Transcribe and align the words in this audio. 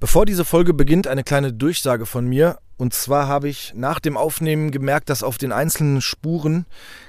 Bevor 0.00 0.26
diese 0.26 0.44
Folge 0.44 0.74
beginnt, 0.74 1.08
eine 1.08 1.24
kleine 1.24 1.52
Durchsage 1.52 2.06
von 2.06 2.24
mir. 2.24 2.58
Und 2.76 2.94
zwar 2.94 3.26
habe 3.26 3.48
ich 3.48 3.72
nach 3.74 3.98
dem 3.98 4.16
Aufnehmen 4.16 4.70
gemerkt, 4.70 5.10
dass 5.10 5.24
auf 5.24 5.36
den 5.38 5.50
einzelnen 5.50 6.00
Spuren 6.00 6.66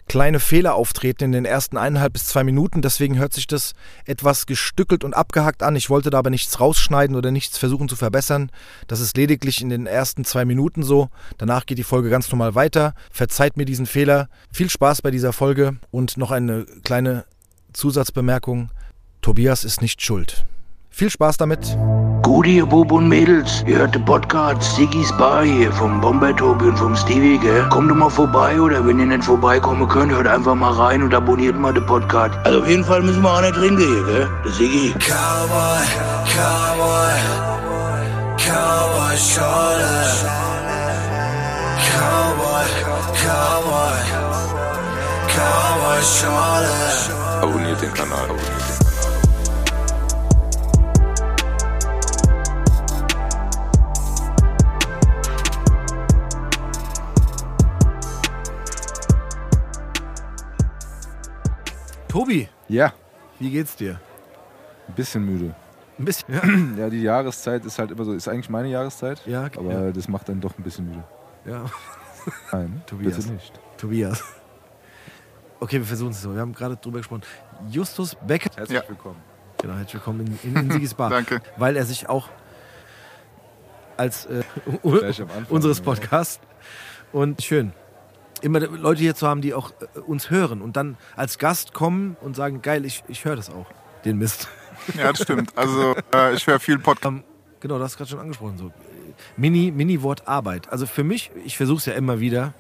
kleine 0.08 0.40
Fehler 0.40 0.74
auftreten 0.74 1.26
in 1.26 1.32
den 1.32 1.46
ersten 1.46 1.78
eineinhalb 1.78 2.14
bis 2.14 2.26
zwei 2.26 2.44
Minuten. 2.44 2.82
Deswegen 2.82 3.20
hört 3.20 3.34
sich 3.34 3.46
das 3.46 3.74
etwas 4.06 4.48
gestückelt 4.48 5.04
und 5.04 5.14
abgehackt 5.14 5.62
an. 5.62 5.76
Ich 5.76 5.92
wollte 5.92 6.10
da 6.10 6.18
aber 6.18 6.32
nichts 6.32 6.60
rausschneiden 6.60 7.16
oder 7.16 7.30
nichts 7.30 7.60
versuchen 7.60 7.88
zu 7.88 7.96
verbessern. 7.96 8.52
Das 8.88 9.00
ist 9.00 9.16
lediglich 9.16 9.62
in 9.62 9.70
den 9.70 9.86
ersten 9.86 10.26
zwei 10.26 10.44
Minuten 10.44 10.82
so. 10.82 11.10
Danach 11.38 11.68
geht 11.68 11.78
die 11.78 11.84
Folge 11.84 12.10
ganz 12.10 12.32
normal 12.32 12.56
weiter. 12.56 12.96
Verzeiht 13.12 13.56
mir 13.56 13.66
diesen 13.66 13.86
Fehler. 13.86 14.30
Viel 14.52 14.72
Spaß 14.72 15.04
bei 15.04 15.12
dieser 15.12 15.32
Folge 15.32 15.78
und 15.92 16.18
noch 16.18 16.32
eine 16.32 16.66
kleine 16.84 17.26
Zusatzbemerkung. 17.74 18.72
Tobias 19.22 19.64
ist 19.64 19.84
nicht 19.84 20.02
schuld. 20.02 20.48
Viel 21.00 21.10
Spaß 21.10 21.38
damit. 21.38 21.78
Gut, 22.24 22.46
ihr 22.46 22.66
Bub 22.66 22.92
und 22.92 23.08
Mädels, 23.08 23.64
ihr 23.66 23.78
hört 23.78 23.96
den 23.96 24.04
Podcast 24.04 24.76
Siggy's 24.76 25.14
Bar 25.18 25.46
hier 25.46 25.72
vom 25.72 26.02
Bomber 26.02 26.36
Tobi 26.36 26.66
und 26.66 26.78
vom 26.78 26.94
Stevie, 26.94 27.38
gell? 27.38 27.66
Kommt 27.70 27.90
doch 27.90 27.96
mal 27.96 28.10
vorbei 28.10 28.60
oder 28.60 28.86
wenn 28.86 29.00
ihr 29.00 29.06
nicht 29.06 29.24
vorbeikommen 29.24 29.88
könnt, 29.88 30.12
hört 30.12 30.28
einfach 30.28 30.56
mal 30.56 30.74
rein 30.74 31.02
und 31.02 31.14
abonniert 31.14 31.58
mal 31.58 31.74
den 31.74 31.86
Podcast. 31.86 32.36
Also 32.44 32.60
auf 32.60 32.68
jeden 32.68 32.84
Fall 32.84 33.02
müssen 33.02 33.22
wir 33.22 33.34
auch 33.34 33.40
nicht 33.40 33.54
trinken 33.54 33.78
hier, 33.78 34.04
gell? 34.04 34.30
Der 34.44 34.52
Siggy. 34.52 34.94
Cowboy, 35.00 35.86
Cowboy, 36.36 37.16
Cowboy 38.36 39.16
Schorle. 39.16 39.88
Cowboy, 41.96 42.66
Cowboy, 43.24 44.02
Cowboy 45.34 46.02
Schorle. 46.04 46.68
Abonniert 47.42 47.82
den 47.82 47.94
Kanal. 47.94 48.26
Abonniert 48.26 48.52
den 48.52 48.76
Kanal. 48.76 48.89
Tobi, 62.10 62.50
Ja, 62.68 62.92
wie 63.40 63.52
geht's 63.52 63.76
dir? 63.76 64.00
ein 64.88 64.96
bisschen 64.96 65.24
müde. 65.26 65.54
Ein 66.00 66.06
bisschen. 66.06 66.34
Ja. 66.34 66.42
Ja, 66.84 66.90
die 66.90 67.02
Jahreszeit 67.04 67.64
ist 67.66 67.78
halt 67.78 67.92
immer 67.92 68.04
so, 68.04 68.14
ist 68.14 68.28
eigentlich 68.28 68.50
meine 68.50 68.68
Jahreszeit, 68.70 69.22
Ja, 69.28 69.44
aber 69.56 69.72
ja. 69.72 69.92
das 69.92 70.08
macht 70.08 70.28
dann 70.28 70.42
doch 70.42 70.58
ein 70.58 70.64
bisschen 70.64 70.88
müde. 70.90 71.04
ja. 71.46 71.66
Nein, 72.52 72.82
Tobias. 72.88 73.16
bitte 73.18 73.32
nicht. 73.34 73.60
Tobias. 73.78 74.24
Okay, 75.60 75.78
wir 75.78 75.86
versuchen 75.86 76.12
es 76.12 76.22
so. 76.22 76.34
Wir 76.34 76.42
haben 76.42 76.54
gerade 76.54 76.76
drüber 76.78 76.98
gesprochen. 77.00 77.22
Justus 77.70 78.16
Becker. 78.26 78.50
Herzlich 78.56 78.78
Ja. 78.82 78.88
willkommen. 78.90 79.22
Genau, 79.62 79.74
herzlich 79.76 79.94
willkommen 79.96 80.38
in, 80.44 80.52
in, 80.52 80.56
in 80.64 80.72
Sigis 80.72 80.94
Bar. 80.94 81.10
Danke. 81.12 81.42
Weil 81.58 81.76
er 81.78 81.86
sich 81.86 82.10
auch 82.10 82.30
als 83.98 84.26
äh, 84.26 84.44
unseres. 85.50 85.82
Podcasts 85.82 86.40
und 87.12 87.42
schön, 87.44 87.74
immer 88.42 88.60
Leute 88.60 89.02
hier 89.02 89.16
zu 89.16 89.28
haben, 89.28 89.42
die 89.42 89.54
auch 89.54 89.72
äh, 89.96 90.00
uns 90.00 90.30
hören 90.30 90.62
und 90.62 90.78
dann 90.78 90.98
als 91.16 91.38
Gast 91.38 91.74
kommen 91.74 92.18
und 92.22 92.36
sagen, 92.36 92.62
geil, 92.62 92.86
ich, 92.86 93.04
ich 93.08 93.26
höre 93.26 93.36
das 93.36 93.50
auch, 93.50 93.68
den 94.06 94.18
Mist. 94.18 94.48
Ja, 94.96 95.12
das 95.12 95.24
stimmt. 95.24 95.58
Also 95.58 95.96
äh, 96.16 96.34
ich 96.34 96.48
höre 96.48 96.60
viel 96.60 96.80
Podcast. 96.80 97.08
Ähm, 97.08 97.24
genau, 97.60 97.78
du 97.78 97.84
hast 97.84 97.98
gerade 97.98 98.10
schon 98.10 98.20
angesprochen. 98.20 98.58
So. 98.58 98.72
Mini, 99.38 99.72
Mini-Wort 99.72 100.28
Arbeit. 100.28 100.72
Also 100.72 100.86
für 100.86 101.04
mich, 101.04 101.32
ich 101.46 101.58
versuche 101.58 101.80
es 101.80 101.86
ja 101.86 101.94
immer 101.94 102.20
wieder, 102.20 102.54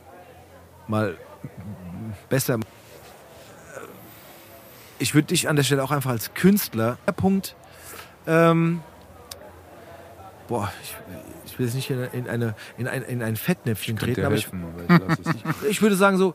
mal 0.87 1.17
besser. 2.27 2.59
Ich 4.97 5.15
würde 5.15 5.27
dich 5.27 5.47
an 5.47 5.55
der 5.55 5.63
Stelle 5.63 5.83
auch 5.83 5.91
einfach 5.91 6.11
als 6.11 6.33
Künstler. 6.33 6.97
Punkt. 7.15 7.55
Ähm, 8.27 8.81
boah, 10.47 10.71
ich 10.83 10.95
will 11.59 11.65
jetzt 11.65 11.75
nicht 11.75 11.89
in, 11.89 12.01
in, 12.13 12.27
eine, 12.29 12.55
in, 12.77 12.87
ein, 12.87 13.03
in 13.03 13.21
ein 13.21 13.35
Fettnäpfchen 13.35 13.97
Könnt 13.97 14.15
treten, 14.15 14.25
aber 14.25 14.35
ich, 14.35 14.43
helfen, 14.51 14.63
aber 14.87 15.13
ich 15.13 15.19
es 15.19 15.33
nicht. 15.33 15.45
ich 15.69 15.81
würde 15.81 15.95
sagen, 15.95 16.17
so 16.17 16.33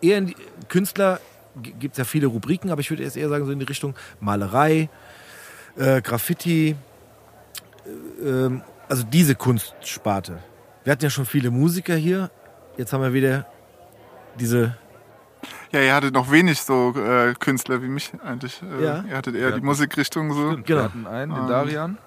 eher 0.00 0.18
in 0.18 0.26
die 0.28 0.36
Künstler 0.68 1.20
gibt 1.60 1.92
es 1.94 1.98
ja 1.98 2.04
viele 2.04 2.28
Rubriken, 2.28 2.70
aber 2.70 2.80
ich 2.80 2.88
würde 2.90 3.02
jetzt 3.02 3.16
eher 3.16 3.28
sagen, 3.28 3.44
so 3.44 3.52
in 3.52 3.58
die 3.58 3.66
Richtung 3.66 3.94
Malerei, 4.20 4.88
äh, 5.76 6.00
Graffiti, 6.00 6.76
äh, 8.22 8.28
ähm, 8.28 8.62
also 8.88 9.04
diese 9.04 9.34
Kunstsparte. 9.34 10.38
Wir 10.84 10.92
hatten 10.92 11.04
ja 11.04 11.10
schon 11.10 11.26
viele 11.26 11.50
Musiker 11.50 11.94
hier. 11.94 12.30
Jetzt 12.76 12.92
haben 12.92 13.02
wir 13.02 13.12
wieder 13.12 13.46
diese. 14.40 14.76
Ja, 15.72 15.80
ihr 15.80 15.94
hattet 15.94 16.14
noch 16.14 16.30
wenig 16.30 16.60
so 16.60 16.94
äh, 16.96 17.34
Künstler 17.34 17.82
wie 17.82 17.88
mich 17.88 18.10
eigentlich. 18.24 18.60
Äh, 18.62 18.84
Ja. 18.84 19.04
Ihr 19.08 19.16
hattet 19.16 19.34
eher 19.34 19.48
die 19.48 19.54
hatten- 19.56 19.64
Musikrichtung 19.66 20.32
so. 20.32 20.50
Stimmt, 20.52 20.66
Genau. 20.66 20.80
Wir 20.80 20.84
hatten 20.84 21.06
einen, 21.06 21.32
den 21.34 21.42
Ähm, 21.44 21.48
Darian, 21.48 21.98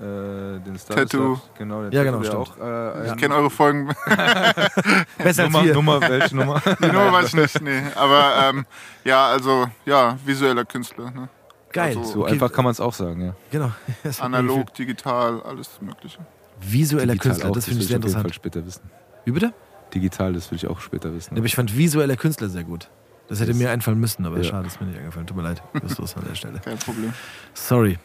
äh, 0.00 0.60
den 0.60 0.78
Star 0.78 0.96
Tattoo. 0.96 1.38
Genau, 1.56 1.82
den 1.82 1.92
Ja, 1.92 2.04
Tattoo, 2.04 2.20
genau, 2.20 2.44
stimmt. 2.44 2.60
auch, 2.60 2.64
äh, 2.64 3.06
Ich 3.08 3.16
kenne 3.16 3.34
eure 3.34 3.50
Folgen. 3.50 3.88
Besser 5.18 5.44
als 5.44 5.52
Nummer, 5.52 5.64
wir. 5.64 5.74
Nummer, 5.74 6.00
welche 6.00 6.36
Nummer? 6.36 6.62
Die 6.80 6.86
Nummer 6.86 7.12
weiß 7.12 7.26
ich 7.28 7.34
nicht. 7.34 7.60
Nee. 7.62 7.82
Aber 7.94 8.50
ähm, 8.50 8.66
ja, 9.04 9.26
also 9.28 9.66
ja, 9.84 10.16
visueller 10.24 10.64
Künstler. 10.64 11.10
Ne? 11.10 11.28
Geil. 11.72 11.96
Also, 11.98 12.12
So 12.12 12.22
Okay, 12.22 12.32
einfach 12.32 12.52
kann 12.52 12.64
man 12.64 12.72
es 12.72 12.80
auch 12.80 12.94
sagen, 12.94 13.20
ja. 13.24 13.34
Genau. 13.50 13.72
Das 14.02 14.20
Analog, 14.20 14.72
digital, 14.74 15.42
alles 15.42 15.70
Mögliche. 15.80 16.18
Visueller 16.60 17.12
Digital 17.12 17.18
Künstler, 17.30 17.50
auch, 17.50 17.54
das 17.54 17.64
finde 17.66 17.82
ich 17.82 17.84
will 17.84 17.88
sehr 17.88 17.98
auf 17.98 18.04
jeden 18.04 18.12
Fall 18.14 18.20
interessant. 18.22 18.34
später 18.34 18.66
wissen. 18.66 18.90
Wie 19.24 19.30
bitte? 19.32 19.52
Digital, 19.94 20.32
das 20.32 20.50
will 20.50 20.56
ich 20.56 20.66
auch 20.66 20.80
später 20.80 21.12
wissen. 21.14 21.34
Ja, 21.34 21.38
aber 21.38 21.46
ich 21.46 21.54
fand 21.54 21.76
visueller 21.76 22.16
Künstler 22.16 22.48
sehr 22.48 22.64
gut. 22.64 22.88
Das 23.28 23.40
hätte 23.40 23.50
Das- 23.50 23.58
mir 23.58 23.70
einfallen 23.70 23.98
müssen, 24.00 24.24
aber 24.26 24.38
Ja. 24.38 24.44
schade, 24.44 24.66
ist 24.66 24.80
mir 24.80 24.86
nicht 24.86 24.98
eingefallen. 24.98 25.26
Tut 25.26 25.36
mir 25.36 25.42
leid. 25.42 25.62
Justus 25.82 26.16
an 26.16 26.24
der 26.26 26.34
Stelle. 26.34 26.60
Kein 26.64 26.78
Problem. 26.78 27.12
Sorry. 27.54 27.98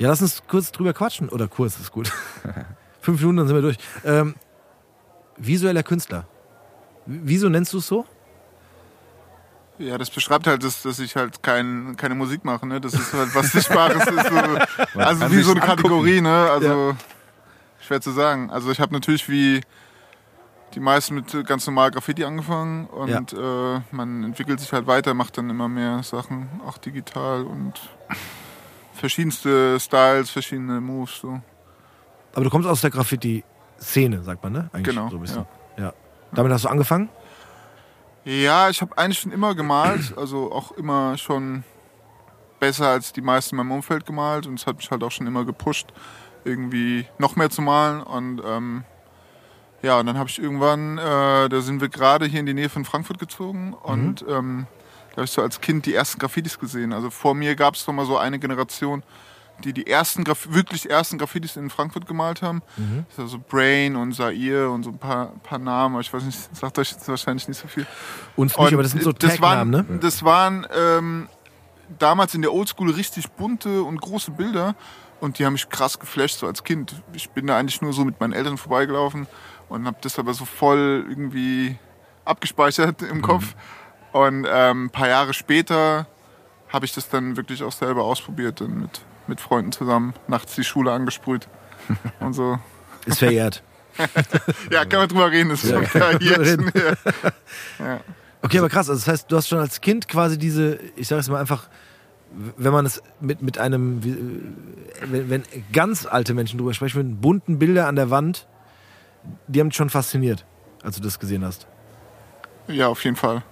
Ja, 0.00 0.08
lass 0.08 0.22
uns 0.22 0.42
kurz 0.48 0.72
drüber 0.72 0.92
quatschen. 0.94 1.28
Oder 1.28 1.46
kurz, 1.46 1.78
ist 1.78 1.92
gut. 1.92 2.10
Fünf 3.00 3.20
Minuten, 3.20 3.36
dann 3.36 3.46
sind 3.48 3.56
wir 3.56 3.62
durch. 3.62 3.76
Ähm, 4.04 4.34
visueller 5.36 5.82
Künstler. 5.82 6.26
W- 7.06 7.20
Wieso 7.24 7.48
nennst 7.50 7.72
du 7.74 7.78
es 7.78 7.86
so? 7.86 8.06
Ja, 9.78 9.96
das 9.98 10.10
beschreibt 10.10 10.46
halt, 10.46 10.62
dass, 10.64 10.82
dass 10.82 10.98
ich 10.98 11.16
halt 11.16 11.42
kein, 11.42 11.96
keine 11.96 12.14
Musik 12.14 12.44
mache. 12.44 12.66
Ne? 12.66 12.80
Das 12.80 12.94
ist 12.94 13.12
halt 13.12 13.34
was 13.34 13.52
Sichtbares. 13.52 14.06
ist 14.06 14.28
so, 14.28 14.98
also 15.00 15.30
wie 15.32 15.42
so 15.42 15.50
eine 15.52 15.62
angucken. 15.62 15.82
Kategorie. 15.82 16.20
Ne? 16.20 16.48
Also 16.50 16.96
schwer 17.80 18.00
zu 18.00 18.10
sagen. 18.10 18.50
Also 18.50 18.70
ich 18.70 18.80
habe 18.80 18.92
natürlich 18.92 19.28
wie 19.28 19.60
die 20.74 20.80
meisten 20.80 21.14
mit 21.14 21.46
ganz 21.46 21.66
normal 21.66 21.90
Graffiti 21.90 22.24
angefangen 22.24 22.86
und 22.86 23.32
äh, 23.32 23.80
man 23.90 24.22
entwickelt 24.24 24.60
sich 24.60 24.72
halt 24.72 24.86
weiter, 24.86 25.14
macht 25.14 25.36
dann 25.36 25.50
immer 25.50 25.66
mehr 25.68 26.02
Sachen, 26.04 26.48
auch 26.66 26.78
digital 26.78 27.42
und 27.42 27.74
verschiedenste 29.00 29.80
Styles, 29.80 30.30
verschiedene 30.30 30.80
Moves. 30.80 31.18
So. 31.20 31.40
Aber 32.32 32.44
du 32.44 32.50
kommst 32.50 32.68
aus 32.68 32.80
der 32.80 32.90
Graffiti-Szene, 32.90 34.22
sagt 34.22 34.42
man, 34.42 34.52
ne? 34.52 34.70
Eigentlich 34.72 34.94
Genau, 34.94 35.08
So 35.08 35.16
ein 35.16 35.22
bisschen. 35.22 35.46
Ja. 35.76 35.92
Damit 36.32 36.52
hast 36.52 36.64
du 36.64 36.68
angefangen? 36.68 37.08
Ja, 38.24 38.68
ich 38.68 38.80
habe 38.82 38.96
eigentlich 38.98 39.18
schon 39.18 39.32
immer 39.32 39.54
gemalt, 39.54 40.16
also 40.16 40.52
auch 40.52 40.72
immer 40.72 41.16
schon 41.16 41.64
besser 42.60 42.88
als 42.88 43.12
die 43.12 43.22
meisten 43.22 43.54
in 43.54 43.56
meinem 43.56 43.72
Umfeld 43.72 44.04
gemalt 44.04 44.46
und 44.46 44.60
es 44.60 44.66
hat 44.66 44.76
mich 44.76 44.90
halt 44.90 45.02
auch 45.02 45.10
schon 45.10 45.26
immer 45.26 45.46
gepusht, 45.46 45.88
irgendwie 46.44 47.06
noch 47.18 47.36
mehr 47.36 47.48
zu 47.48 47.62
malen 47.62 48.02
und 48.02 48.42
ähm, 48.44 48.84
ja, 49.82 49.98
und 49.98 50.04
dann 50.04 50.18
habe 50.18 50.28
ich 50.28 50.38
irgendwann, 50.38 50.98
äh, 50.98 51.48
da 51.48 51.60
sind 51.62 51.80
wir 51.80 51.88
gerade 51.88 52.26
hier 52.26 52.40
in 52.40 52.46
die 52.46 52.52
Nähe 52.52 52.68
von 52.68 52.84
Frankfurt 52.84 53.18
gezogen 53.18 53.72
und 53.72 54.22
ähm, 54.28 54.66
da 55.10 55.16
habe 55.16 55.24
ich 55.24 55.30
so 55.30 55.42
als 55.42 55.60
Kind 55.60 55.86
die 55.86 55.94
ersten 55.94 56.18
Graffitis 56.18 56.58
gesehen. 56.58 56.92
Also 56.92 57.10
vor 57.10 57.34
mir 57.34 57.56
gab 57.56 57.74
es 57.74 57.86
mal 57.86 58.06
so 58.06 58.16
eine 58.16 58.38
Generation, 58.38 59.02
die 59.64 59.72
die 59.72 59.86
ersten, 59.86 60.24
Graf 60.24 60.48
wirklich 60.50 60.88
ersten 60.88 61.18
Graffitis 61.18 61.56
in 61.56 61.70
Frankfurt 61.70 62.06
gemalt 62.06 62.42
haben. 62.42 62.62
Das 63.08 63.18
ist 63.18 63.20
also 63.20 63.38
Brain 63.38 63.96
und 63.96 64.14
Zaire 64.14 64.70
und 64.70 64.84
so 64.84 64.90
ein 64.90 64.98
paar, 64.98 65.32
paar 65.42 65.58
Namen, 65.58 66.00
ich 66.00 66.12
weiß 66.12 66.22
nicht, 66.22 66.56
sagt 66.56 66.78
euch 66.78 66.92
jetzt 66.92 67.08
wahrscheinlich 67.08 67.46
nicht 67.48 67.58
so 67.58 67.68
viel. 67.68 67.86
Uns 68.36 68.52
nicht, 68.52 68.58
Und 68.58 68.72
aber 68.72 68.82
das 68.82 68.92
sind 68.92 69.02
so 69.02 69.12
das 69.12 69.40
waren, 69.40 69.70
ne? 69.70 69.84
Das 70.00 70.24
waren 70.24 70.66
ähm, 70.74 71.28
damals 71.98 72.34
in 72.34 72.42
der 72.42 72.52
Oldschool 72.52 72.90
richtig 72.90 73.30
bunte 73.32 73.82
und 73.82 74.00
große 74.00 74.30
Bilder 74.30 74.74
und 75.20 75.38
die 75.38 75.44
haben 75.44 75.52
mich 75.54 75.68
krass 75.68 75.98
geflasht 75.98 76.38
so 76.38 76.46
als 76.46 76.64
Kind. 76.64 77.02
Ich 77.12 77.30
bin 77.30 77.46
da 77.46 77.58
eigentlich 77.58 77.82
nur 77.82 77.92
so 77.92 78.04
mit 78.04 78.20
meinen 78.20 78.32
Eltern 78.32 78.56
vorbeigelaufen 78.56 79.26
und 79.68 79.86
habe 79.86 79.98
das 80.00 80.18
aber 80.18 80.34
so 80.34 80.44
voll 80.44 81.04
irgendwie 81.08 81.76
abgespeichert 82.24 83.02
im 83.02 83.22
Kopf. 83.22 83.54
Und 84.12 84.46
ähm, 84.48 84.86
ein 84.86 84.90
paar 84.90 85.08
Jahre 85.08 85.34
später 85.34 86.06
habe 86.68 86.84
ich 86.84 86.94
das 86.94 87.08
dann 87.08 87.36
wirklich 87.36 87.62
auch 87.62 87.72
selber 87.72 88.04
ausprobiert 88.04 88.60
und 88.60 88.80
mit, 88.80 89.00
mit 89.26 89.40
Freunden 89.40 89.72
zusammen 89.72 90.14
nachts 90.28 90.54
die 90.54 90.64
Schule 90.64 90.92
angesprüht 90.92 91.48
und 92.20 92.32
so. 92.32 92.58
Ist 93.06 93.18
verehrt. 93.18 93.62
Ja, 94.70 94.84
kann 94.86 95.00
man 95.00 95.08
drüber 95.08 95.30
reden, 95.30 95.50
ist. 95.50 95.64
Drüber 95.64 96.20
reden. 96.20 96.72
Ja. 97.78 98.00
Okay, 98.40 98.58
aber 98.58 98.68
krass. 98.68 98.88
Also 98.88 99.00
das 99.00 99.08
heißt, 99.08 99.32
du 99.32 99.36
hast 99.36 99.48
schon 99.48 99.58
als 99.58 99.80
Kind 99.80 100.08
quasi 100.08 100.38
diese, 100.38 100.78
ich 100.96 101.08
sage 101.08 101.20
es 101.20 101.28
mal 101.28 101.38
einfach, 101.38 101.68
wenn 102.56 102.72
man 102.72 102.86
es 102.86 103.02
mit, 103.20 103.42
mit 103.42 103.58
einem, 103.58 104.00
wenn, 105.02 105.28
wenn 105.28 105.42
ganz 105.72 106.06
alte 106.06 106.32
Menschen 106.34 106.58
drüber 106.58 106.72
sprechen, 106.72 107.10
mit 107.10 107.20
bunten 107.20 107.58
Bilder 107.58 107.88
an 107.88 107.96
der 107.96 108.10
Wand, 108.10 108.46
die 109.48 109.60
haben 109.60 109.68
dich 109.68 109.76
schon 109.76 109.90
fasziniert, 109.90 110.46
als 110.82 110.96
du 110.96 111.02
das 111.02 111.18
gesehen 111.18 111.44
hast. 111.44 111.66
Ja, 112.68 112.88
auf 112.88 113.04
jeden 113.04 113.16
Fall. 113.16 113.42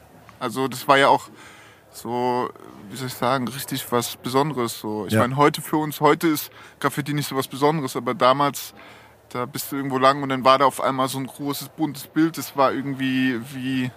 Also 0.41 0.69
das 0.69 0.87
war 0.89 0.99
ja 0.99 1.09
auch 1.09 1.29
so, 1.93 2.49
wie 2.91 2.97
soll 2.97 3.09
ich 3.09 3.15
sagen, 3.15 3.49
richtig 3.49 3.91
was 3.91 4.17
Besonderes. 4.17 4.79
So. 4.79 5.07
Ich 5.07 5.15
Ja. 5.15 5.21
meine, 5.21 5.37
heute 5.37 5.63
für 5.63 5.77
uns, 5.79 6.01
heute 6.01 6.29
ist 6.29 6.51
Graffiti 6.81 7.13
nicht 7.15 7.29
so 7.29 7.37
was 7.37 7.49
Besonderes, 7.49 7.97
aber 7.97 8.15
damals, 8.15 8.75
da 9.31 9.47
bist 9.47 9.73
du 9.73 9.77
irgendwo 9.77 9.99
lang 9.99 10.23
und 10.23 10.29
dann 10.29 10.45
war 10.45 10.59
da 10.59 10.65
auf 10.67 10.81
einmal 10.81 11.09
so 11.09 11.19
ein 11.19 11.27
großes, 11.27 11.69
buntes 11.71 12.07
Bild. 12.07 12.39
Das 12.39 12.57
war 12.57 12.73
irgendwie 12.73 13.41
wie, 13.53 13.91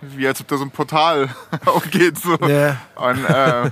wie 0.00 0.26
als 0.26 0.40
ob 0.40 0.48
da 0.48 0.56
so 0.56 0.64
ein 0.64 0.70
Portal 0.70 1.28
aufgeht. 1.66 2.18
So. 2.18 2.36
Ja. 2.46 2.76
Und 2.96 3.24
äh, 3.24 3.66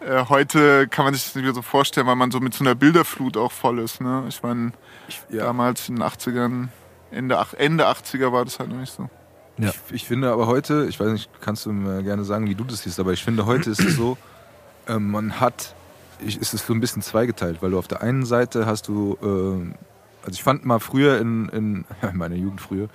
äh, 0.00 0.24
heute 0.28 0.86
kann 0.88 1.04
man 1.06 1.14
sich 1.14 1.24
das 1.24 1.34
nicht 1.34 1.44
mehr 1.44 1.54
so 1.54 1.62
vorstellen, 1.62 2.06
weil 2.06 2.16
man 2.16 2.30
so 2.30 2.40
mit 2.40 2.54
so 2.54 2.62
einer 2.62 2.74
Bilderflut 2.74 3.36
auch 3.36 3.52
voll 3.52 3.78
ist. 3.80 4.00
Ne? 4.00 4.24
Ich 4.28 4.42
meine, 4.42 4.72
Ja. 5.28 5.44
damals 5.44 5.88
in 5.88 5.96
den 5.96 6.04
80ern, 6.04 6.68
Ende, 7.10 7.44
Ende 7.58 7.86
80er 7.88 8.32
war 8.32 8.44
das 8.44 8.58
halt 8.58 8.68
noch 8.70 8.76
nicht 8.78 8.92
so. 8.94 9.08
Ja. 9.58 9.70
Ich, 9.70 9.94
ich 9.94 10.04
finde 10.04 10.30
aber 10.30 10.46
heute, 10.46 10.86
ich 10.88 11.00
weiß 11.00 11.08
nicht, 11.08 11.30
kannst 11.40 11.66
du 11.66 11.72
mir 11.72 12.02
gerne 12.02 12.24
sagen, 12.24 12.48
wie 12.48 12.54
du 12.54 12.64
das 12.64 12.82
siehst, 12.82 13.00
aber 13.00 13.12
ich 13.12 13.22
finde 13.22 13.46
heute 13.46 13.70
ist 13.70 13.82
es 13.82 13.96
so, 13.96 14.18
ähm, 14.88 15.10
man 15.10 15.40
hat, 15.40 15.74
ich, 16.24 16.38
es 16.40 16.54
ist 16.54 16.66
so 16.66 16.74
ein 16.74 16.80
bisschen 16.80 17.02
zweigeteilt, 17.02 17.62
weil 17.62 17.70
du 17.70 17.78
auf 17.78 17.88
der 17.88 18.02
einen 18.02 18.24
Seite 18.24 18.66
hast 18.66 18.88
du, 18.88 19.16
ähm, 19.22 19.74
also 20.22 20.34
ich 20.34 20.42
fand 20.42 20.64
mal 20.64 20.78
früher 20.78 21.18
in, 21.18 21.48
in 21.50 21.84
meiner 22.12 22.36
Jugend 22.36 22.60
früher, 22.60 22.88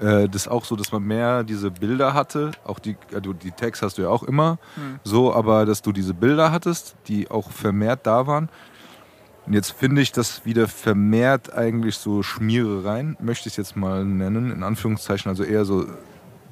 äh, 0.00 0.28
das 0.28 0.48
auch 0.48 0.64
so, 0.64 0.76
dass 0.76 0.92
man 0.92 1.04
mehr 1.04 1.44
diese 1.44 1.70
Bilder 1.70 2.12
hatte, 2.14 2.52
auch 2.64 2.78
die, 2.78 2.96
also 3.14 3.32
die 3.32 3.52
Tags 3.52 3.82
hast 3.82 3.98
du 3.98 4.02
ja 4.02 4.08
auch 4.08 4.22
immer, 4.22 4.58
so, 5.04 5.32
aber 5.32 5.64
dass 5.64 5.82
du 5.82 5.92
diese 5.92 6.14
Bilder 6.14 6.50
hattest, 6.50 6.96
die 7.06 7.30
auch 7.30 7.50
vermehrt 7.50 8.06
da 8.06 8.26
waren. 8.26 8.48
Und 9.46 9.54
jetzt 9.54 9.72
finde 9.72 10.02
ich 10.02 10.12
das 10.12 10.44
wieder 10.44 10.68
vermehrt 10.68 11.52
eigentlich 11.52 11.96
so 11.96 12.22
Schmierereien, 12.22 13.16
möchte 13.20 13.48
ich 13.48 13.54
es 13.54 13.56
jetzt 13.56 13.76
mal 13.76 14.04
nennen, 14.04 14.50
in 14.50 14.62
Anführungszeichen, 14.62 15.28
also 15.28 15.42
eher 15.42 15.64
so 15.64 15.86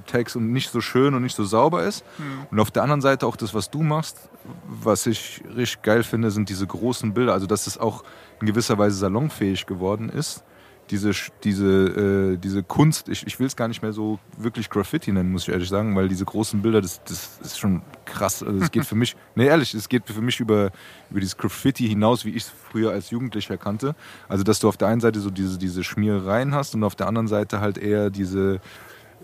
Tags 0.06 0.35
und 0.35 0.52
nicht 0.52 0.70
so 0.70 0.81
schön 0.81 1.14
und 1.14 1.23
nicht 1.23 1.37
so 1.37 1.44
sauber 1.44 1.85
ist. 1.85 2.05
Und 2.50 2.58
auf 2.58 2.70
der 2.70 2.82
anderen 2.82 3.00
Seite 3.00 3.26
auch 3.26 3.37
das, 3.37 3.55
was 3.55 3.70
du 3.70 3.82
machst, 3.82 4.31
was 4.67 5.06
ich 5.06 5.43
richtig 5.55 5.82
geil 5.82 6.02
finde, 6.02 6.31
sind 6.31 6.49
diese 6.49 6.67
großen 6.67 7.14
Bilder. 7.14 7.35
Also 7.35 7.46
dass 7.46 7.67
es 7.67 7.79
auch 7.79 8.02
in 8.40 8.46
gewisser 8.46 8.79
Weise 8.79 8.96
salonfähig 8.96 9.67
geworden 9.67 10.08
ist. 10.08 10.43
Diese, 10.90 11.12
diese, 11.44 12.35
äh, 12.35 12.37
diese 12.38 12.62
Kunst, 12.62 13.08
ich, 13.08 13.26
ich 13.26 13.38
will 13.38 13.46
es 13.46 13.56
gar 13.56 13.69
nicht 13.69 13.82
mehr 13.82 13.93
so 13.93 14.19
wirklich 14.37 14.70
Graffiti 14.70 15.12
nennen, 15.12 15.31
muss 15.31 15.43
ich 15.43 15.50
ehrlich 15.50 15.69
sagen, 15.69 15.94
weil 15.96 16.08
diese 16.08 16.25
großen 16.25 16.62
Bilder, 16.62 16.81
das, 16.81 17.02
das 17.05 17.38
ist 17.43 17.58
schon 17.58 17.82
krass. 18.05 18.43
Also 18.43 18.58
es 18.64 18.70
geht 18.70 18.87
für 18.87 18.94
mich, 18.94 19.17
nee 19.35 19.46
ehrlich, 19.46 19.75
es 19.75 19.88
geht 19.88 20.06
für 20.06 20.23
mich 20.23 20.40
über, 20.40 20.70
über 21.11 21.20
dieses 21.20 21.37
Graffiti 21.37 21.87
hinaus, 21.87 22.25
wie 22.25 22.31
ich 22.31 22.44
es 22.44 22.52
früher 22.70 22.93
als 22.93 23.11
Jugendlicher 23.11 23.56
kannte. 23.58 23.94
Also 24.29 24.44
dass 24.44 24.61
du 24.61 24.69
auf 24.69 24.76
der 24.76 24.88
einen 24.88 25.00
Seite 25.00 25.20
so 25.20 25.31
diese, 25.31 25.58
diese 25.58 25.85
Schmierereien 25.85 26.55
hast 26.55 26.75
und 26.75 26.85
auf 26.85 26.96
der 26.96 27.06
anderen 27.06 27.29
Seite 27.29 27.61
halt 27.61 27.79
eher 27.79 28.11
diese, 28.11 28.61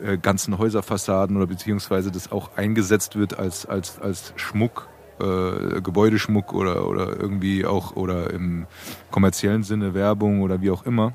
äh, 0.02 0.18
ganzen 0.18 0.58
Häuserfassaden 0.58 1.36
oder 1.36 1.46
beziehungsweise 1.46 2.10
das 2.10 2.32
auch 2.32 2.56
eingesetzt 2.56 3.16
wird 3.16 3.38
als, 3.38 3.64
als, 3.64 4.00
als 4.00 4.32
Schmuck, 4.34 4.88
äh, 5.20 5.80
Gebäudeschmuck 5.80 6.52
oder, 6.52 6.88
oder 6.88 7.16
irgendwie 7.16 7.64
auch 7.64 7.94
oder 7.94 8.30
im 8.30 8.66
kommerziellen 9.12 9.62
Sinne 9.62 9.94
Werbung 9.94 10.42
oder 10.42 10.60
wie 10.60 10.70
auch 10.70 10.84
immer. 10.84 11.14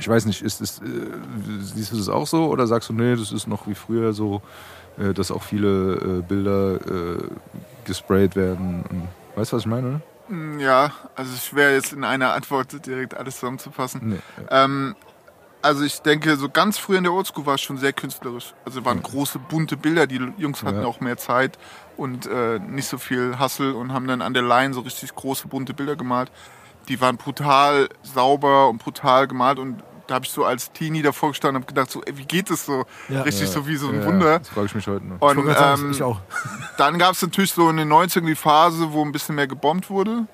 Ich 0.00 0.08
weiß 0.08 0.24
nicht, 0.26 0.42
ist 0.42 0.60
es, 0.60 0.78
äh, 0.80 0.82
siehst 1.60 1.92
du 1.92 1.96
das 1.96 2.08
auch 2.08 2.26
so 2.26 2.46
oder 2.48 2.66
sagst 2.66 2.88
du, 2.88 2.92
nee, 2.92 3.14
das 3.16 3.32
ist 3.32 3.46
noch 3.46 3.66
wie 3.66 3.74
früher 3.74 4.12
so, 4.12 4.42
äh, 4.98 5.12
dass 5.14 5.30
auch 5.30 5.42
viele 5.42 5.94
äh, 5.94 6.22
Bilder 6.22 6.74
äh, 6.76 7.18
gesprayt 7.84 8.34
werden? 8.34 8.82
Und, 8.90 9.08
weißt 9.36 9.52
du, 9.52 9.56
was 9.56 9.62
ich 9.62 9.68
meine? 9.68 9.86
Oder? 9.88 10.00
Mm, 10.36 10.58
Ja, 10.58 10.92
also 11.14 11.36
schwer 11.36 11.74
jetzt 11.74 11.92
in 11.92 12.02
einer 12.04 12.32
Antwort 12.32 12.84
direkt 12.86 13.14
alles 13.16 13.36
zusammenzufassen. 13.36 14.00
Nee. 14.10 14.18
Ähm, 14.50 14.96
also 15.62 15.84
ich 15.84 16.00
denke, 16.00 16.36
so 16.36 16.48
ganz 16.48 16.78
früh 16.78 16.96
in 16.96 17.04
der 17.04 17.12
Oldschool 17.12 17.44
war 17.44 17.56
es 17.56 17.60
schon 17.60 17.76
sehr 17.76 17.92
künstlerisch. 17.92 18.54
Also 18.64 18.82
waren 18.86 19.02
große, 19.02 19.38
bunte 19.38 19.76
Bilder. 19.76 20.06
Die 20.06 20.18
Jungs 20.38 20.62
hatten 20.62 20.80
Ja. 20.80 20.86
auch 20.86 21.00
mehr 21.00 21.18
Zeit 21.18 21.58
und 21.98 22.24
äh, 22.26 22.58
nicht 22.60 22.88
so 22.88 22.96
viel 22.96 23.38
Hustle 23.38 23.74
und 23.74 23.92
haben 23.92 24.06
dann 24.06 24.22
an 24.22 24.32
der 24.32 24.42
Line 24.42 24.72
so 24.72 24.80
richtig 24.80 25.14
große, 25.14 25.48
bunte 25.48 25.74
Bilder 25.74 25.96
gemalt. 25.96 26.32
Die 26.88 26.98
waren 27.02 27.18
brutal 27.18 27.90
sauber 28.02 28.70
und 28.70 28.78
brutal 28.78 29.28
gemalt 29.28 29.58
und 29.58 29.82
da 30.10 30.16
habe 30.16 30.24
ich 30.26 30.32
so 30.32 30.44
als 30.44 30.72
Teenie 30.72 31.02
davor 31.02 31.28
gestanden 31.28 31.56
und 31.56 31.62
habe 31.62 31.72
gedacht, 31.72 31.90
so, 31.92 32.02
ey, 32.02 32.18
wie 32.18 32.24
geht 32.24 32.50
das 32.50 32.66
so? 32.66 32.84
Ja. 33.08 33.22
Richtig 33.22 33.48
so 33.48 33.64
wie 33.68 33.76
so 33.76 33.88
ein 33.88 34.00
Ja, 34.00 34.06
Wunder. 34.06 34.38
Das 34.40 34.48
frage 34.48 34.66
ich 34.66 34.74
mich 34.74 34.86
heute 34.88 35.04
noch. 35.06 35.20
Und 35.20 35.48
Ich 35.48 35.56
ähm, 35.56 35.90
ich 35.92 36.02
auch. 36.02 36.20
dann 36.78 36.98
gab 36.98 37.12
es 37.12 37.22
natürlich 37.22 37.52
so 37.52 37.70
in 37.70 37.76
den 37.76 37.88
90ern 37.92 38.26
die 38.26 38.34
Phase, 38.34 38.92
wo 38.92 39.04
ein 39.04 39.12
bisschen 39.12 39.36
mehr 39.36 39.46
gebombt 39.46 39.88
wurde. 39.88 40.26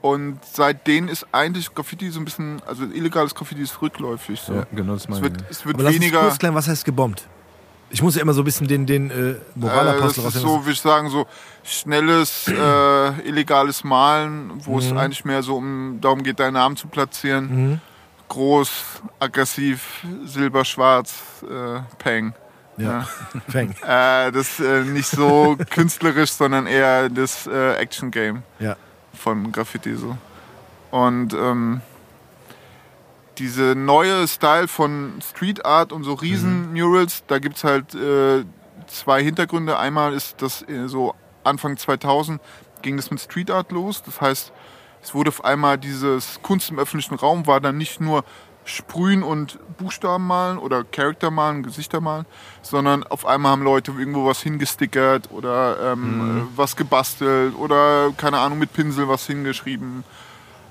Und 0.00 0.38
seitdem 0.50 1.08
ist 1.08 1.26
eigentlich 1.32 1.74
Graffiti 1.74 2.08
so 2.10 2.20
ein 2.20 2.24
bisschen, 2.24 2.62
also 2.66 2.84
illegales 2.84 3.34
Graffiti 3.34 3.60
ist 3.60 3.82
rückläufig. 3.82 4.40
So. 4.40 4.54
ja, 4.54 4.66
genau 4.72 4.94
das 4.94 5.02
Es 5.02 5.08
meine 5.10 5.22
wird, 5.22 5.42
ich. 5.42 5.50
es 5.50 5.66
wird 5.66 5.74
Aber 5.74 5.82
lass 5.84 5.92
uns 5.94 6.00
weniger. 6.02 6.20
kurz 6.20 6.38
klären, 6.38 6.54
was 6.54 6.68
heißt 6.68 6.84
gebombt? 6.86 7.26
Ich 7.90 8.02
muss 8.02 8.14
ja 8.16 8.22
immer 8.22 8.32
so 8.32 8.40
ein 8.42 8.44
bisschen 8.44 8.68
den, 8.68 8.86
den 8.86 9.10
äh, 9.10 9.30
Äh, 9.30 9.36
Moralapostel 9.54 10.24
das 10.24 10.34
ist 10.36 10.42
so, 10.42 10.60
würde 10.62 10.72
ich 10.72 10.80
sagen, 10.80 11.10
so 11.10 11.26
schnelles, 11.62 12.46
äh, 12.48 13.20
illegales 13.28 13.84
Malen, 13.84 14.52
wo 14.64 14.78
es 14.78 14.90
eigentlich 14.92 15.24
mehr 15.26 15.42
so 15.42 15.56
um 15.56 15.98
darum 16.00 16.22
geht, 16.22 16.38
deinen 16.40 16.54
Namen 16.54 16.76
zu 16.76 16.86
platzieren. 16.88 17.70
Mhm. 17.70 17.80
Groß, 18.28 19.02
aggressiv, 19.18 20.04
silber, 20.24 20.64
schwarz, 20.64 21.14
äh, 21.42 21.80
Peng. 21.98 22.34
Ja, 22.76 23.08
Fang. 23.48 23.74
Äh, 23.82 24.30
das 24.30 24.60
äh, 24.60 24.84
nicht 24.84 25.08
so 25.08 25.56
künstlerisch, 25.70 26.30
sondern 26.32 26.66
eher 26.66 27.08
das 27.08 27.46
äh, 27.46 27.74
Action-Game. 27.74 28.42
Ja. 28.60 28.76
von 29.14 29.50
Graffiti 29.50 29.96
so. 29.96 30.16
Und 30.90 31.34
ähm, 31.34 31.80
diese 33.38 33.74
neue 33.74 34.26
Style 34.26 34.68
von 34.68 35.20
Street 35.22 35.64
Art 35.64 35.92
und 35.92 36.04
so 36.04 36.14
riesen 36.14 36.72
Murals, 36.72 37.24
da 37.26 37.38
gibt 37.38 37.56
es 37.56 37.64
halt 37.64 37.94
äh, 37.94 38.44
zwei 38.86 39.22
Hintergründe. 39.22 39.78
Einmal 39.78 40.14
ist 40.14 40.40
das 40.42 40.62
äh, 40.68 40.88
so 40.88 41.14
Anfang 41.44 41.76
2000 41.76 42.40
ging 42.82 42.96
das 42.96 43.10
mit 43.10 43.20
Street 43.20 43.50
Art 43.50 43.72
los. 43.72 44.02
Das 44.02 44.20
heißt, 44.20 44.52
es 45.02 45.14
wurde 45.14 45.28
auf 45.28 45.44
einmal 45.44 45.78
dieses 45.78 46.40
Kunst 46.42 46.70
im 46.70 46.78
öffentlichen 46.78 47.14
Raum 47.14 47.46
war 47.46 47.60
dann 47.60 47.78
nicht 47.78 48.00
nur 48.00 48.24
Sprühen 48.68 49.22
und 49.22 49.58
Buchstaben 49.78 50.26
malen 50.26 50.58
oder 50.58 50.84
Charakter 50.84 51.30
malen, 51.30 51.62
Gesichter 51.62 52.00
malen, 52.00 52.26
sondern 52.60 53.02
auf 53.04 53.24
einmal 53.24 53.52
haben 53.52 53.62
Leute 53.62 53.92
irgendwo 53.92 54.26
was 54.26 54.42
hingestickert 54.42 55.30
oder 55.30 55.92
ähm, 55.92 56.38
äh, 56.38 56.56
was 56.56 56.76
gebastelt 56.76 57.54
oder 57.56 58.12
keine 58.16 58.38
Ahnung 58.38 58.58
mit 58.58 58.72
Pinsel 58.72 59.08
was 59.08 59.26
hingeschrieben. 59.26 60.04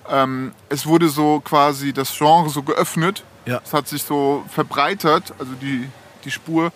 Ähm, 0.09 0.51
es 0.69 0.85
wurde 0.85 1.09
so 1.09 1.39
quasi 1.39 1.91
das 1.91 2.15
Genre 2.15 2.49
so 2.49 2.61
geöffnet. 2.61 3.23
Ja. 3.45 3.61
Es 3.63 3.73
hat 3.73 3.87
sich 3.87 4.03
so 4.03 4.43
verbreitert, 4.49 5.33
also 5.39 5.53
die, 5.53 5.89
die 6.23 6.31
Spur, 6.31 6.71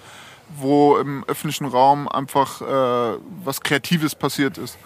wo 0.57 0.97
im 0.97 1.23
öffentlichen 1.25 1.65
Raum 1.65 2.07
einfach 2.07 2.61
äh, 2.61 3.17
was 3.43 3.61
Kreatives 3.61 4.15
passiert 4.15 4.57
ist. 4.57 4.77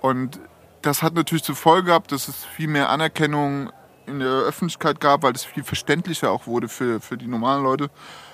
Und 0.00 0.40
das 0.82 1.02
hat 1.02 1.14
natürlich 1.14 1.44
zur 1.44 1.56
Folge 1.56 1.86
gehabt, 1.88 2.12
dass 2.12 2.28
es 2.28 2.44
viel 2.44 2.68
mehr 2.68 2.88
Anerkennung 2.90 3.70
in 4.06 4.18
der 4.20 4.28
Öffentlichkeit 4.28 5.00
gab, 5.00 5.22
weil 5.22 5.32
es 5.34 5.44
viel 5.44 5.62
verständlicher 5.64 6.30
auch 6.30 6.46
wurde 6.46 6.68
für, 6.68 7.00
für 7.00 7.16
die 7.16 7.26
normalen 7.26 7.62
Leute. 7.62 7.90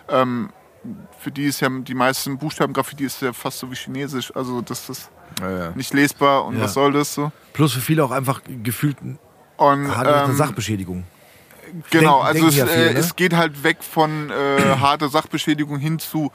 Ähm, 0.08 0.50
für 1.18 1.30
die 1.32 1.44
ist 1.46 1.60
ja 1.60 1.68
die 1.68 1.94
meisten 1.94 2.38
Buchstaben-Graffiti 2.38 3.04
ist 3.04 3.20
ja 3.20 3.32
fast 3.32 3.58
so 3.58 3.70
wie 3.70 3.74
Chinesisch. 3.74 4.34
Also 4.34 4.60
das 4.60 4.88
ist 4.88 5.10
Ja, 5.40 5.50
ja. 5.50 5.70
nicht 5.74 5.92
lesbar 5.92 6.44
und 6.44 6.56
Ja. 6.56 6.62
was 6.64 6.74
soll 6.74 6.92
das 6.92 7.12
so? 7.14 7.32
Plus 7.52 7.72
für 7.74 7.80
viele 7.80 8.04
auch 8.04 8.12
einfach 8.12 8.40
gefühlt 8.62 8.96
Und, 9.56 9.96
harte 9.96 10.14
eine 10.14 10.30
ähm, 10.30 10.36
Sachbeschädigung. 10.36 11.04
Genau, 11.90 12.22
Denken- 12.22 12.26
also 12.26 12.32
denken 12.34 12.48
es, 12.48 12.56
ja 12.56 12.66
viele, 12.66 12.86
äh, 12.90 12.92
ne? 12.92 12.98
es 13.00 13.16
geht 13.16 13.34
halt 13.34 13.64
weg 13.64 13.78
von 13.82 14.30
äh, 14.30 14.76
harter 14.80 15.08
Sachbeschädigung 15.08 15.78
hin 15.78 15.98
zu, 15.98 16.30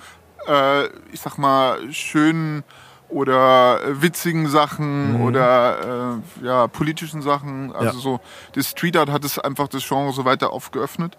äh, 0.47 0.87
ich 1.13 1.21
sag 1.21 1.37
mal, 1.37 1.79
schönen 1.93 2.63
oder 3.11 3.81
äh, 3.83 4.01
witzigen 4.01 4.47
Sachen 4.47 5.21
oder 5.21 6.19
äh, 6.41 6.45
ja, 6.45 6.67
politischen 6.67 7.21
Sachen. 7.21 7.71
Also 7.73 7.91
Mhm. 7.91 7.97
Ja. 7.97 8.01
so, 8.01 8.19
das 8.53 8.69
Street 8.69 8.97
Art 8.97 9.09
hat 9.09 9.23
es 9.25 9.37
einfach 9.37 9.67
das 9.67 9.87
Genre 9.87 10.11
so 10.13 10.25
weiter 10.25 10.51
aufgeöffnet. 10.51 11.17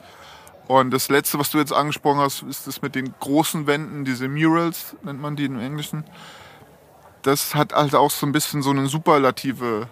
Und 0.69 0.91
das 0.93 1.09
letzte, 1.09 1.39
was 1.39 1.51
du 1.51 1.59
jetzt 1.59 1.73
angesprochen 1.73 2.21
hast, 2.21 2.43
ist 2.43 2.67
das 2.67 2.83
mit 2.83 2.95
den 2.95 3.13
großen 3.21 3.67
Wänden, 3.67 4.05
diese 4.05 4.29
Murals, 4.29 4.97
nennt 5.03 5.21
man 5.21 5.37
die 5.37 5.45
im 5.45 5.59
Englischen. 5.59 6.05
Das 7.23 7.55
hat 7.55 7.73
halt 7.75 7.95
auch 7.95 8.11
so 8.11 8.27
ein 8.27 8.33
bisschen 8.33 8.63
so 8.63 8.71
einen 8.71 8.87
superlative 8.87 9.89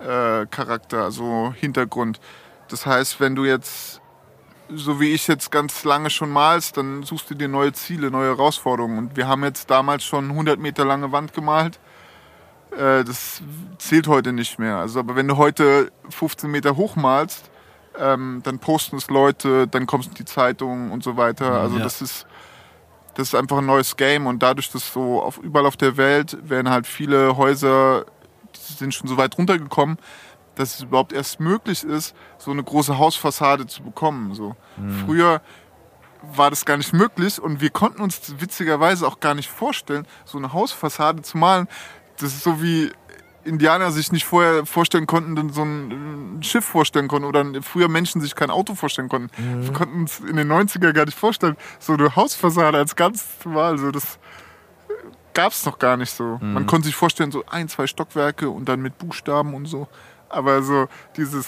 äh, 0.00 0.46
Charakter, 0.46 1.04
also 1.04 1.52
Hintergrund. 1.56 2.20
Das 2.68 2.86
heißt, 2.86 3.20
wenn 3.20 3.34
du 3.34 3.44
jetzt, 3.44 3.97
so 4.74 5.00
wie 5.00 5.12
ich 5.12 5.26
jetzt 5.28 5.50
ganz 5.50 5.84
lange 5.84 6.10
schon 6.10 6.30
malst, 6.30 6.76
dann 6.76 7.02
suchst 7.02 7.30
du 7.30 7.34
dir 7.34 7.48
neue 7.48 7.72
Ziele, 7.72 8.10
neue 8.10 8.28
Herausforderungen. 8.28 8.98
Und 8.98 9.16
wir 9.16 9.26
haben 9.26 9.44
jetzt 9.44 9.70
damals 9.70 10.04
schon 10.04 10.30
100 10.30 10.58
Meter 10.58 10.84
lange 10.84 11.10
Wand 11.12 11.32
gemalt. 11.32 11.78
Äh, 12.72 13.04
das 13.04 13.42
zählt 13.78 14.06
heute 14.08 14.32
nicht 14.32 14.58
mehr. 14.58 14.76
Also, 14.76 15.00
aber 15.00 15.16
wenn 15.16 15.26
du 15.28 15.36
heute 15.36 15.90
15 16.10 16.50
Meter 16.50 16.76
hoch 16.76 16.96
malst, 16.96 17.50
ähm, 17.98 18.40
dann 18.44 18.58
posten 18.58 18.96
es 18.96 19.08
Leute, 19.08 19.66
dann 19.66 19.86
kommst 19.86 20.08
du 20.08 20.10
in 20.12 20.16
die 20.18 20.24
Zeitung 20.24 20.90
und 20.92 21.02
so 21.02 21.16
weiter. 21.16 21.52
Also 21.52 21.78
Ja. 21.78 21.84
das 21.84 22.00
ist 22.02 22.26
das 23.14 23.28
ist 23.28 23.34
einfach 23.34 23.58
ein 23.58 23.66
neues 23.66 23.96
Game 23.96 24.28
und 24.28 24.44
dadurch, 24.44 24.70
dass 24.70 24.92
so 24.92 25.20
auf, 25.20 25.38
überall 25.38 25.66
auf 25.66 25.76
der 25.76 25.96
Welt 25.96 26.38
werden 26.48 26.70
halt 26.70 26.86
viele 26.86 27.36
Häuser, 27.36 28.04
die 28.54 28.72
sind 28.74 28.94
schon 28.94 29.08
so 29.08 29.16
weit 29.16 29.36
runtergekommen, 29.36 29.98
dass 30.58 30.74
es 30.74 30.82
überhaupt 30.82 31.12
erst 31.12 31.40
möglich 31.40 31.84
ist, 31.84 32.14
so 32.38 32.50
eine 32.50 32.62
große 32.62 32.98
Hausfassade 32.98 33.66
zu 33.66 33.82
bekommen. 33.82 34.34
So. 34.34 34.56
Früher 35.06 35.40
war 36.22 36.50
das 36.50 36.64
gar 36.64 36.76
nicht 36.76 36.92
möglich 36.92 37.40
und 37.40 37.60
wir 37.60 37.70
konnten 37.70 38.02
uns 38.02 38.34
witzigerweise 38.38 39.06
auch 39.06 39.20
gar 39.20 39.34
nicht 39.34 39.48
vorstellen, 39.48 40.06
so 40.24 40.38
eine 40.38 40.52
Hausfassade 40.52 41.22
zu 41.22 41.38
malen. 41.38 41.68
Das 42.18 42.32
ist 42.32 42.42
so 42.42 42.60
wie 42.60 42.90
Indianer 43.44 43.92
sich 43.92 44.10
nicht 44.12 44.24
vorher 44.24 44.66
vorstellen 44.66 45.06
konnten, 45.06 45.36
dann 45.36 45.50
so 45.50 45.62
ein 45.62 46.40
Schiff 46.42 46.64
vorstellen 46.64 47.08
konnten 47.08 47.26
oder 47.26 47.44
früher 47.62 47.88
Menschen 47.88 48.20
sich 48.20 48.34
kein 48.34 48.50
Auto 48.50 48.74
vorstellen 48.74 49.08
konnten. 49.08 49.30
Wir 49.62 49.72
konnten 49.72 50.00
uns 50.00 50.20
in 50.20 50.36
den 50.36 50.50
90er 50.50 50.92
gar 50.92 51.06
nicht 51.06 51.16
vorstellen, 51.16 51.56
so 51.78 51.94
eine 51.94 52.14
Hausfassade 52.16 52.76
als 52.76 52.96
ganz 52.96 53.24
normal, 53.44 53.78
so 53.78 53.90
das 53.90 54.18
gab 55.34 55.52
es 55.52 55.64
noch 55.64 55.78
gar 55.78 55.96
nicht 55.96 56.10
so. 56.10 56.38
Man 56.42 56.66
konnte 56.66 56.86
sich 56.86 56.96
vorstellen, 56.96 57.30
so 57.30 57.44
ein, 57.46 57.68
zwei 57.68 57.86
Stockwerke 57.86 58.50
und 58.50 58.68
dann 58.68 58.82
mit 58.82 58.98
Buchstaben 58.98 59.54
und 59.54 59.66
so. 59.66 59.86
Aber 60.28 60.62
so 60.62 60.88
dieses, 61.16 61.46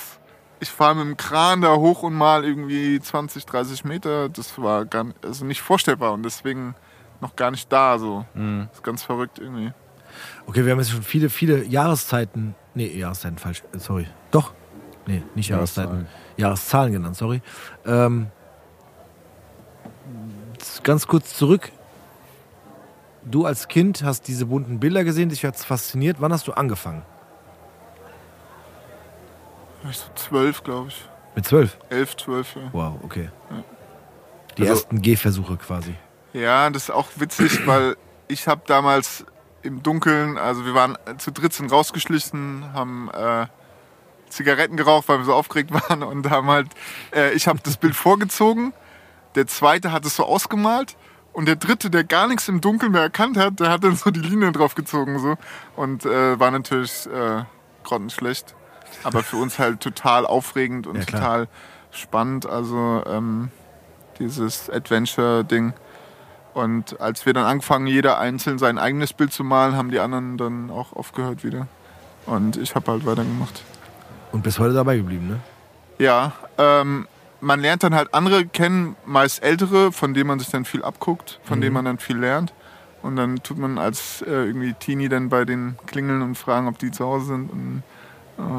ich 0.60 0.70
fahre 0.70 0.94
mit 0.96 1.04
dem 1.04 1.16
Kran 1.16 1.60
da 1.60 1.76
hoch 1.76 2.02
und 2.02 2.14
mal 2.14 2.44
irgendwie 2.44 3.00
20, 3.00 3.44
30 3.46 3.84
Meter, 3.84 4.28
das 4.28 4.58
war 4.60 4.84
gar 4.84 5.04
nicht, 5.04 5.24
also 5.24 5.44
nicht 5.44 5.60
vorstellbar 5.60 6.12
und 6.12 6.22
deswegen 6.22 6.74
noch 7.20 7.36
gar 7.36 7.50
nicht 7.50 7.70
da. 7.72 7.98
So. 7.98 8.24
Das 8.34 8.76
ist 8.78 8.82
ganz 8.82 9.02
verrückt 9.02 9.38
irgendwie. 9.38 9.72
Okay, 10.46 10.64
wir 10.64 10.72
haben 10.72 10.78
jetzt 10.78 10.90
schon 10.90 11.02
viele, 11.02 11.30
viele 11.30 11.64
Jahreszeiten. 11.64 12.54
Nee, 12.74 12.88
Jahreszeiten 12.96 13.38
falsch. 13.38 13.62
äh, 13.72 13.78
Sorry. 13.78 14.06
Doch. 14.30 14.52
Nee, 15.06 15.22
nicht 15.34 15.48
Jahreszeiten. 15.48 16.06
Jahreszahlen 16.36 16.92
genannt, 16.92 17.16
sorry. 17.16 17.42
Ähm, 17.84 18.28
ganz 20.82 21.06
kurz 21.06 21.36
zurück. 21.36 21.70
Du 23.24 23.44
als 23.44 23.68
Kind 23.68 24.02
hast 24.02 24.28
diese 24.28 24.46
bunten 24.46 24.80
Bilder 24.80 25.04
gesehen, 25.04 25.28
dich 25.28 25.44
hat 25.44 25.56
es 25.56 25.64
fasziniert. 25.64 26.16
Wann 26.20 26.32
hast 26.32 26.46
du 26.48 26.52
angefangen? 26.52 27.02
So 29.92 30.04
zwölf, 30.14 30.62
glaube 30.62 30.88
ich. 30.88 31.08
Mit 31.34 31.46
zwölf? 31.46 31.78
Elf, 31.88 32.16
zwölf, 32.16 32.54
ja. 32.56 32.62
Wow, 32.72 32.98
okay. 33.02 33.30
Die 34.58 34.62
Also- 34.62 34.74
ersten 34.74 35.00
Gehversuche 35.02 35.56
quasi. 35.56 35.94
Ja, 36.32 36.68
das 36.70 36.84
ist 36.84 36.90
auch 36.90 37.08
witzig, 37.16 37.60
weil 37.66 37.96
ich 38.28 38.46
habe 38.46 38.62
damals 38.66 39.24
im 39.62 39.82
Dunkeln, 39.82 40.38
also 40.38 40.64
wir 40.64 40.74
waren 40.74 40.96
zu 41.18 41.32
dritt 41.32 41.52
sind 41.52 41.70
rausgeschlichen, 41.72 42.72
haben 42.72 43.10
äh, 43.12 43.46
Zigaretten 44.28 44.76
geraucht, 44.76 45.08
weil 45.08 45.18
wir 45.18 45.24
so 45.24 45.34
aufgeregt 45.34 45.72
waren 45.88 46.02
und 46.02 46.30
haben 46.30 46.48
halt, 46.48 46.68
äh, 47.14 47.32
ich 47.32 47.46
habe 47.48 47.58
das 47.62 47.76
Bild 47.76 47.94
vorgezogen, 47.96 48.72
der 49.34 49.46
zweite 49.46 49.92
hat 49.92 50.04
es 50.04 50.16
so 50.16 50.24
ausgemalt 50.24 50.96
und 51.32 51.46
der 51.46 51.56
dritte, 51.56 51.90
der 51.90 52.04
gar 52.04 52.26
nichts 52.26 52.48
im 52.48 52.60
Dunkeln 52.60 52.92
mehr 52.92 53.02
erkannt 53.02 53.36
hat, 53.36 53.60
der 53.60 53.70
hat 53.70 53.84
dann 53.84 53.96
so 53.96 54.10
die 54.10 54.20
Linien 54.20 54.52
drauf 54.52 54.74
gezogen 54.74 55.18
so 55.18 55.36
und 55.76 56.04
äh, 56.04 56.38
war 56.40 56.50
natürlich 56.50 57.06
äh, 57.06 57.44
grottenschlecht, 57.84 58.54
aber 59.02 59.22
für 59.22 59.36
uns 59.36 59.58
halt 59.58 59.80
total 59.80 60.26
aufregend 60.26 60.86
und 60.86 60.98
Ja, 60.98 61.04
total 61.04 61.48
spannend, 61.90 62.46
also 62.46 63.02
ähm, 63.06 63.50
dieses 64.18 64.70
Adventure-Ding. 64.70 65.72
Und 66.54 67.00
als 67.00 67.26
wir 67.26 67.32
dann 67.32 67.44
angefangen, 67.44 67.86
jeder 67.86 68.18
einzeln 68.18 68.58
sein 68.58 68.78
eigenes 68.78 69.12
Bild 69.12 69.32
zu 69.32 69.44
malen, 69.44 69.76
haben 69.76 69.90
die 69.90 70.00
anderen 70.00 70.36
dann 70.36 70.70
auch 70.70 70.92
aufgehört 70.92 71.44
wieder. 71.44 71.68
Und 72.26 72.56
ich 72.56 72.74
habe 72.74 72.90
halt 72.90 73.06
weitergemacht. 73.06 73.62
Und 74.32 74.42
bis 74.42 74.58
heute 74.58 74.74
dabei 74.74 74.96
geblieben, 74.96 75.28
ne? 75.28 75.40
Ja, 75.98 76.32
ähm, 76.58 77.06
man 77.40 77.60
lernt 77.60 77.82
dann 77.82 77.94
halt 77.94 78.12
andere 78.14 78.46
kennen, 78.46 78.96
meist 79.06 79.42
ältere, 79.42 79.92
von 79.92 80.14
denen 80.14 80.26
man 80.26 80.38
sich 80.38 80.50
dann 80.50 80.64
viel 80.64 80.82
abguckt, 80.82 81.40
von 81.44 81.60
denen 81.60 81.72
man 81.72 81.84
dann 81.84 81.98
viel 81.98 82.18
lernt. 82.18 82.52
Und 83.02 83.16
dann 83.16 83.36
tut 83.42 83.58
man 83.58 83.78
als 83.78 84.22
äh, 84.22 84.30
irgendwie 84.30 84.74
Teenie 84.74 85.08
dann 85.08 85.30
bei 85.30 85.44
den 85.44 85.78
klingeln 85.86 86.20
und 86.20 86.36
fragen, 86.36 86.68
ob 86.68 86.78
die 86.78 86.90
zu 86.90 87.06
Hause 87.06 87.26
sind 87.26 87.50
und 87.50 87.82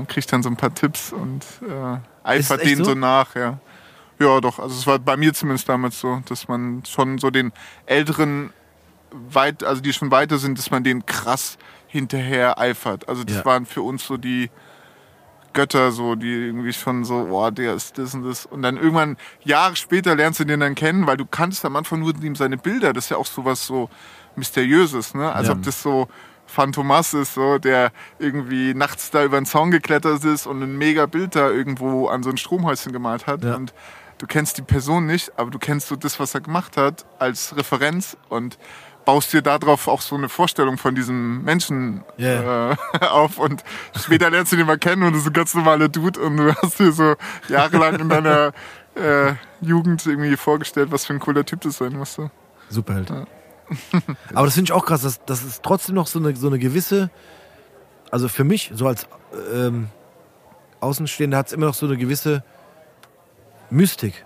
äh, 0.01 0.05
kriegt 0.05 0.31
dann 0.31 0.43
so 0.43 0.49
ein 0.49 0.57
paar 0.57 0.73
Tipps 0.73 1.11
und 1.11 1.43
äh, 1.67 1.97
eifert 2.23 2.63
denen 2.63 2.77
so? 2.83 2.91
so 2.91 2.95
nach, 2.95 3.35
ja. 3.35 3.59
Ja, 4.19 4.39
doch. 4.39 4.59
Also 4.59 4.75
es 4.75 4.85
war 4.85 4.99
bei 4.99 5.17
mir 5.17 5.33
zumindest 5.33 5.67
damals 5.67 5.99
so, 5.99 6.21
dass 6.29 6.47
man 6.47 6.83
schon 6.85 7.17
so 7.17 7.31
den 7.31 7.51
Älteren 7.87 8.51
weit, 9.11 9.63
also 9.63 9.81
die 9.81 9.93
schon 9.93 10.11
weiter 10.11 10.37
sind, 10.37 10.57
dass 10.57 10.69
man 10.71 10.83
denen 10.83 11.05
krass 11.05 11.57
hinterher 11.87 12.59
eifert. 12.59 13.09
Also 13.09 13.23
das 13.23 13.37
Ja. 13.37 13.45
waren 13.45 13.65
für 13.65 13.81
uns 13.81 14.05
so 14.05 14.17
die 14.17 14.49
Götter, 15.53 15.91
so 15.91 16.15
die 16.15 16.31
irgendwie 16.31 16.71
schon 16.71 17.03
so, 17.03 17.25
boah, 17.25 17.51
der 17.51 17.73
ist 17.73 17.97
das 17.97 18.13
und 18.13 18.23
das. 18.23 18.45
Und 18.45 18.61
dann 18.61 18.77
irgendwann 18.77 19.17
Jahre 19.43 19.75
später 19.75 20.15
lernst 20.15 20.39
du 20.39 20.45
den 20.45 20.61
dann 20.61 20.75
kennen, 20.75 21.07
weil 21.07 21.17
du 21.17 21.25
kannst 21.25 21.65
am 21.65 21.75
Anfang 21.75 21.99
nur 21.99 22.13
ihm 22.23 22.35
seine 22.37 22.57
Bilder. 22.57 22.93
Das 22.93 23.05
ist 23.05 23.09
ja 23.09 23.17
auch 23.17 23.25
sowas 23.25 23.65
so 23.65 23.89
mysteriöses, 24.37 25.13
ne? 25.13 25.33
Als 25.33 25.47
Ja. 25.47 25.53
ob 25.53 25.63
das 25.63 25.81
so 25.81 26.07
Phantomas 26.51 27.13
ist, 27.13 27.33
so, 27.33 27.57
der 27.57 27.91
irgendwie 28.19 28.73
nachts 28.73 29.09
da 29.11 29.23
über 29.23 29.39
den 29.39 29.45
Zaun 29.45 29.71
geklettert 29.71 30.23
ist 30.25 30.45
und 30.47 30.61
ein 30.61 30.77
mega 30.77 31.05
Bild 31.05 31.35
da 31.35 31.49
irgendwo 31.49 32.07
an 32.07 32.23
so 32.23 32.29
ein 32.29 32.37
Stromhäuschen 32.37 32.91
gemalt 32.91 33.25
hat. 33.27 33.43
Ja. 33.43 33.55
Und 33.55 33.73
du 34.17 34.27
kennst 34.27 34.57
die 34.57 34.61
Person 34.61 35.05
nicht, 35.05 35.31
aber 35.37 35.49
du 35.49 35.59
kennst 35.59 35.87
so 35.87 35.95
das, 35.95 36.19
was 36.19 36.35
er 36.35 36.41
gemacht 36.41 36.77
hat, 36.77 37.05
als 37.19 37.55
Referenz 37.55 38.17
und 38.29 38.57
baust 39.05 39.33
dir 39.33 39.41
darauf 39.41 39.87
auch 39.87 40.01
so 40.01 40.15
eine 40.15 40.29
Vorstellung 40.29 40.77
von 40.77 40.93
diesem 40.93 41.43
Menschen 41.43 42.03
Ja. 42.17 42.71
äh, 42.73 42.75
auf 43.09 43.39
und 43.39 43.63
später 43.99 44.29
lernst 44.29 44.51
du 44.51 44.57
den 44.57 44.67
mal 44.67 44.77
kennen 44.77 45.01
und 45.03 45.13
das 45.13 45.21
ist 45.21 45.27
ein 45.27 45.33
ganz 45.33 45.55
normaler 45.55 45.87
Dude 45.89 46.19
und 46.19 46.37
du 46.37 46.53
hast 46.55 46.79
dir 46.79 46.91
so 46.91 47.15
jahrelang 47.47 47.99
in 47.99 48.09
deiner 48.09 48.51
äh, 48.95 49.33
Jugend 49.61 50.05
irgendwie 50.05 50.37
vorgestellt, 50.37 50.91
was 50.91 51.05
für 51.05 51.13
ein 51.13 51.19
cooler 51.19 51.43
Typ 51.45 51.61
das 51.61 51.77
sein 51.77 51.93
muss. 51.93 52.13
So. 52.13 52.29
Superheld. 52.69 53.09
Aber 54.33 54.45
das 54.45 54.55
finde 54.55 54.69
ich 54.69 54.71
auch 54.71 54.85
krass, 54.85 55.01
dass, 55.01 55.23
dass 55.25 55.43
es 55.43 55.61
trotzdem 55.61 55.95
noch 55.95 56.07
so 56.07 56.19
eine, 56.19 56.35
so 56.35 56.47
eine 56.47 56.59
gewisse, 56.59 57.09
also 58.09 58.27
für 58.27 58.43
mich, 58.43 58.71
so 58.73 58.87
als 58.87 59.07
ähm, 59.53 59.89
Außenstehender, 60.79 61.37
hat 61.37 61.47
es 61.47 61.53
immer 61.53 61.67
noch 61.67 61.73
so 61.73 61.85
eine 61.85 61.97
gewisse 61.97 62.43
Mystik. 63.69 64.25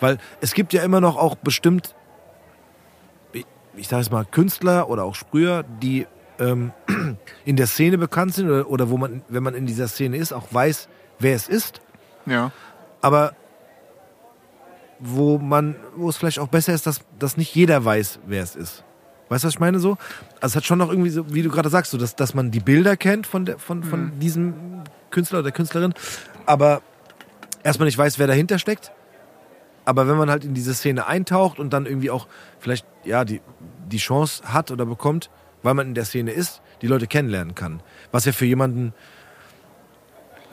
Weil 0.00 0.18
es 0.40 0.54
gibt 0.54 0.72
ja 0.72 0.82
immer 0.82 1.00
noch 1.00 1.16
auch 1.16 1.36
bestimmt, 1.36 1.94
ich, 3.32 3.46
ich 3.76 3.88
sage 3.88 4.02
es 4.02 4.10
mal, 4.10 4.24
Künstler 4.24 4.88
oder 4.88 5.04
auch 5.04 5.14
Sprüher, 5.14 5.64
die 5.80 6.06
ähm, 6.38 6.72
in 7.44 7.56
der 7.56 7.66
Szene 7.66 7.98
bekannt 7.98 8.34
sind 8.34 8.48
oder, 8.48 8.68
oder 8.68 8.90
wo 8.90 8.96
man, 8.96 9.22
wenn 9.28 9.42
man 9.42 9.54
in 9.54 9.66
dieser 9.66 9.88
Szene 9.88 10.16
ist, 10.16 10.32
auch 10.32 10.46
weiß, 10.50 10.88
wer 11.18 11.34
es 11.34 11.48
ist. 11.48 11.80
Ja. 12.24 12.52
aber 13.00 13.34
wo 15.02 15.38
man, 15.38 15.76
wo 15.96 16.08
es 16.08 16.16
vielleicht 16.16 16.38
auch 16.38 16.48
besser 16.48 16.72
ist, 16.72 16.86
dass, 16.86 17.00
dass 17.18 17.36
nicht 17.36 17.54
jeder 17.54 17.84
weiß, 17.84 18.20
wer 18.26 18.42
es 18.42 18.56
ist. 18.56 18.84
Weißt 19.28 19.44
du, 19.44 19.48
was 19.48 19.54
ich 19.54 19.60
meine 19.60 19.80
so? 19.80 19.96
Also 20.40 20.52
es 20.52 20.56
hat 20.56 20.64
schon 20.64 20.78
noch 20.78 20.90
irgendwie 20.90 21.10
so, 21.10 21.34
wie 21.34 21.42
du 21.42 21.50
gerade 21.50 21.68
sagst, 21.70 21.90
so, 21.90 21.98
dass, 21.98 22.14
dass 22.14 22.34
man 22.34 22.50
die 22.50 22.60
Bilder 22.60 22.96
kennt 22.96 23.26
von, 23.26 23.44
der, 23.44 23.58
von, 23.58 23.82
von 23.82 24.18
diesem 24.20 24.54
Künstler 25.10 25.38
oder 25.38 25.44
der 25.44 25.52
Künstlerin, 25.52 25.94
aber 26.46 26.82
erstmal 27.62 27.86
nicht 27.86 27.98
weiß, 27.98 28.18
wer 28.18 28.26
dahinter 28.26 28.58
steckt. 28.58 28.92
Aber 29.84 30.06
wenn 30.06 30.16
man 30.16 30.30
halt 30.30 30.44
in 30.44 30.54
diese 30.54 30.74
Szene 30.74 31.06
eintaucht 31.06 31.58
und 31.58 31.72
dann 31.72 31.86
irgendwie 31.86 32.10
auch 32.10 32.28
vielleicht 32.60 32.86
ja 33.04 33.24
die, 33.24 33.40
die 33.88 33.98
Chance 33.98 34.44
hat 34.52 34.70
oder 34.70 34.86
bekommt, 34.86 35.30
weil 35.62 35.74
man 35.74 35.88
in 35.88 35.94
der 35.94 36.04
Szene 36.04 36.30
ist, 36.30 36.62
die 36.80 36.86
Leute 36.86 37.06
kennenlernen 37.06 37.54
kann. 37.54 37.82
Was 38.12 38.24
ja 38.24 38.32
für 38.32 38.46
jemanden, 38.46 38.94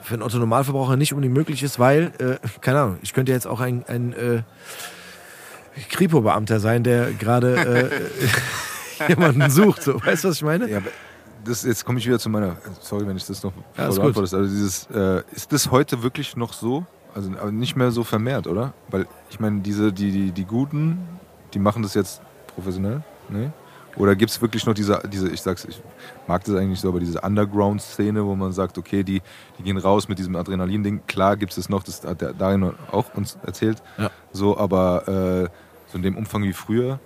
für 0.02 0.14
einen 0.14 0.22
Otto-Normalverbraucher 0.22 0.96
nicht 0.96 1.12
unbedingt 1.12 1.34
möglich 1.34 1.62
ist, 1.62 1.78
weil, 1.78 2.12
äh, 2.18 2.36
keine 2.60 2.80
Ahnung, 2.80 2.98
ich 3.02 3.12
könnte 3.12 3.32
ja 3.32 3.36
jetzt 3.36 3.46
auch 3.46 3.60
ein, 3.60 3.84
ein 3.86 4.12
äh, 4.12 4.42
Kripo-Beamter 5.90 6.60
sein, 6.60 6.84
der 6.84 7.12
gerade 7.12 7.90
äh, 9.00 9.08
jemanden 9.08 9.50
sucht. 9.50 9.82
So. 9.82 10.04
Weißt 10.04 10.24
du, 10.24 10.28
was 10.28 10.36
ich 10.36 10.42
meine? 10.42 10.68
Ja, 10.68 10.78
aber 10.78 10.90
das, 11.44 11.64
jetzt 11.64 11.84
komme 11.84 11.98
ich 11.98 12.06
wieder 12.06 12.18
zu 12.18 12.28
meiner. 12.28 12.56
Sorry, 12.80 13.06
wenn 13.06 13.16
ich 13.16 13.26
das 13.26 13.42
noch 13.42 13.52
Ja, 13.76 13.88
ist 13.88 14.00
gut. 14.00 14.16
Also 14.16 14.42
dieses, 14.42 14.86
äh, 14.92 15.22
ist 15.32 15.52
das 15.52 15.70
heute 15.70 16.02
wirklich 16.02 16.36
noch 16.36 16.52
so? 16.52 16.84
Also 17.14 17.30
aber 17.40 17.50
nicht 17.50 17.76
mehr 17.76 17.90
so 17.90 18.04
vermehrt, 18.04 18.46
oder? 18.46 18.72
Weil 18.88 19.06
ich 19.30 19.40
meine, 19.40 19.60
diese, 19.60 19.92
die, 19.92 20.12
die, 20.12 20.32
die 20.32 20.44
Guten, 20.44 20.98
die 21.54 21.58
machen 21.58 21.82
das 21.82 21.94
jetzt 21.94 22.20
professionell, 22.54 23.02
ne? 23.28 23.52
Oder 24.00 24.16
gibt 24.16 24.30
es 24.30 24.40
wirklich 24.40 24.64
noch 24.66 24.72
diese, 24.74 25.00
diese, 25.12 25.28
ich 25.28 25.42
sag's, 25.42 25.64
ich 25.66 25.80
mag 26.26 26.42
das 26.44 26.54
eigentlich 26.54 26.80
so, 26.80 26.88
aber 26.88 27.00
diese 27.00 27.20
Underground-Szene, 27.20 28.24
wo 28.24 28.34
man 28.34 28.52
sagt, 28.52 28.78
okay, 28.78 29.02
die, 29.04 29.20
die 29.58 29.62
gehen 29.62 29.76
raus 29.76 30.08
mit 30.08 30.18
diesem 30.18 30.36
Adrenalin-Ding. 30.36 31.02
Klar 31.06 31.36
gibt 31.36 31.52
es 31.52 31.56
das 31.56 31.68
noch, 31.68 31.82
das 31.82 32.02
hat 32.04 32.20
der 32.22 32.32
Darin 32.32 32.72
auch 32.90 33.14
uns 33.14 33.36
erzählt. 33.44 33.82
Ja. 33.98 34.10
So, 34.32 34.56
aber 34.56 35.06
äh, 35.46 35.48
so 35.88 35.96
in 35.98 36.02
dem 36.02 36.16
Umfang 36.16 36.42
wie 36.44 36.52
früher. 36.54 36.98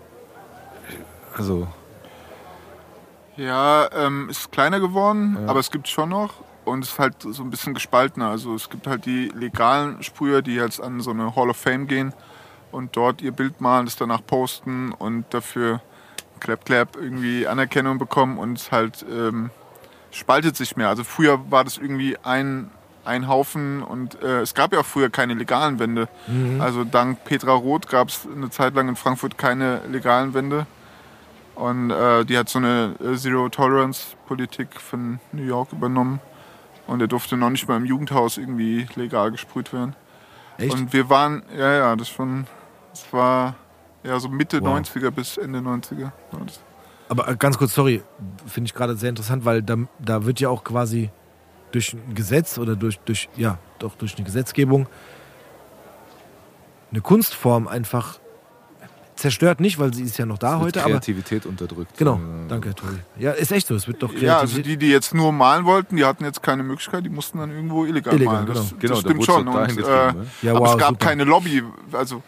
Also, 1.37 1.67
Ja, 3.37 3.89
ähm, 3.93 4.29
ist 4.31 4.53
kleiner 4.53 4.79
geworden, 4.79 5.37
Ja. 5.41 5.49
aber 5.51 5.59
es 5.61 5.71
gibt 5.73 5.89
schon 5.89 6.11
noch 6.11 6.35
und 6.65 6.85
es 6.85 6.91
ist 6.93 6.99
halt 7.01 7.15
so 7.21 7.43
ein 7.43 7.51
bisschen 7.51 7.75
gespaltener. 7.75 8.29
Also 8.29 8.55
es 8.55 8.71
gibt 8.71 8.87
halt 8.87 9.05
die 9.07 9.33
legalen 9.35 10.01
Sprüher, 10.05 10.43
die 10.43 10.55
jetzt 10.55 10.81
an 10.81 11.01
so 11.01 11.11
eine 11.11 11.35
Hall 11.35 11.51
of 11.51 11.57
Fame 11.57 11.89
gehen 11.89 12.13
und 12.71 12.97
dort 12.97 13.21
ihr 13.23 13.33
Bild 13.33 13.61
malen, 13.61 13.87
das 13.87 13.97
danach 13.97 14.25
posten 14.25 14.93
und 14.93 15.25
dafür 15.31 15.81
clap 16.45 16.65
clap 16.65 16.97
irgendwie 16.97 17.47
Anerkennung 17.49 17.99
bekommen 17.99 18.39
und 18.39 18.71
halt 18.71 19.05
ähm, 19.11 19.51
spaltet 20.13 20.57
sich 20.57 20.77
mehr. 20.77 20.89
Also 20.89 21.03
früher 21.03 21.51
war 21.51 21.65
das 21.65 21.79
irgendwie 21.79 22.17
ein 22.23 22.71
ein 23.05 23.29
Haufen 23.29 23.83
und 23.83 24.23
äh, 24.23 24.41
es 24.41 24.55
gab 24.55 24.73
ja 24.73 24.81
auch 24.81 24.87
früher 24.87 25.11
keine 25.11 25.35
legalen 25.35 25.79
Wände. 25.79 26.09
Also 26.61 26.85
dank 26.85 27.25
Petra 27.25 27.53
Roth 27.53 27.89
gab 27.89 28.09
es 28.09 28.27
eine 28.35 28.49
Zeit 28.49 28.75
lang 28.75 28.89
in 28.89 28.97
Frankfurt 28.97 29.37
keine 29.37 29.83
legalen 29.91 30.33
Wände. 30.33 30.67
Und 31.55 31.91
äh, 31.91 32.25
die 32.25 32.39
hat 32.39 32.49
so 32.49 32.59
eine 32.59 32.95
äh, 33.05 33.15
Zero-Tolerance-Politik 33.17 34.81
von 34.81 35.21
New 35.33 35.45
York 35.45 35.73
übernommen. 35.73 36.21
Und 36.87 37.01
er 37.01 37.07
durfte 37.07 37.37
noch 37.37 37.51
nicht 37.51 37.69
mal 37.69 37.77
im 37.77 37.85
Jugendhaus 37.85 38.39
irgendwie 38.39 38.87
legal 38.97 39.31
gesprüht 39.31 39.73
werden. 39.73 39.95
Echt? 40.59 40.73
Und 40.73 40.93
wir 40.93 41.09
waren, 41.11 41.43
ja, 41.57 41.73
ja, 41.73 41.97
das 41.97 42.09
schon 42.09 42.47
Das 42.91 43.13
war 43.13 43.55
ja 44.05 44.19
so 44.21 44.29
Mitte 44.29 44.61
Wow. 44.63 44.79
90er 44.79 45.11
bis 45.11 45.37
Ende 45.37 45.59
90er. 45.61 46.13
war 46.33 46.41
das. 46.47 46.61
Aber 47.09 47.29
äh, 47.29 47.37
ganz 47.37 47.59
kurz, 47.59 47.75
sorry, 47.75 48.03
finde 48.47 48.69
ich 48.69 48.75
gerade 48.75 48.97
sehr 48.97 49.11
interessant, 49.11 49.45
weil 49.45 49.63
da, 49.63 49.77
da 49.99 50.25
wird 50.25 50.41
ja 50.41 50.49
auch 50.49 50.65
quasi 50.65 51.11
durch 51.73 51.93
ein 51.93 52.15
Gesetz 52.15 52.57
oder 52.59 52.77
durch, 52.77 52.99
durch, 53.01 53.29
ja, 53.37 53.59
doch 53.79 53.95
durch 53.97 54.15
eine 54.17 54.25
Gesetzgebung 54.25 54.87
eine 56.91 57.01
Kunstform 57.01 57.67
einfach 57.67 58.19
zerstört 59.17 59.61
nicht, 59.61 59.79
weil 59.79 59.93
sie 59.95 60.03
ist 60.03 60.17
ja 60.19 60.27
noch 60.27 60.39
da 60.39 60.49
Es 60.49 60.53
wird 60.55 60.65
heute, 60.67 60.81
aber 60.83 60.91
Kreativität 60.93 61.47
unterdrückt. 61.47 61.97
genau, 61.97 62.21
danke, 62.49 62.75
Tori. 62.75 62.97
Ja, 63.19 63.31
ist 63.33 63.53
echt 63.53 63.67
so, 63.67 63.75
es 63.75 63.87
wird 63.87 64.03
doch 64.03 64.13
Ja, 64.13 64.39
also 64.39 64.55
Kreativität. 64.55 64.67
die, 64.83 64.87
die 64.87 64.93
jetzt 64.93 65.15
nur 65.15 65.33
malen 65.33 65.65
wollten, 65.65 65.97
die 65.97 66.05
hatten 66.05 66.25
jetzt 66.25 66.43
keine 66.43 66.63
Möglichkeit, 66.63 67.05
die 67.05 67.09
mussten 67.11 67.39
dann 67.39 67.51
irgendwo 67.51 67.85
illegal, 67.85 68.15
Illegal, 68.15 68.43
malen. 68.43 68.47
Das, 68.47 68.71
genau. 68.79 68.79
Genau, 68.81 68.95
das 68.95 69.03
da 69.03 69.09
stimmt 69.11 69.25
schon. 69.25 69.49
Und, 69.49 69.71
äh, 69.71 70.13
ne? 70.13 70.27
Ja, 70.43 70.51
aber 70.53 70.61
wow, 70.61 70.73
es 70.73 70.79
gab 70.79 70.89
super. 70.91 71.05
keine 71.07 71.25
Lobby. 71.25 71.63
Also 71.93 72.23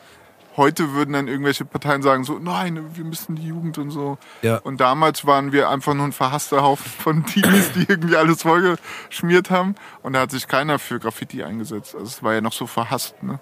heute 0.57 0.93
würden 0.93 1.13
dann 1.13 1.29
irgendwelche 1.29 1.65
Parteien 1.65 2.03
sagen 2.03 2.25
so, 2.25 2.39
nein, 2.39 2.97
wir 2.97 3.05
müssen 3.05 3.37
die 3.37 3.47
Jugend 3.47 3.79
und 3.79 3.91
so. 3.91 4.19
Ja. 4.43 4.59
Und 4.59 4.81
damals 4.81 5.27
waren 5.27 5.53
wir 5.53 5.69
einfach 5.69 5.95
nur 5.95 6.07
ein 6.07 6.13
verhasster 6.13 6.63
Haufen 6.63 6.91
von 6.91 7.27
Teenies, 7.27 7.73
die 7.73 7.87
irgendwie 7.89 8.17
alles 8.17 8.43
vollgeschmiert 8.43 9.51
haben. 9.51 9.75
Und 10.03 10.15
da 10.15 10.21
hat 10.21 10.31
sich 10.31 10.49
keiner 10.49 10.79
für 10.79 10.99
Graffiti 10.99 11.43
eingesetzt. 11.43 11.95
Also 11.95 12.07
es 12.07 12.23
war 12.23 12.35
ja 12.35 12.41
noch 12.41 12.53
so 12.53 12.67
verhasst. 12.67 13.23
Ne? 13.23 13.39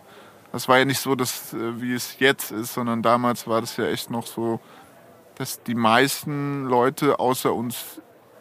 Das 0.52 0.68
war 0.68 0.78
ja 0.78 0.85
nicht 0.85 1.00
so, 1.00 1.14
dass, 1.14 1.52
äh, 1.52 1.80
wie 1.80 1.94
es 1.94 2.18
jetzt 2.18 2.50
ist, 2.50 2.75
sondern 2.75 3.02
damals 3.02 3.47
war 3.47 3.61
das 3.61 3.76
ja 3.76 3.87
echt 3.87 4.11
noch 4.11 4.26
so, 4.26 4.61
dass 5.37 5.62
die 5.62 5.75
meisten 5.75 6.64
Leute 6.64 7.18
außer 7.18 7.52
uns 7.52 8.00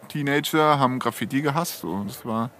Teenager 0.09 0.79
haben 0.79 0.99
Graffiti 0.99 1.41
gehasst. 1.41 1.79
So. 1.79 2.03
Das 2.05 2.25
war 2.25 2.51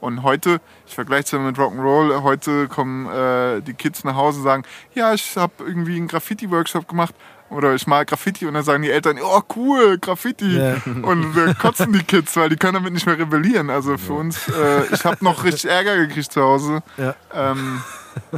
und 0.00 0.22
heute, 0.22 0.60
ich 0.86 0.94
vergleiche 0.94 1.24
es 1.24 1.30
ja 1.32 1.38
mit 1.38 1.56
Rock'n'Roll, 1.56 2.22
heute 2.22 2.68
kommen 2.68 3.06
äh, 3.06 3.60
die 3.60 3.74
Kids 3.74 4.04
nach 4.04 4.14
Hause 4.16 4.38
und 4.38 4.44
sagen, 4.44 4.62
ja, 4.94 5.12
ich 5.14 5.36
habe 5.36 5.52
irgendwie 5.58 5.96
einen 5.96 6.08
Graffiti-Workshop 6.08 6.88
gemacht 6.88 7.14
oder 7.50 7.74
ich 7.74 7.86
mal 7.86 8.04
Graffiti 8.04 8.46
und 8.46 8.54
dann 8.54 8.62
sagen 8.62 8.82
die 8.82 8.90
Eltern, 8.90 9.18
oh 9.22 9.42
cool, 9.56 9.98
Graffiti. 9.98 10.56
Ja. 10.56 10.76
Und 11.02 11.36
äh, 11.36 11.52
kotzen 11.54 11.92
die 11.92 12.04
Kids, 12.04 12.36
weil 12.36 12.48
die 12.48 12.54
können 12.54 12.74
damit 12.74 12.92
nicht 12.92 13.06
mehr 13.06 13.18
rebellieren. 13.18 13.70
Also 13.70 13.98
für 13.98 14.12
uns, 14.12 14.46
äh, 14.48 14.84
ich 14.94 15.04
habe 15.04 15.16
noch 15.24 15.42
richtig 15.42 15.68
Ärger 15.68 15.96
gekriegt 15.96 16.30
zu 16.32 16.40
Hause, 16.42 16.80
Ja. 16.96 17.16
ähm, 17.34 17.82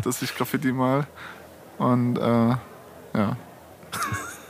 dass 0.02 0.22
ich 0.22 0.34
Graffiti 0.34 0.72
mal. 0.72 1.06
Und 1.76 2.16
äh, 2.16 2.56
ja, 3.18 3.36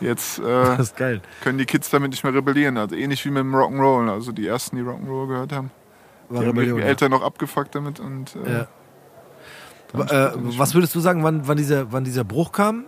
jetzt 0.00 0.38
äh, 0.38 0.76
können 1.42 1.59
die 1.59 1.66
Kids 1.66 1.90
damit 1.90 2.12
nicht 2.12 2.23
mehr 2.23 2.33
rebellieren. 2.33 2.76
Also 2.76 2.95
ähnlich 2.95 3.25
wie 3.25 3.31
mit 3.31 3.40
dem 3.42 3.54
Rock'n'Roll. 3.57 4.11
Also 4.12 4.31
die 4.31 4.47
ersten, 4.47 4.76
die 4.76 4.83
Rock'n'Roll 4.83 5.26
gehört 5.26 5.52
haben. 5.52 5.73
War 6.33 6.41
Die 6.43 6.47
haben 6.49 6.57
Rebellion, 6.57 6.77
die 6.79 6.83
ja. 6.83 6.89
Eltern 6.89 7.11
noch 7.11 7.23
abgefuckt 7.23 7.75
damit 7.75 8.01
und 8.01 8.37
äh, 8.47 8.53
Ja. 8.53 8.67
Äh, 9.95 10.33
was 10.59 10.75
würdest 10.75 10.95
du 10.95 11.01
sagen, 11.01 11.23
wann, 11.23 11.47
wann, 11.47 11.57
dieser, 11.59 11.93
wann 11.93 12.05
dieser 12.05 12.25
Bruch 12.25 12.53
kam? 12.53 12.87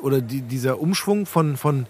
Oder 0.00 0.22
die, 0.22 0.40
dieser 0.40 0.80
Umschwung 0.80 1.26
von, 1.26 1.58
von 1.58 1.86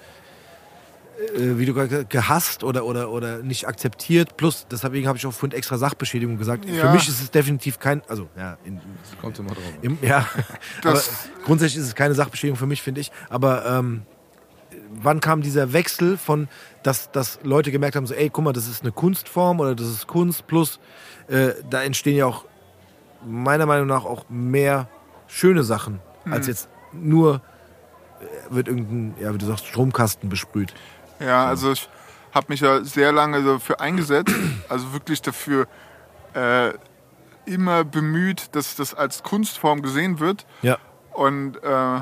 äh, 1.37 1.57
wie 1.59 1.67
du 1.67 1.75
gerade 1.75 1.89
gesagt 1.89 2.05
hast, 2.07 2.11
gehasst 2.11 2.65
oder, 2.65 2.85
oder, 2.85 3.11
oder 3.11 3.39
nicht 3.45 3.69
akzeptiert? 3.69 4.37
Plus, 4.37 4.67
deswegen 4.69 5.07
habe 5.07 5.19
ich 5.19 5.27
auch 5.27 5.33
vorhin 5.33 5.57
extra 5.57 5.79
Sachbeschädigung 5.79 6.37
gesagt. 6.37 6.65
Für 6.65 6.75
Ja. 6.75 6.93
mich 6.93 7.07
ist 7.09 7.21
es 7.21 7.31
definitiv 7.31 7.79
kein, 7.79 8.03
also 8.09 8.29
ja, 8.37 8.59
in, 8.65 8.81
Kommt 9.21 9.39
immer 9.39 9.51
drauf. 9.51 9.63
im, 9.83 9.99
ja 10.03 10.27
grundsätzlich 11.45 11.77
ist 11.83 11.87
es 11.89 11.95
keine 11.95 12.15
Sachbeschädigung 12.15 12.57
für 12.59 12.67
mich, 12.67 12.83
finde 12.83 13.01
ich. 13.03 13.13
Aber 13.29 13.65
ähm, 13.67 14.03
wann 14.91 15.21
kam 15.21 15.41
dieser 15.43 15.73
Wechsel 15.73 16.17
von, 16.17 16.49
dass, 16.83 17.11
dass 17.13 17.39
Leute 17.43 17.71
gemerkt 17.71 17.97
haben, 17.97 18.07
so, 18.07 18.15
ey, 18.15 18.29
guck 18.31 18.45
mal, 18.45 18.53
das 18.53 18.67
ist 18.69 18.83
eine 18.83 18.93
Kunstform 18.93 19.61
oder 19.61 19.75
das 19.75 19.87
ist 19.87 20.07
Kunst, 20.07 20.47
plus 20.47 20.81
äh, 21.29 21.51
da 21.69 21.83
entstehen 21.83 22.17
ja 22.17 22.27
auch 22.27 22.45
meiner 23.25 23.67
Meinung 23.67 23.87
nach 23.87 24.05
auch 24.05 24.25
mehr 24.29 24.89
schöne 25.29 25.63
Sachen, 25.63 26.01
als 26.31 26.47
jetzt 26.47 26.69
nur 26.93 27.37
äh, 28.21 28.55
wird 28.55 28.69
irgendein, 28.69 29.15
ja, 29.23 29.33
wie 29.33 29.39
du 29.39 29.47
sagst, 29.47 29.67
Stromkasten 29.67 30.29
besprüht. 30.29 30.75
Ja, 31.21 31.47
also 31.47 31.73
ich 31.73 31.89
habe 32.33 32.47
mich 32.49 32.61
ja 32.61 32.83
sehr 32.85 33.13
lange 33.13 33.43
dafür 33.45 33.81
eingesetzt, 33.81 34.35
also 34.69 34.93
wirklich 34.93 35.21
dafür 35.23 35.67
äh, 36.35 36.73
immer 37.47 37.85
bemüht, 37.85 38.49
dass 38.53 38.75
das 38.77 38.95
als 38.95 39.23
Kunstform 39.23 39.83
gesehen 39.83 40.19
wird 40.21 40.47
Ja. 40.63 40.79
und 41.13 41.57
äh, 41.63 42.01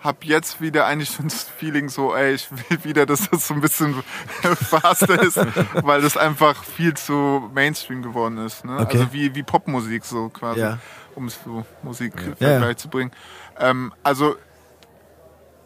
habe 0.00 0.18
jetzt 0.22 0.60
wieder 0.60 0.86
eigentlich 0.86 1.10
schon 1.10 1.26
das 1.28 1.42
Feeling 1.44 1.88
so, 1.88 2.14
ey, 2.14 2.34
ich 2.34 2.48
will 2.50 2.84
wieder, 2.84 3.04
dass 3.06 3.28
das 3.30 3.48
so 3.48 3.54
ein 3.54 3.60
bisschen 3.60 4.02
faster 4.42 5.20
ist, 5.22 5.36
weil 5.84 6.00
das 6.02 6.16
einfach 6.16 6.62
viel 6.62 6.94
zu 6.94 7.50
Mainstream 7.52 8.02
geworden 8.02 8.38
ist. 8.38 8.64
Ne? 8.64 8.78
Okay. 8.78 8.98
Also 8.98 9.12
wie, 9.12 9.34
wie 9.34 9.42
Popmusik 9.42 10.04
so 10.04 10.28
quasi, 10.28 10.60
Ja. 10.60 10.78
um 11.16 11.26
es 11.26 11.38
so 11.44 11.64
Musik 11.82 12.12
Ja, 12.38 12.76
zu 12.76 12.88
bringen. 12.88 13.10
Ähm, 13.58 13.92
also 14.04 14.36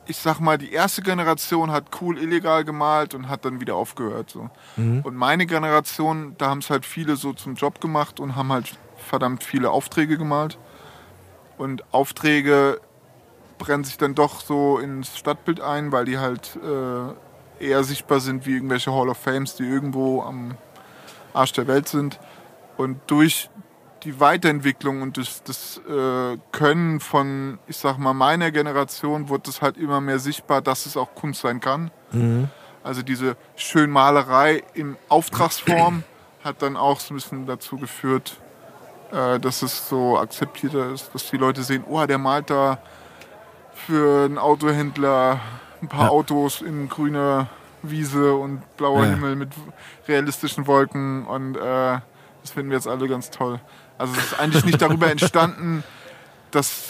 ich 0.07 0.16
sag 0.16 0.40
mal, 0.40 0.59
die 0.59 0.73
erste 0.73 1.01
Generation 1.03 1.71
hat 1.71 1.85
cool 2.01 2.18
illegal 2.18 2.64
gemalt 2.64 3.14
und 3.14 3.29
hat 3.29 3.45
dann 3.45 3.61
wieder 3.61 3.77
aufgehört. 3.77 4.31
So. 4.31 4.51
Und 4.77 5.14
meine 5.14 5.47
Generation, 5.47 6.35
da 6.38 6.49
haben 6.49 6.59
es 6.59 6.71
halt 6.71 6.85
viele 6.85 7.14
so 7.14 7.33
zum 7.35 7.55
Job 7.55 7.81
gemacht 7.81 8.18
und 8.18 8.35
haben 8.35 8.53
halt 8.53 8.77
verdammt 8.97 9.45
viele 9.45 9.71
Aufträge 9.71 10.18
gemalt. 10.18 10.59
Und 11.57 11.85
Aufträge 11.95 12.81
brennen 13.62 13.85
sich 13.85 13.96
dann 13.96 14.16
doch 14.16 14.40
so 14.40 14.79
ins 14.79 15.16
Stadtbild 15.16 15.61
ein, 15.61 15.92
weil 15.92 16.05
die 16.05 16.18
halt 16.18 16.59
äh, 16.64 17.64
eher 17.64 17.85
sichtbar 17.85 18.18
sind 18.18 18.44
wie 18.44 18.55
irgendwelche 18.55 18.92
Hall 18.92 19.09
of 19.09 19.18
Fames, 19.18 19.55
die 19.55 19.62
irgendwo 19.62 20.20
am 20.22 20.57
Arsch 21.33 21.53
der 21.53 21.68
Welt 21.68 21.87
sind. 21.87 22.18
Und 22.77 22.98
durch 23.07 23.51
die 24.03 24.18
Weiterentwicklung 24.18 25.01
und 25.01 25.16
das, 25.16 25.44
das 25.44 25.81
äh, 25.88 26.38
Können 26.51 26.98
von, 26.98 27.61
ich 27.68 27.77
sag 27.77 27.98
mal, 27.98 28.14
meiner 28.14 28.51
Generation 28.51 29.29
wurde 29.29 29.48
es 29.48 29.62
halt 29.62 29.77
immer 29.77 30.01
mehr 30.01 30.18
sichtbar, 30.18 30.61
dass 30.61 30.87
es 30.87 30.96
auch 30.96 31.14
Kunst 31.14 31.42
sein 31.42 31.61
kann. 31.61 31.92
Also 32.83 33.03
diese 33.03 33.37
Schönmalerei 33.55 34.64
in 34.75 34.96
Auftragsform 35.09 36.03
hat 36.42 36.62
dann 36.62 36.77
auch 36.77 36.98
so 36.98 37.14
ein 37.14 37.16
bisschen 37.18 37.46
dazu 37.46 37.77
geführt, 37.77 38.40
äh, 39.12 39.38
dass 39.38 39.62
es 39.62 39.88
so 39.88 40.18
akzeptierter 40.18 40.90
ist, 40.90 41.14
dass 41.14 41.31
die 41.31 41.37
Leute 41.37 41.62
sehen, 41.62 41.85
oh, 41.88 42.05
der 42.05 42.18
malt 42.18 42.51
da 42.51 42.79
für 43.87 44.25
einen 44.27 44.38
Autohändler 44.38 45.40
ein 45.81 45.88
paar 45.88 46.05
Ja. 46.07 46.11
Autos 46.11 46.61
in 46.62 46.88
grüner 46.88 47.49
Wiese 47.83 48.35
und 48.35 48.62
blauer 48.77 49.05
Ja. 49.05 49.11
Himmel 49.11 49.37
mit 49.37 49.49
realistischen 50.07 50.66
Wolken 50.66 51.27
und 51.27 51.57
äh, 51.57 51.99
das 52.42 52.51
finden 52.53 52.71
wir 52.71 52.77
jetzt 52.77 52.88
alle 52.88 53.09
ganz 53.09 53.31
toll. 53.31 53.61
Also 53.99 54.14
es 54.16 54.25
ist 54.33 54.40
eigentlich 54.40 54.64
nicht 54.64 54.81
darüber 54.83 55.11
entstanden, 55.11 55.83
dass 56.51 56.87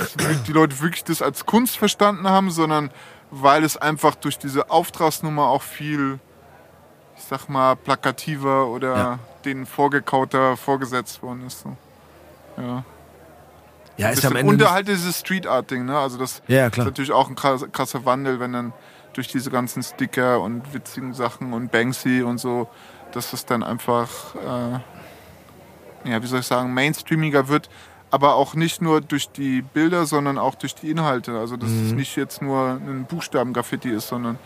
die 0.46 0.52
Leute 0.52 0.80
wirklich 0.80 1.04
das 1.04 1.22
als 1.22 1.46
Kunst 1.46 1.76
verstanden 1.78 2.28
haben, 2.28 2.50
sondern 2.50 2.90
weil 3.30 3.64
es 3.64 3.76
einfach 3.76 4.14
durch 4.14 4.38
diese 4.38 4.70
Auftragsnummer 4.70 5.46
auch 5.46 5.62
viel, 5.62 6.18
ich 7.16 7.24
sag 7.24 7.48
mal, 7.48 7.76
plakativer 7.76 8.66
oder 8.66 8.96
Ja. 8.96 9.18
denen 9.44 9.64
vorgekauter 9.66 10.56
vorgesetzt 10.56 11.22
worden 11.22 11.46
ist. 11.46 11.60
So. 11.62 11.76
Ja. 12.60 12.84
Ja, 13.96 14.08
ist 14.08 14.24
am 14.24 14.36
Ende. 14.36 14.52
Und 14.64 14.70
halt 14.70 14.88
dieses 14.88 15.18
Street 15.20 15.46
Art 15.46 15.70
Ding, 15.70 15.84
ne? 15.84 15.98
Also 15.98 16.18
das 16.18 16.42
Ja, 16.48 16.66
ist 16.66 16.78
natürlich 16.78 17.12
auch 17.12 17.28
ein 17.28 17.34
krasser, 17.36 17.68
krasser 17.68 18.04
Wandel, 18.04 18.40
wenn 18.40 18.52
dann 18.52 18.72
durch 19.12 19.28
diese 19.28 19.50
ganzen 19.50 19.82
Sticker 19.82 20.40
und 20.40 20.72
witzigen 20.72 21.12
Sachen 21.14 21.52
und 21.52 21.70
Banksy 21.70 22.22
und 22.22 22.38
so, 22.38 22.68
dass 23.12 23.32
es 23.34 23.44
dann 23.44 23.62
einfach, 23.62 24.34
äh, 24.36 26.10
ja, 26.10 26.22
wie 26.22 26.26
soll 26.26 26.40
ich 26.40 26.46
sagen, 26.46 26.72
mainstreamiger 26.72 27.48
wird, 27.48 27.68
aber 28.10 28.34
auch 28.34 28.54
nicht 28.54 28.80
nur 28.82 29.00
durch 29.02 29.30
die 29.30 29.62
Bilder, 29.62 30.06
sondern 30.06 30.38
auch 30.38 30.54
durch 30.54 30.74
die 30.74 30.90
Inhalte. 30.90 31.38
Also 31.38 31.56
dass 31.56 31.68
Mhm. 31.70 31.86
es 31.86 31.92
nicht 31.92 32.16
jetzt 32.16 32.40
nur 32.42 32.70
ein 32.70 33.04
Buchstabengraffiti 33.08 33.90
ist, 33.90 34.08
sondern 34.08 34.38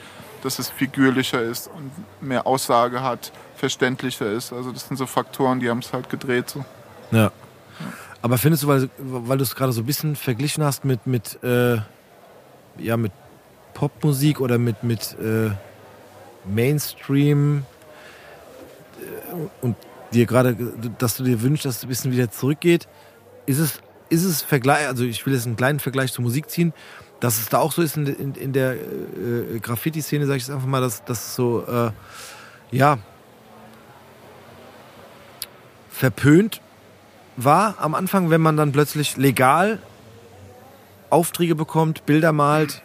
dass 0.42 0.58
es 0.58 0.68
figürlicher 0.68 1.40
ist 1.42 1.68
und 1.68 1.90
mehr 2.20 2.46
Aussage 2.46 3.02
hat, 3.02 3.32
verständlicher 3.56 4.30
ist. 4.30 4.52
Also 4.52 4.70
das 4.72 4.86
sind 4.86 4.96
so 4.96 5.06
Faktoren, 5.06 5.60
die 5.60 5.70
haben 5.70 5.78
es 5.80 5.92
halt 5.92 6.10
gedreht. 6.10 6.50
So. 6.50 6.64
Ja. 7.10 7.30
Aber 8.22 8.38
findest 8.38 8.62
du, 8.62 8.68
weil, 8.68 8.88
weil 8.98 9.38
du 9.38 9.44
es 9.44 9.54
gerade 9.54 9.72
so 9.72 9.82
ein 9.82 9.86
bisschen 9.86 10.16
verglichen 10.16 10.64
hast 10.64 10.84
mit, 10.84 11.06
mit, 11.06 11.42
äh, 11.42 11.78
ja, 12.78 12.96
mit 12.96 13.12
Popmusik 13.74 14.40
oder 14.40 14.58
mit, 14.58 14.82
mit 14.82 15.16
äh, 15.20 15.50
Mainstream 16.44 17.64
äh, 19.00 19.64
und 19.64 19.76
dir 20.12 20.26
gerade, 20.26 20.56
dass 20.98 21.16
du 21.16 21.24
dir 21.24 21.42
wünschst, 21.42 21.66
dass 21.66 21.78
es 21.78 21.82
ein 21.84 21.88
bisschen 21.88 22.12
wieder 22.12 22.30
zurückgeht, 22.30 22.88
ist 23.44 23.58
es, 23.58 23.80
ist 24.08 24.24
es 24.24 24.42
Vergleich, 24.42 24.86
also 24.86 25.04
ich 25.04 25.24
will 25.26 25.34
jetzt 25.34 25.46
einen 25.46 25.56
kleinen 25.56 25.80
Vergleich 25.80 26.12
zur 26.12 26.24
Musik 26.24 26.48
ziehen, 26.48 26.72
dass 27.20 27.38
es 27.38 27.48
da 27.48 27.58
auch 27.58 27.72
so 27.72 27.82
ist 27.82 27.96
in, 27.96 28.06
in, 28.06 28.34
in 28.34 28.52
der 28.52 28.74
äh, 28.74 29.58
Graffiti-Szene, 29.60 30.26
sage 30.26 30.38
ich 30.38 30.44
jetzt 30.44 30.54
einfach 30.54 30.66
mal, 30.66 30.80
dass, 30.80 31.02
es 31.06 31.34
so, 31.34 31.66
äh, 31.66 31.90
ja, 32.70 32.98
verpönt 35.90 36.60
war 37.36 37.76
am 37.78 37.94
Anfang, 37.94 38.30
wenn 38.30 38.40
man 38.40 38.56
dann 38.56 38.72
plötzlich 38.72 39.16
legal 39.16 39.78
Aufträge 41.10 41.54
bekommt, 41.54 42.06
Bilder 42.06 42.32
malt. 42.32 42.82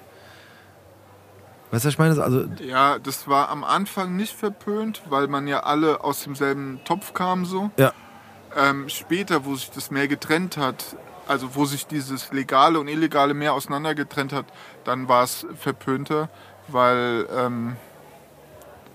Weißt 1.71 1.85
du, 1.85 1.87
was 1.87 1.93
ich 1.93 1.99
meine? 1.99 2.21
Also, 2.21 2.45
Ja, 2.59 2.99
das 2.99 3.27
war 3.27 3.49
am 3.49 3.63
Anfang 3.63 4.15
nicht 4.15 4.35
verpönt, 4.35 5.01
weil 5.09 5.27
man 5.27 5.47
ja 5.47 5.61
alle 5.61 6.03
aus 6.03 6.23
demselben 6.23 6.81
Topf 6.83 7.13
kam 7.13 7.45
so. 7.45 7.71
ja, 7.77 7.93
Ähm, 8.55 8.89
später, 8.89 9.45
wo 9.45 9.55
sich 9.55 9.71
das 9.71 9.89
mehr 9.91 10.09
getrennt 10.09 10.57
hat, 10.57 10.97
also 11.27 11.55
wo 11.55 11.63
sich 11.63 11.87
dieses 11.87 12.33
legale 12.33 12.77
und 12.79 12.89
illegale 12.89 13.33
mehr 13.33 13.53
auseinandergetrennt 13.53 14.33
hat, 14.33 14.45
dann 14.83 15.07
war 15.07 15.23
es 15.23 15.45
verpönter, 15.57 16.29
weil 16.67 17.25
ähm, 17.33 17.77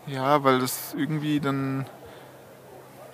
ja, 0.07 0.45
weil 0.45 0.59
das 0.61 0.95
irgendwie 0.95 1.41
dann 1.41 1.87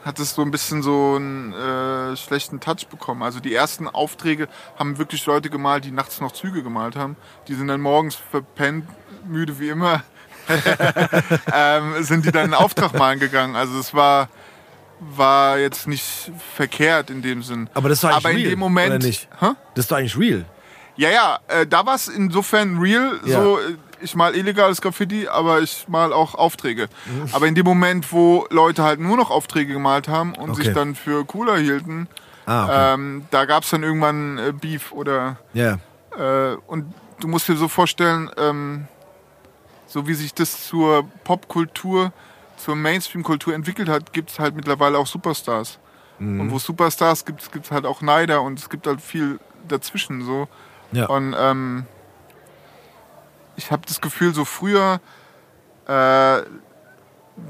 hat 0.04 0.18
es 0.18 0.34
so 0.34 0.42
ein 0.42 0.50
bisschen 0.50 0.82
so 0.82 1.14
einen 1.16 1.52
äh, 1.52 2.16
schlechten 2.16 2.60
Touch 2.60 2.88
bekommen. 2.90 3.22
Also 3.22 3.40
die 3.40 3.54
ersten 3.54 3.88
Aufträge 3.88 4.48
haben 4.78 4.98
wirklich 4.98 5.24
Leute 5.26 5.50
gemalt, 5.50 5.84
die 5.84 5.92
nachts 5.92 6.20
noch 6.20 6.32
Züge 6.32 6.62
gemalt 6.62 6.96
haben. 6.96 7.16
Die 7.48 7.54
sind 7.54 7.68
dann 7.68 7.80
morgens 7.80 8.14
verpennt, 8.14 8.86
müde 9.26 9.58
wie 9.58 9.68
immer, 9.68 10.02
ähm, 11.54 12.02
sind 12.02 12.24
die 12.26 12.32
dann 12.32 12.44
einen 12.44 12.54
Auftrag 12.54 12.98
malen 12.98 13.20
gegangen. 13.20 13.54
Also 13.54 13.78
es 13.78 13.94
war 13.94 14.28
war 15.16 15.58
jetzt 15.58 15.88
nicht 15.88 16.30
verkehrt 16.54 17.10
in 17.10 17.22
dem 17.22 17.42
Sinn. 17.42 17.68
Aber 17.74 17.88
das 17.88 18.02
war 18.02 18.10
eigentlich 18.10 18.24
Aber 18.24 18.30
in 18.30 18.36
real, 18.36 18.50
dem 18.50 18.58
Moment, 18.58 18.94
oder 18.94 19.04
nicht? 19.04 19.28
Hä? 19.40 19.50
Das 19.74 19.88
doch 19.88 19.96
eigentlich 19.96 20.16
real. 20.16 20.44
Ja, 20.96 21.10
ja, 21.10 21.38
äh, 21.48 21.66
da 21.66 21.84
war 21.86 21.94
es 21.94 22.08
insofern 22.08 22.78
real. 22.78 23.18
Ja. 23.24 23.42
So, 23.42 23.58
ich 24.02 24.14
mal 24.14 24.34
illegales 24.34 24.80
Graffiti, 24.80 25.28
aber 25.28 25.60
ich 25.60 25.86
mal 25.88 26.12
auch 26.12 26.34
Aufträge. 26.34 26.88
Mhm. 27.06 27.28
Aber 27.32 27.46
in 27.46 27.54
dem 27.54 27.64
Moment, 27.64 28.12
wo 28.12 28.46
Leute 28.50 28.82
halt 28.82 29.00
nur 29.00 29.16
noch 29.16 29.30
Aufträge 29.30 29.72
gemalt 29.72 30.08
haben 30.08 30.34
und 30.34 30.50
Okay. 30.50 30.64
sich 30.64 30.74
dann 30.74 30.94
für 30.94 31.24
cooler 31.24 31.56
hielten, 31.58 32.08
Ah, 32.46 32.64
okay. 32.64 32.94
ähm, 32.94 33.24
da 33.30 33.44
gab 33.44 33.62
es 33.62 33.70
dann 33.70 33.82
irgendwann 33.82 34.38
äh, 34.38 34.52
Beef 34.52 34.90
oder 34.92 35.36
ja. 35.54 35.78
äh, 36.18 36.56
und 36.66 36.92
du 37.20 37.28
musst 37.28 37.48
dir 37.48 37.56
so 37.56 37.68
vorstellen, 37.68 38.30
ähm, 38.36 38.86
so 39.86 40.08
wie 40.08 40.14
sich 40.14 40.34
das 40.34 40.66
zur 40.66 41.04
Popkultur, 41.24 42.12
zur 42.56 42.74
Mainstream-Kultur 42.76 43.54
entwickelt 43.54 43.88
hat, 43.88 44.12
gibt 44.12 44.30
es 44.30 44.38
halt 44.38 44.54
mittlerweile 44.56 44.98
auch 44.98 45.06
Superstars. 45.06 45.78
Und 46.18 46.52
wo 46.52 46.58
Superstars 46.60 47.24
gibt, 47.24 47.50
gibt 47.50 47.64
es 47.64 47.70
halt 47.72 47.84
auch 47.84 48.00
Neider 48.00 48.42
und 48.42 48.56
es 48.56 48.70
gibt 48.70 48.86
halt 48.86 49.00
viel 49.00 49.40
dazwischen 49.66 50.22
so. 50.24 50.46
Ja. 50.92 51.06
Und 51.06 51.34
ähm, 51.36 51.84
ich 53.56 53.70
habe 53.70 53.82
das 53.86 54.00
Gefühl, 54.00 54.34
so 54.34 54.44
früher, 54.44 55.00
äh, 55.86 56.42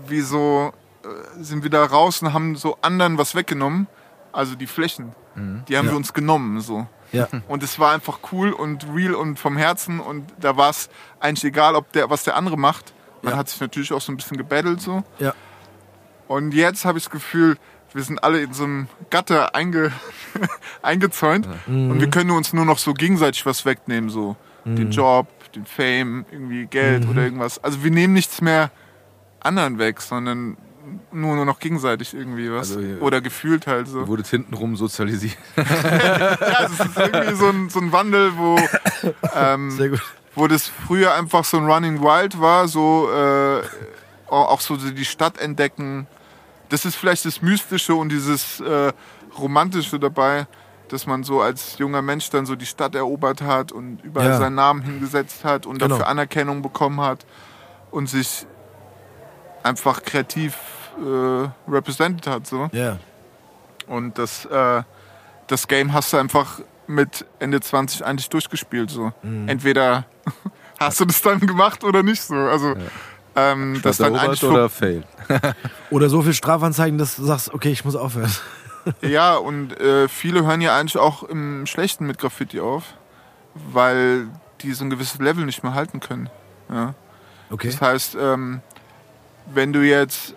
wie 0.07 0.21
so, 0.21 0.73
äh, 1.05 1.43
sind 1.43 1.63
wir 1.63 1.71
da 1.71 1.85
raus 1.85 2.23
und 2.23 2.33
haben 2.33 2.57
so 2.57 2.79
anderen 2.83 3.19
was 3.19 3.35
weggenommen. 3.35 3.87
Also 4.33 4.55
die 4.55 4.67
Flächen, 4.67 5.13
die 5.37 5.77
haben 5.77 5.87
Ja. 5.87 5.93
wir 5.93 5.97
uns 5.97 6.13
genommen 6.15 6.61
so. 6.61 6.87
ja. 7.13 7.29
Und 7.49 7.63
es 7.63 7.79
war 7.79 7.93
einfach 7.93 8.19
cool 8.33 8.53
und 8.53 8.87
real 8.95 9.15
und 9.15 9.39
vom 9.39 9.57
Herzen 9.59 10.01
und 10.01 10.27
da 10.41 10.57
war 10.57 10.71
es 10.71 10.89
eigentlich 11.21 11.45
egal, 11.45 11.75
ob 11.75 11.93
der, 11.93 12.09
was 12.11 12.25
der 12.25 12.37
andere 12.37 12.57
macht. 12.57 12.95
Man 13.23 13.33
Ja. 13.35 13.39
hat 13.39 13.49
sich 13.51 13.61
natürlich 13.61 13.93
auch 13.93 14.01
so 14.01 14.11
ein 14.13 14.17
bisschen 14.17 14.37
gebettelt 14.39 14.81
so. 14.81 15.05
Ja. 15.19 15.35
Und 16.29 16.53
jetzt 16.55 16.85
habe 16.87 16.97
ich 16.99 17.05
das 17.05 17.11
Gefühl, 17.11 17.59
wir 17.93 18.03
sind 18.03 18.25
alle 18.25 18.41
in 18.43 18.55
so 18.55 18.65
einem 18.65 18.89
Gatter 19.11 19.55
einge 19.55 19.93
eingezäunt 20.83 21.47
und 21.67 22.01
wir 22.01 22.09
können 22.09 22.31
uns 22.31 22.55
nur 22.55 22.65
noch 22.65 22.79
so 22.79 22.95
gegenseitig 22.95 23.45
was 23.45 23.67
wegnehmen, 23.67 24.09
so 24.09 24.37
den 24.65 24.91
Job, 24.91 25.27
den 25.55 25.67
Fame, 25.67 26.25
irgendwie 26.31 26.67
Geld 26.67 27.09
oder 27.09 27.23
irgendwas. 27.23 27.63
Also 27.63 27.85
wir 27.85 27.91
nehmen 27.91 28.15
nichts 28.15 28.41
mehr 28.41 28.71
anderen 29.41 29.79
weg, 29.79 30.01
sondern 30.01 30.57
nur, 31.13 31.37
nur 31.37 31.45
noch 31.45 31.59
gegenseitig 31.59 32.15
irgendwie 32.15 32.51
was. 32.51 32.77
Also, 32.77 32.81
ja. 32.81 32.97
oder 32.99 33.21
gefühlt 33.21 33.67
halt 33.67 33.89
so. 33.89 34.01
Du 34.01 34.09
wurdest 34.09 34.31
hintenrum 34.31 34.77
sozialisiert. 34.77 35.37
Ja, 35.57 36.65
es 36.65 36.81
ist 36.81 36.97
irgendwie 36.97 37.35
so 37.35 37.49
ein, 37.49 37.69
so 37.69 37.81
ein 37.81 37.93
Wandel, 37.93 38.37
wo, 38.37 38.59
ähm, 39.35 39.99
wo 40.35 40.47
das 40.47 40.69
früher 40.69 41.15
einfach 41.15 41.45
so 41.45 41.59
ein 41.59 41.67
Running 41.67 42.01
Wild 42.01 42.41
war, 42.41 42.69
so 42.69 43.11
äh, 43.13 43.63
auch 44.29 44.61
so 44.61 44.77
die 44.77 45.05
Stadt 45.05 45.39
entdecken. 45.39 46.07
Das 46.69 46.85
ist 46.85 46.97
vielleicht 46.97 47.25
das 47.27 47.43
Mystische 47.43 47.95
und 47.95 48.09
dieses 48.09 48.61
äh, 48.61 48.93
Romantische 49.39 49.99
dabei, 49.99 50.47
dass 50.93 51.07
man 51.07 51.25
so 51.25 51.41
als 51.41 51.79
junger 51.79 52.03
Mensch 52.03 52.29
dann 52.31 52.45
so 52.47 52.55
die 52.55 52.67
Stadt 52.67 52.95
erobert 52.95 53.41
hat 53.43 53.73
und 53.73 54.03
überall 54.05 54.29
Ja. 54.31 54.39
seinen 54.39 54.55
Namen 54.57 54.83
hingesetzt 54.83 55.45
hat 55.45 55.67
und 55.67 55.79
Genau. 55.79 55.89
dafür 55.97 56.09
Anerkennung 56.09 56.63
bekommen 56.63 57.01
hat 57.01 57.25
und 57.91 58.09
sich 58.09 58.47
einfach 59.63 60.03
kreativ 60.03 60.57
äh, 60.99 61.49
represented 61.71 62.27
hat. 62.27 62.47
So. 62.47 62.69
Ja. 62.73 62.99
Und 63.87 64.19
das, 64.19 64.45
äh, 64.47 64.83
das 65.47 65.67
Game 65.69 65.93
hast 65.93 66.13
du 66.13 66.19
einfach 66.19 66.61
mit 66.87 67.25
Ende 67.39 67.61
20 67.61 68.05
eigentlich 68.05 68.29
durchgespielt. 68.29 68.91
So. 68.91 69.13
Mhm. 69.23 69.49
Entweder 69.49 70.05
hast 70.79 71.01
du 71.01 71.05
das 71.07 71.23
dann 71.23 71.41
gemacht 71.41 71.85
oder 71.85 72.03
nicht 72.03 72.21
so. 72.23 72.35
Also 72.35 72.75
ähm, 73.35 73.81
das 73.83 73.97
dann 73.97 74.15
eigentlich 74.17 74.45
oder 74.45 74.69
fail. 74.69 75.05
Oder 75.91 76.11
so 76.11 76.21
viel 76.21 76.35
Strafanzeigen, 76.35 76.99
dass 76.99 77.17
du 77.17 77.25
sagst, 77.25 77.55
okay, 77.55 77.71
ich 77.71 77.83
muss 77.85 77.97
aufhören. 77.97 78.31
Ja, 79.01 79.37
und 79.37 79.79
äh, 79.81 80.09
viele 80.09 80.45
hören 80.45 80.61
ja 80.61 80.77
eigentlich 80.79 80.99
auch 80.99 81.23
im 81.23 81.67
Schlechten 81.67 82.07
mit 82.07 82.19
Graffiti 82.19 82.61
auf, 82.61 82.95
weil 83.55 84.29
die 84.63 84.73
so 84.73 84.85
ein 84.85 84.91
gewisses 84.91 85.19
Level 85.21 85.45
nicht 85.45 85.63
mehr 85.63 85.75
halten 85.75 86.01
können. 86.01 86.31
Ja. 86.71 86.95
Okay. 87.51 87.69
Das 87.71 87.81
heißt, 87.81 88.17
ähm, 88.21 88.61
wenn 89.53 89.73
du 89.73 89.81
jetzt 89.81 90.35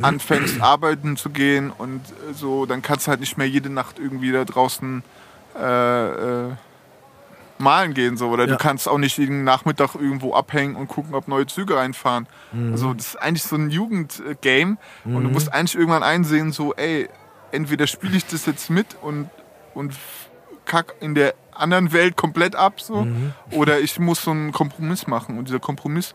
anfängst, 0.00 0.60
arbeiten 0.62 1.16
zu 1.16 1.30
gehen 1.30 1.70
und 1.76 2.00
so, 2.34 2.66
dann 2.66 2.82
kannst 2.82 3.06
du 3.06 3.10
halt 3.10 3.20
nicht 3.20 3.36
mehr 3.36 3.48
jede 3.48 3.68
Nacht 3.70 3.98
irgendwie 3.98 4.32
da 4.32 4.44
draußen 4.44 5.02
äh, 5.58 6.46
äh, 6.48 6.50
malen 7.58 7.94
gehen. 7.94 8.16
So. 8.16 8.28
Oder 8.30 8.44
Ja. 8.46 8.52
du 8.52 8.56
kannst 8.56 8.88
auch 8.88 8.98
nicht 8.98 9.18
jeden 9.18 9.44
Nachmittag 9.44 9.94
irgendwo 9.94 10.34
abhängen 10.34 10.74
und 10.76 10.88
gucken, 10.88 11.14
ob 11.14 11.28
neue 11.28 11.46
Züge 11.46 11.76
reinfahren. 11.76 12.26
Mhm. 12.52 12.72
Also 12.72 12.94
das 12.94 13.08
ist 13.08 13.16
eigentlich 13.16 13.42
so 13.44 13.56
ein 13.56 13.70
Jugendgame 13.70 14.78
und 15.04 15.22
du 15.24 15.28
musst 15.30 15.52
eigentlich 15.52 15.74
irgendwann 15.76 16.02
einsehen, 16.02 16.52
so, 16.52 16.74
ey, 16.74 17.08
entweder 17.52 17.86
spiele 17.86 18.16
ich 18.16 18.26
das 18.26 18.46
jetzt 18.46 18.68
mit 18.70 18.96
und, 19.02 19.30
und 19.74 19.94
kack 20.64 20.94
in 21.00 21.14
der 21.14 21.34
anderen 21.52 21.92
Welt 21.92 22.16
komplett 22.16 22.56
ab, 22.56 22.80
so, 22.80 23.04
Mhm. 23.04 23.34
oder 23.50 23.80
ich 23.80 23.98
muss 23.98 24.22
so 24.22 24.30
einen 24.30 24.52
Kompromiss 24.52 25.06
machen. 25.06 25.38
Und 25.38 25.48
dieser 25.48 25.60
Kompromiss, 25.60 26.14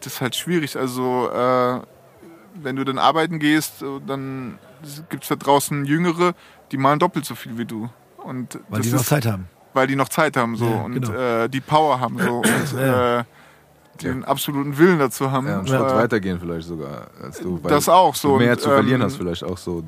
das 0.00 0.14
ist 0.14 0.20
halt 0.20 0.34
schwierig. 0.36 0.76
Also, 0.76 1.30
äh, 1.30 1.80
wenn 2.54 2.76
du 2.76 2.84
dann 2.84 2.98
arbeiten 2.98 3.38
gehst, 3.38 3.82
dann 4.06 4.58
gibt 5.08 5.22
es 5.22 5.28
da 5.28 5.36
draußen 5.36 5.84
Jüngere, 5.84 6.34
die 6.70 6.76
malen 6.76 6.98
doppelt 6.98 7.24
so 7.24 7.34
viel 7.34 7.56
wie 7.58 7.64
du. 7.64 7.88
Und 8.18 8.58
Weil 8.68 8.82
die 8.82 8.90
noch 8.90 9.00
ist, 9.00 9.06
Zeit 9.06 9.24
haben. 9.26 9.48
weil 9.72 9.86
die 9.86 9.96
noch 9.96 10.08
Zeit 10.08 10.36
haben 10.36 10.56
so 10.56 10.66
Ja, 10.66 10.76
und 10.82 10.92
genau. 11.00 11.12
äh, 11.12 11.48
die 11.48 11.60
Power 11.60 11.98
haben 12.00 12.18
so 12.18 12.38
und 12.40 12.72
Ja. 12.78 13.20
äh, 13.20 13.24
den 14.02 14.24
absoluten 14.24 14.76
Willen 14.78 14.98
dazu 14.98 15.30
haben. 15.30 15.46
Ja, 15.46 15.58
einen 15.58 15.66
Äh, 15.66 15.68
Schritt 15.70 15.80
weitergehen 15.94 16.38
vielleicht 16.40 16.66
sogar 16.68 17.08
als 17.22 17.40
du. 17.40 17.58
das 17.58 17.88
auch 17.88 18.14
so. 18.14 18.32
Du 18.32 18.38
mehr 18.44 18.52
und, 18.52 18.60
zu 18.60 18.68
verlieren 18.68 19.00
ähm, 19.00 19.06
hast 19.06 19.16
vielleicht 19.16 19.44
auch 19.44 19.58
so. 19.58 19.82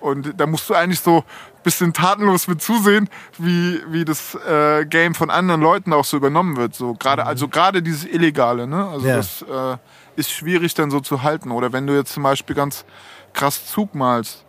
Und 0.00 0.32
da 0.40 0.46
musst 0.46 0.68
du 0.70 0.74
eigentlich 0.74 1.00
so 1.00 1.18
ein 1.18 1.62
bisschen 1.64 1.92
tatenlos 1.92 2.46
mit 2.48 2.62
zusehen, 2.62 3.08
wie, 3.38 3.80
wie 3.88 4.04
das 4.04 4.34
äh, 4.48 4.84
Game 4.86 5.14
von 5.14 5.30
anderen 5.30 5.60
Leuten 5.60 5.92
auch 5.92 6.04
so 6.04 6.16
übernommen 6.16 6.56
wird. 6.56 6.74
So 6.74 6.94
gerade, 6.94 7.26
also 7.26 7.48
gerade 7.48 7.82
dieses 7.82 8.04
Illegale, 8.04 8.66
ne? 8.66 8.88
Also 8.88 9.06
Ja. 9.06 9.16
das 9.16 9.42
äh, 9.42 9.76
ist 10.16 10.30
schwierig 10.30 10.74
dann 10.74 10.90
so 10.90 11.00
zu 11.00 11.22
halten. 11.22 11.50
Oder 11.50 11.72
wenn 11.72 11.86
du 11.86 11.94
jetzt 11.94 12.12
zum 12.12 12.22
Beispiel 12.22 12.54
ganz 12.56 12.84
krass 13.32 13.66
Zug 13.66 13.94
malst, 13.94 14.44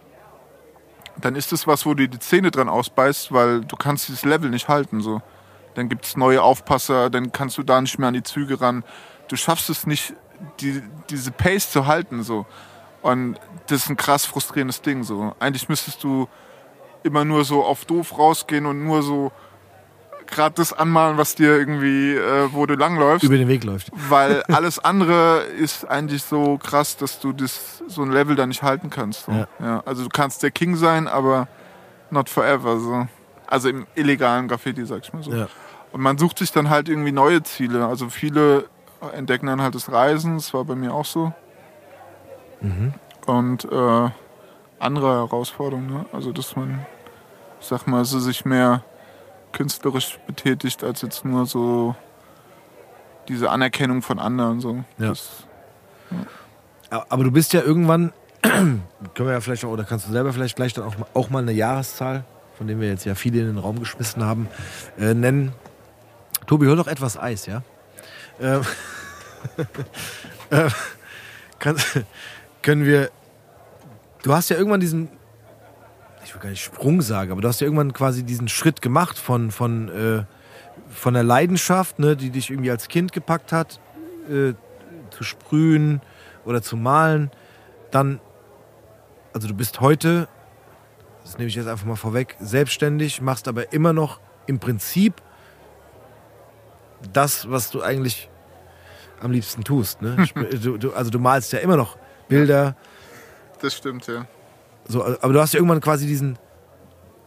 dann 1.21 1.35
ist 1.35 1.51
das 1.51 1.67
was, 1.67 1.85
wo 1.85 1.93
du 1.93 2.07
die 2.07 2.19
Zähne 2.19 2.49
dran 2.49 2.69
ausbeißt, 2.69 3.31
weil 3.33 3.61
du 3.61 3.75
kannst 3.75 4.07
dieses 4.07 4.23
Level 4.23 4.49
nicht 4.49 4.69
halten. 4.69 5.01
So. 5.01 5.21
Dann 5.75 5.89
gibt 5.89 6.05
es 6.05 6.17
neue 6.17 6.41
Aufpasser, 6.41 7.09
dann 7.09 7.31
kannst 7.31 7.57
du 7.57 7.63
da 7.63 7.79
nicht 7.81 7.99
mehr 7.99 8.09
an 8.09 8.13
die 8.13 8.23
Züge 8.23 8.59
ran. 8.59 8.83
Du 9.27 9.35
schaffst 9.35 9.69
es 9.69 9.85
nicht, 9.85 10.13
die, 10.59 10.81
diese 11.09 11.31
Pace 11.31 11.71
zu 11.71 11.85
halten. 11.87 12.23
So. 12.23 12.45
Und 13.01 13.37
das 13.67 13.83
ist 13.83 13.89
ein 13.89 13.97
krass 13.97 14.25
frustrierendes 14.25 14.81
Ding. 14.81 15.03
So. 15.03 15.35
Eigentlich 15.39 15.69
müsstest 15.69 16.03
du 16.03 16.27
immer 17.03 17.25
nur 17.25 17.45
so 17.45 17.63
auf 17.63 17.85
doof 17.85 18.17
rausgehen 18.17 18.65
und 18.65 18.83
nur 18.83 19.03
so 19.03 19.31
gerade 20.29 20.55
das 20.55 20.73
anmalen, 20.73 21.17
was 21.17 21.35
dir 21.35 21.57
irgendwie, 21.57 22.13
äh, 22.13 22.49
wo 22.51 22.65
du 22.65 22.75
langläufst. 22.75 23.23
Über 23.23 23.37
den 23.37 23.47
Weg 23.47 23.63
läuft. 23.63 23.91
Weil 23.93 24.43
alles 24.47 24.79
andere 24.79 25.39
ist 25.59 25.85
eigentlich 25.89 26.23
so 26.23 26.57
krass, 26.57 26.97
dass 26.97 27.19
du 27.19 27.33
das, 27.33 27.83
so 27.87 28.03
ein 28.03 28.11
Level 28.11 28.35
da 28.35 28.45
nicht 28.45 28.61
halten 28.63 28.89
kannst. 28.89 29.25
So. 29.25 29.31
Ja. 29.31 29.47
Ja. 29.59 29.83
also 29.85 30.03
du 30.03 30.09
kannst 30.09 30.43
der 30.43 30.51
King 30.51 30.75
sein, 30.75 31.07
aber 31.07 31.47
not 32.11 32.29
forever. 32.29 32.79
So. 32.79 33.07
Also 33.49 33.69
im 33.69 33.87
illegalen 33.95 34.47
Graffiti, 34.47 34.85
sag 34.85 35.03
ich 35.03 35.11
mal 35.11 35.23
so. 35.23 35.31
Ja. 35.31 35.47
Und 35.91 36.01
man 36.01 36.17
sucht 36.19 36.37
sich 36.37 36.51
dann 36.51 36.69
halt 36.69 36.87
irgendwie 36.87 37.11
neue 37.11 37.41
Ziele. 37.41 37.87
Also 37.87 38.09
viele 38.09 38.65
entdecken 39.13 39.47
dann 39.47 39.61
halt 39.61 39.73
das 39.73 39.91
Reisen, 39.91 40.35
das 40.35 40.53
war 40.53 40.63
bei 40.65 40.75
mir 40.75 40.93
auch 40.93 41.05
so. 41.05 41.33
Und 43.25 43.65
äh, 43.65 44.09
andere 44.79 45.15
Herausforderungen, 45.15 45.89
ne? 45.89 46.05
Also 46.11 46.31
dass 46.31 46.55
man, 46.55 46.85
ich 47.59 47.67
sag 47.67 47.87
mal, 47.87 48.05
so 48.05 48.19
sich 48.19 48.45
mehr 48.45 48.83
künstlerisch 49.51 50.19
betätigt, 50.27 50.83
als 50.83 51.01
jetzt 51.01 51.25
nur 51.25 51.45
so 51.45 51.95
diese 53.27 53.49
Anerkennung 53.49 54.01
von 54.01 54.19
anderen. 54.19 54.59
So. 54.59 54.83
Ja. 54.97 55.09
Das, 55.09 55.29
Aber 56.89 57.23
du 57.23 57.31
bist 57.31 57.53
ja 57.53 57.61
irgendwann, 57.61 58.13
können 58.41 58.83
wir 59.15 59.31
ja 59.31 59.41
vielleicht 59.41 59.65
auch, 59.65 59.69
oder 59.69 59.85
kannst 59.85 60.07
du 60.07 60.11
selber 60.11 60.33
vielleicht 60.33 60.55
gleich 60.55 60.73
dann 60.73 60.85
auch, 60.85 60.95
auch 61.13 61.29
mal 61.29 61.39
eine 61.39 61.51
Jahreszahl, 61.51 62.23
von 62.59 62.67
der 62.67 62.77
wir 62.77 62.89
jetzt 62.89 63.05
ja 63.05 63.15
viele 63.15 63.39
in 63.39 63.47
den 63.47 63.57
Raum 63.57 63.79
geschmissen 63.79 64.21
haben, 64.21 64.49
äh, 64.99 65.13
nennen. 65.13 65.53
Tobi, 66.45 66.67
hol 66.67 66.75
doch 66.75 66.87
etwas 66.87 67.17
Eis, 67.17 67.45
ja? 67.45 67.63
Ähm, 68.41 68.63
äh, 70.49 70.69
kann, 71.57 71.77
können 72.61 72.83
wir, 72.83 73.11
du 74.23 74.33
hast 74.33 74.49
ja 74.49 74.57
irgendwann 74.57 74.81
diesen, 74.81 75.07
ich 76.25 76.33
will 76.33 76.41
gar 76.41 76.49
nicht 76.49 76.61
Sprung 76.61 77.01
sagen, 77.01 77.31
aber 77.31 77.39
du 77.39 77.47
hast 77.47 77.61
ja 77.61 77.65
irgendwann 77.65 77.93
quasi 77.93 78.23
diesen 78.23 78.49
Schritt 78.49 78.81
gemacht 78.81 79.17
von, 79.17 79.51
von, 79.51 79.87
äh, 79.87 80.23
von 80.89 81.13
der 81.13 81.23
Leidenschaft, 81.23 81.97
ne, 81.97 82.17
die 82.17 82.29
dich 82.29 82.49
irgendwie 82.49 82.71
als 82.71 82.89
Kind 82.89 83.13
gepackt 83.13 83.53
hat, 83.53 83.79
äh, 84.29 84.53
zu 85.11 85.23
sprühen 85.23 86.01
oder 86.43 86.61
zu 86.61 86.75
malen. 86.75 87.31
Dann, 87.89 88.19
also 89.31 89.47
du 89.47 89.53
bist 89.53 89.79
heute, 89.79 90.27
das 91.23 91.37
nehme 91.37 91.47
ich 91.49 91.55
jetzt 91.55 91.67
einfach 91.67 91.85
mal 91.85 91.95
vorweg, 91.95 92.35
selbstständig, 92.39 93.21
machst 93.21 93.47
aber 93.47 93.71
immer 93.73 93.93
noch 93.93 94.19
im 94.47 94.59
Prinzip 94.59 95.21
das, 97.13 97.49
was 97.49 97.71
du 97.71 97.81
eigentlich 97.81 98.29
am 99.21 99.31
liebsten 99.31 99.63
tust. 99.63 100.01
Ne? 100.01 100.27
Du, 100.61 100.77
du, 100.77 100.93
also 100.93 101.09
du 101.11 101.19
malst 101.19 101.51
ja 101.53 101.59
immer 101.59 101.77
noch 101.77 101.97
Bilder. 102.27 102.75
Das 103.61 103.75
stimmt, 103.75 104.07
ja. 104.07 104.25
So, 104.87 105.03
aber 105.03 105.33
du 105.33 105.39
hast 105.39 105.53
ja 105.53 105.57
irgendwann 105.59 105.81
quasi 105.81 106.07
diesen, 106.07 106.37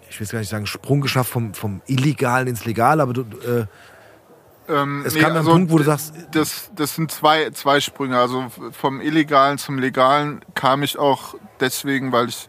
ich 0.09 0.19
will 0.19 0.25
jetzt 0.25 0.33
gar 0.33 0.39
nicht 0.41 0.49
sagen, 0.49 0.67
Sprung 0.67 1.01
geschafft 1.01 1.31
vom, 1.31 1.55
vom 1.55 1.81
Illegalen 1.87 2.49
ins 2.49 2.65
Legale, 2.65 3.03
aber 3.03 3.13
du, 3.13 3.23
äh, 3.23 3.67
Ähm, 4.69 5.03
Es 5.05 5.15
kam 5.15 5.35
dann 5.35 5.39
ein 5.39 5.45
Punkt, 5.45 5.71
wo 5.73 5.79
du 5.79 5.85
sagst- 5.85 6.15
Das, 6.33 6.71
das 6.75 6.95
sind 6.95 7.11
zwei, 7.11 7.51
zwei 7.51 7.81
Sprünge. 7.81 8.19
Also 8.19 8.47
vom 8.73 9.01
Illegalen 9.01 9.59
zum 9.59 9.79
Legalen 9.79 10.45
kam 10.55 10.83
ich 10.83 10.99
auch 10.99 11.35
deswegen, 11.61 12.13
weil 12.13 12.29
ich 12.29 12.49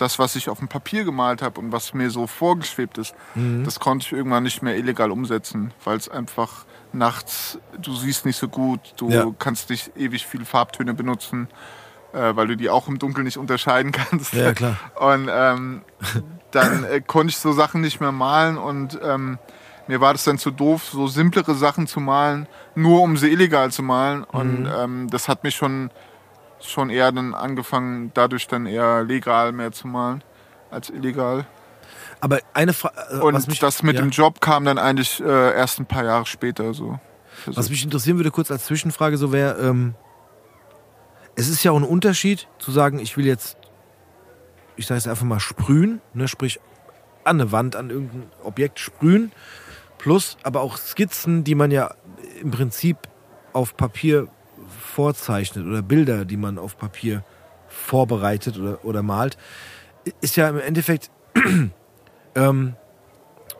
das, 0.00 0.18
was 0.18 0.36
ich 0.36 0.48
auf 0.48 0.58
dem 0.58 0.68
Papier 0.68 1.04
gemalt 1.04 1.42
habe 1.42 1.60
und 1.60 1.72
was 1.72 1.94
mir 1.94 2.10
so 2.10 2.26
vorgeschwebt 2.26 2.98
ist, 2.98 3.14
Mhm. 3.34 3.64
das 3.64 3.80
konnte 3.80 4.06
ich 4.06 4.12
irgendwann 4.12 4.42
nicht 4.42 4.62
mehr 4.62 4.76
illegal 4.76 5.10
umsetzen, 5.10 5.72
weil 5.84 5.96
es 5.96 6.08
einfach 6.08 6.64
nachts, 6.92 7.58
du 7.78 7.94
siehst 7.94 8.24
nicht 8.26 8.36
so 8.36 8.48
gut, 8.48 8.80
du 8.96 9.08
Ja. 9.10 9.26
kannst 9.38 9.70
nicht 9.70 9.96
ewig 9.96 10.26
viele 10.26 10.44
Farbtöne 10.44 10.94
benutzen, 10.94 11.48
äh, 12.12 12.34
weil 12.34 12.48
du 12.48 12.56
die 12.56 12.68
auch 12.70 12.88
im 12.88 12.98
Dunkeln 12.98 13.24
nicht 13.24 13.36
unterscheiden 13.38 13.92
kannst. 14.10 14.32
Ja, 14.34 14.52
klar. 14.52 14.76
Und 14.98 15.28
ähm, 15.30 15.82
dann 16.50 16.84
äh, 16.84 17.00
konnte 17.00 17.30
ich 17.30 17.36
so 17.38 17.52
Sachen 17.52 17.80
nicht 17.80 18.00
mehr 18.00 18.12
malen 18.12 18.58
und 18.58 18.98
ähm, 19.02 19.38
mir 19.86 20.00
war 20.00 20.12
das 20.12 20.24
dann 20.24 20.38
zu 20.38 20.50
doof, 20.50 20.90
so 20.92 21.06
simplere 21.08 21.54
Sachen 21.54 21.86
zu 21.86 22.00
malen, 22.00 22.46
nur 22.76 23.02
um 23.02 23.16
sie 23.16 23.28
illegal 23.30 23.72
zu 23.72 23.82
malen. 23.82 24.22
Und 24.24 24.62
Mhm. 24.62 24.68
ähm, 24.76 25.10
das 25.10 25.26
hat 25.28 25.42
mich 25.44 25.56
schon, 25.56 25.90
schon 26.60 26.90
eher 26.90 27.12
dann 27.12 27.34
angefangen, 27.34 28.10
dadurch 28.14 28.46
dann 28.48 28.66
eher 28.66 29.02
legal 29.04 29.52
mehr 29.52 29.72
zu 29.72 29.88
malen 29.88 30.22
als 30.70 30.90
illegal. 30.90 31.46
aber 32.20 32.38
eine 32.54 32.72
Frage, 32.72 33.22
Und 33.22 33.34
was 33.34 33.46
mich, 33.46 33.58
das 33.58 33.82
mit 33.82 33.96
ja, 33.96 34.02
dem 34.02 34.10
Job 34.10 34.40
kam 34.40 34.64
dann 34.64 34.78
eigentlich 34.78 35.20
äh, 35.20 35.54
erst 35.54 35.78
ein 35.80 35.86
paar 35.86 36.04
Jahre 36.04 36.26
später 36.26 36.74
so. 36.74 36.98
was 37.46 37.70
mich 37.70 37.82
interessieren 37.82 38.18
würde, 38.18 38.30
kurz 38.30 38.50
als 38.50 38.66
Zwischenfrage, 38.66 39.16
so 39.16 39.32
wäre, 39.32 39.58
ähm, 39.60 39.94
es 41.36 41.48
ist 41.48 41.64
ja 41.64 41.72
auch 41.72 41.76
ein 41.76 41.84
Unterschied 41.84 42.46
zu 42.58 42.70
sagen, 42.70 42.98
ich 42.98 43.16
will 43.16 43.26
jetzt, 43.26 43.56
ich 44.76 44.86
sage 44.86 44.98
jetzt 44.98 45.08
einfach 45.08 45.24
mal 45.24 45.40
sprühen, 45.40 46.00
ne, 46.12 46.28
sprich 46.28 46.60
an 47.24 47.40
eine 47.40 47.52
Wand, 47.52 47.76
an 47.76 47.90
irgendein 47.90 48.30
Objekt 48.42 48.78
sprühen, 48.78 49.32
plus 49.98 50.36
aber 50.42 50.60
auch 50.60 50.76
Skizzen, 50.76 51.44
die 51.44 51.54
man 51.54 51.70
ja 51.70 51.94
im 52.40 52.50
Prinzip 52.50 52.96
auf 53.52 53.76
Papier 53.76 54.28
vorzeichnet 54.90 55.66
oder 55.66 55.82
Bilder, 55.82 56.24
die 56.24 56.36
man 56.36 56.58
auf 56.58 56.76
Papier 56.76 57.22
vorbereitet 57.68 58.58
oder, 58.58 58.84
oder 58.84 59.02
malt, 59.02 59.38
ist 60.20 60.36
ja 60.36 60.48
im 60.48 60.58
Endeffekt, 60.58 61.10
ähm, 62.34 62.74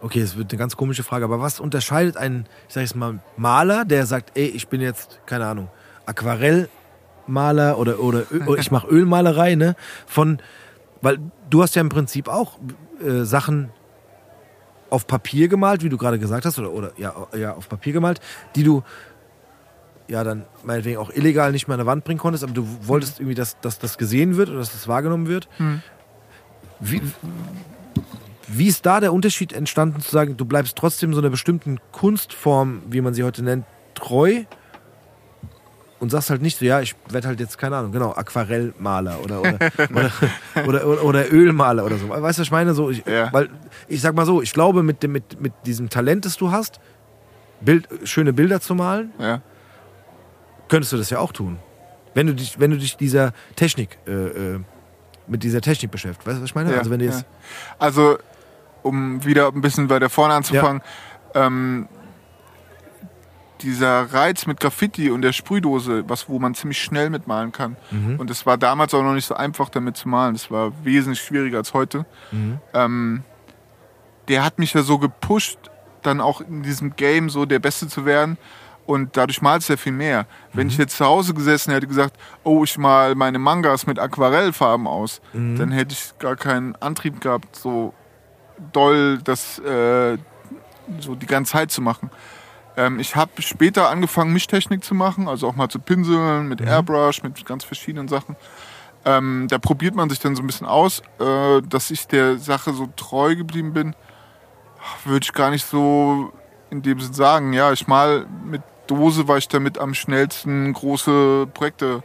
okay, 0.02 0.20
es 0.20 0.36
wird 0.36 0.50
eine 0.50 0.58
ganz 0.58 0.76
komische 0.76 1.02
Frage, 1.02 1.24
aber 1.24 1.40
was 1.40 1.60
unterscheidet 1.60 2.16
einen, 2.16 2.46
ich 2.68 2.74
sag 2.74 2.82
jetzt 2.82 2.96
mal, 2.96 3.20
Maler, 3.36 3.84
der 3.84 4.06
sagt, 4.06 4.36
ey, 4.36 4.46
ich 4.46 4.68
bin 4.68 4.80
jetzt, 4.80 5.20
keine 5.26 5.46
Ahnung, 5.46 5.68
Aquarellmaler 6.06 7.78
oder, 7.78 8.00
oder, 8.00 8.24
oder 8.46 8.60
ich 8.60 8.70
mache 8.70 8.88
Ölmalerei, 8.88 9.54
ne, 9.54 9.76
von, 10.06 10.38
weil 11.02 11.18
du 11.48 11.62
hast 11.62 11.76
ja 11.76 11.80
im 11.80 11.88
Prinzip 11.88 12.28
auch 12.28 12.58
äh, 13.04 13.24
Sachen 13.24 13.70
auf 14.90 15.06
Papier 15.06 15.48
gemalt, 15.48 15.82
wie 15.84 15.88
du 15.88 15.96
gerade 15.96 16.18
gesagt 16.18 16.44
hast, 16.44 16.58
oder, 16.58 16.72
oder 16.72 16.92
ja, 16.96 17.14
ja, 17.36 17.54
auf 17.54 17.68
Papier 17.68 17.92
gemalt, 17.92 18.20
die 18.56 18.64
du 18.64 18.82
ja 20.10 20.24
dann 20.24 20.44
meinetwegen 20.64 20.98
auch 20.98 21.10
illegal 21.10 21.52
nicht 21.52 21.68
mehr 21.68 21.74
an 21.74 21.80
der 21.80 21.86
Wand 21.86 22.04
bringen 22.04 22.18
konntest, 22.18 22.44
aber 22.44 22.52
du 22.52 22.66
wolltest 22.82 23.20
irgendwie, 23.20 23.34
dass, 23.34 23.58
dass 23.60 23.78
das 23.78 23.96
gesehen 23.96 24.36
wird 24.36 24.48
oder 24.50 24.58
dass 24.58 24.72
das 24.72 24.88
wahrgenommen 24.88 25.28
wird. 25.28 25.48
Wie, 26.80 27.00
wie 28.48 28.66
ist 28.66 28.84
da 28.84 29.00
der 29.00 29.12
Unterschied 29.12 29.52
entstanden, 29.52 30.00
zu 30.00 30.10
sagen, 30.10 30.36
du 30.36 30.44
bleibst 30.44 30.76
trotzdem 30.76 31.14
so 31.14 31.20
einer 31.20 31.30
bestimmten 31.30 31.78
Kunstform, 31.92 32.82
wie 32.88 33.00
man 33.00 33.14
sie 33.14 33.22
heute 33.22 33.42
nennt, 33.42 33.64
treu 33.94 34.44
und 36.00 36.10
sagst 36.10 36.30
halt 36.30 36.40
nicht 36.42 36.58
so, 36.58 36.64
ja, 36.64 36.80
ich 36.80 36.96
werde 37.10 37.28
halt 37.28 37.38
jetzt, 37.40 37.58
keine 37.58 37.76
Ahnung, 37.76 37.92
genau, 37.92 38.12
Aquarellmaler 38.12 39.22
oder, 39.22 39.40
oder, 39.42 39.58
oder, 39.90 40.12
oder, 40.66 40.86
oder, 40.86 41.04
oder 41.04 41.32
Ölmaler 41.32 41.84
oder 41.84 41.98
so. 41.98 42.08
Weißt 42.08 42.38
du, 42.38 42.40
was 42.40 42.46
ich 42.46 42.50
meine? 42.50 42.72
So, 42.74 42.90
ich, 42.90 43.04
Ja. 43.06 43.32
Weil 43.32 43.50
ich 43.86 44.00
sag 44.00 44.14
mal 44.14 44.24
so, 44.26 44.40
ich 44.40 44.52
glaube, 44.52 44.82
mit, 44.82 45.02
dem, 45.02 45.12
mit, 45.12 45.40
mit 45.40 45.52
diesem 45.66 45.90
Talent, 45.90 46.24
das 46.24 46.36
du 46.38 46.50
hast, 46.50 46.80
Bild, 47.60 47.86
schöne 48.04 48.32
Bilder 48.32 48.60
zu 48.60 48.74
malen, 48.74 49.12
Ja. 49.18 49.42
Könntest 50.70 50.92
du 50.92 50.96
das 50.96 51.10
ja 51.10 51.18
auch 51.18 51.32
tun. 51.32 51.58
Wenn 52.14 52.26
du 52.26 52.34
dich, 52.34 52.58
wenn 52.58 52.70
du 52.70 52.78
dich 52.78 52.96
dieser 52.96 53.32
Technik, 53.56 53.98
äh, 54.06 54.12
äh, 54.12 54.60
mit 55.26 55.42
dieser 55.42 55.60
Technik 55.60 55.90
beschäftigst. 55.90 56.26
Weißt 56.26 56.38
du, 56.38 56.42
was 56.42 56.50
ich 56.50 56.54
meine? 56.54 56.72
Ja, 56.72 56.78
also 56.78 56.90
wenn 56.90 56.98
du 56.98 57.04
jetzt. 57.04 57.20
ja. 57.20 57.26
Also, 57.78 58.18
um 58.82 59.24
wieder 59.24 59.48
ein 59.48 59.60
bisschen 59.60 59.88
weiter 59.88 60.10
vorne 60.10 60.34
anzufangen, 60.34 60.82
ähm, 61.34 61.88
dieser 63.62 64.12
Reiz 64.12 64.46
mit 64.46 64.58
Graffiti 64.58 65.10
und 65.10 65.22
der 65.22 65.32
Sprühdose, 65.32 66.04
was, 66.08 66.28
wo 66.28 66.38
man 66.38 66.54
ziemlich 66.54 66.82
schnell 66.82 67.10
mitmalen 67.10 67.52
kann. 67.52 67.76
Mhm. 67.90 68.18
Und 68.18 68.30
es 68.30 68.46
war 68.46 68.56
damals 68.56 68.94
auch 68.94 69.02
noch 69.02 69.12
nicht 69.12 69.26
so 69.26 69.34
einfach, 69.34 69.68
damit 69.68 69.96
zu 69.96 70.08
malen. 70.08 70.34
Das 70.34 70.50
war 70.50 70.72
wesentlich 70.84 71.22
schwieriger 71.22 71.58
als 71.58 71.74
heute. 71.74 72.06
Mhm. 72.32 72.58
Ähm, 72.72 73.22
der 74.28 74.44
hat 74.44 74.58
mich 74.58 74.72
ja 74.72 74.82
so 74.82 74.98
gepusht, 74.98 75.58
dann 76.02 76.20
auch 76.20 76.40
in 76.40 76.62
diesem 76.62 76.96
Game 76.96 77.28
so 77.28 77.44
der 77.44 77.58
Beste 77.58 77.86
zu 77.86 78.06
werden. 78.06 78.38
Und 78.90 79.16
dadurch 79.16 79.40
malst 79.40 79.68
du 79.68 79.74
ja 79.74 79.76
viel 79.76 79.92
mehr. 79.92 80.26
Wenn 80.52 80.66
Mhm. 80.66 80.72
ich 80.72 80.78
jetzt 80.78 80.96
zu 80.96 81.04
Hause 81.04 81.32
gesessen 81.32 81.72
hätte 81.72 81.86
gesagt, 81.86 82.16
oh, 82.42 82.64
ich 82.64 82.76
mal 82.76 83.14
meine 83.14 83.38
Mangas 83.38 83.86
mit 83.86 83.98
Aquarellfarben 84.00 84.86
aus, 84.88 85.20
Mhm. 85.32 85.56
dann 85.58 85.70
hätte 85.70 85.92
ich 85.92 86.18
gar 86.18 86.34
keinen 86.34 86.74
Antrieb 86.76 87.20
gehabt, 87.20 87.54
so 87.54 87.94
doll 88.72 89.18
das 89.22 89.58
äh, 89.60 90.18
so 90.98 91.14
die 91.14 91.26
ganze 91.26 91.52
Zeit 91.52 91.70
zu 91.70 91.80
machen. 91.82 92.10
Ähm, 92.76 92.98
ich 92.98 93.14
habe 93.14 93.30
später 93.42 93.88
angefangen, 93.90 94.32
Mischtechnik 94.32 94.82
zu 94.82 94.94
machen, 94.96 95.28
also 95.28 95.46
auch 95.46 95.54
mal 95.54 95.68
zu 95.68 95.78
pinseln, 95.78 96.48
mit 96.48 96.60
Airbrush, 96.60 97.22
mit 97.22 97.46
ganz 97.46 97.62
verschiedenen 97.64 98.08
Sachen. 98.08 98.34
Ähm, 99.04 99.46
da 99.48 99.58
probiert 99.58 99.94
man 99.94 100.10
sich 100.10 100.18
dann 100.18 100.34
so 100.34 100.42
ein 100.42 100.46
bisschen 100.48 100.66
aus, 100.66 101.00
äh, 101.20 101.62
dass 101.62 101.90
ich 101.92 102.08
der 102.08 102.38
Sache 102.38 102.72
so 102.72 102.88
treu 102.96 103.36
geblieben 103.36 103.72
bin, 103.72 103.94
würde 105.04 105.22
ich 105.24 105.32
gar 105.32 105.50
nicht 105.50 105.64
so 105.64 106.32
in 106.70 106.82
dem 106.82 106.98
Sinn 107.00 107.12
sagen. 107.14 107.52
Ja, 107.52 107.72
ich 107.72 107.86
mal 107.88 108.26
mit 108.44 108.62
Dose, 108.90 109.28
weil 109.28 109.38
ich 109.38 109.46
damit 109.48 109.78
am 109.78 109.94
schnellsten 109.94 110.72
große 110.72 111.46
Projekte 111.54 112.02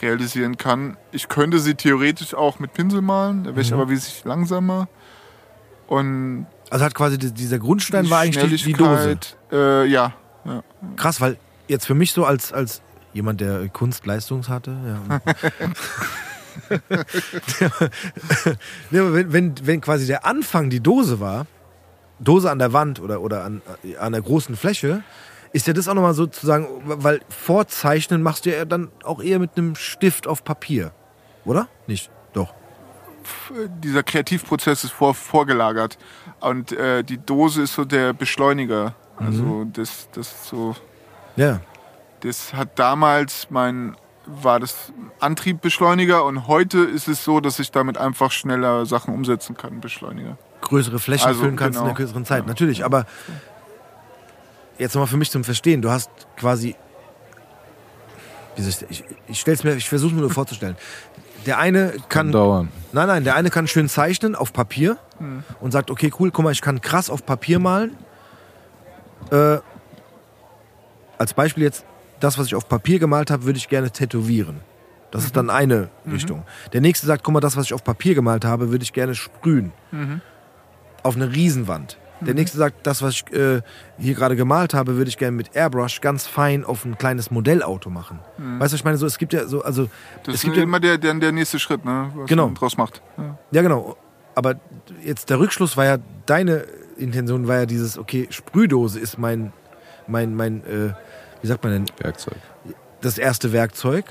realisieren 0.00 0.56
kann. 0.56 0.96
Ich 1.12 1.28
könnte 1.28 1.58
sie 1.58 1.74
theoretisch 1.74 2.32
auch 2.34 2.58
mit 2.58 2.72
Pinsel 2.72 3.02
malen, 3.02 3.44
da 3.44 3.50
wäre 3.50 3.60
ich 3.60 3.72
aber 3.74 3.88
wesentlich 3.90 4.24
langsamer. 4.24 4.88
Und 5.86 6.46
Also 6.70 6.84
hat 6.86 6.94
quasi 6.94 7.18
die- 7.18 7.30
dieser 7.32 7.58
Grundstein 7.58 8.08
war 8.08 8.20
eigentlich 8.20 8.62
die, 8.64 8.72
die 8.72 8.78
Dose. 8.78 9.18
Äh, 9.52 9.84
ja, 9.86 10.14
ja. 10.46 10.62
Krass, 10.96 11.20
weil 11.20 11.36
jetzt 11.68 11.86
für 11.86 11.94
mich 11.94 12.12
so 12.12 12.24
als, 12.24 12.52
als 12.54 12.80
jemand, 13.12 13.42
der 13.42 13.68
Kunstleistungs 13.68 14.48
hatte, 14.48 14.74
ja. 15.10 15.20
wenn, 18.90 19.32
wenn, 19.32 19.54
wenn 19.66 19.80
quasi 19.80 20.06
der 20.06 20.24
Anfang 20.24 20.70
die 20.70 20.80
Dose 20.80 21.20
war, 21.20 21.46
Dose 22.20 22.50
an 22.50 22.58
der 22.58 22.72
Wand 22.72 23.00
oder, 23.00 23.20
oder 23.20 23.44
an, 23.44 23.60
an 23.98 24.12
der 24.12 24.22
großen 24.22 24.56
Fläche, 24.56 25.02
ist 25.54 25.68
ja 25.68 25.72
das 25.72 25.86
auch 25.86 25.94
nochmal 25.94 26.14
sozusagen, 26.14 26.66
weil 26.84 27.20
vorzeichnen 27.28 28.22
machst 28.22 28.44
du 28.44 28.50
ja 28.50 28.64
dann 28.64 28.90
auch 29.04 29.22
eher 29.22 29.38
mit 29.38 29.56
einem 29.56 29.76
Stift 29.76 30.26
auf 30.26 30.42
Papier. 30.44 30.90
Oder? 31.44 31.68
Nicht? 31.86 32.10
Doch. 32.32 32.52
dieser 33.68 34.02
Kreativprozess 34.02 34.82
ist 34.82 34.90
vor, 34.90 35.14
vorgelagert. 35.14 35.96
Und 36.40 36.72
äh, 36.72 37.04
die 37.04 37.18
Dose 37.18 37.62
ist 37.62 37.74
so 37.74 37.84
der 37.84 38.12
Beschleuniger. 38.12 38.96
Also 39.16 39.64
das, 39.72 40.08
das 40.12 40.32
ist 40.32 40.46
so. 40.46 40.74
Ja. 41.36 41.60
Das 42.20 42.52
hat 42.52 42.76
damals 42.78 43.46
mein 43.50 43.96
war 44.26 44.58
das 44.58 44.92
Antriebbeschleuniger 45.20 46.24
und 46.24 46.48
heute 46.48 46.78
ist 46.78 47.08
es 47.08 47.22
so, 47.22 47.40
dass 47.40 47.58
ich 47.58 47.70
damit 47.70 47.98
einfach 47.98 48.32
schneller 48.32 48.86
Sachen 48.86 49.14
umsetzen 49.14 49.54
kann, 49.54 49.80
Beschleuniger. 49.80 50.38
größere 50.62 50.98
Flächen 50.98 51.26
Also, 51.26 51.42
füllen 51.42 51.56
kannst 51.56 51.76
in 51.76 51.82
genau. 51.82 51.90
einer 51.90 51.94
kürzeren 51.94 52.24
Zeit. 52.24 52.46
Natürlich, 52.46 52.86
aber 52.86 53.04
jetzt 54.78 54.94
nochmal 54.94 55.08
für 55.08 55.16
mich 55.16 55.30
zum 55.30 55.44
Verstehen. 55.44 55.82
Du 55.82 55.90
hast 55.90 56.10
quasi. 56.36 56.76
Wie 58.56 58.62
soll 58.62 58.86
ich 58.88 59.00
ich, 59.00 59.04
ich 59.28 59.40
stell's 59.40 59.64
mir, 59.64 59.74
ich 59.74 59.88
versuche 59.88 60.14
mir 60.14 60.20
nur 60.20 60.30
vorzustellen. 60.30 60.76
Der 61.46 61.58
eine 61.58 61.90
Kann 61.90 62.08
kann. 62.08 62.32
dauern. 62.32 62.68
Nein, 62.92 63.06
nein, 63.08 63.24
der 63.24 63.34
eine 63.34 63.50
kann 63.50 63.66
schön 63.68 63.88
zeichnen 63.88 64.34
auf 64.34 64.52
Papier 64.52 64.96
und 65.60 65.72
sagt, 65.72 65.90
okay, 65.90 66.10
cool, 66.18 66.30
guck 66.30 66.44
mal, 66.44 66.52
ich 66.52 66.62
kann 66.62 66.80
krass 66.80 67.10
auf 67.10 67.26
Papier 67.26 67.58
malen. 67.58 67.96
Äh, 69.30 69.58
als 71.18 71.34
Beispiel 71.34 71.62
jetzt, 71.64 71.84
das, 72.20 72.38
was 72.38 72.46
ich 72.46 72.54
auf 72.54 72.68
Papier 72.68 72.98
gemalt 72.98 73.30
habe, 73.30 73.44
würde 73.44 73.58
ich 73.58 73.68
gerne 73.68 73.90
tätowieren. 73.90 74.60
Das 75.10 75.24
ist 75.24 75.36
dann 75.36 75.50
eine 75.50 75.90
Richtung. 76.10 76.44
Der 76.72 76.80
nächste 76.80 77.06
sagt, 77.06 77.22
guck 77.22 77.34
mal, 77.34 77.40
das, 77.40 77.56
was 77.56 77.66
ich 77.66 77.74
auf 77.74 77.84
Papier 77.84 78.14
gemalt 78.14 78.44
habe, 78.44 78.70
würde 78.70 78.82
ich 78.82 78.92
gerne 78.92 79.14
sprühen. 79.14 79.72
Auf 81.02 81.14
eine 81.14 81.32
Riesenwand. 81.32 81.98
Der 82.20 82.32
nächste 82.34 82.56
sagt, 82.56 82.86
das, 82.86 83.02
was 83.02 83.14
ich 83.14 83.32
äh, 83.32 83.60
hier 83.98 84.14
gerade 84.14 84.36
gemalt 84.36 84.72
habe, 84.72 84.96
würde 84.96 85.08
ich 85.08 85.18
gerne 85.18 85.36
mit 85.36 85.54
Airbrush 85.54 86.00
ganz 86.00 86.26
fein 86.26 86.64
auf 86.64 86.84
ein 86.84 86.96
kleines 86.96 87.30
Modellauto 87.30 87.90
machen. 87.90 88.18
Weißt 88.38 88.60
du, 88.60 88.60
was 88.60 88.72
ich 88.74 88.84
meine? 88.84 88.96
So, 88.96 89.04
es 89.06 89.18
gibt 89.18 89.32
ja 89.32 89.46
so, 89.46 89.62
also 89.62 89.88
Das 90.22 90.28
es 90.28 90.34
ist 90.36 90.42
gibt 90.44 90.56
ja, 90.56 90.62
immer 90.62 90.80
der, 90.80 90.96
der, 90.96 91.12
der 91.14 91.32
nächste 91.32 91.58
Schritt, 91.58 91.84
ne? 91.84 92.10
was 92.14 92.28
Genau. 92.28 92.46
man 92.46 92.54
draus 92.54 92.76
macht. 92.76 93.02
Ja. 93.18 93.38
Ja, 93.50 93.62
genau. 93.62 93.96
Aber 94.34 94.54
jetzt 95.02 95.28
der 95.30 95.38
Rückschluss 95.38 95.76
war 95.76 95.84
ja, 95.84 95.98
deine 96.26 96.64
Intention 96.96 97.46
war 97.48 97.58
ja 97.58 97.66
dieses, 97.66 97.98
okay, 97.98 98.26
Sprühdose 98.30 98.98
ist 99.00 99.18
mein, 99.18 99.52
mein, 100.06 100.34
mein, 100.34 100.64
äh, 100.64 100.94
wie 101.42 101.46
sagt 101.46 101.62
man 101.64 101.72
denn, 101.72 101.84
Werkzeug. 101.98 102.36
das 103.00 103.18
erste 103.18 103.52
Werkzeug. 103.52 104.04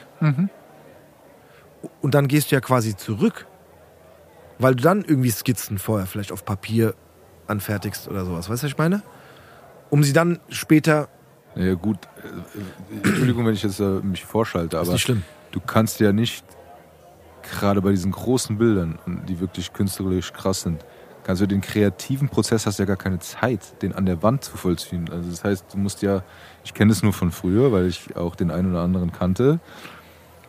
Und 2.02 2.13
dann 2.13 2.28
gehst 2.28 2.52
du 2.52 2.56
ja 2.56 2.62
quasi 2.62 2.96
zurück, 2.96 3.48
weil 4.60 4.76
du 4.76 4.84
dann 4.84 5.04
irgendwie 5.04 5.32
Skizzen 5.32 5.78
vorher 5.80 6.06
vielleicht 6.08 6.32
auf 6.32 6.46
Papier 6.46 6.94
anfertigst 7.48 8.08
oder 8.08 8.26
sowas. 8.26 8.50
Weißt 8.50 8.64
du, 8.64 8.66
was 8.66 8.72
ich 8.72 8.78
meine? 8.78 9.02
Um 9.90 10.04
sie 10.04 10.14
dann 10.14 10.40
später. 10.50 11.10
Ja 11.56 11.76
gut, 11.76 11.98
äh, 12.24 13.08
Entschuldigung, 13.08 13.46
wenn 13.46 13.54
ich 13.54 13.64
jetzt 13.64 13.80
äh, 13.80 14.00
mich 14.02 14.26
vorschalte, 14.26 14.80
aber 14.80 14.94
nicht 14.94 15.02
schlimm. 15.02 15.24
du 15.52 15.60
kannst 15.60 16.00
ja 16.00 16.12
nicht, 16.12 16.44
gerade 17.44 17.82
bei 17.82 17.92
diesen 17.92 18.12
großen 18.12 18.58
Bildern, 18.58 18.98
die 19.28 19.40
wirklich 19.40 19.72
künstlerisch 19.72 20.34
krass 20.34 20.62
sind, 20.62 20.84
kannst 21.24 21.42
du 21.42 21.48
den 21.48 21.62
kreativen 21.62 22.30
Prozess, 22.30 22.66
hast 22.66 22.80
ja 22.80 22.86
gar 22.86 22.98
keine 22.98 23.20
Zeit, 23.20 23.82
den 23.82 23.94
an 23.94 24.06
der 24.06 24.24
Wand 24.24 24.44
zu 24.44 24.58
vollziehen. 24.58 25.10
Also 25.12 25.30
das 25.30 25.44
heißt, 25.44 25.74
du 25.74 25.78
musst 25.78 26.02
ja, 26.02 26.24
ich 26.64 26.74
kenne 26.74 26.90
das 26.90 27.04
nur 27.04 27.14
von 27.14 27.32
früher, 27.32 27.72
weil 27.72 27.88
ich 27.88 28.16
auch 28.16 28.36
den 28.36 28.52
einen 28.52 28.72
oder 28.72 28.82
anderen 28.82 29.12
kannte, 29.12 29.60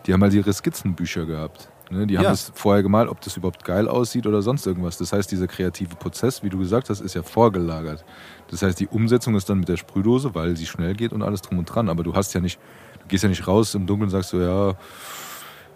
die 0.07 0.13
haben 0.13 0.23
halt 0.23 0.35
ihre 0.35 0.53
Skizzenbücher 0.53 1.27
gehabt. 1.27 1.69
Ne? 1.90 2.07
Die 2.07 2.16
haben 2.16 2.25
Ja. 2.25 2.31
das 2.31 2.51
vorher 2.55 2.83
gemalt, 2.83 3.09
ob 3.09 3.20
das 3.20 3.37
überhaupt 3.37 3.64
geil 3.64 3.88
aussieht 3.88 4.27
oder 4.27 4.40
sonst 4.42 4.66
irgendwas. 4.66 4.97
Das 4.99 5.12
heißt, 5.12 5.31
dieser 5.31 5.47
kreative 5.47 5.97
Prozess, 5.97 6.42
wie 6.42 6.49
du 6.49 6.59
gesagt 6.59 6.88
hast, 6.90 7.01
ist 7.01 7.14
ja 7.14 7.23
vorgelagert. 7.23 8.05
Das 8.51 8.62
heißt, 8.62 8.81
die 8.81 8.87
Umsetzung 8.88 9.35
ist 9.37 9.49
dann 9.51 9.59
mit 9.59 9.68
der 9.68 9.77
Sprühdose, 9.77 10.35
weil 10.35 10.57
sie 10.57 10.66
schnell 10.66 10.94
geht 10.94 11.12
und 11.12 11.23
alles 11.23 11.42
drum 11.42 11.59
und 11.59 11.66
dran. 11.66 11.88
Aber 11.88 12.03
du 12.03 12.14
hast 12.14 12.33
ja 12.35 12.40
nicht, 12.40 12.59
du 13.03 13.09
gehst 13.09 13.23
ja 13.23 13.29
nicht 13.29 13.47
raus 13.47 13.75
im 13.75 13.87
Dunkeln 13.87 14.05
und 14.07 14.11
sagst 14.11 14.31
so, 14.31 14.40
ja, 14.40 14.75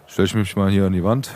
stell 0.07 0.25
ich 0.25 0.33
mich 0.33 0.55
mal 0.55 0.71
hier 0.71 0.85
an 0.87 0.93
die 0.93 1.03
Wand 1.03 1.29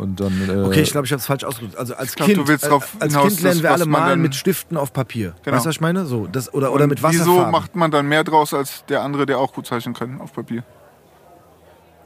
und 0.00 0.20
dann. 0.20 0.32
Äh, 0.48 0.62
Okay, 0.66 0.82
ich 0.82 0.92
glaube, 0.92 1.06
ich 1.06 1.12
habe 1.12 1.18
es 1.20 1.26
falsch 1.26 1.42
ausgedrückt. 1.42 1.76
Also 1.76 1.94
als 1.96 2.14
glaub, 2.14 2.26
Kind, 2.28 2.38
du 2.38 2.46
willst 2.46 2.64
äh, 2.64 2.68
drauf 2.68 2.94
als 3.00 3.12
hinaus, 3.12 3.28
Kind 3.28 3.42
lernen 3.42 3.62
wir 3.64 3.72
alle 3.72 3.86
malen 3.86 4.22
mit 4.22 4.34
Stiften 4.36 4.76
auf 4.76 4.92
Papier. 4.92 5.34
Genau. 5.42 5.56
Weißt 5.56 5.66
du, 5.66 5.68
was 5.70 5.74
ich 5.76 5.80
meine? 5.80 6.06
So, 6.06 6.28
das, 6.28 6.52
oder, 6.54 6.72
oder 6.72 6.84
Und 6.84 6.90
mit 6.90 7.02
Wieso 7.02 7.08
Wasserfarben. 7.24 7.50
macht 7.50 7.74
man 7.74 7.90
dann 7.90 8.06
mehr 8.06 8.22
draus 8.22 8.54
als 8.54 8.84
der 8.86 9.02
andere, 9.02 9.26
der 9.26 9.38
auch 9.38 9.52
gut 9.52 9.66
zeichnen 9.66 9.94
kann 9.94 10.20
auf 10.20 10.32
Papier? 10.32 10.62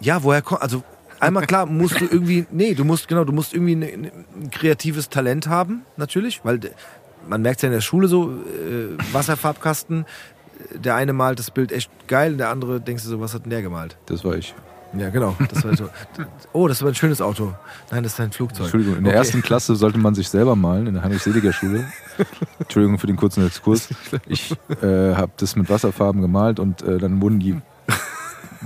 Ja, 0.00 0.22
woher 0.22 0.42
kommt, 0.42 0.62
also 0.62 0.82
einmal 1.20 1.46
klar 1.46 1.66
musst 1.66 2.00
du 2.00 2.04
irgendwie, 2.04 2.46
nee, 2.50 2.74
du 2.74 2.84
musst, 2.84 3.08
genau, 3.08 3.24
du 3.24 3.32
musst 3.32 3.52
irgendwie 3.54 3.76
ne, 3.76 3.96
ne, 3.96 4.12
ein 4.40 4.50
kreatives 4.50 5.08
Talent 5.08 5.48
haben, 5.48 5.82
natürlich, 5.96 6.44
weil 6.44 6.60
man 7.28 7.42
merkt 7.42 7.62
ja 7.62 7.68
in 7.68 7.72
der 7.72 7.80
Schule 7.80 8.08
so, 8.08 8.30
äh, 8.30 8.96
Wasserfarbkasten, 9.12 10.06
der 10.74 10.94
eine 10.94 11.12
malt 11.12 11.38
das 11.38 11.50
Bild 11.50 11.72
echt 11.72 11.90
geil, 12.08 12.36
der 12.36 12.48
andere 12.50 12.80
denkst 12.80 13.02
du 13.04 13.10
so, 13.10 13.20
was 13.20 13.34
hat 13.34 13.44
denn 13.44 13.50
der 13.50 13.62
gemalt? 13.62 13.96
Das 14.06 14.24
war 14.24 14.34
ich. 14.36 14.54
Ja, 14.96 15.10
genau. 15.10 15.36
Das 15.50 15.64
war 15.64 15.76
so. 15.76 15.88
Oh, 16.52 16.68
das 16.68 16.80
war 16.80 16.88
ein 16.88 16.94
schönes 16.94 17.20
Auto. 17.20 17.52
Nein, 17.90 18.04
das 18.04 18.12
ist 18.14 18.20
ein 18.20 18.30
Flugzeug. 18.32 18.66
Entschuldigung, 18.66 18.96
in 18.98 19.04
der 19.04 19.12
Okay. 19.12 19.18
ersten 19.18 19.42
Klasse 19.42 19.74
sollte 19.76 19.98
man 19.98 20.14
sich 20.14 20.28
selber 20.28 20.56
malen, 20.56 20.86
in 20.86 20.94
der 20.94 21.02
Heinrich-Seliger-Schule. 21.02 21.84
Entschuldigung 22.60 22.98
für 22.98 23.08
den 23.08 23.16
kurzen 23.16 23.44
Exkurs. 23.44 23.88
Ich 24.26 24.52
äh, 24.80 25.14
habe 25.14 25.32
das 25.36 25.56
mit 25.56 25.68
Wasserfarben 25.68 26.22
gemalt 26.22 26.60
und 26.60 26.82
äh, 26.82 26.98
dann 26.98 27.20
wurden 27.20 27.40
die, 27.40 27.60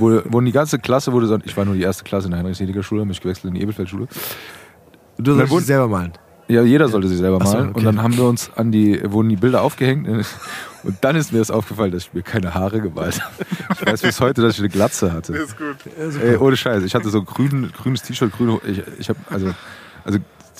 wurde, 0.00 0.24
wurden 0.30 0.46
die 0.46 0.52
ganze 0.52 0.78
Klasse, 0.78 1.12
wurde, 1.12 1.26
so- 1.26 1.38
ich 1.44 1.56
war 1.56 1.64
nur 1.64 1.74
die 1.74 1.82
erste 1.82 2.04
Klasse 2.04 2.26
in 2.26 2.32
der 2.32 2.40
Heinrich-Seliger-Schule, 2.40 3.04
mich 3.04 3.20
gewechselt 3.20 3.46
in 3.46 3.54
die 3.54 3.62
Ebelfeld-Schule. 3.62 4.08
Du 5.18 5.34
sollst 5.34 5.52
dich 5.52 5.64
selber 5.66 5.88
malen. 5.88 6.12
Ja, 6.48 6.62
jeder 6.62 6.88
sollte 6.88 7.06
sich 7.06 7.18
selber 7.18 7.38
Ach 7.40 7.46
so, 7.46 7.52
malen. 7.58 7.68
okay. 7.70 7.78
Und 7.78 7.84
dann 7.84 8.02
haben 8.02 8.16
wir 8.16 8.24
uns 8.24 8.50
an 8.56 8.72
die, 8.72 9.00
wurden 9.12 9.28
die 9.28 9.36
Bilder 9.36 9.62
aufgehängt. 9.62 10.08
Und 10.82 10.96
dann 11.02 11.14
ist 11.14 11.30
mir 11.32 11.38
das 11.38 11.50
aufgefallen, 11.50 11.92
dass 11.92 12.04
ich 12.04 12.14
mir 12.14 12.22
keine 12.22 12.54
Haare 12.54 12.80
gemalt 12.80 13.20
habe. 13.22 13.34
Ich 13.78 13.86
weiß 13.86 14.00
bis 14.02 14.18
heute, 14.20 14.40
dass 14.42 14.54
ich 14.54 14.60
eine 14.60 14.70
Glatze 14.70 15.12
hatte. 15.12 15.34
ist 15.36 15.56
gut. 15.58 15.76
Ey, 16.22 16.36
ohne 16.38 16.56
Scheiß. 16.56 16.82
Ich 16.84 16.94
hatte 16.94 17.10
so 17.10 17.22
grün, 17.22 17.70
grünes 17.76 18.02
T-Shirt, 18.02 18.32
grüne. 18.32 18.58
Ich, 18.66 18.82
ich 18.98 19.08
habe 19.10 19.18
also, 19.28 19.52
also, 20.04 20.18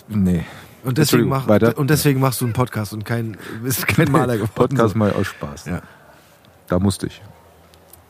nee. 0.09 0.45
Und 0.85 0.99
deswegen, 0.99 1.29
mach, 1.29 1.47
und 1.77 1.91
deswegen 1.91 2.21
machst 2.21 2.41
du 2.41 2.45
einen 2.45 2.53
Podcast 2.55 2.93
und 2.93 3.05
kein, 3.05 3.37
bist 3.63 3.87
kein 3.89 4.13
Maler 4.13 4.35
geworden. 4.35 4.53
Podcast 4.55 4.95
mal 4.95 5.11
aus 5.13 5.27
Spaß. 5.27 5.65
Ja. 5.67 5.81
Da 6.69 6.79
musste 6.79 7.07
ich. 7.07 7.21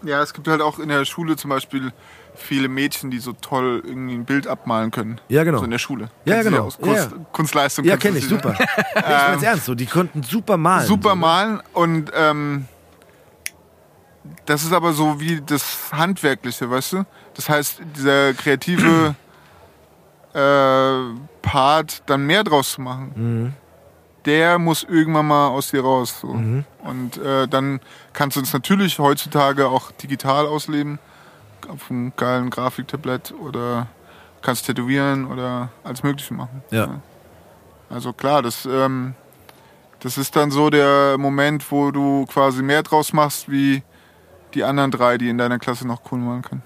Ja, 0.02 0.22
es 0.22 0.32
gibt 0.32 0.48
halt 0.48 0.62
auch 0.62 0.78
in 0.78 0.88
der 0.88 1.04
Schule 1.04 1.36
zum 1.36 1.50
Beispiel 1.50 1.92
viele 2.34 2.68
Mädchen, 2.68 3.10
die 3.10 3.18
so 3.18 3.32
toll 3.32 3.82
irgendwie 3.84 4.14
ein 4.14 4.24
Bild 4.24 4.46
abmalen 4.46 4.90
können. 4.90 5.20
Ja, 5.28 5.44
genau. 5.44 5.58
So 5.58 5.64
in 5.64 5.70
der 5.72 5.78
Schule. 5.78 6.10
Ja, 6.24 6.34
Kennst 6.36 6.48
genau. 6.50 6.64
Aus 6.64 6.78
Kunst, 6.78 7.10
Ja. 7.10 7.18
Kunstleistung. 7.32 7.84
Ja, 7.84 7.96
kenne 7.96 8.16
ich, 8.18 8.24
sie, 8.24 8.30
super. 8.30 8.54
ich 8.94 9.02
mein's 9.02 9.42
ernst 9.42 9.66
so. 9.66 9.74
Die 9.74 9.86
konnten 9.86 10.22
super 10.22 10.56
malen. 10.56 10.86
super 10.86 11.10
so, 11.10 11.14
ne? 11.16 11.20
malen 11.20 11.62
und 11.74 12.10
ähm, 12.14 12.66
das 14.46 14.62
ist 14.62 14.72
aber 14.72 14.92
so 14.92 15.20
wie 15.20 15.40
das 15.44 15.92
Handwerkliche, 15.92 16.70
weißt 16.70 16.92
du? 16.94 17.04
Das 17.34 17.48
heißt, 17.48 17.80
dieser 17.96 18.32
kreative 18.34 19.14
äh, 20.34 20.98
Part, 21.42 22.02
dann 22.06 22.26
mehr 22.26 22.44
draus 22.44 22.72
zu 22.72 22.80
machen, 22.80 23.12
Mhm. 23.14 23.52
Der 24.24 24.58
muss 24.58 24.82
irgendwann 24.82 25.26
mal 25.26 25.48
aus 25.48 25.70
dir 25.70 25.82
raus. 25.82 26.20
So. 26.20 26.28
Und 26.28 27.18
äh, 27.18 27.48
dann 27.48 27.80
kannst 28.12 28.36
du 28.36 28.40
es 28.40 28.52
natürlich 28.52 28.98
heutzutage 28.98 29.68
auch 29.68 29.92
digital 29.92 30.46
ausleben, 30.46 30.98
auf 31.68 31.90
einem 31.90 32.12
geilen 32.16 32.50
Grafiktablett 32.50 33.32
oder 33.32 33.86
kannst 34.42 34.66
tätowieren 34.66 35.26
oder 35.26 35.70
alles 35.84 36.02
Mögliche 36.02 36.34
machen. 36.34 36.62
Ja. 36.70 37.00
Also 37.88 38.12
klar, 38.12 38.42
das, 38.42 38.66
ähm, 38.66 39.14
das 40.00 40.16
ist 40.16 40.36
dann 40.36 40.50
so 40.50 40.70
der 40.70 41.16
Moment, 41.18 41.70
wo 41.70 41.90
du 41.90 42.24
quasi 42.26 42.62
mehr 42.62 42.82
draus 42.82 43.12
machst, 43.12 43.50
wie 43.50 43.82
die 44.54 44.64
anderen 44.64 44.90
drei, 44.90 45.18
die 45.18 45.28
in 45.28 45.38
deiner 45.38 45.58
Klasse 45.58 45.86
noch 45.86 46.00
cool 46.10 46.18
malen 46.18 46.42
können. 46.42 46.62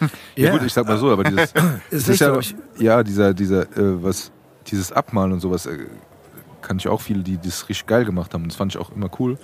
Ja, 0.34 0.52
gut, 0.52 0.62
ich 0.62 0.72
sag 0.72 0.86
mal 0.86 0.96
so, 0.96 1.10
aber 1.10 1.24
dieses, 1.24 1.52
Ist 1.90 2.08
echt 2.08 2.20
ja, 2.20 2.40
ja, 2.78 3.02
dieser, 3.02 3.34
dieser, 3.34 3.62
äh, 3.76 4.02
was, 4.02 4.32
dieses 4.66 4.92
Abmalen 4.92 5.32
und 5.32 5.40
sowas, 5.40 5.66
äh, 5.66 5.76
kann 6.70 6.78
ich 6.78 6.86
auch 6.86 7.00
viele, 7.00 7.24
die 7.24 7.36
das 7.36 7.68
richtig 7.68 7.88
geil 7.88 8.04
gemacht 8.04 8.32
haben. 8.32 8.46
Das 8.46 8.54
fand 8.54 8.72
ich 8.72 8.80
auch 8.80 8.92
immer 8.92 9.10
cool. 9.18 9.38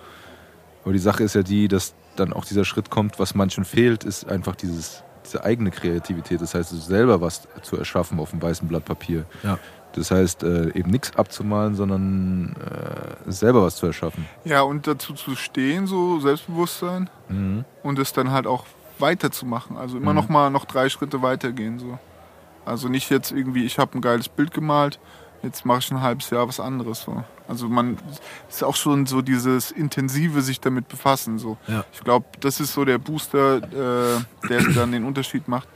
Aber 0.85 0.93
die 0.93 1.01
Sache 1.01 1.25
ist 1.25 1.35
ja 1.35 1.43
die, 1.43 1.67
dass 1.67 1.93
dann 2.15 2.33
auch 2.33 2.45
dieser 2.45 2.65
Schritt 2.65 2.89
kommt, 2.89 3.19
was 3.19 3.35
manchen 3.35 3.65
fehlt, 3.65 4.05
ist 4.05 4.29
einfach 4.29 4.55
dieses, 4.55 5.03
diese 5.25 5.43
eigene 5.43 5.73
Kreativität. 5.73 6.41
Das 6.41 6.55
heißt, 6.55 6.71
selber 6.71 7.21
was 7.21 7.49
zu 7.63 7.77
erschaffen 7.77 8.21
auf 8.21 8.33
einem 8.33 8.43
weißen 8.43 8.69
Blatt 8.69 8.85
Papier. 8.85 9.25
Ja. 9.43 9.59
Das 9.95 10.13
heißt, 10.13 10.45
äh, 10.45 10.69
eben 10.79 10.89
nichts 10.93 11.17
abzumalen, 11.17 11.75
sondern 11.75 12.55
äh, 12.61 13.33
selber 13.33 13.65
was 13.65 13.75
zu 13.75 13.87
erschaffen. 13.87 14.25
Ja, 14.45 14.61
und 14.63 14.87
dazu 14.87 15.13
zu 15.15 15.35
stehen, 15.35 15.89
so 15.89 16.21
Selbstbewusstsein 16.21 17.11
Mhm. 17.29 17.65
und 17.83 17.99
es 17.99 18.13
dann 18.13 18.31
halt 18.31 18.47
auch 18.47 18.67
weiterzumachen. 19.01 19.77
Also 19.77 19.97
immer 19.97 20.15
noch 20.15 20.29
mal 20.29 20.49
noch 20.51 20.65
drei 20.65 20.89
Schritte 20.91 21.23
weitergehen. 21.23 21.81
So. 21.81 21.99
Also 22.65 22.87
nicht 22.89 23.11
jetzt 23.11 23.33
irgendwie, 23.33 23.65
ich 23.65 23.81
habe 23.81 23.99
ein 23.99 24.01
geiles 24.01 24.29
Bild 24.29 24.55
gemalt, 24.55 25.01
jetzt 25.43 25.65
mache 25.65 25.79
ich 25.81 25.91
ein 25.91 26.01
halbes 26.01 26.31
Jahr 26.31 26.49
was 26.49 26.61
anderes. 26.61 27.03
So. 27.03 27.23
Also 27.49 27.69
man 27.69 27.99
ist 28.49 28.65
auch 28.65 28.77
schon 28.77 29.07
so 29.07 29.23
dieses 29.23 29.71
intensive 29.71 30.43
sich 30.43 30.61
damit 30.61 30.89
befassen. 30.89 31.39
So. 31.39 31.57
Ja. 31.67 31.85
Ich 31.93 32.01
glaube, 32.01 32.27
das 32.41 32.61
ist 32.61 32.73
so 32.73 32.85
der 32.85 32.99
Booster, 32.99 33.57
äh, 33.57 34.49
der 34.49 34.63
dann 34.75 34.93
den 34.93 35.05
Unterschied 35.05 35.49
macht. 35.49 35.69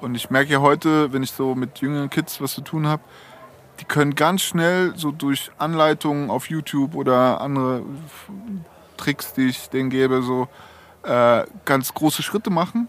Und 0.00 0.14
ich 0.14 0.30
merke 0.30 0.52
ja 0.52 0.60
heute, 0.60 1.12
wenn 1.12 1.22
ich 1.22 1.32
so 1.32 1.54
mit 1.54 1.78
jüngeren 1.78 2.10
Kids 2.10 2.40
was 2.40 2.52
zu 2.52 2.60
tun 2.60 2.86
habe, 2.86 3.02
die 3.80 3.84
können 3.84 4.14
ganz 4.14 4.42
schnell 4.42 4.92
so 4.96 5.10
durch 5.10 5.50
Anleitungen 5.58 6.30
auf 6.30 6.48
YouTube 6.48 6.94
oder 6.94 7.40
andere 7.40 7.82
Tricks, 8.96 9.34
die 9.34 9.48
ich 9.48 9.68
denen 9.68 9.90
gebe, 9.90 10.22
so 10.22 10.48
äh, 11.02 11.44
ganz 11.64 11.92
große 11.92 12.22
Schritte 12.22 12.50
machen, 12.50 12.88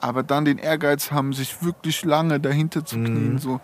aber 0.00 0.22
dann 0.22 0.44
den 0.44 0.58
Ehrgeiz 0.58 1.10
haben, 1.10 1.32
sich 1.32 1.62
wirklich 1.62 2.04
lange 2.04 2.40
dahinter 2.40 2.84
zu 2.84 2.96
knien. 2.96 3.38
So, 3.38 3.60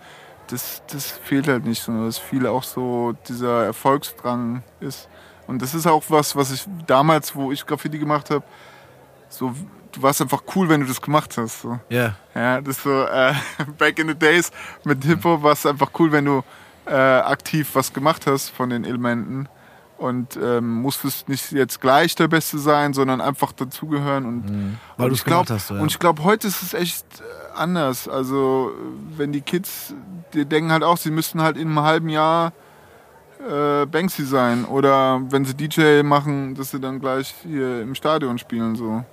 das, 0.48 0.82
das 0.90 1.10
fehlt 1.10 1.48
halt 1.48 1.64
nicht, 1.64 1.82
sondern 1.82 2.06
dass 2.06 2.18
viele 2.18 2.50
auch 2.50 2.62
so 2.62 3.14
dieser 3.28 3.64
Erfolgsdrang 3.64 4.62
ist. 4.80 5.08
Und 5.46 5.62
das 5.62 5.74
ist 5.74 5.86
auch 5.86 6.04
was, 6.08 6.36
was 6.36 6.50
ich 6.50 6.66
damals, 6.86 7.34
wo 7.34 7.52
ich 7.52 7.64
Graffiti 7.64 7.98
gemacht 7.98 8.30
habe, 8.30 8.44
so, 9.28 9.54
du 9.92 10.02
warst 10.02 10.20
einfach 10.20 10.42
cool, 10.54 10.68
wenn 10.68 10.80
du 10.80 10.86
das 10.86 11.00
gemacht 11.00 11.36
hast. 11.38 11.62
So. 11.62 11.78
Ja. 11.88 12.16
Ja, 12.34 12.60
das 12.60 12.82
so, 12.82 13.04
äh, 13.04 13.32
back 13.78 13.98
in 13.98 14.08
the 14.08 14.14
days 14.14 14.50
mit 14.84 15.04
Hip-Hop 15.04 15.42
war 15.42 15.52
es 15.52 15.64
einfach 15.64 15.90
cool, 15.98 16.12
wenn 16.12 16.24
du 16.24 16.42
äh, 16.86 16.92
aktiv 16.92 17.70
was 17.74 17.92
gemacht 17.92 18.26
hast 18.26 18.50
von 18.50 18.70
den 18.70 18.84
Elementen 18.84 19.48
und 19.98 20.38
ähm, 20.42 20.80
musstest 20.82 21.28
nicht 21.28 21.50
jetzt 21.52 21.80
gleich 21.80 22.14
der 22.14 22.28
Beste 22.28 22.58
sein, 22.58 22.94
sondern 22.94 23.20
einfach 23.20 23.52
dazugehören 23.52 24.24
und, 24.26 24.44
Weil 24.96 25.06
und 25.06 25.10
du's 25.10 25.18
ich 25.18 25.24
glaube, 25.24 25.46
gemacht 25.46 25.50
hast, 25.60 25.70
ja. 25.70 25.80
und 25.80 25.90
ich 25.90 25.98
glaube, 25.98 26.24
heute 26.24 26.46
ist 26.46 26.62
es 26.62 26.72
echt 26.74 27.04
äh, 27.20 27.58
anders. 27.58 28.08
Also 28.08 28.70
wenn 29.16 29.32
die 29.32 29.40
Kids, 29.40 29.94
die 30.34 30.44
denken 30.44 30.70
halt 30.72 30.84
auch, 30.84 30.96
sie 30.96 31.10
müssten 31.10 31.42
halt 31.42 31.56
in 31.56 31.68
einem 31.68 31.80
halben 31.80 32.08
Jahr 32.08 32.52
äh, 33.48 33.86
Banksy 33.86 34.24
sein 34.24 34.64
oder 34.64 35.20
wenn 35.30 35.44
sie 35.44 35.54
DJ 35.54 36.02
machen, 36.02 36.54
dass 36.54 36.70
sie 36.70 36.80
dann 36.80 37.00
gleich 37.00 37.34
hier 37.42 37.82
im 37.82 37.94
Stadion 37.94 38.38
spielen 38.38 38.76
so. 38.76 39.04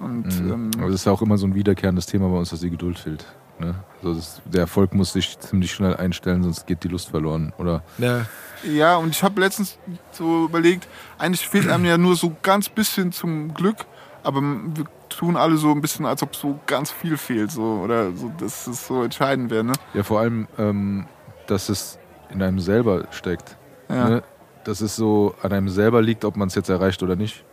Und 0.00 0.26
Mhm. 0.26 0.52
ähm, 0.52 0.70
Aber 0.78 0.86
das 0.86 0.96
ist 0.96 1.06
ja 1.06 1.12
auch 1.12 1.22
immer 1.22 1.38
so 1.38 1.46
ein 1.46 1.54
wiederkehrendes 1.54 2.06
Thema 2.06 2.28
bei 2.28 2.36
uns, 2.36 2.50
dass 2.50 2.60
die 2.60 2.70
Geduld 2.70 2.98
fehlt. 2.98 3.24
Ne? 3.64 3.74
Also 4.02 4.14
das, 4.14 4.42
der 4.44 4.60
Erfolg 4.62 4.94
muss 4.94 5.12
sich 5.12 5.38
ziemlich 5.38 5.72
schnell 5.72 5.96
einstellen, 5.96 6.42
sonst 6.42 6.66
geht 6.66 6.84
die 6.84 6.88
Lust 6.88 7.10
verloren. 7.10 7.52
Oder 7.58 7.82
Ja. 7.98 8.26
Ja, 8.64 8.96
und 8.96 9.10
ich 9.10 9.22
habe 9.22 9.40
letztens 9.40 9.78
so 10.12 10.46
überlegt, 10.46 10.88
eigentlich 11.18 11.46
fehlt 11.46 11.68
einem 11.68 11.84
ja 11.84 11.98
nur 11.98 12.16
so 12.16 12.34
ganz 12.42 12.70
bisschen 12.70 13.12
zum 13.12 13.52
Glück, 13.52 13.76
aber 14.22 14.40
wir 14.40 14.86
tun 15.10 15.36
alle 15.36 15.58
so 15.58 15.70
ein 15.70 15.82
bisschen, 15.82 16.06
als 16.06 16.22
ob 16.22 16.34
so 16.34 16.58
ganz 16.66 16.90
viel 16.90 17.18
fehlt, 17.18 17.50
so 17.50 17.82
oder 17.84 18.12
so, 18.12 18.32
dass 18.38 18.66
es 18.66 18.86
so 18.86 19.02
entscheidend 19.02 19.50
wäre, 19.50 19.64
ne? 19.64 19.74
ja, 19.92 20.02
vor 20.02 20.20
allem, 20.20 20.48
ähm, 20.56 21.06
dass 21.46 21.68
es 21.68 21.98
in 22.30 22.42
einem 22.42 22.58
selber 22.58 23.06
steckt. 23.10 23.56
Ja. 23.90 24.08
Ne? 24.08 24.22
Dass 24.64 24.80
es 24.80 24.96
so 24.96 25.34
an 25.42 25.52
einem 25.52 25.68
selber 25.68 26.00
liegt, 26.00 26.24
ob 26.24 26.36
man 26.36 26.48
es 26.48 26.54
jetzt 26.54 26.70
erreicht 26.70 27.02
oder 27.02 27.16
nicht. 27.16 27.44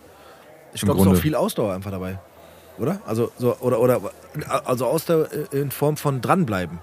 Ich 0.74 0.82
glaube, 0.82 1.02
es 1.02 1.06
ist 1.06 1.12
auch 1.12 1.22
viel 1.22 1.36
Ausdauer 1.36 1.74
einfach 1.74 1.92
dabei. 1.92 2.20
Oder? 2.78 3.02
Also, 3.06 3.32
so, 3.38 3.56
oder, 3.60 3.80
oder, 3.80 4.02
also 4.66 4.86
Ausdauer 4.86 5.28
in 5.52 5.72
Form 5.72 5.98
von 5.98 6.22
dranbleiben. 6.22 6.80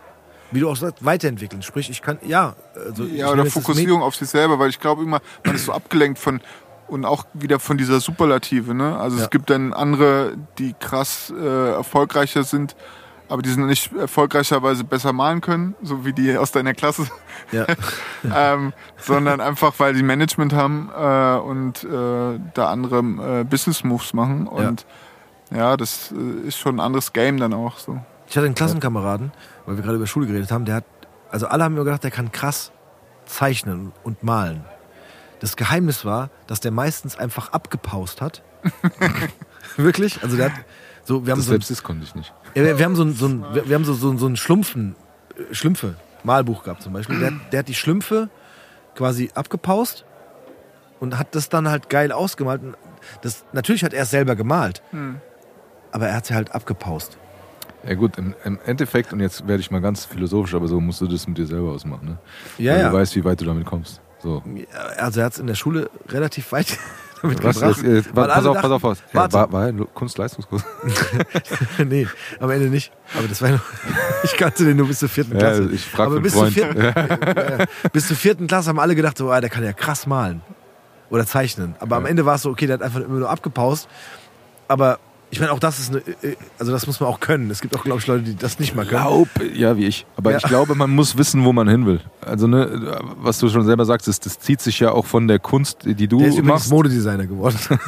Wie 0.51 0.61
du 0.61 0.70
auch 0.70 0.76
sagst, 0.76 1.05
weiterentwickeln. 1.05 1.62
Sprich, 1.62 1.91
ich 1.91 2.01
kann, 2.01 2.18
ja. 2.22 2.55
Also 2.74 3.05
Ja, 3.05 3.30
oder 3.30 3.45
Fokussierung 3.47 4.03
auf 4.03 4.14
sich 4.16 4.28
selber, 4.28 4.59
weil 4.59 4.70
ich 4.70 4.80
glaube 4.80 5.03
immer, 5.03 5.20
man 5.45 5.55
ist 5.57 5.66
so 5.66 5.72
abgelenkt 5.72 6.18
von 6.18 6.41
und 6.89 7.05
auch 7.05 7.24
wieder 7.34 7.59
von 7.59 7.76
dieser 7.76 8.01
Superlative, 8.01 8.74
ne? 8.74 8.99
Also 8.99 9.18
Ja. 9.18 9.24
es 9.24 9.30
gibt 9.30 9.51
dann 9.51 9.74
andere, 9.74 10.32
die 10.59 10.74
krass 10.80 11.30
äh, 11.39 11.72
erfolgreicher 11.72 12.45
sind, 12.45 12.76
aber 13.28 13.43
die 13.43 13.51
sind 13.51 13.66
nicht 13.66 13.95
erfolgreicher, 13.95 14.62
weil 14.62 14.74
sie 14.74 14.84
besser 14.84 15.12
malen 15.12 15.43
können, 15.43 15.74
so 15.82 16.07
wie 16.07 16.14
die 16.14 16.34
aus 16.39 16.51
deiner 16.51 16.72
Klasse, 16.72 17.07
Ja. 17.53 17.66
ähm, 18.34 18.72
sondern 18.97 19.43
einfach, 19.43 19.74
weil 19.76 19.93
die 19.93 20.03
Management 20.03 20.55
haben 20.55 20.89
äh, 20.99 21.39
und 21.41 21.84
äh, 21.84 22.41
da 22.55 22.70
andere 22.70 23.01
äh, 23.41 23.45
Business 23.45 23.84
Moves 23.84 24.14
machen 24.14 24.47
und 24.47 24.80
ja, 24.80 24.86
das 25.51 26.12
äh, 26.12 26.46
ist 26.49 26.59
schon 26.59 26.76
ein 26.76 26.80
anderes 26.80 27.12
Game 27.12 27.38
dann 27.38 27.53
auch 27.55 27.78
so. 27.78 28.01
Ich 28.28 28.36
hatte 28.36 28.46
einen 28.46 28.55
Klassenkameraden, 28.55 29.32
weil 29.66 29.76
wir 29.76 29.82
gerade 29.82 29.96
über 29.96 30.07
Schule 30.07 30.26
geredet 30.26 30.51
haben, 30.53 30.64
der 30.66 30.76
hat, 30.76 30.84
also 31.30 31.46
alle 31.46 31.64
haben 31.64 31.74
mir 31.74 31.84
gedacht, 31.84 32.05
der 32.05 32.11
kann 32.11 32.30
krass 32.32 32.72
zeichnen 33.24 33.92
und 34.05 34.22
malen. 34.22 34.64
Das 35.40 35.57
Geheimnis 35.57 36.05
war, 36.05 36.30
dass 36.46 36.61
der 36.61 36.70
meistens 36.72 37.16
einfach 37.18 37.53
abgepaust 37.53 38.20
hat. 38.20 38.42
Wirklich? 39.76 40.22
Also 40.22 40.36
der 40.36 40.46
hat 40.46 40.61
so, 41.05 41.24
wir 41.24 41.32
haben 41.32 41.38
Das 41.38 41.46
so, 41.46 41.53
selbst 41.53 41.70
ist 41.70 41.82
konnte 41.82 42.05
ich 42.05 42.14
nicht. 42.14 42.32
ja, 42.55 42.64
wir, 42.64 42.78
wir 42.78 42.84
haben 42.84 42.96
so, 42.96 43.03
ein- 43.05 43.14
so 43.14 43.26
ein, 43.26 43.44
wir, 43.55 43.68
wir 43.68 43.74
haben 43.74 43.84
so, 43.84 43.94
so, 43.94 44.16
so 44.18 44.26
ein 44.26 44.36
Schlumpfen, 44.36 44.94
äh, 45.51 45.55
Schlümpfe, 45.55 45.94
Malbuch 46.24 46.64
gehabt 46.64 46.82
zum 46.82 46.92
Beispiel. 46.92 47.18
Der, 47.20 47.32
der 47.53 47.61
hat 47.61 47.68
die 47.68 47.74
Schlümpfe 47.74 48.28
quasi 48.94 49.30
abgepaust 49.34 50.05
und 51.01 51.18
hat 51.18 51.34
das 51.34 51.49
dann 51.49 51.68
halt 51.68 51.88
geil 51.88 52.12
ausgemalt. 52.12 52.61
Das, 53.22 53.44
natürlich 53.53 53.84
hat 53.84 53.94
er 53.94 54.03
es 54.03 54.11
selber 54.11 54.34
gemalt, 54.36 54.82
aber 55.93 56.09
er 56.09 56.14
hat 56.16 56.26
sie 56.26 56.34
halt 56.34 56.55
abgepaust. 56.55 57.16
Ja 57.86 57.95
gut, 57.95 58.18
im, 58.18 58.34
im 58.45 58.59
Endeffekt, 58.66 59.12
und 59.12 59.20
jetzt 59.20 59.47
werde 59.47 59.61
ich 59.61 59.70
mal 59.70 59.80
ganz 59.80 60.05
philosophisch, 60.05 60.55
aber 60.55 60.66
so 60.68 60.80
musst 60.80 61.01
du 61.01 61.07
das 61.07 61.26
mit 61.28 61.39
dir 61.39 61.47
selber 61.47 61.70
ausmachen. 61.72 62.07
Ne? 62.09 62.18
Ja, 62.59 62.72
Weil 62.74 62.80
ja. 62.80 62.91
Du 62.91 62.97
weißt, 62.97 63.16
wie 63.16 63.24
weit 63.24 63.41
du 63.41 63.45
damit 63.45 63.64
kommst. 63.66 64.01
So. 64.20 64.43
Also 64.97 65.20
er 65.20 65.26
hat 65.26 65.34
es 65.34 65.39
in 65.39 65.47
der 65.47 65.55
Schule 65.55 65.89
relativ 66.09 66.51
weit 66.51 66.76
damit 67.22 67.43
Was, 67.45 67.57
gebracht. 67.61 67.82
jetzt, 67.84 68.16
weil 68.16 68.26
pass 68.28 68.45
auf, 68.47 68.55
pass 68.55 68.62
dachten- 68.62 68.72
auf, 68.72 68.82
pass 68.82 68.99
auf. 68.99 69.14
Ja, 69.14 69.32
war, 69.32 69.53
war 69.53 69.70
ja 69.70 69.84
Kunst-Leistungskurs. 69.95 70.64
nee, 71.86 72.07
am 72.41 72.51
Ende 72.51 72.66
nicht. 72.68 72.93
Aber 73.16 73.28
das 73.28 73.41
war 73.43 73.51
noch, 73.51 73.61
ich 74.24 74.36
kannte 74.36 74.64
den 74.64 74.76
nur 74.76 74.89
bis 74.89 74.99
zur 74.99 75.09
vierten 75.09 75.32
Ja, 75.34 75.39
Klasse. 75.39 75.68
ich 75.72 75.84
frag 75.86 76.07
Aber 76.09 76.20
bis 76.20 76.32
zur, 76.32 76.47
vierten, 76.49 76.80
ja, 76.82 76.91
ja. 76.91 77.64
bis 77.93 78.09
zur 78.09 78.16
vierten 78.16 78.49
Klasse 78.49 78.68
haben 78.70 78.80
alle 78.80 78.95
gedacht, 78.97 79.16
so, 79.18 79.30
ah, 79.30 79.41
der 79.41 79.51
kann 79.51 79.62
ja 79.64 79.72
krass 79.72 80.07
malen. 80.07 80.43
Oder 81.11 81.24
zeichnen. 81.26 81.74
Aber 81.78 81.97
am 81.97 82.03
Ja. 82.05 82.09
Ende 82.11 82.26
war 82.26 82.34
es 82.34 82.43
so, 82.43 82.51
okay, 82.51 82.66
der 82.66 82.74
hat 82.74 82.82
einfach 82.82 83.01
immer 83.01 83.20
nur 83.20 83.30
abgepaust. 83.30 83.89
Aber 84.66 84.99
ich 85.31 85.41
meine, 85.41 85.53
auch 85.53 85.59
das 85.59 85.79
ist 85.79 85.91
eine, 85.91 85.99
äh, 86.22 86.37
also 86.59 86.72
das 86.72 86.87
muss 86.87 87.01
man 87.01 87.09
auch 87.09 87.20
können. 87.20 87.51
Es 87.51 87.61
gibt 87.61 87.76
auch, 87.76 87.85
glaube 87.85 88.01
ich, 88.01 88.07
Leute, 88.07 88.22
die 88.24 88.37
das 88.37 88.59
nicht 88.59 88.74
mal 88.74 88.87
können. 88.87 89.03
Glaub, 89.03 89.29
ja, 89.55 89.76
wie 89.76 89.87
ich. 89.87 90.07
Aber 90.16 90.31
Ja. 90.33 90.39
ich 90.39 90.43
glaube, 90.45 90.74
man 90.74 90.91
muss 90.91 91.18
wissen, 91.18 91.45
wo 91.45 91.53
man 91.53 91.68
hin 91.68 91.85
will. 91.87 92.01
Also, 92.20 92.47
ne, 92.47 92.99
was 93.18 93.39
du 93.39 93.49
schon 93.49 93.64
selber 93.64 93.85
sagst, 93.85 94.09
ist, 94.09 94.24
das 94.26 94.39
zieht 94.39 94.61
sich 94.61 94.81
ja 94.81 94.91
auch 94.93 95.05
von 95.07 95.29
der 95.29 95.39
Kunst, 95.39 95.79
die 95.85 96.09
du 96.09 96.18
Der 96.18 96.29
ist 96.29 96.43
machst. 96.43 96.70
Modedesigner 96.70 97.26
geworden. 97.26 97.59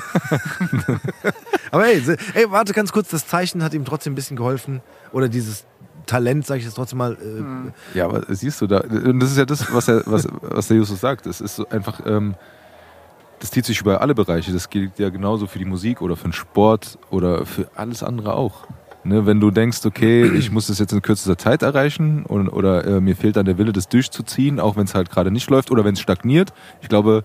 Aber 1.71 1.87
ey, 1.87 2.01
se- 2.01 2.17
ey, 2.35 2.51
warte 2.51 2.73
ganz 2.73 2.93
kurz, 2.93 3.09
das 3.09 3.27
Zeichnen 3.27 3.63
hat 3.63 3.75
ihm 3.75 3.85
trotzdem 3.85 4.13
ein 4.13 4.17
bisschen 4.17 4.37
geholfen. 4.37 4.81
Oder 5.13 5.29
dieses 5.29 5.65
Talent, 6.07 6.47
sage 6.47 6.59
ich 6.61 6.65
jetzt 6.67 6.75
trotzdem 6.75 6.99
mal. 6.99 7.13
Äh, 7.15 7.99
Ja, 7.99 8.07
aber 8.07 8.23
siehst 8.29 8.61
du 8.61 8.67
da, 8.67 8.81
und 8.81 9.21
das 9.21 9.31
ist 9.31 9.39
ja 9.39 9.45
das, 9.45 9.73
was, 9.73 9.89
er, 9.89 10.03
was, 10.07 10.27
was 10.43 10.69
der 10.69 10.77
Justus 10.79 11.01
sagt. 11.01 11.27
Es 11.27 11.41
ist 11.41 11.57
so 11.57 11.69
einfach, 11.69 12.01
ähm, 12.07 12.35
das 13.41 13.51
zieht 13.51 13.65
sich 13.65 13.81
über 13.81 14.01
alle 14.01 14.15
Bereiche. 14.15 14.53
Das 14.53 14.71
gilt 14.71 14.99
ja 14.99 15.09
genauso 15.09 15.47
für 15.47 15.59
die 15.59 15.65
Musik 15.65 16.01
oder 16.03 16.15
für 16.17 16.29
den 16.29 16.33
Sport 16.33 16.99
oder 17.11 17.45
für 17.47 17.69
alles 17.75 18.03
andere 18.03 18.35
auch. 18.35 18.67
Ne, 19.03 19.25
wenn 19.25 19.41
du 19.41 19.51
denkst, 19.51 19.79
okay, 19.87 20.27
ich 20.27 20.51
muss 20.51 20.67
das 20.67 20.79
jetzt 20.79 20.93
in 20.93 21.01
kürzester 21.01 21.39
Zeit 21.39 21.63
erreichen 21.63 22.25
und, 22.27 22.51
oder 22.51 22.85
äh, 22.87 23.01
mir 23.01 23.17
fehlt 23.17 23.37
dann 23.37 23.47
der 23.47 23.57
Wille, 23.57 23.73
das 23.73 23.89
durchzuziehen, 23.89 24.61
auch 24.61 24.77
wenn 24.77 24.85
es 24.85 24.95
halt 24.95 25.11
gerade 25.11 25.31
nicht 25.31 25.49
läuft 25.49 25.71
oder 25.71 25.85
wenn 25.87 25.95
es 25.95 26.01
stagniert. 26.01 26.53
Ich 26.83 26.91
glaube, 26.91 27.25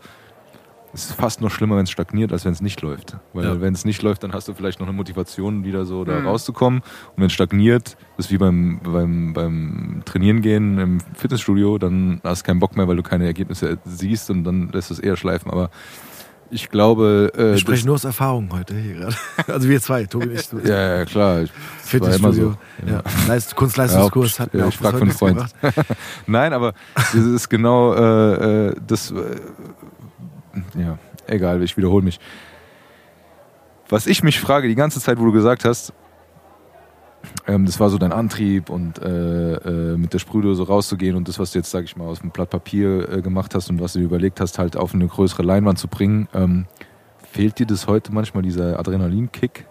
es 0.94 1.08
ist 1.10 1.16
fast 1.16 1.42
noch 1.42 1.52
schlimmer, 1.52 1.76
wenn 1.76 1.84
es 1.84 1.90
stagniert, 1.92 2.32
als 2.32 2.46
wenn 2.46 2.54
es 2.54 2.62
nicht 2.62 2.82
läuft. 2.82 3.18
Weil 3.34 3.44
Ja. 3.44 3.60
wenn 3.60 3.74
es 3.74 3.84
nicht 3.84 4.02
läuft, 4.02 4.24
dann 4.24 4.32
hast 4.32 4.48
du 4.48 4.54
vielleicht 4.54 4.80
noch 4.80 4.88
eine 4.88 4.96
Motivation, 4.96 5.66
wieder 5.66 5.86
so 5.86 6.06
da 6.06 6.22
Mhm. 6.22 6.28
rauszukommen. 6.28 6.80
Und 6.80 7.18
wenn 7.18 7.26
es 7.26 7.34
stagniert, 7.34 7.98
das 8.16 8.28
ist 8.28 8.32
wie 8.32 8.38
beim, 8.38 8.80
beim, 8.82 9.34
beim 9.34 10.02
Trainieren 10.06 10.42
gehen 10.42 10.78
im 10.80 11.00
Fitnessstudio, 11.16 11.78
dann 11.78 12.22
hast 12.24 12.44
du 12.44 12.46
keinen 12.46 12.62
Bock 12.62 12.78
mehr, 12.78 12.88
weil 12.88 12.96
du 12.96 13.04
keine 13.04 13.26
Ergebnisse 13.26 13.78
siehst 13.84 14.30
und 14.30 14.46
dann 14.46 14.70
lässt 14.72 14.90
es 14.92 15.00
eher 15.00 15.18
schleifen. 15.18 15.52
Aber 15.52 15.70
ich 16.52 16.70
glaube, 16.70 17.32
äh, 17.34 17.38
wir 17.38 17.52
das- 17.52 17.62
sprechen 17.62 17.86
nur 17.88 17.96
aus 17.96 18.04
Erfahrung 18.06 18.50
heute 18.52 18.76
hier 18.76 18.94
gerade. 18.96 19.16
Also 19.48 19.68
wir 19.70 19.82
zwei, 19.82 20.06
Tobi 20.06 20.28
und 20.28 20.34
ich. 20.40 20.50
du- 20.50 20.60
ja, 20.60 20.98
ja, 20.98 21.06
klar. 21.06 21.42
Ich, 21.44 21.52
Fitnessstudio. 21.82 22.56
so. 22.86 22.90
Ja. 22.90 23.02
Kunstleistungskurs 23.56 24.40
hat 24.40 24.54
mir 24.54 24.62
Ja, 24.62 24.66
auch 24.66 24.70
ich 24.70 24.78
frag 24.78 25.00
nichts 25.02 25.20
Freund. 25.20 25.44
Nein, 26.28 26.54
aber 26.54 26.74
das 26.96 27.14
ist 27.16 27.50
genau 27.50 27.94
äh, 27.94 28.68
äh, 28.70 28.76
das. 28.86 29.12
Äh, 29.12 29.16
ja, 30.80 30.98
egal, 31.28 31.62
ich 31.64 31.76
wiederhole 31.78 32.04
mich. 32.04 32.20
Was 33.90 34.08
ich 34.08 34.24
mich 34.24 34.40
frage, 34.40 34.68
die 34.68 34.76
ganze 34.76 35.00
Zeit, 35.00 35.20
wo 35.20 35.26
du 35.26 35.32
gesagt 35.32 35.64
hast, 35.66 35.94
ähm, 37.48 37.66
das 37.66 37.80
war 37.80 37.90
so 37.90 37.98
dein 37.98 38.12
Antrieb 38.12 38.70
und 38.70 39.00
äh, 39.02 39.54
äh, 39.56 39.98
mit 39.98 40.14
der 40.14 40.20
Sprühdose 40.20 40.66
rauszugehen 40.68 41.16
und 41.16 41.28
das, 41.28 41.40
was 41.40 41.52
du 41.52 41.60
jetzt, 41.60 41.72
sag 41.72 41.84
ich 41.84 41.96
mal, 41.96 42.06
aus 42.06 42.20
dem 42.20 42.32
Blatt 42.32 42.50
Papier 42.50 43.10
äh, 43.10 43.22
gemacht 43.22 43.56
hast 43.56 43.70
und 43.70 43.82
was 43.82 43.94
du 43.94 44.00
dir 44.00 44.06
überlegt 44.06 44.40
hast, 44.40 44.60
halt 44.60 44.78
auf 44.78 44.94
eine 44.94 45.08
größere 45.08 45.44
Leinwand 45.44 45.80
zu 45.80 45.88
bringen. 45.88 46.28
Ähm, 46.34 46.66
fehlt 47.32 47.60
dir 47.60 47.66
das 47.66 47.88
heute 47.88 48.14
manchmal, 48.14 48.44
dieser 48.44 48.80
Adrenalinkick? 48.80 49.66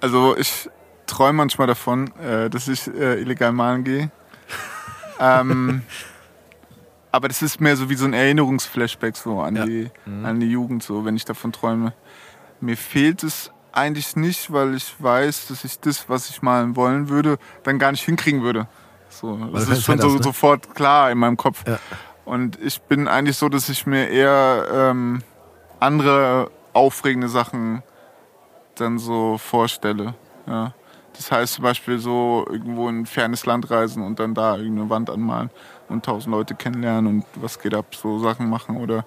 Also 0.00 0.36
ich 0.36 0.68
träume 1.06 1.34
manchmal 1.34 1.66
davon, 1.66 2.10
äh, 2.18 2.48
dass 2.48 2.68
ich 2.68 2.86
äh, 2.88 3.20
illegal 3.20 3.52
malen 3.52 3.84
gehe. 3.84 4.10
ähm, 5.20 5.82
aber 7.12 7.28
das 7.28 7.42
ist 7.42 7.60
mehr 7.60 7.76
so 7.76 7.90
wie 7.90 7.96
so 7.96 8.04
ein 8.04 8.12
Erinnerungsflashback 8.12 9.16
so 9.16 9.40
an, 9.40 9.56
Ja. 9.56 9.66
die, 9.66 9.90
an 10.22 10.40
die 10.40 10.46
Jugend, 10.50 10.82
so 10.82 11.04
wenn 11.04 11.16
ich 11.16 11.24
davon 11.24 11.52
träume. 11.52 11.92
Mir 12.60 12.76
fehlt 12.76 13.22
es 13.22 13.50
eigentlich 13.72 14.16
nicht, 14.16 14.52
weil 14.52 14.74
ich 14.74 14.94
weiß, 14.98 15.48
dass 15.48 15.64
ich 15.64 15.78
das, 15.80 16.08
was 16.08 16.28
ich 16.30 16.42
malen 16.42 16.76
wollen 16.76 17.08
würde, 17.08 17.38
dann 17.62 17.78
gar 17.78 17.92
nicht 17.92 18.04
hinkriegen 18.04 18.42
würde. 18.42 18.66
So, 19.08 19.36
das 19.52 19.68
ist 19.68 19.84
schon 19.84 20.00
so, 20.00 20.08
ne? 20.08 20.22
sofort 20.22 20.74
klar 20.74 21.10
in 21.10 21.18
meinem 21.18 21.36
Kopf. 21.36 21.64
Ja. 21.66 21.78
Und 22.24 22.60
ich 22.60 22.80
bin 22.82 23.08
eigentlich 23.08 23.36
so, 23.36 23.48
dass 23.48 23.68
ich 23.68 23.86
mir 23.86 24.08
eher 24.08 24.66
ähm, 24.72 25.22
andere 25.80 26.50
aufregende 26.72 27.28
Sachen 27.28 27.82
dann 28.76 28.98
so 28.98 29.38
vorstelle. 29.38 30.14
Ja. 30.46 30.74
Das 31.16 31.32
heißt 31.32 31.54
zum 31.54 31.64
Beispiel 31.64 31.98
so 31.98 32.46
irgendwo 32.48 32.88
in 32.88 33.00
ein 33.00 33.06
fernes 33.06 33.46
Land 33.46 33.70
reisen 33.70 34.02
und 34.02 34.20
dann 34.20 34.34
da 34.34 34.56
irgendeine 34.56 34.90
Wand 34.90 35.10
anmalen 35.10 35.50
und 35.88 36.04
tausend 36.04 36.32
Leute 36.32 36.54
kennenlernen 36.54 37.06
und 37.14 37.24
was 37.34 37.58
geht 37.58 37.74
ab, 37.74 37.94
so 37.94 38.20
Sachen 38.20 38.48
machen 38.48 38.76
oder 38.76 39.04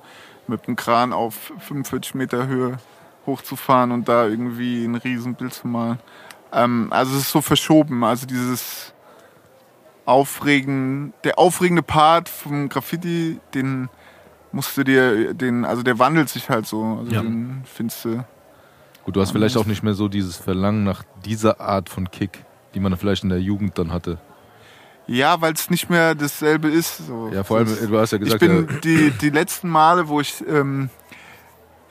mit 0.48 0.68
einem 0.68 0.76
Kran 0.76 1.14
auf 1.14 1.54
45 1.60 2.14
Meter 2.16 2.48
Höhe 2.48 2.78
hochzufahren 3.26 3.92
und 3.92 4.08
da 4.08 4.28
irgendwie 4.28 4.86
ein 4.86 4.96
Riesenbild 4.96 5.54
zu 5.54 5.68
malen. 5.68 6.00
Ähm, 6.52 6.88
also 6.92 7.16
es 7.16 7.24
ist 7.24 7.32
so 7.32 7.42
verschoben, 7.42 8.04
also 8.04 8.26
dieses 8.26 8.94
Aufregen, 10.06 11.14
der 11.24 11.40
aufregende 11.40 11.84
Part 11.84 12.30
vom 12.30 12.70
Graffiti, 12.70 13.40
den 13.54 13.90
musst 14.52 14.78
du 14.78 14.84
dir, 14.84 15.34
den, 15.34 15.66
also 15.66 15.82
der 15.82 15.98
wandelt 16.00 16.30
sich 16.30 16.50
halt 16.50 16.68
so, 16.68 16.98
also 17.00 17.12
Ja. 17.12 17.22
den 17.22 17.64
findest 17.66 18.06
du 18.06 18.24
Gut, 19.06 19.18
du 19.18 19.22
hast 19.22 19.32
vielleicht 19.32 19.58
auch 19.58 19.66
nicht 19.66 19.84
mehr 19.84 19.96
so 19.96 20.08
dieses 20.08 20.38
Verlangen 20.38 20.86
nach 20.86 21.04
dieser 21.26 21.60
Art 21.60 21.90
von 21.90 22.10
Kick, 22.10 22.46
die 22.74 22.80
man 22.80 22.96
vielleicht 22.96 23.24
in 23.24 23.30
der 23.30 23.42
Jugend 23.42 23.78
dann 23.78 23.92
hatte. 23.92 24.18
Ja, 25.08 25.42
weil 25.42 25.52
es 25.54 25.70
nicht 25.70 25.90
mehr 25.90 26.16
dasselbe 26.16 26.70
ist. 26.70 27.06
So. 27.08 27.30
Ja, 27.34 27.44
vor 27.44 27.58
allem, 27.58 27.68
du 27.68 28.00
hast 28.00 28.12
ja 28.12 28.18
ich 28.18 28.24
gesagt, 28.24 28.40
bin 28.40 28.68
ja, 28.70 28.80
die, 28.80 29.12
die 29.12 29.30
letzten 29.30 29.68
Male, 29.68 30.08
wo 30.08 30.22
ich 30.22 30.42
ähm, 30.48 30.90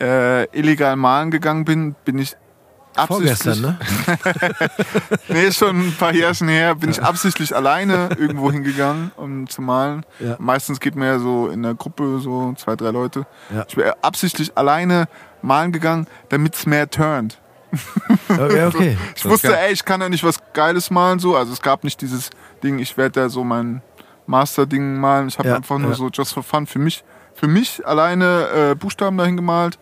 äh, 0.03 0.45
illegal 0.59 0.97
malen 0.97 1.31
gegangen 1.31 1.65
bin, 1.65 1.95
bin 2.05 2.19
ich 2.19 2.37
absichtlich, 2.97 3.39
Vorgestern, 3.39 3.61
ne? 3.61 3.79
nee, 5.29 5.45
ist 5.47 5.59
schon 5.59 5.89
ein 5.89 5.97
paar 5.99 6.13
Jährchen 6.13 6.49
her, 6.49 6.75
bin 6.75 6.91
ich 6.91 7.03
absichtlich 7.03 7.55
alleine 7.55 8.11
irgendwo 8.19 8.51
hingegangen, 8.51 9.13
um 9.17 9.49
zu 9.49 9.63
malen. 9.63 10.05
Ja. 10.19 10.37
Meistens 10.39 10.81
geht 10.81 10.97
man 10.97 11.09
ja 11.09 11.19
so 11.19 11.49
in 11.49 11.63
der 11.63 11.75
Gruppe, 11.75 12.19
so 12.21 12.53
zwei, 12.57 12.77
drei 12.77 12.91
Leute. 12.91 13.27
Ja. 13.55 13.65
Ich 13.69 13.77
bin 13.77 13.85
absichtlich 14.03 14.57
alleine 14.59 15.07
malen 15.41 15.73
gegangen, 15.73 16.07
damit 16.29 16.55
es 16.57 16.67
mehr 16.67 16.91
turnt. 16.91 17.39
Okay, 18.29 18.65
okay. 18.67 18.99
Ich 19.15 19.25
wusste, 19.27 19.59
ey, 19.59 19.73
ich 19.73 19.85
kann 19.85 20.01
da 20.01 20.09
nicht 20.09 20.25
was 20.25 20.39
Geiles 20.55 20.91
malen, 20.91 21.19
so. 21.19 21.37
Also 21.37 21.53
es 21.53 21.61
gab 21.61 21.85
nicht 21.85 22.01
dieses 22.01 22.31
Ding, 22.63 22.79
ich 22.79 22.97
werde 22.97 23.21
da 23.21 23.29
so 23.29 23.45
mein 23.45 23.83
Master-Ding 24.27 24.99
malen. 24.99 25.29
Ich 25.29 25.39
habe 25.39 25.49
Ja, 25.49 25.57
einfach 25.57 25.79
nur 25.79 25.91
ja. 25.91 25.97
so 25.97 26.09
just 26.09 26.33
for 26.33 26.43
fun 26.43 26.67
für 26.67 26.79
mich, 26.79 27.05
für 27.35 27.49
mich 27.49 27.87
alleine 27.87 28.71
äh, 28.71 28.75
Buchstaben 28.75 29.17
dahin 29.19 29.37
gemalt, 29.37 29.79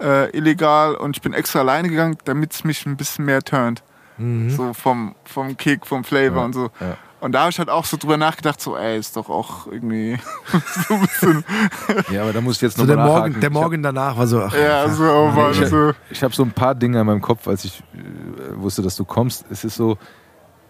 äh, 0.00 0.30
illegal 0.36 0.94
und 0.96 1.16
ich 1.16 1.22
bin 1.22 1.32
extra 1.32 1.60
alleine 1.60 1.88
gegangen, 1.88 2.16
damit 2.24 2.52
es 2.52 2.64
mich 2.64 2.84
ein 2.86 2.96
bisschen 2.96 3.24
mehr 3.24 3.42
turnt. 3.42 3.82
So 4.16 4.72
vom, 4.74 5.16
vom 5.24 5.56
Kick, 5.56 5.86
vom 5.86 6.04
Flavor 6.04 6.38
Ja, 6.38 6.44
und 6.44 6.52
so. 6.52 6.70
ja. 6.80 6.96
Und 7.20 7.32
da 7.32 7.40
habe 7.40 7.50
ich 7.50 7.58
halt 7.58 7.68
auch 7.68 7.84
so 7.84 7.96
drüber 7.96 8.16
nachgedacht, 8.16 8.60
so, 8.60 8.76
ey, 8.76 8.96
ist 8.96 9.16
doch 9.16 9.28
auch 9.28 9.66
irgendwie 9.66 10.18
so 10.88 10.94
ein 10.94 11.00
bisschen, 11.00 11.44
Ja, 12.12 12.22
aber 12.22 12.32
da 12.32 12.40
muss 12.40 12.56
ich 12.56 12.62
jetzt 12.62 12.76
So 12.76 12.84
nochmal 12.84 12.96
der 12.96 13.04
nachhaken. 13.06 13.30
Morgen, 13.32 13.40
der 13.40 13.46
hab- 13.50 13.52
Morgen 13.54 13.82
danach 13.82 14.16
war 14.16 14.26
so, 14.28 14.40
ach, 14.42 14.54
ja, 14.54 14.88
so, 14.88 15.02
oh 15.10 15.30
Mann, 15.30 15.50
Ich, 15.52 15.66
so. 15.68 15.92
ich 16.10 16.22
habe 16.22 16.32
so 16.32 16.44
ein 16.44 16.52
paar 16.52 16.76
Dinge 16.76 17.00
in 17.00 17.06
meinem 17.06 17.22
Kopf, 17.22 17.48
als 17.48 17.64
ich 17.64 17.80
äh, 17.94 18.54
wusste, 18.60 18.82
dass 18.82 18.94
du 18.94 19.04
kommst. 19.04 19.46
Es 19.50 19.64
ist 19.64 19.74
so, 19.74 19.98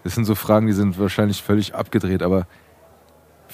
es 0.03 0.15
sind 0.15 0.25
so 0.25 0.33
Fragen, 0.33 0.65
die 0.65 0.73
sind 0.73 0.97
wahrscheinlich 0.97 1.43
völlig 1.43 1.75
abgedreht, 1.75 2.23
aber 2.23 2.47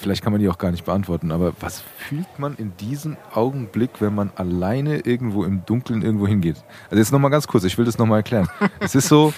vielleicht 0.02 0.22
kann 0.22 0.32
man 0.32 0.40
die 0.40 0.48
auch 0.48 0.58
gar 0.58 0.70
nicht 0.70 0.84
beantworten. 0.84 1.30
Aber 1.32 1.52
was 1.60 1.82
fühlt 1.98 2.38
man 2.38 2.54
in 2.56 2.76
diesem 2.76 3.16
Augenblick, 3.32 3.90
wenn 4.00 4.14
man 4.14 4.30
alleine 4.36 4.98
irgendwo 5.00 5.44
im 5.44 5.64
Dunkeln 5.64 6.02
irgendwo 6.02 6.26
hingeht? 6.26 6.56
Also 6.90 6.96
jetzt 6.98 7.12
nochmal 7.12 7.30
ganz 7.30 7.46
kurz, 7.48 7.64
ich 7.64 7.78
will 7.78 7.84
das 7.84 7.96
nochmal 7.98 8.18
erklären. 8.18 8.48
es 8.80 8.94
ist 8.94 9.08
so, 9.08 9.32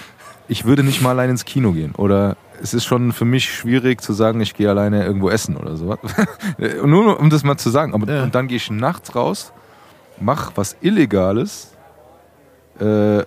ich 0.48 0.64
würde 0.64 0.82
nicht 0.82 1.00
mal 1.02 1.10
allein 1.10 1.30
ins 1.30 1.44
Kino 1.44 1.72
gehen 1.72 1.94
oder 1.94 2.36
es 2.62 2.74
ist 2.74 2.84
schon 2.84 3.12
für 3.12 3.24
mich 3.24 3.52
schwierig 3.52 4.00
zu 4.00 4.12
sagen, 4.12 4.40
ich 4.40 4.54
gehe 4.54 4.68
alleine 4.70 5.04
irgendwo 5.04 5.28
essen 5.28 5.56
oder 5.56 5.76
so. 5.76 5.96
Nur 6.84 7.18
um 7.20 7.30
das 7.30 7.44
mal 7.44 7.56
zu 7.56 7.70
sagen. 7.70 7.94
Aber 7.94 8.10
Ja. 8.12 8.22
und 8.22 8.34
dann 8.34 8.48
gehe 8.48 8.56
ich 8.56 8.70
nachts 8.70 9.14
raus, 9.14 9.52
mach 10.20 10.52
was 10.54 10.76
Illegales. 10.80 11.72
Äh, 12.80 13.22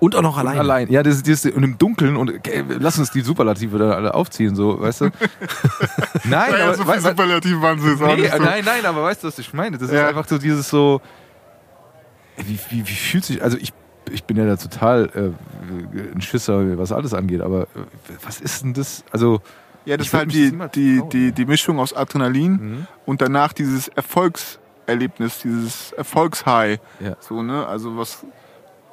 Und 0.00 0.14
auch 0.14 0.22
noch 0.22 0.38
allein. 0.38 0.58
allein. 0.58 0.88
Ja, 0.92 1.02
das, 1.02 1.22
das, 1.22 1.44
und 1.46 1.62
im 1.62 1.76
Dunkeln 1.78 2.16
und 2.16 2.30
okay, 2.30 2.64
lass 2.78 2.98
uns 2.98 3.10
die 3.10 3.20
Superlative 3.20 3.78
da 3.78 3.90
alle 3.92 4.14
aufziehen, 4.14 4.54
so, 4.54 4.80
weißt 4.80 5.00
du? 5.02 5.04
nein, 6.24 6.52
Ja, 6.56 6.64
aber, 6.66 6.74
so 6.74 6.86
wei- 6.86 6.94
viel 6.94 7.04
wei- 7.04 7.10
Superlativ 7.10 7.60
waren 7.60 7.80
sie 7.80 7.88
jetzt 7.90 8.00
nee, 8.00 8.16
nicht 8.16 8.32
so. 8.36 8.42
nein, 8.42 8.62
nein, 8.64 8.86
aber 8.86 9.02
weißt 9.02 9.24
du, 9.24 9.26
was 9.28 9.38
ich 9.38 9.52
meine? 9.52 9.76
Das 9.76 9.88
ist 9.88 9.94
Ja. 9.94 10.06
einfach 10.08 10.26
so 10.28 10.38
dieses 10.38 10.68
so. 10.68 11.00
Wie, 12.36 12.58
wie, 12.70 12.86
wie 12.86 12.92
fühlt 12.92 13.24
sich. 13.24 13.42
Also 13.42 13.56
ich, 13.58 13.72
ich 14.12 14.22
bin 14.24 14.36
ja 14.36 14.46
da 14.46 14.56
total 14.56 15.10
äh, 15.14 16.14
ein 16.14 16.20
Schisser, 16.20 16.78
was 16.78 16.92
alles 16.92 17.12
angeht, 17.14 17.40
aber 17.40 17.62
äh, 17.62 17.66
was 18.24 18.40
ist 18.40 18.62
denn 18.62 18.74
das? 18.74 19.02
Also. 19.10 19.40
Ja, 19.84 19.96
das 19.96 20.08
ist 20.08 20.14
halt 20.14 20.32
die, 20.32 20.52
die, 20.74 21.02
die, 21.12 21.32
die 21.32 21.46
Mischung 21.46 21.78
aus 21.80 21.94
Adrenalin 21.94 22.52
Mhm. 22.52 22.86
und 23.06 23.22
danach 23.22 23.52
dieses 23.54 23.88
Erfolgserlebnis, 23.88 25.40
dieses 25.42 25.92
Erfolgshigh. 25.92 26.78
Ja. 27.00 27.16
So, 27.20 27.42
ne? 27.42 27.66
Also 27.66 27.96
was, 27.96 28.24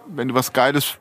wenn 0.07 0.27
du 0.27 0.33
was 0.35 0.53
Geiles 0.53 0.97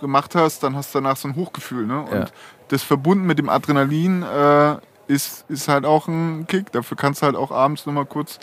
gemacht 0.00 0.34
hast, 0.34 0.62
dann 0.62 0.76
hast 0.76 0.94
du 0.94 1.00
danach 1.00 1.16
so 1.16 1.28
ein 1.28 1.36
Hochgefühl, 1.36 1.86
ne? 1.86 2.02
Und 2.02 2.12
Ja. 2.12 2.26
das 2.68 2.82
verbunden 2.82 3.26
mit 3.26 3.38
dem 3.38 3.48
Adrenalin 3.48 4.22
äh, 4.22 4.76
ist, 5.08 5.44
ist 5.48 5.68
halt 5.68 5.84
auch 5.84 6.06
ein 6.08 6.46
Kick. 6.46 6.70
Dafür 6.72 6.96
kannst 6.96 7.22
du 7.22 7.26
halt 7.26 7.36
auch 7.36 7.50
abends 7.50 7.86
nochmal 7.86 8.06
kurz 8.06 8.38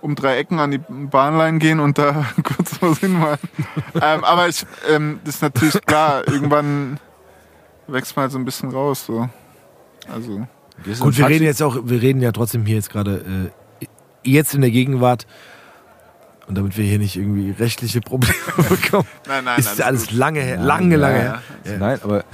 um 0.00 0.14
drei 0.14 0.36
Ecken 0.38 0.58
an 0.60 0.70
die 0.70 0.80
Bahnlein 0.88 1.58
gehen 1.58 1.80
und 1.80 1.98
da 1.98 2.24
kurz 2.44 2.80
was 2.80 2.98
hinmalen. 2.98 3.38
ähm, 4.00 4.24
aber 4.24 4.48
ich, 4.48 4.64
ähm, 4.88 5.20
das 5.24 5.36
ist 5.36 5.42
natürlich 5.42 5.80
klar, 5.86 6.26
irgendwann 6.28 6.98
wächst 7.88 8.14
man 8.16 8.24
halt 8.24 8.32
so 8.32 8.38
ein 8.38 8.44
bisschen 8.44 8.70
raus. 8.70 9.04
So. 9.06 9.28
Also. 10.12 10.46
Du 10.84 10.90
Gut, 10.90 11.16
wir 11.16 11.24
Taxi? 11.24 11.24
reden 11.24 11.44
jetzt 11.44 11.62
auch, 11.62 11.76
wir 11.84 12.00
reden 12.00 12.20
ja 12.22 12.30
trotzdem 12.30 12.64
hier 12.64 12.76
jetzt 12.76 12.90
gerade 12.90 13.50
äh, 13.82 13.86
jetzt 14.22 14.54
in 14.54 14.60
der 14.60 14.70
Gegenwart. 14.70 15.26
Und 16.48 16.56
damit 16.56 16.76
wir 16.78 16.84
hier 16.84 16.98
nicht 16.98 17.14
irgendwie 17.16 17.50
rechtliche 17.50 18.00
Probleme 18.00 18.34
bekommen, 18.68 19.06
Nein, 19.26 19.44
nein, 19.44 19.58
ist 19.58 19.80
alles 19.82 20.10
lange 20.12 20.40
her, 20.40 20.56
lange, 20.56 20.94
Ja, 20.94 21.00
lange 21.00 21.16
ja. 21.18 21.22
her. 21.22 21.42
Ja. 21.64 21.78
Nein, 21.78 22.00
aber 22.02 22.24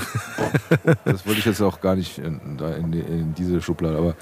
das 1.04 1.26
wollte 1.26 1.40
ich 1.40 1.44
jetzt 1.46 1.60
auch 1.60 1.80
gar 1.80 1.96
nicht 1.96 2.18
in, 2.18 2.56
da 2.56 2.74
in, 2.74 2.92
in 2.92 3.34
diese 3.34 3.60
Schublade. 3.60 3.98
Aber 3.98 4.14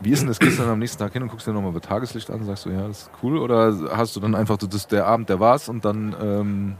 wie 0.00 0.10
ist 0.10 0.20
denn 0.20 0.28
das? 0.28 0.38
Gehst 0.38 0.58
du 0.58 0.62
dann 0.62 0.72
am 0.72 0.78
nächsten 0.78 0.98
Tag 0.98 1.12
hin 1.14 1.22
und 1.22 1.28
guckst 1.28 1.46
dir 1.46 1.52
nochmal 1.52 1.72
bei 1.72 1.80
Tageslicht 1.80 2.30
an? 2.30 2.44
Sagst 2.44 2.66
du, 2.66 2.70
ja, 2.70 2.86
das 2.86 3.02
ist 3.02 3.10
cool? 3.22 3.38
Oder 3.38 3.74
hast 3.96 4.16
du 4.16 4.20
dann 4.20 4.34
einfach, 4.34 4.58
das 4.58 4.74
ist 4.74 4.92
der 4.92 5.06
Abend, 5.06 5.28
der 5.30 5.40
war's 5.40 5.68
und 5.68 5.84
dann. 5.84 6.14
Ähm, 6.22 6.76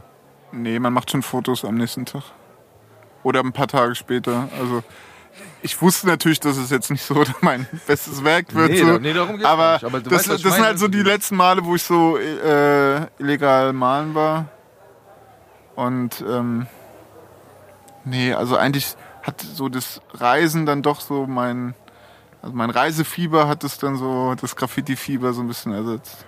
Nee, 0.53 0.79
man 0.79 0.91
macht 0.91 1.09
schon 1.09 1.21
Fotos 1.21 1.63
am 1.63 1.75
nächsten 1.75 2.05
Tag. 2.05 2.23
Oder 3.23 3.39
ein 3.39 3.53
paar 3.53 3.67
Tage 3.67 3.95
später. 3.95 4.49
Also 4.59 4.83
ich 5.63 5.81
wusste 5.81 6.07
natürlich, 6.07 6.39
dass 6.39 6.57
es 6.57 6.69
jetzt 6.69 6.89
nicht 6.89 7.03
so 7.03 7.23
mein 7.41 7.67
bestes 7.87 8.23
Werk 8.23 8.53
wird. 8.53 8.71
Nee, 8.71 8.79
so. 8.79 8.97
nee, 8.97 9.13
darum 9.13 9.37
geht's 9.37 9.45
aber 9.45 9.73
nicht. 9.73 9.85
Aber 9.85 9.99
das, 9.99 10.13
weißt, 10.13 10.45
das 10.45 10.55
sind 10.55 10.63
halt 10.63 10.79
so 10.79 10.87
die 10.87 11.03
letzten 11.03 11.35
Male, 11.35 11.63
wo 11.63 11.75
ich 11.75 11.83
so 11.83 12.17
äh, 12.17 13.05
illegal 13.19 13.73
malen 13.73 14.15
war. 14.15 14.49
Und 15.75 16.23
ähm, 16.27 16.67
nee, 18.03 18.33
also 18.33 18.57
eigentlich 18.57 18.95
hat 19.23 19.41
so 19.41 19.69
das 19.69 20.01
Reisen 20.13 20.65
dann 20.65 20.81
doch 20.81 20.99
so 20.99 21.27
mein, 21.27 21.75
also 22.41 22.55
mein 22.55 22.69
Reisefieber 22.69 23.47
hat 23.47 23.63
es 23.63 23.77
dann 23.77 23.97
so, 23.97 24.35
das 24.39 24.55
Graffiti-Fieber 24.55 25.33
so 25.33 25.41
ein 25.41 25.47
bisschen 25.47 25.73
ersetzt. 25.73 26.25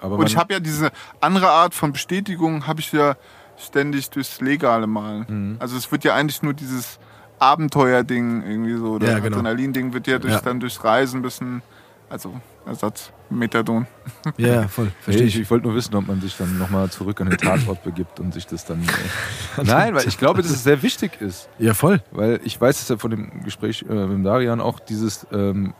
okay. 0.00 0.14
Und 0.14 0.26
ich 0.26 0.36
habe 0.36 0.52
ja 0.52 0.60
diese 0.60 0.90
andere 1.20 1.48
Art 1.50 1.74
von 1.74 1.92
Bestätigung, 1.92 2.66
habe 2.66 2.80
ich 2.80 2.92
ja 2.92 3.16
ständig 3.56 4.10
durchs 4.10 4.40
legale 4.40 4.86
Malen. 4.86 5.26
Mhm. 5.28 5.56
Also 5.58 5.76
es 5.76 5.90
wird 5.90 6.04
ja 6.04 6.14
eigentlich 6.14 6.42
nur 6.42 6.54
dieses 6.54 6.98
Abenteuer-Ding 7.38 8.42
irgendwie 8.42 8.76
so, 8.76 8.92
oder 8.92 9.08
Ja, 9.08 9.18
genau. 9.18 9.38
Adrenalin-Ding 9.38 9.92
wird 9.92 10.06
ja, 10.06 10.18
durch, 10.18 10.34
Ja. 10.34 10.40
dann 10.40 10.60
durchs 10.60 10.82
Reisen 10.82 11.20
ein 11.20 11.22
bisschen, 11.22 11.62
also 12.10 12.40
Ersatz, 12.66 13.12
Methadon. 13.30 13.86
Ja, 14.36 14.48
ja, 14.62 14.68
voll. 14.68 14.92
Verstehe 15.00 15.26
ich, 15.26 15.36
ich. 15.36 15.42
ich 15.42 15.50
wollte 15.50 15.66
nur 15.66 15.74
wissen, 15.74 15.94
ob 15.94 16.06
man 16.06 16.20
sich 16.20 16.36
dann 16.36 16.58
nochmal 16.58 16.90
zurück 16.90 17.20
an 17.20 17.30
den 17.30 17.38
Tatort 17.38 17.82
begibt 17.82 18.20
und 18.20 18.34
sich 18.34 18.46
das 18.46 18.64
dann. 18.64 18.82
Äh 19.56 19.62
Nein, 19.64 19.94
weil 19.94 20.06
ich 20.06 20.18
glaube, 20.18 20.42
dass 20.42 20.50
es 20.50 20.62
sehr 20.62 20.82
wichtig 20.82 21.20
ist. 21.20 21.48
Ja, 21.58 21.74
voll. 21.74 22.00
Weil 22.12 22.40
ich 22.44 22.60
weiß 22.60 22.80
es 22.80 22.88
ja 22.88 22.96
von 22.96 23.10
dem 23.10 23.42
Gespräch 23.42 23.84
äh, 23.88 23.92
mit 23.92 24.10
dem 24.10 24.24
Darian 24.24 24.60
auch, 24.60 24.78
dieses, 24.80 25.26
ähm, 25.32 25.74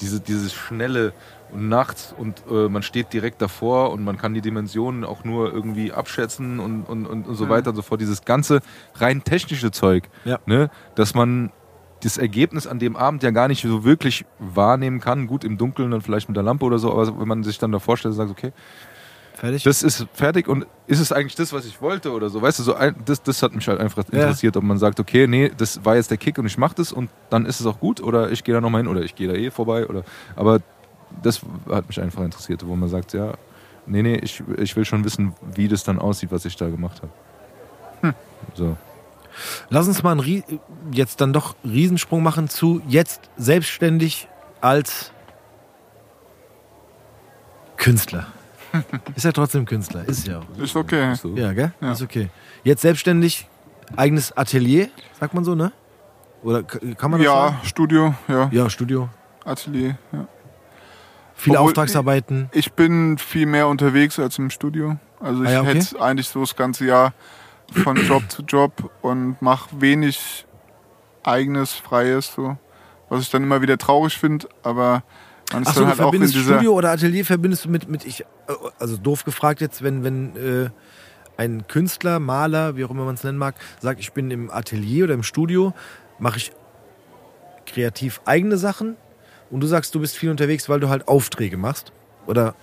diese, 0.00 0.20
dieses 0.20 0.52
schnelle 0.52 1.12
und 1.52 1.68
nachts 1.68 2.12
und 2.16 2.42
äh, 2.50 2.68
man 2.68 2.82
steht 2.82 3.12
direkt 3.12 3.40
davor 3.40 3.92
und 3.92 4.02
man 4.04 4.16
kann 4.18 4.34
die 4.34 4.40
Dimensionen 4.40 5.04
auch 5.04 5.24
nur 5.24 5.52
irgendwie 5.52 5.92
abschätzen 5.92 6.58
und, 6.60 6.84
und, 6.84 7.06
und, 7.06 7.26
und 7.28 7.34
so 7.36 7.44
Mhm. 7.46 7.48
weiter 7.50 7.70
und 7.70 7.76
so 7.76 7.82
fort. 7.82 8.00
Dieses 8.00 8.24
ganze 8.24 8.60
rein 8.96 9.22
technische 9.24 9.70
Zeug, 9.70 10.08
Ja. 10.24 10.38
ne? 10.46 10.70
dass 10.94 11.14
man 11.14 11.52
das 12.00 12.18
Ergebnis 12.18 12.66
an 12.66 12.78
dem 12.78 12.94
Abend 12.96 13.22
ja 13.22 13.30
gar 13.30 13.48
nicht 13.48 13.62
so 13.62 13.84
wirklich 13.84 14.26
wahrnehmen 14.38 15.00
kann. 15.00 15.26
Gut, 15.26 15.44
im 15.44 15.56
Dunkeln 15.56 15.90
dann 15.90 16.02
vielleicht 16.02 16.28
mit 16.28 16.36
der 16.36 16.42
Lampe 16.44 16.64
oder 16.64 16.78
so, 16.78 16.92
aber 16.92 17.18
wenn 17.18 17.28
man 17.28 17.42
sich 17.42 17.58
dann 17.58 17.72
da 17.72 17.78
vorstellt 17.78 18.12
und 18.12 18.16
sagt, 18.18 18.30
okay, 18.30 18.52
Fertig? 19.34 19.64
das 19.64 19.82
ist 19.82 20.06
fertig 20.14 20.48
und 20.48 20.66
ist 20.86 20.98
es 21.00 21.12
eigentlich 21.12 21.34
das, 21.34 21.52
was 21.52 21.66
ich 21.66 21.80
wollte 21.82 22.12
oder 22.12 22.30
so? 22.30 22.40
Weißt 22.40 22.58
du, 22.58 22.62
so 22.62 22.74
ein, 22.74 22.96
das, 23.04 23.22
das 23.22 23.42
hat 23.42 23.54
mich 23.54 23.68
halt 23.68 23.80
einfach 23.80 24.04
Ja. 24.10 24.20
interessiert, 24.20 24.56
ob 24.56 24.64
man 24.64 24.78
sagt, 24.78 24.98
okay, 24.98 25.26
nee, 25.26 25.50
das 25.54 25.84
war 25.84 25.96
jetzt 25.96 26.10
der 26.10 26.16
Kick 26.16 26.38
und 26.38 26.46
ich 26.46 26.56
mache 26.58 26.74
das 26.76 26.90
und 26.92 27.10
dann 27.28 27.44
ist 27.44 27.60
es 27.60 27.66
auch 27.66 27.78
gut 27.78 28.00
oder 28.00 28.30
ich 28.30 28.44
gehe 28.44 28.54
da 28.54 28.60
nochmal 28.62 28.80
hin 28.82 28.88
oder 28.90 29.02
ich 29.02 29.14
gehe 29.14 29.28
da 29.28 29.34
eh 29.34 29.50
vorbei 29.50 29.86
oder 29.86 30.04
aber 30.36 30.60
das 31.22 31.40
hat 31.70 31.88
mich 31.88 32.00
einfach 32.00 32.22
interessiert, 32.22 32.66
wo 32.66 32.74
man 32.76 32.88
sagt, 32.88 33.12
ja, 33.12 33.34
nee, 33.86 34.02
nee, 34.02 34.16
ich, 34.16 34.42
ich 34.58 34.74
will 34.76 34.84
schon 34.84 35.04
wissen, 35.04 35.34
wie 35.54 35.68
das 35.68 35.84
dann 35.84 35.98
aussieht, 35.98 36.30
was 36.32 36.44
ich 36.44 36.56
da 36.56 36.68
gemacht 36.68 37.02
habe. 37.02 37.12
Hm. 38.02 38.14
So. 38.54 38.76
Lass 39.68 39.86
uns 39.86 40.02
mal 40.02 40.12
einen, 40.12 40.20
Rie- 40.20 40.44
jetzt 40.92 41.20
dann 41.20 41.32
doch 41.32 41.56
Riesensprung 41.64 42.22
machen 42.22 42.48
zu 42.48 42.80
jetzt 42.88 43.20
selbstständig 43.36 44.28
als 44.60 45.12
Künstler. 47.76 48.26
Ist 49.14 49.24
ja 49.24 49.32
trotzdem 49.32 49.64
Künstler, 49.64 50.06
ist 50.06 50.26
ja 50.26 50.40
auch. 50.40 50.58
Ist 50.62 50.76
okay. 50.76 51.14
Ja, 51.34 51.52
gell? 51.52 51.72
Ja. 51.80 51.92
Ist 51.92 52.02
okay. 52.02 52.28
Jetzt 52.64 52.82
selbstständig, 52.82 53.48
eigenes 53.96 54.36
Atelier, 54.36 54.88
sagt 55.18 55.32
man 55.34 55.44
so, 55.44 55.54
ne? 55.54 55.72
Oder 56.42 56.62
kann 56.62 57.10
man 57.10 57.20
das 57.20 57.24
Ja, 57.26 57.32
sagen? 57.48 57.56
Studio, 57.62 58.14
ja, 58.28 58.48
Ja, 58.52 58.68
Studio. 58.68 59.08
Atelier. 59.44 59.96
Ja. 60.12 60.26
Viele 61.38 61.58
Obwohl- 61.58 61.68
Auftragsarbeiten. 61.70 62.48
Ich 62.52 62.72
bin 62.72 63.18
viel 63.18 63.46
mehr 63.46 63.68
unterwegs 63.68 64.18
als 64.18 64.38
im 64.38 64.50
Studio. 64.50 64.96
Also 65.20 65.42
ich 65.42 65.48
Ah 65.50 65.52
ja, 65.52 65.60
okay. 65.60 65.74
hätte 65.74 66.00
eigentlich 66.00 66.28
so 66.28 66.40
das 66.40 66.56
ganze 66.56 66.86
Jahr 66.86 67.12
von 67.72 67.96
Job 67.96 68.22
zu 68.30 68.42
Job 68.42 68.90
und 69.02 69.40
mache 69.42 69.68
wenig 69.80 70.46
eigenes, 71.22 71.72
freies, 71.74 72.32
so. 72.34 72.56
Was 73.08 73.22
ich 73.22 73.30
dann 73.30 73.42
immer 73.42 73.60
wieder 73.62 73.78
traurig 73.78 74.16
finde, 74.18 74.48
aber 74.62 75.02
man 75.52 75.62
ist 75.62 75.68
Achso, 75.68 75.80
dann 75.80 75.90
du 75.90 75.98
halt 75.98 76.08
auch 76.08 76.12
in 76.14 76.22
dieser. 76.22 76.40
Studio 76.54 76.72
oder 76.72 76.90
Atelier 76.90 77.24
verbindest 77.24 77.64
du 77.64 77.68
mit, 77.68 77.88
mit 77.88 78.04
ich, 78.04 78.22
äh, 78.22 78.24
also 78.80 78.96
doof 78.96 79.24
gefragt 79.24 79.60
jetzt, 79.60 79.82
wenn, 79.82 80.02
wenn 80.02 80.36
äh, 80.36 80.70
ein 81.36 81.66
Künstler, 81.68 82.18
Maler, 82.18 82.76
wie 82.76 82.84
auch 82.84 82.90
immer 82.90 83.04
man 83.04 83.14
es 83.14 83.22
nennen 83.24 83.38
mag, 83.38 83.54
sagt, 83.80 84.00
ich 84.00 84.12
bin 84.12 84.30
im 84.30 84.50
Atelier 84.50 85.04
oder 85.04 85.14
im 85.14 85.22
Studio, 85.22 85.72
mache 86.18 86.38
ich 86.38 86.52
kreativ 87.66 88.20
eigene 88.24 88.56
Sachen 88.56 88.96
und 89.50 89.60
du 89.60 89.66
sagst, 89.66 89.94
du 89.94 90.00
bist 90.00 90.16
viel 90.16 90.30
unterwegs, 90.30 90.68
weil 90.68 90.80
du 90.80 90.88
halt 90.88 91.08
Aufträge 91.08 91.56
machst. 91.56 91.92
Oder 92.26 92.54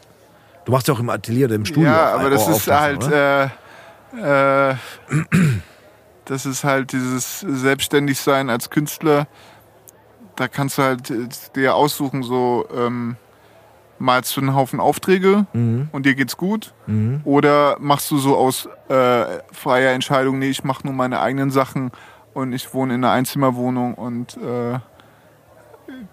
du 0.66 0.72
machst 0.72 0.88
ja 0.88 0.94
auch 0.94 1.00
im 1.00 1.10
Atelier 1.10 1.46
oder 1.48 1.56
im 1.56 1.66
Studio. 1.66 1.90
ja, 1.90 2.14
aber 2.16 2.30
das 2.30 2.48
ist 2.48 2.68
halt, 2.72 3.04
äh, 3.12 3.48
Äh, 4.16 4.76
das 6.26 6.46
ist 6.46 6.64
halt 6.64 6.92
dieses 6.92 7.40
Selbstständigsein 7.40 8.50
als 8.50 8.70
Künstler. 8.70 9.28
Da 10.36 10.48
kannst 10.48 10.78
du 10.78 10.84
halt 10.84 11.10
äh, 11.10 11.28
dir 11.56 11.76
aussuchen, 11.76 12.24
so 12.24 12.66
ähm, 12.76 13.16
malst 14.00 14.36
du 14.38 14.42
einen 14.42 14.56
Haufen 14.56 14.80
Aufträge 14.80 15.46
und 15.54 16.06
dir 16.06 16.14
geht's 16.16 16.38
gut. 16.38 16.74
Oder 17.24 17.78
machst 17.80 18.12
du 18.12 18.18
so 18.18 18.36
aus 18.38 18.68
äh, 18.90 19.26
freier 19.52 19.94
Entscheidung, 19.94 20.40
nee, 20.40 20.50
ich 20.50 20.64
mache 20.64 20.86
nur 20.86 20.94
meine 20.94 21.20
eigenen 21.22 21.50
Sachen 21.52 21.92
und 22.34 22.54
ich 22.54 22.74
wohne 22.74 22.96
in 22.96 23.04
einer 23.04 23.14
Einzimmerwohnung 23.14 23.94
und 23.96 24.38
äh, 24.38 24.80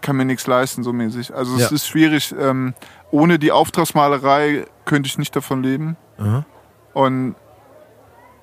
kann 0.01 0.17
mir 0.17 0.25
nichts 0.25 0.47
leisten, 0.47 0.83
so 0.83 0.93
mäßig. 0.93 1.35
Also 1.35 1.55
es 1.57 1.63
Ja. 1.63 1.75
ist 1.75 1.87
schwierig. 1.87 2.35
Ähm, 2.39 2.75
ohne 3.11 3.39
die 3.39 3.53
Auftragsmalerei 3.53 4.67
könnte 4.85 5.07
ich 5.09 5.19
nicht 5.19 5.35
davon 5.35 5.63
leben. 5.63 5.97
Aha. 6.19 6.45
Und 6.93 7.35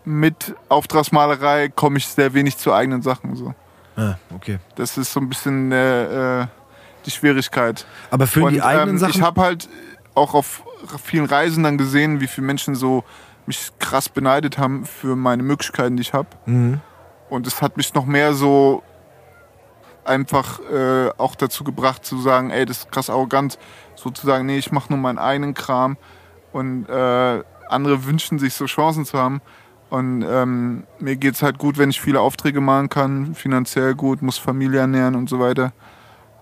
mit 0.06 0.56
Auftragsmalerei 0.70 1.70
komme 1.70 1.98
ich 1.98 2.08
sehr 2.08 2.34
wenig 2.34 2.58
zu 2.58 2.74
eigenen 2.74 3.02
Sachen. 3.02 3.36
So. 3.36 3.54
Ah, 3.96 4.16
okay. 4.34 4.60
Das 4.76 4.98
ist 4.98 5.12
so 5.12 5.20
ein 5.20 5.28
bisschen 5.30 5.72
äh, 5.72 6.42
äh, 6.42 6.48
die 7.06 7.12
Schwierigkeit. 7.12 7.86
Aber 8.12 8.28
für 8.28 8.50
die 8.50 8.62
eigenen 8.62 8.92
ähm, 8.92 8.98
Sachen. 8.98 9.16
Ich 9.16 9.22
habe 9.22 9.42
halt 9.42 9.68
auch 10.16 10.34
auf 10.34 10.64
vielen 11.04 11.26
Reisen 11.26 11.64
dann 11.64 11.78
gesehen, 11.78 12.22
wie 12.22 12.28
viele 12.28 12.48
Menschen 12.48 12.76
so 12.76 13.04
mich 13.46 13.72
krass 13.80 14.10
beneidet 14.10 14.58
haben 14.58 14.86
für 14.86 15.16
meine 15.16 15.44
Möglichkeiten, 15.44 15.96
die 15.98 16.02
ich 16.02 16.14
habe. 16.14 16.28
Mhm. 16.46 16.80
Und 17.30 17.48
es 17.48 17.62
hat 17.62 17.76
mich 17.78 17.94
noch 17.94 18.06
mehr 18.06 18.34
so 18.34 18.84
einfach 20.08 20.60
äh, 20.72 21.10
auch 21.18 21.36
dazu 21.36 21.64
gebracht 21.64 22.06
zu 22.06 22.20
sagen, 22.20 22.50
ey, 22.50 22.66
das 22.66 22.80
ist 22.80 22.92
krass 22.92 23.10
arrogant, 23.10 23.58
sozusagen, 23.96 24.46
nee, 24.46 24.58
ich 24.58 24.72
mache 24.72 24.92
nur 24.92 25.00
meinen 25.00 25.20
eigenen 25.20 25.54
Kram 25.54 25.98
und 26.52 26.88
äh, 26.90 27.44
andere 27.70 28.06
wünschen 28.06 28.40
sich 28.40 28.54
so 28.54 28.66
Chancen 28.66 29.06
zu 29.06 29.18
haben. 29.18 29.42
Und 29.90 30.22
ähm, 30.22 30.84
mir 31.00 31.16
geht's 31.16 31.42
halt 31.42 31.58
gut, 31.58 31.78
wenn 31.78 31.90
ich 31.90 32.02
viele 32.02 32.20
Aufträge 32.20 32.60
machen 32.60 32.90
kann, 32.90 33.36
finanziell 33.36 33.96
gut, 33.96 34.22
muss 34.22 34.38
Familie 34.38 34.82
ernähren 34.82 35.16
und 35.16 35.30
so 35.30 35.40
weiter. 35.40 35.72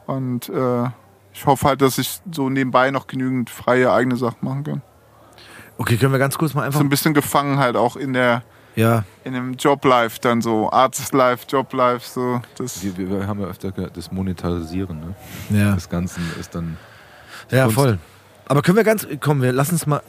Und 0.07 0.49
äh, 0.49 0.85
ich 1.31 1.45
hoffe 1.45 1.67
halt, 1.67 1.81
dass 1.81 1.97
ich 1.97 2.21
so 2.31 2.49
nebenbei 2.49 2.89
noch 2.91 3.07
genügend 3.07 3.49
freie 3.49 3.91
eigene 3.91 4.15
Sachen 4.15 4.37
machen 4.41 4.63
kann. 4.63 4.81
okay, 5.77 5.97
können 5.97 6.11
wir 6.11 6.19
ganz 6.19 6.37
kurz 6.37 6.53
mal 6.53 6.63
einfach. 6.63 6.79
So 6.79 6.85
ein 6.85 6.89
bisschen 6.89 7.13
gefangen 7.13 7.59
halt 7.59 7.75
auch 7.75 7.95
in 7.97 8.13
der 8.13 8.43
Ja, 8.75 9.03
in 9.23 9.33
dem 9.33 9.53
Job-Life 9.53 10.19
dann 10.19 10.41
so, 10.41 10.69
Artist-Life, 10.69 11.45
Job-Life, 11.47 12.07
so. 12.07 12.41
Das, 12.57 12.83
Wir, 12.83 12.97
wir, 12.97 13.27
haben 13.27 13.39
ja 13.39 13.47
öfter 13.47 13.71
gehört, 13.71 13.95
das 13.95 14.11
Monetarisieren 14.11 14.99
ne? 15.49 15.57
ja. 15.57 15.73
des 15.73 15.89
Ganzen 15.89 16.23
ist 16.39 16.53
dann. 16.53 16.77
Ja, 17.49 17.63
Kunst. 17.63 17.75
voll. 17.75 17.99
Aber 18.47 18.61
können 18.61 18.77
wir 18.77 18.83
ganz, 18.83 19.07
komm, 19.21 19.41
wir 19.41 19.53
lassen 19.53 19.73
uns 19.73 19.87
mal, 19.87 20.01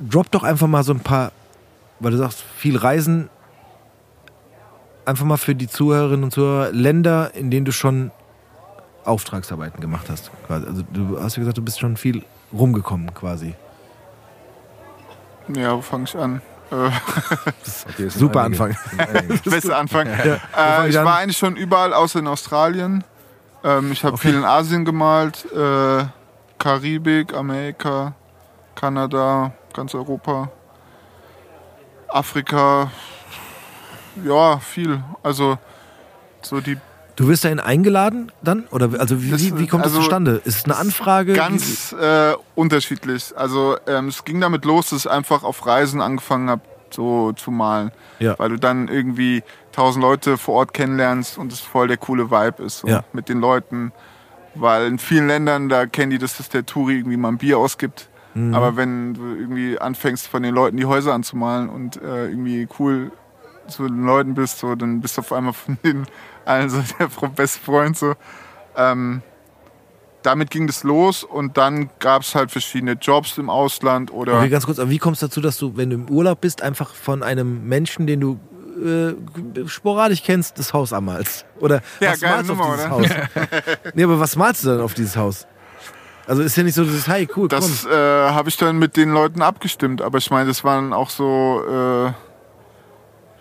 drop 0.00 0.30
doch 0.30 0.44
einfach 0.44 0.66
mal 0.66 0.84
so 0.84 0.92
ein 0.92 1.00
paar, 1.00 1.32
weil 2.00 2.12
du 2.12 2.18
sagst, 2.18 2.42
viel 2.56 2.76
Reisen, 2.76 3.28
einfach 5.04 5.24
mal 5.24 5.36
für 5.36 5.54
die 5.54 5.68
Zuhörerinnen 5.68 6.24
und 6.24 6.30
Zuhörer, 6.30 6.72
Länder, 6.72 7.34
in 7.34 7.50
denen 7.50 7.64
du 7.64 7.72
schon 7.72 8.10
Auftragsarbeiten 9.04 9.80
gemacht 9.80 10.06
hast. 10.10 10.30
Quasi. 10.46 10.66
Also 10.66 10.82
du 10.92 11.20
hast 11.20 11.36
ja 11.36 11.40
gesagt, 11.40 11.58
du 11.58 11.62
bist 11.62 11.78
schon 11.78 11.96
viel 11.96 12.24
rumgekommen 12.52 13.12
quasi. 13.14 13.54
ja, 15.48 15.76
wo 15.76 15.80
fange 15.80 16.04
ich 16.04 16.16
an? 16.16 16.40
Äh, 16.70 16.74
Okay, 17.90 18.08
Super 18.08 18.42
einige. 18.42 18.64
Anfang. 18.64 19.38
Bester 19.44 19.78
Anfang. 19.78 20.06
fang 20.08 20.38
Äh, 20.56 20.88
ich 20.88 20.96
war 20.96 21.18
eigentlich 21.18 21.36
schon 21.38 21.56
überall, 21.56 21.92
außer 21.94 22.18
in 22.18 22.26
Australien. 22.26 23.04
Ähm, 23.64 23.92
ich 23.92 24.04
habe 24.04 24.14
Okay. 24.14 24.28
viel 24.28 24.38
in 24.38 24.44
Asien 24.44 24.84
gemalt, 24.84 25.44
äh, 25.52 26.04
Karibik, 26.58 27.34
Amerika, 27.34 28.14
Kanada, 28.74 29.52
ganz 29.72 29.94
Europa, 29.94 30.50
Afrika. 32.08 32.90
Ja, 34.24 34.58
viel. 34.58 35.02
Also 35.22 35.58
so 36.42 36.60
die 36.60 36.78
Du 37.16 37.28
wirst 37.28 37.44
dahin 37.44 37.60
eingeladen 37.60 38.30
dann? 38.42 38.66
Oder 38.70 38.90
also 39.00 39.22
wie, 39.22 39.30
Das, 39.30 39.42
wie, 39.42 39.58
wie 39.58 39.66
kommt 39.66 39.84
das 39.84 39.92
also, 39.92 40.02
zustande? 40.02 40.42
Ist 40.44 40.58
es 40.58 40.64
eine 40.66 40.76
Anfrage? 40.76 41.32
Ganz 41.32 41.92
äh, 41.92 42.34
unterschiedlich. 42.54 43.32
Also 43.36 43.76
ähm, 43.86 44.08
es 44.08 44.24
ging 44.24 44.40
damit 44.40 44.64
los, 44.66 44.90
dass 44.90 45.00
ich 45.06 45.10
einfach 45.10 45.42
auf 45.42 45.66
Reisen 45.66 46.02
angefangen 46.02 46.50
habe, 46.50 46.60
so 46.90 47.32
zu 47.32 47.50
malen. 47.50 47.90
Ja. 48.18 48.38
Weil 48.38 48.50
du 48.50 48.58
dann 48.58 48.88
irgendwie 48.88 49.42
tausend 49.72 50.02
Leute 50.02 50.36
vor 50.36 50.56
Ort 50.56 50.74
kennenlernst 50.74 51.38
und 51.38 51.52
es 51.52 51.60
voll 51.60 51.88
der 51.88 51.96
coole 51.96 52.30
Vibe 52.30 52.62
ist 52.62 52.80
so, 52.80 52.88
Ja. 52.88 53.02
mit 53.12 53.28
den 53.30 53.40
Leuten. 53.40 53.92
Weil 54.54 54.86
in 54.86 54.98
vielen 54.98 55.26
Ländern, 55.26 55.68
da 55.68 55.86
kennen 55.86 56.10
die, 56.10 56.18
das, 56.18 56.36
dass 56.36 56.48
der 56.50 56.64
Touri 56.66 56.98
irgendwie 56.98 57.16
mal 57.16 57.28
ein 57.28 57.38
Bier 57.38 57.58
ausgibt. 57.58 58.08
Mhm. 58.34 58.54
Aber 58.54 58.76
wenn 58.76 59.14
du 59.14 59.34
irgendwie 59.34 59.78
anfängst, 59.78 60.26
von 60.26 60.42
den 60.42 60.54
Leuten 60.54 60.76
die 60.76 60.84
Häuser 60.84 61.14
anzumalen 61.14 61.68
und 61.70 61.96
äh, 62.02 62.26
irgendwie 62.28 62.68
cool 62.78 63.10
zu 63.68 63.86
den 63.88 64.04
Leuten 64.04 64.34
bist, 64.34 64.58
so, 64.58 64.74
dann 64.74 65.00
bist 65.00 65.16
du 65.16 65.20
auf 65.22 65.32
einmal 65.32 65.52
von 65.54 65.78
denen 65.82 66.06
allen 66.46 66.70
so 66.70 66.82
der 66.98 67.28
beste 67.28 67.60
Freund. 67.60 67.96
So. 67.96 68.14
Ähm, 68.76 69.22
damit 70.22 70.50
ging 70.50 70.66
das 70.66 70.82
los 70.82 71.22
und 71.22 71.56
dann 71.56 71.88
gab 72.00 72.22
es 72.22 72.34
halt 72.34 72.50
verschiedene 72.50 72.92
Jobs 72.92 73.38
im 73.38 73.48
Ausland 73.48 74.12
oder 74.12 74.38
Okay, 74.38 74.48
ganz 74.48 74.66
kurz, 74.66 74.78
aber 74.78 74.90
wie 74.90 74.98
kommst 74.98 75.22
du 75.22 75.26
dazu, 75.26 75.40
dass 75.40 75.56
du, 75.56 75.76
wenn 75.76 75.90
du 75.90 75.96
im 75.96 76.10
Urlaub 76.10 76.40
bist, 76.40 76.62
einfach 76.62 76.92
von 76.94 77.22
einem 77.22 77.68
Menschen, 77.68 78.08
den 78.08 78.20
du 78.20 78.40
äh, 78.84 79.68
sporadisch 79.68 80.22
kennst, 80.24 80.58
das 80.58 80.72
Haus 80.72 80.92
anmalst? 80.92 81.46
Oder 81.60 81.80
Ja, 82.00 82.12
was 82.12 82.20
malst 82.22 82.50
du 82.50 82.54
Nummer, 82.54 82.64
auf 82.64 82.74
dieses 82.74 82.90
Haus? 82.90 83.06
nee, 83.94 84.02
aber 84.02 84.18
was 84.18 84.34
malst 84.36 84.64
du 84.64 84.68
dann 84.70 84.80
auf 84.80 84.94
dieses 84.94 85.16
Haus? 85.16 85.46
Also 86.26 86.42
ist 86.42 86.56
ja 86.56 86.64
nicht 86.64 86.74
so, 86.74 86.82
dieses, 86.82 87.06
hey, 87.06 87.28
cool, 87.36 87.46
das 87.46 87.86
äh, 87.86 87.90
habe 87.90 88.48
ich 88.48 88.56
dann 88.56 88.78
mit 88.78 88.96
den 88.96 89.12
Leuten 89.12 89.42
abgestimmt. 89.42 90.02
Aber 90.02 90.18
ich 90.18 90.28
meine, 90.30 90.48
das 90.48 90.64
waren 90.64 90.92
auch 90.92 91.08
so 91.08 91.62
äh, 91.68 92.12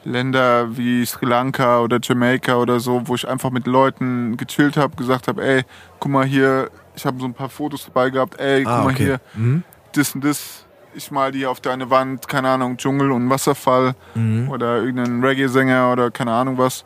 Länder 0.06 0.78
wie 0.78 1.06
Sri 1.06 1.26
Lanka 1.26 1.80
oder 1.82 2.00
Jamaika 2.02 2.56
oder 2.58 2.80
so, 2.80 3.02
wo 3.06 3.16
ich 3.16 3.28
einfach 3.28 3.50
mit 3.52 3.68
Leuten 3.68 4.38
gechillt 4.38 4.78
habe, 4.78 4.96
gesagt 4.96 5.28
habe, 5.28 5.44
ey, 5.44 5.64
guck 6.00 6.12
mal 6.12 6.26
hier, 6.26 6.70
ich 6.96 7.06
habe 7.06 7.20
so 7.20 7.26
ein 7.26 7.34
paar 7.34 7.50
Fotos 7.50 7.86
dabei 7.86 8.10
gehabt, 8.12 8.40
ey, 8.40 8.64
guck 8.64 8.72
Ah, 8.74 8.84
mal 8.84 8.94
okay. 8.94 9.04
hier, 9.04 9.20
Mhm. 9.36 9.64
das 9.94 10.16
und 10.16 10.24
das. 10.24 10.62
Ich 10.98 11.12
mal 11.12 11.34
die 11.34 11.46
auf 11.46 11.60
deine 11.60 11.90
Wand, 11.90 12.26
keine 12.30 12.48
Ahnung, 12.48 12.78
Dschungel 12.78 13.12
und 13.12 13.30
Wasserfall 13.30 13.96
Mhm. 14.14 14.48
oder 14.50 14.78
irgendeinen 14.78 15.22
Reggae-Sänger 15.22 15.92
oder 15.92 16.10
keine 16.10 16.32
Ahnung 16.32 16.58
was. 16.58 16.86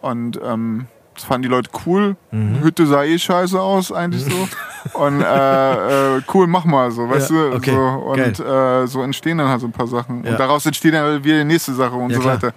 Und 0.00 0.38
ähm, 0.44 0.86
das 1.14 1.24
fanden 1.24 1.42
die 1.42 1.48
Leute 1.48 1.68
cool. 1.84 2.14
Mhm. 2.30 2.62
Hütte 2.62 2.86
sah 2.86 3.02
eh 3.02 3.18
scheiße 3.18 3.60
aus, 3.60 3.90
eigentlich 3.90 4.22
so. 4.24 4.48
Und 4.94 5.20
äh, 5.22 6.16
äh, 6.18 6.22
cool, 6.34 6.46
mach 6.46 6.64
mal 6.64 6.90
so, 6.90 7.08
weißt 7.08 7.30
Ja, 7.30 7.50
du? 7.50 7.56
okay, 7.56 7.70
So, 7.72 7.80
und 7.80 8.40
äh, 8.40 8.86
so 8.86 9.02
entstehen 9.02 9.38
dann 9.38 9.48
halt 9.48 9.60
so 9.60 9.66
ein 9.66 9.72
paar 9.72 9.86
Sachen. 9.86 10.24
Ja. 10.24 10.30
Und 10.32 10.40
daraus 10.40 10.64
entsteht 10.66 10.94
dann 10.94 11.22
wieder 11.24 11.38
die 11.38 11.44
nächste 11.44 11.74
Sache 11.74 11.94
und 11.94 12.10
Ja, 12.10 12.16
so 12.16 12.22
klar. 12.22 12.34
weiter. 12.34 12.52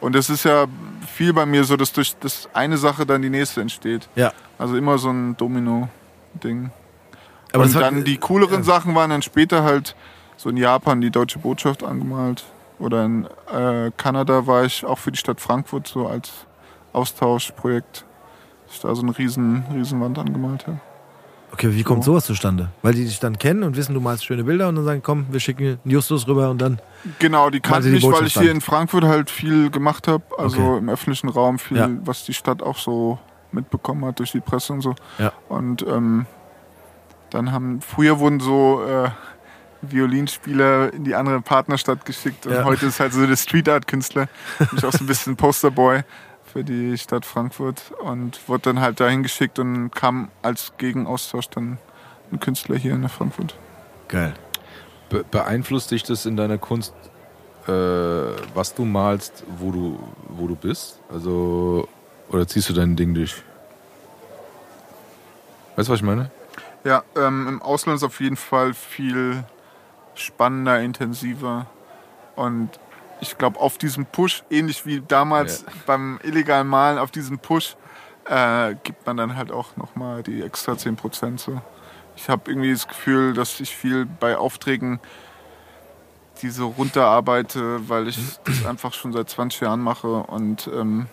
Und 0.00 0.14
das 0.14 0.30
ist 0.30 0.44
ja 0.44 0.64
viel 1.14 1.32
bei 1.32 1.44
mir 1.46 1.62
so, 1.64 1.76
dass 1.76 1.92
durch 1.92 2.16
das 2.18 2.48
eine 2.54 2.76
Sache 2.78 3.04
dann 3.04 3.20
die 3.22 3.30
nächste 3.30 3.60
entsteht. 3.60 4.08
Ja. 4.14 4.32
Also 4.58 4.76
immer 4.76 4.96
so 4.98 5.10
ein 5.10 5.36
Domino-Ding. 5.36 6.70
Aber 7.52 7.64
und 7.64 7.74
dann 7.74 8.04
die 8.04 8.16
cooleren. 8.16 8.62
Sachen 8.62 8.94
waren 8.94 9.10
dann 9.10 9.22
später 9.22 9.62
halt 9.64 9.94
so 10.36 10.48
in 10.48 10.56
Japan 10.56 11.00
die 11.00 11.10
deutsche 11.10 11.38
Botschaft 11.38 11.82
angemalt. 11.84 12.44
Oder 12.78 13.04
in 13.04 13.26
äh, 13.52 13.90
Kanada 13.96 14.46
war 14.46 14.64
ich 14.64 14.84
auch 14.86 14.98
für 14.98 15.12
die 15.12 15.18
Stadt 15.18 15.40
Frankfurt 15.40 15.86
so 15.86 16.06
als 16.06 16.30
Austauschprojekt. 16.94 18.04
dass 18.66 18.76
Ich 18.76 18.80
da 18.80 18.94
so 18.94 19.02
eine 19.02 19.16
riesen, 19.16 19.64
riesen 19.74 20.00
Wand 20.00 20.18
angemalt 20.18 20.66
habe. 20.66 20.80
Okay, 21.52 21.74
wie 21.74 21.82
kommt 21.82 22.04
sowas 22.04 22.24
zustande? 22.24 22.68
Weil 22.82 22.94
die 22.94 23.04
dich 23.04 23.18
dann 23.18 23.38
kennen 23.38 23.62
und 23.64 23.76
wissen, 23.76 23.92
du 23.94 24.00
malst 24.00 24.24
schöne 24.24 24.44
Bilder 24.44 24.68
und 24.68 24.76
dann 24.76 24.84
sagen, 24.84 25.02
komm, 25.02 25.26
wir 25.30 25.40
schicken 25.40 25.78
einen 25.84 25.90
Justus 25.90 26.26
rüber 26.28 26.48
und 26.50 26.58
dann. 26.62 26.80
Genau, 27.18 27.50
die 27.50 27.60
kannten 27.60 27.88
die 27.88 27.90
mich, 27.94 28.04
weil 28.04 28.26
ich 28.26 28.34
hier 28.38 28.50
in 28.52 28.60
Frankfurt 28.60 29.04
halt 29.04 29.30
viel 29.30 29.70
gemacht 29.70 30.06
habe. 30.08 30.22
Also 30.38 30.60
Okay. 30.60 30.78
im 30.78 30.88
öffentlichen 30.88 31.28
Raum 31.28 31.58
viel, 31.58 31.76
Ja. 31.76 31.88
was 32.04 32.24
die 32.24 32.34
Stadt 32.34 32.62
auch 32.62 32.78
so 32.78 33.18
mitbekommen 33.52 34.04
hat 34.04 34.18
durch 34.20 34.32
die 34.32 34.40
Presse 34.40 34.72
und 34.72 34.80
so. 34.80 34.94
Ja. 35.18 35.32
Und 35.48 35.82
ähm, 35.82 36.26
dann 37.30 37.50
haben, 37.52 37.80
früher 37.80 38.18
wurden 38.20 38.38
so 38.40 38.82
äh, 38.86 39.10
Violinspieler 39.82 40.92
in 40.92 41.04
die 41.04 41.14
andere 41.14 41.40
Partnerstadt 41.40 42.04
geschickt 42.04 42.46
und 42.46 42.52
Ja. 42.52 42.64
heute 42.64 42.86
ist 42.86 43.00
halt 43.00 43.12
so 43.12 43.26
der 43.26 43.36
Street 43.36 43.68
Art 43.68 43.86
Künstler. 43.86 44.28
Bin 44.58 44.68
ich 44.76 44.84
auch 44.84 44.92
so 44.92 45.04
ein 45.04 45.06
bisschen 45.06 45.36
Posterboy 45.36 46.02
für 46.52 46.64
die 46.64 46.98
Stadt 46.98 47.24
Frankfurt 47.24 47.92
und 48.00 48.48
wurde 48.48 48.62
dann 48.62 48.80
halt 48.80 49.00
dahin 49.00 49.22
geschickt 49.22 49.58
und 49.58 49.90
kam 49.90 50.30
als 50.42 50.72
Gegenaustausch 50.78 51.48
dann 51.48 51.78
ein 52.32 52.40
Künstler 52.40 52.76
hier 52.76 52.94
in 52.94 53.08
Frankfurt. 53.08 53.56
Geil. 54.08 54.34
Be 55.08 55.24
beeinflusst 55.28 55.90
dich 55.90 56.02
das 56.02 56.26
in 56.26 56.36
deiner 56.36 56.58
Kunst, 56.58 56.94
äh, 57.66 57.72
was 58.54 58.74
du 58.74 58.84
malst, 58.84 59.44
wo 59.58 59.70
du, 59.70 59.98
wo 60.28 60.46
du 60.46 60.56
bist? 60.56 61.00
Also, 61.12 61.88
oder 62.30 62.46
ziehst 62.46 62.68
du 62.68 62.72
dein 62.72 62.96
Ding 62.96 63.14
durch? 63.14 63.42
Weißt 65.76 65.88
du, 65.88 65.92
was 65.92 66.00
ich 66.00 66.06
meine? 66.06 66.30
Ja, 66.84 67.04
ähm, 67.16 67.46
im 67.48 67.62
Ausland 67.62 67.96
ist 67.96 68.04
auf 68.04 68.20
jeden 68.20 68.36
Fall 68.36 68.74
viel 68.74 69.44
spannender, 70.14 70.80
intensiver. 70.80 71.66
Und 72.36 72.70
ich 73.20 73.38
glaube, 73.38 73.60
auf 73.60 73.78
diesem 73.78 74.06
Push, 74.06 74.42
ähnlich 74.50 74.86
wie 74.86 75.00
damals 75.00 75.64
beim 75.86 76.18
illegalen 76.22 76.66
Malen, 76.66 76.98
auf 76.98 77.10
diesem 77.10 77.38
Push 77.38 77.76
äh, 78.26 78.74
gibt 78.82 79.06
man 79.06 79.16
dann 79.16 79.36
halt 79.36 79.50
auch 79.50 79.76
nochmal 79.76 80.22
die 80.22 80.42
extra 80.42 80.72
10% 80.72 81.38
so. 81.38 81.60
Ich 82.16 82.28
habe 82.28 82.50
irgendwie 82.50 82.72
das 82.72 82.86
Gefühl, 82.86 83.32
dass 83.32 83.60
ich 83.60 83.74
viel 83.74 84.06
bei 84.06 84.36
Aufträgen 84.36 85.00
die 86.42 86.50
so 86.50 86.68
runterarbeite, 86.68 87.88
weil 87.88 88.08
ich 88.08 88.18
das 88.44 88.64
einfach 88.66 88.94
schon 88.94 89.12
seit 89.12 89.28
20 89.28 89.60
Jahren 89.60 89.80
mache 89.80 90.08
und 90.08 90.70
ähm, 90.72 91.06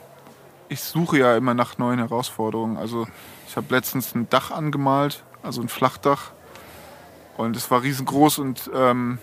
ich 0.69 0.81
suche 0.81 1.19
ja 1.19 1.35
immer 1.37 1.53
nach 1.53 1.77
neuen 1.77 1.99
Herausforderungen. 1.99 2.77
Also 2.77 3.07
ich 3.47 3.55
habe 3.55 3.73
letztens 3.73 4.13
ein 4.15 4.29
Dach 4.29 4.51
angemalt, 4.51 5.23
also 5.43 5.61
ein 5.61 5.69
Flachdach 5.69 6.31
und 7.37 7.55
es 7.55 7.71
war 7.71 7.83
riesengroß 7.83 8.39
und 8.39 8.69
ähm, 8.73 9.19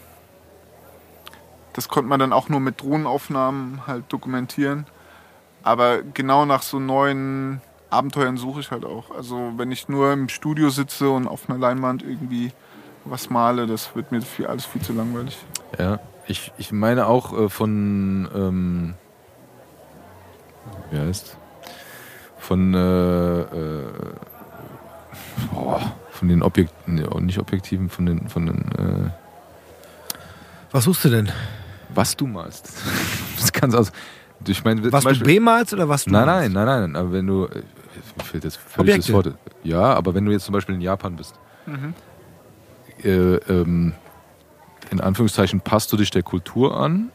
das 1.74 1.88
konnte 1.88 2.08
man 2.08 2.20
dann 2.20 2.32
auch 2.32 2.48
nur 2.48 2.60
mit 2.60 2.80
Drohnenaufnahmen 2.80 3.86
halt 3.86 4.04
dokumentieren. 4.08 4.86
Aber 5.62 6.02
genau 6.02 6.46
nach 6.46 6.62
so 6.62 6.78
neuen 6.78 7.60
Abenteuern 7.90 8.36
suche 8.36 8.60
ich 8.60 8.70
halt 8.70 8.84
auch. 8.84 9.10
Also 9.10 9.52
wenn 9.56 9.70
ich 9.72 9.88
nur 9.88 10.12
im 10.12 10.28
Studio 10.28 10.70
sitze 10.70 11.10
und 11.10 11.26
auf 11.26 11.48
einer 11.48 11.58
Leinwand 11.58 12.02
irgendwie 12.02 12.52
was 13.04 13.28
male, 13.28 13.66
das 13.66 13.94
wird 13.94 14.12
mir 14.12 14.22
viel, 14.22 14.46
alles 14.46 14.64
viel 14.64 14.82
zu 14.82 14.92
langweilig. 14.92 15.36
Ja, 15.78 15.98
ich, 16.26 16.52
ich 16.58 16.72
meine 16.72 17.06
auch 17.06 17.38
äh, 17.38 17.48
von, 17.48 18.28
ähm, 18.34 18.94
wie 20.90 20.98
heißt, 20.98 21.36
von, 22.38 22.74
äh, 22.74 23.40
äh, 23.40 23.86
oh, 25.54 25.80
von 26.10 26.28
den 26.28 26.42
Objekten, 26.42 26.94
nee, 26.94 27.20
nicht 27.20 27.38
Objektiven, 27.38 27.90
von 27.90 28.06
den, 28.06 28.28
von 28.28 28.46
den, 28.46 28.58
äh, 28.72 29.10
Was 30.72 30.84
suchst 30.84 31.04
du 31.04 31.08
denn? 31.10 31.30
Was 31.94 32.16
du 32.16 32.26
malst. 32.26 32.72
das 33.38 33.52
kannst 33.52 33.76
aus, 33.76 33.92
ich 34.46 34.64
meine, 34.64 34.80
Was 34.92 35.02
zum 35.02 35.12
du 35.12 35.18
Beispiel- 35.18 35.34
bemalst 35.38 35.72
oder 35.72 35.88
was 35.88 36.04
du 36.04 36.10
Nein, 36.10 36.26
malst? 36.26 36.52
nein, 36.52 36.64
nein, 36.66 36.80
nein, 36.92 36.96
aber 36.96 37.12
wenn 37.12 37.26
du, 37.26 37.44
äh, 37.46 37.62
mir 38.16 38.24
fehlt 38.24 38.44
jetzt 38.44 38.56
völlig 38.58 38.96
das 38.96 39.08
Objekte. 39.10 39.30
Wort. 39.30 39.38
Ja, 39.62 39.94
aber 39.94 40.14
wenn 40.14 40.24
du 40.24 40.32
jetzt 40.32 40.44
zum 40.44 40.52
Beispiel 40.52 40.74
in 40.74 40.80
Japan 40.80 41.16
bist, 41.16 41.34
Mhm. 41.66 41.94
äh, 43.02 43.08
ähm, 43.50 43.92
in 44.90 45.00
Anführungszeichen 45.00 45.60
passt 45.60 45.92
du 45.92 45.96
dich 45.96 46.10
der 46.10 46.22
Kultur 46.22 46.76
an. 46.78 47.10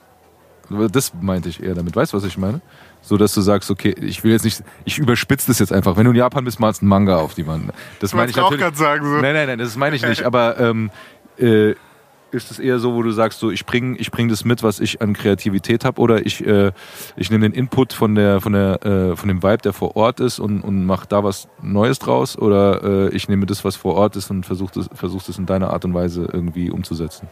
Das 0.92 1.14
meinte 1.20 1.50
ich 1.50 1.64
eher 1.64 1.74
damit. 1.74 1.96
Weißt 1.96 2.14
du, 2.14 2.18
was 2.18 2.24
ich 2.24 2.38
meine? 2.38 2.62
So, 3.02 3.18
dass 3.18 3.34
du 3.34 3.42
sagst, 3.42 3.72
okay, 3.72 3.90
ich 4.02 4.24
will 4.24 4.32
jetzt 4.34 4.44
nicht, 4.46 4.62
ich 4.86 5.00
überspitze 5.00 5.48
das 5.48 5.58
jetzt 5.60 5.72
einfach. 5.72 5.96
Wenn 5.98 6.04
du 6.06 6.12
in 6.12 6.18
Japan 6.18 6.44
bist, 6.44 6.60
malst 6.60 6.82
du 6.82 6.84
einen 6.84 6.90
Manga 6.90 7.18
auf 7.18 7.34
die 7.34 7.48
Wand. 7.48 7.72
Das 8.00 8.14
meine 8.14 8.30
ich 8.30 8.36
natürlich. 8.36 8.60
auch 8.62 8.66
gerade 8.66 8.78
sagen. 8.78 9.06
So. 9.06 9.14
Nein, 9.22 9.34
nein, 9.34 9.48
nein, 9.48 9.58
das 9.60 9.76
meine 9.78 9.96
ich 9.96 10.02
nicht. 10.08 10.24
Aber 10.24 10.60
ähm, 10.60 10.92
äh, 11.38 11.74
ist 12.32 12.52
es 12.52 12.60
eher 12.60 12.80
so, 12.80 12.94
wo 12.96 13.02
du 13.04 13.12
sagst, 13.12 13.40
so 13.40 13.50
ich 13.52 13.66
bringe 13.66 13.98
ich 13.98 14.12
bring 14.12 14.30
das 14.30 14.46
mit, 14.46 14.62
was 14.64 14.80
ich 14.80 15.02
an 15.02 15.14
Kreativität 15.14 15.84
habe, 15.86 16.00
oder 16.02 16.26
ich, 16.26 16.46
äh, 16.46 16.72
ich 17.16 17.32
nehme 17.32 17.50
den 17.50 17.54
Input 17.58 17.94
von 17.94 18.16
der 18.16 18.40
von 18.42 18.54
der 18.54 18.86
äh, 18.86 19.16
von 19.16 19.28
dem 19.28 19.42
Vibe, 19.42 19.58
der 19.60 19.74
vor 19.74 19.96
Ort 19.96 20.20
ist 20.20 20.40
und, 20.40 20.62
und 20.62 20.86
mache 20.86 21.08
da 21.08 21.24
was 21.24 21.48
Neues 21.62 22.00
draus, 22.00 22.38
oder 22.38 22.84
äh, 22.84 23.10
ich 23.16 23.28
nehme 23.30 23.46
das, 23.46 23.64
was 23.66 23.76
vor 23.76 23.96
Ort 23.96 24.16
ist 24.16 24.30
und 24.30 24.46
versuche 24.46 24.72
das, 24.76 24.90
versuch 24.94 25.24
das 25.24 25.38
in 25.38 25.46
deiner 25.46 25.72
Art 25.72 25.86
und 25.86 25.94
Weise 25.94 26.28
irgendwie 26.32 26.70
umzusetzen. 26.70 27.28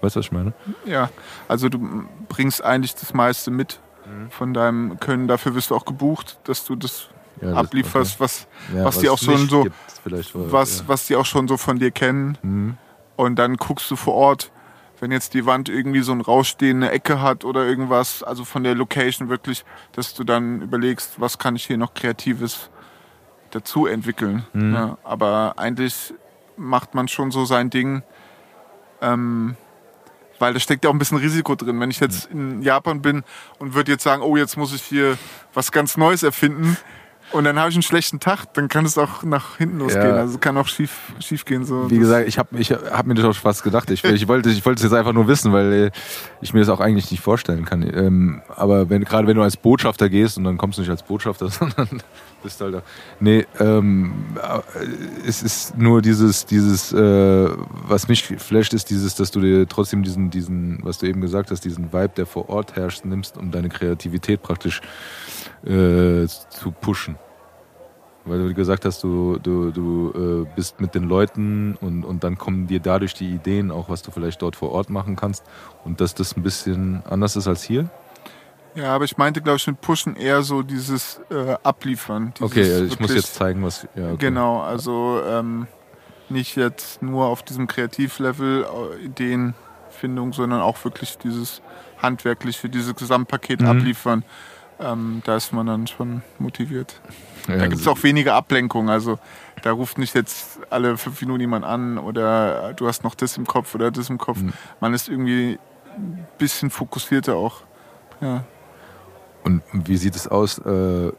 Weißt 0.00 0.14
du, 0.14 0.20
was 0.20 0.26
ich 0.26 0.32
meine? 0.32 0.52
Ja, 0.84 1.10
also 1.48 1.68
du 1.68 2.04
bringst 2.28 2.62
eigentlich 2.64 2.94
das 2.94 3.14
meiste 3.14 3.50
mit 3.50 3.80
Mhm. 4.06 4.30
von 4.30 4.54
deinem 4.54 4.98
Können. 5.00 5.28
Dafür 5.28 5.54
wirst 5.54 5.70
du 5.70 5.74
auch 5.74 5.84
gebucht, 5.84 6.38
dass 6.44 6.64
du 6.64 6.76
das 6.76 7.08
Ja, 7.42 7.52
ablieferst, 7.52 8.18
was, 8.20 8.46
Ja, 8.74 8.84
was 8.84 8.98
die 9.00 9.08
auch 9.10 9.18
schon 9.18 9.48
so- 9.50 9.66
was, 10.32 10.78
ja. 10.78 10.84
was 10.88 11.06
die 11.08 11.14
auch 11.16 11.26
schon 11.26 11.46
so 11.46 11.56
von 11.58 11.78
dir 11.78 11.90
kennen. 11.90 12.38
Mhm. 12.42 12.76
Und 13.18 13.34
dann 13.34 13.56
guckst 13.56 13.90
du 13.90 13.96
vor 13.96 14.14
Ort, 14.14 14.52
wenn 15.00 15.10
jetzt 15.10 15.34
die 15.34 15.44
Wand 15.44 15.68
irgendwie 15.68 16.02
so 16.02 16.12
eine 16.12 16.22
rausstehende 16.22 16.88
Ecke 16.92 17.20
hat 17.20 17.44
oder 17.44 17.66
irgendwas, 17.66 18.22
also 18.22 18.44
von 18.44 18.62
der 18.62 18.76
Location 18.76 19.28
wirklich, 19.28 19.64
dass 19.90 20.14
du 20.14 20.22
dann 20.22 20.62
überlegst, 20.62 21.20
was 21.20 21.36
kann 21.36 21.56
ich 21.56 21.66
hier 21.66 21.78
noch 21.78 21.94
Kreatives 21.94 22.70
dazu 23.50 23.86
entwickeln. 23.86 24.46
Mhm. 24.52 24.72
Ja, 24.72 24.98
aber 25.02 25.54
eigentlich 25.56 26.14
macht 26.56 26.94
man 26.94 27.08
schon 27.08 27.32
so 27.32 27.44
sein 27.44 27.70
Ding, 27.70 28.04
ähm, 29.02 29.56
weil 30.38 30.54
da 30.54 30.60
steckt 30.60 30.84
ja 30.84 30.90
auch 30.90 30.94
ein 30.94 31.00
bisschen 31.00 31.18
Risiko 31.18 31.56
drin. 31.56 31.80
Wenn 31.80 31.90
ich 31.90 31.98
jetzt 31.98 32.26
in 32.26 32.62
Japan 32.62 33.02
bin 33.02 33.24
und 33.58 33.74
würde 33.74 33.90
jetzt 33.90 34.04
sagen, 34.04 34.22
oh, 34.22 34.36
jetzt 34.36 34.56
muss 34.56 34.72
ich 34.72 34.82
hier 34.82 35.18
was 35.54 35.72
ganz 35.72 35.96
Neues 35.96 36.22
erfinden, 36.22 36.76
und 37.32 37.44
dann 37.44 37.58
habe 37.58 37.68
ich 37.68 37.76
einen 37.76 37.82
schlechten 37.82 38.20
Tag, 38.20 38.52
dann 38.54 38.68
kann 38.68 38.84
es 38.86 38.96
auch 38.96 39.22
nach 39.22 39.58
hinten 39.58 39.78
losgehen. 39.78 40.06
Ja. 40.06 40.16
Also 40.16 40.34
es 40.34 40.40
kann 40.40 40.56
auch 40.56 40.66
schief, 40.66 41.12
schief 41.20 41.44
gehen. 41.44 41.64
So. 41.64 41.90
Wie 41.90 41.98
gesagt, 41.98 42.26
ich 42.26 42.38
habe 42.38 42.58
ich 42.58 42.70
hab 42.72 43.06
mir 43.06 43.14
das 43.14 43.24
auch 43.24 43.34
fast 43.34 43.62
gedacht. 43.62 43.90
Ich, 43.90 44.02
ich 44.02 44.28
wollte 44.28 44.50
ich 44.50 44.64
wollte 44.64 44.78
es 44.78 44.84
jetzt 44.84 44.98
einfach 44.98 45.12
nur 45.12 45.28
wissen, 45.28 45.52
weil 45.52 45.72
äh, 45.72 45.90
ich 46.40 46.54
mir 46.54 46.60
das 46.60 46.68
auch 46.70 46.80
eigentlich 46.80 47.10
nicht 47.10 47.22
vorstellen 47.22 47.64
kann. 47.64 47.82
Ähm, 47.82 48.40
aber 48.56 48.88
wenn 48.88 49.04
gerade 49.04 49.26
wenn 49.26 49.36
du 49.36 49.42
als 49.42 49.56
Botschafter 49.56 50.08
gehst 50.08 50.38
und 50.38 50.44
dann 50.44 50.56
kommst 50.56 50.78
du 50.78 50.82
nicht 50.82 50.90
als 50.90 51.02
Botschafter, 51.02 51.48
sondern 51.50 52.02
bist 52.42 52.60
halt 52.60 52.74
da. 52.74 52.82
Nee, 53.20 53.46
ähm, 53.60 54.12
äh, 54.36 55.26
es 55.26 55.42
ist 55.42 55.76
nur 55.76 56.00
dieses, 56.00 56.46
dieses, 56.46 56.92
äh, 56.92 57.48
was 57.86 58.08
mich 58.08 58.24
flasht, 58.24 58.72
ist 58.72 58.90
dieses, 58.90 59.16
dass 59.16 59.30
du 59.30 59.40
dir 59.40 59.68
trotzdem 59.68 60.02
diesen, 60.02 60.30
diesen, 60.30 60.78
was 60.82 60.98
du 60.98 61.06
eben 61.06 61.20
gesagt 61.20 61.50
hast, 61.50 61.64
diesen 61.64 61.92
Vibe, 61.92 62.12
der 62.16 62.26
vor 62.26 62.48
Ort 62.48 62.76
herrscht, 62.76 63.04
nimmst, 63.04 63.36
um 63.36 63.50
deine 63.50 63.68
Kreativität 63.68 64.42
praktisch 64.42 64.80
äh, 64.80 65.27
zu 65.64 66.70
pushen. 66.70 67.16
Weil 68.24 68.48
du 68.48 68.54
gesagt 68.54 68.84
hast, 68.84 69.02
du, 69.02 69.38
du, 69.42 69.70
du 69.70 70.44
äh, 70.44 70.54
bist 70.54 70.80
mit 70.80 70.94
den 70.94 71.04
Leuten 71.04 71.76
und, 71.80 72.04
und 72.04 72.24
dann 72.24 72.36
kommen 72.36 72.66
dir 72.66 72.78
dadurch 72.80 73.14
die 73.14 73.30
Ideen, 73.30 73.70
auch 73.70 73.88
was 73.88 74.02
du 74.02 74.10
vielleicht 74.10 74.42
dort 74.42 74.54
vor 74.54 74.70
Ort 74.72 74.90
machen 74.90 75.16
kannst. 75.16 75.44
Und 75.84 76.00
dass 76.02 76.14
das 76.14 76.36
ein 76.36 76.42
bisschen 76.42 77.02
anders 77.08 77.36
ist 77.36 77.46
als 77.48 77.62
hier. 77.62 77.88
Ja, 78.74 78.94
aber 78.94 79.04
ich 79.06 79.16
meinte, 79.16 79.40
glaube 79.40 79.56
ich, 79.56 79.66
mit 79.66 79.80
Pushen 79.80 80.14
eher 80.14 80.42
so 80.42 80.62
dieses 80.62 81.20
äh, 81.30 81.56
Abliefern. 81.62 82.34
Dieses 82.38 82.50
Okay, 82.52 82.84
ich 82.84 83.00
muss 83.00 83.08
wirklich- 83.08 83.16
jetzt 83.24 83.34
zeigen, 83.34 83.64
was. 83.64 83.88
Ja, 83.96 84.08
okay. 84.08 84.16
Genau, 84.18 84.60
also 84.60 85.22
ähm, 85.26 85.66
nicht 86.28 86.54
jetzt 86.56 87.00
nur 87.02 87.26
auf 87.26 87.42
diesem 87.42 87.66
Kreativlevel 87.66 88.64
äh, 89.00 89.04
Ideenfindung, 89.06 90.34
sondern 90.34 90.60
auch 90.60 90.84
wirklich 90.84 91.16
dieses 91.16 91.62
handwerkliche, 92.02 92.68
dieses 92.68 92.94
Gesamtpaket 92.94 93.62
Mhm. 93.62 93.66
abliefern. 93.68 94.22
Ähm, 94.80 95.22
da 95.24 95.36
ist 95.36 95.52
man 95.52 95.66
dann 95.66 95.86
schon 95.86 96.22
motiviert. 96.38 97.00
Ja, 97.48 97.56
Da 97.56 97.66
gibt 97.66 97.80
es 97.80 97.88
auch 97.88 98.02
weniger 98.02 98.34
Ablenkung. 98.34 98.90
Also 98.90 99.18
da 99.62 99.72
ruft 99.72 99.98
nicht 99.98 100.14
jetzt 100.14 100.60
alle 100.70 100.96
fünf 100.96 101.20
Minuten 101.20 101.40
jemand 101.40 101.64
an 101.64 101.98
oder 101.98 102.70
äh, 102.70 102.74
du 102.74 102.86
hast 102.86 103.02
noch 103.02 103.14
das 103.14 103.36
im 103.36 103.46
Kopf 103.46 103.74
oder 103.74 103.90
das 103.90 104.08
im 104.08 104.18
Kopf. 104.18 104.40
Mhm. 104.40 104.52
Man 104.80 104.94
ist 104.94 105.08
irgendwie 105.08 105.58
ein 105.96 106.26
bisschen 106.38 106.70
fokussierter 106.70 107.34
auch. 107.34 107.62
Ja. 108.20 108.44
Und 109.44 109.62
wie 109.72 109.96
sieht 109.96 110.14
es 110.14 110.28
aus? 110.28 110.58
Äh, 110.58 111.12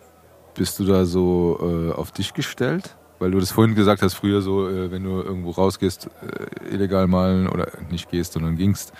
bist 0.53 0.79
du 0.79 0.85
da 0.85 1.05
so 1.05 1.59
äh, 1.61 1.93
auf 1.93 2.11
dich 2.11 2.33
gestellt? 2.33 2.95
Weil 3.19 3.31
du 3.31 3.39
das 3.39 3.51
vorhin 3.51 3.75
gesagt 3.75 4.01
hast, 4.01 4.13
früher 4.13 4.41
so, 4.41 4.69
äh, 4.69 4.91
wenn 4.91 5.03
du 5.03 5.21
irgendwo 5.21 5.51
rausgehst, 5.51 6.09
äh, 6.21 6.73
illegal 6.73 7.07
malen 7.07 7.49
oder 7.49 7.67
nicht 7.89 8.09
gehst, 8.09 8.33
sondern 8.33 8.55
gingst, 8.55 8.93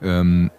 ähm, 0.00 0.50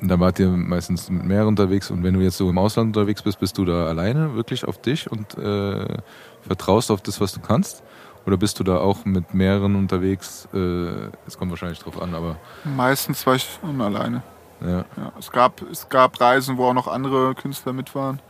da 0.00 0.20
wart 0.20 0.38
ihr 0.38 0.48
meistens 0.48 1.08
mit 1.10 1.24
mehreren 1.24 1.48
unterwegs 1.48 1.90
und 1.90 2.02
wenn 2.02 2.14
du 2.14 2.20
jetzt 2.20 2.36
so 2.36 2.48
im 2.50 2.58
Ausland 2.58 2.96
unterwegs 2.96 3.22
bist, 3.22 3.40
bist 3.40 3.56
du 3.58 3.64
da 3.64 3.86
alleine 3.86 4.34
wirklich 4.34 4.66
auf 4.66 4.78
dich 4.80 5.10
und 5.10 5.36
äh, 5.38 5.96
vertraust 6.42 6.90
auf 6.90 7.00
das, 7.02 7.20
was 7.20 7.32
du 7.32 7.40
kannst? 7.40 7.82
Oder 8.26 8.36
bist 8.36 8.58
du 8.58 8.64
da 8.64 8.78
auch 8.78 9.04
mit 9.04 9.34
mehreren 9.34 9.76
unterwegs? 9.76 10.48
Äh, 10.52 11.08
Es 11.26 11.38
kommt 11.38 11.50
wahrscheinlich 11.50 11.78
drauf 11.78 12.00
an, 12.02 12.14
aber 12.14 12.36
Meistens 12.64 13.24
war 13.26 13.36
ich 13.36 13.48
schon 13.60 13.80
alleine. 13.80 14.22
ja. 14.60 14.84
Ja, 14.96 15.12
es, 15.18 15.30
gab, 15.30 15.62
es 15.70 15.88
gab 15.88 16.20
Reisen, 16.20 16.56
wo 16.58 16.64
auch 16.66 16.74
noch 16.74 16.88
andere 16.88 17.34
Künstler 17.34 17.72
mit 17.72 17.94
waren, 17.94 18.20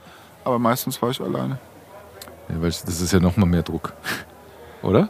aber 0.44 0.58
meistens 0.58 1.00
war 1.02 1.10
ich 1.10 1.20
alleine. 1.20 1.58
ja 2.48 2.54
weil 2.60 2.68
das 2.70 3.00
ist 3.00 3.12
ja 3.12 3.20
nochmal 3.20 3.48
mehr 3.48 3.62
Druck. 3.62 3.92
Oder? 4.82 5.08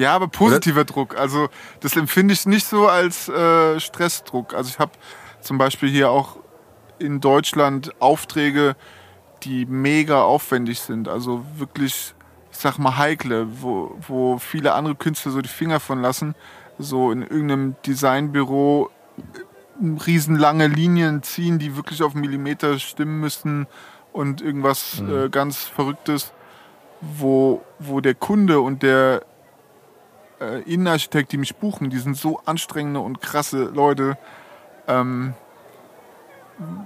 Ja, 0.00 0.14
aber 0.14 0.28
positiver 0.28 0.86
Druck. 0.86 1.18
Also 1.18 1.50
das 1.80 1.94
empfinde 1.94 2.32
ich 2.32 2.46
nicht 2.46 2.66
so 2.66 2.88
als 2.88 3.28
äh, 3.28 3.78
Stressdruck. 3.78 4.54
Also 4.54 4.70
ich 4.70 4.78
habe 4.78 4.92
zum 5.42 5.58
Beispiel 5.58 5.90
hier 5.90 6.10
auch 6.10 6.38
in 6.98 7.20
Deutschland 7.20 7.92
Aufträge, 8.00 8.76
die 9.42 9.66
mega 9.66 10.22
aufwendig 10.22 10.80
sind. 10.80 11.06
Also 11.06 11.44
wirklich, 11.58 12.14
ich 12.50 12.56
sag 12.56 12.78
mal, 12.78 12.96
heikle, 12.96 13.46
wo, 13.60 13.94
wo 14.08 14.38
viele 14.38 14.72
andere 14.72 14.94
Künstler 14.94 15.32
so 15.32 15.42
die 15.42 15.50
Finger 15.50 15.80
von 15.80 16.00
lassen. 16.00 16.34
So 16.78 17.12
in 17.12 17.20
irgendeinem 17.20 17.76
Designbüro 17.86 18.88
äh, 19.18 20.02
riesenlange 20.06 20.66
Linien 20.66 21.22
ziehen, 21.22 21.58
die 21.58 21.76
wirklich 21.76 22.02
auf 22.02 22.14
Millimeter 22.14 22.78
stimmen 22.78 23.20
müssen 23.20 23.66
und 24.14 24.40
irgendwas 24.40 25.02
äh, 25.02 25.28
ganz 25.28 25.58
Verrücktes, 25.58 26.32
wo, 27.02 27.62
wo 27.78 28.00
der 28.00 28.14
Kunde 28.14 28.62
und 28.62 28.82
der 28.82 29.26
äh, 30.40 30.62
Innenarchitekt, 30.62 31.32
die 31.32 31.38
mich 31.38 31.56
buchen, 31.56 31.90
die 31.90 31.98
sind 31.98 32.16
so 32.16 32.40
anstrengende 32.44 33.00
und 33.00 33.20
krasse 33.20 33.64
Leute. 33.64 34.18
Ähm, 34.88 35.34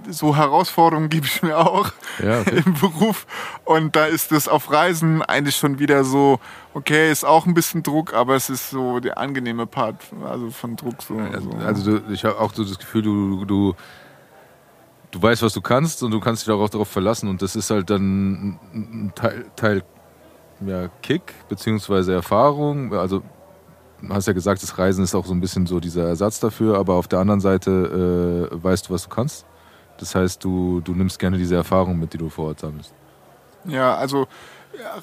so 0.08 0.36
Herausforderungen 0.36 1.08
gebe 1.08 1.26
ich 1.26 1.42
mir 1.42 1.58
auch 1.58 1.90
Ja, 2.22 2.40
okay. 2.40 2.62
im 2.66 2.74
Beruf. 2.74 3.26
Und 3.64 3.96
da 3.96 4.06
ist 4.06 4.32
es 4.32 4.48
auf 4.48 4.70
Reisen 4.70 5.22
eigentlich 5.22 5.56
schon 5.56 5.78
wieder 5.78 6.04
so, 6.04 6.38
okay, 6.74 7.10
ist 7.10 7.24
auch 7.24 7.46
ein 7.46 7.54
bisschen 7.54 7.82
Druck, 7.82 8.14
aber 8.14 8.36
es 8.36 8.50
ist 8.50 8.70
so 8.70 9.00
der 9.00 9.18
angenehme 9.18 9.66
Part, 9.66 9.96
also 10.24 10.50
von 10.50 10.76
Druck 10.76 11.02
so. 11.02 11.16
Also, 11.16 11.50
so. 11.50 11.56
also 11.58 11.98
du, 11.98 12.12
ich 12.12 12.24
habe 12.24 12.38
auch 12.38 12.52
so 12.54 12.64
das 12.64 12.78
Gefühl, 12.78 13.02
du, 13.02 13.44
du, 13.44 13.74
du 15.10 15.22
weißt, 15.22 15.42
was 15.42 15.52
du 15.52 15.60
kannst 15.60 16.02
und 16.02 16.12
du 16.12 16.20
kannst 16.20 16.46
dich 16.46 16.54
auch 16.54 16.68
darauf 16.68 16.88
verlassen 16.88 17.28
und 17.28 17.42
das 17.42 17.56
ist 17.56 17.70
halt 17.70 17.90
dann 17.90 18.58
ein 18.72 19.12
Teil, 19.14 19.46
Teil 19.56 19.82
ja, 20.60 20.88
Kick 21.02 21.34
beziehungsweise 21.48 22.12
Erfahrung. 22.12 22.94
Also 22.94 23.22
hast 24.08 24.26
ja 24.26 24.32
gesagt, 24.32 24.62
das 24.62 24.76
Reisen 24.78 25.02
ist 25.04 25.14
auch 25.14 25.26
so 25.26 25.32
ein 25.32 25.40
bisschen 25.40 25.66
so 25.66 25.80
dieser 25.80 26.06
Ersatz 26.08 26.40
dafür, 26.40 26.78
aber 26.78 26.94
auf 26.94 27.08
der 27.08 27.18
anderen 27.20 27.40
Seite 27.40 28.48
äh, 28.52 28.62
weißt 28.62 28.88
du, 28.88 28.94
was 28.94 29.04
du 29.04 29.08
kannst. 29.08 29.46
Das 29.98 30.14
heißt, 30.14 30.42
du, 30.42 30.80
du 30.80 30.92
nimmst 30.92 31.18
gerne 31.18 31.38
diese 31.38 31.54
Erfahrung 31.54 31.98
mit, 31.98 32.12
die 32.12 32.18
du 32.18 32.28
vor 32.28 32.48
Ort 32.48 32.60
sammelst. 32.60 32.92
Ja, 33.64 33.94
also 33.94 34.26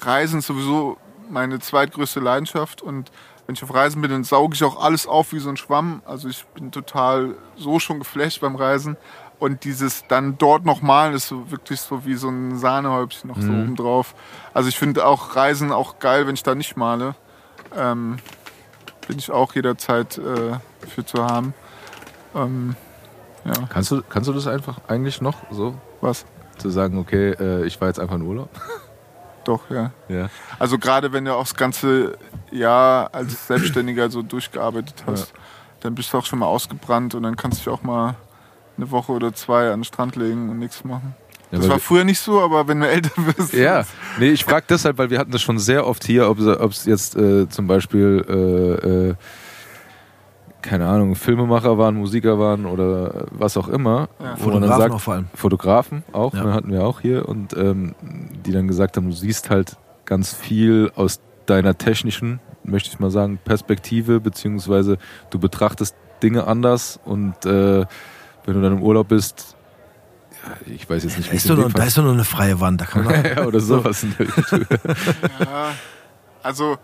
Reisen 0.00 0.40
ist 0.40 0.46
sowieso 0.46 0.98
meine 1.30 1.58
zweitgrößte 1.58 2.20
Leidenschaft 2.20 2.82
und 2.82 3.10
wenn 3.46 3.54
ich 3.56 3.62
auf 3.64 3.74
Reisen 3.74 4.00
bin, 4.02 4.10
dann 4.10 4.22
sauge 4.22 4.54
ich 4.54 4.62
auch 4.62 4.80
alles 4.80 5.06
auf 5.06 5.32
wie 5.32 5.40
so 5.40 5.48
ein 5.48 5.56
Schwamm. 5.56 6.02
Also 6.04 6.28
ich 6.28 6.44
bin 6.54 6.70
total 6.70 7.34
so 7.56 7.80
schon 7.80 7.98
geflasht 7.98 8.40
beim 8.40 8.54
Reisen. 8.54 8.96
Und 9.40 9.64
dieses 9.64 10.04
dann 10.06 10.38
dort 10.38 10.64
noch 10.64 10.82
malen 10.82 11.14
ist 11.14 11.26
so 11.26 11.50
wirklich 11.50 11.80
so 11.80 12.04
wie 12.04 12.14
so 12.14 12.28
ein 12.28 12.56
Sahnehäubchen 12.56 13.28
noch 13.28 13.40
so 13.40 13.50
Mhm. 13.50 13.62
oben 13.62 13.76
drauf. 13.76 14.14
Also 14.54 14.68
ich 14.68 14.78
finde 14.78 15.04
auch 15.04 15.34
Reisen 15.34 15.72
auch 15.72 15.98
geil, 15.98 16.28
wenn 16.28 16.34
ich 16.34 16.44
da 16.44 16.54
nicht 16.54 16.76
male. 16.76 17.16
Ähm, 17.76 18.18
bin 19.06 19.18
ich 19.18 19.30
auch 19.30 19.54
jederzeit 19.54 20.18
äh, 20.18 20.58
für 20.86 21.04
zu 21.04 21.24
haben. 21.24 21.54
Ähm, 22.34 22.76
ja, 23.44 23.52
Kannst 23.68 23.90
du, 23.90 24.02
kannst 24.08 24.28
du 24.28 24.32
das 24.32 24.46
einfach 24.46 24.78
eigentlich 24.88 25.20
noch 25.20 25.36
so? 25.50 25.74
was? 26.00 26.24
Zu 26.58 26.70
sagen, 26.70 26.98
okay, 26.98 27.30
äh, 27.30 27.64
ich 27.64 27.80
war 27.80 27.88
jetzt 27.88 27.98
einfach 27.98 28.16
in 28.16 28.22
Urlaub? 28.22 28.48
Doch, 29.44 29.70
ja. 29.70 29.90
Ja. 30.08 30.28
Also 30.58 30.78
gerade 30.78 31.12
wenn 31.12 31.24
du 31.24 31.34
auch 31.34 31.42
das 31.42 31.54
ganze 31.54 32.16
Jahr 32.50 33.12
als 33.12 33.46
Selbstständiger 33.48 34.10
so 34.10 34.22
durchgearbeitet 34.22 35.02
hast, 35.06 35.32
dann 35.80 35.94
bist 35.94 36.12
du 36.12 36.18
auch 36.18 36.26
schon 36.26 36.38
mal 36.38 36.46
ausgebrannt 36.46 37.14
und 37.14 37.24
dann 37.24 37.36
kannst 37.36 37.58
du 37.66 37.70
dich 37.70 37.78
auch 37.78 37.82
mal 37.82 38.14
eine 38.76 38.90
Woche 38.90 39.12
oder 39.12 39.34
zwei 39.34 39.72
an 39.72 39.80
den 39.80 39.84
Strand 39.84 40.14
legen 40.16 40.48
und 40.50 40.58
nichts 40.60 40.84
machen. 40.84 41.16
Ja, 41.52 41.58
das 41.58 41.68
war 41.68 41.78
früher 41.78 42.02
nicht 42.04 42.18
so, 42.18 42.40
aber 42.40 42.66
wenn 42.66 42.80
du 42.80 42.88
älter 42.88 43.10
wirst. 43.36 43.52
Ja, 43.52 43.84
nee, 44.18 44.30
ich 44.30 44.44
frage 44.44 44.64
deshalb, 44.68 44.98
weil 44.98 45.10
wir 45.10 45.18
hatten 45.18 45.30
das 45.30 45.42
schon 45.42 45.58
sehr 45.58 45.86
oft 45.86 46.02
hier, 46.04 46.28
ob 46.28 46.38
es 46.38 46.86
jetzt 46.86 47.14
äh, 47.14 47.48
zum 47.48 47.66
Beispiel, 47.66 48.24
äh, 48.28 49.10
äh, 49.10 49.14
keine 50.62 50.86
Ahnung, 50.86 51.14
Filmemacher 51.16 51.76
waren, 51.76 51.96
Musiker 51.96 52.38
waren 52.38 52.66
oder 52.66 53.26
was 53.32 53.56
auch 53.56 53.68
immer. 53.68 54.08
Ja. 54.22 54.36
Fotografen 54.36 54.78
sagt, 54.80 54.94
auch 54.94 55.00
vor 55.00 55.14
allem. 55.14 55.26
Fotografen 55.34 56.02
auch, 56.12 56.32
Ja. 56.34 56.44
ne, 56.44 56.54
hatten 56.54 56.70
wir 56.72 56.84
auch 56.84 57.00
hier 57.00 57.28
und 57.28 57.56
ähm, 57.56 57.94
die 58.00 58.52
dann 58.52 58.68
gesagt 58.68 58.96
haben, 58.96 59.10
du 59.10 59.16
siehst 59.16 59.50
halt 59.50 59.76
ganz 60.04 60.32
viel 60.32 60.90
aus 60.94 61.20
deiner 61.46 61.76
technischen, 61.76 62.38
möchte 62.64 62.88
ich 62.90 63.00
mal 63.00 63.10
sagen, 63.10 63.38
Perspektive, 63.44 64.20
beziehungsweise 64.20 64.98
du 65.30 65.38
betrachtest 65.40 65.96
Dinge 66.22 66.46
anders 66.46 67.00
und 67.04 67.44
äh, 67.44 67.84
wenn 68.44 68.54
du 68.54 68.60
dann 68.62 68.74
im 68.78 68.82
Urlaub 68.82 69.08
bist, 69.08 69.56
ich 70.66 70.88
weiß 70.88 71.04
jetzt 71.04 71.16
nicht, 71.16 71.28
Da 71.28 71.32
wie 71.32 71.36
ist, 71.36 71.44
es 71.44 71.48
doch 71.48 71.62
dem 71.62 71.72
da 71.72 71.84
ist 71.84 71.98
doch 71.98 72.02
nur 72.02 72.12
eine 72.12 72.24
freie 72.24 72.60
Wand. 72.60 72.80
Da 72.80 72.86
kann 72.86 73.04
man 73.04 73.24
ja, 73.36 73.44
oder 73.44 73.60
sowas 73.60 74.02
in 74.02 74.14
der 74.18 74.36
Richtung. 74.36 74.66
Ja, 75.40 75.74
also 76.42 76.78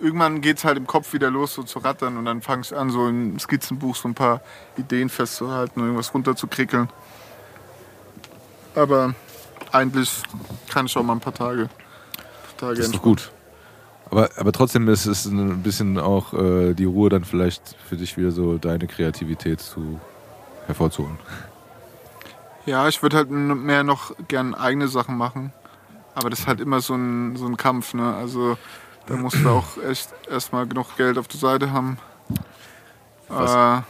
irgendwann 0.00 0.40
geht 0.40 0.58
es 0.58 0.64
halt 0.64 0.76
im 0.76 0.86
Kopf 0.86 1.12
wieder 1.12 1.30
los, 1.30 1.54
so 1.54 1.62
zu 1.62 1.78
rattern 1.78 2.16
und 2.16 2.24
dann 2.24 2.42
fange 2.42 2.62
ich 2.62 2.76
an, 2.76 2.90
so 2.90 3.08
im 3.08 3.38
Skizzenbuch 3.38 3.96
so 3.96 4.08
ein 4.08 4.14
paar 4.14 4.40
Ideen 4.76 5.08
festzuhalten 5.08 5.80
und 5.80 5.86
irgendwas 5.86 6.12
runterzukrickeln. 6.12 6.88
Aber 8.74 9.14
eigentlich 9.72 10.10
kann 10.68 10.86
ich 10.86 10.96
auch 10.96 11.02
mal 11.02 11.14
ein 11.14 11.20
paar 11.20 11.34
Tage. 11.34 11.68
Tage 12.56 12.76
Das 12.76 12.88
ist 12.88 13.02
gut. 13.02 13.30
Aber, 14.10 14.30
aber 14.36 14.52
trotzdem 14.52 14.88
ist 14.88 15.06
es 15.06 15.24
ein 15.24 15.62
bisschen 15.62 15.98
auch 15.98 16.34
äh, 16.34 16.74
die 16.74 16.84
Ruhe 16.84 17.08
dann 17.08 17.24
vielleicht 17.24 17.74
für 17.88 17.96
dich 17.96 18.16
wieder 18.16 18.30
so 18.30 18.58
deine 18.58 18.86
Kreativität 18.86 19.60
zu 19.60 20.00
hervorzuholen. 20.66 21.18
Ja, 22.66 22.88
ich 22.88 23.02
würde 23.02 23.16
halt 23.18 23.30
mehr 23.30 23.84
noch 23.84 24.12
gern 24.28 24.54
eigene 24.54 24.88
Sachen 24.88 25.16
machen. 25.16 25.52
Aber 26.14 26.30
das 26.30 26.40
ist 26.40 26.46
halt 26.46 26.60
immer 26.60 26.80
so 26.80 26.94
ein, 26.94 27.36
so 27.36 27.46
ein 27.46 27.56
Kampf, 27.56 27.92
ne? 27.94 28.14
Also 28.14 28.56
da 29.06 29.16
musst 29.16 29.36
du 29.44 29.48
auch 29.50 29.66
echt 29.88 30.08
erstmal 30.30 30.66
genug 30.66 30.96
Geld 30.96 31.18
auf 31.18 31.28
der 31.28 31.40
Seite 31.40 31.72
haben. 31.72 31.98
Was? 33.28 33.80
Äh, 33.80 33.82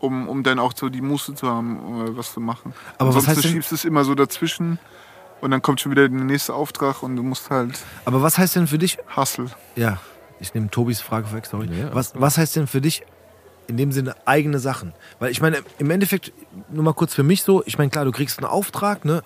um, 0.00 0.28
um 0.28 0.42
dann 0.42 0.58
auch 0.58 0.72
so 0.76 0.88
die 0.88 1.00
Muße 1.00 1.34
zu 1.34 1.48
haben, 1.48 1.76
äh, 2.06 2.16
was 2.16 2.32
zu 2.32 2.40
machen. 2.40 2.74
Aber 2.98 3.10
was 3.10 3.16
Ansonsten 3.16 3.30
heißt 3.30 3.44
denn- 3.44 3.50
schiebst 3.52 3.70
du 3.70 3.74
es 3.76 3.84
immer 3.84 4.04
so 4.04 4.14
dazwischen 4.14 4.78
und 5.40 5.50
dann 5.50 5.62
kommt 5.62 5.80
schon 5.80 5.92
wieder 5.92 6.08
der 6.08 6.18
nächste 6.24 6.52
Auftrag 6.54 7.02
und 7.02 7.16
du 7.16 7.22
musst 7.22 7.50
halt 7.50 7.78
Aber 8.04 8.20
was 8.20 8.36
heißt 8.36 8.56
denn 8.56 8.66
für 8.66 8.78
dich, 8.78 8.98
hustle. 9.16 9.46
ja, 9.76 9.98
ich 10.40 10.52
nehme 10.52 10.68
Tobis 10.70 11.00
Frage 11.00 11.26
vorweg, 11.26 11.46
sorry. 11.46 11.68
Ja, 11.72 11.94
was, 11.94 12.12
was 12.20 12.36
heißt 12.36 12.56
denn 12.56 12.66
für 12.66 12.80
dich 12.80 13.04
in 13.66 13.76
dem 13.76 13.92
Sinne 13.92 14.14
eigene 14.26 14.58
Sachen? 14.58 14.92
Weil 15.18 15.30
ich 15.30 15.40
meine, 15.40 15.58
im 15.78 15.90
Endeffekt, 15.90 16.32
nur 16.70 16.84
mal 16.84 16.94
kurz 16.94 17.14
für 17.14 17.22
mich 17.22 17.42
so, 17.42 17.62
ich 17.66 17.78
meine, 17.78 17.90
klar, 17.90 18.04
du 18.04 18.12
kriegst 18.12 18.38
einen 18.38 18.46
Auftrag, 18.46 19.04
ne? 19.04 19.22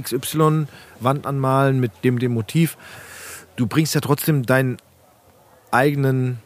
XY, 0.00 0.66
Wand 1.00 1.26
anmalen 1.26 1.78
mit 1.80 1.92
dem, 2.02 2.18
dem 2.18 2.32
Motiv. 2.32 2.76
Du 3.56 3.66
bringst 3.66 3.94
ja 3.94 4.00
trotzdem 4.00 4.44
deinen 4.44 4.78
eigenen 5.70 6.38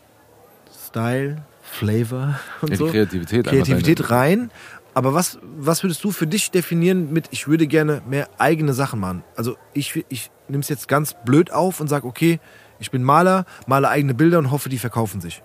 Style, 0.87 1.43
Flavor 1.63 2.39
und 2.61 2.71
Ja, 2.71 2.77
so. 2.77 2.87
Kreativität 2.89 3.47
Kreativität 3.47 4.11
rein. 4.11 4.51
Aber 4.95 5.15
was, 5.15 5.39
was 5.57 5.85
würdest 5.85 6.03
du 6.03 6.11
für 6.11 6.27
dich 6.27 6.51
definieren 6.51 7.13
mit, 7.13 7.27
ich 7.31 7.47
würde 7.47 7.67
gerne 7.67 8.03
mehr 8.09 8.29
eigene 8.39 8.73
Sachen 8.73 8.99
machen? 8.99 9.23
Also 9.37 9.57
ich, 9.73 10.05
ich 10.09 10.31
nehme 10.49 10.61
es 10.61 10.69
jetzt 10.69 10.89
ganz 10.89 11.15
blöd 11.25 11.53
auf 11.53 11.81
und 11.81 11.89
sage, 11.89 12.07
okay, 12.07 12.41
ich 12.81 12.91
bin 12.91 13.03
Maler, 13.03 13.45
male 13.67 13.89
eigene 13.89 14.15
Bilder 14.15 14.39
und 14.39 14.51
hoffe, 14.51 14.69
die 14.69 14.79
verkaufen 14.79 15.21
sich. 15.21 15.43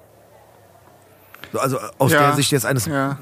So, 1.53 1.59
Also 1.59 1.77
aus 1.99 2.11
Ja, 2.11 2.19
der 2.19 2.33
Sicht 2.33 2.51
jetzt 2.51 2.65
eines 2.65 2.85
Ja. 2.87 3.17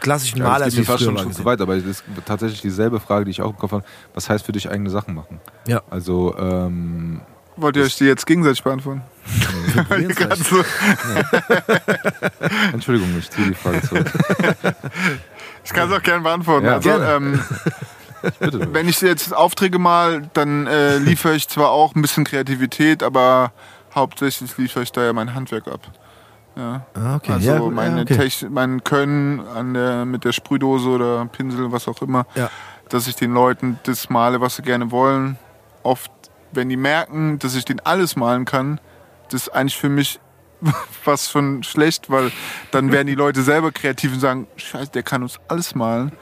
klassischen 0.00 0.38
Ja, 0.38 0.44
Malers, 0.44 0.68
das 0.68 0.74
wie 0.74 0.78
geht 0.78 0.86
fast 0.86 1.04
schon 1.04 1.32
zu 1.32 1.44
weit, 1.44 1.60
aber 1.60 1.74
das 1.76 1.84
ist 1.84 2.04
tatsächlich 2.24 2.60
dieselbe 2.62 3.00
Frage, 3.00 3.24
die 3.26 3.32
ich 3.32 3.42
auch 3.42 3.50
im 3.50 3.58
Kopf 3.58 3.72
habe. 3.72 3.84
Was 4.14 4.30
heißt 4.30 4.46
für 4.46 4.52
dich 4.52 4.70
eigene 4.70 4.88
Sachen 4.90 5.14
machen? 5.14 5.40
Ja. 5.66 5.82
Also, 5.90 6.34
ähm, 6.38 7.20
Wollt 7.56 7.76
ihr 7.76 7.82
euch 7.84 7.96
die 7.96 8.04
jetzt 8.04 8.26
gegenseitig 8.26 8.62
beantworten? 8.64 9.02
Gerade 9.88 10.36
so, 10.36 10.56
Entschuldigung, 12.72 13.16
ich 13.18 13.30
ziehe 13.30 13.48
die 13.48 13.54
Frage 13.54 13.82
zurück. 13.82 14.06
ich 15.64 15.72
kann 15.72 15.90
es 15.90 15.96
auch 15.98 16.02
gerne 16.02 16.22
beantworten. 16.22 16.66
Ja, 16.66 16.74
also, 16.74 16.88
gerne. 16.88 17.06
ähm, 17.12 17.40
Bitte. 18.40 18.72
Wenn 18.72 18.88
ich 18.88 19.00
jetzt 19.02 19.34
Aufträge 19.34 19.78
mal, 19.78 20.28
dann 20.32 20.66
äh, 20.66 20.96
liefere 20.98 21.34
ich 21.34 21.48
zwar 21.48 21.70
auch 21.70 21.94
ein 21.94 22.02
bisschen 22.02 22.24
Kreativität, 22.24 23.02
aber 23.02 23.52
hauptsächlich 23.94 24.56
liefere 24.56 24.82
ich 24.82 24.92
da 24.92 25.04
ja 25.04 25.12
mein 25.12 25.34
Handwerk 25.34 25.68
ab. 25.68 25.80
Ja. 26.56 26.86
Ah, 26.94 27.16
okay. 27.16 27.32
Also 27.32 27.50
ja, 27.50 27.58
gut, 27.58 27.74
meine 27.74 27.96
ja, 27.96 28.02
okay. 28.02 28.14
Techn- 28.14 28.50
mein 28.50 28.84
Können 28.84 29.40
an 29.40 29.74
der, 29.74 30.04
mit 30.04 30.24
der 30.24 30.32
Sprühdose 30.32 30.88
oder 30.88 31.24
Pinsel, 31.26 31.72
was 31.72 31.88
auch 31.88 32.00
immer, 32.02 32.26
Ja. 32.34 32.48
dass 32.88 33.06
ich 33.08 33.16
den 33.16 33.32
Leuten 33.34 33.78
das 33.84 34.08
male, 34.10 34.40
was 34.40 34.56
sie 34.56 34.62
gerne 34.62 34.90
wollen. 34.90 35.36
Oft, 35.82 36.10
wenn 36.52 36.68
die 36.68 36.76
merken, 36.76 37.38
dass 37.40 37.54
ich 37.56 37.64
den 37.64 37.80
alles 37.80 38.14
malen 38.16 38.44
kann, 38.44 38.78
das 39.30 39.42
ist 39.42 39.48
eigentlich 39.48 39.76
für 39.76 39.88
mich 39.88 40.20
was 41.04 41.30
schon 41.30 41.62
schlecht, 41.62 42.08
weil 42.10 42.30
dann 42.70 42.90
werden 42.92 43.06
die 43.08 43.14
Leute 43.16 43.42
selber 43.42 43.70
kreativ 43.72 44.14
und 44.14 44.20
sagen, 44.20 44.46
scheiße, 44.56 44.92
der 44.92 45.02
kann 45.02 45.22
uns 45.22 45.38
alles 45.48 45.74
malen. 45.74 46.12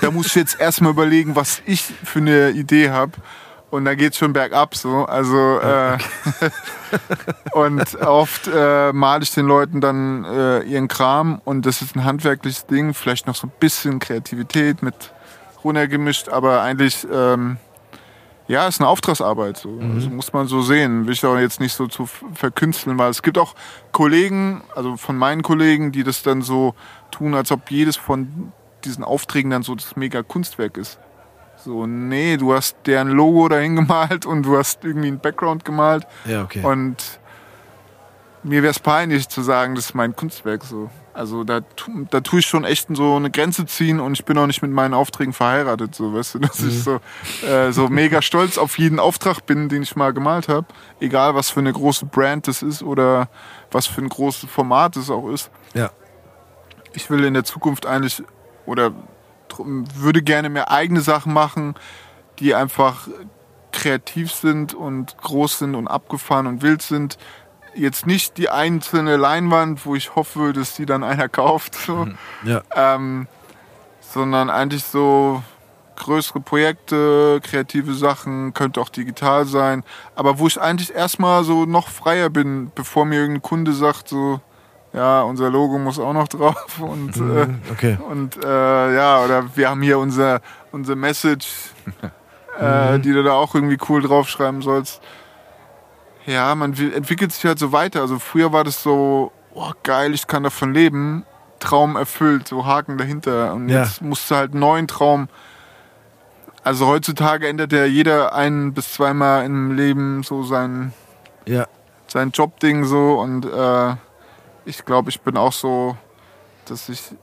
Da 0.00 0.10
muss 0.10 0.26
ich 0.26 0.34
jetzt 0.34 0.58
erstmal 0.58 0.90
überlegen, 0.92 1.36
was 1.36 1.62
ich 1.66 1.82
für 1.82 2.18
eine 2.18 2.50
Idee 2.50 2.90
habe. 2.90 3.12
Und 3.72 3.86
dann 3.86 3.96
geht's 3.96 4.18
schon 4.18 4.34
bergab 4.34 4.74
so. 4.74 5.06
Also 5.06 5.58
äh, 5.60 5.96
und 7.52 7.94
oft 8.02 8.46
äh, 8.46 8.92
male 8.92 9.22
ich 9.22 9.32
den 9.32 9.46
Leuten 9.46 9.80
dann 9.80 10.26
äh, 10.26 10.60
ihren 10.64 10.88
Kram 10.88 11.40
und 11.46 11.64
das 11.64 11.80
ist 11.80 11.96
ein 11.96 12.04
handwerkliches 12.04 12.66
Ding, 12.66 12.92
vielleicht 12.92 13.26
noch 13.26 13.34
so 13.34 13.46
ein 13.46 13.52
bisschen 13.60 13.98
Kreativität 13.98 14.82
mit 14.82 15.14
runtergemischt, 15.64 16.28
aber 16.28 16.60
eigentlich 16.60 17.06
ähm, 17.10 17.56
ja, 18.46 18.68
ist 18.68 18.78
eine 18.78 18.90
Auftragsarbeit. 18.90 19.56
So. 19.56 19.70
Also 19.94 20.10
muss 20.10 20.34
man 20.34 20.48
so 20.48 20.60
sehen. 20.60 21.06
Will 21.06 21.14
ich 21.14 21.24
auch 21.24 21.38
jetzt 21.38 21.58
nicht 21.58 21.72
so 21.72 21.86
zu 21.86 22.04
verkünsteln, 22.34 22.98
weil 22.98 23.08
es 23.08 23.22
gibt 23.22 23.38
auch 23.38 23.54
Kollegen, 23.90 24.60
also 24.76 24.98
von 24.98 25.16
meinen 25.16 25.42
Kollegen, 25.42 25.92
die 25.92 26.04
das 26.04 26.22
dann 26.22 26.42
so 26.42 26.74
tun, 27.10 27.34
als 27.34 27.50
ob 27.50 27.70
jedes 27.70 27.96
von 27.96 28.52
diesen 28.84 29.02
Aufträgen 29.02 29.50
dann 29.50 29.62
so 29.62 29.74
das 29.74 29.96
mega 29.96 30.22
Kunstwerk 30.22 30.76
ist. 30.76 30.98
So, 31.64 31.86
nee, 31.86 32.36
du 32.36 32.52
hast 32.54 32.76
deren 32.86 33.08
Logo 33.08 33.48
dahin 33.48 33.76
gemalt 33.76 34.26
und 34.26 34.42
du 34.42 34.58
hast 34.58 34.84
irgendwie 34.84 35.08
einen 35.08 35.20
Background 35.20 35.64
gemalt 35.64 36.06
Ja, 36.24 36.42
okay. 36.42 36.64
und 36.64 36.96
mir 38.42 38.62
wäre 38.62 38.72
es 38.72 38.80
peinlich 38.80 39.28
zu 39.28 39.42
sagen, 39.42 39.76
das 39.76 39.86
ist 39.86 39.94
mein 39.94 40.16
Kunstwerk 40.16 40.64
so. 40.64 40.90
Also 41.14 41.44
da, 41.44 41.60
da 42.10 42.20
tue 42.22 42.40
ich 42.40 42.46
schon 42.46 42.64
echt 42.64 42.88
so 42.96 43.14
eine 43.16 43.30
Grenze 43.30 43.66
ziehen 43.66 44.00
und 44.00 44.14
ich 44.14 44.24
bin 44.24 44.36
auch 44.38 44.46
nicht 44.46 44.62
mit 44.62 44.72
meinen 44.72 44.94
Aufträgen 44.94 45.32
verheiratet, 45.34 45.94
so 45.94 46.12
weißt 46.14 46.34
du, 46.34 46.38
dass 46.40 46.58
ich 46.60 46.82
so, 46.82 47.00
äh, 47.46 47.70
so 47.70 47.88
mega 47.88 48.22
stolz 48.22 48.56
auf 48.58 48.78
jeden 48.78 48.98
Auftrag 48.98 49.44
bin, 49.46 49.68
den 49.68 49.82
ich 49.82 49.94
mal 49.94 50.12
gemalt 50.12 50.48
habe. 50.48 50.66
Egal 51.00 51.34
was 51.34 51.50
für 51.50 51.60
eine 51.60 51.72
große 51.72 52.06
Brand 52.06 52.48
das 52.48 52.62
ist 52.62 52.82
oder 52.82 53.28
was 53.70 53.86
für 53.86 54.00
ein 54.00 54.08
großes 54.08 54.50
Format 54.50 54.96
es 54.96 55.10
auch 55.10 55.28
ist. 55.28 55.50
ja. 55.74 55.90
Ich 56.94 57.08
will 57.08 57.24
in 57.24 57.32
der 57.32 57.44
Zukunft 57.44 57.86
eigentlich 57.86 58.22
oder 58.66 58.92
würde 59.58 60.22
gerne 60.22 60.48
mehr 60.48 60.70
eigene 60.70 61.00
Sachen 61.00 61.32
machen, 61.32 61.74
die 62.38 62.54
einfach 62.54 63.08
kreativ 63.72 64.32
sind 64.32 64.74
und 64.74 65.16
groß 65.18 65.60
sind 65.60 65.74
und 65.74 65.88
abgefahren 65.88 66.46
und 66.46 66.62
wild 66.62 66.82
sind. 66.82 67.18
Jetzt 67.74 68.06
nicht 68.06 68.36
die 68.36 68.50
einzelne 68.50 69.16
Leinwand, 69.16 69.86
wo 69.86 69.94
ich 69.94 70.14
hoffe, 70.14 70.52
dass 70.52 70.74
die 70.74 70.86
dann 70.86 71.02
einer 71.02 71.28
kauft, 71.30 71.74
so, 71.74 72.06
ja. 72.44 72.62
ähm, 72.74 73.26
sondern 74.00 74.50
eigentlich 74.50 74.84
so 74.84 75.42
größere 75.96 76.40
Projekte, 76.40 77.40
kreative 77.42 77.94
Sachen, 77.94 78.54
könnte 78.54 78.80
auch 78.80 78.88
digital 78.88 79.46
sein, 79.46 79.84
aber 80.14 80.38
wo 80.38 80.46
ich 80.46 80.60
eigentlich 80.60 80.94
erstmal 80.94 81.44
so 81.44 81.64
noch 81.64 81.88
freier 81.88 82.28
bin, 82.28 82.72
bevor 82.74 83.04
mir 83.04 83.20
irgendein 83.20 83.42
Kunde 83.42 83.72
sagt, 83.72 84.08
so, 84.08 84.40
ja, 84.92 85.22
unser 85.22 85.50
Logo 85.50 85.78
muss 85.78 85.98
auch 85.98 86.12
noch 86.12 86.28
drauf 86.28 86.78
und 86.80 87.16
äh, 87.16 87.20
Mhm, 87.46 87.62
okay. 87.70 87.98
und 88.10 88.42
äh, 88.44 88.94
ja, 88.94 89.24
oder 89.24 89.44
wir 89.56 89.68
haben 89.70 89.82
hier 89.82 89.98
unser, 89.98 90.40
unser 90.70 90.96
Message, 90.96 91.48
äh, 92.60 92.98
die 92.98 93.12
du 93.12 93.22
da 93.22 93.32
auch 93.32 93.54
irgendwie 93.54 93.78
cool 93.88 94.02
draufschreiben 94.02 94.60
sollst. 94.62 95.00
Ja, 96.26 96.54
man 96.54 96.72
entwickelt 96.74 97.32
sich 97.32 97.44
halt 97.44 97.58
so 97.58 97.72
weiter. 97.72 98.00
Also 98.00 98.18
früher 98.18 98.52
war 98.52 98.62
das 98.64 98.82
so, 98.82 99.32
oh, 99.54 99.72
geil, 99.82 100.14
ich 100.14 100.26
kann 100.28 100.44
davon 100.44 100.72
leben. 100.72 101.24
Traum 101.58 101.96
erfüllt, 101.96 102.46
so 102.48 102.64
Haken 102.66 102.96
dahinter. 102.98 103.54
Und 103.54 103.68
Ja. 103.68 103.82
jetzt 103.82 104.02
musst 104.02 104.30
du 104.30 104.36
halt 104.36 104.52
einen 104.52 104.60
neuen 104.60 104.86
Traum. 104.88 105.28
Also 106.64 106.86
heutzutage 106.86 107.48
ändert 107.48 107.72
ja 107.72 107.84
jeder 107.86 108.34
ein 108.34 108.72
bis 108.72 108.92
zweimal 108.92 109.44
im 109.44 109.72
Leben 109.72 110.22
so 110.22 110.44
sein, 110.44 110.92
Ja. 111.44 111.66
sein 112.06 112.30
Jobding 112.30 112.84
so 112.84 113.18
und 113.18 113.44
äh, 113.46 113.94
ich 114.64 114.84
glaube, 114.84 115.10
ich 115.10 115.20
bin 115.20 115.36
auch 115.36 115.52
so, 115.52 115.96
dass 116.66 116.88
ich 116.88 117.14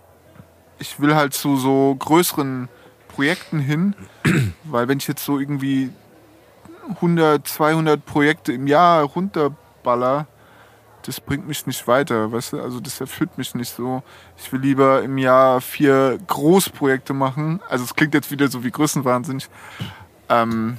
ich 0.80 1.00
will 1.00 1.16
halt 1.16 1.34
zu 1.34 1.58
so 1.58 1.96
größeren 2.00 2.70
Projekten 3.10 3.60
hin, 3.60 3.96
weil 4.64 4.88
wenn 4.88 4.98
ich 4.98 5.08
jetzt 5.08 5.24
so 5.24 5.40
irgendwie 5.40 5.92
100, 6.90 7.46
200 7.48 8.04
Projekte 8.04 8.54
im 8.54 8.66
Jahr 8.66 9.04
runterballer, 9.04 10.28
das 11.04 11.20
bringt 11.22 11.48
mich 11.48 11.66
nicht 11.66 11.88
weiter, 11.88 12.32
weißt 12.32 12.54
du? 12.54 12.62
Also 12.62 12.80
das 12.80 13.00
erfüllt 13.00 13.38
mich 13.38 13.56
nicht 13.56 13.74
so. 13.74 14.04
Ich 14.38 14.52
will 14.52 14.60
lieber 14.60 15.02
im 15.02 15.18
Jahr 15.18 15.62
vier 15.62 16.20
Großprojekte 16.28 17.14
machen. 17.14 17.62
Also 17.70 17.86
es 17.86 17.96
klingt 17.96 18.14
jetzt 18.14 18.32
wieder 18.32 18.48
so 18.48 18.64
wie 18.64 18.72
Größenwahnsinnig. 18.72 19.50
Ähm, 20.28 20.78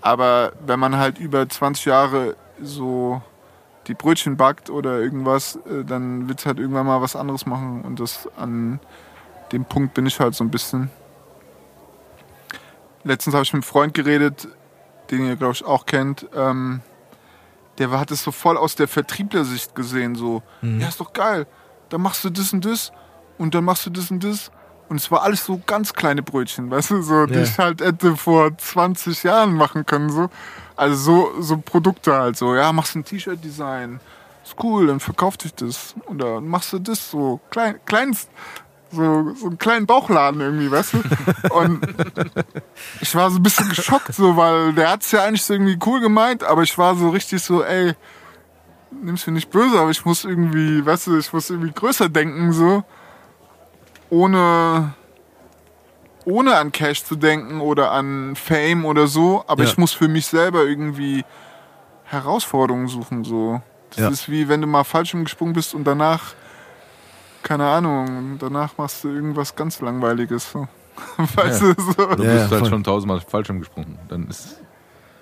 aber 0.00 0.52
wenn 0.66 0.78
man 0.78 0.96
halt 0.96 1.18
über 1.18 1.48
20 1.48 1.86
Jahre 1.86 2.36
so 2.60 3.22
die 3.86 3.94
Brötchen 3.94 4.36
backt 4.36 4.70
oder 4.70 5.00
irgendwas, 5.00 5.56
äh, 5.66 5.84
dann 5.84 6.28
wird 6.28 6.40
es 6.40 6.46
halt 6.46 6.58
irgendwann 6.58 6.86
mal 6.86 7.02
was 7.02 7.16
anderes 7.16 7.46
machen. 7.46 7.82
Und 7.82 8.00
das 8.00 8.28
an 8.36 8.80
dem 9.52 9.64
Punkt 9.64 9.94
bin 9.94 10.06
ich 10.06 10.20
halt 10.20 10.34
so 10.34 10.44
ein 10.44 10.50
bisschen. 10.50 10.90
Letztens 13.04 13.34
habe 13.34 13.44
ich 13.44 13.52
mit 13.52 13.62
einem 13.62 13.62
Freund 13.62 13.94
geredet, 13.94 14.48
den 15.10 15.26
ihr, 15.26 15.36
glaube 15.36 15.52
ich, 15.52 15.64
auch 15.64 15.86
kennt. 15.86 16.26
Ähm, 16.34 16.80
der 17.78 17.90
hat 17.90 18.10
es 18.10 18.22
so 18.22 18.32
voll 18.32 18.56
aus 18.56 18.76
der 18.76 18.88
Vertrieblersicht 18.88 19.74
gesehen. 19.74 20.14
So, 20.14 20.42
ja, 20.62 20.88
ist 20.88 21.00
doch 21.00 21.12
geil. 21.12 21.46
Dann 21.88 22.00
machst 22.00 22.24
du 22.24 22.30
das 22.30 22.52
und 22.52 22.64
das 22.64 22.92
und 23.36 23.54
dann 23.54 23.64
machst 23.64 23.84
du 23.86 23.90
das 23.90 24.10
und 24.10 24.24
das. 24.24 24.50
Und 24.88 24.96
es 24.96 25.10
war 25.10 25.22
alles 25.22 25.44
so 25.44 25.60
ganz 25.66 25.92
kleine 25.94 26.22
Brötchen, 26.22 26.70
weißt 26.70 26.90
du, 26.90 27.02
so, 27.02 27.26
die 27.26 27.34
Ja. 27.34 27.42
ich 27.42 27.58
halt 27.58 27.80
hätte 27.80 28.16
vor 28.16 28.56
20 28.56 29.22
Jahren 29.22 29.54
machen 29.54 29.86
können. 29.86 30.10
So. 30.10 30.28
Also 30.76 30.94
so, 30.94 31.42
so 31.42 31.56
Produkte 31.58 32.12
halt 32.14 32.36
so, 32.36 32.54
ja, 32.54 32.72
machst 32.72 32.94
ein 32.96 33.04
T-Shirt-Design, 33.04 34.00
ist 34.44 34.56
cool, 34.62 34.86
dann 34.88 35.00
verkauft 35.00 35.44
dich 35.44 35.54
das. 35.54 35.94
Oder 36.06 36.40
machst 36.40 36.72
du 36.72 36.78
das 36.78 37.10
so, 37.10 37.40
klein, 37.50 37.76
kleins, 37.86 38.28
so, 38.90 39.32
so 39.34 39.46
einen 39.46 39.58
kleinen 39.58 39.86
Bauchladen 39.86 40.40
irgendwie, 40.40 40.70
weißt 40.70 40.94
du? 40.94 41.02
Und 41.54 41.80
ich 43.00 43.14
war 43.14 43.30
so 43.30 43.38
ein 43.38 43.42
bisschen 43.42 43.68
geschockt, 43.70 44.14
so, 44.14 44.36
weil 44.36 44.72
der 44.74 44.90
hat's 44.90 45.10
ja 45.12 45.24
eigentlich 45.24 45.44
so 45.44 45.54
irgendwie 45.54 45.78
cool 45.86 46.00
gemeint, 46.00 46.44
aber 46.44 46.62
ich 46.62 46.76
war 46.76 46.94
so 46.94 47.08
richtig 47.08 47.42
so, 47.42 47.62
ey, 47.64 47.94
nimm's 48.90 49.26
mir 49.26 49.32
nicht 49.32 49.50
böse, 49.50 49.78
aber 49.80 49.90
ich 49.90 50.04
muss 50.04 50.24
irgendwie, 50.24 50.84
weißt 50.84 51.06
du, 51.08 51.18
ich 51.18 51.32
muss 51.32 51.50
irgendwie 51.50 51.72
größer 51.72 52.08
denken, 52.08 52.52
so, 52.52 52.84
ohne, 54.10 54.94
ohne 56.24 56.56
an 56.56 56.72
Cash 56.72 57.04
zu 57.04 57.16
denken 57.16 57.60
oder 57.60 57.90
an 57.92 58.36
Fame 58.36 58.84
oder 58.84 59.06
so, 59.06 59.44
aber 59.46 59.64
Ja. 59.64 59.68
ich 59.70 59.78
muss 59.78 59.92
für 59.92 60.08
mich 60.08 60.26
selber 60.26 60.64
irgendwie 60.64 61.24
Herausforderungen 62.04 62.88
suchen, 62.88 63.24
so. 63.24 63.60
Das 63.90 63.98
Ja. 63.98 64.08
ist 64.08 64.28
wie 64.30 64.48
wenn 64.48 64.60
du 64.60 64.66
mal 64.66 64.84
falsch 64.84 65.12
gesprungen 65.12 65.52
bist 65.52 65.74
und 65.74 65.84
danach, 65.84 66.34
keine 67.42 67.66
Ahnung, 67.66 68.36
danach 68.38 68.76
machst 68.78 69.04
du 69.04 69.08
irgendwas 69.08 69.54
ganz 69.54 69.80
Langweiliges, 69.80 70.50
so. 70.50 70.66
Weißt 71.16 71.62
Ja. 71.62 71.72
du, 71.74 71.82
so. 71.82 71.92
Du 71.92 72.16
bist 72.22 72.50
ja, 72.50 72.50
halt 72.50 72.66
schon 72.68 72.84
tausendmal 72.84 73.20
falsch 73.20 73.48
gesprungen. 73.48 73.98
Dann 74.08 74.28
ist 74.28 74.58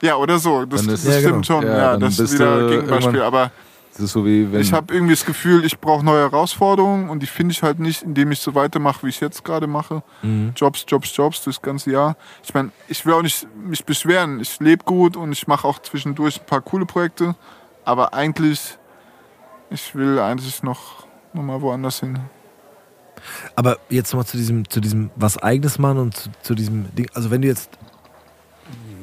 Ja, 0.03 0.16
oder 0.16 0.39
so. 0.39 0.64
Das, 0.66 0.85
das 0.85 1.05
ist- 1.05 1.07
Ja, 1.07 1.12
stimmt 1.20 1.47
genau. 1.47 1.61
schon. 1.61 1.66
Ja, 1.66 1.76
Ja, 1.78 1.97
das 1.97 2.18
ist 2.18 2.35
wieder 2.35 2.57
ein 2.59 2.68
Gegenbeispiel. 2.68 3.22
Aber 3.22 3.51
es 3.95 4.01
ist 4.01 4.12
so 4.12 4.24
wie 4.24 4.51
wenn 4.51 4.61
ich 4.61 4.72
habe 4.72 4.93
irgendwie 4.95 5.12
das 5.12 5.26
Gefühl, 5.26 5.64
ich 5.66 5.78
brauche 5.78 6.05
neue 6.05 6.20
Herausforderungen 6.20 7.11
und 7.11 7.20
die 7.22 7.26
finde 7.26 7.53
ich 7.53 7.62
halt 7.62 7.78
nicht, 7.78 8.03
indem 8.03 8.32
ich 8.32 8.40
so 8.40 8.55
weitermache, 8.55 9.05
wie 9.05 9.11
ich 9.11 9.20
jetzt 9.20 9.45
gerade 9.45 9.66
mache. 9.66 10.03
Mhm. 10.22 10.53
Jobs, 10.57 10.86
Jobs, 10.88 11.14
Jobs 11.14 11.45
das 11.45 11.61
ganze 11.61 11.90
Jahr. 11.90 12.16
Ich 12.43 12.55
meine, 12.55 12.70
ich 12.88 13.05
will 13.05 13.12
auch 13.12 13.22
nicht 13.22 13.47
mich 13.55 13.84
beschweren. 13.84 14.40
Ich 14.40 14.59
lebe 14.61 14.84
gut 14.84 15.16
und 15.16 15.32
ich 15.32 15.47
mache 15.47 15.68
auch 15.68 15.78
zwischendurch 15.78 16.40
ein 16.40 16.47
paar 16.47 16.62
coole 16.62 16.86
Projekte. 16.86 17.34
Aber 17.84 18.14
eigentlich, 18.14 18.78
ich 19.68 19.95
will 19.95 20.18
eigentlich 20.18 20.62
noch, 20.62 21.07
noch 21.34 21.43
mal 21.43 21.61
woanders 21.61 22.01
hin. 22.01 22.18
Aber 23.57 23.76
jetzt 23.90 24.12
nochmal 24.12 24.26
zu 24.26 24.38
diesem, 24.38 24.68
zu 24.70 24.80
diesem 24.80 25.11
was 25.16 25.36
eigenes 25.36 25.78
machen 25.78 25.99
und 25.99 26.16
zu, 26.16 26.30
zu 26.43 26.55
diesem 26.55 26.95
Ding. 26.95 27.11
Also 27.12 27.30
wenn 27.30 27.43
du 27.43 27.49
jetzt, 27.49 27.70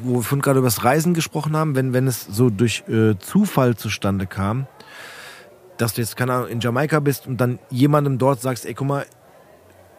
wo 0.01 0.15
wir 0.15 0.23
vorhin 0.23 0.41
gerade 0.41 0.57
über 0.57 0.67
das 0.67 0.83
Reisen 0.83 1.13
gesprochen 1.13 1.55
haben, 1.55 1.75
wenn, 1.75 1.93
wenn 1.93 2.07
es 2.07 2.25
so 2.25 2.49
durch 2.49 2.83
äh, 2.87 3.17
Zufall 3.19 3.75
zustande 3.77 4.25
kam, 4.25 4.65
dass 5.79 5.93
du 5.95 6.01
jetzt, 6.01 6.15
keine 6.15 6.33
Ahnung, 6.33 6.47
in 6.49 6.59
Jamaika 6.59 6.99
bist 6.99 7.25
und 7.25 7.37
dann 7.41 7.57
jemandem 7.71 8.17
dort 8.19 8.41
sagst, 8.41 8.65
ey, 8.67 8.73
guck 8.75 8.87
mal, 8.87 9.05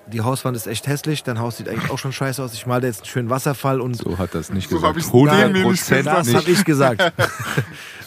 die 0.07 0.21
Hauswand 0.23 0.57
ist 0.57 0.67
echt 0.67 0.87
hässlich, 0.89 1.23
dein 1.23 1.39
Haus 1.39 1.57
sieht 1.57 1.69
eigentlich 1.69 1.91
auch 1.91 1.99
schon 1.99 2.13
scheiße 2.13 2.43
aus, 2.43 2.53
ich 2.53 2.67
mal 2.67 2.81
da 2.81 2.87
jetzt 2.89 3.01
einen 3.01 3.07
schönen 3.07 3.31
Wasserfall 3.31 3.81
und 3.81 3.95
so 3.95 4.19
hat 4.19 4.35
das 4.35 4.51
nicht 4.51 4.69
So 4.69 4.77
gesagt. 4.77 4.91
hab 4.95 4.97
ich's 4.99 5.11
dem 5.11 5.53
nämlich 5.53 5.81
100% 5.81 5.97
gesagt. 5.99 6.07
das 6.07 6.35
habe 6.35 6.51
ich 6.51 6.65
gesagt. 6.65 7.13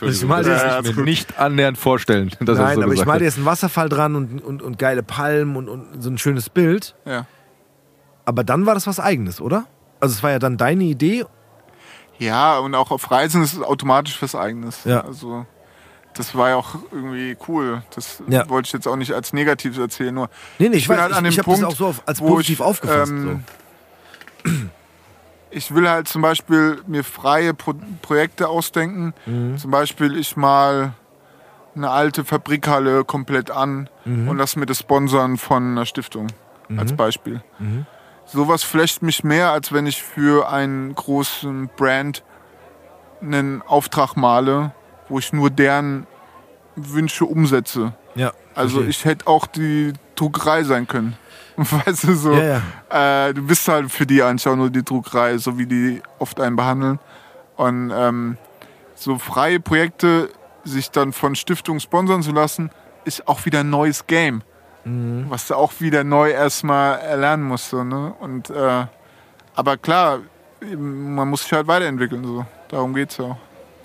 Ich 0.02 0.22
mal 0.26 0.46
jetzt- 0.46 0.62
Ja, 0.64 0.80
ich 0.82 0.90
ist 0.90 0.96
mir 0.98 1.04
nicht 1.04 1.40
annähernd 1.40 1.78
vorstellen. 1.78 2.30
Dass 2.42 2.58
Nein, 2.58 2.76
so 2.76 2.82
aber 2.82 2.94
ich 2.94 3.06
mal 3.06 3.14
hat. 3.16 3.22
jetzt 3.22 3.38
einen 3.38 3.46
Wasserfall 3.46 3.88
dran 3.88 4.16
und, 4.18 4.44
und, 4.44 4.62
und 4.62 4.78
geile 4.78 5.02
Palmen 5.02 5.56
und, 5.56 5.70
und 5.70 6.02
so 6.02 6.10
ein 6.10 6.18
schönes 6.18 6.50
Bild. 6.50 6.94
Ja. 7.06 7.26
Aber 8.26 8.44
dann 8.44 8.66
war 8.66 8.74
das 8.74 8.86
was 8.86 9.00
eigenes, 9.00 9.40
oder? 9.40 9.66
Also 10.02 10.14
es 10.14 10.22
war 10.22 10.32
ja 10.32 10.40
dann 10.40 10.58
deine 10.58 10.84
Idee. 10.84 11.24
Ja, 12.20 12.58
und 12.60 12.76
auch 12.76 12.92
auf 12.92 13.10
Reisen 13.12 13.44
ist 13.44 13.54
es 13.54 13.62
automatisch 13.62 14.22
was 14.22 14.36
Eigenes. 14.36 14.84
Ja. 14.84 15.02
Also, 15.06 15.46
das 16.16 16.36
war 16.36 16.50
ja 16.50 16.56
auch 16.56 16.76
irgendwie 16.92 17.36
cool. 17.48 17.82
Das 17.96 18.22
Ja. 18.28 18.48
wollte 18.50 18.68
ich 18.68 18.74
jetzt 18.74 18.88
auch 18.88 18.96
nicht 18.96 19.14
als 19.14 19.34
Negatives 19.34 19.78
erzählen, 19.78 20.14
nur 20.14 20.30
Nee, 20.60 20.70
nee, 20.70 20.78
ich, 20.78 20.88
bin 20.88 20.96
weiß, 20.98 21.02
halt 21.04 21.12
ich, 21.12 21.18
an 21.18 21.24
dem 21.24 21.30
ich 21.32 21.40
habe 21.40 21.50
das 21.52 21.60
Punkt, 21.60 21.74
auch 21.74 21.78
so 21.78 21.88
auf, 21.88 22.02
als 22.06 22.20
positiv 22.20 22.60
ich, 22.60 22.66
aufgefasst. 22.66 23.12
ähm, 23.12 23.44
ich 25.52 25.74
will 25.74 25.90
halt 25.90 26.08
zum 26.08 26.22
Beispiel 26.22 26.82
mir 26.88 27.04
freie 27.04 27.54
Pro 27.54 27.74
Projekte 28.02 28.48
ausdenken. 28.50 29.14
Mhm. 29.26 29.58
Zum 29.58 29.72
Beispiel, 29.72 30.18
ich 30.18 30.36
mal 30.36 30.94
eine 31.76 31.90
alte 31.90 32.24
Fabrikhalle 32.26 33.04
komplett 33.04 33.50
an 33.52 33.90
Mhm. 34.06 34.28
und 34.30 34.38
lass 34.38 34.56
mir 34.56 34.66
das 34.66 34.80
sponsern 34.80 35.38
von 35.38 35.72
einer 35.72 35.86
Stiftung. 35.86 36.28
Als 36.78 36.94
Beispiel. 36.94 37.42
Mhm. 37.60 37.86
Sowas 38.26 38.64
flecht 38.64 39.04
mich 39.04 39.24
mehr, 39.24 39.52
als 39.52 39.72
wenn 39.74 39.86
ich 39.86 40.02
für 40.02 40.50
einen 40.50 40.96
großen 40.96 41.70
Brand 41.76 42.24
einen 43.22 43.62
Auftrag 43.62 44.16
male, 44.16 44.72
wo 45.14 45.20
ich 45.20 45.32
nur 45.32 45.52
deren 45.52 46.08
Wünsche 46.76 47.26
umsetze. 47.26 47.94
Ja, 48.16 48.32
Also 48.56 48.78
verstehe. 48.78 48.90
ich 48.90 49.06
hätte 49.06 49.28
auch 49.28 49.46
die 49.46 49.94
Druckerei 50.16 50.64
sein 50.64 50.88
können. 50.88 51.16
Weißt 51.56 52.06
du 52.06 52.16
so? 52.16 52.34
Ja, 52.34 52.62
ja. 52.92 53.28
Äh, 53.28 53.34
du 53.36 53.46
bist 53.46 53.68
halt 53.68 53.92
für 53.92 54.08
die 54.08 54.24
auch 54.24 54.56
nur 54.56 54.72
die 54.72 54.84
Druckerei, 54.84 55.38
so 55.38 55.60
wie 55.60 55.68
die 55.68 56.02
oft 56.18 56.40
einen 56.40 56.56
behandeln. 56.56 56.98
Und 57.58 57.92
ähm, 57.96 58.38
so 58.96 59.20
freie 59.20 59.60
Projekte 59.60 60.30
sich 60.64 60.90
dann 60.90 61.14
von 61.14 61.36
Stiftungen 61.36 61.80
sponsern 61.80 62.24
zu 62.24 62.32
lassen, 62.32 62.72
ist 63.06 63.28
auch 63.28 63.46
wieder 63.46 63.60
ein 63.60 63.70
neues 63.70 64.08
Game. 64.08 64.42
Mhm. 64.84 65.28
Was 65.30 65.46
du 65.48 65.54
auch 65.54 65.74
wieder 65.78 66.04
neu 66.04 66.32
erstmal 66.32 66.98
erlernen 67.02 67.44
musst. 67.44 67.70
So, 67.70 67.84
ne? 67.84 68.16
Und 68.20 68.50
äh, 68.50 68.86
aber 69.54 69.78
klar, 69.78 70.22
man 70.76 71.30
muss 71.30 71.44
sich 71.44 71.54
halt 71.54 71.68
weiterentwickeln. 71.68 72.24
So. 72.26 72.46
Darum 72.70 72.96
geht's 72.96 73.18
ja 73.18 73.26
auch. 73.26 73.38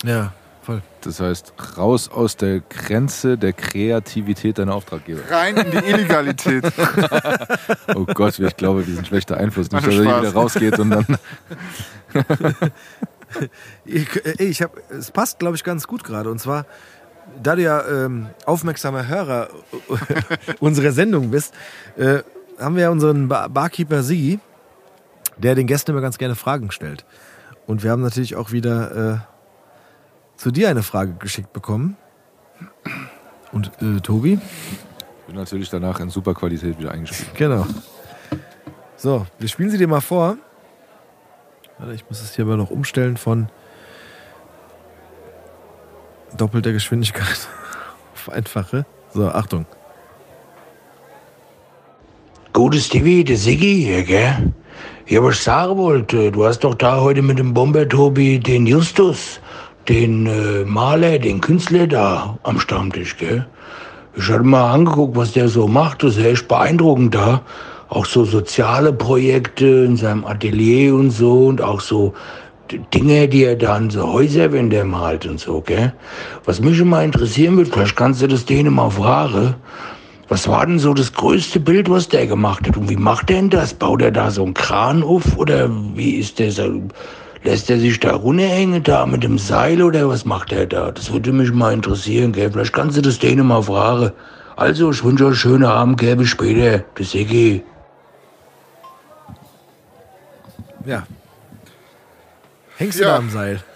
Ja, 0.03 0.31
voll. 0.69 0.81
Das 1.01 1.19
heißt, 1.19 1.53
raus 1.77 2.09
aus 2.09 2.37
der 2.37 2.59
Grenze 2.59 3.37
der 3.37 3.53
Kreativität 3.53 4.59
deiner 4.59 4.75
Auftraggeber. 4.75 5.21
Rein 5.29 5.57
in 5.57 5.71
die 5.71 5.77
Illegalität. 5.77 6.65
Oh 7.95 8.05
Gott, 8.05 8.37
ich 8.37 8.55
glaube, 8.55 8.85
wir 8.85 8.93
sind 8.93 9.07
schlechter 9.07 9.37
Einfluss. 9.37 9.71
Nicht, 9.71 9.85
dass 9.85 9.95
er 9.95 10.01
wieder 10.01 10.33
rausgeht 10.33 10.77
und 10.79 10.91
dann. 10.91 11.05
Ich, 13.85 14.25
äh, 14.25 14.43
ich 14.43 14.63
hab, 14.63 14.71
es 14.89 15.11
passt, 15.11 15.37
glaube 15.37 15.55
ich, 15.55 15.63
ganz 15.63 15.85
gut 15.85 16.03
gerade. 16.03 16.31
Und 16.31 16.39
zwar, 16.39 16.65
da 17.43 17.55
du 17.55 17.61
ja 17.61 17.87
ähm, 17.87 18.27
aufmerksamer 18.45 19.07
Hörer 19.07 19.49
unserer 20.59 20.91
Sendung 20.91 21.29
bist, 21.29 21.53
äh, 21.95 22.23
haben 22.59 22.75
wir 22.75 22.83
ja 22.83 22.89
unseren 22.89 23.27
Bar 23.27 23.49
Barkeeper 23.49 24.01
Sigi, 24.01 24.39
der 25.37 25.53
den 25.53 25.67
Gästen 25.67 25.91
immer 25.91 26.01
ganz 26.01 26.17
gerne 26.17 26.33
Fragen 26.33 26.71
stellt. 26.71 27.05
Und 27.67 27.83
wir 27.83 27.91
haben 27.91 28.01
natürlich 28.01 28.35
auch 28.35 28.51
wieder 28.51 29.13
äh, 29.13 29.38
zu 30.39 30.51
dir 30.51 30.69
eine 30.69 30.83
Frage 30.83 31.13
geschickt 31.19 31.51
bekommen. 31.51 31.97
Und 33.51 33.71
äh, 33.81 33.99
Tobi? 33.99 34.39
Bin 35.27 35.35
natürlich 35.35 35.69
danach 35.69 35.99
in 35.99 36.09
super 36.09 36.33
Qualität 36.33 36.79
wieder 36.79 36.91
eingespielt. 36.91 37.35
Genau. 37.35 37.67
So, 38.95 39.27
wir 39.37 39.49
spielen 39.49 39.69
sie 39.69 39.77
dir 39.77 39.87
mal 39.87 40.01
vor. 40.01 40.37
Warte, 41.77 41.93
ich 41.93 42.05
muss 42.07 42.21
es 42.21 42.35
hier 42.35 42.45
aber 42.45 42.55
noch 42.55 42.69
umstellen 42.69 43.17
von 43.17 43.49
doppelter 46.37 46.71
Geschwindigkeit 46.71 47.47
auf 48.13 48.29
einfache. 48.31 48.85
So, 49.13 49.27
Achtung. 49.27 49.65
Gutes 52.53 52.85
Stevie, 52.85 53.25
der 53.25 53.37
Siggi 53.37 53.83
hier, 53.83 54.03
gell? 54.03 54.53
Ja, 55.07 55.21
was 55.23 55.35
ich 55.35 55.41
sagen 55.41 55.75
wollte, 55.77 56.31
du 56.31 56.45
hast 56.45 56.59
doch 56.59 56.75
da 56.75 57.01
heute 57.01 57.21
mit 57.21 57.39
dem 57.39 57.53
Bomber-Tobi 57.53 58.39
den 58.39 58.67
Justus, 58.67 59.39
den 59.89 60.27
äh, 60.27 60.63
Maler, 60.65 61.17
den 61.19 61.41
Künstler 61.41 61.87
da 61.87 62.37
am 62.43 62.59
Stammtisch, 62.59 63.17
gell? 63.17 63.47
Ich 64.15 64.29
hatte 64.29 64.43
mal 64.43 64.71
angeguckt, 64.71 65.15
was 65.15 65.33
der 65.33 65.49
so 65.49 65.67
macht, 65.67 66.03
das 66.03 66.17
ist 66.17 66.25
echt 66.25 66.47
beeindruckend 66.47 67.15
da. 67.15 67.41
Auch 67.89 68.05
so 68.05 68.23
soziale 68.23 68.93
Projekte 68.93 69.65
in 69.65 69.97
seinem 69.97 70.25
Atelier 70.25 70.93
und 70.93 71.09
so 71.09 71.47
und 71.47 71.61
auch 71.61 71.81
so 71.81 72.13
Dinge, 72.93 73.27
die 73.27 73.45
er 73.45 73.55
dann 73.55 73.89
so 73.89 74.13
Häuserwände 74.13 74.83
malt 74.83 75.25
und 75.25 75.39
so, 75.39 75.61
gell? 75.61 75.93
Was 76.45 76.61
mich 76.61 76.79
immer 76.79 77.03
interessieren 77.03 77.57
wird, 77.57 77.69
vielleicht 77.69 77.95
kannst 77.95 78.21
du 78.21 78.27
das 78.27 78.45
denen 78.45 78.75
mal 78.75 78.91
fragen. 78.91 79.55
Was 80.27 80.47
war 80.47 80.67
denn 80.67 80.77
so 80.77 80.93
das 80.93 81.11
größte 81.13 81.59
Bild, 81.59 81.89
was 81.89 82.07
der 82.07 82.27
gemacht 82.27 82.67
hat? 82.67 82.77
Und 82.77 82.89
wie 82.89 82.95
macht 82.95 83.31
er 83.31 83.37
denn 83.37 83.49
das? 83.49 83.73
Baut 83.73 84.03
er 84.03 84.11
da 84.11 84.29
so 84.29 84.43
einen 84.43 84.53
Kran 84.53 85.01
auf 85.01 85.37
oder 85.37 85.67
wie 85.95 86.17
ist 86.17 86.37
der 86.37 86.51
so? 86.51 86.83
Lässt 87.43 87.69
er 87.69 87.79
sich 87.79 87.99
da 87.99 88.15
runterhängen 88.15 88.83
da 88.83 89.05
mit 89.05 89.23
dem 89.23 89.37
Seil 89.37 89.81
oder 89.81 90.09
was 90.09 90.25
macht 90.25 90.51
er 90.51 90.65
da? 90.65 90.91
Das 90.91 91.11
würde 91.11 91.31
mich 91.31 91.51
mal 91.53 91.73
interessieren, 91.73 92.33
gell? 92.33 92.51
Vielleicht 92.51 92.73
kannst 92.73 92.97
du 92.97 93.01
das 93.01 93.17
denen 93.19 93.47
mal 93.47 93.63
fragen. 93.63 94.11
Also, 94.57 94.91
ich 94.91 95.03
wünsche 95.03 95.23
euch 95.23 95.29
einen 95.29 95.35
schönen 95.37 95.63
Abend, 95.65 95.99
gell? 95.99 96.17
Bis 96.17 96.29
später. 96.29 96.79
Bis 96.95 97.11
Siggi. 97.11 97.63
Ja. 100.85 101.03
Hängst 102.77 102.99
du 102.99 103.03
Ja. 103.03 103.09
da 103.11 103.17
am 103.17 103.29
Seil? 103.29 103.61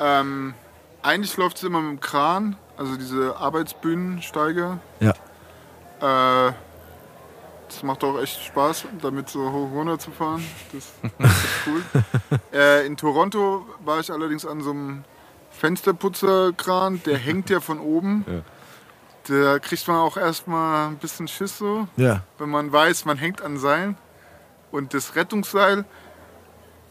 Ähm, 0.00 0.54
eigentlich 1.00 1.36
läuft 1.36 1.58
es 1.58 1.62
immer 1.62 1.80
mit 1.80 1.90
dem 1.92 2.00
Kran, 2.00 2.56
also 2.76 2.96
diese 2.96 3.36
Arbeitsbühnensteiger. 3.36 4.80
Ja. 4.98 6.48
Äh, 6.48 6.52
das 7.70 7.82
macht 7.82 8.02
auch 8.04 8.20
echt 8.20 8.42
Spaß, 8.44 8.84
damit 9.00 9.28
so 9.28 9.50
hoch 9.50 9.70
runter 9.72 9.98
zu 9.98 10.10
fahren. 10.10 10.44
Das, 10.72 10.92
das 11.18 11.30
ist 11.44 11.44
cool. 11.66 11.82
äh, 12.52 12.86
in 12.86 12.96
Toronto 12.96 13.66
war 13.84 14.00
ich 14.00 14.10
allerdings 14.12 14.44
an 14.44 14.60
so 14.60 14.70
einem 14.70 15.04
Fensterputzerkran, 15.52 17.02
der 17.04 17.18
hängt 17.18 17.50
ja 17.50 17.60
von 17.60 17.78
oben. 17.80 18.24
Ja. 18.28 18.42
Da 19.28 19.58
kriegt 19.58 19.86
man 19.86 19.98
auch 19.98 20.16
erstmal 20.16 20.88
ein 20.88 20.96
bisschen 20.96 21.28
Schiss 21.28 21.58
so, 21.58 21.86
Ja. 21.96 22.22
wenn 22.38 22.48
man 22.48 22.72
weiß, 22.72 23.04
man 23.04 23.18
hängt 23.18 23.42
an 23.42 23.58
Seilen. 23.58 23.96
Und 24.72 24.94
das 24.94 25.14
Rettungsseil, 25.16 25.84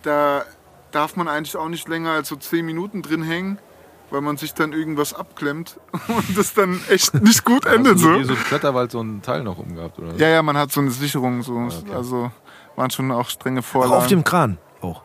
da 0.03 0.45
darf 0.91 1.15
man 1.15 1.27
eigentlich 1.27 1.55
auch 1.57 1.69
nicht 1.69 1.87
länger 1.87 2.11
als 2.11 2.29
so 2.29 2.35
10 2.35 2.65
Minuten 2.65 3.01
drin 3.01 3.23
hängen, 3.23 3.57
weil 4.11 4.21
man 4.21 4.37
sich 4.37 4.53
dann 4.53 4.73
irgendwas 4.73 5.13
abklemmt 5.13 5.79
und 6.07 6.37
das 6.37 6.53
dann 6.53 6.79
echt 6.89 7.13
nicht 7.21 7.43
gut 7.45 7.65
endet. 7.65 7.95
Hast 7.95 8.03
du 8.03 8.13
So. 8.13 8.19
wie 8.19 8.23
so 8.25 8.33
ein 8.33 8.43
Kletterwald 8.43 8.91
so 8.91 9.01
ein 9.01 9.21
Teil 9.21 9.43
noch 9.43 9.57
umgehabt, 9.57 9.99
oder? 9.99 10.15
Ja, 10.17 10.29
ja, 10.29 10.41
man 10.41 10.57
hat 10.57 10.71
so 10.71 10.81
eine 10.81 10.91
Sicherung. 10.91 11.41
So. 11.43 11.53
okay. 11.55 11.93
Also 11.93 12.31
waren 12.75 12.89
schon 12.91 13.11
auch 13.11 13.29
strenge 13.29 13.61
Vorlagen. 13.61 13.93
auf 13.93 14.07
dem 14.07 14.23
Kran 14.23 14.57
auch. 14.81 15.03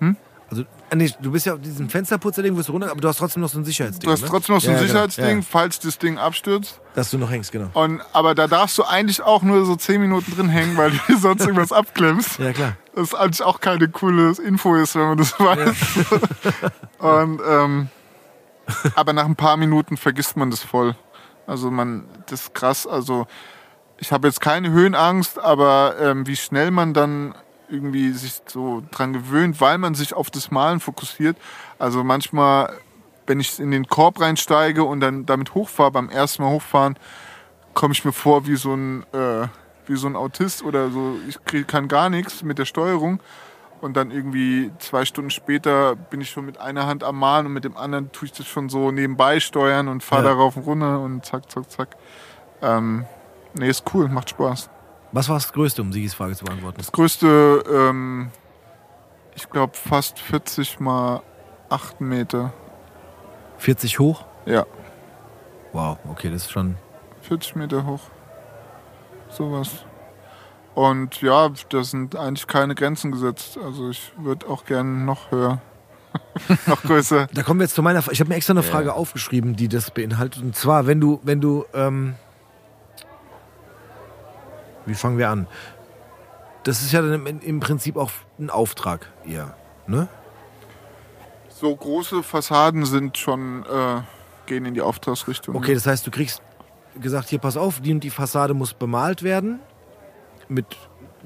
Hm? 0.00 0.16
Also, 0.50 0.62
äh, 0.90 0.96
nee, 0.96 1.10
du 1.20 1.30
bist 1.30 1.46
ja 1.46 1.54
auf 1.54 1.60
diesem 1.60 1.88
Fensterputzerding, 1.88 2.56
wirst 2.56 2.68
du 2.68 2.72
runter, 2.72 2.90
aber 2.90 3.00
du 3.00 3.06
hast 3.08 3.18
trotzdem 3.18 3.40
noch 3.40 3.48
so 3.48 3.58
ein 3.58 3.64
Sicherheitsding. 3.64 4.06
du 4.06 4.12
hast 4.12 4.22
ne? 4.22 4.28
trotzdem 4.28 4.54
noch 4.56 4.60
so 4.60 4.68
ein 4.68 4.74
Ja, 4.74 4.80
genau. 4.80 4.88
Sicherheitsding, 4.92 5.38
Ja, 5.38 5.46
falls 5.48 5.78
das 5.78 5.96
Ding 5.98 6.18
abstürzt. 6.18 6.80
dass 6.94 7.10
du 7.10 7.18
noch 7.18 7.30
hängst, 7.30 7.52
genau. 7.52 7.68
Und, 7.74 8.02
aber 8.12 8.34
da 8.34 8.48
darfst 8.48 8.76
du 8.76 8.82
eigentlich 8.84 9.22
auch 9.22 9.42
nur 9.42 9.64
so 9.64 9.76
10 9.76 10.00
Minuten 10.00 10.34
drin 10.34 10.48
hängen, 10.48 10.76
weil 10.76 10.90
du 10.90 11.16
sonst 11.20 11.42
irgendwas 11.42 11.72
abklemmst. 11.72 12.38
Ja, 12.40 12.52
klar. 12.52 12.72
Das 12.96 13.14
eigentlich 13.14 13.42
auch 13.44 13.60
keine 13.60 13.88
coole 13.88 14.32
Info 14.44 14.74
ist, 14.74 14.96
wenn 14.96 15.02
man 15.06 15.18
das 15.18 15.38
weiß. 15.38 15.76
Und, 16.98 17.40
ähm, 17.48 17.88
aber 18.94 19.12
nach 19.12 19.24
ein 19.26 19.36
paar 19.36 19.56
Minuten 19.56 19.96
vergisst 19.96 20.36
man 20.36 20.50
das 20.50 20.62
voll. 20.62 20.96
Also 21.46 21.70
man, 21.70 22.08
das 22.26 22.42
ist 22.42 22.54
krass. 22.54 22.86
Also 22.86 23.26
ich 23.98 24.12
habe 24.12 24.28
jetzt 24.28 24.40
keine 24.40 24.70
Höhenangst, 24.70 25.38
aber 25.38 25.96
ähm, 26.00 26.26
wie 26.26 26.36
schnell 26.36 26.70
man 26.70 26.94
dann 26.94 27.34
irgendwie 27.68 28.10
sich 28.12 28.42
so 28.46 28.82
dran 28.90 29.12
gewöhnt, 29.12 29.60
weil 29.60 29.78
man 29.78 29.94
sich 29.94 30.14
auf 30.14 30.30
das 30.30 30.50
Malen 30.50 30.80
fokussiert. 30.80 31.36
Also 31.78 32.02
manchmal, 32.02 32.72
wenn 33.26 33.40
ich 33.40 33.60
in 33.60 33.70
den 33.70 33.86
Korb 33.86 34.20
reinsteige 34.20 34.84
und 34.84 35.00
dann 35.00 35.26
damit 35.26 35.54
hochfahre, 35.54 35.92
beim 35.92 36.08
ersten 36.08 36.42
Mal 36.42 36.50
hochfahren, 36.50 36.98
komme 37.74 37.92
ich 37.92 38.04
mir 38.04 38.12
vor 38.12 38.46
wie 38.46 38.56
so 38.56 38.74
ein 38.74 39.04
äh, 39.12 39.46
wie 39.86 39.96
so 39.96 40.06
ein 40.06 40.16
Autist 40.16 40.62
oder 40.62 40.90
so. 40.90 41.16
Ich 41.28 41.44
krieg, 41.44 41.68
kann 41.68 41.88
gar 41.88 42.08
nichts 42.08 42.42
mit 42.42 42.58
der 42.58 42.64
Steuerung. 42.64 43.20
Und 43.80 43.96
dann 43.96 44.10
irgendwie 44.10 44.70
zwei 44.78 45.04
Stunden 45.06 45.30
später 45.30 45.96
bin 45.96 46.20
ich 46.20 46.30
schon 46.30 46.44
mit 46.44 46.58
einer 46.60 46.86
Hand 46.86 47.02
am 47.02 47.18
Malen 47.18 47.46
und 47.46 47.52
mit 47.54 47.64
dem 47.64 47.76
anderen 47.76 48.12
tue 48.12 48.26
ich 48.26 48.32
das 48.32 48.46
schon 48.46 48.68
so 48.68 48.90
nebenbei 48.90 49.40
steuern 49.40 49.88
und 49.88 50.02
fahre 50.02 50.24
Ja. 50.24 50.30
darauf 50.30 50.56
und 50.56 50.64
runter 50.66 51.00
und 51.00 51.24
zack, 51.24 51.50
zack, 51.50 51.70
zack. 51.70 51.96
Ähm, 52.60 53.06
nee, 53.54 53.68
ist 53.70 53.84
cool, 53.94 54.08
macht 54.08 54.30
Spaß. 54.30 54.68
Was 55.12 55.28
war 55.28 55.36
das 55.36 55.50
Größte, 55.52 55.80
um 55.80 55.92
Sigis 55.92 56.12
Frage 56.14 56.36
zu 56.36 56.44
beantworten? 56.44 56.76
Das 56.78 56.92
größte, 56.92 57.64
ähm, 57.72 58.30
ich 59.34 59.48
glaube, 59.48 59.72
fast 59.76 60.18
40 60.18 60.78
mal 60.78 61.22
8 61.70 62.00
Meter. 62.02 62.52
40 63.58 63.98
hoch? 63.98 64.24
Ja, 64.46 64.66
Wow, 65.72 65.98
okay, 66.10 66.30
das 66.30 66.42
ist 66.42 66.50
schon. 66.50 66.76
40 67.22 67.54
Meter 67.56 67.86
hoch. 67.86 68.00
Sowas. 69.28 69.84
Und 70.80 71.20
ja, 71.20 71.50
da 71.68 71.84
sind 71.84 72.16
eigentlich 72.16 72.46
keine 72.46 72.74
Grenzen 72.74 73.12
gesetzt. 73.12 73.58
Also 73.62 73.90
ich 73.90 74.12
würde 74.16 74.48
auch 74.48 74.64
gerne 74.64 74.88
noch 74.88 75.30
höher. 75.30 75.60
noch 76.66 76.82
größer. 76.82 77.26
Da 77.34 77.42
kommen 77.42 77.60
wir 77.60 77.64
jetzt 77.64 77.74
zu 77.74 77.82
meiner 77.82 78.00
Frage. 78.00 78.14
Ich 78.14 78.20
habe 78.20 78.30
mir 78.30 78.36
extra 78.36 78.54
eine 78.54 78.62
Frage 78.62 78.94
aufgeschrieben, 78.94 79.56
die 79.56 79.68
das 79.68 79.90
beinhaltet. 79.90 80.42
Und 80.42 80.56
zwar, 80.56 80.86
wenn 80.86 80.98
du, 80.98 81.20
wenn 81.22 81.42
du, 81.42 81.66
ähm, 81.74 82.14
wie 84.86 84.94
fangen 84.94 85.18
wir 85.18 85.28
an? 85.28 85.48
Das 86.62 86.80
ist 86.80 86.92
ja 86.92 87.02
dann 87.02 87.26
im, 87.26 87.40
im 87.40 87.60
Prinzip 87.60 87.98
auch 87.98 88.12
ein 88.38 88.48
Auftrag 88.48 89.06
eher, 89.26 89.54
ne? 89.86 90.08
So 91.50 91.76
große 91.76 92.22
Fassaden 92.22 92.86
sind 92.86 93.18
schon, 93.18 93.66
äh, 93.66 94.00
gehen 94.46 94.64
in 94.64 94.72
die 94.72 94.80
Auftragsrichtung. 94.80 95.54
Okay, 95.56 95.74
das 95.74 95.86
heißt, 95.86 96.06
du 96.06 96.10
kriegst 96.10 96.40
gesagt, 96.98 97.28
hier 97.28 97.38
pass 97.38 97.58
auf, 97.58 97.80
die 97.80 97.92
und 97.92 98.02
die 98.02 98.08
Fassade 98.08 98.54
muss 98.54 98.72
bemalt 98.72 99.22
werden. 99.22 99.60
Mit, 100.50 100.66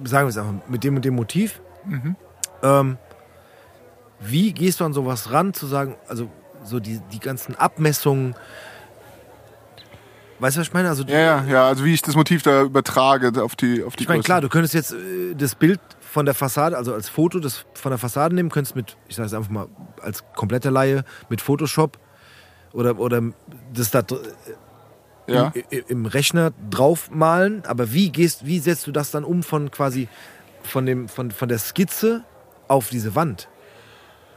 sagen 0.05 0.27
wir 0.27 0.31
es 0.31 0.39
einfach, 0.39 0.69
mit 0.69 0.85
dem 0.85 0.95
und 0.95 1.05
dem 1.05 1.15
Motiv. 1.15 1.61
Ähm, 2.63 2.99
wie 4.21 4.53
gehst 4.53 4.79
du 4.79 4.85
an 4.85 4.93
sowas 4.93 5.33
ran, 5.33 5.53
zu 5.53 5.67
sagen, 5.67 5.97
also 6.09 6.31
so 6.65 6.81
die, 6.81 7.01
die 7.13 7.21
ganzen 7.21 7.55
Abmessungen. 7.55 8.35
Weißt 10.39 10.57
du, 10.57 10.61
was 10.61 10.69
ich 10.69 10.73
meine? 10.73 10.89
Also, 10.89 11.05
Ja, 11.05 11.19
ja, 11.19 11.45
ja, 11.45 11.67
also 11.67 11.85
wie 11.85 11.95
ich 11.95 12.03
das 12.03 12.17
Motiv 12.17 12.43
da 12.43 12.63
übertrage 12.63 13.43
auf 13.43 13.55
die, 13.55 13.83
auf 13.85 13.97
die 13.97 14.03
ich 14.03 14.09
meine, 14.09 14.19
Größe. 14.19 14.27
klar, 14.27 14.41
du 14.41 14.49
könntest 14.49 14.75
jetzt 14.75 14.93
äh, 14.93 15.35
das 15.37 15.55
Bild 15.55 15.81
von 16.01 16.27
der 16.27 16.35
Fassade, 16.35 16.77
also 16.77 16.93
als 16.95 17.09
Foto 17.09 17.39
das 17.39 17.65
von 17.75 17.91
der 17.91 17.99
Fassade 17.99 18.35
nehmen, 18.35 18.51
könntest 18.51 18.77
mit, 18.77 18.97
ich 19.09 19.17
sage 19.17 19.27
es 19.27 19.35
einfach 19.35 19.51
mal 19.51 19.69
als 20.01 20.25
komplette 20.35 20.71
Laie, 20.71 21.05
mit 21.29 21.41
Photoshop 21.41 21.99
oder, 22.73 22.99
oder 22.99 23.23
das 23.73 23.91
da 23.91 24.03
ja. 25.27 25.53
im, 25.71 25.83
im 25.89 26.07
Rechner 26.07 26.53
draufmalen, 26.71 27.65
aber 27.67 27.93
wie 27.93 28.11
gehst, 28.11 28.45
wie 28.47 28.59
setzt 28.59 28.87
du 28.87 28.93
das 28.93 29.11
dann 29.11 29.25
um 29.25 29.43
von 29.43 29.71
quasi 29.71 30.09
von 30.63 30.87
dem 30.87 31.09
von, 31.09 31.31
von 31.31 31.49
der 31.49 31.59
Skizze 31.59 32.25
auf 32.69 32.89
diese 32.91 33.15
Wand? 33.15 33.49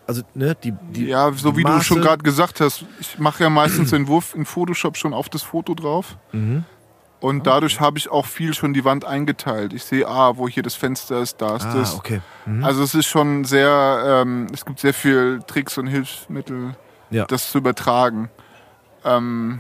Also 0.07 0.21
ne, 0.33 0.55
die, 0.63 0.73
die 0.91 1.07
ja, 1.07 1.31
so 1.33 1.57
wie 1.57 1.63
du 1.63 1.69
Maße- 1.69 1.83
schon 1.83 2.01
gerade 2.01 2.23
gesagt 2.23 2.61
hast, 2.61 2.85
ich 2.99 3.19
mache 3.19 3.43
ja 3.43 3.49
meistens 3.49 3.89
den 3.89 4.01
Entwurf 4.03 4.33
in 4.35 4.45
Photoshop 4.45 4.95
schon 4.95 5.13
auf 5.13 5.27
das 5.27 5.43
Foto 5.43 5.73
drauf. 5.75 6.17
Mhm. 6.31 6.63
Und 7.19 7.47
dadurch 7.47 7.79
habe 7.81 7.97
ich 7.97 8.09
auch 8.09 8.25
viel 8.27 8.53
schon 8.53 8.73
die 8.75 8.85
Wand 8.85 9.03
eingeteilt. 9.03 9.73
Ich 9.73 9.83
sehe, 9.83 10.07
ah, 10.07 10.37
wo 10.37 10.47
hier 10.47 10.61
das 10.63 10.75
Fenster 10.75 11.19
ist, 11.19 11.41
da 11.41 11.55
ist 11.55 11.65
Ah, 11.65 11.73
das. 11.73 11.95
okay. 11.95 12.21
Mhm. 12.45 12.63
Also 12.63 12.83
es 12.83 12.93
ist 12.93 13.07
schon 13.07 13.43
sehr, 13.43 14.21
ähm, 14.23 14.47
es 14.53 14.63
gibt 14.65 14.79
sehr 14.79 14.93
viel 14.93 15.41
Tricks 15.47 15.77
und 15.79 15.87
Hilfsmittel, 15.87 16.75
Ja. 17.09 17.25
das 17.25 17.51
zu 17.51 17.57
übertragen. 17.57 18.29
Ähm, 19.03 19.59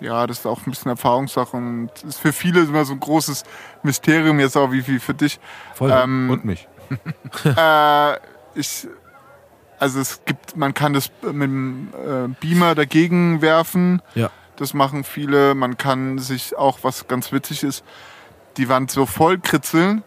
ja, 0.00 0.26
das 0.26 0.40
ist 0.40 0.46
auch 0.46 0.66
ein 0.66 0.70
bisschen 0.70 0.90
Erfahrungssache 0.90 1.56
und 1.56 1.90
ist 2.06 2.18
für 2.20 2.32
viele 2.32 2.60
immer 2.60 2.84
so 2.84 2.92
ein 2.94 3.00
großes 3.00 3.44
Mysterium 3.82 4.40
jetzt 4.40 4.56
auch 4.56 4.72
wie, 4.72 4.86
wie 4.86 4.98
für 4.98 5.14
dich. 5.14 5.38
Voll. 5.74 5.90
Ähm, 5.92 6.30
Und 6.30 6.44
mich. 6.44 6.68
äh, 7.44 8.16
ich, 8.54 8.88
also 9.78 10.00
es 10.00 10.24
gibt, 10.24 10.56
man 10.56 10.74
kann 10.74 10.92
das 10.92 11.10
mit 11.22 11.42
dem 11.42 11.88
äh, 11.94 12.28
Beamer 12.40 12.74
dagegen 12.74 13.42
werfen. 13.42 14.02
Ja. 14.14 14.30
Das 14.56 14.74
machen 14.74 15.04
viele. 15.04 15.54
Man 15.54 15.76
kann 15.76 16.18
sich 16.18 16.56
auch, 16.56 16.80
was 16.82 17.08
ganz 17.08 17.32
witzig 17.32 17.62
ist, 17.62 17.84
die 18.56 18.68
Wand 18.68 18.90
so 18.90 19.06
voll 19.06 19.38
kritzeln, 19.38 20.02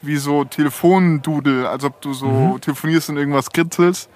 wie 0.00 0.16
so 0.16 0.44
Telefondudel, 0.44 1.66
als 1.66 1.84
ob 1.84 2.00
du 2.00 2.14
so 2.14 2.58
telefonierst 2.58 3.10
und 3.10 3.16
irgendwas 3.16 3.50
kritzelst. 3.50 4.08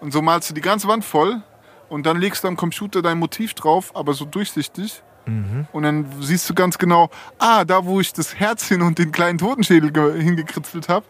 Und 0.00 0.12
so 0.12 0.20
malst 0.22 0.50
du 0.50 0.54
die 0.54 0.60
ganze 0.60 0.88
Wand 0.88 1.04
voll 1.04 1.42
und 1.90 2.06
dann 2.06 2.18
legst 2.18 2.42
du 2.44 2.48
am 2.48 2.56
Computer 2.56 3.02
dein 3.02 3.18
Motiv 3.18 3.52
drauf, 3.54 3.94
aber 3.94 4.14
so 4.14 4.24
durchsichtig. 4.24 5.02
Und 5.72 5.82
dann 5.84 6.06
siehst 6.20 6.48
du 6.50 6.54
ganz 6.54 6.76
genau, 6.76 7.08
ah, 7.38 7.64
da 7.64 7.84
wo 7.84 8.00
ich 8.00 8.12
das 8.12 8.34
Herzchen 8.34 8.82
und 8.82 8.98
den 8.98 9.12
kleinen 9.12 9.38
Totenschädel 9.38 9.92
ge- 9.92 10.20
hingekritzelt 10.20 10.88
habe, 10.88 11.06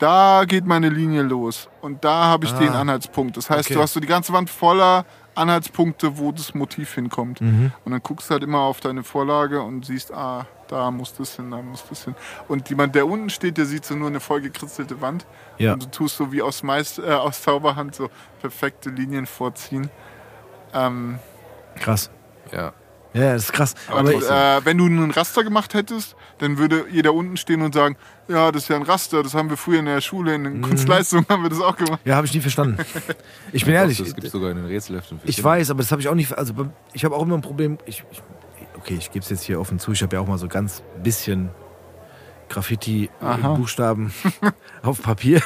da 0.00 0.44
geht 0.48 0.66
meine 0.66 0.88
Linie 0.88 1.22
los. 1.22 1.68
Und 1.80 2.02
da 2.04 2.24
habe 2.24 2.46
ich 2.46 2.52
Ah. 2.54 2.58
den 2.58 2.70
Anhaltspunkt. 2.72 3.36
Das 3.36 3.50
heißt, 3.50 3.66
Okay. 3.66 3.74
du 3.74 3.80
hast 3.82 3.92
so 3.92 4.00
die 4.00 4.08
ganze 4.08 4.32
Wand 4.32 4.50
voller 4.50 5.04
Anhaltspunkte, 5.36 6.18
wo 6.18 6.32
das 6.32 6.54
Motiv 6.54 6.94
hinkommt. 6.94 7.40
Mhm. 7.40 7.72
Und 7.84 7.92
dann 7.92 8.02
guckst 8.02 8.30
du 8.30 8.32
halt 8.32 8.42
immer 8.42 8.60
auf 8.60 8.80
deine 8.80 9.04
Vorlage 9.04 9.62
und 9.62 9.84
siehst, 9.84 10.12
ah, 10.12 10.46
da 10.66 10.90
muss 10.90 11.14
das 11.14 11.36
hin, 11.36 11.50
da 11.52 11.58
muss 11.62 11.84
das 11.88 12.04
hin. 12.04 12.14
Und 12.48 12.68
jemand, 12.68 12.94
der 12.96 13.06
unten 13.06 13.30
steht, 13.30 13.58
der 13.58 13.66
sieht 13.66 13.84
so 13.84 13.94
nur 13.94 14.08
eine 14.08 14.20
vollgekritzelte 14.20 15.00
Wand. 15.00 15.24
Ja. 15.58 15.74
Und 15.74 15.84
du 15.84 15.90
tust 15.90 16.16
so 16.16 16.32
wie 16.32 16.42
aus, 16.42 16.62
Meist 16.64 16.98
äh, 16.98 17.12
aus 17.12 17.42
Zauberhand 17.42 17.94
so 17.94 18.10
perfekte 18.40 18.90
Linien 18.90 19.26
vorziehen. 19.26 19.88
Ähm, 20.72 21.18
Krass. 21.80 22.10
Ja. 22.52 22.72
Ja, 23.14 23.34
das 23.34 23.44
ist 23.44 23.52
krass. 23.52 23.74
aber 23.88 23.98
Aber 24.00 24.12
äh, 24.12 24.64
wenn 24.64 24.78
du 24.78 24.86
einen 24.86 25.10
Raster 25.10 25.44
gemacht 25.44 25.74
hättest, 25.74 26.16
dann 26.38 26.56
würde 26.56 26.86
jeder 26.90 27.12
unten 27.12 27.36
stehen 27.36 27.60
und 27.60 27.74
sagen, 27.74 27.96
ja, 28.26 28.50
das 28.50 28.62
ist 28.62 28.68
ja 28.70 28.76
ein 28.76 28.82
Raster, 28.84 29.22
das 29.22 29.34
haben 29.34 29.50
wir 29.50 29.58
früher 29.58 29.80
in 29.80 29.84
der 29.84 30.00
Schule, 30.00 30.34
in 30.34 30.44
den 30.44 30.56
Mhm. 30.58 30.62
Kunstleistungen 30.62 31.26
haben 31.28 31.42
wir 31.42 31.50
das 31.50 31.60
auch 31.60 31.76
gemacht. 31.76 32.00
ja, 32.06 32.16
habe 32.16 32.26
ich 32.26 32.32
nie 32.34 32.40
verstanden. 32.40 32.78
Ich 33.52 33.66
bin 33.66 33.74
ehrlich. 33.74 33.98
Das 33.98 34.14
gibt 34.14 34.24
es 34.24 34.32
sogar 34.32 34.50
in 34.50 34.56
den 34.56 34.64
Rätselheften. 34.64 35.20
für 35.20 35.28
Ich 35.28 35.36
Kinder. 35.36 35.50
weiß, 35.50 35.70
aber 35.70 35.82
das 35.82 35.92
habe 35.92 36.00
ich 36.00 36.08
auch 36.08 36.14
nicht. 36.14 36.32
Also 36.38 36.54
ich 36.94 37.04
habe 37.04 37.14
auch 37.14 37.22
immer 37.22 37.34
ein 37.36 37.42
Problem. 37.42 37.76
Ich, 37.84 38.02
ich, 38.10 38.22
okay, 38.78 38.94
ich 38.98 39.10
gebe 39.10 39.22
es 39.22 39.28
jetzt 39.28 39.42
hier 39.42 39.60
offen 39.60 39.78
zu. 39.78 39.92
Ich 39.92 40.02
habe 40.02 40.16
ja 40.16 40.22
auch 40.22 40.26
mal 40.26 40.38
so 40.38 40.48
ganz 40.48 40.82
bisschen 41.02 41.50
Graffiti, 42.48 43.10
äh, 43.20 43.24
Aha. 43.24 43.54
Buchstaben 43.54 44.12
auf 44.82 45.02
Papier. 45.02 45.42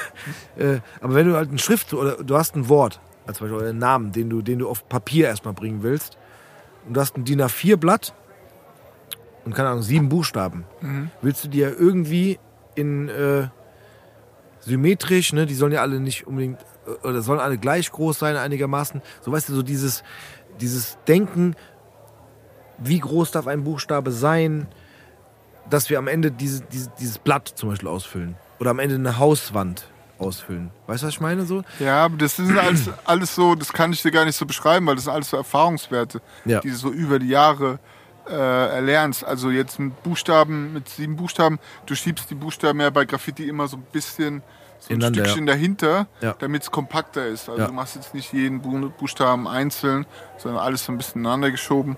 Äh, 0.57 0.79
aber 1.01 1.15
wenn 1.15 1.27
du 1.29 1.35
halt 1.37 1.49
eine 1.49 1.59
Schrift 1.59 1.95
oder 1.95 2.23
du 2.23 2.37
hast 2.37 2.55
ein 2.55 2.69
Wort, 2.69 3.01
als 3.27 3.39
Beispiel 3.39 3.57
oder 3.57 3.69
einen 3.69 3.79
Namen, 3.79 4.13
den 4.13 4.31
du, 4.31 4.43
den 4.43 4.59
du 4.61 4.69
auf 4.69 4.89
Papier 4.89 5.27
erstmal 5.27 5.55
bringen 5.55 5.83
willst, 5.83 6.17
und 6.87 6.95
du 6.95 7.01
hast 7.01 7.17
ein 7.17 7.25
DIN 7.25 7.43
A4-Blatt 7.43 8.15
und 9.45 9.55
keine 9.55 9.71
Ahnung 9.71 9.83
sieben 9.83 10.09
Buchstaben, 10.09 10.65
willst 11.23 11.45
du 11.45 11.49
dir 11.49 11.77
irgendwie 11.79 12.39
in 12.75 13.09
äh, 13.09 13.49
symmetrisch, 14.61 15.33
ne? 15.33 15.47
Die 15.47 15.55
sollen 15.55 15.73
ja 15.73 15.81
alle 15.83 16.01
nicht 16.01 16.27
unbedingt 16.27 16.61
äh, 16.87 17.07
oder 17.07 17.23
sollen 17.23 17.41
alle 17.41 17.59
gleich 17.59 17.91
groß 17.91 18.19
sein 18.19 18.37
einigermaßen. 18.37 19.03
So 19.21 19.33
weißt 19.33 19.49
du, 19.49 19.55
so 19.55 19.63
dieses, 19.63 20.05
dieses 20.61 20.99
Denken, 21.09 21.55
wie 22.79 22.99
groß 22.99 23.31
darf 23.31 23.47
ein 23.47 23.65
Buchstabe 23.65 24.11
sein, 24.11 24.69
dass 25.71 25.91
wir 25.91 25.99
am 25.99 26.09
Ende 26.09 26.31
diese, 26.31 26.63
diese, 26.63 26.91
dieses 27.01 27.19
Blatt 27.19 27.49
zum 27.49 27.71
Beispiel 27.71 27.89
ausfüllen. 27.89 28.37
Oder 28.61 28.71
am 28.71 28.79
Ende 28.79 28.95
eine 28.95 29.19
Hauswand 29.19 29.89
ausfüllen. 30.19 30.71
Weißt 30.87 31.03
du, 31.03 31.07
was 31.09 31.15
ich 31.15 31.21
meine? 31.21 31.45
So? 31.47 31.63
Ja, 31.79 32.05
aber 32.05 32.17
das 32.17 32.37
sind 32.37 32.57
alles, 32.59 32.89
alles 33.05 33.35
so, 33.35 33.55
das 33.55 33.73
kann 33.73 33.93
ich 33.93 34.03
dir 34.03 34.11
gar 34.11 34.25
nicht 34.25 34.37
so 34.37 34.47
beschreiben, 34.47 34.87
weil 34.87 34.95
das 34.95 35.05
sind 35.05 35.13
alles 35.13 35.31
so 35.31 35.37
Erfahrungswerte, 35.37 36.21
Ja. 36.45 36.61
die 36.61 36.71
du 36.71 36.77
so 36.77 36.91
über 36.91 37.19
die 37.19 37.29
Jahre 37.29 37.79
äh, 38.29 38.33
erlernst. 38.35 39.25
Also 39.25 39.51
jetzt 39.51 39.79
mit 39.79 40.03
Buchstaben, 40.03 40.73
mit 40.73 40.89
sieben 40.89 41.17
Buchstaben, 41.17 41.59
du 41.87 41.95
schiebst 41.95 42.31
die 42.31 42.35
Buchstaben 42.35 42.81
ja 42.81 42.91
bei 42.91 43.05
Graffiti 43.05 43.49
immer 43.49 43.69
so 43.69 43.77
ein 43.77 43.87
bisschen 43.93 44.43
so 44.79 44.89
ein 44.91 44.97
Ineinander, 44.97 45.25
Stückchen 45.25 45.47
dahinter, 45.47 46.07
Ja. 46.21 46.35
damit 46.39 46.63
es 46.63 46.71
kompakter 46.71 47.27
ist. 47.27 47.49
Also 47.49 47.61
Ja. 47.63 47.67
du 47.69 47.73
machst 47.73 47.95
jetzt 47.97 48.13
nicht 48.15 48.33
jeden 48.33 48.61
Bu- 48.63 48.91
Buchstaben 48.91 49.47
einzeln, 49.49 50.07
sondern 50.39 50.63
alles 50.63 50.85
so 50.85 50.93
ein 50.93 50.99
bisschen 50.99 51.23
ineinander 51.23 51.51
geschoben. 51.51 51.97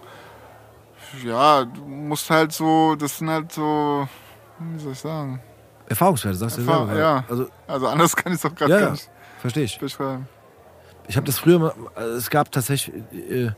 Ja, 1.24 1.64
du 1.64 1.80
musst 1.82 2.28
halt 2.30 2.52
so, 2.52 2.94
das 2.94 3.18
sind 3.18 3.30
halt 3.30 3.50
so, 3.52 4.06
wie 4.58 4.78
soll 4.78 4.92
ich 4.92 4.98
sagen? 4.98 5.40
Erfahrungswerte, 5.88 6.36
sagst 6.38 6.58
du 6.58 6.62
Erfahr- 6.62 6.86
selber. 6.86 7.00
ja. 7.00 7.24
Also, 7.28 7.48
Also 7.66 7.86
anders 7.88 8.14
kann 8.16 8.32
ich 8.32 8.38
es 8.38 8.44
auch 8.44 8.54
gerade 8.54 8.72
ja, 8.72 8.80
gar 8.80 8.90
nicht 8.92 9.08
verstehe 9.40 9.64
ich. 9.64 9.78
beschreiben. 9.78 10.28
Ich 11.06 11.16
habe 11.16 11.26
das 11.26 11.38
früher 11.38 11.58
mal, 11.58 11.72
also 11.94 12.16
es 12.16 12.28
gab 12.28 12.52
tatsächlich, 12.52 12.94
äh, 13.12 13.50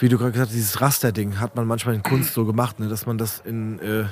wie 0.00 0.08
du 0.08 0.18
gerade 0.18 0.32
gesagt 0.32 0.48
hast, 0.50 0.54
dieses 0.54 0.80
Raster-Ding 0.80 1.40
hat 1.40 1.56
man 1.56 1.66
manchmal 1.66 1.94
in 1.94 2.02
Kunst 2.02 2.34
so 2.34 2.44
gemacht, 2.44 2.78
ne, 2.78 2.88
dass 2.88 3.06
man 3.06 3.16
das 3.16 3.40
in 3.40 3.78
äh, 3.80 4.04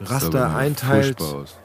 Das 0.00 0.10
Raster 0.10 0.46
immer 0.46 0.56
einteilt. 0.56 1.18
furchtbar 1.20 1.40
aus. 1.42 1.56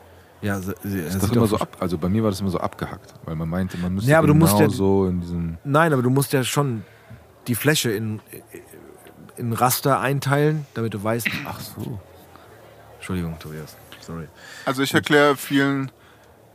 Ja, 0.42 0.58
Das 0.58 0.66
sieht 0.84 1.06
ist 1.06 1.32
immer 1.34 1.44
auch 1.44 1.48
so 1.48 1.58
ab, 1.58 1.78
also 1.80 1.98
bei 1.98 2.08
mir 2.10 2.22
war 2.22 2.30
das 2.30 2.40
immer 2.42 2.52
so 2.52 2.60
abgehackt, 2.60 3.14
weil 3.26 3.36
man 3.36 3.50
meinte, 3.50 3.78
man 3.80 3.96
müsste 3.96 4.12
Ja, 4.12 4.20
aber 4.20 4.28
du 4.28 4.34
genau 4.34 4.46
musst 4.46 4.60
ja- 4.60 4.70
so 4.70 5.08
in 5.08 5.22
diesem 5.22 5.58
Nein, 5.64 5.92
aber 5.92 6.04
du 6.04 6.12
musst 6.12 6.34
ja 6.34 6.44
schon 6.44 6.84
die 7.48 7.56
Fläche 7.56 7.92
in, 7.92 8.20
in 9.38 9.54
Raster 9.54 10.00
einteilen, 10.00 10.68
damit 10.76 10.94
du 10.94 11.04
weißt. 11.04 11.28
Ach 11.48 11.60
so. 11.60 12.00
Entschuldigung, 12.98 13.40
Tobias. 13.40 13.76
Sorry. 14.06 14.28
Also 14.66 14.84
ich 14.84 14.94
erkläre 14.94 15.36
vielen, 15.36 15.92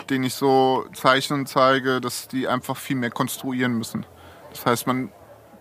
denen 0.09 0.25
ich 0.25 0.35
so 0.35 0.87
Zeichnen 0.95 1.47
zeige, 1.47 2.01
dass 2.01 2.29
die 2.29 2.49
einfach 2.49 2.77
viel 2.77 2.97
mehr 2.97 3.11
konstruieren 3.11 3.77
müssen. 3.79 4.07
Das 4.53 4.67
heißt, 4.67 4.87
man 4.87 5.11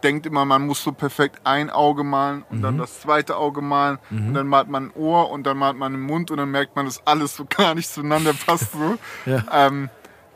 denkt 0.04 0.26
immer, 0.26 0.46
man 0.46 0.66
muss 0.66 0.82
so 0.82 0.92
perfekt 0.94 1.42
ein 1.44 1.70
Auge 1.70 2.04
malen 2.04 2.44
und 2.50 2.60
Mhm. 2.60 2.62
dann 2.64 2.78
das 2.78 3.02
zweite 3.02 3.36
Auge 3.36 3.62
malen 3.62 4.00
und 4.10 4.34
dann 4.34 4.48
malt 4.48 4.70
man 4.70 4.86
ein 4.88 4.92
Ohr 4.96 5.30
und 5.30 5.44
dann 5.46 5.58
malt 5.58 5.76
man 5.76 5.92
den 5.92 6.02
Mund 6.02 6.32
und 6.32 6.38
dann 6.38 6.50
merkt 6.52 6.76
man, 6.76 6.86
dass 6.86 7.06
alles 7.06 7.36
so 7.36 7.46
gar 7.50 7.76
nicht 7.76 7.90
zueinander 7.90 8.34
passt. 8.34 8.72
So. 8.72 8.98
Ja. 9.26 9.44
ähm, 9.52 9.90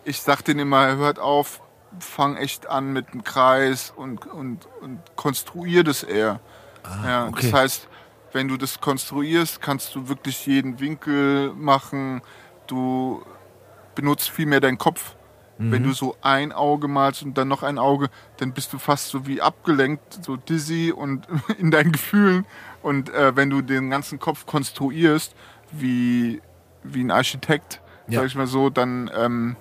ich 0.03 0.21
sag 0.21 0.43
denen 0.43 0.59
immer, 0.59 0.97
hört 0.97 1.17
auf, 1.17 1.61
fang 1.99 2.35
echt 2.35 2.67
an 2.67 2.91
mit 2.91 3.09
einem 3.13 3.23
Kreis 3.23 3.93
und, 3.95 4.25
und, 4.27 4.67
und 4.81 4.99
konstruier 5.15 5.83
das 5.85 6.03
eher. 6.03 6.41
ja, 7.05 7.23
Ah, 7.23 7.27
okay. 7.29 7.49
Das 7.51 7.53
heißt, 7.61 7.87
wenn 8.33 8.47
du 8.47 8.57
das 8.57 8.81
konstruierst, 8.81 9.61
kannst 9.61 9.95
du 9.95 10.07
wirklich 10.09 10.45
jeden 10.45 10.79
Winkel 10.79 11.53
machen. 11.53 12.21
Du 12.67 13.23
benutzt 13.95 14.29
viel 14.29 14.45
mehr 14.45 14.59
deinen 14.59 14.77
Kopf. 14.77 15.15
Wenn 15.59 15.83
du 15.83 15.93
so 15.93 16.17
ein 16.21 16.51
Auge 16.51 16.87
malst 16.87 17.21
und 17.23 17.37
dann 17.37 17.47
noch 17.47 17.61
ein 17.61 17.77
Auge, 17.77 18.09
dann 18.37 18.53
bist 18.53 18.73
du 18.73 18.79
fast 18.79 19.09
so 19.09 19.27
wie 19.27 19.39
abgelenkt, 19.39 20.19
so 20.25 20.35
dizzy 20.35 20.91
und 20.91 21.27
in 21.59 21.69
deinen 21.69 21.91
Gefühlen. 21.91 22.45
Und 22.81 23.09
äh, 23.13 23.35
wenn 23.35 23.49
du 23.51 23.61
den 23.61 23.89
ganzen 23.91 24.19
Kopf 24.19 24.45
konstruierst, 24.47 25.35
wie, 25.71 26.41
wie 26.83 27.01
ein 27.03 27.11
Architekt, 27.11 27.81
Ja. 28.07 28.19
sag 28.21 28.27
ich 28.27 28.35
mal 28.35 28.47
so, 28.47 28.71
dann, 28.71 29.09
ähm, 29.15 29.55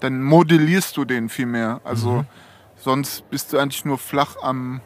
dann 0.00 0.22
modellierst 0.22 0.96
du 0.98 1.04
den 1.06 1.28
viel 1.30 1.46
mehr. 1.46 1.80
Also 1.82 2.24
sonst 2.76 3.28
bist 3.30 3.52
du 3.52 3.58
eigentlich 3.58 3.84
nur 3.86 3.98
flach 3.98 4.36
am 4.42 4.80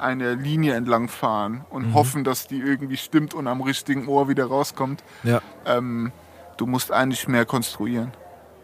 einer 0.00 0.34
Linie 0.34 0.74
entlang 0.74 1.08
fahren 1.08 1.64
und 1.70 1.94
hoffen, 1.94 2.24
dass 2.24 2.46
die 2.46 2.58
irgendwie 2.58 2.96
stimmt 2.96 3.34
und 3.34 3.46
am 3.46 3.60
richtigen 3.60 4.08
Ohr 4.08 4.28
wieder 4.28 4.46
rauskommt. 4.46 5.02
Ja. 5.22 5.40
Ähm, 5.64 6.12
du 6.56 6.66
musst 6.66 6.92
eigentlich 6.92 7.28
mehr 7.28 7.44
konstruieren. 7.44 8.12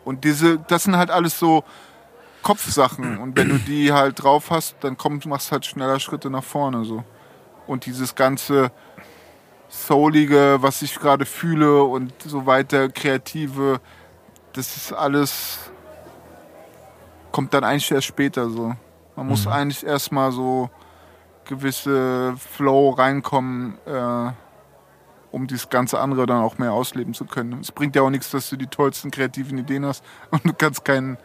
Und 0.05 0.25
diese, 0.25 0.59
das 0.59 0.85
sind 0.85 0.97
halt 0.97 1.11
alles 1.11 1.39
so 1.39 1.65
Kopfsachen. 2.43 3.19
Und 3.19 3.37
wenn 3.37 3.49
du 3.49 3.59
die 3.59 3.93
halt 3.93 4.23
drauf 4.23 4.51
hast, 4.51 4.77
dann 4.81 4.97
kommst, 4.97 5.27
machst 5.27 5.49
du 5.49 5.53
halt 5.53 5.67
schneller 5.67 6.01
Schritte 6.01 6.29
nach 6.29 6.45
vorne. 6.45 6.85
So. 6.85 7.05
Und 7.67 7.87
dieses 7.87 8.15
ganze 8.15 8.73
Soulige, 9.69 10.59
was 10.61 10.83
ich 10.83 10.99
gerade 10.99 11.25
fühle 11.25 11.83
und 11.85 12.13
so 12.25 12.45
weiter, 12.47 12.89
Kreative, 12.89 13.81
das 14.53 14.77
ist 14.77 14.93
alles, 14.93 15.71
kommt 17.31 17.55
dann 17.55 17.65
eigentlich 17.65 17.91
erst 17.91 18.07
später 18.07 18.51
so. 18.51 18.75
Man 19.17 19.29
muss 19.29 19.47
eigentlich 19.47 19.85
erstmal 19.85 20.33
so 20.33 20.71
gewisse 21.57 22.35
Flow 22.37 22.91
reinkommen, 22.91 23.79
äh, 23.87 24.33
um 25.31 25.47
dieses 25.47 25.69
ganze 25.71 25.99
andere 26.01 26.27
dann 26.27 26.43
auch 26.43 26.59
mehr 26.59 26.73
ausleben 26.73 27.15
zu 27.15 27.25
können. 27.25 27.59
Es 27.61 27.73
bringt 27.73 27.97
ja 27.97 28.03
auch 28.03 28.11
nichts, 28.11 28.31
dass 28.31 28.51
du 28.51 28.57
die 28.57 28.67
tollsten 28.67 29.11
kreativen 29.11 29.59
Ideen 29.59 29.85
hast 29.85 30.05
und 30.31 30.45
du 30.45 30.53
kannst 30.53 30.85
kein, 30.85 31.17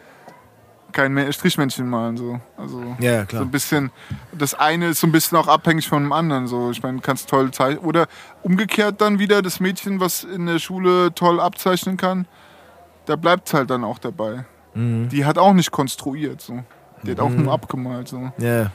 kein 0.93 1.13
Mä- 1.17 1.31
Strichmännchen 1.31 1.89
malen. 1.89 2.15
So. 2.17 2.39
Also 2.57 2.81
Ja, 2.99 3.11
ja, 3.11 3.19
so 3.21 3.25
klar. 3.27 3.41
ein 3.43 3.51
bisschen, 3.51 3.91
das 4.31 4.53
eine 4.53 4.87
ist 4.89 5.01
so 5.01 5.07
ein 5.07 5.11
bisschen 5.11 5.37
auch 5.37 5.47
abhängig 5.47 5.87
von 5.89 6.03
dem 6.03 6.11
anderen. 6.13 6.47
So. 6.47 6.71
Ich 6.71 6.81
meine, 6.83 6.97
du 6.97 7.01
kannst 7.03 7.29
toll 7.29 7.51
zeichnen. 7.51 7.83
Oder 7.85 8.07
umgekehrt 8.43 9.01
dann 9.01 9.19
wieder 9.19 9.41
das 9.41 9.59
Mädchen, 9.59 9.99
was 9.99 10.23
in 10.23 10.45
der 10.45 10.59
Schule 10.59 11.13
toll 11.13 11.39
abzeichnen 11.39 11.97
kann, 11.97 12.27
da 13.05 13.15
bleibt 13.15 13.47
es 13.47 13.53
halt 13.53 13.69
dann 13.69 13.83
auch 13.83 13.99
dabei. 13.99 14.45
Mhm. 14.73 15.09
Die 15.09 15.25
hat 15.25 15.37
auch 15.37 15.53
nicht 15.53 15.71
konstruiert. 15.71 16.41
So. 16.41 16.63
Die 17.03 17.11
hat 17.11 17.19
auch 17.19 17.29
nur 17.29 17.51
abgemalt. 17.53 18.07
So. 18.07 18.31
Ja. 18.37 18.71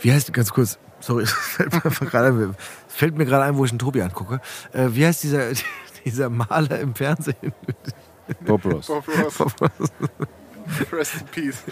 Wie 0.00 0.12
heißt, 0.12 0.32
ganz 0.32 0.52
kurz, 0.52 0.78
sorry, 1.00 1.22
es 1.24 1.32
fällt 1.32 1.72
mir, 1.72 1.80
gerade 2.08 2.28
ein, 2.28 2.54
es 2.88 2.94
fällt 2.94 3.16
mir 3.16 3.24
gerade 3.24 3.44
ein, 3.44 3.56
wo 3.56 3.64
ich 3.64 3.70
einen 3.70 3.78
Tobi 3.78 4.02
angucke. 4.02 4.40
Äh, 4.72 4.88
wie 4.90 5.06
heißt 5.06 5.22
dieser, 5.22 5.50
dieser 6.04 6.30
Maler 6.30 6.80
im 6.80 6.94
Fernsehen? 6.94 7.52
Bob 8.44 8.64
Ross. 8.64 8.86
Bob 8.86 9.06
Ross. 9.08 9.38
Rest 10.92 11.14
in 11.20 11.26
peace. 11.26 11.62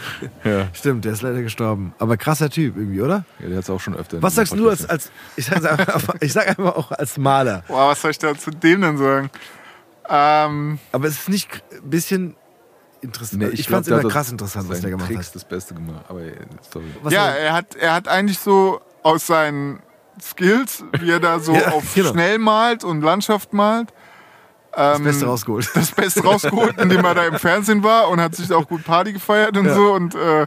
ja. 0.44 0.68
Stimmt, 0.74 1.04
der 1.04 1.12
ist 1.12 1.22
leider 1.22 1.42
gestorben. 1.42 1.94
Aber 1.98 2.16
krasser 2.16 2.50
Typ 2.50 2.76
irgendwie, 2.76 3.00
oder? 3.00 3.24
ja, 3.40 3.48
der 3.48 3.56
hat 3.56 3.64
es 3.64 3.70
auch 3.70 3.80
schon 3.80 3.96
öfter. 3.96 4.22
Was 4.22 4.34
sagst 4.34 4.52
du 4.52 4.68
als, 4.68 4.84
als 4.86 5.10
ich, 5.36 5.46
sag 5.46 5.64
einfach, 5.64 6.14
ich 6.20 6.32
sag 6.32 6.48
einfach 6.48 6.76
auch 6.76 6.92
als 6.92 7.16
Maler. 7.16 7.64
Boah, 7.68 7.88
was 7.88 8.02
soll 8.02 8.10
ich 8.10 8.18
da 8.18 8.34
zu 8.36 8.50
dem 8.50 8.82
denn 8.82 8.98
sagen? 8.98 9.30
Ähm, 10.08 10.78
Aber 10.92 11.06
es 11.06 11.20
ist 11.20 11.28
nicht 11.28 11.62
ein 11.72 11.88
bisschen 11.88 12.36
interessant. 13.02 13.42
Nee, 13.42 13.48
ich 13.48 13.66
glaub, 13.66 13.84
fand 13.84 13.86
es 13.96 14.00
immer 14.00 14.10
krass 14.10 14.30
interessant, 14.32 14.68
was 14.68 14.80
der 14.80 14.90
gemacht 14.90 15.08
Tricks 15.08 15.26
hat. 15.28 15.34
das 15.34 15.44
Beste 15.44 15.74
gemacht. 15.74 16.04
Aber 16.08 16.20
äh, 16.22 16.32
ja, 17.10 17.26
er- 17.28 17.52
hat, 17.52 17.74
er 17.76 17.92
hat 17.94 18.08
eigentlich 18.08 18.38
so 18.38 18.80
aus 19.02 19.26
seinen 19.26 19.80
Skills, 20.20 20.84
wie 21.00 21.10
er 21.10 21.20
da 21.20 21.38
so 21.40 21.52
Ja, 21.56 21.72
auf 21.72 21.94
genau. 21.94 22.10
schnell 22.12 22.38
malt 22.38 22.84
und 22.84 23.02
Landschaft 23.02 23.52
malt, 23.52 23.92
das 24.72 24.98
ähm, 24.98 25.04
Beste 25.04 25.26
rausgeholt. 25.26 25.68
das 25.74 25.90
Beste 25.92 26.22
rausgeholt, 26.22 26.78
indem 26.80 27.04
er 27.04 27.14
da 27.14 27.24
im 27.26 27.38
Fernsehen 27.38 27.82
war 27.82 28.08
und 28.08 28.20
hat 28.20 28.34
sich 28.34 28.50
auch 28.52 28.66
gut 28.68 28.84
Party 28.84 29.12
gefeiert 29.12 29.56
und 29.56 29.66
Ja. 29.66 29.74
so 29.74 29.92
und 29.92 30.14
äh, 30.14 30.46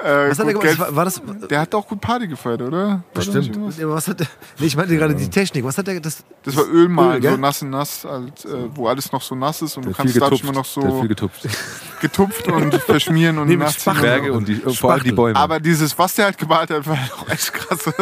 Äh, 0.00 0.30
Was 0.30 0.38
hat 0.38 0.46
er 0.46 0.52
gemacht? 0.52 0.62
Geld- 0.66 0.78
War, 0.78 0.94
war 0.94 1.04
das. 1.04 1.20
Der 1.50 1.60
hat 1.60 1.74
auch 1.74 1.86
gut 1.86 2.00
Party 2.00 2.28
gefeiert, 2.28 2.62
oder? 2.62 3.02
Bestimmt. 3.12 3.58
aber 3.82 3.94
Was 3.94 4.06
hat 4.06 4.20
der, 4.20 4.28
nee, 4.60 4.66
ich 4.66 4.76
meinte 4.76 4.96
gerade 4.96 5.14
die 5.14 5.28
Technik. 5.28 5.64
Was 5.64 5.76
hat 5.76 5.88
der. 5.88 5.98
Das, 6.00 6.22
Das 6.44 6.56
war 6.56 6.64
Ölmalen, 6.68 7.22
Öl, 7.24 7.30
so 7.32 7.36
nass 7.36 7.62
in 7.62 7.70
nass, 7.70 8.04
halt, 8.08 8.44
äh, 8.44 8.48
wo 8.74 8.86
alles 8.86 9.10
noch 9.10 9.22
so 9.22 9.34
nass 9.34 9.60
ist 9.62 9.76
und 9.76 9.84
Der 9.86 9.92
du 9.92 9.96
kannst 9.96 10.16
dadurch 10.20 10.42
immer 10.42 10.52
noch 10.52 10.72
Der 10.72 10.82
so 10.90 11.00
viel 11.00 11.08
getupft. 11.08 11.48
getupft 12.00 12.46
und 12.46 12.74
verschmieren 12.82 13.38
und 13.38 13.48
Nee. 13.48 13.58
Spachtel. 13.70 14.02
Berge 14.02 14.32
und 14.32 14.46
die, 14.46 14.54
vor 14.56 14.92
allem 14.92 15.02
die. 15.02 15.10
Bäume. 15.12 15.36
Aber 15.36 15.58
dieses, 15.58 15.98
was 15.98 16.14
der 16.14 16.26
halt 16.26 16.38
gemalt 16.38 16.70
hat, 16.70 16.86
war 16.86 16.96
auch 17.20 17.28
echt 17.28 17.52
krass. 17.52 17.80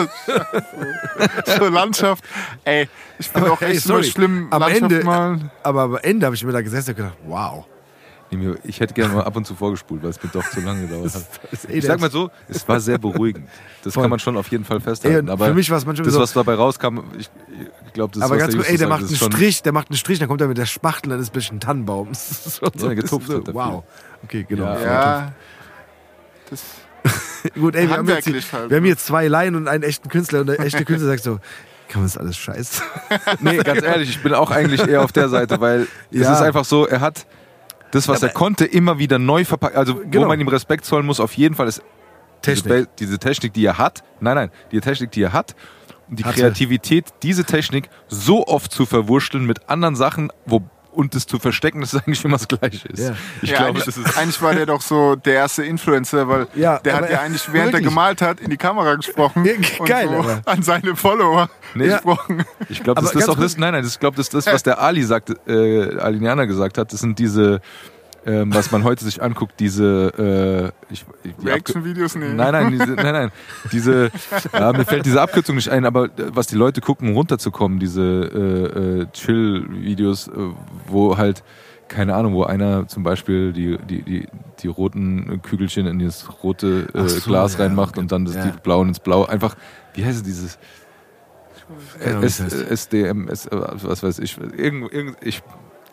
so, 1.59 1.69
Landschaft. 1.69 2.23
Ey, 2.65 2.89
ich 3.19 3.29
finde 3.29 3.53
auch 3.53 3.61
Ey, 3.63 3.73
echt 3.77 3.87
immer 3.87 3.95
sorry. 3.97 4.05
schlimm, 4.11 4.49
Am 4.51 4.61
Landschaft 4.61 4.83
Ende- 4.93 5.05
malen. 5.05 5.51
aber 5.63 5.83
am 5.83 5.97
Ende 5.97 6.27
habe 6.27 6.37
ich 6.37 6.45
mir 6.45 6.53
da 6.53 6.61
gesessen 6.61 6.91
und 6.91 6.97
gedacht, 6.97 7.17
wow. 7.27 7.65
Ich 8.65 8.81
hätte 8.81 8.93
gerne 8.93 9.15
mal 9.15 9.23
ab 9.25 9.37
und 9.37 9.47
zu 9.47 9.55
vorgespult, 9.55 10.03
weil 10.03 10.11
es 10.11 10.23
mir 10.23 10.29
doch 10.31 10.49
zu 10.51 10.61
lange 10.61 10.87
gedauert 10.89 11.15
hat. 11.15 11.23
Ist 11.53 11.71
Ich 11.71 11.85
sag 11.85 12.01
mal 12.01 12.11
so, 12.11 12.31
es 12.49 12.67
war 12.69 12.81
sehr 12.81 12.99
beruhigend. 12.99 13.49
Das 13.85 13.95
Voll. 13.95 14.03
kann 14.03 14.11
man 14.11 14.19
schon 14.19 14.37
auf 14.37 14.49
jeden 14.49 14.65
Fall 14.65 14.81
festhalten. 14.81 15.29
Aber 15.31 15.47
für 15.47 15.55
mich 15.55 15.71
war 15.71 15.79
es 15.79 15.87
manchmal 15.87 16.07
das, 16.07 16.15
so. 16.15 16.21
was 16.21 16.33
dabei 16.33 16.55
rauskam, 16.55 16.99
ich, 17.19 17.31
ich 17.87 17.93
glaube, 17.93 18.13
das 18.15 18.23
aber 18.25 18.35
was 18.35 18.41
ganz 18.41 18.53
der 18.55 18.59
kurz, 18.63 18.71
ey, 18.71 18.79
der 18.79 18.89
macht 18.89 19.01
einen 19.03 19.11
ist 19.13 19.19
schon- 19.19 19.33
Strich, 19.33 19.63
der 19.63 19.73
macht 19.73 19.91
einen 19.91 19.97
Strich, 19.97 20.19
dann 20.19 20.27
kommt 20.29 20.41
er 20.41 20.49
mit 20.49 20.59
der 20.59 20.67
Spachtel, 20.67 21.11
dann 21.11 21.21
ist 21.21 21.35
ein 21.53 21.61
Tannenbaum. 21.61 22.09
Das 22.09 22.31
ist 22.47 22.59
schon 22.59 22.71
so 22.75 22.87
Ja, 22.87 22.91
ein 22.93 22.97
bisschen 22.97 23.19
getupft 23.21 23.27
so, 23.29 23.39
hat 23.47 23.55
Wow. 23.55 23.85
Okay, 24.25 24.45
genau. 24.49 24.65
Ja, 24.65 24.81
Ja, 24.83 25.33
das, 26.51 26.63
Gut, 27.55 27.77
ey, 27.77 27.89
wir 27.89 27.97
haben, 27.97 28.09
jetzt, 28.09 28.27
halt. 28.53 28.71
wir 28.71 28.77
haben 28.79 28.85
hier 28.85 28.97
zwei 28.99 29.29
Laien 29.29 29.55
und 29.55 29.69
einen 29.69 29.85
echten 29.85 30.09
Künstler 30.09 30.41
und 30.41 30.49
der 30.49 30.59
echte 30.59 30.85
Künstler 30.85 31.11
sagt 31.11 31.23
so, 31.23 31.39
kann 31.89 32.01
man 32.03 32.07
das 32.07 32.19
alles 32.19 32.37
scheiße? 32.37 32.83
Nee, 33.39 33.59
ganz 33.59 33.83
ehrlich, 33.85 34.11
ich 34.11 34.21
bin 34.21 34.35
auch 34.35 34.51
eigentlich 34.51 34.85
eher 34.87 35.03
auf 35.03 35.13
der 35.13 35.29
Seite, 35.29 35.61
weil 35.61 35.83
es 36.11 36.21
Ja. 36.23 36.33
ist 36.33 36.41
einfach 36.41 36.65
so, 36.65 36.87
er 36.89 37.01
hat 37.01 37.25
das, 37.93 38.09
was 38.09 38.23
er 38.23 38.31
konnte, 38.31 38.65
immer 38.65 38.99
wieder 38.99 39.19
neu 39.19 39.45
verpackt. 39.45 39.77
Also, 39.77 39.95
Genau. 39.97 40.25
wo 40.25 40.29
man 40.29 40.41
ihm 40.41 40.49
Respekt 40.49 40.85
zollen 40.85 41.07
muss, 41.07 41.21
auf 41.21 41.35
jeden 41.37 41.55
Fall 41.55 41.69
ist 41.69 41.83
Diese, 42.45 42.63
Technik. 42.63 42.97
Diese 42.99 43.19
Technik, 43.19 43.53
die 43.55 43.65
er 43.65 43.79
hat. 43.79 44.03
Nein, 44.21 44.37
nein, 44.37 44.51
die 44.73 44.81
Technik, 44.81 45.11
die 45.13 45.23
er 45.23 45.33
hat. 45.33 45.55
Und 46.09 46.19
die 46.21 46.25
Hatte. 46.25 46.41
Kreativität, 46.41 47.07
diese 47.23 47.45
Technik 47.45 47.89
so 48.09 48.47
oft 48.47 48.71
zu 48.71 48.87
verwurschteln 48.87 49.45
mit 49.45 49.69
anderen 49.69 49.97
Sachen, 49.97 50.31
wo 50.45 50.63
und 50.97 51.15
es 51.15 51.27
zu 51.27 51.39
verstecken, 51.39 51.81
dass 51.81 51.93
es 51.93 52.03
eigentlich 52.03 52.25
immer 52.25 52.39
das 52.39 52.49
Gleiche 52.49 52.89
ist. 52.89 52.99
Ja. 53.03 53.15
Ich 53.43 53.51
ja, 53.51 53.57
glaube, 53.59 53.71
eigentlich, 53.71 53.85
das 53.85 53.97
ist. 53.99 54.19
eigentlich 54.19 54.43
war 54.43 54.55
der 54.55 54.67
doch 54.67 54.81
so 54.81 55.15
der 55.15 55.35
erste 55.35 55.65
Influencer, 55.65 56.27
weil 56.29 56.47
Ja, 56.55 56.79
der 56.79 56.95
hat 56.97 57.03
ja 57.03 57.07
er- 57.17 57.21
eigentlich, 57.23 57.53
während 57.53 57.69
er 57.69 57.73
wirklich. 57.75 57.89
gemalt 57.89 58.23
hat, 58.23 58.41
in 58.41 58.51
die 58.51 58.57
Kamera 58.57 58.95
gesprochen 58.95 59.45
Ja, 59.45 59.53
und 59.79 59.87
geil, 59.87 60.09
so 60.11 60.51
an 60.51 60.63
seine 60.63 60.97
Follower 60.97 61.49
Nee, 61.75 61.89
gesprochen. 61.89 62.45
Ich 62.69 62.83
glaube, 62.83 63.03
das 63.03 63.15
ist 63.15 63.29
auch 63.29 63.39
das. 63.39 63.57
Nein, 63.59 63.73
nein, 63.75 63.83
das, 63.83 63.93
ich 63.93 64.01
glaube, 64.01 64.17
das 64.17 64.27
ist 64.27 64.35
das, 64.35 64.47
was 64.47 64.63
der 64.63 64.81
Ali 64.81 65.03
sagt, 65.03 65.31
äh, 65.47 65.97
Aliniana 65.99 66.47
gesagt 66.47 66.79
hat. 66.79 66.93
Das 66.93 67.01
sind 67.01 67.19
diese, 67.19 67.61
ähm, 68.27 68.53
was 68.53 68.73
man 68.73 68.83
heute 68.83 69.05
sich 69.05 69.23
anguckt, 69.23 69.61
diese 69.61 70.73
äh, 70.91 70.93
ich, 70.93 71.07
die 71.25 71.47
Reaction-Videos? 71.47 72.17
Nee. 72.17 72.35
Nein, 72.35 72.53
nein, 72.53 72.71
diese, 72.73 72.91
nein, 72.95 73.13
nein. 73.13 73.31
Diese, 73.71 74.11
ja, 74.53 74.73
mir 74.73 74.85
fällt 74.85 75.07
diese 75.07 75.21
Abkürzung 75.23 75.55
nicht 75.55 75.69
ein, 75.69 75.85
aber 75.85 76.07
äh, 76.07 76.11
was 76.35 76.49
die 76.49 76.57
Leute 76.57 76.81
gucken, 76.81 77.11
um 77.11 77.15
runterzukommen, 77.15 77.79
diese 77.79 78.03
äh, 78.03 79.03
äh, 79.03 79.07
Chill-Videos, 79.13 80.27
äh, 80.27 80.33
wo 80.89 81.17
halt, 81.17 81.45
keine 81.87 82.17
Ahnung, 82.17 82.35
wo 82.35 82.43
einer 82.43 82.89
zum 82.89 83.05
Beispiel 83.05 83.53
die, 83.53 83.79
die, 83.79 84.03
die, 84.03 84.29
die 84.59 84.69
roten 84.69 85.41
Kügelchen 85.43 85.87
in 85.87 86.01
das 86.01 86.29
rote 86.43 86.89
äh, 86.95 87.09
so, 87.09 87.31
Glas 87.31 87.57
ja, 87.57 87.65
reinmacht 87.65 87.91
okay. 87.91 88.01
und 88.01 88.11
dann 88.11 88.25
das 88.25 88.35
Ja. 88.35 88.47
die 88.47 88.59
blauen 88.61 88.89
ins 88.89 88.99
Blau. 88.99 89.25
Einfach, 89.25 89.55
wie 89.95 90.05
heißt 90.05 90.17
es 90.17 90.23
dieses? 90.25 90.59
Heißt. 92.05 92.41
SDM, 92.71 93.29
S, 93.29 93.47
äh, 93.47 93.57
was 93.83 94.03
weiß 94.03 94.19
ich, 94.19 94.37
irgend, 94.39 94.93
irgend, 94.93 95.17
ich, 95.21 95.43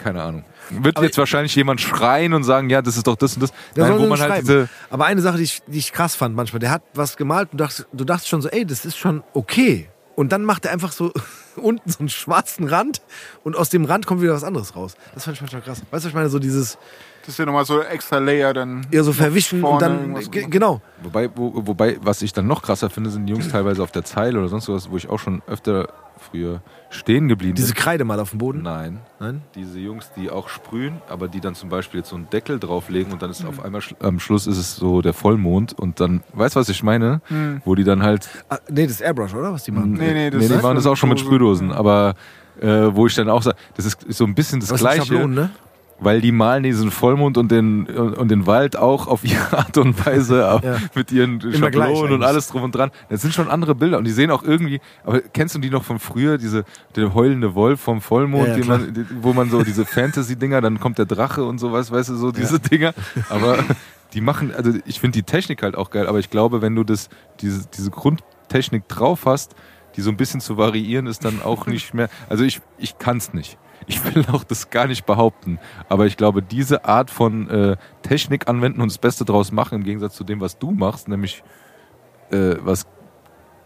keine 0.04 0.22
Ahnung. 0.22 0.44
Wird 0.70 0.98
Aber 0.98 1.06
jetzt 1.06 1.18
wahrscheinlich 1.18 1.56
jemand 1.56 1.82
schreien 1.82 2.34
und 2.34 2.44
sagen, 2.44 2.70
ja, 2.70 2.82
das 2.82 2.98
ist 2.98 3.08
doch 3.08 3.16
das 3.16 3.36
und 3.36 3.42
das. 3.44 3.54
Nein, 3.76 3.98
wo 3.98 4.06
man 4.08 4.20
halt 4.20 4.42
diese, 4.42 4.70
Aber 4.90 5.06
eine 5.06 5.22
Sache, 5.22 5.38
die 5.38 5.44
ich, 5.44 5.62
die 5.68 5.80
ich 5.80 5.94
krass 5.94 6.16
fand 6.16 6.36
manchmal, 6.36 6.60
der 6.60 6.72
hat 6.72 6.84
was 6.94 7.18
gemalt 7.18 7.50
und 7.52 7.60
dacht, 7.60 7.86
du 7.92 8.04
dachtest 8.04 8.30
schon 8.30 8.42
so, 8.42 8.50
ey, 8.50 8.66
das 8.66 8.86
ist 8.86 8.98
schon 8.98 9.24
okay. 9.34 9.90
Und 10.16 10.32
dann 10.32 10.46
macht 10.46 10.66
er 10.66 10.72
einfach 10.72 10.92
so 10.92 11.12
unten 11.56 11.90
so 11.90 12.00
einen 12.00 12.10
schwarzen 12.10 12.68
Rand 12.68 13.02
und 13.44 13.56
aus 13.56 13.70
dem 13.70 13.86
Rand 13.86 14.06
kommt 14.06 14.22
wieder 14.22 14.34
was 14.34 14.44
anderes 14.44 14.76
raus. 14.76 14.96
Das 15.14 15.24
fand 15.26 15.38
ich 15.38 15.42
manchmal 15.42 15.62
krass. 15.62 15.80
Weißt 15.80 15.92
du, 15.92 15.96
was 15.96 16.06
ich 16.06 16.14
meine? 16.14 16.30
So 16.30 16.40
dieses 16.40 16.78
Das 17.22 17.30
ist 17.30 17.40
ja 17.40 17.46
nochmal 17.46 17.66
so 17.66 17.82
extra 17.82 18.20
Layer 18.20 18.54
dann. 18.54 18.86
eher 18.92 19.04
so 19.04 19.14
verwischen 19.14 19.64
und 19.64 19.82
dann, 19.82 20.20
genau. 20.30 20.82
Wobei, 21.02 21.30
wo, 21.36 21.66
wobei, 21.68 21.98
was 22.02 22.22
ich 22.22 22.34
dann 22.34 22.48
noch 22.48 22.62
krasser 22.62 22.90
finde, 22.90 23.10
sind 23.10 23.26
die 23.26 23.34
Jungs 23.34 23.50
teilweise 23.50 23.82
auf 23.82 23.92
der 23.92 24.04
Zeile 24.04 24.40
oder 24.40 24.50
sonst 24.50 24.70
was, 24.70 24.90
wo 24.90 24.98
ich 24.98 25.10
auch 25.10 25.20
schon 25.20 25.42
öfter 25.48 25.90
früher 26.34 26.62
stehen 26.90 27.28
geblieben 27.28 27.56
Diese 27.56 27.74
bin. 27.74 27.82
Kreide 27.84 28.04
mal 28.06 28.20
auf 28.20 28.32
dem 28.32 28.40
Boden. 28.40 28.62
Nein. 28.64 29.00
Nein? 29.20 29.42
Diese 29.56 29.80
Jungs, 29.80 30.12
die 30.16 30.30
auch 30.30 30.50
sprühen, 30.50 30.98
aber 31.10 31.28
die 31.28 31.40
dann 31.40 31.54
zum 31.56 31.70
Beispiel 31.70 32.00
jetzt 32.00 32.10
so 32.10 32.16
einen 32.16 32.30
Deckel 32.30 32.60
drauflegen 32.60 33.14
und 33.14 33.22
dann 33.22 33.30
ist 33.30 33.44
Mhm. 33.44 33.50
auf 33.50 33.64
einmal 33.64 33.82
schl- 33.82 34.04
am 34.04 34.20
Schluss 34.20 34.48
ist 34.48 34.58
es 34.58 34.76
so 34.76 35.02
der 35.02 35.14
Vollmond 35.14 35.74
und 35.74 36.00
dann, 36.00 36.24
weißt 36.34 36.56
du, 36.56 36.60
was 36.60 36.70
ich 36.70 36.82
meine? 36.84 37.22
Hm. 37.28 37.62
Wo 37.66 37.76
die 37.76 37.84
dann 37.84 38.02
halt 38.04 38.28
Ah, 38.50 38.58
nee, 38.70 38.84
das 38.84 38.94
ist 38.94 39.02
Airbrush, 39.02 39.34
oder? 39.34 39.54
Was 39.54 39.64
die 39.64 39.72
machen. 39.72 39.94
Nee, 39.94 40.14
nee, 40.14 40.30
das 40.30 40.42
nee, 40.42 40.48
die 40.56 40.62
machen 40.62 40.76
das 40.76 40.86
auch 40.88 40.96
schon 40.98 41.10
mit 41.10 41.20
Sprühdosen, 41.20 41.72
aber 41.72 42.16
äh, 42.62 42.68
wo 42.68 43.08
ich 43.08 43.16
dann 43.16 43.30
auch 43.30 43.42
sage, 43.42 43.58
das 43.76 43.86
ist 43.86 44.00
so 44.10 44.26
ein 44.26 44.36
bisschen 44.36 44.60
das 44.60 44.70
Aber 44.70 44.78
sind 44.80 44.88
Gleiche. 44.88 45.06
Schablonen, 45.06 45.36
ne? 45.36 45.50
Weil 46.00 46.22
die 46.22 46.32
malen 46.32 46.64
diesen 46.64 46.92
Vollmond 46.92 47.38
und 47.38 47.52
den, 47.52 47.86
und, 47.88 48.30
den 48.30 48.46
Wald 48.46 48.76
auch 48.76 49.08
auf 49.08 49.24
ihre 49.26 49.58
Art 49.58 49.78
und 49.78 50.06
Weise 50.06 50.48
ab, 50.48 50.64
Ja. 50.64 50.78
mit 50.96 51.12
ihren 51.12 51.40
gleich 51.40 51.58
Schablonen 51.58 52.14
und 52.14 52.24
alles 52.24 52.48
drum 52.48 52.64
und 52.64 52.74
dran. 52.76 52.92
Das 53.10 53.22
sind 53.22 53.34
schon 53.34 53.50
andere 53.50 53.76
Bilder 53.76 53.98
und 53.98 54.04
die 54.06 54.12
sehen 54.12 54.32
auch 54.32 54.44
irgendwie, 54.44 54.82
aber 55.04 55.22
kennst 55.22 55.56
du 55.56 55.60
die 55.60 55.70
noch 55.70 55.84
von 55.84 56.00
früher, 56.00 56.38
diese, 56.38 56.66
der 56.96 57.14
heulende 57.14 57.56
Wolf 57.56 57.80
vom 57.80 58.02
Vollmond, 58.02 58.58
Ja, 58.58 58.66
man, 58.66 59.08
wo 59.22 59.34
man 59.34 59.50
so 59.50 59.64
diese 59.64 59.86
Fantasy-Dinger, 59.86 60.62
dann 60.62 60.80
kommt 60.80 60.98
der 60.98 61.06
Drache 61.06 61.44
und 61.44 61.58
sowas, 61.60 61.92
weißt 61.92 62.10
du, 62.10 62.16
so 62.16 62.32
diese 62.32 62.60
Dinger. 62.60 62.94
Aber 63.30 63.58
die 64.14 64.22
machen, 64.22 64.54
also 64.54 64.72
ich 64.86 65.00
finde 65.00 65.18
die 65.18 65.24
Technik 65.24 65.64
halt 65.64 65.76
auch 65.76 65.90
geil, 65.90 66.08
aber 66.08 66.20
ich 66.20 66.30
glaube, 66.30 66.62
wenn 66.62 66.76
du 66.76 66.84
das, 66.84 67.10
diese, 67.42 67.68
diese 67.76 67.92
Grundtechnik 67.92 68.88
drauf 68.88 69.22
hast, 69.26 69.56
die 69.96 70.02
so 70.02 70.10
ein 70.10 70.18
bisschen 70.18 70.42
zu 70.42 70.58
variieren, 70.58 71.08
ist 71.08 71.24
dann 71.26 71.42
auch 71.42 71.66
nicht 71.68 71.94
mehr. 71.94 72.10
Also 72.30 72.44
ich, 72.44 72.62
ich 72.78 72.98
kann 72.98 73.18
es 73.18 73.34
nicht. 73.34 73.58
Ich 73.88 74.04
will 74.06 74.26
auch 74.32 74.44
das 74.44 74.70
gar 74.70 74.88
nicht 74.88 75.06
behaupten. 75.06 75.60
Aber 75.90 76.06
ich 76.06 76.18
glaube, 76.18 76.42
diese 76.42 76.86
Art 76.86 77.10
von 77.12 77.50
äh, 77.50 77.78
Technik 78.02 78.48
anwenden 78.48 78.82
und 78.82 78.92
das 78.92 78.98
Beste 78.98 79.26
draus 79.26 79.52
machen, 79.52 79.76
im 79.80 79.84
Gegensatz 79.84 80.16
zu 80.16 80.24
dem, 80.24 80.40
was 80.42 80.58
du 80.58 80.72
machst, 80.72 81.08
nämlich 81.08 81.44
äh, 82.32 82.56
was 82.62 82.86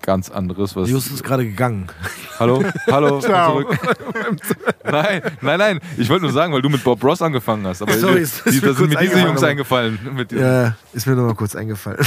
ganz 0.02 0.30
anderes. 0.30 0.76
Was, 0.76 0.90
Justus 0.90 1.14
ist 1.16 1.24
gerade 1.24 1.44
gegangen. 1.46 1.88
hallo, 2.40 2.64
hallo, 2.90 3.20
Ciao. 3.22 3.62
zurück. 3.62 3.78
nein, 4.84 5.22
nein, 5.42 5.60
nein. 5.60 5.80
Ich 5.98 6.10
wollte 6.10 6.24
nur 6.24 6.32
sagen, 6.32 6.54
weil 6.54 6.62
du 6.62 6.70
mit 6.70 6.84
Bob 6.84 7.04
Ross 7.04 7.22
angefangen 7.22 7.66
hast. 7.68 7.82
Aber 7.82 7.94
Sorry, 7.94 8.22
ist 8.22 8.46
die, 8.46 8.52
mir 8.52 8.62
da 8.62 8.74
sind 8.74 8.90
kurz 8.90 9.02
mir 9.02 9.10
diese 9.10 9.20
Jungs 9.22 9.44
eingefallen, 9.44 10.28
Ja, 10.32 10.76
ist 10.94 11.08
mir 11.08 11.16
nur 11.16 11.26
mal 11.28 11.36
kurz 11.36 11.56
eingefallen. 11.56 12.00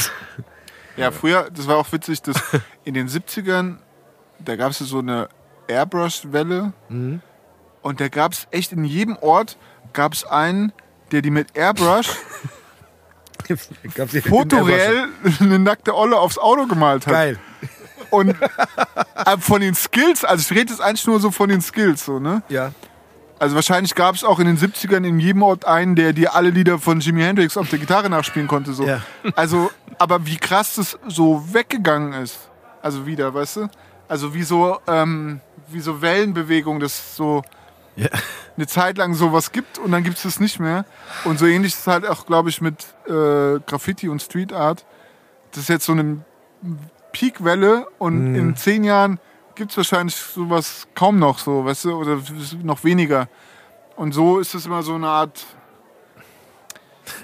Ja, 0.96 1.10
früher, 1.10 1.48
das 1.54 1.66
war 1.66 1.76
auch 1.76 1.90
witzig, 1.92 2.22
dass 2.22 2.36
in 2.84 2.94
den 2.94 3.08
70ern, 3.08 3.76
da 4.38 4.56
gab 4.56 4.70
es 4.70 4.78
so 4.78 4.98
eine 4.98 5.28
Airbrush-Welle 5.68 6.72
Mhm. 6.88 7.20
Und 7.82 8.00
da 8.00 8.08
gab 8.08 8.32
es 8.32 8.46
echt 8.50 8.72
in 8.72 8.84
jedem 8.84 9.16
Ort 9.16 9.56
gab 9.92 10.12
es 10.12 10.24
einen, 10.24 10.72
der 11.12 11.22
die 11.22 11.30
mit 11.30 11.56
Airbrush 11.56 12.10
fotoreell 14.28 15.08
eine 15.40 15.58
nackte 15.58 15.96
Olle 15.96 16.18
aufs 16.18 16.38
Auto 16.38 16.66
gemalt 16.66 17.06
hat. 17.06 17.12
Geil. 17.12 17.38
Und 18.10 18.30
äh, 18.30 19.38
von 19.38 19.60
den 19.60 19.74
Skills, 19.74 20.24
also 20.24 20.42
ich 20.42 20.50
rede 20.58 20.72
jetzt 20.72 20.80
eigentlich 20.80 21.06
nur 21.06 21.20
so 21.20 21.30
von 21.30 21.48
den 21.48 21.60
Skills, 21.60 22.04
so, 22.04 22.18
ne? 22.18 22.42
Ja. 22.48 22.72
Also 23.38 23.54
wahrscheinlich 23.54 23.94
gab 23.94 24.14
es 24.14 24.22
auch 24.22 24.38
in 24.38 24.46
den 24.46 24.58
70ern 24.58 25.06
in 25.06 25.18
jedem 25.18 25.42
Ort 25.42 25.64
einen, 25.64 25.96
der 25.96 26.12
dir 26.12 26.34
alle 26.34 26.50
Lieder 26.50 26.78
von 26.78 27.00
Jimi 27.00 27.22
Hendrix 27.22 27.56
auf 27.56 27.70
der 27.70 27.78
Gitarre 27.78 28.10
nachspielen 28.10 28.48
konnte. 28.48 28.74
So. 28.74 28.84
Ja. 28.84 29.00
Also, 29.34 29.70
aber 29.98 30.26
wie 30.26 30.36
krass 30.36 30.74
das 30.74 30.98
so 31.08 31.42
weggegangen 31.50 32.12
ist. 32.22 32.50
Also 32.82 33.06
wieder, 33.06 33.32
weißt 33.32 33.56
du? 33.56 33.68
Also 34.08 34.34
wie 34.34 34.42
so, 34.42 34.78
ähm, 34.86 35.40
wie 35.68 35.80
so 35.80 36.02
Wellenbewegung, 36.02 36.80
das 36.80 37.16
so 37.16 37.42
Ja. 38.02 38.08
eine 38.56 38.66
Zeit 38.66 38.98
lang 38.98 39.14
sowas 39.14 39.52
gibt 39.52 39.78
und 39.78 39.92
dann 39.92 40.02
gibt 40.04 40.16
es 40.16 40.22
das 40.22 40.40
nicht 40.40 40.60
mehr. 40.60 40.84
Und 41.24 41.38
so 41.38 41.46
ähnlich 41.46 41.72
ist 41.72 41.80
es 41.80 41.86
halt 41.86 42.06
auch, 42.06 42.26
glaube 42.26 42.48
ich, 42.50 42.60
mit 42.60 42.86
äh, 43.06 43.58
Graffiti 43.66 44.08
und 44.08 44.22
Street 44.22 44.52
Art. 44.52 44.84
Das 45.52 45.62
ist 45.64 45.68
jetzt 45.68 45.86
so 45.86 45.92
eine 45.92 46.24
Peakwelle 47.12 47.86
und 47.98 48.34
in 48.34 48.56
zehn 48.56 48.84
Jahren 48.84 49.18
gibt 49.54 49.72
es 49.72 49.76
wahrscheinlich 49.76 50.14
sowas 50.16 50.86
kaum 50.94 51.18
noch 51.18 51.38
so, 51.38 51.64
weißt 51.64 51.86
du, 51.86 51.92
oder 51.94 52.18
noch 52.62 52.84
weniger. 52.84 53.28
Und 53.96 54.12
so 54.12 54.38
ist 54.38 54.54
es 54.54 54.66
immer 54.66 54.82
so 54.82 54.94
eine 54.94 55.08
Art 55.08 55.44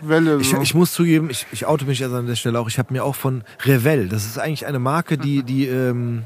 Welle. 0.03 0.39
Ich, 0.41 0.51
So. 0.51 0.61
ich 0.61 0.75
muss 0.75 0.93
zugeben, 0.93 1.31
ich, 1.31 1.47
ich 1.53 1.67
oute 1.67 1.85
mich 1.85 2.03
also 2.03 2.17
an 2.17 2.27
der 2.27 2.35
Stelle 2.37 2.59
auch. 2.59 2.69
Ich 2.69 2.79
habe 2.79 2.93
mir 2.93 3.05
auch 3.05 3.15
von 3.15 3.45
Revell, 3.65 4.09
das 4.09 4.27
ist 4.27 4.39
eigentlich 4.39 4.67
eine 4.67 4.79
Marke, 4.79 5.17
die, 5.17 5.43
die 5.43 5.67
ähm, 5.67 6.25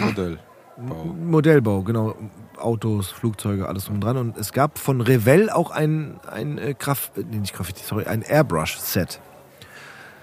Modell. 0.00 0.38
Modellbau, 0.76 1.82
genau, 1.82 2.16
Autos, 2.58 3.10
Flugzeuge, 3.10 3.68
alles 3.68 3.86
drum 3.86 3.96
und 3.96 4.00
dran. 4.04 4.16
Und 4.16 4.36
es 4.36 4.52
gab 4.52 4.78
von 4.78 5.00
Revell 5.00 5.50
auch 5.50 5.70
ein, 5.70 6.20
ein 6.30 6.58
äh, 6.58 6.74
Graf, 6.78 7.12
nee, 7.16 7.38
nicht 7.38 7.54
Graffiti, 7.54 7.82
sorry, 7.84 8.04
ein 8.04 8.22
Airbrush-Set. 8.22 9.20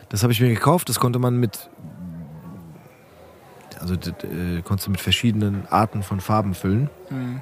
Das 0.10 0.24
habe 0.24 0.34
ich 0.34 0.42
mir 0.42 0.50
gekauft, 0.50 0.90
das 0.90 1.00
konnte 1.00 1.20
man 1.20 1.38
mit, 1.38 1.70
also 3.80 3.96
das, 3.96 4.10
äh, 4.24 4.62
konntest 4.64 4.88
du 4.88 4.92
mit 4.92 5.02
verschiedenen 5.02 5.68
Arten 5.70 6.04
von 6.04 6.20
Farben 6.20 6.54
füllen. 6.54 6.90
Mhm. 7.10 7.42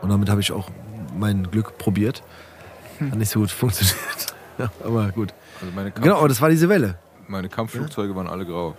Und 0.00 0.08
damit 0.10 0.28
habe 0.28 0.40
ich 0.40 0.52
auch 0.52 0.68
mein 1.18 1.50
Glück 1.50 1.78
probiert. 1.78 2.22
Hat 3.00 3.16
nicht 3.16 3.30
so 3.30 3.40
gut 3.40 3.50
funktioniert. 3.52 4.34
Ja, 4.58 4.70
aber 4.84 5.10
gut. 5.12 5.32
Also 5.60 6.00
Genau, 6.00 6.18
aber 6.18 6.28
das 6.28 6.40
war 6.40 6.50
diese 6.50 6.68
Welle. 6.68 6.98
Meine 7.28 7.48
Kampfflugzeuge 7.48 8.14
waren 8.14 8.26
alle 8.26 8.44
grau. 8.44 8.76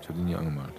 Ich 0.00 0.08
habe 0.08 0.18
die 0.18 0.24
nie 0.24 0.36
angemalt. 0.36 0.74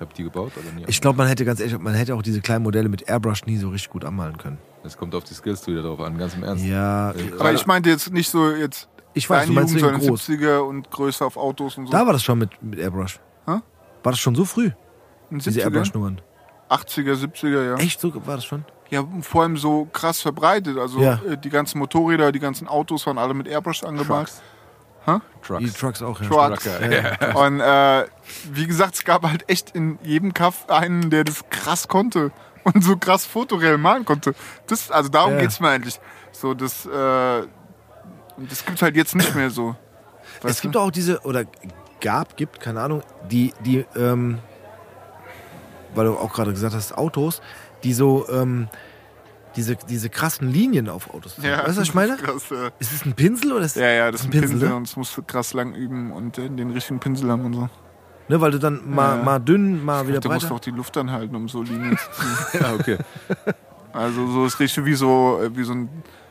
Ich 0.00 0.02
habe 0.02 0.14
die 0.14 0.24
gebaut, 0.24 0.52
aber 0.56 0.72
nie 0.80 0.84
Ich 0.88 0.98
glaube, 1.02 1.18
man 1.18 1.26
hätte 1.26 1.44
ganz 1.44 1.60
ehrlich, 1.60 1.78
man 1.78 1.92
hätte 1.92 2.14
auch 2.14 2.22
diese 2.22 2.40
kleinen 2.40 2.62
Modelle 2.62 2.88
mit 2.88 3.06
Airbrush 3.06 3.44
nie 3.44 3.58
so 3.58 3.68
richtig 3.68 3.90
gut 3.90 4.02
anmalen 4.06 4.38
können. 4.38 4.56
Es 4.82 4.96
kommt 4.96 5.14
auf 5.14 5.24
die 5.24 5.34
Skills 5.34 5.66
wieder 5.66 5.82
drauf 5.82 6.00
an, 6.00 6.16
ganz 6.16 6.34
im 6.34 6.42
Ernst. 6.42 6.64
Ja, 6.64 7.10
Äh, 7.10 7.16
Aber 7.38 7.52
ich 7.52 7.66
meinte 7.66 7.90
jetzt 7.90 8.10
nicht 8.10 8.30
so 8.30 8.50
jetzt 8.50 8.88
ich 9.12 9.28
weiß, 9.28 9.46
du 9.48 9.52
meinst 9.52 9.74
Jugend, 9.74 10.00
groß. 10.00 10.26
70er 10.26 10.60
und 10.60 10.90
größer 10.90 11.26
auf 11.26 11.36
Autos 11.36 11.76
und 11.76 11.84
so. 11.84 11.92
Da 11.92 12.06
war 12.06 12.14
das 12.14 12.22
schon 12.24 12.38
mit, 12.38 12.50
mit 12.62 12.78
Airbrush. 12.78 13.20
Hä? 13.44 13.60
War 14.02 14.12
das 14.12 14.18
schon 14.18 14.34
so 14.34 14.46
früh, 14.46 14.70
In 15.30 15.38
diese 15.38 15.50
70er, 15.50 15.64
Airbrush-Nummern? 15.64 16.22
80er, 16.70 17.14
70er, 17.14 17.66
ja. 17.66 17.74
Echt, 17.74 18.00
so 18.00 18.10
war 18.26 18.36
das 18.36 18.46
schon? 18.46 18.64
Ja, 18.88 19.04
vor 19.20 19.42
allem 19.42 19.58
so 19.58 19.86
krass 19.92 20.22
verbreitet. 20.22 20.78
Also 20.78 20.98
Ja. 21.02 21.20
äh, 21.28 21.36
die 21.36 21.50
ganzen 21.50 21.78
Motorräder, 21.78 22.32
die 22.32 22.38
ganzen 22.40 22.68
Autos 22.68 23.06
waren 23.06 23.18
alle 23.18 23.34
mit 23.34 23.48
Airbrush 23.48 23.82
angemalt. 23.82 24.28
Trucks. 24.28 24.42
Hä? 25.06 25.18
Trucks. 25.42 25.64
Die 25.64 25.70
Trucks 25.70 26.02
auch, 26.02 26.20
ja. 26.20 26.28
Trucks. 26.28 26.64
Trucker, 26.64 26.92
ja. 26.92 27.34
Und 27.36 27.60
äh, 27.60 28.06
wie 28.52 28.66
gesagt, 28.66 28.94
es 28.94 29.04
gab 29.04 29.22
halt 29.24 29.48
echt 29.48 29.70
in 29.74 29.98
jedem 30.02 30.34
Kaff 30.34 30.68
einen, 30.68 31.10
der 31.10 31.24
das 31.24 31.44
krass 31.50 31.88
konnte 31.88 32.30
und 32.64 32.84
so 32.84 32.96
krass 32.96 33.24
fotoreal 33.24 33.78
malen 33.78 34.04
konnte. 34.04 34.34
Das, 34.66 34.90
also 34.90 35.08
darum 35.08 35.34
Ja. 35.34 35.40
geht's 35.40 35.60
mir 35.60 35.68
eigentlich. 35.70 35.98
So, 36.32 36.54
das, 36.54 36.84
äh, 36.86 37.42
das 38.36 38.64
gibt's 38.64 38.82
halt 38.82 38.96
jetzt 38.96 39.14
nicht 39.14 39.34
mehr 39.34 39.50
so. 39.50 39.74
Es 40.38 40.44
Weißt 40.44 40.62
gibt 40.62 40.74
du? 40.74 40.80
auch 40.80 40.90
diese, 40.90 41.20
oder 41.22 41.44
gab, 42.00 42.36
gibt, 42.36 42.60
keine 42.60 42.80
Ahnung, 42.82 43.02
die, 43.30 43.52
die, 43.64 43.84
ähm, 43.96 44.38
weil 45.94 46.06
du 46.06 46.16
auch 46.16 46.32
gerade 46.32 46.52
gesagt 46.52 46.74
hast, 46.74 46.96
Autos, 46.96 47.40
die 47.82 47.92
so, 47.94 48.28
ähm, 48.28 48.68
diese, 49.56 49.76
diese 49.76 50.08
krassen 50.10 50.48
Linien 50.50 50.88
auf 50.88 51.12
Autos 51.12 51.34
ziehen. 51.36 51.44
weißt 51.50 51.76
du, 51.76 51.80
was 51.80 51.88
ich 51.88 51.94
meine? 51.94 52.16
das 52.16 52.20
ist 52.36 52.48
Krass, 52.48 52.58
äh, 52.58 52.70
Ist 52.78 52.92
es 52.92 53.04
ein 53.04 53.14
Pinsel 53.14 53.52
oder 53.52 53.64
ist 53.64 53.76
ja, 53.76 53.88
ja, 53.90 54.10
das 54.10 54.20
ist 54.22 54.26
ein 54.28 54.30
Pinsel, 54.30 54.68
ne? 54.68 54.74
und 54.76 54.86
das 54.88 54.96
musst 54.96 55.16
du 55.16 55.22
krass 55.22 55.52
lang 55.54 55.74
üben 55.74 56.12
und 56.12 56.38
äh, 56.38 56.48
den 56.48 56.70
richtigen 56.70 57.00
Pinsel 57.00 57.30
haben 57.30 57.44
und 57.44 57.54
so. 57.54 57.68
ne? 58.28 58.40
Weil 58.40 58.52
du 58.52 58.58
dann 58.58 58.80
mal, 58.88 59.18
Ja. 59.18 59.22
mal 59.24 59.38
dünn, 59.40 59.84
mal 59.84 60.06
wieder 60.06 60.20
Du 60.20 60.30
musst 60.30 60.50
auch 60.52 60.60
die 60.60 60.70
Luft 60.70 60.96
anhalten, 60.96 61.34
um 61.34 61.48
so 61.48 61.62
Linien 61.62 61.96
zu 61.98 62.10
ziehen. 62.12 62.60
Ja, 62.60 62.74
okay. 62.74 62.98
Also 63.92 64.26
so 64.30 64.46
ist 64.46 64.60
richtig 64.60 64.84
wie 64.84 64.94
so, 64.94 65.40
äh, 65.42 65.56
wie 65.56 65.64
so 65.64 65.72
ein 65.72 65.88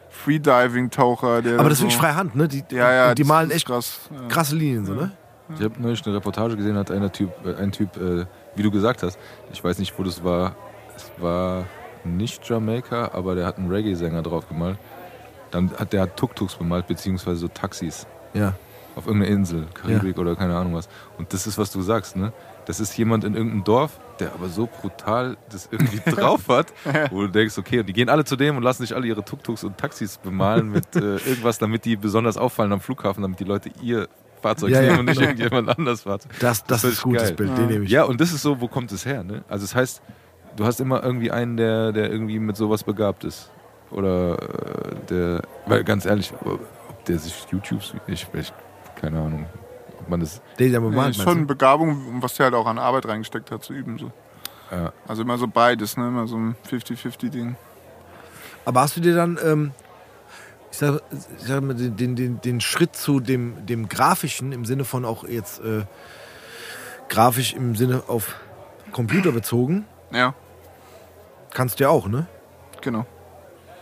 Freediving-Taucher. 0.09 1.41
der 1.41 1.59
Aber 1.59 1.69
das 1.69 1.77
ist 1.77 1.79
so, 1.79 1.85
wirklich 1.85 1.97
freihand, 1.97 2.35
ne? 2.35 2.47
Die, 2.47 2.63
Ja, 2.71 2.91
ja, 2.91 3.15
die 3.15 3.23
malen 3.23 3.51
echt 3.51 3.67
krass. 3.67 3.99
Ja. 4.11 4.27
krasse 4.27 4.55
Linien, 4.55 4.85
so, 4.85 4.93
ne? 4.93 5.11
Ich 5.57 5.63
habe 5.63 5.81
neulich 5.81 6.05
eine 6.05 6.15
Reportage 6.15 6.55
gesehen, 6.55 6.77
hat 6.77 6.91
einer 6.91 7.11
Typ, 7.11 7.31
äh, 7.43 7.55
ein 7.55 7.71
Typ, 7.71 7.97
äh, 7.97 8.25
wie 8.55 8.61
du 8.63 8.69
gesagt 8.69 9.01
hast, 9.01 9.17
ich 9.51 9.63
weiß 9.63 9.79
nicht, 9.79 9.97
wo 9.97 10.03
das 10.03 10.23
war. 10.23 10.55
Es 10.95 11.09
war 11.17 11.65
nicht 12.05 12.47
Jamaika, 12.47 13.11
aber 13.13 13.35
der 13.35 13.45
hat 13.45 13.57
einen 13.57 13.69
Reggae-Sänger 13.71 14.21
drauf 14.21 14.47
gemalt. 14.47 14.77
Dann 15.51 15.71
hat 15.77 15.93
der 15.93 16.01
hat 16.03 16.17
Tuk-Tuks 16.17 16.55
bemalt, 16.55 16.87
beziehungsweise 16.87 17.37
so 17.39 17.47
Taxis 17.47 18.05
Ja. 18.33 18.53
auf 18.95 19.07
irgendeiner 19.07 19.33
Insel, 19.35 19.65
Karibik 19.73 20.17
oder 20.19 20.35
keine 20.35 20.55
Ahnung 20.55 20.75
was. 20.75 20.87
Und 21.17 21.33
das 21.33 21.47
ist, 21.47 21.57
was 21.57 21.71
du 21.71 21.81
sagst, 21.81 22.15
ne? 22.15 22.31
Das 22.65 22.79
ist 22.79 22.95
jemand 22.97 23.23
in 23.23 23.33
irgendeinem 23.33 23.63
Dorf, 23.63 23.99
der 24.19 24.31
aber 24.33 24.47
so 24.47 24.67
brutal 24.67 25.37
das 25.51 25.69
irgendwie 25.71 25.99
drauf 26.11 26.47
hat, 26.49 26.67
wo 27.09 27.21
du 27.21 27.27
denkst, 27.29 27.57
okay, 27.57 27.79
und 27.79 27.87
die 27.89 27.93
gehen 27.93 28.09
alle 28.09 28.25
zu 28.25 28.35
dem 28.35 28.57
und 28.57 28.63
lassen 28.63 28.83
sich 28.83 28.95
alle 28.95 29.07
ihre 29.07 29.25
Tuk-Tuks 29.25 29.63
und 29.63 29.75
Taxis 29.77 30.17
bemalen 30.19 30.69
mit 30.71 30.95
äh, 30.95 31.15
irgendwas, 31.17 31.57
damit 31.57 31.85
die 31.85 31.95
besonders 31.95 32.37
auffallen 32.37 32.71
am 32.71 32.79
Flughafen, 32.81 33.23
damit 33.23 33.39
die 33.39 33.43
Leute 33.45 33.71
ihr 33.81 34.07
Fahrzeug 34.43 34.69
Ja, 34.69 34.81
ja, 34.81 34.87
nehmen 34.89 34.99
und 34.99 35.05
nicht 35.05 35.17
genau. 35.19 35.29
irgendjemand 35.31 35.69
anders 35.79 36.01
Fahrzeug. 36.03 36.31
Das, 36.39 36.63
das, 36.63 36.81
Das 36.81 36.83
ist 36.83 36.97
ist 36.97 37.01
gutes 37.01 37.23
geil. 37.23 37.33
Bild, 37.33 37.57
den 37.57 37.67
nehme 37.67 37.85
ich. 37.85 37.91
Ja, 37.91 38.03
und 38.03 38.21
das 38.21 38.31
ist 38.33 38.43
so, 38.43 38.61
wo 38.61 38.67
kommt 38.67 38.91
es 38.91 39.03
her? 39.03 39.23
Ne? 39.23 39.43
Also 39.49 39.63
das 39.63 39.73
heißt, 39.73 40.01
du 40.55 40.65
hast 40.65 40.79
immer 40.79 41.03
irgendwie 41.03 41.31
einen, 41.31 41.57
der, 41.57 41.91
der 41.91 42.11
irgendwie 42.11 42.39
mit 42.39 42.57
sowas 42.57 42.83
begabt 42.83 43.23
ist. 43.23 43.49
Oder 43.91 44.37
äh, 44.37 44.95
der, 45.09 45.41
weil 45.65 45.83
ganz 45.83 46.05
ehrlich, 46.05 46.31
ob 46.43 46.59
der 47.05 47.17
sich 47.17 47.45
YouTube, 47.51 47.81
ich, 48.07 48.27
ich 48.33 48.53
keine 48.95 49.19
Ahnung, 49.19 49.45
ob 49.99 50.09
man 50.09 50.19
das, 50.19 50.41
der 50.59 50.67
Nee, 50.67 50.73
bemalt, 50.73 51.11
ist 51.11 51.17
meinst 51.17 51.21
schon 51.21 51.39
du? 51.39 51.47
Begabung, 51.47 52.21
was 52.21 52.35
der 52.35 52.45
halt 52.45 52.55
auch 52.55 52.67
an 52.67 52.77
Arbeit 52.77 53.07
reingesteckt 53.07 53.51
hat, 53.51 53.63
zu 53.63 53.73
üben. 53.73 53.97
So. 53.97 54.11
ja, 54.71 54.93
Also 55.07 55.23
immer 55.23 55.37
so 55.37 55.47
beides, 55.47 55.97
ne? 55.97 56.07
immer 56.07 56.27
so 56.27 56.37
ein 56.37 56.55
50-50-Ding. 56.69 57.55
Aber 58.65 58.81
hast 58.81 58.97
du 58.97 59.01
dir 59.01 59.15
dann, 59.15 59.39
ähm, 59.43 59.71
ich 60.71 60.77
sag, 60.77 61.01
ich 61.11 61.47
sag 61.47 61.61
mal, 61.63 61.73
den, 61.73 61.95
den, 61.95 62.15
den, 62.15 62.41
den 62.41 62.61
Schritt 62.61 62.95
zu 62.95 63.19
dem, 63.19 63.65
dem 63.65 63.89
Grafischen 63.89 64.51
im 64.51 64.65
Sinne 64.65 64.85
von 64.85 65.05
auch 65.05 65.23
jetzt 65.23 65.61
äh, 65.61 65.85
grafisch 67.07 67.53
im 67.53 67.75
Sinne 67.75 68.03
auf 68.07 68.35
Computer 68.91 69.31
bezogen, 69.31 69.85
Ja, 70.11 70.33
kannst 71.53 71.79
du 71.79 71.83
ja 71.83 71.89
auch, 71.89 72.07
ne? 72.07 72.27
genau. 72.81 73.05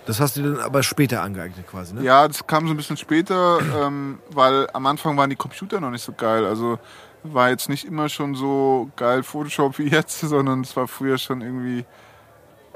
Das 0.06 0.22
hast 0.22 0.38
du 0.38 0.41
dir 0.41 0.54
dann 0.54 0.62
aber 0.62 0.84
später 0.84 1.22
angeeignet 1.22 1.68
quasi, 1.68 1.94
ne? 1.94 2.02
Ja, 2.02 2.28
das 2.28 2.48
kam 2.48 2.66
so 2.66 2.74
ein 2.74 2.78
bisschen 2.78 2.95
später, 2.95 3.60
ähm, 3.86 4.20
weil 4.32 4.68
am 4.72 4.86
Anfang 4.86 5.18
waren 5.18 5.30
die 5.30 5.36
Computer 5.36 5.82
noch 5.82 5.91
nicht 5.91 6.04
so 6.04 6.14
geil. 6.14 6.45
Also 6.45 6.80
war 7.24 7.49
jetzt 7.49 7.68
nicht 7.68 7.86
immer 7.86 8.08
schon 8.08 8.34
so 8.34 8.90
geil 8.95 9.22
Photoshop 9.24 9.78
wie 9.80 9.90
jetzt, 9.90 10.20
sondern 10.22 10.62
es 10.62 10.76
war 10.78 10.88
früher 10.88 11.18
schon 11.18 11.41
irgendwie 11.41 11.86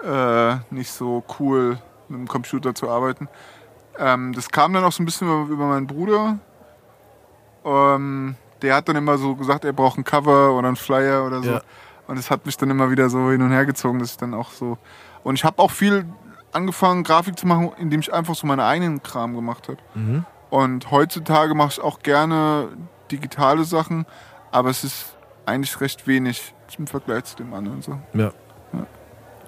äh, 0.04 0.56
nicht 0.72 0.92
so 0.92 1.24
cool, 1.40 1.78
mit 2.10 2.20
dem 2.20 2.28
Computer 2.28 2.76
zu 2.76 2.90
arbeiten. 2.90 3.30
Ähm, 3.98 4.34
das 4.34 4.50
kam 4.50 4.74
dann 4.74 4.84
auch 4.84 4.92
so 4.92 5.02
ein 5.02 5.06
bisschen 5.06 5.28
über, 5.28 5.54
über 5.54 5.66
meinen 5.68 5.88
Bruder. 5.88 6.38
Ähm, 7.64 8.36
der 8.62 8.76
hat 8.76 8.90
dann 8.90 8.98
immer 8.98 9.18
so 9.18 9.36
gesagt, 9.36 9.64
er 9.64 9.74
braucht 9.74 9.98
ein 9.98 10.04
Cover 10.04 10.54
oder 10.54 10.68
ein 10.68 10.76
Flyer 10.76 11.26
oder 11.26 11.42
so. 11.42 11.52
Ja. 11.52 11.62
Und 12.12 12.18
das 12.18 12.30
hat 12.30 12.46
mich 12.46 12.58
dann 12.58 12.70
immer 12.70 12.92
wieder 12.92 13.10
so 13.10 13.32
hin 13.32 13.42
und 13.42 13.52
her 13.52 13.66
gezogen, 13.66 14.00
dass 14.00 14.12
ich 14.12 14.18
dann 14.18 14.34
auch 14.34 14.52
so. 14.52 14.78
Und 15.24 15.36
ich 15.36 15.46
habe 15.46 15.60
auch 15.60 15.72
viel 15.72 16.04
angefangen, 16.52 17.06
Grafik 17.06 17.40
zu 17.40 17.48
machen, 17.48 17.72
indem 17.78 18.02
ich 18.02 18.14
einfach 18.14 18.36
so 18.36 18.46
meine 18.46 18.66
eigenen 18.66 19.02
Kram 19.02 19.34
gemacht 19.34 19.70
habe. 19.70 19.78
Mhm. 19.94 20.26
Und 20.50 20.92
heutzutage 20.92 21.56
mache 21.56 21.70
ich 21.70 21.80
auch 21.80 22.00
gerne 22.00 22.68
digitale 23.10 23.64
Sachen, 23.64 24.06
aber 24.52 24.70
es 24.70 24.84
ist 24.84 25.16
eigentlich 25.46 25.80
recht 25.80 26.06
wenig 26.06 26.54
im 26.78 26.86
Vergleich 26.86 27.24
zu 27.24 27.38
dem 27.38 27.54
anderen. 27.54 27.82
So. 27.82 27.98
Ja. 28.12 28.34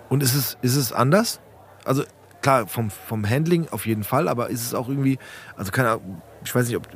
Und 0.08 0.24
ist 0.24 0.34
es, 0.34 0.58
ist 0.62 0.78
es 0.78 0.94
anders? 0.94 1.42
Also 1.84 2.04
klar, 2.42 2.66
vom, 2.68 2.92
vom 2.92 3.30
Handling 3.30 3.68
auf 3.72 3.86
jeden 3.86 4.06
Fall, 4.06 4.30
aber 4.30 4.50
ist 4.50 4.66
es 4.66 4.74
auch 4.74 4.88
irgendwie, 4.88 5.20
also 5.58 5.70
keine 5.70 5.90
Ahnung, 5.90 6.22
ich 6.46 6.56
weiß 6.56 6.70
nicht, 6.70 6.78
ob 6.78 6.88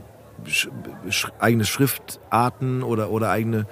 sch, 0.46 0.70
sch, 1.10 1.28
eigene 1.40 1.66
Schriftarten 1.66 2.84
oder, 2.84 3.10
oder 3.10 3.32
eigene, 3.32 3.66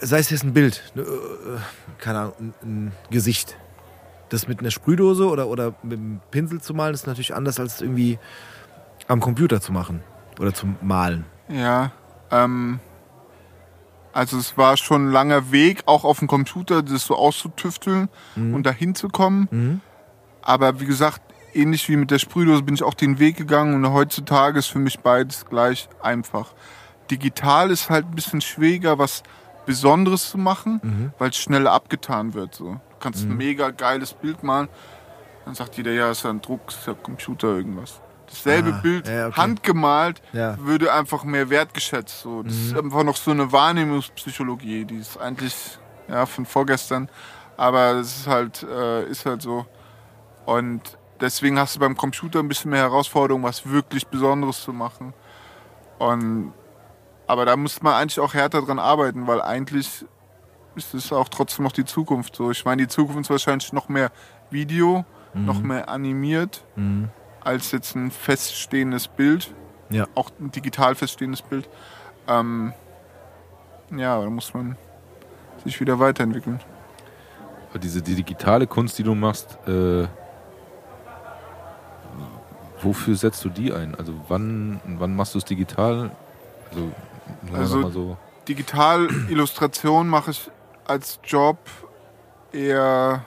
sei 0.00 0.18
es 0.18 0.30
jetzt 0.30 0.44
ein 0.44 0.52
Bild, 0.52 0.82
ne, 0.94 1.02
äh, 1.02 1.06
keine 1.98 2.18
Ahnung, 2.20 2.34
ein, 2.40 2.54
ein 2.62 2.92
Gesicht. 3.10 3.56
Das 4.28 4.46
mit 4.46 4.60
einer 4.60 4.70
Sprühdose 4.70 5.28
oder, 5.28 5.48
oder 5.48 5.74
mit 5.82 5.98
einem 5.98 6.20
Pinsel 6.30 6.60
zu 6.60 6.72
malen, 6.72 6.94
ist 6.94 7.06
natürlich 7.06 7.34
anders 7.34 7.58
als 7.58 7.80
irgendwie 7.80 8.18
am 9.08 9.20
Computer 9.20 9.60
zu 9.60 9.72
machen 9.72 10.02
oder 10.38 10.54
zu 10.54 10.68
malen. 10.82 11.24
Ja, 11.48 11.90
ähm, 12.30 12.78
also 14.12 14.38
es 14.38 14.56
war 14.56 14.76
schon 14.76 15.08
ein 15.08 15.12
langer 15.12 15.50
Weg, 15.50 15.82
auch 15.86 16.04
auf 16.04 16.20
dem 16.20 16.28
Computer 16.28 16.82
das 16.82 17.06
so 17.06 17.16
auszutüfteln 17.16 18.08
und 18.36 18.64
dahin 18.64 18.94
zu 18.94 19.08
kommen. 19.08 19.48
Mhm. 19.50 19.80
Aber 20.42 20.80
wie 20.80 20.86
gesagt, 20.86 21.22
ähnlich 21.54 21.88
wie 21.88 21.96
mit 21.96 22.10
der 22.10 22.18
Sprühdose 22.18 22.62
bin 22.62 22.74
ich 22.74 22.82
auch 22.82 22.94
den 22.94 23.18
Weg 23.18 23.36
gegangen 23.36 23.74
und 23.74 23.92
heutzutage 23.92 24.58
ist 24.58 24.66
für 24.66 24.78
mich 24.78 25.00
beides 25.00 25.46
gleich 25.46 25.88
einfach. 26.02 26.54
Digital 27.10 27.70
ist 27.70 27.90
halt 27.90 28.06
ein 28.06 28.14
bisschen 28.14 28.40
schwieriger, 28.40 28.98
was 28.98 29.22
Besonderes 29.74 30.30
zu 30.30 30.38
machen, 30.38 31.12
weil 31.18 31.30
es 31.30 31.36
schneller 31.36 31.72
abgetan 31.72 32.34
wird. 32.34 32.54
So. 32.54 32.64
Du 32.74 32.96
kannst 32.98 33.24
ein 33.24 33.36
mega 33.36 33.70
geiles 33.70 34.12
Bild 34.14 34.42
malen, 34.42 34.68
dann 35.44 35.54
sagt 35.54 35.76
jeder, 35.76 35.92
ja, 35.92 36.10
ist 36.10 36.24
ja 36.24 36.30
ein 36.30 36.40
Druck, 36.42 36.62
ist 36.68 36.86
ja 36.86 36.94
Computer 36.94 37.48
irgendwas. 37.48 38.00
Dasselbe 38.28 38.72
Ah, 38.74 38.80
Bild, 38.82 39.08
ja, 39.08 39.26
okay. 39.28 39.36
handgemalt, 39.40 40.22
Ja. 40.32 40.56
würde 40.60 40.92
einfach 40.92 41.24
mehr 41.24 41.50
wertgeschätzt. 41.50 42.20
So. 42.20 42.42
Das 42.42 42.54
ist 42.54 42.76
einfach 42.76 43.02
noch 43.04 43.16
so 43.16 43.30
eine 43.30 43.50
Wahrnehmungspsychologie, 43.52 44.84
die 44.84 44.98
ist 44.98 45.16
eigentlich 45.20 45.54
ja, 46.08 46.26
von 46.26 46.46
vorgestern, 46.46 47.08
aber 47.56 47.92
es 48.00 48.18
ist 48.18 48.26
halt, 48.26 48.62
äh, 48.64 49.04
ist 49.08 49.26
halt 49.26 49.42
so. 49.42 49.66
Und 50.46 50.80
deswegen 51.20 51.58
hast 51.58 51.76
du 51.76 51.80
beim 51.80 51.96
Computer 51.96 52.38
ein 52.40 52.48
bisschen 52.48 52.70
mehr 52.70 52.82
Herausforderung, 52.82 53.42
was 53.44 53.68
wirklich 53.68 54.06
Besonderes 54.06 54.62
zu 54.62 54.72
machen. 54.72 55.12
Und, 55.98 56.52
aber 57.30 57.44
da 57.44 57.56
muss 57.56 57.80
man 57.80 57.94
eigentlich 57.94 58.18
auch 58.18 58.34
härter 58.34 58.60
dran 58.60 58.80
arbeiten, 58.80 59.28
weil 59.28 59.40
eigentlich 59.40 60.04
ist 60.74 60.94
es 60.94 61.12
auch 61.12 61.28
trotzdem 61.28 61.62
noch 61.64 61.70
die 61.70 61.84
Zukunft. 61.84 62.34
So, 62.34 62.50
ich 62.50 62.64
meine, 62.64 62.82
die 62.82 62.88
Zukunft 62.88 63.20
ist 63.20 63.30
wahrscheinlich 63.30 63.72
noch 63.72 63.88
mehr 63.88 64.10
Video, 64.50 65.04
noch 65.32 65.60
mehr 65.62 65.88
animiert, 65.88 66.64
als 67.40 67.70
jetzt 67.70 67.94
ein 67.94 68.10
feststehendes 68.10 69.06
Bild. 69.06 69.54
Ja. 69.90 70.06
Auch 70.16 70.30
ein 70.40 70.50
digital 70.50 70.96
feststehendes 70.96 71.42
Bild. 71.42 71.68
Ähm, 72.26 72.72
ja, 73.96 74.20
da 74.20 74.28
muss 74.28 74.52
man 74.52 74.76
sich 75.64 75.80
wieder 75.80 76.00
weiterentwickeln. 76.00 76.58
Diese 77.80 78.02
die 78.02 78.16
digitale 78.16 78.66
Kunst, 78.66 78.98
die 78.98 79.04
du 79.04 79.14
machst, 79.14 79.56
äh, 79.68 80.08
wofür 82.82 83.14
setzt 83.14 83.44
du 83.44 83.50
die 83.50 83.72
ein? 83.72 83.94
Also 83.94 84.14
wann, 84.26 84.80
wann 84.98 85.14
machst 85.14 85.34
du 85.34 85.38
es 85.38 85.44
digital? 85.44 86.10
Also, 86.70 86.90
Also- 87.54 87.88
so. 87.90 88.16
Digital-Illustration 88.48 90.08
mache 90.08 90.32
ich 90.32 90.50
als 90.86 91.20
Job 91.24 91.58
eher 92.52 93.24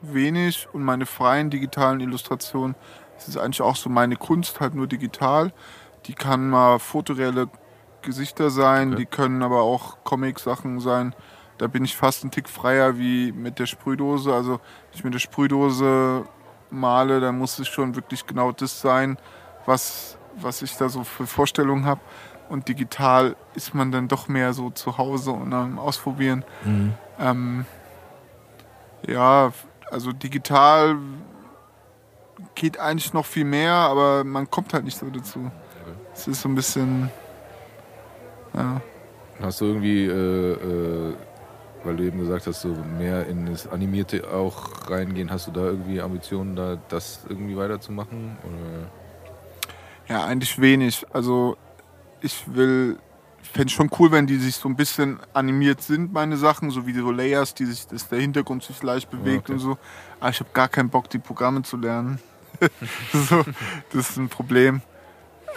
wenig 0.00 0.68
und 0.72 0.82
meine 0.84 1.06
freien 1.06 1.50
digitalen 1.50 2.00
Illustrationen, 2.00 2.74
das 3.16 3.28
ist 3.28 3.36
eigentlich 3.36 3.62
auch 3.62 3.76
so 3.76 3.90
meine 3.90 4.16
Kunst, 4.16 4.60
halt 4.60 4.74
nur 4.74 4.86
digital. 4.86 5.52
Die 6.06 6.14
kann 6.14 6.48
mal 6.48 6.78
fotoreale 6.78 7.48
Gesichter 8.02 8.50
sein, 8.50 8.88
Okay. 8.92 8.96
die 9.00 9.06
können 9.06 9.42
aber 9.42 9.62
auch 9.62 9.98
Comic-Sachen 10.04 10.80
sein. 10.80 11.14
Da 11.58 11.66
bin 11.66 11.84
ich 11.84 11.96
fast 11.96 12.22
einen 12.22 12.30
Tick 12.30 12.48
freier 12.48 12.96
wie 12.98 13.32
mit 13.32 13.58
der 13.58 13.66
Sprühdose. 13.66 14.32
Also, 14.32 14.52
wenn 14.52 14.60
ich 14.94 15.04
mit 15.04 15.14
der 15.14 15.18
Sprühdose 15.18 16.24
male, 16.70 17.18
dann 17.20 17.36
muss 17.36 17.58
es 17.58 17.66
schon 17.66 17.96
wirklich 17.96 18.24
genau 18.26 18.52
das 18.52 18.80
sein, 18.80 19.18
was, 19.66 20.16
was 20.36 20.62
ich 20.62 20.76
da 20.76 20.88
so 20.88 21.02
für 21.02 21.26
Vorstellungen 21.26 21.84
habe. 21.84 22.00
Und 22.48 22.68
digital 22.68 23.36
ist 23.54 23.74
man 23.74 23.92
dann 23.92 24.08
doch 24.08 24.28
mehr 24.28 24.52
so 24.52 24.70
zu 24.70 24.96
Hause 24.98 25.32
und 25.32 25.52
am 25.52 25.78
Ausprobieren. 25.78 26.44
Ähm, 27.18 27.66
ja, 29.06 29.52
also 29.90 30.12
digital 30.12 30.96
geht 32.54 32.78
eigentlich 32.78 33.12
noch 33.12 33.26
viel 33.26 33.44
mehr, 33.44 33.72
aber 33.72 34.24
man 34.24 34.50
kommt 34.50 34.72
halt 34.72 34.84
nicht 34.84 34.96
so 34.96 35.06
dazu. 35.10 35.50
Es 36.14 36.26
ist 36.26 36.42
so 36.42 36.48
ein 36.48 36.54
bisschen. 36.54 37.10
Ja. 38.54 38.80
Hast 39.40 39.60
du 39.60 39.66
irgendwie, 39.66 40.06
äh, 40.06 40.52
äh, 40.52 41.14
weil 41.84 41.96
du 41.96 42.04
eben 42.04 42.18
gesagt 42.18 42.46
hast, 42.46 42.62
so 42.62 42.68
mehr 42.98 43.26
in 43.26 43.46
das 43.46 43.68
Animierte 43.68 44.28
auch 44.32 44.90
reingehen, 44.90 45.30
hast 45.30 45.46
du 45.46 45.52
da 45.52 45.60
irgendwie 45.60 46.00
Ambitionen, 46.00 46.56
da 46.56 46.76
das 46.88 47.20
irgendwie 47.28 47.56
weiterzumachen? 47.56 48.36
Oder? 48.42 48.88
ja, 50.08 50.24
eigentlich 50.24 50.60
wenig. 50.60 51.06
Also 51.12 51.56
ich 52.20 52.44
will. 52.46 52.98
Fände 53.40 53.72
schon 53.72 53.88
cool, 53.98 54.10
wenn 54.10 54.26
die 54.26 54.36
sich 54.36 54.56
so 54.56 54.68
ein 54.68 54.76
bisschen 54.76 55.20
animiert 55.32 55.80
sind, 55.80 56.12
meine 56.12 56.36
Sachen, 56.36 56.70
so 56.70 56.86
wie 56.86 56.92
so 56.92 57.10
Layers, 57.10 57.54
die 57.54 57.64
sich, 57.64 57.86
dass 57.86 58.08
der 58.08 58.20
Hintergrund 58.20 58.62
sich 58.62 58.82
leicht 58.82 59.10
bewegt 59.10 59.44
okay. 59.44 59.52
und 59.52 59.58
so. 59.60 59.78
Aber 60.20 60.30
ich 60.30 60.40
habe 60.40 60.50
gar 60.52 60.68
keinen 60.68 60.90
Bock, 60.90 61.08
die 61.08 61.18
Programme 61.18 61.62
zu 61.62 61.76
lernen. 61.76 62.18
so, 63.12 63.44
das 63.92 64.10
ist 64.10 64.16
ein 64.18 64.28
Problem. 64.28 64.82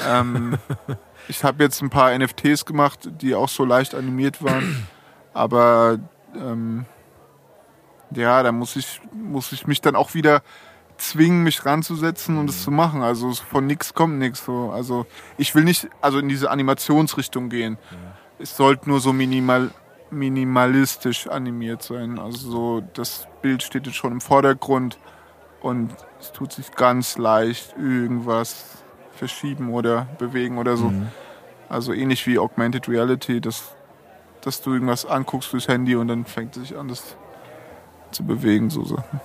Ähm, 0.07 0.57
ich 1.27 1.43
habe 1.43 1.63
jetzt 1.63 1.81
ein 1.81 1.89
paar 1.89 2.17
NFTs 2.17 2.65
gemacht, 2.65 3.09
die 3.21 3.35
auch 3.35 3.49
so 3.49 3.65
leicht 3.65 3.95
animiert 3.95 4.41
waren. 4.43 4.88
Aber 5.33 5.99
ähm, 6.35 6.85
ja, 8.11 8.43
da 8.43 8.51
muss 8.51 8.75
ich, 8.75 9.01
muss 9.13 9.51
ich 9.51 9.67
mich 9.67 9.81
dann 9.81 9.95
auch 9.95 10.13
wieder 10.13 10.43
zwingen, 11.02 11.44
mich 11.44 11.65
ranzusetzen 11.65 12.38
und 12.38 12.49
es 12.49 12.64
zu 12.64 12.72
machen. 12.72 13.02
Also 13.02 13.34
von 13.34 13.65
nichts 13.65 13.94
kommt 13.94 14.19
nichts. 14.19 14.45
So. 14.45 14.72
Also 14.72 15.06
ich 15.38 15.56
will 15.56 15.64
nicht 15.64 15.90
also 16.02 16.19
in 16.19 16.30
diese 16.30 16.52
Animationsrichtung 16.52 17.49
gehen. 17.49 17.78
Es 18.40 18.56
sollte 18.56 18.90
nur 18.90 18.99
so 18.99 19.14
minimal, 19.14 19.72
minimalistisch 20.10 21.28
animiert 21.28 21.84
sein. 21.84 22.19
Also 22.19 22.49
so 22.49 22.84
das 22.94 23.28
Bild 23.41 23.64
steht 23.64 23.88
jetzt 23.88 23.95
schon 23.95 24.11
im 24.11 24.22
Vordergrund 24.22 24.98
und 25.61 25.91
es 26.19 26.32
tut 26.32 26.53
sich 26.53 26.72
ganz 26.72 27.18
leicht 27.18 27.76
irgendwas 27.78 28.65
verschieben 29.11 29.72
oder 29.73 30.07
bewegen 30.18 30.57
oder 30.57 30.78
so. 30.78 30.91
Also 31.69 31.94
ähnlich 31.94 32.26
wie 32.28 32.38
Augmented 32.38 32.88
Reality, 32.90 33.40
dass, 33.40 33.76
dass 34.41 34.61
du 34.61 34.73
irgendwas 34.73 35.06
anguckst 35.06 35.53
durchs 35.53 35.68
Handy 35.68 35.95
und 35.95 36.07
dann 36.10 36.26
fängt 36.26 36.57
es 36.57 36.68
sich 36.68 36.78
an, 36.78 36.88
das 36.88 37.15
zu 38.11 38.23
bewegen. 38.23 38.69
So 38.69 38.84
Sachen. 38.84 39.22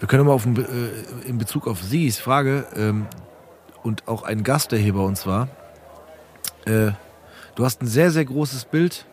Wir 0.00 0.08
können 0.08 0.26
mal 0.26 0.32
auf, 0.32 0.46
äh, 0.46 1.28
in 1.28 1.38
Bezug 1.38 1.66
auf 1.66 1.82
Sigis 1.82 2.18
Frage 2.18 2.66
ähm, 2.76 3.06
und 3.82 4.06
auch 4.08 4.22
einen 4.22 4.42
Gast, 4.42 4.72
der 4.72 4.78
hier 4.78 4.94
bei 4.94 5.00
uns 5.00 5.26
war. 5.26 5.48
Äh, 6.66 6.92
du 7.54 7.64
hast 7.64 7.82
ein 7.82 7.86
sehr, 7.86 8.10
sehr 8.10 8.24
großes 8.24 8.64
Bild 8.66 9.06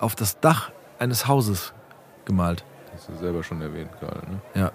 auf 0.00 0.14
das 0.14 0.40
Dach 0.40 0.70
eines 0.98 1.28
Hauses 1.28 1.72
gemalt. 2.24 2.64
Hast 2.94 3.08
du 3.08 3.16
selber 3.16 3.42
schon 3.42 3.60
erwähnt 3.62 3.90
gerade, 4.00 4.18
ne? 4.30 4.40
Ja. 4.54 4.72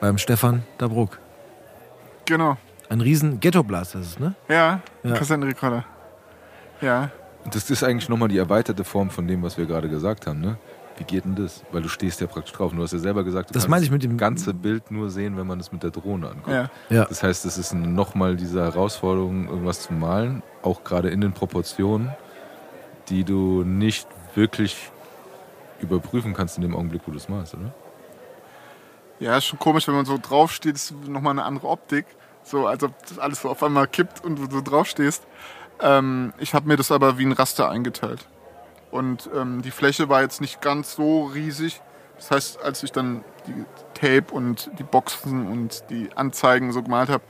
Beim 0.00 0.18
Stefan 0.18 0.62
Dabruck. 0.78 1.18
Genau. 2.26 2.56
Ein 2.88 3.00
riesen 3.00 3.40
Ghetto-Blaster 3.40 4.00
ist 4.00 4.06
es, 4.06 4.18
ne? 4.18 4.34
Ja, 4.48 4.80
Ja. 5.02 5.14
Kassettenrekorder. 5.14 5.84
Ja. 6.80 7.10
Das 7.50 7.70
ist 7.70 7.82
eigentlich 7.82 8.08
nochmal 8.08 8.28
die 8.28 8.38
erweiterte 8.38 8.84
Form 8.84 9.10
von 9.10 9.26
dem, 9.26 9.42
was 9.42 9.56
wir 9.56 9.66
gerade 9.66 9.88
gesagt 9.88 10.26
haben, 10.26 10.40
ne? 10.40 10.58
Wie 10.98 11.04
geht 11.04 11.24
denn 11.24 11.34
das? 11.36 11.62
Weil 11.72 11.82
du 11.82 11.88
stehst 11.88 12.20
ja 12.20 12.26
praktisch 12.26 12.52
drauf. 12.54 12.70
Und 12.72 12.78
Du 12.78 12.82
hast 12.82 12.92
ja 12.92 12.98
selber 12.98 13.22
gesagt, 13.22 13.50
du 13.50 13.52
Das 13.54 13.64
kannst 13.64 13.70
meine 13.70 13.84
ich 13.84 13.90
mit 13.90 14.02
dem- 14.02 14.16
ganze 14.16 14.54
Bild 14.54 14.90
nur 14.90 15.10
sehen, 15.10 15.36
wenn 15.36 15.46
man 15.46 15.60
es 15.60 15.70
mit 15.72 15.82
der 15.82 15.90
Drohne 15.90 16.28
anguckt. 16.30 16.48
Ja. 16.48 16.70
Ja. 16.88 17.04
Das 17.04 17.22
heißt, 17.22 17.44
es 17.44 17.58
ist 17.58 17.74
nochmal 17.74 18.36
diese 18.36 18.62
Herausforderung, 18.62 19.48
irgendwas 19.48 19.82
zu 19.82 19.92
malen, 19.92 20.42
auch 20.62 20.84
gerade 20.84 21.10
in 21.10 21.20
den 21.20 21.32
Proportionen, 21.32 22.10
die 23.08 23.24
du 23.24 23.62
nicht 23.64 24.08
wirklich 24.34 24.90
überprüfen 25.80 26.32
kannst 26.32 26.56
in 26.56 26.62
dem 26.62 26.74
Augenblick, 26.74 27.02
wo 27.06 27.10
du 27.10 27.18
es 27.18 27.28
malst, 27.28 27.54
oder? 27.54 27.74
Ja, 29.20 29.36
ist 29.36 29.44
schon 29.46 29.58
komisch, 29.58 29.86
wenn 29.88 29.94
man 29.94 30.04
so 30.06 30.18
draufsteht, 30.20 30.74
ist 30.74 30.92
nochmal 31.06 31.32
eine 31.32 31.44
andere 31.44 31.68
Optik. 31.68 32.06
So, 32.42 32.66
als 32.66 32.82
ob 32.84 32.92
das 33.06 33.18
alles 33.18 33.42
so 33.42 33.50
auf 33.50 33.62
einmal 33.62 33.86
kippt 33.86 34.24
und 34.24 34.36
du 34.36 34.46
so 34.50 34.60
draufstehst. 34.62 35.26
Ähm, 35.80 36.32
ich 36.38 36.54
habe 36.54 36.68
mir 36.68 36.76
das 36.76 36.90
aber 36.92 37.18
wie 37.18 37.24
ein 37.26 37.32
Raster 37.32 37.68
eingeteilt. 37.68 38.26
Und 38.90 39.28
ähm, 39.34 39.62
die 39.62 39.70
Fläche 39.70 40.08
war 40.08 40.22
jetzt 40.22 40.40
nicht 40.40 40.60
ganz 40.60 40.94
so 40.94 41.24
riesig. 41.24 41.80
Das 42.16 42.30
heißt, 42.30 42.62
als 42.62 42.82
ich 42.82 42.92
dann 42.92 43.24
die 43.46 43.64
Tape 43.94 44.32
und 44.32 44.70
die 44.78 44.84
Boxen 44.84 45.46
und 45.46 45.84
die 45.90 46.10
Anzeigen 46.16 46.72
so 46.72 46.82
gemalt 46.82 47.08
habe, 47.08 47.24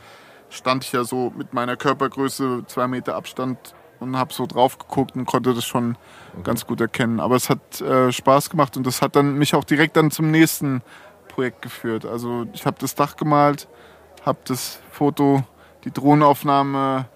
stand 0.49 0.85
ich 0.85 0.93
ja 0.93 1.05
so 1.05 1.33
mit 1.37 1.55
meiner 1.55 1.77
Körpergröße 1.77 2.65
zwei 2.67 2.87
Meter 2.87 3.17
Abstand 3.17 3.75
und 3.99 4.17
habe 4.17 4.33
so 4.33 4.47
drauf 4.47 4.79
geguckt 4.79 5.17
und 5.17 5.25
konnte 5.27 5.55
das 5.55 5.65
schon 5.65 5.97
ganz 6.45 6.67
gut 6.67 6.81
erkennen. 6.81 7.21
Aber 7.21 7.37
es 7.37 7.51
hat 7.51 7.81
äh, 7.81 8.13
Spaß 8.13 8.51
gemacht 8.51 8.77
und 8.77 8.87
das 8.87 9.03
hat 9.03 9.17
dann 9.17 9.35
mich 9.35 9.55
auch 9.55 9.65
direkt 9.65 9.97
dann 9.97 10.11
zum 10.11 10.31
nächsten 10.31 10.83
Projekt 11.29 11.63
geführt. 11.63 12.05
Also 12.05 12.47
ich 12.53 12.67
habe 12.67 12.77
das 12.81 12.95
Dach 12.95 13.17
gemalt, 13.17 13.69
habe 14.25 14.39
das 14.45 14.81
Foto, 14.91 15.43
die 15.85 15.91
Drohnenaufnahme 15.91 17.07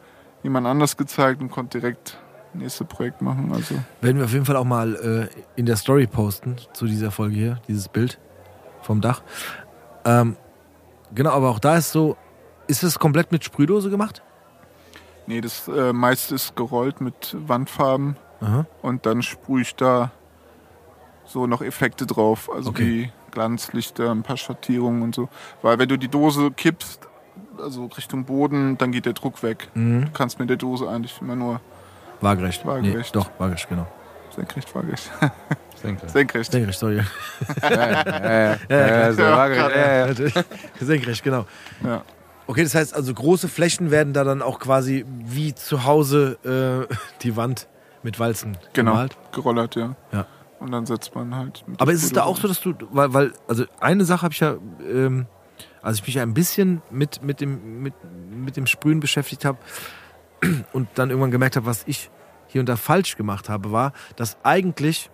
jemand 0.43 0.67
anders 0.67 0.97
gezeigt 0.97 1.41
und 1.41 1.51
konnte 1.51 1.81
direkt 1.81 2.19
nächste 2.55 2.85
Projekt 2.85 3.23
machen. 3.23 3.53
Also 3.53 3.75
Werden 4.01 4.19
wir 4.19 4.25
auf 4.25 4.33
jeden 4.33 4.45
Fall 4.45 4.57
auch 4.57 4.65
mal 4.65 5.29
äh, 5.35 5.41
in 5.57 5.67
der 5.67 5.77
Story 5.77 6.07
posten 6.07 6.57
zu 6.73 6.87
dieser 6.87 7.11
Folge 7.11 7.35
hier, 7.37 7.59
dieses 7.69 7.89
Bild 7.89 8.19
vom 8.83 9.01
Dach. 9.01 9.23
Ähm, 10.05 10.37
genau, 11.15 11.31
aber 11.31 11.51
auch 11.51 11.59
da 11.59 11.77
ist 11.77 11.93
so, 11.93 12.17
ist 12.67 12.83
es 12.83 12.99
komplett 12.99 13.33
mit 13.33 13.45
Sprühdose 13.45 13.91
gemacht? 13.91 14.23
nee, 15.27 15.41
das 15.41 15.69
äh, 15.69 15.93
meiste 15.93 16.35
ist 16.35 16.57
gerollt 16.57 17.01
mit 17.01 17.37
Wandfarben 17.47 18.17
Aha. 18.41 18.67
und 18.83 19.07
dann 19.07 19.23
sprühe 19.23 19.63
ich 19.63 19.77
da 19.77 20.11
so 21.25 21.47
noch 21.47 21.63
Effekte 21.63 22.05
drauf, 22.05 22.51
also 22.53 22.71
Okay. 22.71 22.85
wie 22.85 23.13
Glanzlichter, 23.31 24.11
ein 24.11 24.25
paar 24.25 24.37
Schattierungen 24.37 25.03
und 25.03 25.15
so. 25.15 25.29
Weil 25.63 25.79
wenn 25.79 25.89
du 25.89 25.97
die 25.97 26.09
Dose 26.09 26.51
kippst, 26.51 27.07
also 27.63 27.85
Richtung 27.97 28.25
Boden, 28.25 28.77
dann 28.77 28.91
geht 28.91 29.07
der 29.07 29.13
Druck 29.13 29.45
weg. 29.45 29.69
Mhm. 29.75 30.07
Du 30.07 30.11
kannst 30.11 30.41
mit 30.41 30.51
der 30.51 30.57
Dose 30.57 30.89
eigentlich 30.89 31.21
immer 31.21 31.37
nur 31.37 31.61
Waagerecht. 32.21 32.65
Waagerecht. 32.67 32.97
Nee, 32.97 33.21
doch, 33.21 33.31
waagerecht, 33.39 33.69
genau. 33.69 33.87
senkrecht, 34.35 34.75
waagerecht. 34.75 35.11
Denke. 35.83 36.09
senkrecht. 36.09 36.53
Senkrecht, 36.53 36.79
sorry. 36.79 37.01
Ja, 37.63 37.71
ja, 37.71 38.05
ja, 38.05 38.57
ja, 38.69 38.77
ja, 39.07 39.13
so 39.13 39.23
Ja, 39.23 39.37
waagerecht, 39.37 40.19
ja, 40.19 40.31
ja. 40.41 40.45
Senkrecht, 40.81 41.23
genau. 41.23 41.47
Ja. 41.85 42.03
Okay, 42.47 42.63
das 42.65 42.75
heißt 42.75 42.95
also 42.95 43.15
große 43.15 43.49
Flächen 43.49 43.91
werden 43.91 44.13
da 44.13 44.25
dann 44.25 44.43
auch 44.43 44.59
quasi 44.59 45.05
wie 45.09 45.55
zu 45.55 45.85
Hause 45.85 46.87
äh, 46.89 46.95
die 47.23 47.37
Wand 47.37 47.69
mit 48.03 48.19
Walzen 48.19 48.57
Genau, 48.73 48.93
gemalt. 48.93 49.17
gerollert, 49.33 49.77
ja. 49.77 49.95
Ja. 50.13 50.27
Und 50.59 50.73
dann 50.73 50.85
setzt 50.85 51.15
man 51.15 51.35
halt. 51.35 51.65
mit 51.67 51.81
Aber 51.81 51.93
ist 51.93 52.03
es 52.03 52.13
da 52.13 52.25
auch 52.25 52.37
so, 52.37 52.47
dass 52.49 52.61
du, 52.61 52.75
weil, 52.91 53.15
weil 53.15 53.33
also 53.49 53.65
eine 53.81 54.05
Sache 54.05 54.23
habe 54.23 54.35
ich 54.35 54.41
ja, 54.41 54.57
ähm, 54.87 55.27
als 55.81 55.99
ich 55.99 56.07
mich 56.07 56.17
ja 56.17 56.23
ein 56.23 56.35
bisschen 56.35 56.83
mit, 56.91 57.23
mit, 57.23 57.41
dem, 57.41 57.83
mit, 57.83 57.95
mit 58.31 58.57
dem 58.59 58.67
Sprühen 58.67 59.01
beschäftigt 59.01 59.45
habe 59.47 59.57
und 60.73 60.89
dann 60.95 61.11
irgendwann 61.11 61.31
gemerkt 61.31 61.57
habe, 61.57 61.67
was 61.67 61.85
ich 61.87 62.11
hier 62.47 62.61
und 62.61 62.69
da 62.69 62.77
falsch 62.77 63.17
gemacht 63.17 63.49
habe, 63.49 63.73
war, 63.73 63.93
dass 64.17 64.37
eigentlich 64.43 65.11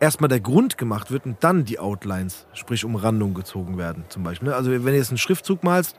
erstmal 0.00 0.28
der 0.28 0.40
Grund 0.40 0.76
gemacht 0.76 1.10
wird 1.10 1.24
und 1.26 1.42
dann 1.42 1.64
die 1.64 1.78
Outlines, 1.78 2.46
sprich 2.52 2.84
Umrandungen 2.84 3.34
gezogen 3.34 3.78
werden 3.78 4.04
zum 4.08 4.22
Beispiel. 4.22 4.48
ne? 4.48 4.54
Also 4.54 4.70
wenn 4.70 4.84
du 4.84 4.96
jetzt 4.96 5.10
einen 5.10 5.18
Schriftzug 5.18 5.64
malst, 5.64 5.96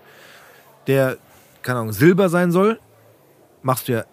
der, 0.87 1.17
keine 1.63 1.79
Ahnung, 1.79 1.93
silber 1.93 2.29
sein 2.29 2.51
soll, 2.51 2.79
machst 3.63 3.87
du 3.87 3.93
ja 3.93 4.05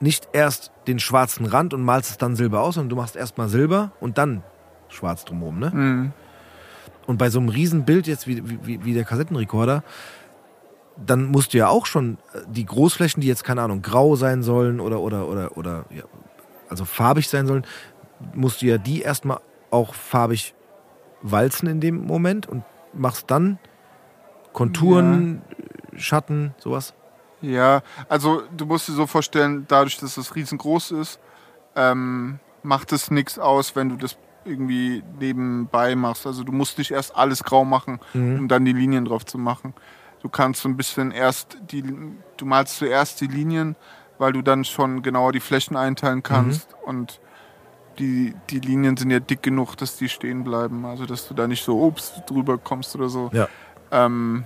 nicht 0.00 0.28
erst 0.32 0.70
den 0.86 0.98
schwarzen 0.98 1.46
Rand 1.46 1.74
und 1.74 1.82
malst 1.82 2.10
es 2.10 2.18
dann 2.18 2.36
silber 2.36 2.60
aus, 2.60 2.74
sondern 2.74 2.90
du 2.90 2.96
machst 2.96 3.16
erstmal 3.16 3.48
silber 3.48 3.92
und 4.00 4.18
dann 4.18 4.42
schwarz 4.88 5.24
drumherum. 5.24 5.58
Ne? 5.58 5.70
Mhm. 5.70 6.12
Und 7.06 7.16
bei 7.16 7.30
so 7.30 7.40
einem 7.40 7.48
Riesenbild 7.48 8.06
jetzt 8.06 8.26
wie, 8.26 8.42
wie, 8.66 8.84
wie 8.84 8.92
der 8.92 9.04
Kassettenrekorder, 9.04 9.82
dann 11.04 11.26
musst 11.26 11.54
du 11.54 11.58
ja 11.58 11.68
auch 11.68 11.86
schon 11.86 12.18
äh, 12.32 12.40
die 12.48 12.66
Großflächen, 12.66 13.20
die 13.20 13.28
jetzt, 13.28 13.44
keine 13.44 13.62
Ahnung, 13.62 13.82
grau 13.82 14.16
sein 14.16 14.42
sollen 14.42 14.80
oder, 14.80 15.00
oder, 15.00 15.28
oder, 15.28 15.56
oder 15.56 15.84
ja, 15.90 16.04
also 16.68 16.84
farbig 16.84 17.28
sein 17.28 17.46
sollen, 17.46 17.64
musst 18.34 18.62
du 18.62 18.66
ja 18.66 18.78
die 18.78 19.02
erstmal 19.02 19.40
auch 19.70 19.94
farbig 19.94 20.54
walzen 21.22 21.68
in 21.68 21.80
dem 21.80 22.06
Moment 22.06 22.48
und 22.48 22.64
machst 22.92 23.30
dann 23.30 23.58
Konturen, 24.52 25.42
Schatten, 25.96 26.54
sowas. 26.58 26.94
Ja, 27.40 27.82
also 28.08 28.42
du 28.56 28.66
musst 28.66 28.88
dir 28.88 28.92
so 28.92 29.06
vorstellen, 29.06 29.66
dadurch, 29.68 29.98
dass 29.98 30.16
es 30.16 30.34
riesengroß 30.34 30.92
ist, 30.92 31.20
ähm, 31.76 32.40
macht 32.62 32.92
es 32.92 33.10
nichts 33.10 33.38
aus, 33.38 33.76
wenn 33.76 33.88
du 33.88 33.96
das 33.96 34.16
irgendwie 34.44 35.04
nebenbei 35.20 35.94
machst. 35.94 36.26
Also 36.26 36.42
du 36.42 36.52
musst 36.52 36.78
nicht 36.78 36.90
erst 36.90 37.14
alles 37.14 37.44
grau 37.44 37.64
machen, 37.64 38.00
um 38.14 38.48
dann 38.48 38.64
die 38.64 38.72
Linien 38.72 39.04
drauf 39.04 39.24
zu 39.24 39.38
machen. 39.38 39.74
Du 40.22 40.28
kannst 40.28 40.62
so 40.62 40.68
ein 40.68 40.76
bisschen 40.76 41.10
erst 41.10 41.56
die, 41.70 41.82
du 42.36 42.44
malst 42.44 42.78
zuerst 42.78 43.20
die 43.20 43.26
Linien, 43.28 43.76
weil 44.18 44.32
du 44.32 44.42
dann 44.42 44.64
schon 44.64 45.02
genauer 45.02 45.32
die 45.32 45.40
Flächen 45.40 45.76
einteilen 45.76 46.22
kannst 46.22 46.70
Mhm. 46.70 46.88
und 46.88 47.20
die, 47.98 48.34
die 48.50 48.60
Linien 48.60 48.96
sind 48.96 49.10
ja 49.10 49.20
dick 49.20 49.42
genug, 49.42 49.76
dass 49.76 49.96
die 49.96 50.08
stehen 50.08 50.44
bleiben. 50.44 50.84
Also 50.84 51.06
dass 51.06 51.26
du 51.28 51.34
da 51.34 51.46
nicht 51.46 51.64
so 51.64 51.80
ups 51.84 52.12
drüber 52.26 52.58
kommst 52.58 52.94
oder 52.96 53.08
so. 53.08 53.30
Ja. 53.32 53.48
Ähm, 53.90 54.44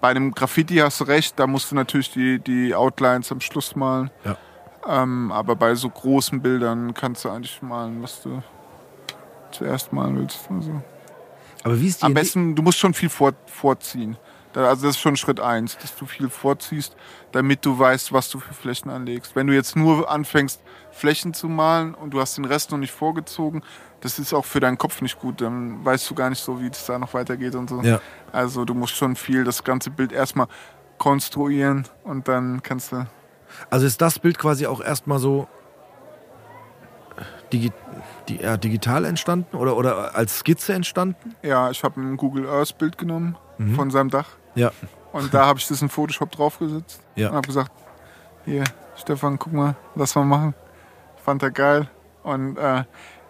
bei 0.00 0.08
einem 0.10 0.32
Graffiti 0.32 0.76
hast 0.76 1.00
du 1.00 1.04
recht, 1.04 1.38
da 1.38 1.46
musst 1.46 1.70
du 1.70 1.74
natürlich 1.74 2.10
die, 2.10 2.38
die 2.38 2.74
Outlines 2.74 3.32
am 3.32 3.40
Schluss 3.40 3.74
malen. 3.74 4.10
Ja. 4.24 4.36
Ähm, 4.86 5.32
aber 5.32 5.56
bei 5.56 5.74
so 5.74 5.88
großen 5.88 6.42
Bildern 6.42 6.92
kannst 6.92 7.24
du 7.24 7.30
eigentlich 7.30 7.62
malen, 7.62 8.02
was 8.02 8.22
du 8.22 8.42
zuerst 9.50 9.92
malen 9.94 10.18
willst. 10.18 10.40
Also. 10.50 10.82
Aber 11.62 11.80
wie 11.80 11.86
ist 11.86 12.02
die 12.02 12.06
Am 12.06 12.12
besten, 12.12 12.54
du 12.54 12.62
musst 12.62 12.78
schon 12.78 12.92
viel 12.92 13.08
vor, 13.08 13.32
vorziehen. 13.46 14.18
Also 14.56 14.86
das 14.86 14.96
ist 14.96 15.00
schon 15.02 15.16
Schritt 15.16 15.40
eins, 15.40 15.76
dass 15.78 15.96
du 15.96 16.06
viel 16.06 16.28
vorziehst, 16.28 16.96
damit 17.32 17.64
du 17.64 17.78
weißt, 17.78 18.12
was 18.12 18.28
du 18.30 18.38
für 18.38 18.54
Flächen 18.54 18.90
anlegst. 18.90 19.34
Wenn 19.34 19.46
du 19.46 19.54
jetzt 19.54 19.74
nur 19.76 20.10
anfängst, 20.10 20.60
Flächen 20.90 21.34
zu 21.34 21.48
malen 21.48 21.94
und 21.94 22.10
du 22.12 22.20
hast 22.20 22.36
den 22.36 22.44
Rest 22.44 22.70
noch 22.70 22.78
nicht 22.78 22.92
vorgezogen, 22.92 23.62
das 24.00 24.18
ist 24.18 24.32
auch 24.34 24.44
für 24.44 24.60
deinen 24.60 24.78
Kopf 24.78 25.00
nicht 25.02 25.18
gut. 25.18 25.40
Dann 25.40 25.84
weißt 25.84 26.08
du 26.10 26.14
gar 26.14 26.30
nicht 26.30 26.42
so, 26.42 26.60
wie 26.60 26.68
es 26.68 26.86
da 26.86 26.98
noch 26.98 27.14
weitergeht 27.14 27.54
und 27.54 27.70
so. 27.70 27.82
Ja. 27.82 28.00
Also 28.32 28.64
du 28.64 28.74
musst 28.74 28.94
schon 28.94 29.16
viel 29.16 29.44
das 29.44 29.64
ganze 29.64 29.90
Bild 29.90 30.12
erstmal 30.12 30.46
konstruieren 30.98 31.86
und 32.04 32.28
dann 32.28 32.62
kannst 32.62 32.92
du. 32.92 33.06
Also 33.70 33.86
ist 33.86 34.00
das 34.00 34.18
Bild 34.18 34.38
quasi 34.38 34.66
auch 34.66 34.80
erstmal 34.80 35.18
so 35.18 35.48
digi 37.52 37.72
die, 38.28 38.36
ja, 38.36 38.56
digital 38.56 39.04
entstanden 39.04 39.56
oder, 39.56 39.76
oder 39.76 40.14
als 40.16 40.38
Skizze 40.38 40.72
entstanden? 40.72 41.34
Ja, 41.42 41.70
ich 41.70 41.84
habe 41.84 42.00
ein 42.00 42.16
Google 42.16 42.48
Earth 42.48 42.78
Bild 42.78 42.98
genommen 42.98 43.36
Mhm. 43.56 43.76
von 43.76 43.90
seinem 43.92 44.10
Dach 44.10 44.30
Ja. 44.54 44.70
und 45.12 45.32
da 45.34 45.46
habe 45.46 45.58
ich 45.58 45.66
das 45.68 45.82
in 45.82 45.88
Photoshop 45.88 46.30
draufgesetzt 46.32 47.00
Ja. 47.16 47.28
und 47.30 47.36
habe 47.36 47.46
gesagt, 47.46 47.72
hier, 48.44 48.64
Stefan, 48.96 49.38
guck 49.38 49.52
mal, 49.52 49.74
lass 49.94 50.14
mal 50.14 50.24
machen. 50.24 50.54
Fand 51.24 51.42
er 51.42 51.50
geil. 51.50 51.88
Und 52.22 52.56
äh, 52.58 52.84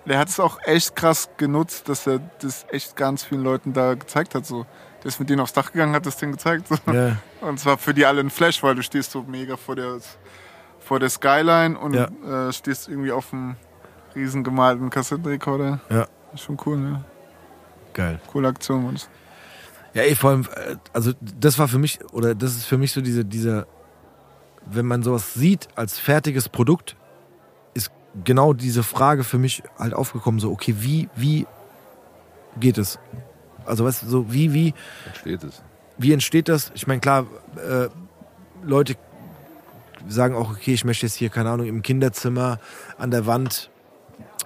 der 0.06 0.18
hat 0.18 0.28
es 0.28 0.38
auch 0.40 0.58
echt 0.64 0.94
krass 0.96 1.28
genutzt, 1.36 1.88
dass 1.88 2.06
er 2.06 2.20
das 2.40 2.66
echt 2.70 2.96
ganz 2.96 3.24
vielen 3.24 3.42
Leuten 3.42 3.72
da 3.72 3.94
gezeigt 3.94 4.34
hat. 4.34 4.44
So. 4.44 4.66
Der 5.02 5.08
ist 5.08 5.20
mit 5.20 5.30
denen 5.30 5.40
aufs 5.40 5.52
Dach 5.52 5.72
gegangen, 5.72 5.94
hat 5.94 6.04
das 6.06 6.16
Ding 6.16 6.32
gezeigt. 6.32 6.68
So. 6.68 6.76
Ja. 6.92 7.16
Und 7.40 7.58
zwar 7.60 7.78
für 7.78 7.94
die 7.94 8.04
alle 8.04 8.20
ein 8.20 8.30
Flash, 8.30 8.62
weil 8.62 8.74
du 8.74 8.82
stehst 8.82 9.12
so 9.12 9.22
mega 9.22 9.56
vor 9.56 9.76
der, 9.76 9.98
vor 10.80 10.98
der 11.00 11.08
Skyline 11.10 11.78
und 11.78 11.94
Ja. 11.94 12.48
äh, 12.48 12.52
stehst 12.52 12.88
irgendwie 12.88 13.12
auf 13.12 13.32
einem 13.32 13.56
riesen 14.14 14.44
gemalten 14.44 14.90
Kassettenrekorder. 14.90 15.80
Ja. 15.88 16.06
Ist 16.34 16.42
schon 16.44 16.58
cool, 16.66 16.76
ne? 16.76 17.04
Geil. 17.94 18.20
Coole 18.30 18.48
Aktion. 18.48 18.84
Mann. 18.84 18.98
Ja, 19.94 20.02
ey, 20.02 20.14
vor 20.16 20.30
allem, 20.30 20.42
äh, 20.54 20.76
also 20.92 21.12
das 21.20 21.58
war 21.58 21.68
für 21.68 21.78
mich, 21.78 22.00
oder 22.12 22.34
das 22.34 22.56
ist 22.56 22.64
für 22.66 22.78
mich 22.78 22.92
so 22.92 23.00
diese, 23.00 23.24
dieser, 23.24 23.66
wenn 24.66 24.86
man 24.86 25.02
sowas 25.02 25.34
sieht 25.34 25.68
als 25.76 25.98
fertiges 25.98 26.48
Produkt, 26.48 26.96
ist 27.74 27.90
genau 28.24 28.52
diese 28.52 28.82
Frage 28.82 29.24
für 29.24 29.38
mich 29.38 29.62
halt 29.78 29.94
aufgekommen, 29.94 30.40
so, 30.40 30.50
okay, 30.50 30.74
wie, 30.80 31.08
wie 31.14 31.46
geht 32.58 32.76
es? 32.78 32.98
Also, 33.64 33.84
weißt 33.84 34.02
du, 34.02 34.06
so, 34.08 34.32
wie, 34.32 34.52
wie, 34.52 34.74
Entsteht 35.06 35.44
es. 35.44 35.62
wie 35.96 36.12
entsteht 36.12 36.48
das? 36.48 36.72
Ich 36.74 36.86
meine, 36.86 37.00
klar, 37.00 37.26
äh, 37.56 37.88
Leute 38.64 38.96
sagen 40.08 40.34
auch, 40.34 40.50
okay, 40.50 40.74
ich 40.74 40.84
möchte 40.84 41.06
jetzt 41.06 41.14
hier, 41.14 41.30
keine 41.30 41.50
Ahnung, 41.50 41.66
im 41.66 41.82
Kinderzimmer 41.82 42.58
an 42.98 43.10
der 43.10 43.26
Wand 43.26 43.70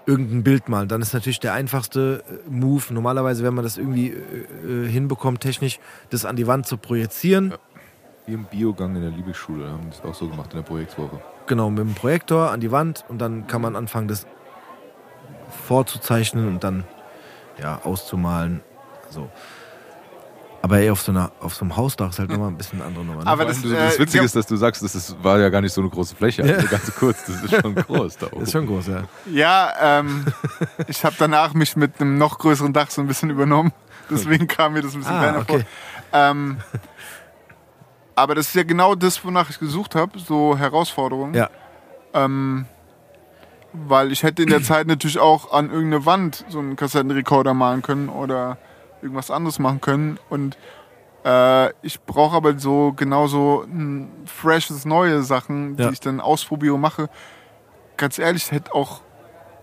irgendein 0.07 0.43
Bild 0.43 0.69
malen. 0.69 0.89
Dann 0.89 1.03
ist 1.03 1.13
natürlich 1.13 1.41
der 1.41 1.53
einfachste 1.53 2.25
äh, 2.29 2.51
Move, 2.51 2.85
normalerweise, 2.91 3.45
wenn 3.45 3.55
man 3.55 3.65
das 3.65 3.77
irgendwie 3.77 4.09
äh, 4.09 4.87
äh, 4.87 4.89
hinbekommt, 4.89 5.41
technisch, 5.41 5.79
das 6.11 6.25
an 6.25 6.37
die 6.37 6.47
Wand 6.47 6.67
zu 6.67 6.79
projizieren. 6.79 7.55
Wie 8.27 8.35
im 8.35 8.45
Biogang 8.45 8.97
in 8.97 9.03
der 9.03 9.11
Liebesschule 9.11 9.69
haben 9.69 9.83
die 9.85 9.91
das 9.91 10.03
auch 10.03 10.15
so 10.15 10.29
gemacht 10.29 10.53
in 10.53 10.59
der 10.59 10.65
Projektwoche. 10.65 11.21
Genau, 11.47 11.71
mit 11.71 11.81
dem 11.81 11.95
Projektor 11.95 12.51
an 12.51 12.61
die 12.61 12.71
Wand 12.71 13.05
und 13.09 13.19
dann 13.19 13.47
kann 13.47 13.63
man 13.63 13.77
anfangen, 13.77 14.09
das 14.09 14.27
vorzuzeichnen 15.67 16.49
und 16.49 16.65
dann 16.65 16.85
ja, 17.61 17.81
auszumalen. 17.85 18.61
So. 19.11 19.31
Aber 20.61 20.79
ey, 20.79 20.91
auf 20.91 21.01
so, 21.03 21.13
einer, 21.13 21.31
auf 21.41 21.55
so 21.55 21.63
einem 21.65 21.77
Hausdach 21.77 22.11
ist 22.11 22.19
halt 22.19 22.31
nochmal 22.31 22.49
ein 22.49 22.57
bisschen 22.57 22.81
eine 22.81 22.89
andere 22.89 23.05
Nummer. 23.05 23.23
Ne? 23.25 23.31
Aber 23.31 23.45
das, 23.45 23.63
allem, 23.63 23.75
das 23.75 23.95
äh, 23.97 23.99
Witzige 24.01 24.19
ja- 24.19 24.25
ist, 24.25 24.35
dass 24.35 24.47
du 24.47 24.57
sagst, 24.57 24.83
das 24.83 24.95
ist, 24.97 25.17
war 25.23 25.39
ja 25.39 25.49
gar 25.51 25.61
nicht 25.61 25.73
so 25.73 25.81
eine 25.81 25.89
große 25.91 26.17
Fläche, 26.17 26.43
Ja. 26.45 26.57
also 26.57 26.67
ganz 26.67 26.93
kurz, 26.97 27.25
das 27.27 27.45
ist 27.45 27.61
schon 27.61 27.75
groß 27.77 28.17
da 28.19 28.27
oben. 28.33 28.43
ist 28.43 28.53
schon 28.53 28.67
groß, 28.67 28.89
ja. 28.89 29.03
Ja, 29.33 29.73
ähm, 30.01 30.27
ich 30.89 31.05
habe 31.05 31.15
danach 31.19 31.55
mich 31.55 31.77
mit 31.77 32.01
einem 32.01 32.19
noch 32.19 32.39
größeren 32.39 32.73
Dach 32.73 32.91
so 32.91 33.01
ein 33.01 33.07
bisschen 33.07 33.31
übernommen. 33.31 33.73
Deswegen 34.11 34.47
kam 34.49 34.73
mir 34.73 34.83
das 34.83 34.95
ein 34.95 34.99
bisschen 35.01 35.15
Ah, 35.15 35.21
kleiner 35.23 35.39
okay. 35.39 35.59
vor. 35.61 35.65
Ähm, 36.13 36.57
aber 38.17 38.35
das 38.35 38.49
ist 38.49 38.55
ja 38.55 38.65
genau 38.65 38.95
das, 38.97 39.25
wonach 39.25 39.51
ich 39.51 39.61
gesucht 39.61 39.95
habe, 39.95 40.19
so 40.19 40.59
Herausforderungen. 40.59 41.35
Ja. 41.35 41.51
Ähm, 42.15 42.67
weil 43.73 44.11
ich 44.11 44.23
hätte 44.25 44.43
in 44.43 44.49
der 44.49 44.63
Zeit 44.63 44.87
natürlich 44.89 45.19
auch 45.21 45.53
an 45.53 45.71
irgendeine 45.71 46.05
Wand 46.05 46.45
so 46.49 46.59
einen 46.59 46.75
Kassettenrekorder 46.75 47.55
malen 47.55 47.83
können 47.83 48.09
oder 48.09 48.57
irgendwas 49.03 49.31
anderes 49.31 49.59
machen 49.59 49.81
können. 49.81 50.19
Und 50.31 50.57
äh, 51.25 51.71
ich 51.83 52.01
brauche 52.03 52.37
aber 52.37 52.59
so 52.59 52.93
genauso 52.95 53.63
ein 53.63 54.11
freshes, 54.27 54.85
neue 54.85 55.23
Sachen, 55.23 55.77
die 55.77 55.83
Ja. 55.85 55.91
ich 55.91 56.01
dann 56.01 56.21
ausprobiere 56.21 56.75
und 56.75 56.81
mache. 56.81 57.09
Ganz 57.97 58.19
ehrlich, 58.19 58.51
hätte 58.53 58.75
auch 58.75 59.01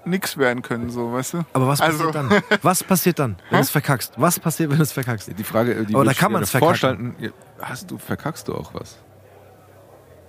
nix 0.07 0.37
werden 0.37 0.61
können, 0.61 0.89
so, 0.91 1.13
weißt 1.13 1.33
du? 1.33 1.45
Aber 1.53 1.67
was 1.67 1.81
Also- 1.81 2.11
passiert 2.11 2.15
dann? 2.15 2.43
Was 2.61 2.83
passiert 2.83 3.17
dann, 3.19 3.37
wenn 3.49 3.57
du 3.59 3.63
es 3.63 3.71
verkackst? 3.71 4.13
Was 4.17 4.39
passiert, 4.39 4.69
wenn 4.69 4.77
du 4.77 4.83
es 4.83 4.91
verkackst? 4.91 5.31
Die 5.35 5.43
Frage, 5.43 5.83
die 5.85 5.95
Aber 5.95 6.05
da 6.05 6.13
kann 6.13 6.31
man's 6.31 6.51
vorstellen, 6.51 7.15
ja, 7.19 7.29
hast 7.61 7.89
du, 7.89 7.97
verkackst 7.97 8.47
du 8.47 8.53
auch 8.55 8.73
was? 8.75 8.99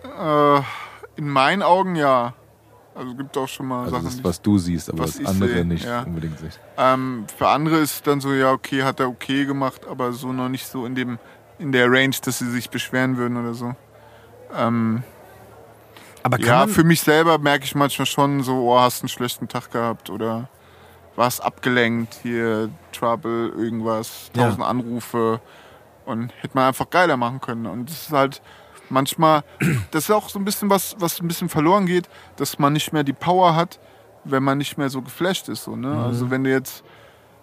Äh, 0.04 0.62
in 1.16 1.28
meinen 1.28 1.62
Augen 1.62 1.94
ja. 1.96 2.32
Also 2.96 3.14
gibt 3.14 3.36
auch 3.36 3.46
schon 3.48 3.66
mal 3.66 3.80
Also 3.84 3.90
Sachen. 3.96 4.04
das, 4.06 4.16
die- 4.16 4.24
was 4.24 4.40
du 4.42 4.58
siehst, 4.58 4.88
aber 4.88 5.00
was 5.00 5.20
was, 5.20 5.26
andere 5.28 5.50
sehe, 5.52 5.64
nicht 5.66 5.84
ja. 5.84 6.02
unbedingt 6.02 6.38
siehst. 6.38 6.58
Ähm, 6.78 7.26
für 7.36 7.48
andere 7.48 7.76
ist 7.78 8.06
dann 8.06 8.20
so, 8.20 8.32
ja, 8.32 8.52
okay, 8.52 8.82
hat 8.84 9.00
er 9.00 9.08
okay 9.08 9.44
gemacht, 9.44 9.82
aber 9.88 10.12
so 10.12 10.32
noch 10.32 10.48
nicht 10.48 10.66
so 10.66 10.86
in 10.86 10.94
dem 10.94 11.18
in 11.58 11.72
der 11.72 11.90
Range, 11.90 12.14
dass 12.22 12.38
sie 12.38 12.50
sich 12.50 12.68
beschweren 12.70 13.16
würden 13.16 13.36
oder 13.38 13.54
so. 13.54 13.74
Ähm, 14.54 15.02
Aber 16.22 16.36
kann 16.38 16.46
ja, 16.46 16.66
für 16.66 16.84
mich 16.84 17.00
selber 17.00 17.38
merke 17.38 17.64
ich 17.64 17.74
manchmal 17.74 18.06
schon 18.06 18.42
so, 18.42 18.70
oh, 18.70 18.78
hast 18.80 19.02
einen 19.02 19.08
schlechten 19.08 19.48
Tag 19.48 19.70
gehabt 19.70 20.10
oder 20.10 20.48
warst 21.16 21.42
abgelenkt, 21.42 22.14
hier 22.22 22.68
Trouble, 22.92 23.48
irgendwas, 23.56 24.30
Ja. 24.36 24.44
tausend 24.44 24.64
Anrufe 24.64 25.40
und 26.04 26.30
hätte 26.42 26.54
man 26.56 26.68
einfach 26.68 26.90
geiler 26.90 27.16
machen 27.16 27.40
können. 27.40 27.66
Und 27.66 27.88
das 27.88 28.02
ist 28.02 28.12
halt 28.12 28.42
manchmal, 28.90 29.44
das 29.90 30.04
ist 30.04 30.10
auch 30.10 30.28
so 30.28 30.38
ein 30.38 30.44
bisschen 30.44 30.70
was, 30.70 30.96
was 30.98 31.20
ein 31.20 31.28
bisschen 31.28 31.48
verloren 31.48 31.86
geht, 31.86 32.08
dass 32.36 32.58
man 32.58 32.72
nicht 32.72 32.92
mehr 32.92 33.04
die 33.04 33.12
Power 33.12 33.54
hat, 33.54 33.78
wenn 34.24 34.42
man 34.42 34.58
nicht 34.58 34.78
mehr 34.78 34.90
so 34.90 35.02
geflasht 35.02 35.48
ist. 35.48 35.64
So, 35.64 35.76
ne? 35.76 35.88
Mhm. 35.88 35.98
Also 35.98 36.30
wenn 36.30 36.44
du 36.44 36.50
jetzt 36.50 36.84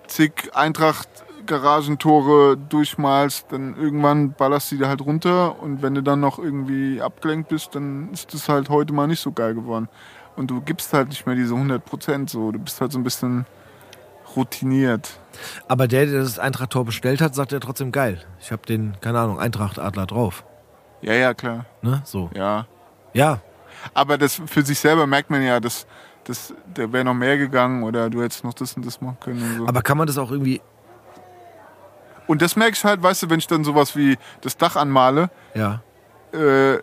zig 0.08 0.52
Eintracht 0.54 1.08
Garagentore 1.46 2.58
durchmalst, 2.58 3.48
dann 3.50 3.76
irgendwann 3.76 4.34
ballerst 4.34 4.72
du 4.72 4.78
die 4.78 4.86
halt 4.86 5.02
runter 5.02 5.62
und 5.62 5.82
wenn 5.82 5.94
du 5.94 6.02
dann 6.02 6.20
noch 6.20 6.40
irgendwie 6.40 7.02
abgelenkt 7.02 7.50
bist, 7.50 7.76
dann 7.76 8.10
ist 8.14 8.34
das 8.34 8.48
halt 8.50 8.70
heute 8.70 8.94
mal 8.94 9.08
nicht 9.08 9.20
so 9.20 9.32
geil 9.32 9.54
geworden. 9.54 9.90
Und 10.36 10.50
du 10.50 10.62
gibst 10.62 10.94
halt 10.94 11.10
nicht 11.10 11.26
mehr 11.26 11.36
diese 11.36 11.54
100 11.54 11.84
Prozent 11.84 12.30
so, 12.30 12.52
du 12.52 12.60
bist 12.60 12.80
halt 12.82 12.92
so 12.92 13.00
ein 13.00 13.04
bisschen 13.04 13.46
routiniert. 14.36 15.20
aber 15.68 15.88
der, 15.88 16.06
der 16.06 16.22
das 16.22 16.40
Eintracht-Tor 16.40 16.86
bestellt 16.86 17.22
hat, 17.22 17.36
sagt 17.36 17.52
ja 17.52 17.60
trotzdem 17.60 17.92
geil. 17.92 18.24
Ich 18.40 18.52
habe 18.52 18.66
den, 18.66 18.94
keine 19.02 19.20
Ahnung, 19.20 19.40
Eintracht-Adler 19.40 20.08
drauf. 20.08 20.44
Ja, 21.04 21.14
ja, 21.14 21.34
klar, 21.34 21.66
Ne? 21.82 22.02
So. 22.06 22.30
ja. 22.36 22.66
Ja, 23.14 23.40
Aber 23.94 24.18
das 24.18 24.42
für 24.46 24.64
sich 24.64 24.80
selber 24.80 25.06
merkt 25.06 25.30
man 25.30 25.44
ja, 25.44 25.60
dass, 25.60 25.86
dass 26.24 26.54
der 26.66 26.92
wäre 26.92 27.04
noch 27.04 27.14
mehr 27.14 27.38
gegangen 27.38 27.84
oder 27.84 28.10
du 28.10 28.24
hättest 28.24 28.44
noch 28.44 28.54
das 28.54 28.74
und 28.74 28.86
das 28.86 29.00
machen 29.02 29.18
können 29.20 29.42
und 29.44 29.58
so. 29.58 29.68
aber 29.68 29.82
kann 29.84 29.98
man 29.98 30.08
das 30.08 30.18
auch 30.18 30.32
irgendwie. 30.32 30.62
und 32.28 32.42
das 32.42 32.56
merke 32.56 32.74
ich 32.74 32.84
halt, 32.84 33.04
weißt 33.04 33.24
du, 33.24 33.30
wenn 33.30 33.40
ich 33.40 33.48
dann 33.48 33.64
sowas 33.64 33.96
wie 33.96 34.18
das 34.42 34.58
Dach 34.58 34.76
anmale, 34.76 35.30
Ja. 35.54 35.82
äh, 36.32 36.80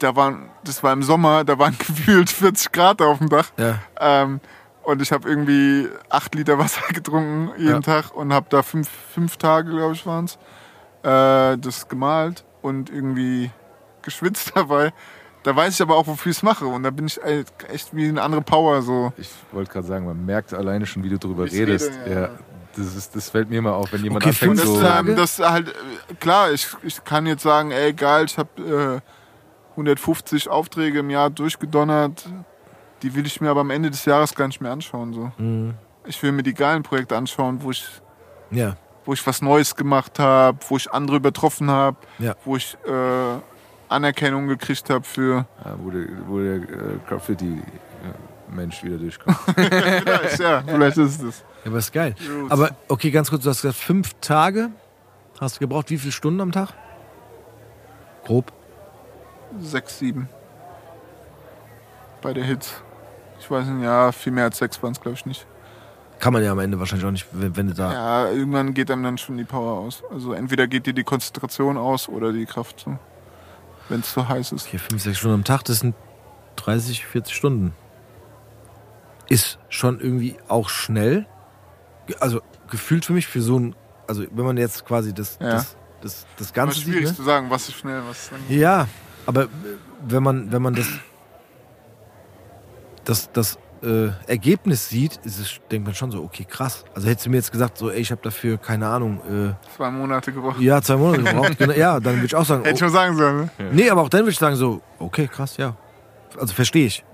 da 0.00 0.14
waren, 0.16 0.48
das 0.64 0.82
war 0.82 0.92
im 0.92 1.02
Sommer, 1.02 1.44
da 1.44 1.58
waren 1.58 1.76
gefühlt 1.78 2.30
40 2.30 2.72
Grad 2.72 3.02
auf 3.02 3.18
dem 3.18 3.28
Dach. 3.28 3.50
Ja. 3.56 3.78
Ähm, 4.00 4.40
und 4.84 5.02
ich 5.02 5.12
habe 5.12 5.28
irgendwie 5.28 5.88
acht 6.08 6.34
Liter 6.34 6.58
Wasser 6.58 6.80
getrunken 6.92 7.50
jeden 7.58 7.68
Ja. 7.70 7.80
Tag 7.80 8.14
und 8.14 8.32
habe 8.32 8.46
da 8.48 8.62
fünf, 8.62 8.88
fünf 8.88 9.36
Tage, 9.36 9.70
glaube 9.70 9.92
ich, 9.94 10.06
waren 10.06 10.24
es, 10.24 10.36
äh, 11.02 11.58
das 11.58 11.86
gemalt 11.88 12.44
und 12.68 12.90
irgendwie 12.90 13.50
geschwitzt 14.02 14.52
dabei. 14.54 14.92
Da 15.42 15.54
weiß 15.56 15.74
ich 15.74 15.82
aber 15.82 15.96
auch, 15.96 16.06
wofür 16.06 16.30
ich 16.30 16.38
es 16.38 16.42
mache. 16.42 16.66
Und 16.66 16.82
da 16.82 16.90
bin 16.90 17.06
ich 17.06 17.20
echt 17.68 17.94
wie 17.94 18.08
eine 18.08 18.22
andere 18.22 18.42
Power. 18.42 18.82
So. 18.82 19.12
Ich 19.16 19.30
wollte 19.52 19.72
gerade 19.72 19.86
sagen, 19.86 20.04
man 20.04 20.24
merkt 20.26 20.52
alleine 20.52 20.84
schon, 20.84 21.02
wie 21.04 21.08
du 21.08 21.18
drüber 21.18 21.44
ich 21.46 21.52
redest. 21.54 21.90
rede, 21.90 22.14
ja. 22.14 22.20
ja. 22.22 22.30
Das, 22.76 22.94
ist, 22.94 23.16
das 23.16 23.30
fällt 23.30 23.48
mir 23.50 23.58
immer 23.58 23.74
auf, 23.74 23.92
wenn 23.92 24.02
jemand 24.04 24.24
Okay, 24.24 24.30
anfängt 24.30 24.58
so. 24.60 24.80
Ähm, 24.82 25.16
das 25.16 25.38
halt, 25.38 25.68
äh, 25.68 26.14
klar, 26.20 26.52
ich, 26.52 26.68
ich 26.82 27.02
kann 27.02 27.26
jetzt 27.26 27.42
sagen, 27.42 27.70
ey 27.72 27.92
geil, 27.92 28.26
ich 28.26 28.38
habe 28.38 29.00
äh, 29.02 29.70
150 29.70 30.48
Aufträge 30.48 31.00
im 31.00 31.10
Jahr 31.10 31.30
durchgedonnert. 31.30 32.28
Die 33.02 33.14
will 33.14 33.26
ich 33.26 33.40
mir 33.40 33.50
aber 33.50 33.60
am 33.60 33.70
Ende 33.70 33.90
des 33.90 34.04
Jahres 34.04 34.34
gar 34.34 34.48
nicht 34.48 34.60
mehr 34.60 34.72
anschauen. 34.72 35.12
So. 35.12 35.32
Mhm. 35.38 35.74
Ich 36.04 36.22
will 36.22 36.32
mir 36.32 36.42
die 36.42 36.54
geilen 36.54 36.82
Projekte 36.82 37.16
anschauen, 37.16 37.62
wo 37.62 37.70
ich 37.70 37.86
Ja. 38.50 38.76
Wo 39.08 39.14
ich 39.14 39.26
was 39.26 39.40
Neues 39.40 39.74
gemacht 39.74 40.18
habe, 40.18 40.58
wo 40.68 40.76
ich 40.76 40.92
andere 40.92 41.16
übertroffen 41.16 41.70
habe, 41.70 41.96
Ja. 42.18 42.36
wo 42.44 42.56
ich 42.56 42.76
äh, 42.86 43.38
Anerkennung 43.88 44.48
gekriegt 44.48 44.90
habe 44.90 45.02
für. 45.02 45.46
Ja, 45.64 45.76
wo 45.78 45.88
der, 45.88 46.04
wo 46.26 46.38
der 46.40 46.56
äh, 46.56 46.98
Graffiti-Mensch 47.08 48.84
wieder 48.84 48.98
durchkommt. 48.98 49.38
Vielleicht, 49.56 50.38
ja, 50.40 50.62
vielleicht 50.66 50.98
ist 50.98 51.22
es. 51.22 51.38
Ja, 51.64 51.70
aber 51.70 51.78
ist 51.78 51.90
geil. 51.90 52.14
Aber 52.50 52.76
okay, 52.88 53.10
ganz 53.10 53.30
kurz, 53.30 53.44
du 53.44 53.48
hast 53.48 53.62
gesagt, 53.62 53.78
fünf 53.78 54.12
Tage 54.20 54.68
hast 55.40 55.56
du 55.56 55.60
gebraucht. 55.60 55.88
Wie 55.88 55.96
viele 55.96 56.12
Stunden 56.12 56.42
am 56.42 56.52
Tag? 56.52 56.74
Grob. 58.26 58.52
Sechs, 59.58 59.98
sieben. 60.00 60.28
Bei 62.20 62.34
der 62.34 62.44
Hits. 62.44 62.82
Ich 63.40 63.50
weiß 63.50 63.64
nicht, 63.68 63.84
ja, 63.84 64.12
viel 64.12 64.32
mehr 64.34 64.44
als 64.44 64.58
sechs 64.58 64.82
waren 64.82 64.92
es, 64.92 65.00
glaube 65.00 65.16
ich, 65.16 65.24
nicht. 65.24 65.46
Kann 66.18 66.32
man 66.32 66.42
ja 66.42 66.50
am 66.52 66.58
Ende 66.58 66.78
wahrscheinlich 66.80 67.06
auch 67.06 67.12
nicht, 67.12 67.26
wenn, 67.32 67.56
wenn 67.56 67.68
du 67.68 67.74
da. 67.74 67.92
Ja, 67.92 68.30
irgendwann 68.32 68.74
geht 68.74 68.90
einem 68.90 69.02
dann 69.04 69.18
schon 69.18 69.36
die 69.36 69.44
Power 69.44 69.78
aus. 69.78 70.02
Also 70.10 70.32
entweder 70.32 70.66
geht 70.66 70.86
dir 70.86 70.92
die 70.92 71.04
Konzentration 71.04 71.76
aus 71.76 72.08
oder 72.08 72.32
die 72.32 72.44
Kraft 72.46 72.80
so. 72.80 72.98
Wenn 73.88 74.00
es 74.00 74.12
zu 74.12 74.28
heiß 74.28 74.52
ist. 74.52 74.66
Okay, 74.66 74.78
fünf, 74.78 75.02
sechs 75.02 75.18
Stunden 75.18 75.36
am 75.36 75.44
Tag, 75.44 75.64
das 75.64 75.78
sind 75.78 75.94
30, 76.56 77.06
40 77.06 77.34
Stunden. 77.34 77.72
Ist 79.28 79.58
schon 79.68 80.00
irgendwie 80.00 80.36
auch 80.48 80.68
schnell. 80.68 81.26
Also 82.18 82.40
gefühlt 82.70 83.04
für 83.04 83.12
mich 83.12 83.26
für 83.26 83.40
so 83.40 83.58
ein. 83.58 83.76
Also 84.06 84.24
wenn 84.32 84.44
man 84.44 84.56
jetzt 84.56 84.84
quasi 84.86 85.12
das, 85.14 85.38
Ja. 85.40 85.50
das, 85.52 85.76
das, 86.00 86.26
das 86.38 86.52
Ganze 86.52 86.76
sieht. 86.80 86.84
schwierig 86.84 87.04
Ne? 87.10 87.14
zu 87.14 87.22
sagen, 87.22 87.48
was 87.50 87.68
ist 87.68 87.76
schnell, 87.76 88.02
was 88.08 88.24
ist 88.24 88.30
langsam. 88.32 88.58
Ja, 88.58 88.88
aber 89.26 89.44
äh, 89.44 89.48
wenn 90.06 90.22
man, 90.22 90.50
wenn 90.50 90.62
man 90.62 90.74
das, 90.74 90.86
das, 93.04 93.30
das 93.32 93.58
äh, 93.82 94.08
Ergebnis 94.26 94.88
sieht, 94.88 95.16
ist 95.24 95.38
es, 95.38 95.60
denkt 95.70 95.86
man 95.86 95.94
schon 95.94 96.10
so, 96.10 96.22
okay, 96.22 96.44
krass. 96.44 96.84
Also 96.94 97.08
hättest 97.08 97.26
du 97.26 97.30
mir 97.30 97.36
jetzt 97.36 97.52
gesagt, 97.52 97.78
so, 97.78 97.90
ey, 97.90 98.00
ich 98.00 98.10
habe 98.10 98.20
dafür, 98.22 98.58
keine 98.58 98.88
Ahnung, 98.88 99.20
Zwei 99.76 99.90
Monate 99.90 100.32
gebraucht. 100.32 100.60
äh, 100.60 100.64
ja, 100.64 100.82
zwei 100.82 100.96
Monate 100.96 101.22
gebraucht. 101.22 101.58
genau, 101.58 101.72
ja, 101.72 102.00
dann 102.00 102.14
würde 102.16 102.26
ich 102.26 102.34
auch 102.34 102.44
sagen, 102.44 102.62
Hätte 102.64 102.76
ich 102.76 102.82
oh, 102.82 102.86
schon 102.86 102.92
sagen 102.92 103.16
sollen, 103.16 103.36
ne? 103.38 103.50
nee, 103.72 103.88
aber 103.90 104.02
auch 104.02 104.08
dann 104.08 104.20
würde 104.20 104.30
ich 104.32 104.38
sagen, 104.38 104.56
so, 104.56 104.80
okay, 104.98 105.28
krass, 105.28 105.56
ja. 105.56 105.76
Also 106.38 106.54
verstehe 106.54 106.86
ich. 106.86 107.04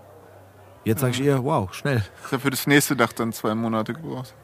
Jetzt 0.85 1.01
sage 1.01 1.13
ich 1.13 1.23
eher, 1.25 1.43
wow, 1.43 1.73
schnell. 1.73 2.03
Ich 2.27 2.33
habe 2.33 2.41
für 2.43 2.51
das 2.51 2.67
nächste 2.67 2.95
Dach 2.95 3.13
dann 3.13 3.33
zwei 3.33 3.55
Monate 3.55 3.95
gebraucht. 3.95 4.35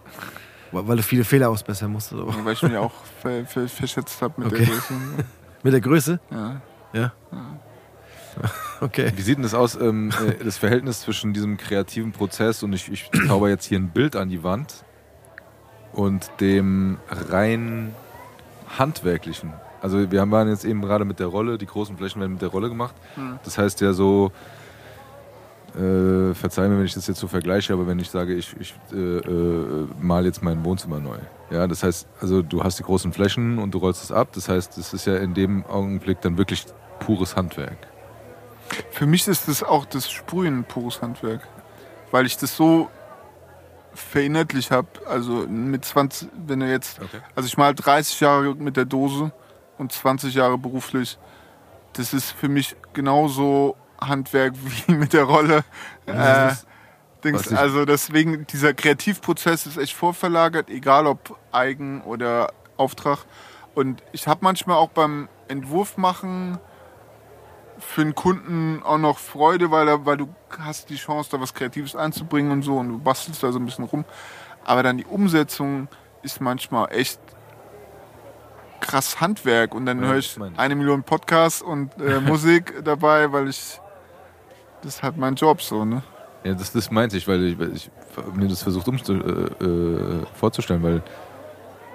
Weil 0.73 0.87
weil 0.89 0.97
du 0.97 1.03
viele 1.03 1.25
Fehler 1.25 1.51
ausbessern 1.51 1.91
musstest. 1.93 2.21
Aber. 2.21 2.33
Weil 2.45 2.53
ich 2.55 2.63
mich 2.63 2.77
auch 2.77 2.93
ver 3.21 3.45
ver 3.45 3.69
verschätzt 3.69 4.23
habe 4.23 4.35
mit 4.43 4.47
Okay. 4.53 4.65
der 4.65 4.67
Größe. 4.75 4.95
Mit 5.63 5.73
der 5.75 5.81
Größe? 5.83 6.21
Ja. 6.31 6.63
Ja. 6.95 7.13
Okay. 8.81 9.13
Wie 9.15 9.23
sieht 9.23 9.37
denn 9.37 9.43
das 9.43 9.55
aus, 9.55 9.75
ähm, 9.81 10.11
äh, 10.41 10.43
das 10.45 10.57
Verhältnis 10.59 11.01
zwischen 11.01 11.33
diesem 11.33 11.57
kreativen 11.57 12.13
Prozess 12.13 12.63
und 12.63 12.73
ich, 12.73 12.91
ich 12.91 13.11
zauber 13.29 13.49
jetzt 13.49 13.67
hier 13.67 13.79
ein 13.79 13.91
Bild 13.91 14.17
an 14.17 14.29
die 14.31 14.43
Wand 14.43 14.85
und 15.93 16.31
dem 16.41 16.99
rein 17.09 17.95
handwerklichen? 18.79 19.53
Also 19.83 20.11
wir 20.11 20.21
haben- 20.21 20.31
waren 20.31 20.49
jetzt 20.49 20.65
eben 20.65 20.83
gerade 20.83 21.05
mit 21.05 21.21
der 21.21 21.27
Rolle, 21.27 21.59
die 21.59 21.67
großen 21.67 21.97
Flächen 21.97 22.21
werden 22.21 22.33
mit 22.33 22.43
der 22.43 22.51
Rolle 22.51 22.69
gemacht. 22.69 22.95
Das 23.45 23.57
heißt 23.59 23.81
ja 23.81 23.93
so, 23.93 24.31
äh, 25.77 26.35
verzeih 26.35 26.69
mir, 26.69 26.79
wenn 26.79 26.85
ich 26.85 26.95
das 26.95 27.07
jetzt 27.07 27.21
so 27.21 27.29
vergleiche, 27.29 27.73
aber 27.73 27.87
wenn 27.87 27.99
ich 27.99 28.11
sage, 28.11 28.35
ich, 28.35 28.55
ich 28.59 28.75
äh, 28.93 28.97
äh, 28.97 29.87
mal 30.01 30.25
jetzt 30.25 30.43
mein 30.43 30.65
Wohnzimmer 30.65 31.01
neu. 31.01 31.19
Ja, 31.51 31.67
das 31.67 31.83
heißt, 31.83 32.07
also 32.21 32.43
du 32.43 32.63
hast 32.65 32.79
die 32.79 32.83
großen 32.83 33.13
Flächen 33.13 33.59
und 33.59 33.73
du 33.73 33.79
rollst 33.79 34.03
es 34.05 34.13
ab. 34.13 34.29
Das 34.35 34.49
heißt, 34.49 34.77
das 34.79 34.93
ist 34.93 35.07
ja 35.07 35.17
in 35.17 35.33
dem 35.35 35.65
Augenblick 35.67 36.21
dann 36.21 36.37
wirklich 36.39 36.67
pures 36.99 37.37
Handwerk. 37.37 37.77
Für 38.91 39.07
mich 39.07 39.27
ist 39.29 39.49
das 39.49 39.63
auch 39.63 39.85
das 39.85 40.11
Sprühen 40.11 40.65
pures 40.65 41.01
Handwerk. 41.03 41.47
Weil 42.11 42.27
ich 42.27 42.37
das 42.37 42.57
so 42.57 42.89
verinnerlicht 43.95 44.71
habe. 44.71 44.89
Also 45.09 45.47
mit 45.49 45.85
20, 45.85 46.29
wenn 46.47 46.61
du 46.61 46.71
jetzt, 46.71 47.01
Okay. 47.01 47.21
also 47.35 47.47
ich 47.47 47.57
mal 47.57 47.75
30 47.75 48.21
Jahre 48.21 48.55
mit 48.55 48.77
der 48.77 48.85
Dose 48.85 49.33
und 49.79 49.93
20 49.93 50.35
Jahre 50.35 50.59
beruflich. 50.59 51.19
Das 51.95 52.13
ist 52.15 52.31
für 52.33 52.49
mich 52.49 52.77
genauso 52.93 53.77
Handwerk 54.01 54.55
wie 54.87 54.93
mit 54.95 55.13
der 55.13 55.25
Rolle. 55.25 55.65
Äh, 56.07 56.53
Dings, 57.25 57.41
was 57.47 57.53
ich- 57.53 57.59
also 57.59 57.85
deswegen, 57.85 58.47
dieser 58.47 58.73
Kreativprozess 58.75 59.67
ist 59.67 59.77
echt 59.77 59.95
vorverlagert, 59.95 60.71
egal 60.71 61.07
ob 61.07 61.37
Eigen 61.53 62.01
oder 62.03 62.53
Auftrag. 62.77 63.19
Und 63.75 64.03
ich 64.13 64.27
habe 64.27 64.41
manchmal 64.43 64.77
auch 64.77 64.89
beim 64.91 65.29
Entwurf 65.49 65.97
machen 65.97 66.59
für 67.81 68.03
einen 68.03 68.15
Kunden 68.15 68.83
auch 68.83 68.99
noch 68.99 69.19
Freude, 69.19 69.71
weil, 69.71 69.89
er, 69.89 70.07
weil 70.07 70.17
du 70.19 70.29
hast 70.59 70.91
die 70.91 70.97
Chance, 70.97 71.31
da 71.33 71.41
was 71.41 71.55
Kreatives 71.55 71.97
einzubringen 71.97 72.53
und 72.53 72.63
so 72.63 72.79
und 72.79 72.89
du 72.89 72.99
bastelst 72.99 73.43
da 73.43 73.53
so 73.53 73.59
ein 73.59 73.65
bisschen 73.65 73.85
rum. 73.85 74.05
Aber 74.65 74.83
dann 74.83 74.99
die 74.99 75.07
Umsetzung 75.07 75.89
ist 76.23 76.41
manchmal 76.41 76.93
echt 76.93 77.21
krass 78.81 79.21
Handwerk 79.21 79.75
und 79.75 79.87
dann 79.87 80.01
Ja, 80.01 80.09
höre 80.09 80.19
ich 80.19 80.39
eine 80.57 80.75
Million 80.75 81.03
Podcasts 81.03 81.63
und 81.63 81.91
äh, 82.01 82.21
Musik 82.21 82.83
dabei, 82.85 83.33
weil 83.33 83.49
ich 83.49 83.81
das 84.83 84.95
ist 84.95 85.03
halt 85.03 85.17
mein 85.17 85.35
Job 85.35 85.61
so, 85.61 85.85
ne? 85.85 86.03
Ja, 86.43 86.55
das, 86.55 86.73
das 86.73 86.91
meinte 86.91 87.17
ich, 87.19 87.29
weil 87.29 87.45
ich, 87.45 87.59
weil 87.59 87.77
ich 87.77 87.91
mir 88.35 88.49
das 88.49 88.63
versucht 88.63 88.89
umzu, 88.89 89.13
äh, 89.13 89.65
äh, 89.65 90.27
vorzustellen, 90.35 90.83
weil, 90.83 91.03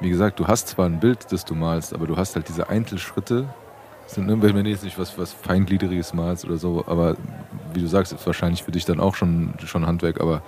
wie 0.02 0.10
gesagt, 0.10 0.40
du 0.40 0.48
hast 0.48 0.68
zwar 0.68 0.86
ein 0.86 1.00
Bild, 1.00 1.32
das 1.32 1.46
du 1.46 1.56
malst, 1.56 1.96
aber 1.96 2.06
du 2.06 2.16
hast 2.16 2.36
halt 2.36 2.48
diese 2.48 2.70
Einzelschritte. 2.70 3.52
Sind, 4.08 4.28
ne, 4.28 4.42
wenn 4.42 4.64
du 4.64 4.70
jetzt 4.70 4.84
nicht 4.84 5.00
was, 5.00 5.18
was 5.18 5.34
Feingliedriges 5.34 6.14
malst 6.14 6.46
oder 6.46 6.58
so, 6.58 6.84
aber 6.88 7.16
wie 7.74 7.82
du 7.82 7.88
sagst, 7.88 8.14
ist 8.14 8.26
wahrscheinlich 8.26 8.64
für 8.64 8.72
dich 8.72 8.86
dann 8.86 9.00
auch 9.00 9.16
schon, 9.16 9.54
schon 9.66 9.86
Handwerk, 9.88 10.22
aber 10.22 10.42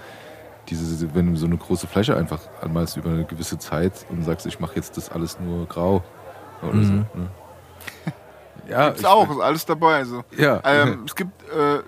diese, 0.69 1.15
wenn 1.15 1.31
du 1.33 1.37
so 1.39 1.45
eine 1.47 1.57
große 1.57 1.87
Fläche 1.87 2.15
einfach 2.15 2.39
anmalst 2.61 2.97
über 2.97 3.09
eine 3.09 3.23
gewisse 3.25 3.57
Zeit 3.57 3.93
und 4.09 4.23
sagst, 4.23 4.45
ich 4.45 4.59
mache 4.59 4.75
jetzt 4.75 4.95
das 4.97 5.09
alles 5.09 5.39
nur 5.39 5.65
grau 5.65 6.03
oder 6.61 6.83
so. 6.83 6.91
Mhm. 6.93 7.05
Ne? 7.13 7.27
Ja, 8.69 8.87
Gibt's 8.87 8.99
ich- 9.01 9.07
auch, 9.07 9.29
ist 9.31 9.39
alles 9.39 9.65
dabei. 9.65 10.03
So. 10.03 10.23
Ja, 10.37 10.59
Ähm, 10.65 11.03
es 11.07 11.15
gibt 11.15 11.41
äh, 11.49 11.79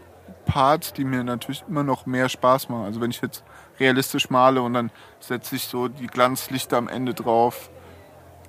Parts, 0.46 0.94
die 0.94 1.04
mir 1.04 1.26
natürlich 1.26 1.62
immer 1.68 1.84
noch 1.84 2.06
mehr 2.06 2.30
Spaß 2.30 2.70
machen. 2.70 2.86
Also 2.86 3.02
wenn 3.02 3.12
ich 3.12 3.22
jetzt 3.22 3.44
realistisch 3.82 4.30
male 4.30 4.62
und 4.62 4.74
dann 4.76 4.90
setze 5.20 5.58
ich 5.58 5.66
so 5.66 5.90
die 5.90 6.08
Glanzlichter 6.08 6.78
am 6.78 6.88
Ende 6.88 7.14
drauf, 7.14 7.70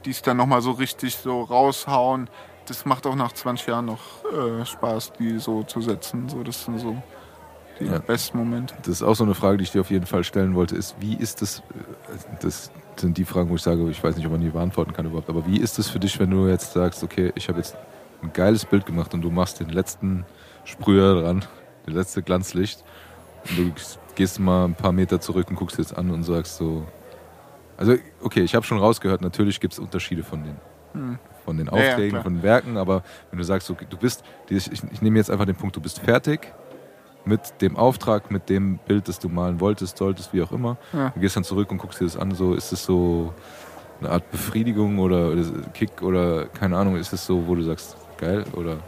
die 0.05 0.11
es 0.11 0.23
dann 0.23 0.37
nochmal 0.37 0.63
so 0.63 0.71
richtig 0.71 1.17
so 1.17 1.43
raushauen. 1.43 2.31
Das 2.71 2.85
macht 2.85 3.05
auch 3.05 3.17
nach 3.17 3.33
20 3.33 3.67
Jahren 3.67 3.87
noch 3.87 3.99
äh, 4.33 4.65
Spaß, 4.65 5.15
die 5.19 5.41
so 5.41 5.65
zu 5.65 5.81
setzen. 5.81 6.29
So, 6.29 6.45
das 6.45 6.65
sind 6.65 6.79
so 6.79 6.97
die 7.81 7.87
Ja. 7.87 7.99
besten 7.99 8.39
Momente. 8.39 8.75
Das 8.79 8.89
ist 8.89 9.03
auch 9.03 9.17
so 9.17 9.25
eine 9.25 9.35
Frage, 9.35 9.57
die 9.57 9.65
ich 9.65 9.73
dir 9.73 9.81
auf 9.81 9.91
jeden 9.91 10.07
Fall 10.07 10.23
stellen 10.23 10.55
wollte, 10.55 10.77
ist, 10.77 10.95
wie 11.01 11.15
ist 11.17 11.43
das, 11.43 11.59
äh, 11.59 11.63
das 12.41 12.71
sind 12.95 13.19
die 13.19 13.25
Fragen, 13.25 13.51
wo 13.51 13.57
ich 13.57 13.63
sage, 13.63 13.91
ich 13.91 14.03
weiß 14.05 14.15
nicht, 14.17 14.25
ob 14.25 14.31
man 14.31 14.41
die 14.41 14.51
beantworten 14.51 14.93
kann 14.93 15.05
überhaupt, 15.05 15.29
aber 15.29 15.45
wie 15.49 15.57
ist 15.59 15.81
es 15.81 15.89
für 15.89 15.99
dich, 15.99 16.21
wenn 16.21 16.31
du 16.31 16.47
jetzt 16.47 16.73
sagst, 16.73 17.03
okay, 17.03 17.33
ich 17.35 17.49
habe 17.49 17.59
jetzt 17.59 17.75
ein 18.23 18.33
geiles 18.33 18.65
Bild 18.65 18.87
gemacht 18.87 19.15
und 19.15 19.23
du 19.23 19.31
machst 19.33 19.59
den 19.59 19.71
letzten 19.71 20.25
Sprüher 20.65 21.23
dran, 21.23 21.45
das 21.87 21.95
letzte 21.95 22.23
Glanzlicht 22.23 22.85
und 23.49 23.59
du 23.59 23.73
gehst 24.15 24.39
mal 24.39 24.67
ein 24.67 24.77
paar 24.77 24.93
Meter 24.93 25.21
zurück 25.21 25.51
und 25.51 25.57
guckst 25.57 25.81
das 25.81 25.93
an 25.93 26.13
und 26.13 26.23
sagst 26.23 26.57
so, 26.57 26.87
also 27.77 27.97
okay, 28.23 28.43
ich 28.43 28.55
habe 28.55 28.65
schon 28.65 28.79
rausgehört, 28.79 29.23
natürlich 29.23 29.59
gibt 29.59 29.73
es 29.73 29.81
Unterschiede 29.81 30.23
von 30.23 30.45
den, 30.45 31.19
von 31.51 31.57
den 31.57 31.69
Hm. 31.69 31.77
Ja, 31.77 31.83
ja, 31.83 31.91
Aufträgen, 31.91 32.23
von 32.23 32.35
den 32.35 32.43
Werken, 32.45 32.77
aber 32.77 33.03
wenn 33.31 33.39
du 33.39 33.45
sagst, 33.45 33.69
okay, 33.71 33.87
du 33.89 33.97
bist, 33.97 34.23
ich, 34.49 34.71
ich, 34.71 34.83
ich 34.93 35.03
nehme 35.03 35.19
jetzt 35.19 35.31
einfach 35.31 35.47
den 35.47 35.57
Punkt, 35.57 35.75
du 35.75 35.81
bist 35.81 35.99
fertig, 35.99 36.53
mit 37.25 37.41
dem 37.61 37.77
Auftrag, 37.77 38.31
mit 38.31 38.49
dem 38.49 38.79
Bild, 38.79 39.09
das 39.09 39.19
du 39.19 39.29
malen 39.29 39.61
wolltest, 39.61 39.99
solltest, 39.99 40.33
wie 40.33 40.43
auch 40.43 40.53
immer. 40.53 40.77
Ja. 40.93 41.11
Du 41.11 41.21
gehst 41.21 41.37
dann 41.37 41.45
zurück 41.45 41.71
und 41.73 41.79
guckst 41.79 42.01
dir 42.01 42.05
das 42.05 42.17
an. 42.17 42.35
So, 42.35 42.55
ist 42.55 42.73
es 42.73 42.85
so 42.85 43.35
eine 44.01 44.11
Art 44.11 44.31
Befriedigung 44.31 44.99
oder, 45.01 45.33
oder 45.33 45.43
Kick 45.75 46.01
oder 46.03 46.47
keine 46.47 46.77
Ahnung, 46.79 46.97
ist 46.97 47.13
es 47.13 47.27
so, 47.27 47.47
wo 47.47 47.55
du 47.57 47.63
sagst, 47.63 47.97
geil 48.17 48.45
oder 48.53 48.79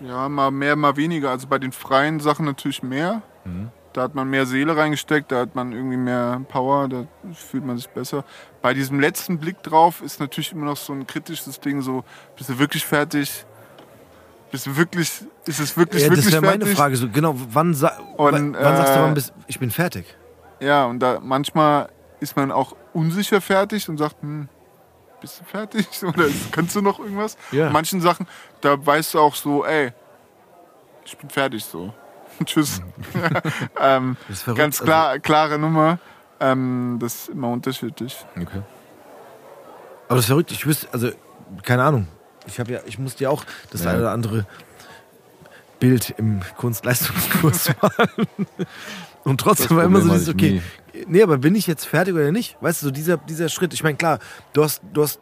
Ja, 0.00 0.28
mal 0.28 0.50
mehr, 0.50 0.76
mal 0.76 0.96
weniger. 0.96 1.30
Also 1.30 1.46
bei 1.46 1.58
den 1.58 1.72
freien 1.72 2.20
Sachen 2.20 2.44
natürlich 2.44 2.82
mehr. 2.82 3.22
Mhm. 3.44 3.70
Da 3.94 4.02
hat 4.02 4.14
man 4.16 4.28
mehr 4.28 4.44
Seele 4.44 4.76
reingesteckt, 4.76 5.30
da 5.30 5.38
hat 5.38 5.54
man 5.54 5.70
irgendwie 5.70 5.96
mehr 5.96 6.42
Power, 6.48 6.88
da 6.88 7.06
fühlt 7.32 7.64
man 7.64 7.76
sich 7.78 7.88
besser. 7.88 8.24
Bei 8.60 8.74
diesem 8.74 8.98
letzten 8.98 9.38
Blick 9.38 9.62
drauf 9.62 10.02
ist 10.02 10.18
natürlich 10.18 10.50
immer 10.50 10.66
noch 10.66 10.76
so 10.76 10.92
ein 10.92 11.06
kritisches 11.06 11.60
Ding, 11.60 11.80
so, 11.80 12.02
bist 12.36 12.50
du 12.50 12.58
wirklich 12.58 12.84
fertig? 12.84 13.46
Bist 14.50 14.66
du 14.66 14.76
wirklich, 14.76 15.22
ist 15.46 15.60
es 15.60 15.76
wirklich, 15.76 16.02
Ja, 16.02 16.08
das 16.08 16.18
wirklich 16.18 16.32
wäre 16.32 16.42
meine 16.42 16.64
fertig? 16.64 16.76
Frage. 16.76 16.96
So, 16.96 17.08
genau, 17.08 17.36
wann, 17.36 17.72
sa 17.72 17.96
Und, 18.16 18.32
wann, 18.32 18.54
wann 18.54 18.76
sagst 18.76 18.96
du, 18.96 18.98
äh, 18.98 19.02
wann 19.04 19.14
bist, 19.14 19.32
ich 19.46 19.60
bin 19.60 19.70
fertig? 19.70 20.06
Ja, 20.58 20.86
und 20.86 20.98
da 20.98 21.20
manchmal 21.22 21.88
ist 22.18 22.36
man 22.36 22.50
auch 22.50 22.74
unsicher 22.94 23.40
fertig 23.40 23.88
und 23.88 23.98
sagt, 23.98 24.20
hm, 24.22 24.48
bist 25.20 25.38
du 25.40 25.44
fertig? 25.44 25.86
Oder 26.02 26.24
kannst 26.50 26.74
du 26.74 26.82
noch 26.82 26.98
irgendwas? 26.98 27.36
Ja. 27.52 27.70
Manchen 27.70 28.00
Sachen, 28.00 28.26
da 28.60 28.84
weißt 28.84 29.14
du 29.14 29.20
auch 29.20 29.36
so, 29.36 29.64
ey, 29.64 29.92
ich 31.04 31.16
bin 31.16 31.30
fertig 31.30 31.64
so. 31.64 31.94
Tschüss. 32.44 32.80
ähm, 33.80 34.16
Das 34.28 34.38
ist 34.38 34.42
verrückt. 34.42 34.58
ganz 34.60 34.80
klar, 34.80 35.18
klare 35.18 35.58
Nummer. 35.58 35.98
Ähm, 36.40 36.98
das 37.00 37.14
ist 37.14 37.28
immer 37.30 37.48
unterschiedlich. 37.50 38.24
okay. 38.36 38.46
Also, 38.46 38.64
aber 40.08 40.16
das 40.16 40.20
ist 40.20 40.26
verrückt. 40.26 40.50
Ich 40.52 40.66
wüsste, 40.66 40.88
also, 40.92 41.10
keine 41.62 41.82
Ahnung. 41.84 42.08
Ich 42.46 42.60
habe 42.60 42.72
ja, 42.72 42.80
ich 42.86 42.98
musste 42.98 43.24
ja 43.24 43.30
auch 43.30 43.44
das 43.70 43.84
Ja. 43.84 43.90
eine 43.90 44.00
oder 44.00 44.10
andere 44.12 44.46
Bild 45.80 46.14
im 46.18 46.40
Kunstleistungskurs 46.56 47.70
malen. 47.80 48.28
Und 49.24 49.40
trotzdem 49.40 49.68
Das 49.68 49.76
war 49.76 49.84
immer 49.84 50.00
so 50.02 50.10
dieses, 50.12 50.28
okay, 50.28 50.60
nee, 51.06 51.22
aber 51.22 51.38
bin 51.38 51.54
ich 51.54 51.66
jetzt 51.66 51.86
fertig 51.86 52.14
oder 52.14 52.30
nicht? 52.32 52.56
Weißt 52.60 52.82
du, 52.82 52.86
so 52.86 52.90
dieser, 52.90 53.16
dieser 53.16 53.48
Schritt, 53.48 53.72
ich 53.72 53.82
meine, 53.82 53.96
klar, 53.96 54.18
du 54.52 54.62
hast, 54.62 54.82
du 54.92 55.02
hast, 55.02 55.20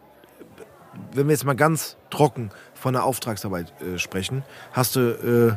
wenn 1.12 1.26
wir 1.28 1.32
jetzt 1.32 1.44
mal 1.44 1.54
ganz 1.54 1.96
trocken 2.10 2.50
von 2.74 2.94
einer 2.96 3.04
Auftragsarbeit 3.04 3.72
äh, 3.80 3.98
sprechen, 3.98 4.42
hast 4.72 4.96
du, 4.96 5.00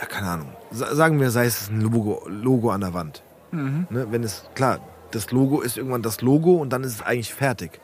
ja, 0.00 0.06
keine 0.06 0.28
Ahnung, 0.28 0.48
sa 0.70 0.94
sagen 0.94 1.20
wir, 1.20 1.30
sei 1.30 1.44
es 1.46 1.68
ein 1.68 1.80
Logo, 1.82 2.26
Logo 2.28 2.70
an 2.70 2.80
der 2.80 2.94
Wand. 2.94 3.22
Mhm. 3.52 3.86
Ne, 3.90 4.06
wenn 4.10 4.24
es, 4.24 4.44
klar, 4.54 4.78
das 5.10 5.30
Logo 5.30 5.60
ist 5.60 5.76
irgendwann 5.76 6.02
das 6.02 6.20
Logo 6.22 6.54
und 6.54 6.70
dann 6.72 6.82
ist 6.84 6.94
es 6.94 7.02
eigentlich 7.02 7.34
fertig. 7.34 7.80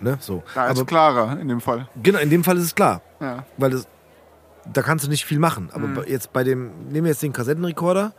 Ne, 0.00 0.16
so. 0.20 0.42
Da 0.54 0.66
ist 0.68 0.78
Aber 0.78 0.86
klarer 0.86 1.38
in 1.40 1.48
dem 1.48 1.60
Fall. 1.60 1.88
genau, 2.02 2.18
in 2.20 2.30
dem 2.30 2.44
Fall 2.44 2.56
ist 2.56 2.64
es 2.64 2.74
klar, 2.74 3.00
Ja. 3.20 3.44
weil 3.56 3.70
das, 3.70 3.88
da 4.72 4.82
kannst 4.82 5.04
du 5.04 5.08
nicht 5.10 5.24
viel 5.24 5.38
machen. 5.38 5.70
Aber 5.72 5.86
Mhm. 5.88 6.04
jetzt 6.06 6.32
bei 6.32 6.44
dem, 6.44 6.70
nehmen 6.88 7.04
wir 7.04 7.10
jetzt 7.12 7.22
den 7.22 7.32
Kassettenrekorder, 7.32 8.12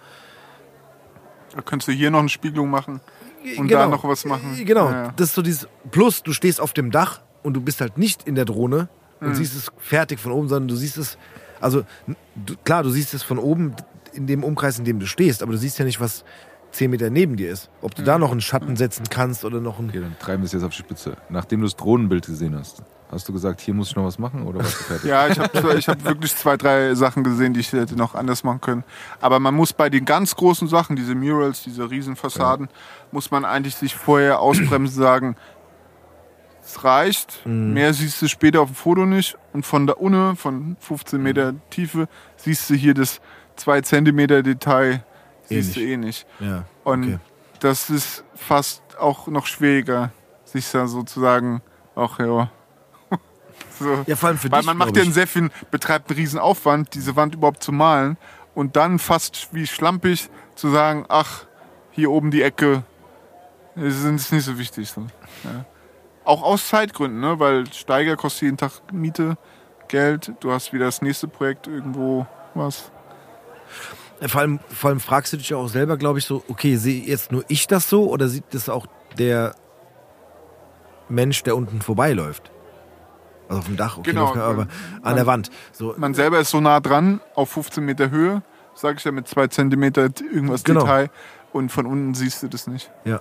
Da 1.56 1.62
könntest 1.64 1.88
du 1.88 1.92
hier 1.94 2.12
noch 2.12 2.20
eine 2.20 2.30
Spiegelung 2.30 2.70
machen 2.70 3.02
und 3.58 3.68
Genau. 3.68 3.82
da 3.82 3.88
noch 3.88 4.04
was 4.04 4.24
machen. 4.24 4.56
Genau, 4.66 4.86
Ja, 4.90 5.04
ja. 5.06 5.14
das 5.16 5.30
ist 5.30 5.36
so 5.36 5.42
dieses. 5.42 5.68
Plus, 5.90 6.22
du 6.22 6.32
stehst 6.32 6.62
auf 6.62 6.74
dem 6.74 6.92
Dach 6.92 7.22
und 7.42 7.54
du 7.56 7.62
bist 7.62 7.82
halt 7.82 7.98
nicht 7.98 8.28
in 8.28 8.36
der 8.36 8.46
Drohne 8.46 8.88
Mhm. 9.20 9.28
und 9.30 9.36
siehst 9.36 9.56
es 9.56 9.72
fertig 9.80 10.20
von 10.20 10.32
oben, 10.32 10.48
sondern 10.48 10.68
du 10.68 10.76
siehst 10.76 10.98
es. 10.98 11.18
Also, 11.62 11.84
du, 12.36 12.56
klar, 12.64 12.84
du 12.84 12.90
siehst 12.90 13.14
es 13.14 13.24
von 13.24 13.38
oben 13.40 13.74
in 14.14 14.28
dem 14.28 14.44
Umkreis, 14.44 14.80
in 14.80 14.86
dem 14.86 15.00
du 15.00 15.06
stehst, 15.06 15.44
aber 15.44 15.52
du 15.52 15.58
siehst 15.58 15.78
ja 15.80 15.86
nicht, 15.86 16.00
was 16.02 16.24
10 16.72 16.92
Meter 16.92 17.10
neben 17.10 17.36
dir 17.36 17.52
ist. 17.52 17.70
Ob 17.82 17.96
du 17.96 18.04
da 18.04 18.16
Mhm. 18.16 18.22
noch 18.22 18.32
einen 18.32 18.42
Schatten 18.42 18.76
setzen 18.76 19.06
kannst 19.10 19.44
oder 19.46 19.60
noch 19.60 19.80
einen. 19.80 19.90
Okay, 19.90 20.02
dann 20.02 20.16
treiben 20.20 20.44
wir 20.44 20.46
es 20.46 20.52
jetzt 20.54 20.64
auf 20.64 20.72
die 20.72 20.78
Spitze. 20.78 21.18
Nachdem 21.30 21.62
du 21.62 21.66
das 21.66 21.76
Drohnenbild 21.76 22.28
gesehen 22.28 22.56
hast, 22.56 22.84
hast 23.12 23.28
du 23.28 23.34
gesagt, 23.34 23.60
hier 23.60 23.74
muss 23.74 23.90
ich 23.90 23.96
noch 23.96 24.06
was 24.06 24.20
machen 24.20 24.46
oder 24.46 24.64
fertig? 24.64 25.06
Ja, 25.10 25.28
ich 25.28 25.40
habe 25.40 25.78
ich 25.80 25.88
hab 25.88 26.04
wirklich 26.04 26.36
zwei, 26.36 26.58
drei 26.58 26.94
Sachen 26.94 27.24
gesehen, 27.24 27.54
die 27.56 27.62
ich 27.62 27.74
hätte 27.74 27.96
noch 27.96 28.14
anders 28.14 28.44
machen 28.44 28.62
können. 28.62 28.84
Aber 29.20 29.40
man 29.40 29.56
muss 29.56 29.74
bei 29.74 29.90
den 29.90 30.06
ganz 30.06 30.36
großen 30.36 30.68
Sachen, 30.68 30.96
diese 30.96 31.16
Murals, 31.16 31.64
diese 31.64 31.90
Riesenfassaden, 31.90 32.70
muss 33.12 33.32
man 33.32 33.46
eigentlich 33.46 33.76
sich 33.76 33.96
vorher 33.96 34.40
ausbremsen 34.40 34.96
sagen, 35.02 35.36
es 36.70 36.84
reicht, 36.84 37.46
mehr 37.46 37.94
siehst 37.94 38.22
du 38.22 38.28
später 38.28 38.62
auf 38.62 38.70
dem 38.70 38.76
Foto 38.76 39.06
nicht 39.06 39.38
und 39.54 39.66
von 39.66 39.88
da 39.88 39.94
unten, 39.94 40.36
von 40.36 40.78
15 40.80 41.22
Meter 41.22 41.54
Tiefe, 41.70 42.08
siehst 42.38 42.70
du 42.70 42.76
hier 42.76 42.94
das 42.94 43.22
2 43.56 43.82
Zentimeter 43.82 44.44
Detail, 44.44 45.04
siehst 45.46 45.76
du 45.76 45.80
eh 45.82 45.98
nicht. 45.98 46.28
Ja. 46.40 46.66
Und 46.84 47.04
Okay. 47.06 47.20
das 47.60 47.90
ist 47.90 48.24
fast 48.36 48.84
auch 49.00 49.28
noch 49.28 49.48
schwieriger, 49.48 50.12
sich 50.46 50.70
da 50.72 50.88
sozusagen 50.88 51.62
auch, 51.96 52.20
ja. 52.20 52.50
so. 53.80 54.04
Ja, 54.06 54.16
vor 54.16 54.30
allem 54.30 54.38
für 54.38 54.52
Weil 54.52 54.60
dich. 54.60 54.68
man 54.68 54.78
macht 54.78 54.96
ja 54.96 55.02
einen 55.04 55.14
sehr 55.14 55.28
viel, 55.28 55.50
betreibt 55.72 56.10
einen 56.12 56.20
riesen 56.20 56.40
Aufwand, 56.40 56.94
diese 56.94 57.16
Wand 57.16 57.34
überhaupt 57.34 57.64
zu 57.64 57.72
malen 57.72 58.18
und 58.54 58.76
dann 58.76 59.00
fast 59.00 59.50
wie 59.54 59.66
schlampig 59.66 60.30
zu 60.56 60.70
sagen, 60.70 61.06
ach, 61.10 61.46
hier 61.92 62.12
oben 62.12 62.30
die 62.30 62.44
Ecke, 62.44 62.84
das 63.76 63.96
ist 63.96 64.04
ist 64.04 64.32
nicht 64.32 64.46
so 64.46 64.58
wichtig. 64.60 64.90
So. 64.90 65.02
Ja. 65.44 65.66
Auch 66.30 66.44
aus 66.44 66.68
Zeitgründen, 66.68 67.20
ne? 67.22 67.40
weil 67.40 67.66
Steiger 67.74 68.16
kostet 68.16 68.44
jeden 68.44 68.58
Tag 68.58 68.72
Miete, 68.94 69.36
Geld, 69.88 70.32
du 70.42 70.52
hast 70.52 70.72
wieder 70.74 70.86
das 70.86 71.02
nächste 71.02 71.28
Projekt 71.28 71.66
irgendwo 71.66 72.28
was. 72.54 72.92
Vor 74.28 74.42
allem, 74.42 74.60
vor 74.70 74.92
allem 74.92 75.00
fragst 75.00 75.34
du 75.34 75.38
dich 75.38 75.50
ja 75.50 75.58
auch 75.58 75.70
selber, 75.70 75.98
glaube 75.98 76.20
ich, 76.20 76.26
so, 76.26 76.44
okay, 76.48 76.76
sehe 76.76 77.02
jetzt 77.04 77.32
nur 77.32 77.44
ich 77.48 77.66
das 77.66 77.90
so 77.90 78.08
oder 78.12 78.28
sieht 78.28 78.44
das 78.52 78.70
auch 78.70 78.86
der 79.18 79.56
Mensch, 81.08 81.42
der 81.42 81.56
unten 81.56 81.82
vorbeiläuft? 81.82 82.52
Also 83.48 83.62
auf 83.62 83.66
dem 83.66 83.78
Dach, 83.78 83.98
okay, 83.98 84.12
Genau, 84.12 84.28
aber 84.36 84.54
man- 84.54 84.70
an 85.02 85.16
der 85.16 85.26
Wand. 85.26 85.50
So, 85.72 85.96
Man 85.98 86.14
selber 86.14 86.40
ist 86.40 86.52
so 86.52 86.62
nah 86.62 86.80
dran, 86.80 87.22
auf 87.34 87.50
15 87.50 87.84
Meter 87.84 88.12
Höhe, 88.12 88.44
sag 88.76 88.98
ich 88.98 89.04
ja 89.04 89.12
mit 89.12 89.28
zwei 89.28 89.48
Zentimeter 89.48 90.04
irgendwas 90.32 90.64
Genau. 90.64 90.82
Detail 90.82 91.10
und 91.54 91.72
von 91.72 91.88
unten 91.88 92.14
siehst 92.14 92.44
du 92.44 92.48
das 92.50 92.68
nicht. 92.68 92.92
ja. 93.04 93.20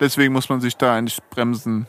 Deswegen 0.00 0.32
muss 0.32 0.48
man 0.48 0.60
sich 0.60 0.76
da 0.76 0.94
eigentlich 0.94 1.18
bremsen 1.30 1.86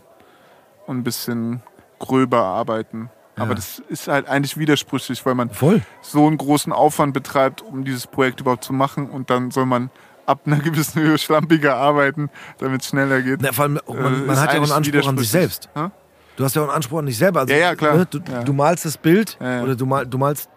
und 0.86 0.98
ein 1.00 1.04
bisschen 1.04 1.62
gröber 2.00 2.44
arbeiten. 2.44 3.10
Ja. 3.36 3.44
Aber 3.44 3.56
das 3.56 3.80
ist 3.90 4.08
halt 4.08 4.28
eigentlich 4.28 4.58
widersprüchlich, 4.58 5.26
weil 5.26 5.36
man 5.36 5.50
Voll. 5.50 5.82
so 6.02 6.26
einen 6.26 6.38
großen 6.38 6.72
Aufwand 6.74 7.14
betreibt, 7.14 7.62
um 7.62 7.84
dieses 7.84 8.08
Projekt 8.08 8.40
überhaupt 8.42 8.64
zu 8.64 8.74
machen 8.74 9.10
und 9.10 9.30
dann 9.30 9.52
soll 9.52 9.66
man 9.66 9.90
ab 10.26 10.42
einer 10.46 10.58
gewissen 10.64 11.02
Höhe 11.02 11.18
schlampiger 11.18 11.76
arbeiten, 11.76 12.30
damit 12.60 12.82
es 12.82 12.88
schneller 12.90 13.22
geht. 13.22 13.42
Na, 13.42 13.52
vor 13.52 13.64
allem, 13.66 13.78
Äh, 13.88 13.94
man, 13.94 14.26
man 14.26 14.40
hat 14.40 14.54
ja 14.54 14.60
auch 14.60 14.64
einen 14.64 14.72
Anspruch 14.72 15.08
an 15.08 15.18
sich 15.18 15.30
selbst. 15.30 15.70
Hä? 15.76 15.90
Du 16.36 16.44
hast 16.44 16.56
ja 16.56 16.62
auch 16.62 16.68
einen 16.68 16.76
Anspruch 16.76 17.00
an 17.00 17.06
dich 17.08 17.18
selber. 17.18 17.42
Also, 17.42 17.54
Ja, 17.54 17.60
ja, 17.60 17.76
klar. 17.76 17.96
Ne, 17.98 18.06
du, 18.06 18.20
Ja. 18.32 18.44
du 18.44 18.54
malst 18.54 18.86
das 18.86 18.98
Bild 18.98 19.38
Ja, 19.42 19.64
oder 19.64 19.76
du, 19.76 19.86
mal, 19.86 20.06
du 20.06 20.18
malst. 20.18 20.50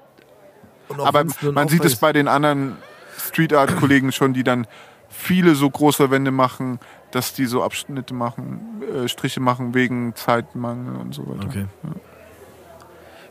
Aber 0.98 1.24
man 1.52 1.68
sieht 1.68 1.84
es 1.84 1.96
bei 1.96 2.12
den 2.12 2.28
anderen 2.28 2.76
Street 3.18 3.52
Art 3.54 3.76
Kollegen 3.76 4.10
schon, 4.12 4.32
die 4.34 4.42
dann 4.42 4.66
viele 5.08 5.54
so 5.54 5.68
große 5.70 6.10
Wände 6.10 6.30
machen, 6.30 6.80
dass 7.10 7.32
die 7.34 7.46
so 7.46 7.62
Abschnitte 7.62 8.14
machen, 8.14 8.82
äh, 8.82 9.08
Striche 9.08 9.40
machen 9.40 9.74
wegen 9.74 10.14
Zeitmangel 10.14 10.96
und 10.96 11.14
so 11.14 11.26
weiter. 11.26 11.46
Okay. 11.46 11.66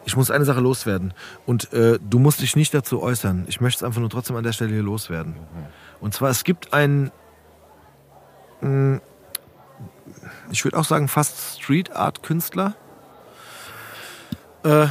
Ich 0.06 0.16
muss 0.16 0.32
eine 0.32 0.46
Sache 0.46 0.60
loswerden. 0.60 1.14
Und 1.46 1.72
äh, 1.74 2.00
du 2.02 2.20
musst 2.20 2.42
dich 2.42 2.56
nicht 2.56 2.74
dazu 2.74 3.02
äußern. 3.02 3.46
Ich 3.48 3.62
möchte 3.62 3.80
es 3.80 3.84
einfach 3.84 4.00
nur 4.00 4.10
trotzdem 4.10 4.36
an 4.36 4.44
der 4.44 4.54
Stelle 4.54 4.72
hier 4.72 4.84
loswerden. 4.84 5.36
Und 6.02 6.14
zwar, 6.14 6.30
es 6.30 6.44
gibt 6.44 6.74
einen, 6.74 7.12
mh, 8.62 9.02
ich 10.52 10.64
würde 10.66 10.78
auch 10.78 10.86
sagen, 10.86 11.08
fast 11.08 11.62
Street 11.62 11.96
Art 11.96 12.24
Künstler. 12.24 12.76
Äh, 14.64 14.88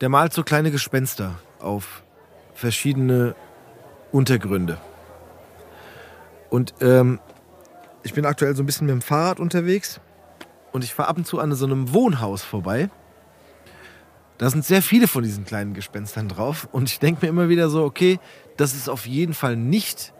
der 0.00 0.08
malt 0.08 0.32
so 0.32 0.44
kleine 0.44 0.70
Gespenster 0.70 1.34
auf 1.60 2.02
verschiedene 2.54 3.34
Untergründe. 4.12 4.78
Und 6.50 6.74
ähm, 6.80 7.20
ich 8.02 8.14
bin 8.14 8.24
aktuell 8.24 8.54
so 8.54 8.62
ein 8.62 8.66
bisschen 8.66 8.86
mit 8.86 8.94
dem 8.94 9.02
Fahrrad 9.02 9.40
unterwegs 9.40 10.00
und 10.72 10.84
ich 10.84 10.94
fahre 10.94 11.08
ab 11.08 11.16
und 11.16 11.26
zu 11.26 11.38
an 11.38 11.52
so 11.54 11.66
einem 11.66 11.92
Wohnhaus 11.92 12.42
vorbei. 12.42 12.90
Da 14.38 14.50
sind 14.50 14.64
sehr 14.64 14.82
viele 14.82 15.08
von 15.08 15.24
diesen 15.24 15.44
kleinen 15.44 15.74
Gespenstern 15.74 16.28
drauf 16.28 16.68
und 16.70 16.88
ich 16.88 17.00
denke 17.00 17.26
mir 17.26 17.28
immer 17.28 17.48
wieder 17.48 17.68
so, 17.68 17.84
okay, 17.84 18.20
das 18.56 18.74
ist 18.74 18.88
auf 18.88 19.06
jeden 19.06 19.34
Fall 19.34 19.56
nicht 19.56 20.12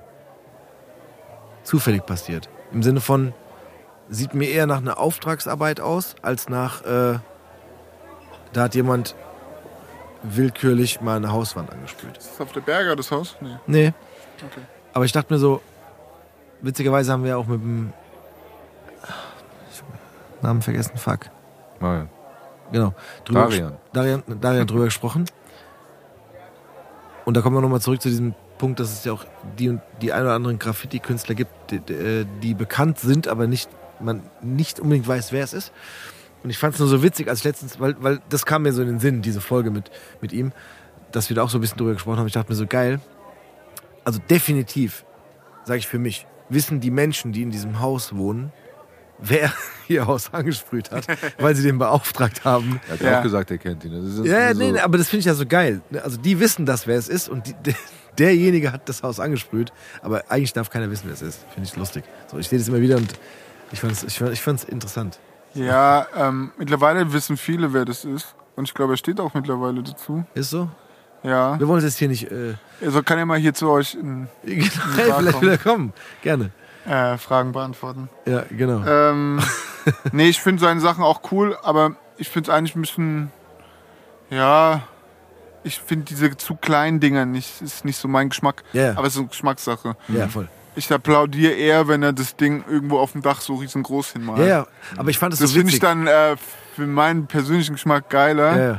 zufällig 1.63 2.05
passiert. 2.05 2.49
Im 2.73 2.83
Sinne 2.83 3.01
von, 3.01 3.33
sieht 4.09 4.35
mir 4.35 4.49
eher 4.49 4.67
nach 4.67 4.79
einer 4.79 4.99
Auftragsarbeit 4.99 5.81
aus, 5.81 6.17
als 6.23 6.49
nach, 6.49 6.83
äh, 6.83 7.19
da 8.53 8.63
hat 8.63 8.75
jemand 8.75 9.15
willkürlich 10.23 11.01
mal 11.01 11.17
eine 11.17 11.31
Hauswand 11.31 11.71
angespült. 11.71 12.17
Ist 12.17 12.33
das 12.33 12.41
auf 12.41 12.53
der 12.53 12.61
Berger 12.61 12.97
das 12.97 13.11
Haus? 13.11 13.37
Nee. 13.41 13.57
Nee. 13.67 13.93
Okay. 14.37 14.61
Aber 14.93 15.05
ich 15.05 15.13
dachte 15.13 15.33
mir 15.33 15.39
so, 15.39 15.63
witzigerweise 16.61 17.13
haben 17.13 17.25
wir 17.25 17.39
auch 17.39 17.47
mit 17.47 17.61
dem 17.61 17.93
Namen 20.43 20.63
vergessen, 20.63 20.97
fuck. 20.97 21.21
Mal. 21.81 22.09
Genau. 22.73 22.95
Drüber 23.25 23.43
Darian. 23.43 23.77
Darian, 23.93 24.23
Darian 24.41 24.67
drüber 24.67 24.85
gesprochen. 24.85 25.25
Und 27.25 27.37
da 27.37 27.41
kommen 27.41 27.57
wir 27.57 27.61
nochmal 27.61 27.81
zurück 27.81 28.01
zu 28.01 28.09
diesem 28.09 28.35
Punkt, 28.59 28.81
dass 28.81 28.93
es 28.93 29.05
ja 29.05 29.13
auch 29.13 29.25
die 29.59 29.69
und 29.69 29.81
die 30.03 30.13
ein 30.13 30.23
oder 30.23 30.35
anderen 30.35 30.59
Graffiti-Künstler 30.59 31.35
gibt, 31.35 31.71
die, 31.71 31.81
die, 31.81 32.27
die 32.43 32.55
bekannt 32.55 32.99
sind, 32.99 33.29
aber 33.29 33.47
nicht, 33.47 33.69
man 34.01 34.23
nicht 34.43 34.81
unbedingt 34.81 35.07
weiß, 35.07 35.33
wer 35.33 35.45
es 35.45 35.53
ist. 35.53 35.73
Und 36.43 36.51
ich 36.51 36.59
fand 36.59 36.75
es 36.75 36.81
nur 36.81 36.89
so 36.89 37.03
witzig, 37.03 37.29
als 37.29 37.41
ich 37.41 37.45
letztens, 37.45 37.81
weil, 37.81 37.97
weil 38.01 38.21
das 38.29 38.47
kam 38.47 38.63
mir 38.63 38.73
so 38.73 38.83
in 38.83 38.89
den 38.89 39.01
Sinn, 39.01 39.23
diese 39.23 39.41
Folge 39.41 39.71
mit, 39.71 39.91
mit 40.21 40.33
ihm, 40.33 40.53
dass 41.13 41.29
wir 41.29 41.35
da 41.35 41.43
auch 41.43 41.51
so 41.51 41.59
ein 41.59 41.61
bisschen 41.61 41.79
drüber 41.79 41.93
gesprochen 41.93 42.19
haben. 42.19 42.27
Ich 42.27 42.33
dachte 42.33 42.51
mir 42.51 42.57
so, 42.57 42.67
geil. 42.67 43.01
Also 44.05 44.21
definitiv, 44.31 45.05
sage 45.65 45.79
ich 45.79 45.87
für 45.87 45.99
mich, 45.99 46.27
wissen 46.49 46.81
die 46.81 46.91
Menschen, 46.91 47.33
die 47.33 47.43
in 47.43 47.51
diesem 47.51 47.81
Haus 47.81 48.15
wohnen, 48.17 48.53
wer 49.19 49.53
ihr 49.89 50.07
Haus 50.07 50.33
angesprüht 50.33 50.91
hat, 50.91 51.07
weil 51.39 51.55
sie 51.55 51.63
den 51.63 51.79
beauftragt 51.79 52.45
haben. 52.45 52.81
Er 52.89 52.95
hat 52.95 53.01
Ja. 53.01 53.19
auch 53.19 53.23
gesagt, 53.23 53.51
er 53.51 53.59
kennt 53.59 53.85
ihn. 53.85 53.93
Das 53.93 54.05
ist 54.15 54.25
Ja, 54.27 54.53
so, 54.53 54.59
nee, 54.59 54.73
nee, 54.73 54.81
aber 54.81 54.99
das 54.99 55.09
finde 55.09 55.21
ich 55.21 55.27
ja 55.27 55.35
so 55.35 55.47
geil. 55.47 55.81
Also 56.03 56.17
die 56.19 56.39
wissen 56.41 56.67
das, 56.67 56.87
wer 56.87 56.97
es 56.99 57.09
ist 57.09 57.29
und 57.29 57.47
die, 57.47 57.55
der, 57.65 57.75
derjenige 58.19 58.73
hat 58.73 58.89
das 58.89 59.03
Haus 59.03 59.21
angesprüht, 59.21 59.73
aber 60.03 60.25
eigentlich 60.29 60.53
darf 60.53 60.71
keiner 60.71 60.91
wissen, 60.91 61.05
wer 61.07 61.15
es 61.15 61.23
ist. 61.23 61.45
Finde 61.55 61.69
ich 61.69 61.77
lustig. 61.77 62.05
So, 62.31 62.39
ich 62.39 62.49
sehe 62.49 62.59
das 62.59 62.69
immer 62.69 62.81
wieder 62.81 62.97
und 62.97 63.13
ich 63.73 63.81
fand 63.81 63.93
es 63.93 64.03
ich 64.05 64.21
ich 64.21 64.41
fand's 64.41 64.65
interessant. 64.65 65.19
Ja, 65.55 66.07
ähm, 66.17 66.53
mittlerweile 66.59 67.13
wissen 67.13 67.37
viele, 67.37 67.73
wer 67.73 67.85
das 67.85 68.05
ist. 68.05 68.35
Und 68.55 68.65
ich 68.69 68.75
glaube, 68.75 68.95
er 68.95 68.97
steht 68.97 69.19
auch 69.21 69.35
mittlerweile 69.35 69.83
dazu. 69.83 70.25
Ist 70.35 70.51
so? 70.51 70.69
Ja. 71.23 71.59
Wir 71.59 71.67
wollen 71.69 71.79
es 71.79 71.85
jetzt 71.85 71.99
hier 71.99 72.09
nicht... 72.09 72.31
Äh, 72.31 72.55
Also 72.85 73.03
kann 73.03 73.19
er 73.19 73.27
mal 73.27 73.39
hier 73.39 73.55
zu 73.55 73.69
euch 73.71 73.95
in, 73.95 74.29
genau, 74.45 75.19
vielleicht 75.19 75.43
wieder 75.43 75.59
kommen. 75.59 75.93
Gerne. 76.23 76.51
äh, 76.87 77.19
Fragen 77.19 77.53
beantworten. 77.53 78.09
Ja, 78.27 78.45
genau. 78.51 78.85
Ähm, 78.87 79.41
nee, 80.13 80.29
ich 80.29 80.41
finde 80.41 80.61
seine 80.63 80.81
Sachen 80.81 81.03
auch 81.03 81.21
cool, 81.33 81.57
aber 81.63 81.97
ich 82.19 82.29
finde 82.29 82.51
es 82.51 82.57
eigentlich 82.57 82.77
ein 82.77 82.81
bisschen, 82.83 83.33
ja, 84.31 84.83
ich 85.65 85.81
finde 85.81 86.05
diese 86.07 86.37
zu 86.37 86.55
kleinen 86.55 87.01
Dinger 87.01 87.27
nicht, 87.27 87.61
ist 87.63 87.85
nicht 87.85 87.97
so 87.99 88.07
mein 88.09 88.29
Geschmack. 88.29 88.63
Ja, 88.73 88.83
ja. 88.85 88.91
Aber 88.97 89.07
es 89.07 89.15
ist 89.15 89.19
eine 89.21 89.29
Geschmackssache. 89.29 89.97
ja, 90.09 90.29
voll. 90.29 90.49
Ich 90.77 90.93
applaudiere 90.93 91.55
eher, 91.55 91.89
wenn 91.89 92.05
er 92.05 92.13
das 92.13 92.37
Ding 92.37 92.63
irgendwo 92.71 93.01
auf 93.01 93.11
dem 93.11 93.23
Dach 93.23 93.41
so 93.41 93.57
riesengroß 93.57 94.13
hinmalt. 94.13 94.39
Ja, 94.39 94.47
ja, 94.47 94.67
aber 94.97 95.11
ich 95.11 95.19
fand 95.19 95.35
es 95.35 95.41
Das 95.41 95.51
so 95.51 95.57
finde 95.57 95.71
ich 95.71 95.83
witzig. 95.83 95.89
dann 95.89 96.07
äh, 96.07 96.37
für 96.77 96.87
meinen 96.87 97.27
persönlichen 97.27 97.73
Geschmack 97.75 98.09
geiler, 98.09 98.57
ja, 98.57 98.65
ja. 98.73 98.79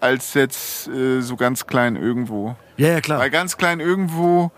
Als 0.00 0.34
jetzt 0.34 0.88
äh, 0.88 1.20
so 1.20 1.36
ganz 1.36 1.66
klein 1.66 1.96
irgendwo. 1.96 2.56
ja, 2.76 2.88
ja, 2.88 3.00
klar. 3.00 3.18
Weil 3.18 3.30
ganz 3.30 3.56
klein 3.56 3.80
irgendwo, 3.80 4.50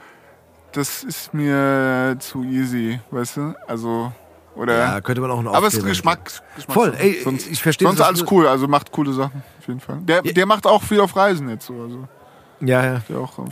das 0.72 1.02
ist 1.04 1.32
mir 1.34 2.16
zu 2.18 2.42
easy, 2.44 3.00
weißt 3.10 3.36
du? 3.38 3.54
Also, 3.66 4.12
Oder 4.54 4.76
Ja, 4.78 5.00
könnte 5.00 5.20
man 5.20 5.30
auch 5.30 5.38
einen 5.38 5.48
aber 5.48 5.66
es 5.68 5.74
ist 5.74 5.78
Aufkleber 5.80 5.88
Geschmack, 5.90 6.24
Geschmack. 6.56 6.74
Voll, 6.74 6.94
ey, 6.98 7.20
sonst, 7.24 7.46
ich 7.50 7.62
verstehe 7.62 7.86
Sonst 7.88 7.98
das, 8.00 8.06
alles 8.08 8.24
cool, 8.30 8.46
also 8.46 8.68
macht 8.68 8.90
coole 8.92 9.12
Sachen, 9.12 9.42
auf 9.58 9.66
jeden 9.68 9.80
Fall. 9.80 9.98
Der, 10.02 10.22
Ja. 10.24 10.32
der 10.32 10.46
macht 10.46 10.66
auch 10.66 10.82
viel 10.82 11.00
auf 11.00 11.14
Reisen 11.16 11.48
jetzt 11.48 11.66
so. 11.66 11.74
Also 11.80 12.08
Ja, 12.60 12.84
ja. 12.84 13.00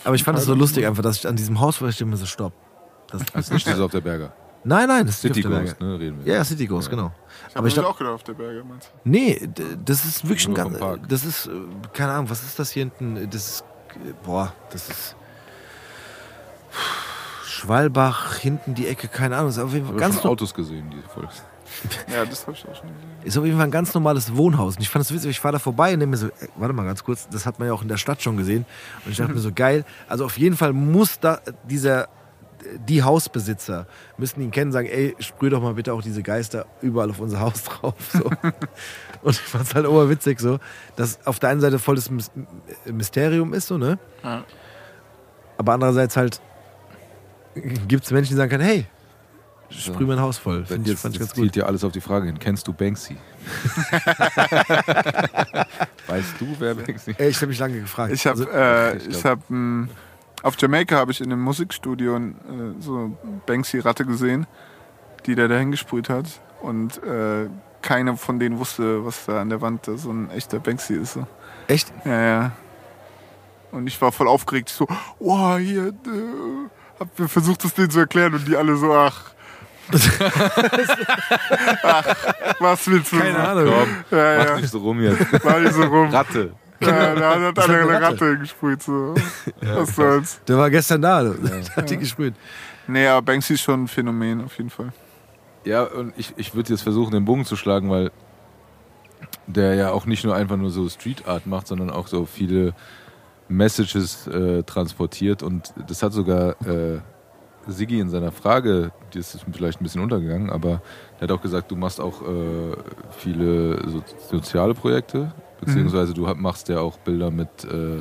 Aber 0.05 0.15
ich 0.15 0.25
fand 0.25 0.39
es 0.39 0.45
so 0.45 0.55
lustig 0.55 0.87
einfach, 0.87 1.03
dass 1.03 1.17
ich 1.17 1.27
an 1.29 1.37
diesem 1.37 1.61
Haus 1.61 1.81
war, 1.81 1.89
ich 1.89 2.01
immer 2.01 2.17
so 2.17 2.27
stopp. 2.27 2.53
Das, 3.11 3.23
Das 3.33 3.47
ist 3.47 3.53
nicht 3.53 3.67
dieses 3.67 3.81
auf 3.81 3.91
der 3.93 4.03
Berger. 4.03 4.33
Nein, 4.65 4.89
nein, 4.89 5.07
das 5.07 5.17
ist 5.17 5.25
nicht 5.25 5.35
City 5.35 5.49
Ghost, 5.49 5.81
ne, 5.81 5.99
reden 5.99 6.25
wir. 6.25 6.35
Ja, 6.35 6.45
City 6.45 6.67
Ghost, 6.67 6.91
genau. 6.91 7.13
Ich 7.49 7.57
Aber 7.57 7.67
ich 7.69 7.77
mir 7.77 7.83
glaub, 7.83 7.95
auch 7.95 7.99
gedacht 7.99 8.15
auf 8.15 8.23
der 8.25 8.33
Berge, 8.35 8.65
meinst 8.65 8.89
du? 8.89 9.11
nee, 9.11 9.49
das 9.85 10.05
ist 10.05 10.25
wirklich 10.29 10.49
ein 10.49 10.55
ganz, 10.55 10.79
das 11.09 11.25
ist, 11.25 11.47
äh, 11.47 11.51
keine 11.93 12.13
Ahnung, 12.13 12.31
was 12.31 12.43
ist 12.43 12.59
das 12.59 12.71
hier 12.71 12.85
hinten? 12.85 13.29
Das 13.31 13.49
ist, 13.49 13.65
äh, 13.95 14.13
boah, 14.25 14.53
das 14.71 14.89
ist 14.89 15.17
Schwalbach, 17.45 18.37
hinten 18.37 18.75
die 18.75 18.87
Ecke, 18.87 19.09
keine 19.09 19.37
Ahnung, 19.37 19.51
ist 19.51 19.59
auf 19.59 19.73
jeden 19.73 19.87
Fall 19.87 19.97
Ich 19.97 20.03
habe 20.03 20.13
ganz, 20.13 20.15
schon 20.17 20.25
no 20.25 20.33
Autos 20.33 20.55
gesehen, 20.55 20.91
die 20.91 21.03
Folge. 21.13 21.29
Ja, 22.13 22.25
das 22.25 22.47
habe 22.47 22.57
ich 22.57 22.65
auch 22.67 22.75
schon 22.75 22.89
gesehen. 22.89 23.11
ist 23.25 23.37
auf 23.37 23.45
jeden 23.45 23.57
Fall 23.57 23.67
ein 23.67 23.71
ganz 23.71 23.93
normales 23.95 24.35
Wohnhaus. 24.35 24.77
Und 24.77 24.83
ich 24.83 24.89
fand 24.89 25.05
es 25.05 25.13
witzig, 25.13 25.31
ich 25.31 25.41
fahre 25.41 25.53
da 25.53 25.59
vorbei 25.59 25.93
und 25.93 25.99
nehme 25.99 26.11
mir 26.11 26.17
so, 26.17 26.27
ey, 26.27 26.49
warte 26.57 26.73
mal 26.73 26.85
ganz 26.85 27.05
kurz, 27.05 27.29
das 27.29 27.47
hat 27.47 27.59
man 27.59 27.69
ja 27.69 27.75
auch 27.75 27.83
in 27.83 27.89
der 27.89 27.99
Stadt 27.99 28.23
schon 28.23 28.37
gesehen. 28.37 28.65
Und 29.05 29.11
ich 29.13 29.19
dachte 29.19 29.33
mir 29.33 29.41
so, 29.41 29.51
geil, 29.55 29.85
also 30.09 30.25
auf 30.25 30.39
jeden 30.39 30.57
Fall 30.57 30.73
muss 30.73 31.21
da 31.21 31.41
dieser, 31.69 32.09
die 32.89 33.03
Hausbesitzer 33.03 33.87
müssen 34.17 34.41
ihn 34.41 34.51
kennen, 34.51 34.73
sagen, 34.73 34.89
ey, 34.89 35.15
sprüh 35.21 35.51
doch 35.51 35.63
mal 35.63 35.75
bitte 35.75 35.93
auch 35.93 36.03
diese 36.03 36.23
Geister 36.23 36.67
überall 36.83 37.11
auf 37.11 37.21
unser 37.21 37.41
Haus 37.41 37.63
drauf. 37.65 37.95
So. 38.13 38.25
und 39.23 39.31
ich 39.31 39.41
fand 39.41 39.65
es 39.67 39.75
halt 39.75 39.87
oberwitzig 39.87 40.41
so, 40.41 40.59
dass 40.97 41.25
auf 41.27 41.39
der 41.39 41.51
einen 41.51 41.61
Seite 41.61 41.79
voll 41.79 41.95
das 41.97 42.11
Mys- 42.11 42.31
Mysterium 42.87 43.53
ist, 43.55 43.69
so, 43.69 43.79
ne? 43.79 43.99
Ja. 44.25 44.45
Aber 45.57 45.73
andererseits 45.73 46.17
halt 46.17 46.41
gibt 47.89 48.05
es 48.05 48.11
Menschen, 48.11 48.31
die 48.31 48.37
sagen 48.37 48.51
können, 48.51 48.65
hey, 48.65 48.87
sprüh 49.71 50.07
mein 50.07 50.21
Haus 50.21 50.39
voll. 50.39 50.65
Find 50.65 50.87
ich, 50.87 50.93
Jetzt, 50.93 51.03
fand 51.03 51.15
ich 51.15 51.21
ganz 51.21 51.33
gut. 51.33 51.43
zielt 51.43 51.57
ja 51.57 51.65
alles 51.67 51.83
auf 51.85 51.93
die 51.93 52.01
Frage 52.01 52.27
hin. 52.27 52.39
Kennst 52.39 52.67
du 52.69 52.73
Banksy? 52.73 53.17
weißt 56.07 56.35
du, 56.41 56.55
wer 56.59 56.75
Banksy 56.75 57.15
Ey, 57.19 57.29
ich 57.31 57.37
habe 57.37 57.47
mich 57.49 57.59
lange 57.59 57.81
gefragt. 57.81 58.13
Ich 58.13 58.27
habe, 58.27 58.39
Also, 58.41 58.51
äh, 58.51 58.97
ich 58.99 59.09
ich 59.09 59.21
glaub- 59.21 59.39
auf 60.43 60.55
Jamaika 60.59 60.97
habe 60.97 61.13
ich 61.13 61.21
in 61.21 61.33
einem 61.33 61.43
Musikstudio 61.43 62.17
äh, 62.17 62.33
so 62.81 63.17
Banksy-Ratte 63.47 64.05
gesehen, 64.05 64.47
die 65.27 65.35
der 65.35 65.49
da 65.49 65.57
hingesprüht 65.57 66.09
hat. 66.09 66.27
Und 66.61 67.03
äh, 67.03 67.49
keiner 67.83 68.17
von 68.17 68.39
denen 68.39 68.59
wusste, 68.59 69.05
was 69.05 69.27
da 69.27 69.41
an 69.41 69.51
der 69.51 69.61
Wand 69.61 69.87
da 69.87 69.97
so 69.97 70.11
ein 70.11 70.31
echter 70.31 70.59
Banksy 70.59 70.95
ist. 70.95 71.15
So. 71.15 71.27
echt? 71.69 71.93
Ja, 72.05 72.21
ja. 72.21 72.53
Und 73.71 73.87
ich 73.87 74.01
war 74.01 74.13
voll 74.13 74.29
aufgeregt, 74.29 74.71
so, 74.71 74.87
oh, 75.19 75.57
hier, 75.57 75.89
äh, 75.89 75.93
hab 76.99 77.09
versucht, 77.31 77.65
es 77.65 77.75
denen 77.75 77.91
zu 77.91 78.01
erklären 78.01 78.35
und 78.35 78.49
die 78.49 78.57
alle 78.57 78.77
so, 78.77 78.93
ach. 78.95 79.33
ach, 81.83 82.05
was 82.61 82.87
willst 82.89 83.13
du? 83.13 83.19
Keine 83.19 83.39
Ahnung. 83.49 83.73
Komm, 84.11 84.19
Ja, 84.19 84.39
mach 84.39 84.47
ja. 84.47 84.57
nicht 84.57 84.71
so 84.71 84.79
rum 84.79 85.01
jetzt. 85.01 85.45
War 85.45 85.61
die 85.61 85.71
so 85.71 85.83
rum. 85.83 86.11
Ratte. 86.11 86.53
Ja, 86.81 87.15
da 87.15 87.41
hat 87.49 87.57
Das 87.57 87.65
hat 87.65 87.71
alle 87.71 87.83
eine 87.83 87.89
eine 87.89 88.03
Ratte. 88.03 88.25
Ratte 88.25 88.39
gesprüht. 88.39 88.83
So. 88.83 89.15
was 89.61 89.97
soll's. 89.97 90.41
Der 90.47 90.57
war 90.57 90.71
gestern 90.71 91.03
da, 91.03 91.23
ja. 91.23 91.33
hat 91.77 91.91
die 91.91 91.97
gesprüht. 91.97 92.35
Nee, 92.87 93.07
aber 93.07 93.23
Banksy 93.23 93.55
ist 93.55 93.63
schon 93.63 93.85
ein 93.85 93.89
Phänomen, 93.89 94.45
auf 94.45 94.57
jeden 94.57 94.71
Fall. 94.71 94.93
Ja, 95.65 95.83
und 95.83 96.15
ich, 96.17 96.33
ich 96.37 96.55
würde 96.55 96.73
jetzt 96.73 96.83
versuchen, 96.83 97.13
den 97.13 97.25
Bogen 97.25 97.45
zu 97.45 97.57
schlagen, 97.57 97.91
weil 97.91 98.11
der 99.47 99.75
ja 99.75 99.91
auch 99.91 100.07
nicht 100.07 100.25
nur 100.25 100.35
einfach 100.35 100.57
nur 100.57 100.71
so 100.71 100.89
Street 100.89 101.27
Art 101.27 101.47
macht, 101.47 101.67
sondern 101.67 101.91
auch 101.91 102.07
so 102.07 102.27
viele 102.27 102.75
Messages 103.49 104.27
äh, 104.27 104.63
transportiert. 104.63 105.43
Und 105.43 105.73
das 105.89 106.03
hat 106.03 106.13
sogar 106.13 106.51
äh, 106.67 107.01
Siggi 107.67 108.01
in 108.01 108.11
seiner 108.11 108.33
Frage, 108.33 108.93
die 109.13 109.19
ist 109.19 109.39
vielleicht 109.53 109.81
ein 109.81 109.85
bisschen 109.85 110.03
untergegangen, 110.03 110.51
aber 110.51 110.81
er 111.19 111.23
hat 111.23 111.33
auch 111.33 111.43
gesagt, 111.43 111.71
du 111.71 111.77
machst 111.77 112.01
auch 112.01 112.23
äh, 112.23 112.77
viele 113.19 113.89
so, 113.89 114.03
soziale 114.31 114.75
Projekte, 114.75 115.33
beziehungsweise 115.61 116.15
du 116.15 116.23
machst 116.35 116.69
ja 116.69 116.81
auch 116.81 116.99
Bilder 116.99 117.31
mit 117.31 117.49
äh, 117.65 118.01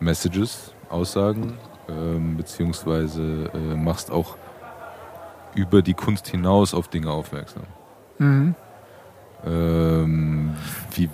Messages, 0.00 0.72
Aussagen, 0.88 1.58
ähm, 1.88 2.36
beziehungsweise 2.36 3.50
äh, 3.54 3.74
machst 3.74 4.10
auch 4.10 4.36
über 5.54 5.82
die 5.82 5.94
Kunst 5.94 6.28
hinaus 6.28 6.74
auf 6.74 6.88
Dinge 6.88 7.10
aufmerksam. 7.10 7.64
Mhm. 8.18 8.54
Ähm, 9.44 10.54
wie, 10.94 11.10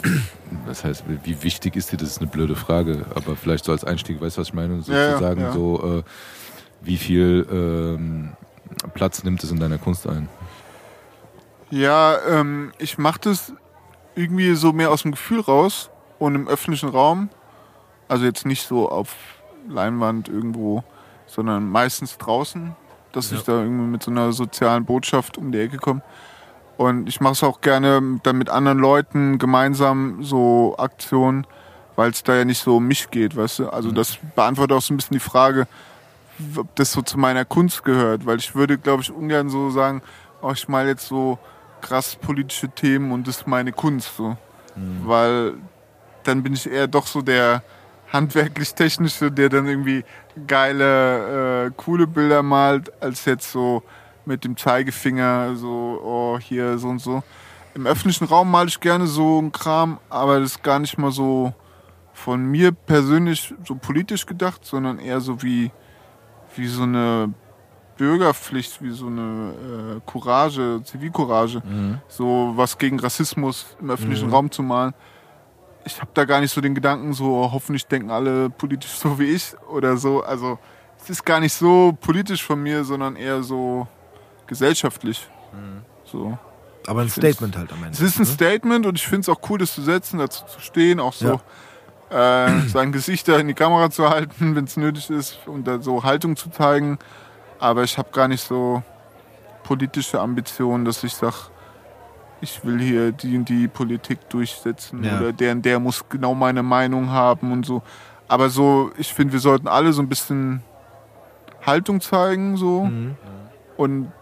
was 0.67 0.85
heißt, 0.85 1.05
wie 1.25 1.43
wichtig 1.43 1.77
ist 1.77 1.93
dir 1.93 1.97
das? 1.97 2.11
ist 2.11 2.21
eine 2.21 2.31
blöde 2.31 2.57
Frage, 2.57 3.07
aber 3.15 3.37
vielleicht 3.37 3.65
so 3.65 3.73
als 3.73 3.85
Einstieg, 3.85 4.21
weißt 4.21 4.37
du, 4.37 4.41
was 4.43 4.49
ich 4.49 4.55
meine? 4.55 4.81
Ja, 4.87 4.95
ja, 4.95 5.11
Sozusagen 5.13 5.41
ja. 5.41 5.53
so, 5.53 5.99
äh, 5.99 6.03
wie 6.83 6.99
viel 6.99 7.47
ähm, 7.51 8.33
Platz 8.95 9.25
nimmt 9.25 9.43
es 9.43 9.51
in 9.51 9.59
deiner 9.59 9.79
Kunst 9.79 10.07
ein? 10.07 10.29
Ja, 11.71 12.19
ähm, 12.29 12.73
ich 12.79 12.99
mache 12.99 13.21
das 13.23 13.53
irgendwie 14.19 14.55
so 14.55 14.73
mehr 14.73 14.91
aus 14.91 15.03
dem 15.03 15.13
Gefühl 15.13 15.41
raus 15.41 15.91
und 16.19 16.35
im 16.35 16.49
öffentlichen 16.49 16.89
Raum. 16.89 17.31
Also 18.09 18.25
jetzt 18.25 18.47
nicht 18.47 18.67
so 18.67 18.91
auf 18.91 19.15
Leinwand 19.69 20.29
irgendwo, 20.29 20.83
sondern 21.27 21.69
meistens 21.69 22.19
draußen, 22.19 22.75
dass 23.13 23.31
ich 23.33 23.43
da 23.43 23.63
irgendwie 23.63 23.87
mit 23.87 24.03
so 24.03 24.11
einer 24.11 24.33
sozialen 24.33 24.85
Botschaft 24.85 25.39
um 25.39 25.53
die 25.53 25.61
Ecke 25.61 25.77
komme. 25.77 26.03
Und 26.77 27.09
ich 27.09 27.21
mache 27.21 27.33
es 27.33 27.43
auch 27.43 27.61
gerne 27.61 28.21
dann 28.23 28.39
mit 28.39 28.51
anderen 28.51 28.79
Leuten 28.79 29.39
gemeinsam 29.39 30.23
so 30.23 30.75
Aktionen, 30.79 31.47
weil 31.97 32.11
es 32.11 32.23
da 32.23 32.37
ja 32.37 32.45
nicht 32.45 32.63
so 32.63 32.77
um 32.77 32.87
mich 32.87 33.11
geht, 33.11 33.37
weißt 33.37 33.61
du. 33.61 33.69
Also 33.71 33.93
das 33.93 34.19
beantwortet 34.35 34.77
auch 34.77 34.83
so 34.83 34.95
ein 34.95 34.97
bisschen 34.97 35.15
die 35.15 35.21
Frage, 35.21 35.67
ob 36.57 36.75
das 36.77 36.93
so 36.93 37.03
zu 37.03 37.19
meiner 37.19 37.45
Kunst 37.45 37.85
gehört, 37.85 38.27
weil 38.27 38.39
ich 38.39 38.55
würde, 38.55 38.79
glaube 38.79 39.03
ich, 39.03 39.11
ungern 39.11 39.49
so 39.49 39.71
sagen, 39.71 40.03
oh, 40.41 40.53
ich 40.53 40.69
mal 40.69 40.87
jetzt 40.87 41.07
so 41.07 41.39
krass 41.81 42.17
politische 42.17 42.69
Themen 42.69 43.13
und 43.13 43.27
das 43.27 43.39
ist 43.39 43.47
meine 43.47 43.73
Kunst 43.73 44.17
so. 44.17 44.37
Weil 45.05 45.55
dann 46.25 46.43
bin 46.43 46.55
ich 46.55 46.71
eher 46.71 46.87
doch 46.87 47.07
so 47.07 47.23
der 47.23 47.63
handwerklich-technische, 48.13 49.31
der 49.31 49.49
dann 49.49 49.67
irgendwie 49.67 50.05
geile, 50.47 51.67
äh, 51.67 51.71
coole 51.77 52.07
Bilder 52.07 52.43
malt, 52.43 52.91
als 53.03 53.25
jetzt 53.25 53.51
so 53.51 53.83
mit 54.25 54.45
dem 54.45 54.57
Zeigefinger 54.57 55.57
so, 55.57 56.01
oh, 56.03 56.39
hier 56.39 56.79
so 56.79 56.89
und 56.89 57.01
so. 57.01 57.23
Im 57.75 57.87
öffentlichen 57.87 58.25
Raum 58.25 58.51
male 58.51 58.69
ich 58.69 58.81
gerne 58.81 59.07
so 59.07 59.41
ein 59.41 59.53
Kram, 59.53 59.99
aber 60.09 60.41
das 60.41 60.53
ist 60.53 60.63
gar 60.63 60.79
nicht 60.79 60.99
mal 60.99 61.13
so 61.13 61.53
von 62.13 62.45
mir 62.47 62.73
persönlich 62.73 63.55
so 63.65 63.75
politisch 63.75 64.27
gedacht, 64.27 64.65
sondern 64.65 64.99
eher 64.99 65.21
so 65.21 65.43
wie, 65.43 65.71
wie 66.57 66.67
so 66.67 66.83
eine 66.83 67.33
Bürgerpflicht, 67.99 68.83
wie 68.83 68.91
so 68.91 69.09
eine 69.09 69.99
äh, 69.99 70.11
Courage, 70.11 70.81
Zivilcourage, 70.85 71.63
so 72.09 72.53
was 72.55 72.79
gegen 72.79 72.99
Rassismus 72.99 73.67
im 73.81 73.91
öffentlichen 73.91 74.31
Raum 74.31 74.51
zu 74.51 74.63
malen. 74.63 74.95
Ich 75.85 76.01
habe 76.01 76.11
da 76.15 76.25
gar 76.25 76.41
nicht 76.41 76.53
so 76.53 76.61
den 76.61 76.75
Gedanken, 76.75 77.13
so 77.13 77.51
hoffentlich 77.53 77.87
denken 77.87 78.11
alle 78.11 78.51
politisch 78.51 78.93
so 78.93 79.19
wie 79.19 79.25
ich 79.27 79.55
oder 79.69 79.97
so. 79.97 80.23
Also 80.23 80.59
es 81.03 81.11
ist 81.11 81.25
gar 81.25 81.41
nicht 81.41 81.53
so 81.53 81.97
politisch 82.01 82.45
von 82.45 82.63
mir, 82.63 82.85
sondern 82.85 83.17
eher 83.17 83.43
so 83.43 83.87
gesellschaftlich. 84.47 85.29
So. 86.05 86.39
Aber 86.87 87.03
ein 87.03 87.11
Statement 87.11 87.57
halt 87.57 87.73
am 87.73 87.85
Ende. 87.85 87.91
Es 87.91 88.01
ist 88.01 88.19
ein 88.19 88.25
Statement 88.27 88.87
und 88.87 88.97
ich 88.97 89.07
finde 89.07 89.21
es 89.21 89.29
auch 89.29 89.41
cool, 89.51 89.59
das 89.59 89.75
zu 89.75 89.83
setzen, 89.83 90.19
dazu 90.19 90.45
zu 90.47 90.61
stehen, 90.61 91.01
auch 91.01 91.13
so 91.13 91.41
äh, 92.11 92.61
sein 92.69 92.93
Gesicht 92.93 93.29
da 93.29 93.39
in 93.39 93.49
die 93.49 93.55
Kamera 93.55 93.91
zu 93.91 94.09
halten, 94.09 94.57
wenn 94.57 94.65
es 94.65 94.77
nötig 94.77 95.11
ist 95.11 95.39
und 95.47 95.67
da 95.67 95.81
so 95.81 96.03
Haltung 96.05 96.37
zu 96.37 96.51
zeigen. 96.51 96.99
Aber 97.59 97.83
ich 97.83 97.99
habe 97.99 98.11
gar 98.13 98.29
nicht 98.29 98.43
so 98.47 98.83
politische 99.65 100.21
Ambitionen, 100.21 100.85
dass 100.85 101.03
ich 101.05 101.15
sage, 101.15 101.35
ich 102.41 102.65
will 102.65 102.79
hier 102.81 103.13
die 103.13 103.37
und 103.37 103.49
die 103.49 103.67
Politik 103.69 104.29
durchsetzen 104.31 105.03
Ja. 105.03 105.19
oder 105.19 105.33
der 105.33 105.53
und 105.53 105.63
der 105.65 105.81
muss 105.81 106.05
genau 106.09 106.35
meine 106.35 106.63
Meinung 106.63 107.11
haben 107.11 107.51
und 107.53 107.67
so. 107.67 107.83
Aber 108.29 108.49
so, 108.51 108.93
ich 108.97 109.13
finde, 109.13 109.33
wir 109.33 109.41
sollten 109.41 109.67
alle 109.69 109.93
so 109.93 110.01
ein 110.03 110.09
bisschen 110.09 110.63
Haltung 111.67 112.01
zeigen 112.01 112.57
so 112.57 112.85
Mhm. 112.85 113.17
und 113.77 114.13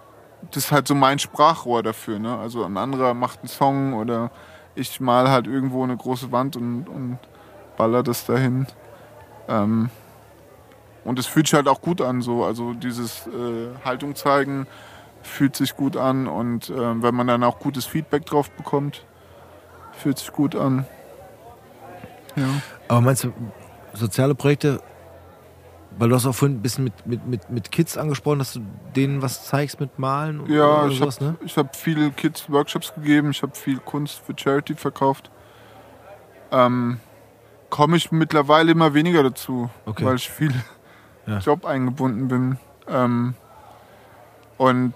das 0.52 0.64
ist 0.64 0.72
halt 0.72 0.88
so 0.88 0.94
mein 0.94 1.18
Sprachrohr 1.18 1.82
dafür. 1.82 2.18
Ne? 2.18 2.36
Also 2.38 2.64
ein 2.64 2.76
anderer 2.76 3.14
macht 3.14 3.40
einen 3.40 3.48
Song 3.48 3.94
oder 3.94 4.30
ich 4.74 5.00
mal 5.00 5.28
halt 5.30 5.46
irgendwo 5.46 5.82
eine 5.84 5.96
große 5.96 6.32
Wand 6.32 6.56
und, 6.56 6.88
und 6.88 7.18
baller 7.76 8.02
das 8.02 8.24
dahin. 8.26 8.66
Ähm, 9.48 9.90
und 11.06 11.18
es 11.18 11.26
fühlt 11.26 11.46
sich 11.46 11.54
halt 11.54 11.68
auch 11.68 11.80
gut 11.80 12.00
an, 12.00 12.20
so. 12.20 12.44
Also 12.44 12.74
dieses 12.74 13.26
äh, 13.26 13.68
Haltung 13.84 14.14
zeigen 14.14 14.66
fühlt 15.22 15.56
sich 15.56 15.74
gut 15.76 15.96
an 15.96 16.26
und 16.28 16.70
ähm, 16.70 17.02
wenn 17.02 17.14
man 17.14 17.26
dann 17.26 17.42
auch 17.42 17.58
gutes 17.58 17.84
Feedback 17.86 18.26
drauf 18.26 18.50
bekommt, 18.50 19.04
fühlt 19.92 20.18
sich 20.18 20.30
gut 20.32 20.54
an. 20.54 20.86
Ja. 22.36 22.44
Aber 22.88 23.00
meinst 23.00 23.24
du, 23.24 23.32
soziale 23.94 24.34
Projekte, 24.34 24.80
weil 25.98 26.10
du 26.10 26.14
hast 26.14 26.26
auch 26.26 26.34
vorhin 26.34 26.58
ein 26.58 26.62
bisschen 26.62 26.84
mit, 26.84 27.06
mit, 27.06 27.26
mit, 27.26 27.50
mit 27.50 27.72
Kids 27.72 27.96
angesprochen, 27.96 28.38
dass 28.38 28.52
du 28.52 28.60
denen 28.94 29.22
was 29.22 29.46
zeigst 29.46 29.80
mit 29.80 29.98
Malen 29.98 30.44
Ja, 30.50 30.82
oder 30.82 30.92
ich 30.92 30.98
sowas, 30.98 31.16
habe 31.16 31.30
ne? 31.32 31.36
ich 31.44 31.56
hab 31.56 31.74
viele 31.74 32.10
Kids 32.10 32.50
Workshops 32.50 32.94
gegeben, 32.94 33.30
ich 33.30 33.42
habe 33.42 33.54
viel 33.54 33.78
Kunst 33.78 34.20
für 34.24 34.34
Charity 34.36 34.74
verkauft. 34.74 35.30
Ähm, 36.52 37.00
Komme 37.68 37.96
ich 37.96 38.12
mittlerweile 38.12 38.70
immer 38.70 38.94
weniger 38.94 39.24
dazu, 39.24 39.70
Okay. 39.86 40.04
weil 40.04 40.14
ich 40.16 40.30
viel 40.30 40.52
Ja. 41.26 41.38
Job 41.38 41.64
eingebunden 41.64 42.28
bin. 42.28 42.58
Ähm, 42.88 43.34
und 44.56 44.94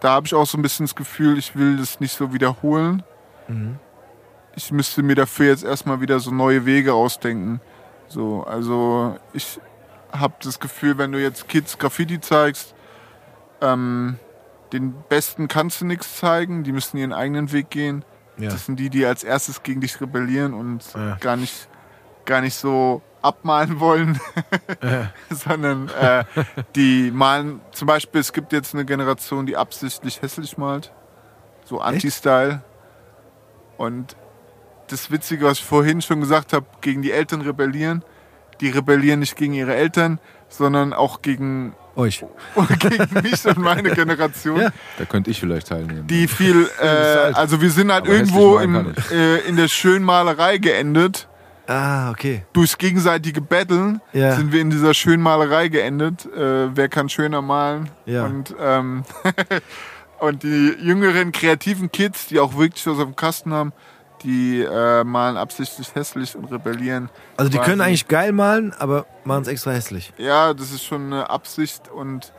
da 0.00 0.12
habe 0.12 0.26
ich 0.26 0.34
auch 0.34 0.46
so 0.46 0.56
ein 0.58 0.62
bisschen 0.62 0.86
das 0.86 0.94
Gefühl, 0.94 1.38
ich 1.38 1.56
will 1.56 1.76
das 1.76 2.00
nicht 2.00 2.16
so 2.16 2.32
wiederholen. 2.32 3.02
Ich 4.54 4.70
müsste 4.70 5.02
mir 5.02 5.16
dafür 5.16 5.46
jetzt 5.46 5.64
erstmal 5.64 6.00
wieder 6.00 6.20
so 6.20 6.30
neue 6.30 6.64
Wege 6.66 6.94
ausdenken. 6.94 7.60
So, 8.08 8.44
also 8.44 9.18
ich 9.32 9.60
habe 10.12 10.34
das 10.42 10.60
Gefühl, 10.60 10.98
wenn 10.98 11.10
du 11.12 11.20
jetzt 11.20 11.48
Kids 11.48 11.76
Graffiti 11.78 12.20
zeigst, 12.20 12.74
ähm, 13.60 14.18
den 14.72 14.94
Besten 15.08 15.48
kannst 15.48 15.80
du 15.80 15.84
nichts 15.84 16.16
zeigen, 16.18 16.62
die 16.62 16.72
müssen 16.72 16.96
ihren 16.96 17.12
eigenen 17.12 17.50
Weg 17.52 17.70
gehen. 17.70 18.04
Ja. 18.36 18.50
Das 18.50 18.66
sind 18.66 18.78
die, 18.78 18.88
die 18.88 19.04
als 19.04 19.24
erstes 19.24 19.62
gegen 19.64 19.80
dich 19.80 20.00
rebellieren 20.00 20.54
und 20.54 20.84
Ja. 20.94 21.16
gar 21.20 21.36
nicht 21.36 21.68
gar 22.24 22.40
nicht 22.40 22.54
so 22.54 23.02
abmalen 23.22 23.80
wollen, 23.80 24.20
sondern 25.30 25.88
äh, 26.00 26.24
die 26.74 27.10
malen, 27.10 27.60
zum 27.72 27.86
Beispiel, 27.86 28.20
es 28.20 28.32
gibt 28.32 28.52
jetzt 28.52 28.74
eine 28.74 28.84
Generation, 28.84 29.46
die 29.46 29.56
absichtlich 29.56 30.22
hässlich 30.22 30.58
malt, 30.58 30.92
so 31.64 31.80
Anti-Style. 31.80 32.62
Und 33.76 34.16
das 34.88 35.10
Witzige, 35.10 35.46
was 35.46 35.58
ich 35.58 35.64
vorhin 35.64 36.02
schon 36.02 36.20
gesagt 36.20 36.52
habe, 36.52 36.66
gegen 36.80 37.02
die 37.02 37.12
Eltern 37.12 37.40
rebellieren, 37.42 38.04
die 38.60 38.68
rebellieren 38.68 39.20
nicht 39.20 39.36
gegen 39.36 39.54
ihre 39.54 39.74
Eltern, 39.74 40.20
sondern 40.48 40.92
auch 40.92 41.22
gegen, 41.22 41.74
Euch. 41.96 42.24
gegen 42.78 43.22
mich 43.22 43.44
und 43.46 43.58
meine 43.58 43.90
Generation 43.90 44.60
Ja. 44.60 44.70
Da 44.98 45.04
könnte 45.06 45.30
ich 45.30 45.40
vielleicht 45.40 45.68
teilnehmen. 45.68 46.06
die 46.06 46.28
viel, 46.28 46.68
äh, 46.80 46.86
also 46.86 47.60
wir 47.60 47.70
sind 47.70 47.90
halt 47.92 48.04
Aber 48.04 48.12
irgendwo 48.12 48.60
ich. 48.60 49.10
äh, 49.12 49.38
in 49.48 49.56
der 49.56 49.68
Schönmalerei 49.68 50.58
geendet. 50.58 51.28
Ah, 51.70 52.10
okay. 52.10 52.44
Durchs 52.52 52.76
gegenseitige 52.78 53.40
Betteln 53.40 54.00
Ja. 54.12 54.34
sind 54.34 54.50
wir 54.50 54.60
in 54.60 54.70
dieser 54.70 54.92
Schönmalerei 54.92 55.68
geendet. 55.68 56.26
Äh, 56.26 56.74
wer 56.76 56.88
kann 56.88 57.08
schöner 57.08 57.42
malen? 57.42 57.88
Ja. 58.06 58.24
Und, 58.24 58.52
ähm, 58.58 59.04
und 60.18 60.42
die 60.42 60.74
jüngeren 60.80 61.30
kreativen 61.30 61.92
Kids, 61.92 62.26
die 62.26 62.40
auch 62.40 62.56
wirklich 62.56 62.84
was 62.88 62.98
auf 62.98 63.04
dem 63.04 63.14
Kasten 63.14 63.52
haben, 63.52 63.72
die 64.24 64.62
äh, 64.62 65.04
malen 65.04 65.36
absichtlich 65.36 65.94
hässlich 65.94 66.34
und 66.34 66.50
rebellieren. 66.50 67.08
Also 67.36 67.52
die 67.52 67.58
können 67.58 67.80
eigentlich 67.80 68.08
geil 68.08 68.32
malen, 68.32 68.72
aber 68.76 69.06
machen 69.22 69.42
es 69.42 69.48
extra 69.48 69.70
hässlich. 69.70 70.12
Ja, 70.18 70.52
das 70.54 70.72
ist 70.72 70.84
schon 70.84 71.06
eine 71.06 71.30
Absicht 71.30 71.88
und 71.88 72.32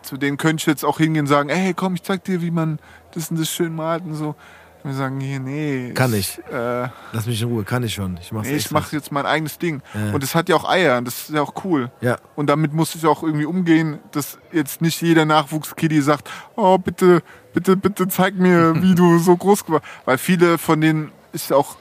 zu 0.00 0.16
denen 0.16 0.38
könnte 0.38 0.62
ich 0.62 0.66
jetzt 0.66 0.86
auch 0.86 0.96
hingehen 0.96 1.24
und 1.24 1.28
sagen, 1.28 1.50
ey, 1.50 1.74
komm, 1.74 1.94
ich 1.96 2.02
zeig 2.02 2.24
dir, 2.24 2.40
wie 2.40 2.50
man 2.50 2.78
das 3.12 3.30
und 3.30 3.38
das 3.38 3.50
schön 3.50 3.74
malt 3.74 4.04
und 4.06 4.14
so. 4.14 4.34
Wir 4.82 4.94
sagen, 4.94 5.18
nee, 5.18 5.38
nee. 5.38 5.92
Kann 5.94 6.14
ich. 6.14 6.38
ich. 6.38 6.52
Äh, 6.52 6.88
Lass 7.12 7.26
mich 7.26 7.42
in 7.42 7.48
Ruhe, 7.48 7.64
kann 7.64 7.82
ich 7.82 7.94
schon. 7.94 8.18
Ich 8.20 8.32
mach's 8.32 8.48
nee, 8.48 8.56
ich 8.56 8.70
mache 8.70 8.96
jetzt 8.96 9.12
mein 9.12 9.26
eigenes 9.26 9.58
Ding. 9.58 9.82
Ja. 9.94 10.12
Und 10.12 10.24
es 10.24 10.34
hat 10.34 10.48
ja 10.48 10.56
auch 10.56 10.68
Eier 10.68 10.98
und 10.98 11.04
das 11.04 11.28
ist 11.28 11.30
ja 11.30 11.42
auch 11.42 11.52
cool. 11.64 11.90
Ja. 12.00 12.16
Und 12.36 12.48
damit 12.48 12.72
muss 12.72 12.94
ich 12.94 13.06
auch 13.06 13.22
irgendwie 13.22 13.44
umgehen, 13.44 13.98
dass 14.12 14.38
jetzt 14.52 14.80
nicht 14.80 15.02
jeder 15.02 15.26
Nachwuchskiddy 15.26 16.00
sagt, 16.00 16.30
oh, 16.56 16.78
bitte, 16.78 17.22
bitte, 17.52 17.76
bitte 17.76 18.08
zeig 18.08 18.36
mir, 18.36 18.74
wie 18.82 18.94
du 18.94 19.18
so 19.18 19.36
groß 19.36 19.64
geworden 19.64 19.84
Weil 20.06 20.18
viele 20.18 20.56
von 20.56 20.80
denen 20.80 21.12
ist 21.32 21.52
auch 21.52 21.76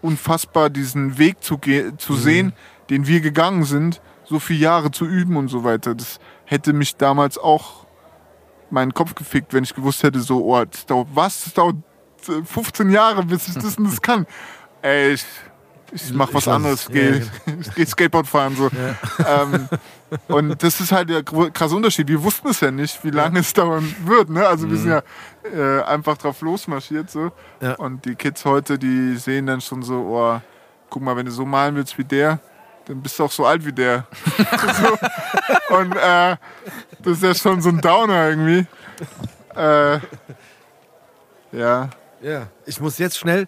unfassbar, 0.00 0.70
diesen 0.70 1.18
Weg 1.18 1.42
zu, 1.42 1.58
zu 1.98 2.14
sehen, 2.14 2.52
den 2.88 3.06
wir 3.06 3.20
gegangen 3.20 3.64
sind, 3.64 4.00
so 4.24 4.38
viele 4.38 4.60
Jahre 4.60 4.90
zu 4.90 5.06
üben 5.06 5.36
und 5.36 5.48
so 5.48 5.64
weiter. 5.64 5.94
Das 5.94 6.20
hätte 6.44 6.72
mich 6.72 6.96
damals 6.96 7.36
auch 7.36 7.86
meinen 8.70 8.94
Kopf 8.94 9.14
gefickt, 9.14 9.52
wenn 9.54 9.64
ich 9.64 9.74
gewusst 9.74 10.02
hätte, 10.02 10.20
so, 10.20 10.44
oh, 10.44 10.64
das 10.64 10.86
dauert, 10.86 11.08
was? 11.14 11.44
Das 11.44 11.54
dauert 11.54 11.76
15 12.22 12.90
Jahre, 12.90 13.24
bis 13.24 13.48
ich 13.48 13.54
das 13.54 13.76
und 13.76 13.84
das 13.84 14.00
kann. 14.00 14.26
Ey, 14.82 15.12
ich, 15.12 15.24
ich 15.92 16.12
mach 16.12 16.28
was 16.32 16.46
lass 16.46 16.54
anderes, 16.54 16.80
es. 16.80 16.86
ich 16.88 16.92
gehe 16.92 17.18
Ja, 17.18 17.54
ich 17.60 17.74
geh 17.74 17.84
Skateboard 17.86 18.26
fahren, 18.26 18.54
so. 18.56 18.70
Ähm, 19.26 19.68
und 20.28 20.62
das 20.62 20.80
ist 20.80 20.92
halt 20.92 21.10
der 21.10 21.22
krasse 21.22 21.74
Unterschied. 21.74 22.08
Wir 22.08 22.22
wussten 22.22 22.48
es 22.48 22.60
ja 22.60 22.70
nicht, 22.70 23.02
wie 23.04 23.10
lange 23.10 23.40
es 23.40 23.52
dauern 23.52 23.94
wird. 24.04 24.30
Ne? 24.30 24.46
Also 24.46 24.68
wir 24.70 24.76
sind 24.76 24.90
ja 24.90 25.02
äh, 25.54 25.82
einfach 25.82 26.16
drauf 26.18 26.40
losmarschiert. 26.40 27.10
So. 27.10 27.32
Ja. 27.60 27.74
Und 27.74 28.04
die 28.04 28.14
Kids 28.14 28.44
heute, 28.44 28.78
die 28.78 29.16
sehen 29.16 29.46
dann 29.46 29.60
schon 29.60 29.82
so, 29.82 29.94
oh, 29.94 30.40
guck 30.90 31.02
mal, 31.02 31.16
wenn 31.16 31.26
du 31.26 31.32
so 31.32 31.44
malen 31.44 31.76
willst 31.76 31.96
wie 31.98 32.04
der, 32.04 32.38
dann 32.86 33.02
bist 33.02 33.18
du 33.18 33.24
auch 33.24 33.32
so 33.32 33.44
alt 33.44 33.64
wie 33.64 33.72
der. 33.72 34.06
so. 34.38 35.76
Und 35.76 35.94
äh, 35.96 36.36
das 37.02 37.18
ist 37.18 37.22
ja 37.22 37.34
schon 37.34 37.60
so 37.60 37.68
ein 37.68 37.80
Downer 37.80 38.30
irgendwie. 38.30 38.66
Äh, 39.54 40.00
ja. 41.52 41.90
Ja. 42.20 42.48
Ich 42.66 42.80
muss 42.80 42.98
jetzt 42.98 43.18
schnell, 43.18 43.46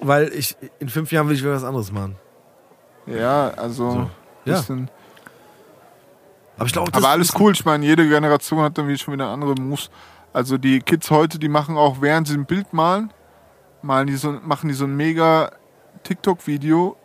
weil 0.00 0.32
ich 0.32 0.56
in 0.78 0.88
fünf 0.88 1.12
Jahren 1.12 1.28
will 1.28 1.34
ich 1.36 1.42
wieder 1.42 1.54
was 1.54 1.64
anderes 1.64 1.92
machen. 1.92 2.16
Ja, 3.06 3.50
also 3.50 4.10
Ja. 4.44 4.56
bisschen. 4.56 4.90
Aber 6.56 6.66
ich 6.66 6.72
glaube, 6.72 6.90
das 6.90 7.02
Aber 7.02 7.12
alles 7.12 7.32
cool. 7.38 7.52
Ich 7.52 7.64
meine, 7.64 7.86
jede 7.86 8.08
Generation 8.08 8.60
hat 8.60 8.76
dann 8.76 8.96
schon 8.98 9.14
wieder 9.14 9.28
andere 9.28 9.54
Moves. 9.54 9.90
Also 10.32 10.58
die 10.58 10.80
Kids 10.80 11.10
heute, 11.10 11.38
die 11.38 11.48
machen 11.48 11.76
auch, 11.76 12.00
während 12.00 12.28
sie 12.28 12.34
ein 12.34 12.44
Bild 12.46 12.72
malen, 12.72 13.12
malen 13.82 14.08
die 14.08 14.16
so, 14.16 14.32
machen 14.32 14.68
die 14.68 14.74
so 14.74 14.84
ein 14.84 14.96
mega 14.96 15.50
TikTok-Video, 16.02 16.96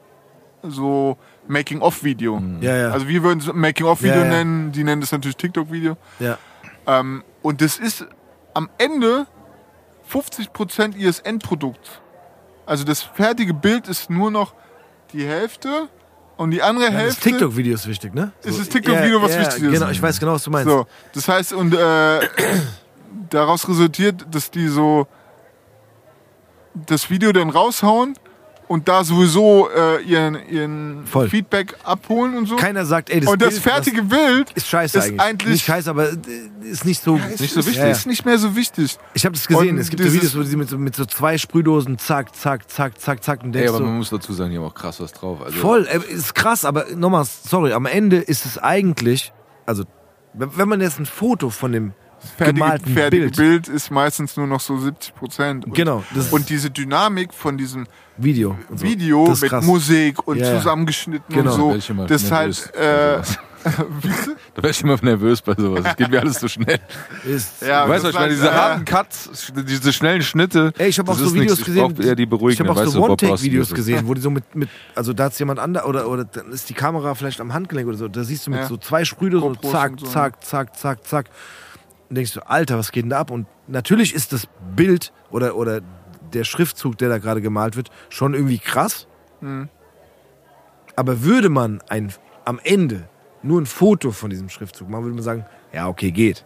so 0.63 1.17
Making-of-Video. 1.47 2.41
Ja, 2.61 2.75
ja. 2.75 2.89
Also 2.89 3.07
wir 3.07 3.21
würden 3.23 3.39
es 3.39 3.51
Making-of-Video 3.53 4.15
Ja, 4.19 4.23
ja. 4.25 4.29
nennen, 4.31 4.71
die 4.71 4.83
nennen 4.83 5.01
das 5.01 5.11
natürlich 5.11 5.37
TikTok-Video. 5.37 5.97
ja. 6.19 6.37
Ähm, 6.85 7.23
und 7.41 7.61
das 7.61 7.77
ist 7.77 8.05
am 8.53 8.69
Ende 8.77 9.25
50% 10.13 10.95
ihres 10.95 11.19
Endprodukts. 11.19 11.89
Also 12.65 12.83
das 12.83 13.01
fertige 13.01 13.53
Bild 13.53 13.87
ist 13.87 14.09
nur 14.09 14.31
noch 14.31 14.53
die 15.11 15.25
Hälfte 15.25 15.89
und 16.37 16.51
die 16.51 16.61
andere 16.61 16.85
Das 16.85 16.93
Hälfte 16.93 17.29
TikTok-Video 17.29 17.73
ist 17.73 17.87
wichtig, 17.87 18.13
ne? 18.13 18.31
Ist 18.43 18.59
das 18.59 18.69
TikTok-Video, 18.69 19.21
was 19.21 19.37
wichtig 19.37 19.63
ist? 19.63 19.71
Genau, 19.73 19.89
ich 19.89 20.01
weiß 20.01 20.19
genau, 20.19 20.33
was 20.33 20.43
du 20.43 20.51
meinst. 20.51 20.69
So, 20.69 20.85
das 21.13 21.27
heißt, 21.27 21.53
und 21.53 21.73
äh, 21.73 22.19
daraus 23.29 23.67
resultiert, 23.67 24.25
dass 24.31 24.49
die 24.49 24.67
so 24.67 25.07
das 26.73 27.09
Video 27.09 27.31
dann 27.31 27.49
raushauen 27.49 28.17
und 28.67 28.87
da 28.87 29.03
sowieso 29.03 29.69
äh, 29.69 30.01
ihren, 30.03 30.37
ihren 30.49 31.05
Voll. 31.05 31.29
Feedback 31.29 31.75
abholen 31.83 32.37
und 32.37 32.47
so. 32.47 32.55
Keiner 32.55 32.85
sagt, 32.85 33.09
ey, 33.09 33.19
das 33.19 33.29
und 33.29 33.41
das 33.41 33.49
Bild, 33.55 33.63
fertige 33.63 34.03
Bild 34.03 34.51
ist 34.53 34.67
scheiße 34.67 34.97
ist 34.97 35.03
eigentlich. 35.05 35.21
eigentlich- 35.21 35.51
Nicht 35.51 35.65
scheiße, 35.65 35.89
aber 35.89 36.11
äh, 36.11 36.15
ist 36.63 36.85
nicht 36.85 37.01
so. 37.03 37.17
ist 37.17 37.39
nicht 37.41 37.53
so 37.53 37.59
ist, 37.59 37.67
wichtig. 37.67 37.83
ist 37.91 38.05
nicht 38.07 38.25
mehr 38.25 38.37
so 38.37 38.55
wichtig. 38.55 38.97
Ich 39.13 39.25
habe 39.25 39.35
das 39.35 39.47
gesehen. 39.47 39.69
Und 39.75 39.77
es 39.79 39.89
gibt 39.89 40.01
so 40.01 40.09
dieses- 40.09 40.21
Videos, 40.33 40.37
wo 40.37 40.43
sie 40.49 40.55
mit 40.57 40.69
so, 40.69 40.77
mit 40.77 40.95
so 40.95 41.05
zwei 41.05 41.37
Sprühdosen 41.37 41.97
zack, 41.97 42.35
zack, 42.35 42.69
zack, 42.69 42.99
zack, 42.99 43.23
zack 43.23 43.43
und 43.43 43.55
Ey, 43.55 43.67
aber 43.67 43.77
so, 43.79 43.83
man 43.83 43.97
muss 43.97 44.09
dazu 44.09 44.33
sagen, 44.33 44.51
die 44.51 44.57
haben 44.57 44.65
auch 44.65 44.73
krass 44.73 44.99
was 44.99 45.11
drauf. 45.13 45.41
Also, 45.43 45.57
voll, 45.59 45.87
äh, 45.87 45.99
ist 46.13 46.33
krass, 46.33 46.65
aber 46.65 46.85
nochmal, 46.95 47.25
sorry, 47.25 47.73
am 47.73 47.85
Ende 47.85 48.17
ist 48.17 48.45
es 48.45 48.57
eigentlich, 48.57 49.33
also 49.65 49.83
wenn 50.33 50.67
man 50.67 50.81
jetzt 50.81 50.99
ein 50.99 51.05
Foto 51.05 51.49
von 51.51 51.71
dem 51.73 51.93
Fertige, 52.37 52.53
gemalten 52.59 52.93
fertige 52.93 53.23
Bild, 53.25 53.35
Bild. 53.35 53.67
ist 53.67 53.91
meistens 53.91 54.37
nur 54.37 54.47
noch 54.47 54.61
so 54.61 54.77
70 54.77 55.13
Prozent. 55.13 55.65
Genau, 55.73 56.03
das 56.15 56.27
ist- 56.27 56.33
und 56.33 56.49
diese 56.49 56.71
Dynamik 56.71 57.33
von 57.33 57.57
diesem 57.57 57.85
Video, 58.17 58.57
und 58.69 58.79
so, 58.79 58.85
Video 58.85 59.27
mit 59.29 59.41
krass. 59.49 59.65
Musik 59.65 60.27
und 60.27 60.37
ja. 60.37 60.57
zusammengeschnitten 60.57 61.35
Genau. 61.35 61.51
und 61.53 61.57
so, 61.57 61.69
Da 61.71 61.75
ich 61.77 61.89
immer 61.89 62.05
das 62.07 62.23
ist 62.23 62.29
nervös 62.31 62.71
halt, 62.73 62.75
äh. 62.75 63.21
Da 64.55 64.61
wäre 64.61 64.71
ich 64.71 64.81
immer 64.81 64.97
nervös 65.01 65.41
bei 65.41 65.53
sowas. 65.57 65.83
Es 65.85 65.95
geht 65.95 66.09
mir 66.09 66.19
alles 66.19 66.37
zu 66.39 66.47
schnell. 66.49 66.79
Ist, 67.23 67.61
Ja, 67.61 67.87
weißt 67.87 68.03
du, 68.03 68.09
ich 68.09 68.13
meine? 68.15 68.29
Diese 68.29 68.51
halt, 68.51 68.61
harten 68.61 68.85
Cuts, 68.85 69.53
diese 69.55 69.93
schnellen 69.93 70.21
Schnitte. 70.21 70.73
Ey, 70.77 70.89
ich 70.89 70.99
habe 70.99 71.11
auch 71.11 71.15
so 71.17 71.33
Videos 71.33 71.59
nichts. 71.59 71.65
gesehen. 71.65 71.95
Ich 71.97 72.15
die 72.15 72.23
ich 72.23 72.59
habe 72.59 72.71
auch 72.71 72.75
weißt 72.75 72.91
so 72.91 73.03
One-Take-Videos 73.03 73.73
gesehen, 73.73 74.05
wo 74.07 74.13
die 74.13 74.21
so 74.21 74.29
mit, 74.29 74.53
mit 74.55 74.69
also 74.95 75.13
da 75.13 75.27
ist 75.27 75.39
jemand 75.39 75.59
anders 75.59 75.85
oder, 75.85 76.09
oder 76.09 76.25
dann 76.25 76.51
ist 76.51 76.69
die 76.69 76.73
Kamera 76.73 77.15
vielleicht 77.15 77.39
am 77.39 77.53
Handgelenk 77.53 77.87
oder 77.87 77.97
so. 77.97 78.07
Da 78.09 78.23
siehst 78.23 78.45
du 78.47 78.51
mit 78.51 78.59
Ja. 78.59 78.67
so 78.67 78.77
zwei 78.77 79.05
Sprühdosen, 79.05 79.53
GoPros 79.53 79.71
zack, 79.71 79.91
so. 79.97 80.05
zack, 80.07 80.43
zack, 80.43 80.75
zack, 80.77 81.07
zack. 81.07 81.25
Und 82.09 82.15
denkst 82.17 82.33
du, 82.33 82.41
Alter, 82.47 82.77
was 82.77 82.91
geht 82.91 83.03
denn 83.03 83.09
da 83.11 83.19
ab? 83.19 83.31
Und 83.31 83.47
natürlich 83.67 84.13
ist 84.13 84.33
das 84.33 84.47
Bild 84.75 85.13
oder, 85.31 85.55
oder 85.55 85.79
der 86.33 86.43
Schriftzug, 86.43 86.97
der 86.97 87.09
da 87.09 87.17
gerade 87.17 87.41
gemalt 87.41 87.75
wird, 87.75 87.89
schon 88.09 88.33
irgendwie 88.33 88.59
krass. 88.59 89.07
Mhm. 89.41 89.69
Aber 90.95 91.21
würde 91.23 91.49
man 91.49 91.81
ein, 91.89 92.13
am 92.45 92.59
Ende 92.63 93.07
nur 93.41 93.59
ein 93.59 93.65
Foto 93.65 94.11
von 94.11 94.29
diesem 94.29 94.49
Schriftzug 94.49 94.89
machen, 94.89 95.03
würde 95.03 95.15
man 95.15 95.23
sagen, 95.23 95.45
ja, 95.73 95.87
okay, 95.87 96.11
geht. 96.11 96.45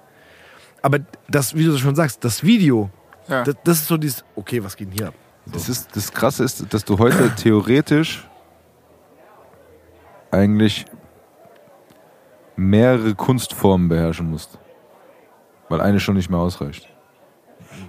Aber 0.82 1.00
das, 1.30 1.56
wie 1.56 1.66
du 1.66 1.78
schon 1.78 1.96
sagst, 1.96 2.24
das 2.24 2.44
Video, 2.44 2.90
Ja. 3.28 3.44
das, 3.44 3.56
das 3.64 3.78
ist 3.80 3.88
so 3.88 3.98
dieses, 3.98 4.24
okay, 4.36 4.64
was 4.64 4.76
geht 4.76 4.88
denn 4.90 4.98
hier 4.98 5.08
ab? 5.10 5.14
Das, 5.46 5.70
ist, 5.70 5.96
das 5.96 6.12
Krasse 6.12 6.44
ist, 6.44 6.74
dass 6.74 6.84
du 6.86 6.98
heute 6.98 7.30
theoretisch 7.36 8.28
eigentlich 10.32 10.86
mehrere 12.56 13.16
Kunstformen 13.16 13.88
beherrschen 13.90 14.30
musst. 14.30 14.58
Weil 15.70 15.82
eine 15.82 16.00
schon 16.00 16.16
nicht 16.16 16.30
mehr 16.30 16.40
ausreicht. 16.40 16.88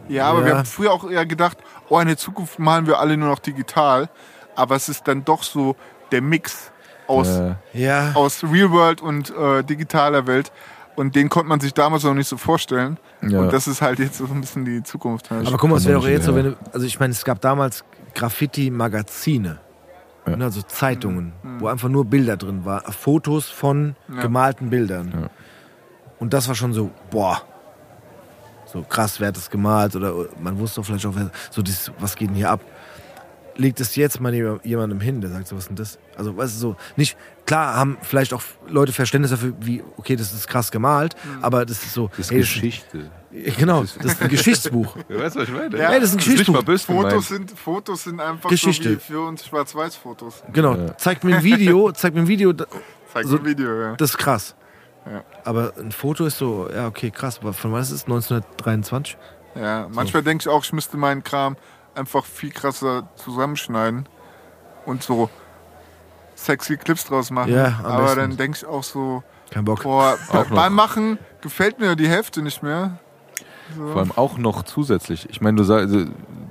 Ja, 0.09 0.27
aber 0.31 0.40
Ja. 0.40 0.47
wir 0.47 0.56
haben 0.59 0.65
früher 0.66 0.93
auch 0.93 1.09
eher 1.10 1.27
gedacht, 1.27 1.59
oh, 1.89 1.98
in 2.01 2.06
der 2.09 2.16
Zukunft 2.16 2.59
malen 2.59 2.86
wir 2.86 2.98
alle 2.98 3.16
nur 3.16 3.28
noch 3.28 3.39
digital. 3.39 4.09
Aber 4.56 4.74
es 4.77 4.89
ist 4.89 5.06
dann 5.09 5.24
doch 5.24 5.43
so 5.43 5.77
der 6.12 6.23
Mix 6.23 6.73
aus, 7.06 7.28
Äh, 7.28 7.55
Ja. 7.73 8.12
aus 8.15 8.43
Real 8.44 8.70
World 8.70 9.01
und 9.01 9.31
äh, 9.36 9.62
digitaler 9.62 10.27
Welt. 10.27 10.51
Und 10.97 11.15
den 11.15 11.28
konnte 11.28 11.48
man 11.48 11.60
sich 11.60 11.73
damals 11.74 12.02
noch 12.02 12.15
nicht 12.15 12.27
so 12.28 12.36
vorstellen. 12.36 12.98
Ja. 13.23 13.40
Und 13.40 13.52
das 13.52 13.69
ist 13.69 13.81
halt 13.82 13.98
jetzt 14.01 14.19
so 14.19 14.24
ein 14.24 14.40
bisschen 14.40 14.65
die 14.65 14.82
Zukunft. 14.82 15.31
Halt. 15.31 15.47
Aber 15.47 15.56
guck 15.56 15.70
mal, 15.70 15.77
es 15.77 15.85
wäre 15.86 16.01
doch 16.01 16.09
jetzt 16.09 16.24
so, 16.24 16.35
wenn 16.35 16.44
du, 16.47 16.56
also 16.73 16.86
ich 16.86 16.98
meine, 16.98 17.12
es 17.12 17.24
gab 17.24 17.40
damals 17.40 17.85
Graffiti-Magazine, 18.15 19.59
Ja. 20.27 20.35
also 20.39 20.62
Zeitungen, 20.62 21.32
wo 21.59 21.69
einfach 21.69 21.89
nur 21.89 22.05
Bilder 22.05 22.36
drin 22.36 22.65
waren, 22.65 22.93
Fotos 22.93 23.48
von 23.48 23.94
Ja. 24.12 24.23
gemalten 24.23 24.70
Bildern. 24.70 25.12
Ja. 25.23 25.31
Und 26.19 26.35
das 26.35 26.48
war 26.48 26.55
schon 26.55 26.73
so, 26.73 26.90
boah, 27.10 27.43
So 28.73 28.82
krass, 28.82 29.19
wer 29.20 29.28
hat 29.28 29.36
das 29.36 29.49
gemalt 29.51 29.97
oder 29.97 30.15
man 30.40 30.59
wusste 30.59 30.81
auch 30.81 30.85
vielleicht 30.85 31.07
auch, 31.07 31.15
wer, 31.15 31.31
so 31.51 31.62
dieses, 31.62 31.90
was 31.99 32.15
geht 32.16 32.28
denn 32.28 32.36
hier 32.36 32.51
ab? 32.51 32.61
Legt 33.57 33.81
es 33.81 33.97
jetzt 33.97 34.20
mal 34.20 34.32
jemand- 34.32 34.65
jemandem 34.65 35.01
hin, 35.01 35.20
der 35.20 35.31
sagt 35.31 35.49
so, 35.49 35.57
was 35.57 35.65
ist 35.65 35.69
denn 35.70 35.77
das? 35.77 35.99
Also, 36.16 36.36
weißt 36.36 36.55
du, 36.55 36.59
so, 36.61 36.77
nicht, 36.95 37.16
klar 37.45 37.74
haben 37.74 37.99
vielleicht 38.03 38.32
auch 38.32 38.43
Leute 38.69 38.93
Verständnis 38.93 39.32
dafür, 39.32 39.53
wie, 39.61 39.82
okay, 39.97 40.15
das 40.15 40.32
ist 40.32 40.47
krass 40.47 40.70
gemalt, 40.70 41.16
aber 41.43 41.66
das 41.66 41.82
ist 41.82 41.93
so, 41.93 42.09
Das 42.16 42.27
ist 42.27 42.31
ey, 42.31 42.39
Geschichte. 42.39 43.11
Genau, 43.59 43.82
das 43.82 43.97
ist 43.97 44.23
ein 44.23 44.28
Geschichtsbuch. 44.28 44.97
Ja, 45.09 45.19
weißt 45.19 45.35
du, 45.36 45.40
was 45.40 45.49
ich 45.49 45.55
meine? 45.55 45.77
Ja, 45.77 45.90
Ey, 45.90 45.99
das 46.01 46.11
ist 46.11 46.15
ein 46.15 46.19
Geschichtsbuch. 46.19 46.61
gemeint. 46.65 46.81
Fotos 46.82 47.28
sind, 47.28 47.51
Fotos 47.59 48.05
sind 48.05 48.20
einfach 48.20 48.49
Geschichte. 48.49 48.90
so 48.90 48.95
wie 48.97 49.01
für 49.01 49.20
uns 49.23 49.45
Schwarz-Weiß-Fotos. 49.47 50.45
Genau, 50.53 50.77
zeigt 50.97 51.24
mir 51.24 51.39
ein 51.39 51.43
Video, 51.43 51.90
zeigt 51.93 52.15
mir 52.15 52.23
ein 52.23 52.28
Video, 52.28 52.53
da- 52.53 52.66
Zeig 53.12 53.24
So- 53.24 53.31
so, 53.31 53.39
ein 53.39 53.45
Video, 53.45 53.81
ja. 53.81 53.97
das 53.97 54.11
ist 54.11 54.19
krass. 54.19 54.55
Ja. 55.11 55.23
Aber 55.45 55.73
ein 55.79 55.93
Foto 55.93 56.27
ist 56.27 56.39
so, 56.39 56.69
ja, 56.75 56.87
okay, 56.87 57.11
krass. 57.11 57.39
Aber 57.41 57.53
von 57.53 57.73
wann 57.73 57.81
ist 57.83 57.91
es? 57.91 58.03
1923? 58.05 59.17
ja. 59.55 59.87
Manchmal 59.91 60.23
denke 60.23 60.43
ich 60.43 60.49
auch, 60.49 60.63
ich 60.65 60.73
müsste 60.73 60.97
meinen 60.97 61.25
Kram 61.25 61.57
einfach 61.95 62.25
viel 62.25 62.51
krasser 62.51 63.09
zusammenschneiden 63.17 64.07
und 64.87 65.03
so 65.03 65.31
sexy 66.35 66.77
Clips 66.77 67.05
draus 67.07 67.31
machen. 67.31 67.53
Ja, 67.53 67.79
am 67.81 67.87
Aber 67.87 68.03
besten. 68.05 68.19
dann 68.21 68.37
denke 68.37 68.59
ich 68.59 68.67
auch 68.67 68.85
so, 68.85 69.23
Kein 69.51 69.65
Bock. 69.65 69.83
boah, 69.83 70.17
Auch 70.29 70.49
noch. 70.51 70.57
beim 70.57 70.75
Machen 70.75 71.19
gefällt 71.41 71.81
mir 71.81 71.97
die 71.97 72.09
Hälfte 72.09 72.43
nicht 72.43 72.63
mehr. 72.63 72.99
Vor 73.77 73.97
allem 73.97 74.13
auch 74.13 74.39
noch 74.39 74.63
zusätzlich. 74.63 75.29
Ich 75.31 75.41
meine, 75.41 75.57
du, 75.59 75.65
sag, 75.65 75.89
du 75.89 76.09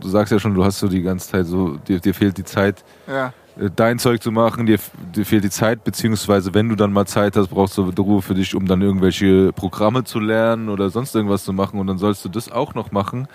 sagst 0.08 0.32
ja 0.32 0.40
schon, 0.40 0.54
du 0.54 0.64
hast 0.66 0.80
so 0.80 0.88
die 0.88 1.02
ganze 1.02 1.30
Zeit 1.30 1.46
so, 1.48 1.78
dir, 1.78 2.00
dir 2.00 2.14
fehlt 2.14 2.38
die 2.38 2.44
Zeit, 2.44 2.84
Ja, 3.08 3.34
dein 3.76 4.00
Zeug 4.00 4.22
zu 4.22 4.32
machen, 4.32 4.66
dir, 4.66 4.80
dir 5.16 5.26
fehlt 5.26 5.44
die 5.44 5.50
Zeit, 5.50 5.84
beziehungsweise 5.84 6.54
wenn 6.54 6.70
du 6.70 6.76
dann 6.76 6.94
mal 6.94 7.06
Zeit 7.06 7.36
hast, 7.36 7.50
brauchst 7.50 7.78
du 7.78 7.90
Ruhe 7.98 8.22
für 8.22 8.36
dich, 8.36 8.56
um 8.56 8.68
dann 8.68 8.82
irgendwelche 8.82 9.52
Programme 9.54 10.04
zu 10.04 10.20
lernen 10.20 10.70
oder 10.70 10.90
sonst 10.90 11.16
irgendwas 11.16 11.44
zu 11.44 11.54
machen 11.54 11.80
und 11.80 11.88
dann 11.88 11.98
sollst 11.98 12.24
du 12.24 12.30
das 12.30 12.52
auch 12.52 12.76
noch 12.76 12.92
machen. 12.92 13.28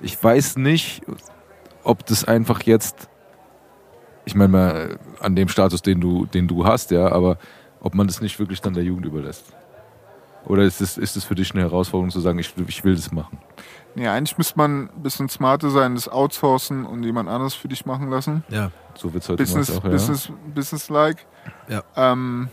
Ich 0.00 0.22
weiß 0.22 0.56
nicht, 0.56 1.02
ob 1.84 2.06
das 2.06 2.24
einfach 2.24 2.62
jetzt, 2.62 3.08
ich 4.24 4.34
meine 4.34 4.48
mal 4.48 4.90
äh, 4.90 5.24
an 5.24 5.36
dem 5.36 5.48
Status, 5.48 5.82
den 5.82 6.00
du, 6.00 6.26
den 6.26 6.48
du 6.48 6.64
hast, 6.64 6.90
ja, 6.90 7.12
aber 7.12 7.38
ob 7.80 7.94
man 7.94 8.06
das 8.06 8.20
nicht 8.20 8.38
wirklich 8.38 8.60
dann 8.60 8.74
der 8.74 8.84
Jugend 8.84 9.06
überlässt. 9.06 9.44
Oder 10.46 10.62
ist 10.62 10.80
es 10.80 10.96
ist 10.96 11.16
es 11.16 11.24
für 11.24 11.34
dich 11.34 11.52
eine 11.52 11.62
Herausforderung 11.62 12.10
zu 12.10 12.20
sagen, 12.20 12.38
ich, 12.38 12.54
ich 12.68 12.84
will 12.84 12.94
das 12.94 13.10
machen? 13.10 13.38
Nee, 13.96 14.06
eigentlich 14.06 14.38
müsste 14.38 14.56
man 14.56 14.82
ein 14.94 15.02
bisschen 15.02 15.28
smarter 15.28 15.70
sein, 15.70 15.94
das 15.96 16.08
outsourcen 16.08 16.84
und 16.86 17.02
jemand 17.02 17.28
anderes 17.28 17.54
für 17.54 17.66
dich 17.68 17.84
machen 17.86 18.08
lassen. 18.10 18.44
Ja. 18.48 18.70
So 18.94 19.12
wird 19.12 19.24
es 19.24 19.28
heute 19.28 19.42
Business, 19.42 19.70
auch, 19.76 19.82
ja. 19.84 19.90
Business, 19.90 20.30
Business-like. 20.54 21.26
Ja. 21.68 21.82
Ähm, 21.96 22.48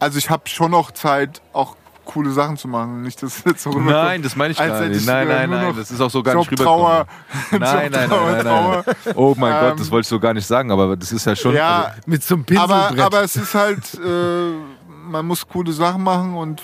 also 0.00 0.18
ich 0.18 0.30
habe 0.30 0.48
schon 0.48 0.70
noch 0.70 0.90
Zeit, 0.92 1.42
auch 1.52 1.76
coole 2.04 2.30
Sachen 2.32 2.56
zu 2.56 2.66
machen. 2.68 3.02
Nicht, 3.02 3.22
dass 3.22 3.44
jetzt 3.44 3.62
so. 3.62 3.70
Nein, 3.70 4.22
das 4.22 4.34
meine 4.34 4.52
ich 4.52 4.58
gar 4.58 4.80
nicht. 4.80 5.02
ich, 5.02 5.06
Nein, 5.06 5.28
nein, 5.28 5.50
nein. 5.50 5.74
Das 5.76 5.90
ist 5.90 6.00
auch 6.00 6.10
so 6.10 6.22
gar 6.22 6.34
nicht 6.34 6.50
Jobtrauer. 6.50 7.06
rübergekommen. 7.50 7.60
Nein, 7.60 7.92
nein, 7.92 8.10
nein, 8.10 8.44
nein, 8.44 8.84
nein. 9.04 9.14
Oh 9.14 9.34
mein 9.38 9.52
Ähm, 9.54 9.60
Gott, 9.70 9.80
das 9.80 9.90
wollte 9.90 10.02
ich 10.06 10.08
so 10.08 10.18
gar 10.18 10.34
nicht 10.34 10.46
sagen, 10.46 10.70
aber 10.72 10.96
das 10.96 11.12
ist 11.12 11.24
ja 11.26 11.36
schon. 11.36 11.54
Ja, 11.54 11.82
also, 11.84 12.00
Mit 12.06 12.24
so 12.24 12.34
einem 12.34 12.44
aber, 12.58 12.74
Pinselbrett. 12.88 13.00
aber 13.04 13.22
es 13.22 13.36
ist 13.36 13.54
halt, 13.54 13.94
äh, 13.94 14.50
man 15.08 15.26
muss 15.26 15.46
coole 15.46 15.72
Sachen 15.72 16.02
machen 16.02 16.34
und 16.34 16.60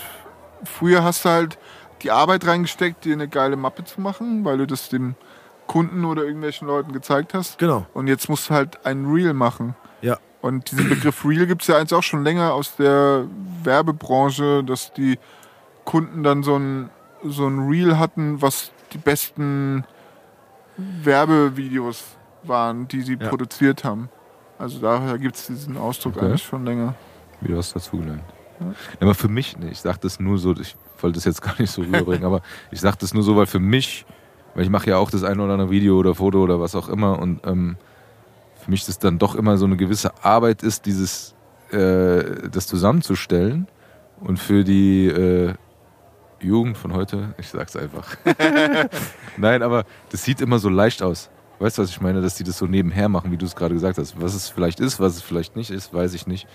früher 0.65 1.05
hast 1.05 1.25
du 1.25 1.29
halt 1.29 1.59
die 2.03 2.11
Arbeit 2.11 2.47
reingesteckt, 2.47 3.05
dir 3.05 3.13
eine 3.15 3.29
geile 3.29 3.57
Mappe 3.57 3.85
zu 3.85 4.01
machen, 4.01 4.45
weil 4.45 4.59
du 4.59 4.67
das 4.67 4.89
dem 4.89 5.15
Kunden 5.67 6.05
oder 6.05 6.25
irgendwelchen 6.25 6.67
Leuten 6.67 6.93
gezeigt 6.93 7.35
hast. 7.35 7.59
genau. 7.59 7.87
Und 7.95 8.07
jetzt 8.07 8.29
musst 8.29 8.49
du 8.51 8.55
halt 8.55 8.85
ein 8.87 9.05
Reel 9.07 9.35
machen. 9.35 9.75
Ja. 10.01 10.19
Und 10.41 10.71
diesen 10.71 10.89
Begriff 10.89 11.25
Reel 11.25 11.47
gibt 11.47 11.63
es 11.63 11.69
ja 11.69 11.77
eigentlich 11.77 11.95
auch 11.95 12.03
schon 12.03 12.25
länger 12.25 12.55
aus 12.55 12.77
der 12.77 13.27
Werbebranche, 13.65 14.63
dass 14.65 14.93
die 14.93 15.19
Kunden 15.85 16.23
dann 16.23 16.43
so 16.43 16.57
ein, 16.57 16.91
so 17.25 17.47
ein 17.47 17.69
Reel 17.69 17.99
hatten, 17.99 18.41
was 18.41 18.71
die 18.93 18.99
besten 18.99 19.85
Werbevideos 20.77 22.05
waren, 22.45 22.89
die 22.89 23.03
sie 23.03 23.15
Ja. 23.21 23.29
produziert 23.29 23.85
haben. 23.85 24.09
Also 24.59 24.79
daher 24.81 25.19
gibt 25.19 25.37
es 25.37 25.47
diesen 25.47 25.77
Ausdruck 25.77 26.17
Okay. 26.17 26.27
eigentlich 26.27 26.43
schon 26.43 26.65
länger. 26.65 26.95
wieder 27.41 27.57
was 27.59 27.73
dazugelernt. 27.73 28.23
Ja. 28.61 28.75
Aber 29.01 29.15
für 29.15 29.29
mich, 29.29 29.57
ich 29.71 29.81
sage 29.81 29.99
das 30.03 30.19
nur 30.19 30.39
so, 30.39 30.53
ich 30.57 30.77
wollte 31.03 31.17
das 31.17 31.25
jetzt 31.25 31.43
gar 31.43 31.55
nicht 31.59 31.71
so 31.71 31.83
rüberbringen, 31.83 32.25
aber 32.25 32.43
ich 32.71 32.81
sage 32.81 32.97
das 33.01 33.15
nur 33.15 33.23
so, 33.23 33.37
weil 33.37 33.47
für 33.47 33.61
mich, 33.61 34.07
weil 34.55 34.65
ich 34.65 34.71
mache 34.71 34.91
ja 34.91 34.97
auch 34.99 35.11
das 35.11 35.25
eine 35.25 35.43
oder 35.43 35.55
andere 35.55 35.71
Video 35.71 35.99
oder 35.99 36.15
Foto 36.15 36.43
oder 36.43 36.61
was 36.61 36.75
auch 36.75 36.89
immer 36.89 37.19
und 37.19 37.47
ähm, 37.47 37.77
für 38.57 38.71
mich 38.71 38.85
das 38.85 38.99
dann 38.99 39.19
doch 39.19 39.35
immer 39.35 39.57
so 39.57 39.67
eine 39.67 39.77
gewisse 39.77 40.13
Arbeit 40.25 40.63
ist, 40.63 40.87
dieses, 40.87 41.35
äh, 41.71 42.49
das 42.51 42.67
zusammenzustellen 42.67 43.67
und 44.21 44.39
für 44.39 44.65
die 44.65 45.07
äh, 45.07 45.55
Jugend 46.41 46.77
von 46.79 46.93
heute, 46.93 47.35
ich 47.39 47.49
sag's 47.49 47.77
einfach. 47.77 48.17
Nein, 49.37 49.63
aber 49.63 49.85
das 50.11 50.25
sieht 50.25 50.41
immer 50.41 50.59
so 50.59 50.69
leicht 50.69 51.03
aus. 51.03 51.31
Weißt 51.59 51.79
du, 51.79 51.83
was 51.83 51.91
ich 51.91 52.01
meine? 52.01 52.21
Dass 52.21 52.37
die 52.37 52.45
das 52.45 52.59
so 52.59 52.67
nebenher 52.67 53.09
machen, 53.09 53.33
wie 53.33 53.37
du 53.37 53.45
es 53.45 53.57
gerade 53.57 53.75
gesagt 53.75 53.99
hast. 53.99 54.21
Was 54.21 54.35
es 54.35 54.49
vielleicht 54.49 54.79
ist, 54.79 55.01
was 55.01 55.17
es 55.17 55.23
vielleicht 55.23 55.57
nicht 55.57 55.71
ist, 55.71 55.93
weiß 55.93 56.15
ich 56.15 56.27
nicht. 56.27 56.47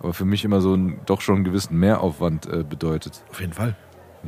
Aber 0.00 0.12
für 0.12 0.24
mich 0.24 0.44
immer 0.44 0.60
so 0.60 0.74
ein, 0.74 1.00
doch 1.06 1.20
schon 1.20 1.36
einen 1.36 1.44
gewissen 1.44 1.78
Mehraufwand 1.78 2.46
äh, 2.46 2.64
bedeutet. 2.64 3.22
Auf 3.30 3.40
jeden 3.40 3.52
Fall. 3.52 3.76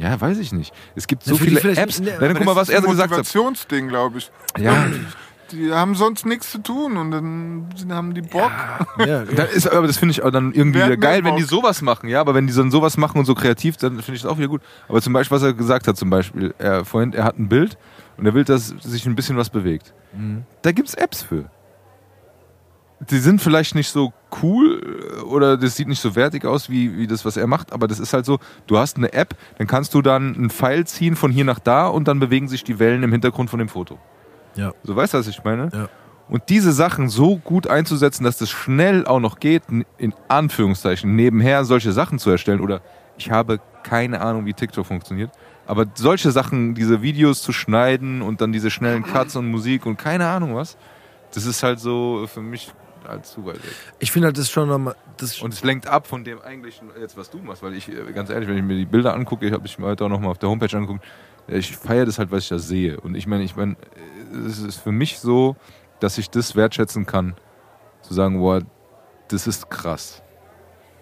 Ja, 0.00 0.20
weiß 0.20 0.38
ich 0.38 0.52
nicht. 0.52 0.72
Es 0.94 1.06
gibt 1.06 1.24
so 1.24 1.34
Ja, 1.34 1.40
viele 1.40 1.76
Apps. 1.76 2.00
ne, 2.00 2.10
Ja, 2.10 2.18
dann 2.18 2.34
guck 2.34 2.44
mal, 2.46 2.54
das 2.54 2.56
was 2.56 2.68
ist 2.68 2.74
er 2.74 2.78
ein 2.78 2.84
so 2.84 2.90
gesagt 2.90 3.10
hat. 3.12 3.18
Motivationsding, 3.18 3.88
glaube 3.88 4.18
ich. 4.18 4.30
Ja, 4.58 4.86
Die 5.52 5.72
haben 5.72 5.96
sonst 5.96 6.24
nichts 6.26 6.52
zu 6.52 6.58
tun 6.58 6.96
und 6.96 7.10
dann 7.10 7.66
haben 7.90 8.14
die 8.14 8.22
Bock. 8.22 8.52
Ja, 9.04 9.24
da 9.24 9.42
ist, 9.42 9.66
aber 9.66 9.88
das 9.88 9.96
finde 9.98 10.12
ich 10.12 10.22
auch 10.22 10.30
dann 10.30 10.52
irgendwie 10.52 10.78
wieder 10.78 10.96
geil, 10.96 11.24
wenn 11.24 11.34
die 11.36 11.42
sowas 11.42 11.82
machen. 11.82 12.08
Ja, 12.08 12.20
aber 12.20 12.34
wenn 12.34 12.46
die 12.46 12.52
dann 12.54 12.70
sowas 12.70 12.96
machen 12.96 13.18
und 13.18 13.24
so 13.24 13.34
kreativ, 13.34 13.76
dann 13.76 13.94
finde 14.00 14.14
ich 14.14 14.22
das 14.22 14.30
auch 14.30 14.38
wieder 14.38 14.46
gut. 14.46 14.62
Aber 14.88 15.02
zum 15.02 15.12
Beispiel, 15.12 15.34
was 15.36 15.42
er 15.42 15.52
gesagt 15.52 15.88
hat, 15.88 15.96
zum 15.96 16.08
Beispiel, 16.08 16.54
er, 16.58 16.84
vorhin, 16.84 17.12
er 17.14 17.24
hat 17.24 17.36
ein 17.38 17.48
Bild 17.48 17.76
und 18.16 18.26
er 18.26 18.34
will, 18.34 18.44
dass 18.44 18.68
sich 18.80 19.04
ein 19.06 19.16
bisschen 19.16 19.36
was 19.36 19.50
bewegt. 19.50 19.92
Da 20.62 20.70
gibt 20.72 20.88
es 20.88 20.94
Apps 20.94 21.22
für. 21.22 21.50
Die 23.08 23.18
sind 23.18 23.40
vielleicht 23.40 23.74
nicht 23.74 23.88
so 23.88 24.12
cool 24.42 25.18
äh, 25.18 25.20
oder 25.22 25.56
das 25.56 25.76
sieht 25.76 25.88
nicht 25.88 26.00
so 26.00 26.14
wertig 26.16 26.44
aus 26.44 26.68
wie, 26.68 26.96
wie 26.96 27.06
das, 27.06 27.24
was 27.24 27.36
er 27.36 27.46
macht, 27.46 27.72
aber 27.72 27.88
das 27.88 27.98
ist 27.98 28.12
halt 28.12 28.26
so, 28.26 28.38
du 28.66 28.78
hast 28.78 28.98
eine 28.98 29.12
App, 29.12 29.34
dann 29.58 29.66
kannst 29.66 29.94
du 29.94 30.02
dann 30.02 30.34
einen 30.34 30.50
Pfeil 30.50 30.86
ziehen 30.86 31.16
von 31.16 31.30
hier 31.30 31.44
nach 31.44 31.58
da 31.58 31.86
und 31.86 32.08
dann 32.08 32.20
bewegen 32.20 32.48
sich 32.48 32.62
die 32.62 32.78
Wellen 32.78 33.02
im 33.02 33.12
Hintergrund 33.12 33.48
von 33.48 33.58
dem 33.58 33.68
Foto. 33.68 33.98
Ja. 34.54 34.72
So 34.82 34.94
weißt 34.94 35.14
du, 35.14 35.18
was 35.18 35.28
ich 35.28 35.42
meine? 35.44 35.70
Ja. 35.72 35.88
Und 36.28 36.44
diese 36.48 36.72
Sachen 36.72 37.08
so 37.08 37.38
gut 37.38 37.66
einzusetzen, 37.66 38.22
dass 38.22 38.38
das 38.38 38.50
schnell 38.50 39.04
auch 39.04 39.18
noch 39.18 39.40
geht, 39.40 39.64
in 39.98 40.14
Anführungszeichen, 40.28 41.16
nebenher 41.16 41.64
solche 41.64 41.92
Sachen 41.92 42.18
zu 42.18 42.30
erstellen 42.30 42.60
oder 42.60 42.82
ich 43.18 43.30
habe 43.30 43.60
keine 43.82 44.20
Ahnung, 44.20 44.46
wie 44.46 44.52
TikTok 44.52 44.86
funktioniert, 44.86 45.30
aber 45.66 45.86
solche 45.94 46.30
Sachen, 46.30 46.74
diese 46.74 47.02
Videos 47.02 47.42
zu 47.42 47.52
schneiden 47.52 48.22
und 48.22 48.40
dann 48.40 48.52
diese 48.52 48.70
schnellen 48.70 49.02
Cuts 49.02 49.36
und 49.36 49.50
Musik 49.50 49.86
und 49.86 49.96
keine 49.96 50.28
Ahnung 50.28 50.54
was, 50.54 50.76
das 51.34 51.46
ist 51.46 51.62
halt 51.62 51.80
so 51.80 52.26
für 52.32 52.40
mich 52.40 52.72
halt 53.10 53.26
zu 53.26 53.44
weit 53.44 53.56
weg. 53.56 53.72
Ich 53.98 54.10
finde 54.10 54.26
halt 54.26 54.38
das 54.38 54.50
schon 54.50 54.68
nochmal. 54.68 54.96
Das 55.16 55.40
Und 55.40 55.52
es 55.52 55.62
lenkt 55.62 55.86
ab 55.86 56.06
von 56.06 56.24
dem 56.24 56.40
eigentlichen, 56.40 56.90
jetzt 56.98 57.16
was 57.16 57.30
du 57.30 57.38
machst, 57.38 57.62
weil 57.62 57.74
ich, 57.74 57.88
äh, 57.88 58.12
ganz 58.12 58.30
ehrlich, 58.30 58.48
wenn 58.48 58.56
ich 58.56 58.62
mir 58.62 58.76
die 58.76 58.86
Bilder 58.86 59.14
angucke, 59.14 59.46
ich 59.46 59.52
habe 59.52 59.66
ich 59.66 59.78
mir 59.78 59.86
heute 59.86 60.04
auch 60.04 60.08
nochmal 60.08 60.30
auf 60.30 60.38
der 60.38 60.48
Homepage 60.48 60.74
angeguckt, 60.76 61.04
äh, 61.48 61.58
ich 61.58 61.76
feiere 61.76 62.06
das 62.06 62.18
halt, 62.18 62.30
was 62.30 62.44
ich 62.44 62.48
da 62.48 62.58
sehe. 62.58 63.00
Und 63.00 63.14
ich 63.14 63.26
meine, 63.26 63.44
ich 63.44 63.56
meine, 63.56 63.72
äh, 63.72 64.36
es 64.46 64.60
ist 64.60 64.78
für 64.78 64.92
mich 64.92 65.18
so, 65.18 65.56
dass 66.00 66.18
ich 66.18 66.30
das 66.30 66.56
wertschätzen 66.56 67.06
kann, 67.06 67.34
zu 68.02 68.14
sagen, 68.14 68.38
boah, 68.38 68.62
das 69.28 69.46
ist 69.46 69.70
krass. 69.70 70.22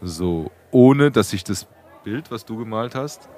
So, 0.00 0.50
ohne 0.70 1.10
dass 1.10 1.32
ich 1.32 1.44
das 1.44 1.66
Bild, 2.04 2.30
was 2.30 2.44
du 2.44 2.56
gemalt 2.56 2.94
hast, 2.94 3.28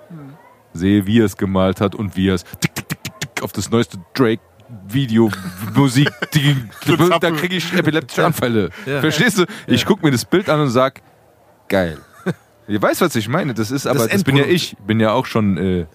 sehe, 0.72 1.06
wie 1.06 1.20
er 1.20 1.26
es 1.26 1.36
gemalt 1.36 1.80
hat 1.80 1.94
und 1.94 2.16
wie 2.16 2.28
er 2.28 2.34
es 2.34 2.44
tick, 2.44 2.74
tick, 2.74 2.88
tick, 2.88 3.02
tick, 3.02 3.20
tick, 3.20 3.42
auf 3.42 3.52
das 3.52 3.70
neueste 3.70 3.98
Drake 4.14 4.42
Video, 4.88 5.30
Musik, 5.74 6.10
die, 6.34 6.56
da 7.20 7.30
kriege 7.30 7.56
ich 7.56 7.72
epileptische 7.72 8.24
Anfälle. 8.24 8.70
Ja. 8.86 9.01
Verstehst 9.01 9.38
du? 9.38 9.47
Ich 9.66 9.84
gucke 9.86 10.05
mir 10.05 10.12
das 10.12 10.24
Bild 10.24 10.48
an 10.48 10.60
und 10.60 10.70
sag, 10.70 11.02
geil. 11.68 11.98
Ihr 12.68 12.80
weißt, 12.80 13.01
was 13.01 13.14
ich 13.16 13.28
meine. 13.28 13.55
Das 13.55 13.70
ist 13.70 13.86
aber, 13.86 14.01
das, 14.01 14.09
Das 14.09 14.24
bin 14.24 14.36
ja 14.36 14.44
ich. 14.44 14.76
Bin 14.86 15.01
ja 15.01 15.12
auch 15.12 15.26
schon. 15.26 15.56
Äh, 15.56 15.86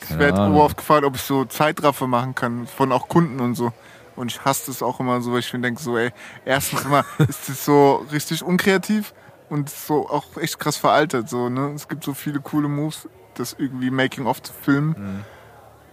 Ich 0.00 0.08
keine 0.08 0.20
werde 0.20 0.38
Ahnung. 0.40 0.54
immer 0.54 0.64
oft 0.64 0.76
gefragt, 0.76 1.04
ob 1.04 1.16
ich 1.16 1.22
so 1.22 1.44
Zeitraffer 1.44 2.06
machen 2.06 2.34
kann, 2.34 2.66
von 2.66 2.92
auch 2.92 3.08
Kunden 3.08 3.40
und 3.40 3.54
so. 3.54 3.72
Und 4.16 4.30
ich 4.32 4.44
hasse 4.44 4.64
das 4.66 4.82
auch 4.82 5.00
immer 5.00 5.20
so, 5.22 5.32
weil 5.32 5.38
ich 5.40 5.52
mir 5.52 5.60
denke, 5.60 5.80
so, 5.82 5.96
ey, 5.96 6.10
erstens 6.44 6.84
immer 6.84 7.04
ist 7.28 7.48
das 7.48 7.64
so 7.64 8.06
richtig 8.12 8.42
unkreativ 8.42 9.14
und 9.48 9.70
so 9.70 10.08
auch 10.10 10.36
echt 10.36 10.58
krass 10.58 10.76
veraltet. 10.76 11.28
So, 11.30 11.48
ne? 11.48 11.72
Es 11.74 11.88
gibt 11.88 12.04
so 12.04 12.12
viele 12.12 12.40
coole 12.40 12.68
Moves, 12.68 13.08
das 13.34 13.56
irgendwie 13.58 13.90
Making-of 13.90 14.42
zu 14.42 14.52
filmen, 14.52 14.94
Mhm. 14.98 15.24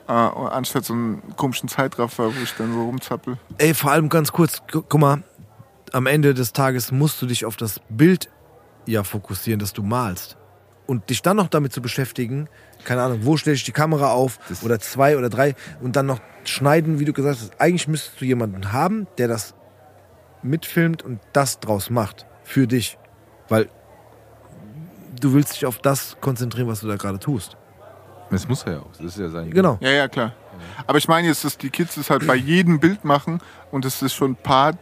Äh, 0.07 0.11
anstatt 0.11 0.85
so 0.85 0.93
einen 0.93 1.35
komischen 1.35 1.69
Zeitraffer, 1.69 2.25
wo 2.35 2.41
ich 2.41 2.53
dann 2.53 2.73
so 2.73 2.83
rumzappel. 2.85 3.37
Ey, 3.57 3.73
vor 3.73 3.91
allem 3.91 4.09
ganz 4.09 4.31
kurz, 4.31 4.61
gu 4.71 4.81
guck 4.87 4.99
mal, 4.99 5.23
am 5.93 6.05
Ende 6.05 6.33
des 6.33 6.53
Tages 6.53 6.91
musst 6.91 7.21
du 7.21 7.25
dich 7.25 7.45
auf 7.45 7.57
das 7.57 7.81
Bild 7.89 8.29
ja 8.85 9.03
fokussieren, 9.03 9.59
das 9.59 9.73
du 9.73 9.83
malst. 9.83 10.37
Und 10.85 11.09
dich 11.09 11.21
dann 11.21 11.35
noch 11.35 11.49
damit 11.49 11.73
zu 11.73 11.81
beschäftigen, 11.81 12.47
keine 12.85 13.01
Ahnung, 13.01 13.19
wo 13.23 13.35
stelle 13.35 13.55
ich 13.55 13.65
die 13.65 13.73
Kamera 13.73 14.11
auf 14.11 14.39
Das- 14.47 14.63
oder 14.63 14.79
zwei 14.79 15.17
oder 15.17 15.29
drei 15.29 15.55
und 15.81 15.97
dann 15.97 16.05
noch 16.05 16.21
schneiden, 16.45 16.99
wie 16.99 17.05
du 17.05 17.11
gesagt 17.11 17.39
hast. 17.41 17.59
Eigentlich 17.59 17.89
müsstest 17.89 18.21
du 18.21 18.25
jemanden 18.25 18.71
haben, 18.71 19.07
der 19.17 19.27
das 19.27 19.53
mitfilmt 20.41 21.03
und 21.03 21.19
das 21.33 21.59
draus 21.59 21.89
macht. 21.89 22.25
Für 22.43 22.67
dich. 22.67 22.97
Weil 23.49 23.67
du 25.19 25.33
willst 25.33 25.55
dich 25.55 25.65
auf 25.65 25.79
das 25.79 26.15
konzentrieren, 26.21 26.69
was 26.69 26.79
du 26.79 26.87
da 26.87 26.95
gerade 26.95 27.19
tust. 27.19 27.57
Das 28.29 28.47
muss 28.47 28.63
er 28.63 28.73
ja 28.73 28.79
auch. 28.79 28.91
Das 28.91 29.01
ist 29.01 29.17
ja 29.19 29.29
sein. 29.29 29.49
Genau. 29.51 29.77
Ja, 29.81 29.89
ja, 29.91 30.07
klar. 30.07 30.33
Aber 30.85 30.97
ich 30.97 31.07
meine 31.07 31.27
jetzt, 31.27 31.43
dass 31.45 31.57
die 31.57 31.69
Kids 31.69 31.97
es 31.97 32.09
halt 32.09 32.25
bei 32.27 32.35
jedem 32.35 32.79
Bild 32.79 33.05
machen 33.05 33.39
und 33.71 33.85
es 33.85 34.01
ist 34.01 34.13
schon 34.13 34.35
Part, 34.35 34.77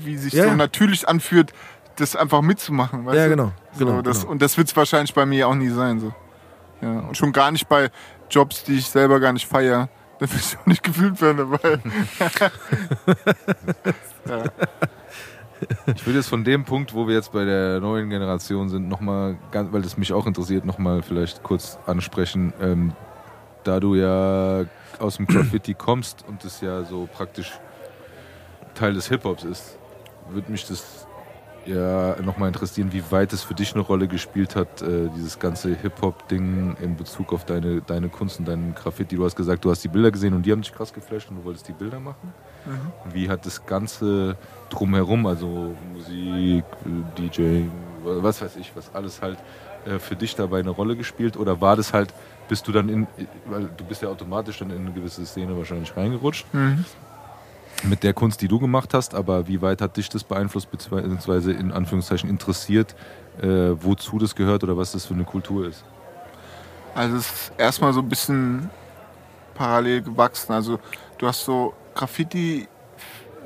wie 0.00 0.16
sich 0.16 0.32
Ja, 0.32 0.44
so 0.44 0.48
ja. 0.50 0.56
natürlich 0.56 1.06
anfühlt, 1.08 1.52
das 1.96 2.16
einfach 2.16 2.40
mitzumachen. 2.42 3.04
Weißt 3.06 3.16
Ja, 3.16 3.24
du? 3.24 3.30
genau, 3.30 3.52
So, 3.72 3.84
genau, 3.86 4.02
das, 4.02 4.20
genau. 4.20 4.32
Und 4.32 4.42
das 4.42 4.56
wird 4.56 4.68
es 4.68 4.76
wahrscheinlich 4.76 5.14
bei 5.14 5.26
mir 5.26 5.46
auch 5.48 5.54
nie 5.54 5.68
sein. 5.68 6.00
So. 6.00 6.12
Ja, 6.80 7.00
und 7.00 7.16
schon 7.16 7.32
gar 7.32 7.50
nicht 7.50 7.68
bei 7.68 7.90
Jobs, 8.30 8.64
die 8.64 8.78
ich 8.78 8.86
selber 8.86 9.20
gar 9.20 9.32
nicht 9.32 9.46
feiere. 9.46 9.88
Da 10.18 10.28
will 10.30 10.38
ich 10.38 10.56
auch 10.58 10.66
nicht 10.66 10.82
gefühlt 10.82 11.20
werden 11.20 11.36
dabei. 11.38 11.78
ja. 14.28 14.42
Ich 15.94 16.06
würde 16.06 16.18
jetzt 16.18 16.28
von 16.28 16.44
dem 16.44 16.64
Punkt, 16.64 16.94
wo 16.94 17.06
wir 17.06 17.14
jetzt 17.14 17.32
bei 17.32 17.44
der 17.44 17.80
neuen 17.80 18.10
Generation 18.10 18.68
sind, 18.68 18.88
nochmal, 18.88 19.36
weil 19.52 19.82
das 19.82 19.96
mich 19.96 20.12
auch 20.12 20.26
interessiert, 20.26 20.64
nochmal 20.64 21.02
vielleicht 21.02 21.42
kurz 21.42 21.78
ansprechen. 21.86 22.52
Ähm, 22.60 22.92
da 23.64 23.80
du 23.80 23.94
ja 23.94 24.64
aus 24.98 25.16
dem 25.16 25.26
Graffiti 25.26 25.74
kommst 25.74 26.24
und 26.26 26.44
das 26.44 26.60
ja 26.60 26.84
so 26.84 27.08
praktisch 27.12 27.52
Teil 28.74 28.94
des 28.94 29.08
Hip-Hops 29.08 29.44
ist, 29.44 29.78
würde 30.30 30.50
mich 30.50 30.66
das 30.66 30.97
ja 31.68 32.16
nochmal 32.22 32.48
interessieren, 32.48 32.92
wie 32.92 33.02
weit 33.10 33.32
es 33.32 33.42
für 33.42 33.54
dich 33.54 33.74
eine 33.74 33.82
Rolle 33.82 34.08
gespielt 34.08 34.56
hat, 34.56 34.82
äh, 34.82 35.08
dieses 35.14 35.38
ganze 35.38 35.74
Hip-Hop-Ding 35.74 36.76
in 36.80 36.96
Bezug 36.96 37.32
auf 37.32 37.44
deine, 37.44 37.80
deine 37.82 38.08
Kunst 38.08 38.38
und 38.38 38.48
deinen 38.48 38.74
Graffiti. 38.74 39.16
Du 39.16 39.24
hast 39.24 39.36
gesagt, 39.36 39.64
du 39.64 39.70
hast 39.70 39.84
die 39.84 39.88
Bilder 39.88 40.10
gesehen 40.10 40.34
und 40.34 40.44
die 40.44 40.52
haben 40.52 40.62
dich 40.62 40.72
krass 40.72 40.92
geflasht 40.92 41.30
und 41.30 41.36
du 41.36 41.44
wolltest 41.44 41.68
die 41.68 41.72
Bilder 41.72 42.00
machen. 42.00 42.32
Wie 43.12 43.28
hat 43.28 43.46
das 43.46 43.64
Ganze 43.66 44.36
drumherum, 44.70 45.26
also 45.26 45.74
Musik, 45.92 46.64
DJ, 47.16 47.62
was 48.02 48.42
weiß 48.42 48.56
ich, 48.56 48.72
was 48.74 48.94
alles 48.94 49.22
halt 49.22 49.38
äh, 49.86 49.98
für 49.98 50.16
dich 50.16 50.34
dabei 50.34 50.60
eine 50.60 50.70
Rolle 50.70 50.96
gespielt? 50.96 51.36
Oder 51.36 51.60
war 51.60 51.76
das 51.76 51.92
halt, 51.92 52.12
bist 52.48 52.66
du 52.66 52.72
dann 52.72 52.88
in, 52.88 53.06
weil 53.46 53.68
du 53.76 53.84
bist 53.84 54.02
ja 54.02 54.08
automatisch 54.08 54.58
dann 54.58 54.70
in 54.70 54.78
eine 54.78 54.92
gewisse 54.92 55.24
Szene 55.24 55.56
wahrscheinlich 55.56 55.96
reingerutscht 55.96 56.46
mit 57.84 58.02
der 58.02 58.12
Kunst, 58.12 58.42
die 58.42 58.48
du 58.48 58.58
gemacht 58.58 58.94
hast, 58.94 59.14
aber 59.14 59.48
wie 59.48 59.62
weit 59.62 59.80
hat 59.80 59.96
dich 59.96 60.08
das 60.08 60.24
beeinflusst, 60.24 60.70
beziehungsweise 60.70 61.52
in 61.52 61.72
Anführungszeichen 61.72 62.28
interessiert, 62.28 62.94
äh, 63.40 63.46
wozu 63.46 64.18
das 64.18 64.34
gehört 64.34 64.64
oder 64.64 64.76
was 64.76 64.92
das 64.92 65.06
für 65.06 65.14
eine 65.14 65.24
Kultur 65.24 65.66
ist? 65.66 65.84
Also 66.94 67.16
es 67.16 67.26
ist 67.26 67.52
erstmal 67.58 67.92
so 67.92 68.00
ein 68.00 68.08
bisschen 68.08 68.70
parallel 69.54 70.02
gewachsen. 70.02 70.52
Also 70.52 70.80
du 71.18 71.26
hast 71.26 71.44
so 71.44 71.74
Graffiti 71.94 72.66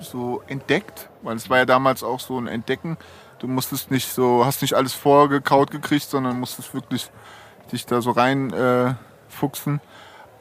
so 0.01 0.43
entdeckt, 0.47 1.09
weil 1.23 1.37
es 1.37 1.51
war 1.51 1.59
ja 1.59 1.67
damals 1.67 2.03
auch 2.03 2.21
so 2.21 2.39
ein 2.39 2.47
Entdecken. 2.47 2.97
Du 3.39 3.49
musstest 3.49 3.91
nicht 3.91 4.13
so, 4.13 4.45
hast 4.45 4.63
nicht 4.63 4.75
alles 4.75 4.95
vorgekaut 4.95 5.71
gekriegt, 5.71 6.09
sondern 6.09 6.41
musstest 6.41 6.75
wirklich 6.75 7.11
dich 7.71 7.87
da 7.87 8.01
so 8.01 8.13
rein 8.13 8.53
äh. 8.53 8.95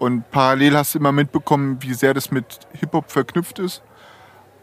Und 0.02 0.32
parallel 0.32 0.76
hast 0.78 0.96
du 0.96 0.98
immer 0.98 1.12
mitbekommen, 1.12 1.78
wie 1.82 1.94
sehr 1.94 2.16
das 2.16 2.32
mit 2.32 2.44
Hip-Hop 2.74 3.12
verknüpft 3.12 3.60
ist. 3.60 3.84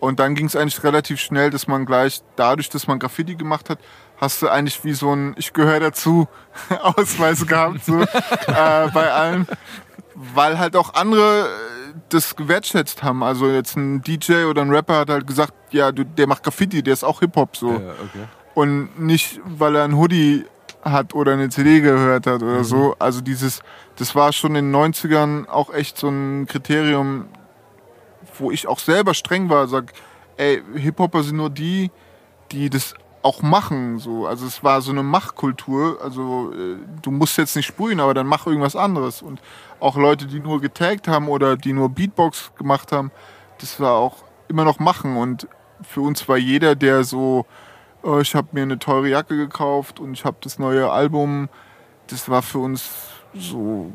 Und 0.01 0.19
dann 0.19 0.35
ging 0.35 0.47
es 0.47 0.57
eigentlich 0.57 0.83
relativ 0.83 1.21
schnell, 1.21 1.51
dass 1.51 1.69
man 1.69 1.87
gleich, 1.87 2.23
dadurch, 2.35 2.71
dass 2.71 2.89
man 2.89 2.99
Graffiti 2.99 3.37
gemacht 3.37 3.71
hat, 3.71 3.79
hast 4.17 4.43
du 4.43 4.49
eigentlich 4.49 4.83
wie 4.83 4.95
so 4.95 5.15
ein 5.15 5.37
Ich 5.39 5.53
gehöre 5.53 5.79
dazu 5.79 6.27
Ausweis 6.83 7.47
gehabt, 7.47 7.85
so, 7.85 8.01
äh, 8.03 8.07
bei 8.93 9.13
allen. 9.13 9.47
Weil 10.17 10.59
halt 10.59 10.75
auch 10.75 10.95
andere 10.95 11.43
äh, 11.43 11.95
das 12.09 12.35
gewertschätzt 12.35 13.05
haben. 13.05 13.23
Also 13.23 13.47
jetzt 13.47 13.77
ein 13.77 14.03
DJ 14.03 14.47
oder 14.47 14.63
ein 14.63 14.71
Rapper 14.71 14.97
hat 14.97 15.11
halt 15.11 15.29
gesagt, 15.29 15.55
ja, 15.71 15.93
du, 15.93 16.05
der 16.05 16.27
macht 16.27 16.43
Graffiti, 16.43 16.83
der 16.83 16.95
ist 16.95 17.05
auch 17.05 17.21
Hip-Hop 17.21 17.57
so. 17.57 17.75
Ja, 17.75 17.93
okay. 17.93 18.27
Und 18.55 18.99
nicht, 18.99 19.41
weil 19.45 19.77
er 19.77 19.85
ein 19.85 19.97
Hoodie 19.97 20.47
hat 20.83 21.15
oder 21.15 21.33
eine 21.33 21.49
CD 21.49 21.81
gehört 21.81 22.27
hat 22.27 22.43
oder 22.43 22.65
so. 22.65 22.97
Also 22.99 23.21
dieses, 23.21 23.63
das 23.99 24.15
war 24.15 24.33
schon 24.33 24.55
in 24.55 24.73
den 24.73 24.77
90ern 24.77 25.49
auch 25.49 25.75
echt 25.75 25.99
so 25.99 26.09
ein 26.09 26.47
Kriterium, 26.47 27.27
wo 28.39 28.51
ich 28.51 28.69
auch 28.69 28.79
selber 28.79 29.13
streng 29.13 29.49
war, 29.51 29.67
sag, 29.67 29.93
ey, 30.37 30.63
Hip-Hopper 30.77 31.25
sind 31.25 31.37
nur 31.37 31.51
die, 31.51 31.91
die 32.53 32.71
das 32.71 32.95
auch 33.23 33.43
machen. 33.43 33.99
So. 33.99 34.27
Also 34.27 34.47
es 34.47 34.63
war 34.63 34.81
so 34.81 34.93
eine 34.93 35.03
Machkultur. 35.03 35.99
Also 36.03 36.53
äh, 36.53 36.77
du 37.03 37.11
musst 37.11 37.37
jetzt 37.39 37.57
nicht 37.57 37.67
sprühen, 37.67 37.99
aber 37.99 38.15
dann 38.15 38.29
mach 38.29 38.47
irgendwas 38.47 38.77
anderes. 38.77 39.21
Und 39.21 39.41
auch 39.81 39.97
Leute, 39.97 40.27
die 40.27 40.39
nur 40.39 40.61
getaggt 40.61 41.09
haben 41.09 41.29
oder 41.29 41.57
die 41.57 41.73
nur 41.73 41.89
Beatbox 41.89 42.53
gemacht 42.57 42.93
haben, 42.93 43.11
das 43.59 43.81
war 43.81 43.95
auch 43.95 44.19
immer 44.47 44.65
noch 44.65 44.79
machen. 44.79 45.17
Und 45.17 45.49
für 45.83 46.03
uns 46.03 46.29
war 46.29 46.37
jeder, 46.37 46.77
der 46.77 47.03
so, 47.03 47.47
oh, 48.03 48.21
ich 48.21 48.37
habe 48.37 48.49
mir 48.53 48.63
eine 48.63 48.79
teure 48.79 49.09
Jacke 49.09 49.37
gekauft 49.37 49.99
und 49.99 50.13
ich 50.13 50.25
habe 50.25 50.37
das 50.41 50.61
neue 50.61 50.91
Album, 50.91 51.49
das 52.07 52.29
war 52.29 52.43
für 52.43 52.61
uns 52.61 52.89
so, 53.35 53.93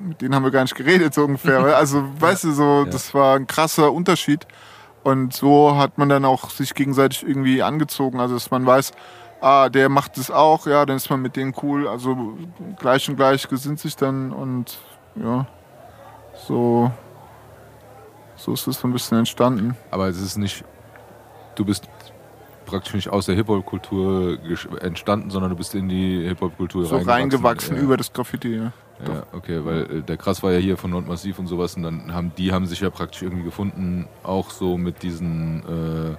mit 0.00 0.20
denen 0.20 0.34
haben 0.34 0.44
wir 0.44 0.50
gar 0.50 0.62
nicht 0.62 0.74
geredet, 0.74 1.14
so 1.14 1.24
ungefähr. 1.24 1.58
Also, 1.76 2.04
weißt 2.18 2.44
du, 2.44 2.52
so, 2.52 2.84
das 2.84 3.14
war 3.14 3.36
ein 3.36 3.46
krasser 3.46 3.92
Unterschied. 3.92 4.46
Und 5.04 5.32
so 5.32 5.76
hat 5.76 5.96
man 5.96 6.08
dann 6.08 6.24
auch 6.24 6.50
sich 6.50 6.74
gegenseitig 6.74 7.26
irgendwie 7.26 7.62
angezogen. 7.62 8.20
Also, 8.20 8.34
dass 8.34 8.50
man 8.50 8.66
weiß, 8.66 8.92
ah, 9.40 9.68
der 9.68 9.88
macht 9.88 10.18
das 10.18 10.30
auch, 10.30 10.66
ja, 10.66 10.84
dann 10.84 10.96
ist 10.96 11.08
man 11.10 11.22
mit 11.22 11.36
denen 11.36 11.54
cool. 11.62 11.88
Also, 11.88 12.36
gleich 12.78 13.08
und 13.08 13.16
gleich 13.16 13.48
gesinnt 13.48 13.80
sich 13.80 13.96
dann 13.96 14.32
und 14.32 14.78
ja, 15.16 15.46
so, 16.46 16.90
so 18.36 18.52
ist 18.52 18.66
es 18.66 18.80
so 18.80 18.88
ein 18.88 18.92
bisschen 18.92 19.18
entstanden. 19.18 19.76
Aber 19.90 20.08
es 20.08 20.20
ist 20.20 20.36
nicht, 20.36 20.64
du 21.54 21.64
bist 21.64 21.88
praktisch 22.68 22.94
nicht 22.94 23.08
aus 23.08 23.26
der 23.26 23.34
Hip-Hop-Kultur 23.34 24.38
entstanden, 24.80 25.30
sondern 25.30 25.50
du 25.50 25.56
bist 25.56 25.74
in 25.74 25.88
die 25.88 26.26
Hip-Hop-Kultur 26.28 26.84
So 26.84 26.98
reingewachsen 26.98 27.76
ja. 27.76 27.82
über 27.82 27.96
das 27.96 28.12
Graffiti, 28.12 28.56
ja. 28.56 28.72
Ja, 29.06 29.22
okay, 29.32 29.64
weil 29.64 29.82
äh, 29.82 30.02
der 30.02 30.16
Krass 30.16 30.42
war 30.42 30.52
ja 30.52 30.58
hier 30.58 30.76
von 30.76 30.90
Nordmassiv 30.90 31.38
und 31.38 31.46
sowas 31.46 31.76
und 31.76 31.84
dann 31.84 32.12
haben 32.12 32.32
die 32.36 32.52
haben 32.52 32.66
sich 32.66 32.80
ja 32.80 32.90
praktisch 32.90 33.22
irgendwie 33.22 33.44
gefunden, 33.44 34.08
auch 34.24 34.50
so 34.50 34.76
mit 34.76 35.04
diesen 35.04 35.62
äh, 35.62 36.16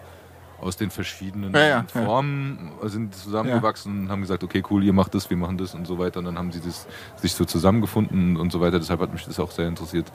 aus 0.62 0.78
den 0.78 0.90
verschiedenen 0.90 1.54
Ja, 1.54 1.60
ja, 1.60 1.68
ja. 1.94 2.06
Formen 2.06 2.72
sind 2.84 3.16
zusammengewachsen 3.16 4.04
und 4.04 4.10
haben 4.10 4.22
gesagt, 4.22 4.44
okay, 4.44 4.64
cool, 4.70 4.84
ihr 4.84 4.94
macht 4.94 5.14
das, 5.14 5.30
wir 5.30 5.38
machen 5.38 5.58
das 5.58 5.74
und 5.74 5.88
so 5.88 6.00
weiter. 6.00 6.20
Und 6.20 6.26
dann 6.26 6.38
haben 6.38 6.52
sie 6.52 6.62
das, 6.62 6.88
sich 7.18 7.34
so 7.34 7.46
zusammengefunden 7.46 8.38
und 8.38 8.52
so 8.52 8.60
weiter. 8.60 8.80
Deshalb 8.80 9.00
hat 9.00 9.14
mich 9.14 9.26
das 9.26 9.40
auch 9.40 9.52
sehr 9.52 9.68
interessiert, 9.68 10.12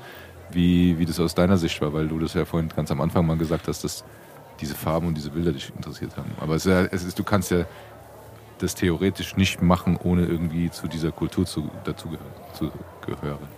wie, 0.50 0.98
wie 0.98 1.06
das 1.06 1.18
aus 1.20 1.34
deiner 1.34 1.56
Sicht 1.56 1.80
war, 1.80 1.92
weil 1.92 2.08
du 2.08 2.18
das 2.18 2.34
ja 2.34 2.44
vorhin 2.44 2.68
ganz 2.74 2.90
am 2.90 3.00
Anfang 3.00 3.26
mal 3.26 3.36
gesagt 3.36 3.68
hast, 3.68 3.84
dass 3.84 4.04
diese 4.60 4.74
Farben 4.74 5.08
und 5.08 5.16
diese 5.16 5.30
Bilder 5.30 5.52
dich 5.52 5.72
interessiert 5.74 6.16
haben. 6.16 6.30
Aber 6.40 6.54
es 6.54 6.66
ist, 6.66 6.72
ja, 6.72 6.82
es 6.82 7.04
ist, 7.04 7.18
du 7.18 7.24
kannst 7.24 7.50
ja 7.50 7.64
das 8.58 8.74
theoretisch 8.74 9.36
nicht 9.36 9.62
machen, 9.62 9.98
ohne 10.02 10.24
irgendwie 10.24 10.70
zu 10.70 10.88
dieser 10.88 11.12
Kultur 11.12 11.44
zu, 11.44 11.70
dazu 11.84 12.08
gehören, 12.08 12.32
zu 12.54 12.70
gehören. 13.04 13.48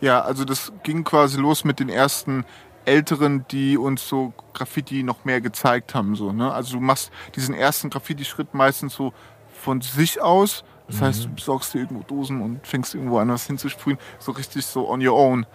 Ja, 0.00 0.20
also 0.20 0.44
das 0.44 0.72
ging 0.82 1.04
quasi 1.04 1.38
los 1.38 1.64
mit 1.64 1.80
den 1.80 1.88
ersten 1.88 2.44
Älteren, 2.84 3.46
die 3.50 3.78
uns 3.78 4.06
so 4.08 4.32
Graffiti 4.52 5.02
noch 5.02 5.24
mehr 5.24 5.40
gezeigt 5.40 5.94
haben. 5.94 6.16
So, 6.16 6.32
ne? 6.32 6.52
Also 6.52 6.74
du 6.74 6.80
machst 6.80 7.10
diesen 7.34 7.54
ersten 7.54 7.90
Graffiti-Schritt 7.90 8.54
meistens 8.54 8.94
so 8.94 9.12
von 9.52 9.80
sich 9.80 10.20
aus. 10.20 10.64
Das 10.86 11.00
heißt, 11.00 11.24
du 11.24 11.28
besorgst 11.30 11.72
dir 11.72 11.78
irgendwo 11.78 12.02
Dosen 12.02 12.42
und 12.42 12.66
fängst 12.66 12.94
irgendwo 12.94 13.16
an, 13.16 13.30
was 13.30 13.46
hinzusprühen. 13.46 13.96
So 14.18 14.32
richtig 14.32 14.66
so 14.66 14.86
on 14.90 15.06
your 15.06 15.16
own. 15.16 15.46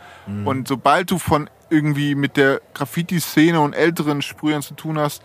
Und 0.44 0.68
sobald 0.68 1.12
du 1.12 1.20
von 1.20 1.48
irgendwie 1.70 2.16
mit 2.16 2.38
der 2.38 2.62
Graffiti-Szene 2.74 3.60
und 3.60 3.74
älteren 3.74 4.22
Sprühern 4.22 4.62
zu 4.62 4.74
tun 4.74 4.98
hast, 4.98 5.24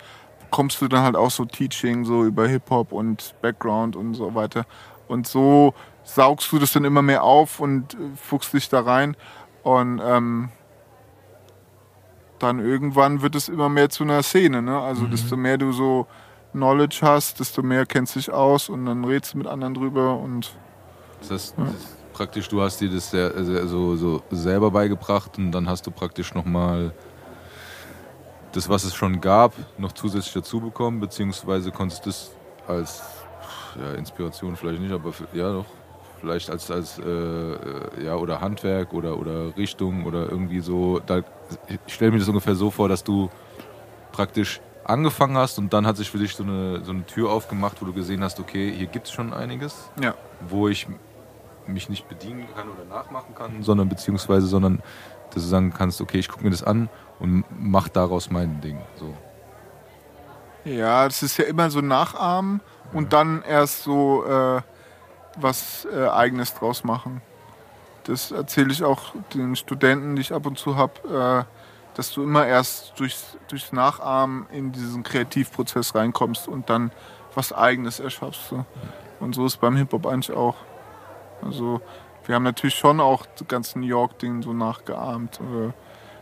kommst 0.51 0.81
du 0.81 0.89
dann 0.89 1.03
halt 1.03 1.17
auch 1.17 1.31
so 1.31 1.45
Teaching, 1.45 2.05
so 2.05 2.25
über 2.25 2.47
Hip-Hop 2.47 2.93
und 2.93 3.35
Background 3.43 3.97
und 3.97 4.15
so 4.15 4.35
weiter. 4.35 4.67
Und 5.09 5.27
so 5.27 5.75
saugst 6.05 6.53
du 6.53 6.59
das 6.59 6.73
dann 6.73 6.85
immer 6.85 7.03
mehr 7.03 7.25
auf 7.25 7.61
und 7.61 7.95
äh, 7.95 7.97
fuchst 8.17 8.53
dich 8.53 8.69
da 8.69 8.81
rein. 8.81 9.17
Und 9.63 10.01
ähm, 10.05 10.51
dann 12.39 12.61
irgendwann 12.61 13.23
wird 13.23 13.35
es 13.35 13.49
immer 13.49 13.69
mehr 13.69 13.89
zu 13.91 14.05
einer 14.05 14.23
Szene. 14.23 14.63
Ne? 14.63 14.79
Also 14.79 15.07
desto 15.07 15.37
mehr 15.37 15.59
du 15.59 15.73
so 15.73 16.07
Knowledge 16.53 17.01
hast, 17.03 17.41
desto 17.41 17.63
mehr 17.63 17.87
kennst 17.87 18.15
du 18.15 18.21
dich 18.21 18.31
aus 18.31 18.69
und 18.69 18.87
dann 18.87 19.05
redest 19.05 19.35
du 19.35 19.39
mit 19.39 19.47
anderen 19.47 19.75
drüber 19.75 20.17
und 20.19 20.55
Das 21.21 21.31
heißt, 21.31 21.55
das 21.57 21.69
ist 21.75 22.04
praktisch, 22.15 22.49
du 22.49 22.63
hast 22.63 22.81
dir 22.81 22.89
das 22.89 23.11
so, 23.11 23.97
so 23.97 24.23
selber 24.31 24.71
beigebracht 24.71 25.37
und 25.37 25.53
dann 25.53 25.69
hast 25.69 25.87
du 25.87 25.91
praktisch 25.91 26.33
nochmal 26.33 26.95
das, 28.53 28.69
was 28.69 28.85
es 28.85 28.95
schon 28.95 29.21
gab, 29.21 29.53
noch 29.77 29.93
zusätzlich 29.93 30.33
dazu 30.33 30.61
bekommen, 30.61 31.01
beziehungsweise 31.01 31.71
konntest 31.73 32.07
du 32.07 32.11
das 32.11 32.31
als 32.67 33.03
ja, 33.79 33.93
Inspiration 33.95 34.57
vielleicht 34.57 34.81
nicht, 34.81 34.93
aber 34.93 35.13
ja 35.33 35.53
doch, 35.53 35.67
vielleicht 36.21 36.49
als, 36.49 36.71
als 36.71 36.99
äh, 36.99 37.03
äh, 37.05 38.05
ja, 38.05 38.17
oder 38.17 38.41
Handwerk 38.41 38.95
oder, 38.95 39.19
oder 39.19 39.55
Richtung 39.57 40.07
oder 40.07 40.31
irgendwie 40.31 40.61
so. 40.61 41.01
Da, 41.05 41.23
ich 41.69 41.95
stelle 41.95 42.13
mir 42.13 42.19
das 42.19 42.29
ungefähr 42.29 42.55
so 42.55 42.71
vor, 42.71 42.89
dass 42.89 43.03
du 43.03 43.29
praktisch 44.13 44.61
angefangen 44.85 45.37
hast 45.37 45.59
und 45.59 45.73
dann 45.73 45.87
hat 45.87 45.97
sich 45.97 46.11
für 46.11 46.19
dich 46.19 46.35
so 46.37 46.45
eine, 46.45 46.85
so 46.85 46.93
eine 46.93 47.05
Tür 47.07 47.31
aufgemacht, 47.31 47.81
wo 47.81 47.87
du 47.87 47.93
gesehen 47.93 48.23
hast, 48.23 48.39
okay, 48.39 48.73
hier 48.73 48.87
gibt 48.87 49.07
es 49.07 49.13
schon 49.13 49.33
einiges 49.33 49.91
ja. 50.01 50.15
wo 50.49 50.69
ich 50.69 50.87
mich 51.67 51.89
nicht 51.89 52.09
bedienen 52.09 52.47
kann 52.55 52.69
oder 52.69 52.85
nachmachen 52.85 53.35
kann, 53.35 53.63
sondern 53.63 53.89
beziehungsweise, 53.89 54.47
sondern 54.47 54.83
dass 55.31 55.43
du 55.43 55.49
sagen 55.49 55.73
kannst, 55.73 56.01
okay, 56.01 56.19
ich 56.19 56.29
gucke 56.29 56.45
mir 56.45 56.51
das 56.51 56.63
an 56.63 56.89
und 57.19 57.45
mach 57.51 57.89
daraus 57.89 58.31
mein 58.31 58.61
Ding. 58.61 58.79
So. 58.97 59.15
Ja, 60.65 61.05
das 61.05 61.23
ist 61.23 61.37
ja 61.37 61.45
immer 61.45 61.71
so 61.71 61.81
Nachahmen 61.81 62.61
und 62.93 63.13
dann 63.13 63.43
erst 63.43 63.83
so 63.83 64.25
äh, 64.25 64.63
was 65.37 65.87
äh, 65.93 66.09
Eigenes 66.09 66.55
draus 66.55 66.85
machen. 66.85 67.21
das 68.05 68.31
erzähle 68.31 68.73
ich 68.73 68.85
auch 68.85 69.15
den 69.35 69.57
Studenten, 69.57 70.17
die 70.17 70.23
ich 70.23 70.33
ab 70.33 70.47
und 70.47 70.59
zu 70.59 70.77
habe, 70.77 71.47
äh, 71.49 71.97
dass 71.97 72.13
du 72.13 72.23
immer 72.23 72.47
erst 72.47 72.99
durchs, 72.99 73.37
durchs 73.49 73.73
Nachahmen 73.73 74.47
in 74.51 74.73
diesen 74.73 75.03
Kreativprozess 75.03 75.95
reinkommst 75.95 76.49
und 76.49 76.69
dann 76.69 76.91
was 77.35 77.53
Eigenes 77.53 78.01
erschaffst. 78.01 78.49
So. 78.49 78.65
Und 79.21 79.35
so 79.35 79.47
ist 79.47 79.61
beim 79.61 79.77
Hip-Hop 79.77 80.07
eigentlich 80.07 80.37
auch. 80.37 80.57
Also 81.45 81.81
wir 82.27 82.35
haben 82.35 82.43
natürlich 82.43 82.75
schon 82.75 83.01
auch 83.01 83.27
das 83.39 83.47
ganze 83.47 83.79
New 83.79 83.87
York-Ding 83.87 84.43
so 84.43 84.53
nachgeahmt. 84.53 85.41
Äh, 85.41 85.73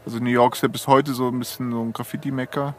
Also 0.05 0.19
New 0.19 0.31
York 0.31 0.55
ist 0.55 0.63
ja 0.63 0.69
bis 0.69 0.89
heute 0.89 1.15
so 1.15 1.29
ein 1.29 1.39
bisschen 1.39 1.71
so 1.71 1.81
ein 1.81 1.93
Graffiti-Mecker, 1.93 2.75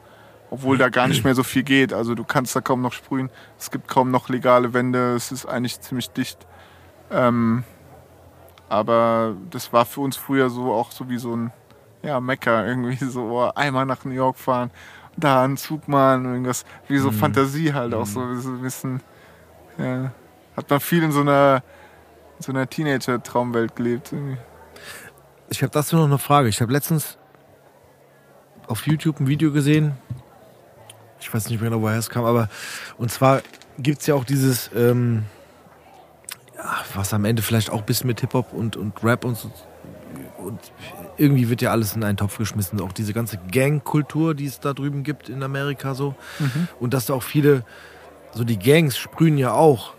obwohl 0.51 0.77
da 0.77 0.89
gar 0.89 1.07
nicht 1.07 1.23
mehr 1.23 1.35
so 1.35 1.43
viel 1.43 1.63
geht. 1.63 1.93
Also 1.93 2.15
du 2.15 2.25
kannst 2.25 2.55
da 2.55 2.61
kaum 2.61 2.81
noch 2.81 2.91
sprühen. 2.91 3.29
Es 3.57 3.71
gibt 3.71 3.87
kaum 3.87 4.11
noch 4.11 4.27
legale 4.27 4.73
Wände. 4.73 5.15
Es 5.15 5.31
ist 5.31 5.45
eigentlich 5.45 5.79
ziemlich 5.79 6.09
dicht. 6.09 6.45
Ähm, 7.11 7.63
aber 8.67 9.35
das 9.51 9.71
war 9.71 9.85
für 9.85 10.01
uns 10.01 10.17
früher 10.17 10.49
so 10.49 10.73
auch 10.73 10.91
so 10.91 11.09
wie 11.09 11.17
so 11.17 11.35
ein 11.35 11.51
ja, 12.01 12.19
Mecker 12.19 12.67
irgendwie 12.67 13.05
so 13.05 13.21
oh, 13.23 13.51
einmal 13.55 13.85
nach 13.85 14.03
New 14.03 14.11
York 14.11 14.37
fahren, 14.37 14.71
da 15.15 15.43
einen 15.43 15.57
Zug 15.57 15.87
machen, 15.87 16.25
irgendwas 16.25 16.65
wie 16.87 16.97
so 16.97 17.11
Fantasie 17.11 17.73
halt 17.73 17.93
auch 17.93 18.05
so, 18.05 18.35
so 18.35 18.49
ein 18.49 18.61
bisschen. 18.61 19.01
Ja, 19.77 20.11
hat 20.57 20.69
man 20.69 20.79
viel 20.79 21.03
in 21.03 21.11
so 21.11 21.21
einer 21.21 21.63
in 22.37 22.43
so 22.43 22.51
einer 22.51 22.69
Teenager-Traumwelt 22.69 23.75
gelebt. 23.75 24.11
Irgendwie. 24.11 24.37
Ich 25.49 25.61
habe 25.61 25.71
dazu 25.71 25.95
noch 25.95 26.05
eine 26.05 26.17
Frage. 26.17 26.49
Ich 26.49 26.61
habe 26.61 26.71
letztens 26.71 27.17
auf 28.67 28.87
YouTube 28.87 29.19
ein 29.19 29.27
Video 29.27 29.51
gesehen. 29.51 29.93
Ich 31.19 31.33
weiß 31.33 31.49
nicht 31.49 31.61
mehr 31.61 31.69
genau, 31.69 31.81
woher 31.81 31.97
es 31.97 32.09
kam, 32.09 32.25
aber 32.25 32.49
und 32.97 33.11
zwar 33.11 33.41
gibt 33.77 34.01
es 34.01 34.07
ja 34.07 34.15
auch 34.15 34.25
dieses, 34.25 34.69
ähm, 34.75 35.23
ja, 36.55 36.75
was 36.95 37.13
am 37.13 37.25
Ende 37.25 37.41
vielleicht 37.41 37.69
auch 37.69 37.79
ein 37.79 37.85
bisschen 37.85 38.07
mit 38.07 38.19
Hip-Hop 38.21 38.51
und, 38.51 38.75
und 38.75 39.03
Rap 39.03 39.25
und 39.25 39.37
so. 39.37 39.51
Und 40.37 40.59
irgendwie 41.17 41.49
wird 41.49 41.61
ja 41.61 41.71
alles 41.71 41.95
in 41.95 42.03
einen 42.03 42.17
Topf 42.17 42.37
geschmissen. 42.37 42.81
Auch 42.81 42.91
diese 42.91 43.13
ganze 43.13 43.37
Gang-Kultur, 43.37 44.35
die 44.35 44.45
es 44.45 44.59
da 44.59 44.73
drüben 44.73 45.03
gibt 45.03 45.29
in 45.29 45.41
Amerika 45.43 45.95
so. 45.95 46.15
Und 46.79 46.93
dass 46.93 47.05
da 47.05 47.13
auch 47.13 47.23
viele, 47.23 47.63
so 48.33 48.43
die 48.43 48.59
Gangs 48.59 48.97
sprühen 48.97 49.37
ja 49.37 49.53
auch 49.53 49.93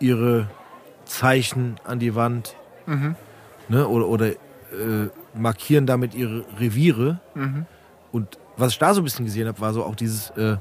ihre 0.00 0.48
Zeichen 1.10 1.76
an 1.84 1.98
die 1.98 2.14
Wand, 2.14 2.54
ne, 3.68 3.88
oder, 3.88 4.06
oder 4.06 4.26
äh, 4.28 4.36
markieren 5.34 5.84
damit 5.86 6.14
ihre 6.14 6.44
Reviere. 6.58 7.18
Und 8.12 8.38
was 8.56 8.72
ich 8.72 8.78
da 8.78 8.94
so 8.94 9.00
ein 9.00 9.04
bisschen 9.04 9.24
gesehen 9.24 9.48
habe, 9.48 9.60
war 9.60 9.72
so 9.72 9.84
auch 9.84 9.96
dieses, 9.96 10.30
äh, 10.30 10.56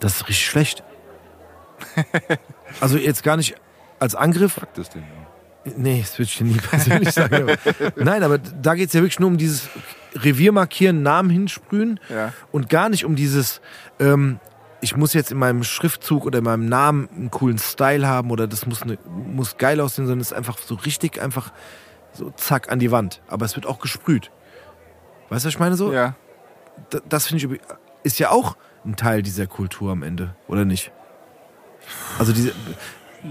das 0.00 0.16
ist 0.16 0.28
richtig 0.28 0.46
schlecht. 0.46 0.82
also 2.80 2.96
jetzt 2.96 3.22
gar 3.22 3.36
nicht 3.36 3.54
als 3.98 4.14
Angriff, 4.14 4.52
Fuck 4.54 4.72
das 4.74 4.88
Ding. 4.90 5.04
Nee, 5.76 6.00
das 6.00 6.12
würde 6.18 6.28
ich 6.30 6.38
dir 6.38 6.44
nie 6.44 6.56
persönlich 6.56 7.10
sagen. 7.12 7.34
Aber, 7.34 7.56
nein, 8.02 8.22
aber 8.22 8.38
da 8.38 8.74
geht 8.74 8.88
es 8.88 8.94
ja 8.94 9.00
wirklich 9.00 9.18
nur 9.18 9.28
um 9.28 9.36
dieses 9.36 9.68
Revier 10.14 10.52
markieren, 10.52 11.02
Namen 11.02 11.28
hinsprühen 11.28 11.98
Ja. 12.08 12.32
und 12.52 12.68
gar 12.70 12.88
nicht 12.88 13.04
um 13.04 13.16
dieses, 13.16 13.60
ähm, 13.98 14.38
ich 14.86 14.96
muss 14.96 15.12
jetzt 15.14 15.30
in 15.32 15.38
meinem 15.38 15.64
Schriftzug 15.64 16.24
oder 16.24 16.38
in 16.38 16.44
meinem 16.44 16.68
Namen 16.68 17.08
einen 17.14 17.30
coolen 17.30 17.58
Style 17.58 18.06
haben 18.06 18.30
oder 18.30 18.46
das 18.46 18.64
muss, 18.66 18.82
eine, 18.82 18.98
muss 19.06 19.58
geil 19.58 19.80
aussehen, 19.80 20.06
sondern 20.06 20.20
es 20.20 20.28
ist 20.30 20.36
einfach 20.36 20.58
so 20.58 20.74
richtig 20.76 21.20
einfach 21.20 21.52
so 22.12 22.30
zack 22.30 22.70
an 22.70 22.78
die 22.78 22.90
Wand. 22.90 23.20
Aber 23.28 23.44
es 23.44 23.56
wird 23.56 23.66
auch 23.66 23.80
gesprüht. 23.80 24.30
Weißt 25.28 25.44
du, 25.44 25.48
was 25.48 25.54
ich 25.54 25.58
meine 25.58 25.76
so? 25.76 25.92
Ja. 25.92 26.14
D- 26.92 27.00
Das 27.08 27.26
finde 27.26 27.44
ich 27.54 27.60
ist 28.04 28.18
ja 28.20 28.30
auch 28.30 28.56
ein 28.84 28.94
Teil 28.96 29.22
dieser 29.22 29.46
Kultur 29.48 29.90
am 29.90 30.02
Ende, 30.04 30.34
oder 30.46 30.64
nicht? 30.64 30.92
Also 32.18 32.32
diese 32.32 32.50
ist 32.50 32.56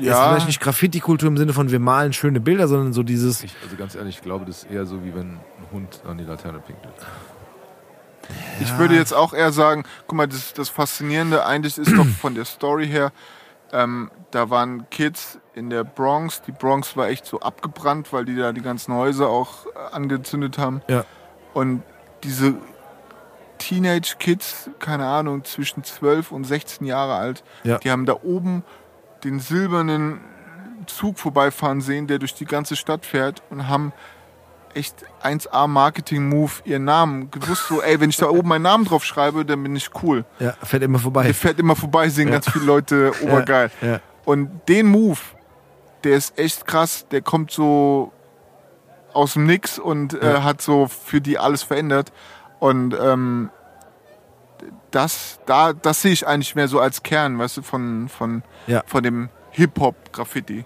Ja. 0.02 0.28
vielleicht 0.28 0.48
nicht 0.48 0.60
Graffiti-Kultur 0.60 1.30
im 1.30 1.38
Sinne 1.38 1.54
von 1.54 1.72
wir 1.72 1.80
malen 1.80 2.12
schöne 2.12 2.42
Bilder, 2.42 2.68
sondern 2.68 2.92
so 2.92 3.02
dieses 3.04 3.44
Ich, 3.44 3.56
also 3.64 3.78
ganz 3.78 3.96
ehrlich, 3.96 4.18
ich 4.18 4.22
glaube, 4.22 4.44
das 4.46 4.64
ist 4.64 4.72
eher 4.72 4.86
so, 4.86 5.04
wie 5.06 5.16
wenn 5.16 5.36
ein 5.36 5.40
Hund 5.72 6.02
an 6.06 6.18
die 6.18 6.26
Laterne 6.26 6.60
pinkelt. 6.60 6.94
Ich 8.60 8.78
würde 8.78 8.96
jetzt 8.96 9.14
auch 9.14 9.34
eher 9.34 9.52
sagen, 9.52 9.84
guck 10.08 10.18
mal, 10.18 10.28
das, 10.28 10.54
das 10.54 10.70
Faszinierende 10.70 11.46
eigentlich 11.46 11.78
ist 11.78 11.92
doch 11.98 12.06
von 12.22 12.36
der 12.36 12.46
Story 12.46 12.88
her, 12.88 13.12
ähm, 13.72 14.10
da 14.32 14.50
waren 14.50 14.90
Kids 14.90 15.40
in 15.54 15.70
der 15.70 15.84
Bronx. 15.84 16.42
Die 16.44 16.52
Bronx 16.52 16.96
war 16.96 17.08
echt 17.08 17.26
so 17.26 17.40
abgebrannt, 17.40 18.14
weil 18.14 18.26
die 18.26 18.36
da 18.36 18.52
die 18.54 18.62
ganzen 18.62 18.94
Häuser 18.94 19.28
auch 19.28 19.66
äh, 19.66 19.70
angezündet 19.96 20.58
haben. 20.58 20.82
Ja. 20.88 21.04
Und 21.54 21.84
diese 22.24 22.56
Teenage-Kids, 23.58 24.70
keine 24.80 25.06
Ahnung, 25.08 25.44
zwischen 25.44 25.84
12 25.84 26.32
und 26.32 26.44
16 26.44 26.86
Jahre 26.86 27.16
alt, 27.16 27.44
Ja. 27.64 27.78
die 27.78 27.92
haben 27.92 28.06
da 28.06 28.18
oben 28.24 28.64
den 29.24 29.40
silbernen 29.40 30.20
Zug 30.88 31.18
vorbeifahren 31.18 31.82
sehen, 31.82 32.08
der 32.08 32.20
durch 32.20 32.34
die 32.36 32.46
ganze 32.46 32.76
Stadt 32.76 33.06
fährt 33.06 33.42
und 33.50 33.68
haben 33.68 33.94
echt 34.76 34.96
1A 35.24 35.68
Marketing-Move 35.68 36.52
ihren 36.66 36.84
Namen 36.86 37.32
gewusst, 37.32 37.68
so, 37.68 37.82
ey, 37.82 38.00
wenn 38.00 38.10
ich 38.10 38.18
da 38.18 38.28
oben 38.30 38.50
meinen 38.50 38.64
Namen 38.64 38.86
drauf 38.86 39.04
schreibe, 39.06 39.46
dann 39.46 39.64
bin 39.64 39.76
ich 39.76 39.90
cool. 40.04 40.26
Ja, 40.40 40.54
fährt 40.64 40.84
immer 40.84 41.00
vorbei. 41.00 41.24
Der 41.24 41.34
fährt 41.34 41.60
immer 41.60 41.76
vorbei, 41.76 42.10
sehen 42.10 42.30
ganz 42.32 42.50
viele 42.50 42.66
Leute, 42.66 43.12
obergeil. 43.24 43.72
Ja. 43.82 44.00
Und 44.26 44.50
den 44.68 44.88
Move, 44.88 45.20
der 46.04 46.18
ist 46.18 46.38
echt 46.38 46.68
krass, 46.68 47.08
der 47.10 47.22
kommt 47.22 47.52
so 47.52 48.12
aus 49.14 49.34
dem 49.34 49.46
Nix 49.46 49.80
und 49.80 50.14
äh, 50.22 50.34
Ja. 50.34 50.44
hat 50.44 50.62
so 50.62 50.88
für 50.88 51.22
die 51.22 51.40
alles 51.40 51.64
verändert. 51.64 52.12
Und 52.60 52.96
ähm, 53.00 53.50
das, 54.92 55.40
da, 55.46 55.74
das 55.74 56.02
sehe 56.02 56.12
ich 56.12 56.28
eigentlich 56.28 56.56
mehr 56.56 56.68
so 56.68 56.80
als 56.80 57.04
Kern, 57.04 57.38
weißt 57.38 57.58
du, 57.58 57.62
von, 57.62 58.10
von, 58.10 58.44
Ja. 58.68 58.84
von 58.86 59.04
dem 59.04 59.30
Hip-Hop-Graffiti. 59.52 60.66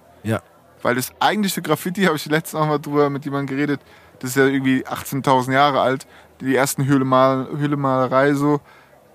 Weil 0.81 0.95
das 0.95 1.11
eigentliche 1.19 1.61
Graffiti, 1.61 2.03
habe 2.03 2.15
ich 2.15 2.25
letztens 2.25 2.59
noch 2.59 2.67
mal 2.67 2.79
drüber 2.79 3.09
mit 3.09 3.25
jemandem 3.25 3.55
geredet, 3.55 3.81
das 4.19 4.31
ist 4.31 4.35
ja 4.37 4.45
irgendwie 4.45 4.85
18.000 4.85 5.53
Jahre 5.53 5.81
alt. 5.81 6.07
Die 6.41 6.55
ersten 6.55 6.85
Höhlemal 6.85 7.47
Höhlemalerei 7.57 8.33
so, 8.33 8.55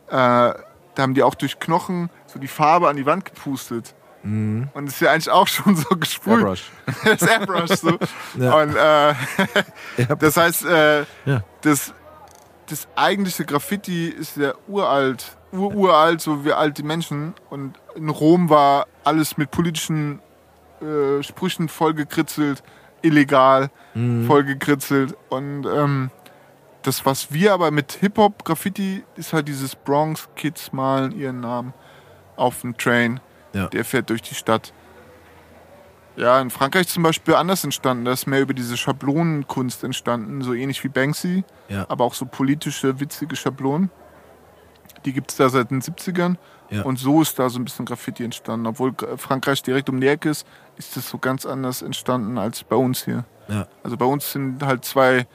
äh, 0.09 0.12
da 0.12 0.55
haben 0.99 1.15
die 1.15 1.23
auch 1.23 1.35
durch 1.35 1.59
Knochen 1.59 2.11
so 2.27 2.39
die 2.39 2.49
Farbe 2.49 2.89
an 2.89 2.97
die 2.97 3.07
Wand 3.07 3.24
gepustet. 3.24 3.95
Und 4.23 4.70
das 4.74 4.95
ist 4.95 5.01
ja 5.01 5.12
eigentlich 5.12 5.28
auch 5.31 5.47
schon 5.47 5.77
so 5.77 5.97
gesprüht. 5.97 6.39
Airbrush. 6.39 6.70
das 7.05 7.23
Airbrush 7.23 7.70
so. 7.73 7.99
Ja. 8.39 8.55
Und 8.62 8.74
äh, 8.74 9.15
das 10.19 10.39
heißt, 10.39 10.65
äh, 10.65 11.01
Ja. 11.27 11.43
das, 11.61 11.93
das 12.70 12.89
eigentliche 12.97 13.45
Graffiti 13.45 14.09
ist 14.09 14.39
ja 14.39 14.55
uralt, 14.66 15.36
ururalt, 15.53 16.23
so 16.23 16.43
wie 16.43 16.55
alt 16.55 16.78
die 16.78 16.82
Menschen. 16.85 17.35
Und 17.51 17.74
in 17.97 18.09
Rom 18.09 18.49
war 18.49 18.86
alles 19.05 19.36
mit 19.36 19.51
politischen 19.51 20.20
äh, 20.83 21.23
Sprüchen 21.23 21.69
vollgekritzelt, 21.69 22.63
illegal 23.03 23.71
vollgekritzelt. 24.27 25.17
Und 25.29 25.67
ähm, 25.67 26.11
das, 26.83 27.05
was 27.07 27.33
wir 27.33 27.53
aber 27.53 27.71
mit 27.71 27.93
Hip-Hop-Graffiti, 27.93 29.05
ist 29.17 29.33
halt 29.33 29.49
dieses 29.49 29.75
Bronx-Kids 29.77 30.73
malen 30.73 31.13
ihren 31.13 31.41
Namen 31.41 31.73
auf 32.37 32.61
dem 32.63 32.77
Train. 32.77 33.21
Ja. 33.53 33.69
Der 33.69 33.85
fährt 33.85 34.11
durch 34.11 34.23
die 34.23 34.35
Stadt. 34.35 34.73
Ja, 36.17 36.41
in 36.41 36.51
Frankreich 36.51 36.87
zum 36.89 37.03
Beispiel 37.03 37.35
anders 37.35 37.65
entstanden. 37.65 38.05
Da 38.05 38.13
ist 38.13 38.27
mehr 38.27 38.41
über 38.41 38.55
diese 38.55 38.77
Schablonenkunst 38.77 39.83
entstanden, 39.85 40.43
so 40.43 40.55
ähnlich 40.55 40.83
wie 40.85 40.89
Banksy, 40.89 41.45
Ja. 41.69 41.87
aber 41.89 42.05
auch 42.05 42.15
so 42.15 42.25
politische, 42.27 43.01
witzige 43.01 43.35
Schablonen. 43.37 43.91
Die 45.05 45.13
gibt 45.13 45.31
es 45.33 45.37
da 45.37 45.49
seit 45.49 45.71
den 45.71 45.83
70ern. 45.83 46.37
Ja. 46.71 46.83
Und 46.83 46.99
so 46.99 47.21
ist 47.21 47.39
da 47.39 47.51
so 47.51 47.59
ein 47.59 47.65
bisschen 47.65 47.85
Graffiti 47.85 48.25
entstanden. 48.25 48.67
Obwohl 48.67 48.95
Frankreich 49.17 49.63
direkt 49.63 49.89
um 49.91 50.01
die 50.01 50.07
Ecke 50.07 50.31
ist, 50.31 50.47
ist 50.77 50.97
das 50.97 51.09
so 51.09 51.19
ganz 51.19 51.47
anders 51.47 51.83
entstanden 51.83 52.39
als 52.39 52.65
bei 52.65 52.77
uns 52.77 53.05
hier. 53.05 53.25
Ja. 53.49 53.67
Also 53.83 53.97
bei 53.97 54.05
uns 54.05 54.33
sind 54.33 54.63
halt 54.63 54.85
zwei 54.85 55.27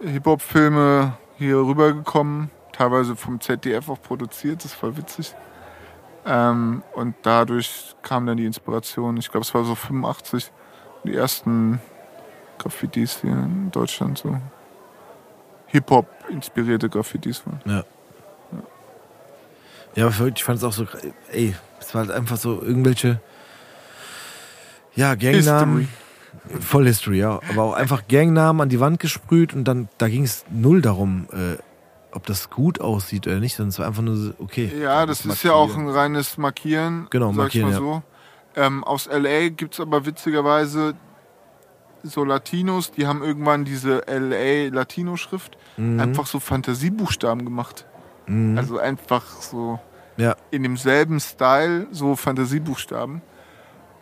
Hip-Hop-Filme 0.00 1.16
hier 1.36 1.56
rübergekommen, 1.56 2.50
teilweise 2.72 3.16
vom 3.16 3.40
ZDF 3.40 3.88
auch 3.88 4.00
produziert, 4.00 4.58
das 4.58 4.66
ist 4.66 4.74
voll 4.74 4.96
witzig. 4.96 5.34
Ähm, 6.24 6.82
und 6.94 7.16
dadurch 7.22 7.96
kam 8.02 8.26
dann 8.26 8.36
die 8.36 8.46
Inspiration. 8.46 9.16
Ich 9.16 9.30
glaube, 9.30 9.44
es 9.44 9.52
war 9.54 9.64
so 9.64 9.74
85, 9.74 10.52
die 11.04 11.14
ersten 11.14 11.80
Graffitis 12.58 13.20
hier 13.20 13.32
in 13.32 13.70
Deutschland 13.72 14.18
so. 14.18 14.38
Hip-Hop 15.66 16.06
inspirierte 16.28 16.88
Graffitis 16.88 17.44
waren. 17.46 17.60
Ja. 17.64 17.84
Ja, 19.94 20.06
aber 20.06 20.28
ich 20.28 20.44
fand 20.44 20.58
es 20.58 20.64
auch 20.64 20.72
so, 20.72 20.86
ey, 21.32 21.54
es 21.78 21.94
war 21.94 22.02
halt 22.02 22.10
einfach 22.10 22.36
so 22.38 22.62
irgendwelche, 22.62 23.20
ja, 24.94 25.14
Gangnamen. 25.14 25.88
Voll 26.60 26.86
History, 26.86 27.18
ja. 27.18 27.40
Aber 27.50 27.62
auch 27.62 27.72
einfach 27.74 28.08
Gangnamen 28.08 28.60
an 28.62 28.68
die 28.68 28.80
Wand 28.80 28.98
gesprüht 29.00 29.54
und 29.54 29.64
dann, 29.64 29.88
da 29.98 30.08
ging 30.08 30.24
es 30.24 30.44
null 30.50 30.82
darum, 30.82 31.26
äh, 31.32 31.56
ob 32.10 32.26
das 32.26 32.50
gut 32.50 32.80
aussieht 32.80 33.26
oder 33.26 33.38
nicht, 33.38 33.54
sondern 33.54 33.70
es 33.70 33.78
war 33.78 33.86
einfach 33.86 34.02
nur 34.02 34.16
so, 34.16 34.32
okay. 34.38 34.70
Ja, 34.80 35.06
das 35.06 35.24
ist 35.24 35.42
ja 35.44 35.52
auch 35.52 35.76
ein 35.76 35.88
reines 35.88 36.36
Markieren. 36.38 37.06
Genau, 37.10 37.28
sag 37.28 37.36
markieren, 37.36 37.68
ich 37.68 37.74
mal 37.74 37.80
so. 37.80 38.02
Ähm, 38.56 38.84
aus 38.84 39.08
LA 39.10 39.48
gibt 39.50 39.74
es 39.74 39.80
aber 39.80 40.04
witzigerweise 40.04 40.94
so 42.02 42.24
Latinos, 42.24 42.90
die 42.90 43.06
haben 43.06 43.22
irgendwann 43.22 43.64
diese 43.64 44.02
LA-Latino-Schrift 44.08 45.56
Mhm. 45.76 46.00
einfach 46.00 46.26
so 46.26 46.38
Fantasiebuchstaben 46.40 47.44
gemacht. 47.44 47.86
Mhm. 48.26 48.58
Also 48.58 48.78
einfach 48.78 49.24
so 49.40 49.78
Ja. 50.16 50.36
in 50.50 50.64
demselben 50.64 51.18
Style 51.20 51.86
so 51.92 52.14
Fantasiebuchstaben. 52.16 53.22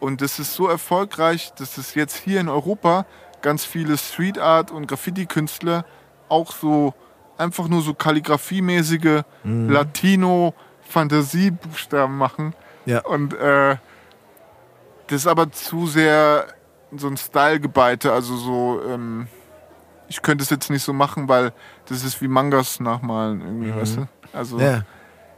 Und 0.00 0.22
das 0.22 0.38
ist 0.38 0.54
so 0.54 0.66
erfolgreich, 0.66 1.52
dass 1.54 1.78
es 1.78 1.94
jetzt 1.94 2.16
hier 2.16 2.40
in 2.40 2.48
Europa 2.48 3.04
ganz 3.42 3.64
viele 3.64 3.98
Street 3.98 4.38
Art 4.38 4.70
und 4.70 4.86
Graffiti-Künstler 4.86 5.84
auch 6.28 6.52
so 6.52 6.94
einfach 7.36 7.68
nur 7.68 7.82
so 7.82 7.94
kalligrafiemäßige 7.94 9.22
Latino-Fantasiebuchstaben 9.44 12.16
machen. 12.16 12.54
Ja. 12.86 13.04
Und 13.04 13.34
äh, 13.34 13.76
das 15.06 15.22
ist 15.22 15.26
aber 15.26 15.52
zu 15.52 15.86
sehr 15.86 16.46
so 16.96 17.08
ein 17.08 17.16
Style-Gebeite, 17.16 18.12
also 18.12 18.36
so, 18.36 18.82
ähm, 18.86 19.28
ich 20.08 20.22
könnte 20.22 20.42
es 20.42 20.50
jetzt 20.50 20.70
nicht 20.70 20.82
so 20.82 20.92
machen, 20.92 21.28
weil 21.28 21.52
das 21.86 22.04
ist 22.04 22.20
wie 22.20 22.28
Mangas 22.28 22.80
nachmalen 22.80 23.40
irgendwie, 23.40 23.74
weißt 23.74 23.96
du? 23.98 24.08
Also 24.32 24.58
Ja. 24.58 24.82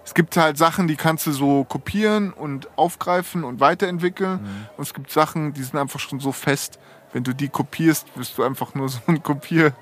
Es 0.05 0.15
gibt 0.15 0.37
halt 0.37 0.59
Sachen, 0.59 0.89
die 0.89 0.97
kannst 0.97 1.27
du 1.27 1.33
so 1.33 1.65
kopieren 1.65 2.33
und 2.33 2.69
aufgreifen 2.77 3.45
und 3.45 3.61
weiterentwickeln. 3.61 4.41
Und 4.77 4.83
es 4.83 4.95
gibt 4.95 5.11
Sachen, 5.11 5.53
die 5.53 5.63
sind 5.63 5.79
einfach 5.79 6.01
schon 6.01 6.19
so 6.21 6.33
fest. 6.33 6.79
Wenn 7.13 7.23
du 7.25 7.33
die 7.35 7.49
kopierst, 7.49 8.07
wirst 8.17 8.37
du 8.39 8.43
einfach 8.43 8.75
nur 8.75 8.89
so 8.89 8.99
ein 9.07 9.23
Kopierding 9.23 9.75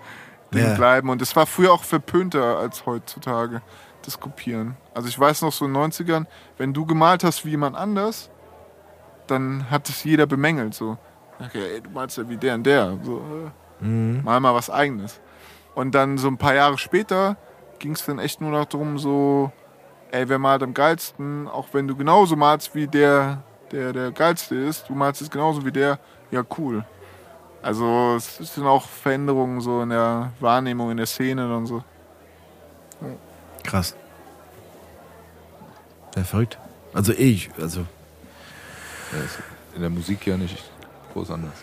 Ja. 0.53 0.75
bleiben. 0.75 1.09
Und 1.11 1.21
das 1.23 1.35
war 1.37 1.47
früher 1.47 1.73
auch 1.73 1.85
verpönter 1.85 2.59
als 2.59 2.85
heutzutage, 2.87 3.63
das 4.03 4.19
Kopieren. 4.21 4.77
Also 4.95 5.09
ich 5.09 5.19
weiß 5.19 5.43
noch 5.43 5.53
so 5.53 5.65
in 5.65 5.73
den 5.75 5.83
90ern, 5.83 6.27
wenn 6.59 6.75
du 6.75 6.85
gemalt 6.87 7.25
hast 7.25 7.45
wie 7.47 7.51
jemand 7.51 7.77
anders, 7.77 8.31
dann 9.27 9.71
hat 9.71 9.89
es 9.89 10.05
jeder 10.05 10.27
bemängelt. 10.27 10.75
So, 10.75 10.99
okay, 11.39 11.75
ey, 11.75 11.81
du 11.81 11.91
malst 11.91 12.19
ja 12.19 12.29
wie 12.29 12.37
der 12.37 12.55
und 12.57 12.65
der. 12.65 12.99
So, 13.03 13.23
äh, 13.83 13.87
mal 13.87 14.41
mal 14.41 14.55
was 14.55 14.69
eigenes. 14.71 15.21
Und 15.75 15.95
dann 15.95 16.19
so 16.19 16.29
ein 16.29 16.37
paar 16.37 16.55
Jahre 16.55 16.77
später 16.79 17.37
ging 17.79 17.93
es 17.93 18.05
dann 18.05 18.19
echt 18.19 18.41
nur 18.41 18.51
noch 18.51 18.67
darum, 18.67 18.99
so, 18.99 19.53
ey, 20.13 20.29
wer 20.29 20.39
malt 20.39 20.63
am 20.63 20.75
geilsten, 20.75 21.49
auch 21.49 21.69
wenn 21.73 21.87
du 21.87 21.97
genauso 21.97 22.37
malst 22.37 22.75
wie 22.75 22.87
der, 22.87 23.43
der 23.73 23.93
der 23.93 24.11
geilste 24.11 24.55
ist, 24.55 24.89
du 24.89 24.95
malst 24.95 25.23
es 25.23 25.31
genauso 25.31 25.65
wie 25.65 25.73
der, 25.73 25.99
ja 26.31 26.45
cool. 26.59 26.85
Also 27.63 28.17
es 28.17 28.37
sind 28.37 28.67
auch 28.67 28.87
Veränderungen 28.87 29.61
so 29.61 29.83
in 29.83 29.91
der 29.91 30.33
Wahrnehmung, 30.41 30.91
in 30.91 30.97
der 30.97 31.07
Szene 31.07 31.55
und 31.55 31.67
so. 31.67 31.85
Krass. 33.65 33.95
Ja, 36.17 36.25
verrückt. 36.25 36.59
Also 36.95 37.13
ich, 37.13 37.51
also. 37.61 37.81
Ja, 39.13 39.19
ist 39.25 39.39
in 39.75 39.83
der 39.83 39.91
Musik 39.91 40.27
ja 40.27 40.37
nicht 40.37 40.65
groß 41.13 41.31
anders. 41.31 41.55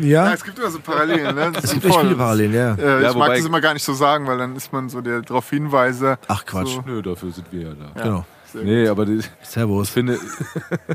Ja, 0.00 0.32
es 0.32 0.44
gibt 0.44 0.58
immer 0.58 0.70
so 0.70 0.80
Parallelen, 0.80 1.34
ne? 1.34 1.50
Das 1.52 1.64
es 1.64 1.72
gibt 1.74 1.84
echt 1.86 2.00
viele 2.00 2.14
Parallelen, 2.16 2.52
ja. 2.54 2.74
Äh, 2.74 3.02
Ja, 3.02 3.10
ich 3.10 3.16
mag 3.16 3.28
das 3.36 3.44
immer 3.44 3.60
gar 3.60 3.74
nicht 3.74 3.84
so 3.84 3.94
sagen, 3.94 4.26
weil 4.26 4.38
dann 4.38 4.56
ist 4.56 4.72
man 4.72 4.88
so 4.88 5.00
der 5.00 5.22
darauf 5.22 5.48
Hinweise. 5.50 6.18
Ach 6.28 6.44
Quatsch. 6.44 6.74
So. 6.74 6.82
Nö, 6.86 7.02
dafür 7.02 7.30
sind 7.32 7.46
wir 7.50 7.62
ja 7.62 7.70
da. 7.74 7.98
Ja. 7.98 8.02
Genau. 8.04 8.24
Sehr 8.52 8.62
Nee, 8.64 8.88
aber 8.88 9.06
die, 9.06 9.16
ich 9.18 9.30
Servus. 9.42 9.90
finde, 9.90 10.18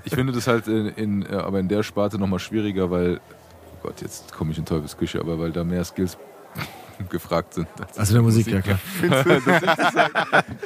ich 0.04 0.14
finde 0.14 0.34
das 0.34 0.46
halt 0.48 0.68
in, 0.68 0.88
in, 0.90 1.26
äh, 1.26 1.36
aber 1.36 1.60
in 1.60 1.68
der 1.70 1.84
Sparte 1.84 2.18
nochmal 2.18 2.40
schwieriger, 2.40 2.92
weil, 2.92 3.18
oh 3.18 3.78
Gott, 3.88 4.02
jetzt 4.02 4.34
komme 4.34 4.52
ich 4.52 4.58
in 4.58 4.66
Teufels 4.66 4.98
Küche, 4.98 5.20
aber 5.22 5.40
weil 5.40 5.52
da 5.52 5.64
mehr 5.64 5.84
Skills 5.86 6.18
gefragt 7.10 7.54
sind. 7.54 7.68
Also 7.98 8.12
in 8.12 8.16
der 8.16 8.24
Musik, 8.24 8.48
ja 8.48 8.62
klar. 8.62 8.80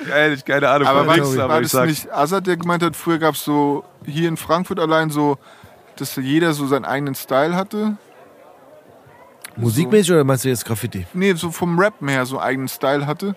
Geil, 0.07 0.33
ich 0.35 0.45
keine 0.45 0.69
Ahnung, 0.69 0.87
Aber 0.87 1.05
war, 1.05 1.17
war 1.17 1.43
aber 1.45 1.55
ich 1.57 1.61
das 1.63 1.71
sag, 1.71 1.87
nicht 1.87 2.11
Azad, 2.11 2.47
der 2.47 2.57
gemeint 2.57 2.83
hat, 2.83 2.95
früher 2.95 3.19
gab 3.19 3.35
es 3.35 3.43
so 3.43 3.83
hier 4.05 4.27
in 4.29 4.37
Frankfurt 4.37 4.79
allein 4.79 5.09
so, 5.09 5.37
dass 6.01 6.15
jeder 6.15 6.53
so 6.53 6.67
seinen 6.67 6.85
eigenen 6.85 7.15
Style 7.15 7.55
hatte? 7.55 7.97
Musikmäßig 9.55 10.11
oder 10.11 10.23
meinst 10.23 10.45
du 10.45 10.49
jetzt 10.49 10.65
Graffiti? 10.65 11.05
Nee, 11.13 11.33
so 11.33 11.51
vom 11.51 11.77
Rappen 11.79 12.07
her 12.07 12.25
so 12.25 12.37
einen 12.37 12.47
eigenen 12.47 12.67
Style 12.69 13.05
hatte. 13.07 13.35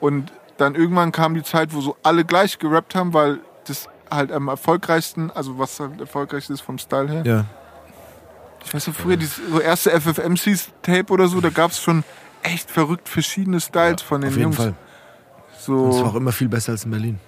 Und 0.00 0.32
dann 0.56 0.74
irgendwann 0.74 1.12
kam 1.12 1.34
die 1.34 1.42
Zeit, 1.42 1.72
wo 1.72 1.80
so 1.80 1.96
alle 2.02 2.24
gleich 2.24 2.58
gerappt 2.58 2.94
haben, 2.94 3.14
weil 3.14 3.38
das 3.66 3.88
halt 4.10 4.32
am 4.32 4.48
erfolgreichsten, 4.48 5.30
also 5.30 5.58
was 5.58 5.78
halt 5.78 6.00
erfolgreich 6.00 6.50
ist 6.50 6.60
vom 6.60 6.78
Style 6.78 7.08
her. 7.08 7.22
Ja. 7.24 7.44
Ich 8.64 8.74
weiß 8.74 8.88
noch, 8.88 8.94
früher 8.94 9.16
dieses 9.16 9.40
so 9.48 9.60
erste 9.60 9.90
FFMCs-Tape 9.90 11.12
oder 11.12 11.28
so, 11.28 11.40
da 11.40 11.50
gab 11.50 11.70
es 11.70 11.80
schon 11.80 12.04
echt 12.42 12.70
verrückt 12.70 13.08
verschiedene 13.08 13.60
Styles 13.60 14.02
von 14.02 14.20
den 14.20 14.30
Auf 14.30 14.36
jeden 14.36 14.52
Jungs. 14.52 14.56
Fall. 14.56 14.68
Und 14.68 14.74
es 15.58 15.68
war 15.68 15.92
So, 15.92 16.04
auch 16.06 16.14
immer 16.14 16.32
viel 16.32 16.48
besser 16.48 16.72
als 16.72 16.84
in 16.84 16.90
Berlin. 16.90 17.20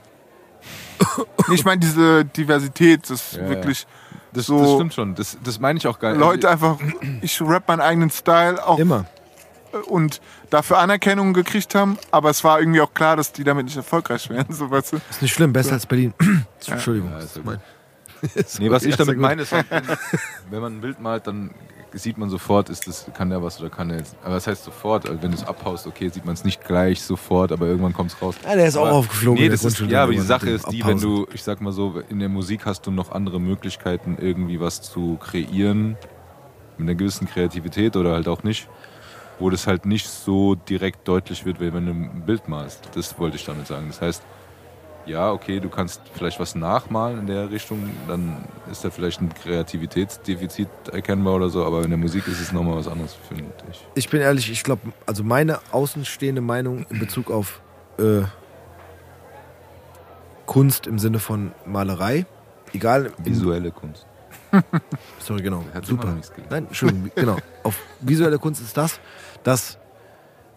ich 1.52 1.64
meine 1.64 1.80
diese 1.80 2.24
Diversität, 2.24 3.09
das 3.09 3.32
Ja, 3.32 3.48
wirklich 3.48 3.86
das, 4.32 4.46
so- 4.46 4.60
das 4.62 4.72
stimmt 4.74 4.94
schon. 4.94 5.14
Das, 5.14 5.36
das 5.42 5.60
meine 5.60 5.78
ich 5.78 5.86
auch 5.86 5.98
gar 5.98 6.10
nicht. 6.12 6.20
Leute 6.20 6.48
einfach, 6.50 6.78
ich 7.20 7.40
rap 7.42 7.68
meinen 7.68 7.80
eigenen 7.80 8.10
Style 8.10 8.66
auch 8.66 8.78
Immer. 8.78 9.04
und 9.86 10.20
dafür 10.50 10.78
Anerkennung 10.78 11.32
gekriegt 11.32 11.74
haben, 11.74 11.98
aber 12.10 12.30
es 12.30 12.42
war 12.44 12.60
irgendwie 12.60 12.80
auch 12.80 12.92
klar, 12.94 13.16
dass 13.16 13.32
die 13.32 13.44
damit 13.44 13.66
nicht 13.66 13.76
erfolgreich 13.76 14.28
werden, 14.30 14.54
so 14.54 14.70
weißt 14.70 14.92
du. 14.94 14.96
Ist 15.10 15.22
nicht 15.22 15.34
schlimm, 15.34 15.52
besser 15.52 15.72
als 15.72 15.86
Berlin. 15.86 16.14
Entschuldigung. 16.66 17.10
Ja, 17.10 17.56
Nee, 18.60 18.70
was 18.70 18.84
ich 18.84 18.96
damit 18.96 19.18
meine, 19.18 19.42
ist, 19.42 19.50
halt, 19.52 19.66
wenn, 19.70 19.82
wenn 20.50 20.60
man 20.60 20.76
ein 20.76 20.80
Bild 20.80 21.00
malt, 21.00 21.26
dann 21.26 21.50
sieht 21.94 22.19
man 22.19 22.31
sofort, 22.31 22.69
ist 22.70 22.86
das, 22.89 23.06
kann 23.14 23.31
der 23.31 23.43
was 23.43 23.60
oder 23.60 23.70
kann 23.70 23.89
der 23.89 23.98
jetzt. 23.98 24.16
Aber 24.24 24.35
das 24.35 24.47
heißt 24.47 24.64
sofort, 24.64 25.09
also 25.09 25.23
wenn 25.23 25.31
du 25.31 25.36
es 25.36 25.44
abhaust, 25.44 25.86
okay, 25.86 26.09
sieht 26.09 26.24
man 26.24 26.35
es 26.35 26.44
nicht 26.44 26.64
gleich 26.64 27.02
sofort, 27.02 27.52
aber 27.52 27.66
irgendwann 27.66 27.93
kommt 27.93 28.12
es 28.12 28.23
raus. 28.23 28.35
Ja, 28.44 28.55
der 28.56 28.66
ist 28.66 28.77
auch 28.77 28.86
Aber- 28.86 28.97
aufgeflogen. 28.97 29.43
Nee, 29.43 29.48
das 29.48 29.64
ist, 29.64 29.78
ja, 29.81 30.02
aber 30.05 30.12
die 30.12 30.19
Sache 30.20 30.51
ist 30.51 30.70
die, 30.73 30.85
wenn 30.85 31.01
du, 31.01 31.27
ich 31.32 31.43
sag 31.43 31.60
mal 31.60 31.73
so, 31.73 32.02
in 32.09 32.19
der 32.19 32.28
Musik 32.28 32.64
hast 32.66 32.86
du 32.86 32.90
noch 32.90 33.12
andere 33.12 33.40
Möglichkeiten, 33.40 34.16
irgendwie 34.20 34.60
was 34.60 34.81
zu 34.82 35.16
kreieren, 35.20 35.97
mit 36.78 36.89
einer 36.89 36.94
gewissen 36.94 37.28
Kreativität 37.28 37.97
oder 37.97 38.12
halt 38.12 38.28
auch 38.28 38.43
nicht, 38.43 38.69
wo 39.39 39.51
das 39.51 39.66
halt 39.66 39.85
nicht 39.86 40.09
so 40.09 40.55
direkt 40.55 41.06
deutlich 41.09 41.44
wird, 41.44 41.60
wie 41.60 41.73
wenn 41.73 41.86
du 41.86 41.93
ein 41.93 42.23
Bild 42.27 42.48
malst. 42.48 42.89
Das 42.94 43.19
wollte 43.19 43.36
ich 43.36 43.44
damit 43.44 43.66
sagen. 43.66 43.86
Das 43.89 44.01
heißt, 44.01 44.23
ja, 45.06 45.32
okay, 45.32 45.60
du 45.60 45.68
kannst 45.68 46.00
vielleicht 46.14 46.38
was 46.38 46.54
nachmalen 46.54 47.20
in 47.20 47.26
der 47.26 47.50
Richtung, 47.50 47.90
dann 48.06 48.36
ist 48.70 48.84
da 48.84 48.90
vielleicht 48.90 49.20
ein 49.20 49.32
Kreativitätsdefizit 49.34 50.68
erkennbar 50.92 51.34
oder 51.34 51.48
so, 51.48 51.64
aber 51.64 51.82
in 51.82 51.90
der 51.90 51.98
Musik 51.98 52.26
ist 52.28 52.40
es 52.40 52.52
nochmal 52.52 52.76
was 52.76 52.88
anderes, 52.88 53.16
finde 53.28 53.44
ich. 53.70 53.86
Ich 53.94 54.08
bin 54.08 54.20
ehrlich, 54.20 54.50
ich 54.50 54.62
glaube, 54.62 54.92
also 55.06 55.24
meine 55.24 55.58
außenstehende 55.72 56.40
Meinung 56.40 56.86
in 56.88 56.98
Bezug 56.98 57.30
auf 57.30 57.60
äh, 57.98 58.22
Kunst 60.46 60.86
im 60.86 60.98
Sinne 60.98 61.18
von 61.18 61.52
Malerei, 61.66 62.26
egal. 62.72 63.12
Visuelle 63.18 63.70
Kunst. 63.70 64.06
Sorry, 65.18 65.42
genau. 65.42 65.64
Hat 65.72 65.86
Super. 65.86 66.14
Nein, 66.50 66.66
Entschuldigung, 66.66 67.10
genau. 67.14 67.36
Auf 67.62 67.78
visuelle 68.00 68.38
Kunst 68.38 68.60
ist 68.60 68.76
das, 68.76 69.00
dass 69.42 69.78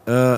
äh, 0.06 0.38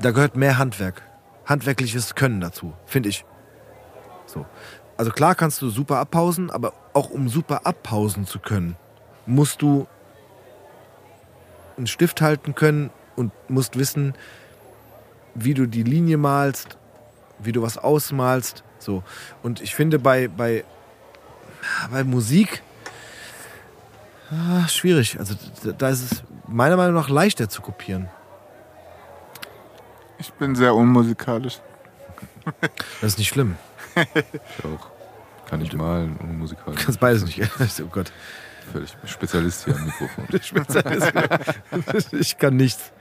da 0.00 0.10
gehört 0.10 0.36
mehr 0.36 0.58
Handwerk, 0.58 1.02
handwerkliches 1.46 2.14
Können 2.14 2.40
dazu, 2.40 2.72
finde 2.86 3.08
ich. 3.08 3.24
So. 4.26 4.46
Also 4.96 5.10
klar 5.10 5.34
kannst 5.34 5.60
du 5.62 5.70
super 5.70 5.98
abpausen, 5.98 6.50
aber 6.50 6.72
auch 6.92 7.10
um 7.10 7.28
super 7.28 7.66
abpausen 7.66 8.26
zu 8.26 8.38
können, 8.38 8.76
musst 9.26 9.62
du 9.62 9.86
einen 11.76 11.86
Stift 11.86 12.20
halten 12.20 12.54
können 12.54 12.90
und 13.16 13.32
musst 13.48 13.78
wissen, 13.78 14.14
wie 15.34 15.54
du 15.54 15.66
die 15.66 15.82
Linie 15.82 16.18
malst, 16.18 16.76
wie 17.38 17.52
du 17.52 17.62
was 17.62 17.78
ausmalst. 17.78 18.62
So. 18.78 19.02
Und 19.42 19.60
ich 19.60 19.74
finde 19.74 19.98
bei, 19.98 20.28
bei, 20.28 20.64
bei 21.90 22.04
Musik 22.04 22.62
ah, 24.30 24.68
schwierig. 24.68 25.18
Also 25.18 25.34
da- 25.64 25.72
da 25.72 25.88
ist 25.88 26.12
es 26.12 26.22
meiner 26.46 26.76
Meinung 26.76 26.94
nach 26.94 27.08
leichter 27.08 27.48
zu 27.48 27.62
kopieren. 27.62 28.08
Ich 30.22 30.32
bin 30.34 30.54
sehr 30.54 30.72
unmusikalisch. 30.76 31.58
Das 33.00 33.14
ist 33.14 33.18
nicht 33.18 33.28
schlimm. 33.28 33.56
Ich 33.96 34.64
auch. 34.64 34.86
Kann 35.50 35.60
ich 35.60 35.72
malen 35.72 36.16
und 36.16 36.38
musikalisch. 36.38 36.78
Du 36.78 36.84
kannst 36.84 37.00
beides 37.00 37.24
nicht. 37.24 37.40
oh 37.82 37.88
Gott. 37.90 38.12
Völlig 38.70 38.94
Spezialist 39.06 39.64
hier 39.64 39.74
am 39.74 39.84
Mikrofon. 39.84 40.26
Ich 42.12 42.38
kann 42.38 42.54
nichts. 42.54 42.92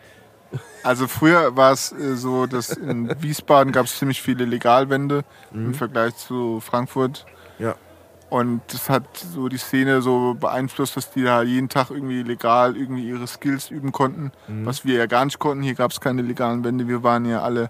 Also 0.81 1.07
früher 1.07 1.56
war 1.56 1.72
es 1.73 1.91
äh, 1.91 2.15
so, 2.15 2.48
dass 2.48 2.72
in 2.72 3.14
Wiesbaden 3.22 3.72
gab 3.72 3.85
es 3.85 3.99
ziemlich 3.99 4.19
viele 4.19 4.45
Legalwände 4.45 5.23
im 5.53 5.76
Vergleich 5.76 6.15
zu 6.15 6.60
Frankfurt. 6.60 7.27
Ja. 7.60 7.76
Und 8.32 8.62
das 8.70 8.90
hat 8.90 9.18
so 9.18 9.49
die 9.49 9.58
Szene 9.58 10.02
so 10.02 10.36
beeinflusst, 10.36 10.95
dass 10.95 11.12
die 11.12 11.22
da 11.22 11.41
jeden 11.41 11.68
Tag 11.68 11.90
irgendwie 11.91 12.24
legal 12.24 12.78
irgendwie 12.78 13.06
ihre 13.06 13.28
Skills 13.28 13.70
üben 13.70 13.91
konnten, 13.91 14.32
was 14.64 14.86
wir 14.86 14.95
ja 14.95 15.06
gar 15.06 15.26
nicht 15.26 15.38
konnten. 15.38 15.62
Hier 15.62 15.76
gab 15.76 15.91
es 15.91 15.99
keine 15.99 16.22
legalen 16.22 16.64
Wände. 16.64 16.88
Wir 16.88 17.03
waren 17.03 17.26
ja 17.26 17.41
alle 17.41 17.70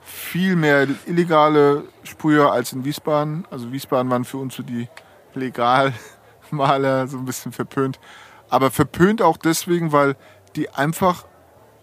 viel 0.00 0.54
mehr 0.54 0.86
illegale 1.06 1.82
Sprüher 2.04 2.52
als 2.52 2.72
in 2.72 2.84
Wiesbaden. 2.84 3.48
Also 3.50 3.72
Wiesbaden 3.72 4.12
waren 4.12 4.24
für 4.24 4.36
uns 4.36 4.54
so 4.54 4.62
die 4.62 4.88
Legalmaler 5.34 7.08
so 7.08 7.18
ein 7.18 7.24
bisschen 7.24 7.50
verpönt. 7.50 7.98
Aber 8.48 8.70
verpönt 8.70 9.22
auch 9.22 9.38
deswegen, 9.38 9.90
weil 9.90 10.14
die 10.54 10.70
einfach 10.70 11.24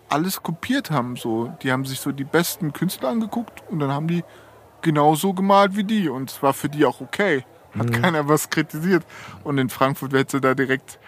alles 0.07 0.43
kopiert 0.43 0.91
haben. 0.91 1.17
So. 1.17 1.51
Die 1.61 1.73
haben 1.73 1.83
sich 1.83 1.99
so 1.99 2.13
die 2.13 2.23
besten 2.23 2.71
Künstler 2.71 3.09
angeguckt 3.09 3.63
und 3.69 3.79
dann 3.79 3.91
haben 3.91 4.07
die 4.07 4.23
genau 4.81 5.15
so 5.15 5.33
gemalt 5.33 5.75
wie 5.75 5.83
die. 5.83 6.07
Und 6.07 6.31
es 6.31 6.41
war 6.41 6.53
für 6.53 6.69
die 6.69 6.85
auch 6.85 7.01
okay. 7.01 7.43
Hat 7.77 7.91
keiner 7.93 8.27
was 8.27 8.49
kritisiert. 8.49 9.03
Und 9.43 9.57
in 9.57 9.69
Frankfurt 9.69 10.13
hätte 10.13 10.41
da 10.41 10.53
direkt, 10.53 10.99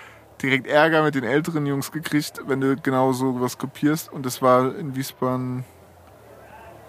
direkt 0.41 0.68
Ärger 0.68 1.03
mit 1.03 1.15
den 1.15 1.23
älteren 1.23 1.65
Jungs 1.65 1.91
gekriegt, 1.91 2.41
wenn 2.48 2.61
du 2.61 2.76
genau 2.77 3.11
so 3.14 3.40
was 3.41 3.57
kopierst. 3.57 4.11
Und 4.11 4.26
das 4.26 4.41
war 4.41 4.76
in 4.76 4.95
Wiesbaden, 4.95 5.64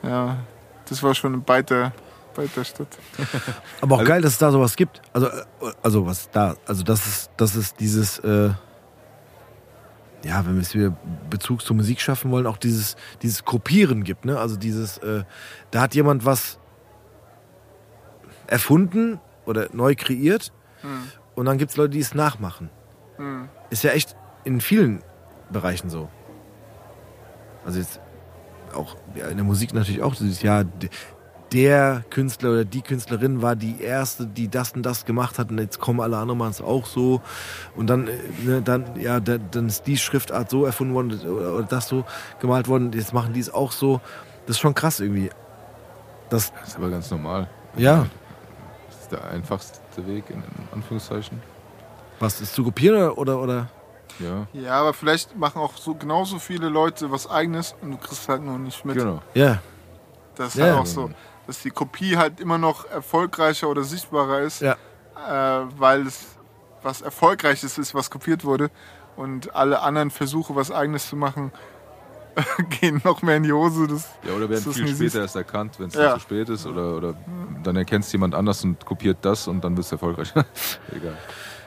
ja, 0.03 0.37
das 0.89 1.03
war 1.03 1.15
schon 1.15 1.33
ein 1.35 1.49
weiter, 1.49 1.93
weiter 2.37 2.65
Stadt. 2.65 2.89
Aber 3.81 3.97
auch 3.97 3.99
Also- 4.01 4.09
geil, 4.11 4.21
dass 4.23 4.33
es 4.33 4.39
da 4.39 4.51
sowas 4.53 4.77
gibt. 4.77 5.01
Also, 5.13 5.27
äh, 5.29 5.43
also 5.83 6.07
was 6.07 6.31
da, 6.31 6.57
also 6.67 6.83
das 6.85 7.07
ist, 7.07 7.31
das 7.37 7.57
ist 7.57 7.81
dieses, 7.81 8.19
äh, 8.21 8.51
ja, 10.25 10.47
wenn 10.47 10.55
wir 10.55 10.63
es 10.63 10.75
wieder 10.75 10.97
Bezug 11.29 11.63
zur 11.63 11.77
Musik 11.77 12.01
schaffen 12.01 12.31
wollen, 12.31 12.47
auch 12.47 12.57
dieses, 12.57 12.97
dieses 13.23 13.45
Kopieren 13.45 14.05
gibt, 14.05 14.25
ne? 14.25 14.39
Also 14.39 14.57
dieses, 14.57 14.97
äh, 14.99 15.25
da 15.71 15.83
hat 15.83 15.95
jemand 15.95 16.25
was 16.25 16.59
erfunden 18.47 19.21
oder 19.47 19.69
neu 19.73 19.95
kreiert 19.95 20.53
und 21.35 21.47
dann 21.47 21.59
gibt 21.59 21.71
es 21.71 21.77
Leute, 21.77 21.91
die 21.91 22.01
es 22.01 22.15
nachmachen. 22.15 22.71
Ist 23.71 23.85
ja 23.85 23.91
echt 23.93 24.15
in 24.45 24.61
vielen 24.61 25.03
Bereichen 25.51 25.89
so. 25.91 26.09
Also 27.65 27.79
jetzt 27.79 28.01
auch 28.75 28.97
ja, 29.15 29.29
in 29.29 29.37
der 29.37 29.45
Musik 29.45 29.73
natürlich 29.73 30.03
auch 30.03 30.15
dieses, 30.15 30.43
ja, 30.43 30.65
d- 30.65 30.91
der 31.53 32.03
Künstler 32.11 32.51
oder 32.51 32.65
die 32.65 32.83
Künstlerin 32.83 33.41
war 33.41 33.55
die 33.55 33.81
erste, 33.81 34.27
die 34.27 34.49
das 34.49 34.73
und 34.73 34.83
das 34.83 35.05
gemacht 35.05 35.39
hat 35.39 35.51
und 35.51 35.59
jetzt 35.59 35.79
kommen 35.79 36.01
alle 36.01 36.17
anderen 36.17 36.39
machen 36.39 36.51
es 36.51 36.61
auch 36.61 36.85
so 36.87 37.21
und 37.77 37.87
dann, 37.89 38.09
äh, 38.09 38.13
ne, 38.45 38.61
dann, 38.63 38.99
ja, 39.01 39.21
da, 39.21 39.39
dann 39.39 39.69
ist 39.69 39.87
die 39.87 39.97
Schriftart 39.97 40.51
so 40.51 40.65
erfunden 40.65 40.95
worden 40.95 41.21
oder, 41.21 41.55
oder 41.55 41.63
das 41.63 41.87
so 41.89 42.05
gemalt 42.41 42.67
worden, 42.67 42.93
jetzt 42.93 43.13
machen 43.15 43.33
die 43.35 43.41
es 43.41 43.53
auch 43.55 43.71
so. 43.73 44.01
Das 44.47 44.57
ist 44.57 44.61
schon 44.61 44.75
krass 44.75 44.99
irgendwie. 45.01 45.31
Das, 46.29 46.53
Das 46.53 46.71
ist 46.71 46.77
aber 46.77 46.91
ganz 46.91 47.11
normal. 47.11 47.49
ja, 47.77 48.07
der 49.17 49.25
einfachste 49.31 49.81
Weg, 50.07 50.25
in, 50.31 50.43
Anführungszeichen. 50.73 51.41
was 52.21 52.41
ist 52.41 52.55
zu 52.55 52.65
kopieren 52.65 52.97
oder, 53.11 53.19
oder, 53.19 53.41
oder? 53.41 53.69
Ja, 54.21 54.47
Ja, 54.53 54.73
aber 54.81 54.95
vielleicht 54.95 55.37
machen 55.37 55.61
auch 55.61 55.77
so 55.77 55.95
genauso 55.95 56.39
viele 56.39 56.69
Leute 56.69 57.11
was 57.11 57.29
eigenes 57.29 57.75
und 57.83 57.91
du 57.93 57.97
kriegst 57.97 58.29
halt 58.29 58.43
noch 58.43 58.59
nicht 58.59 58.85
mit. 58.85 58.97
genau. 58.97 59.21
Ja, 59.35 59.59
Das 60.37 60.49
ist 60.49 60.61
Ja. 60.61 60.67
halt 60.67 60.77
auch 60.77 60.87
so, 60.87 61.11
dass 61.47 61.61
die 61.63 61.71
Kopie 61.71 62.17
halt 62.17 62.41
immer 62.41 62.59
noch 62.59 62.85
erfolgreicher 62.91 63.69
oder 63.69 63.83
sichtbarer 63.83 64.41
ist, 64.41 64.61
ja. 64.61 64.73
äh, 65.29 65.67
weil 65.79 66.07
es 66.07 66.27
was 66.83 67.03
Erfolgreiches 67.03 67.79
ist, 67.79 67.95
was 67.95 68.11
kopiert 68.11 68.45
wurde. 68.45 68.71
Und 69.17 69.55
alle 69.55 69.81
anderen 69.81 70.11
Versuche, 70.11 70.55
was 70.57 70.71
eigenes 70.71 71.09
zu 71.09 71.17
machen, 71.17 71.53
gehen 72.81 73.01
noch 73.05 73.23
mehr 73.23 73.37
in 73.37 73.43
die 73.45 73.53
Hose. 73.53 73.87
Das, 73.87 74.09
Ja, 74.27 74.35
oder 74.35 74.49
werden 74.49 74.63
viel 74.63 74.73
später 74.87 74.95
süß. 74.97 75.15
erst 75.17 75.37
erkannt, 75.37 75.79
wenn 75.79 75.89
es 75.89 75.95
Ja. 75.95 76.15
zu 76.15 76.21
spät 76.21 76.49
ist. 76.49 76.67
Oder, 76.67 76.97
oder 76.97 77.15
dann 77.63 77.77
erkennst 77.77 78.13
jemand 78.13 78.35
anders 78.35 78.65
und 78.65 78.85
kopiert 78.85 79.19
das 79.23 79.47
und 79.49 79.63
dann 79.65 79.75
bist 79.75 79.91
du 79.93 79.97
erfolgreich. 79.97 80.33
Egal. 80.93 81.17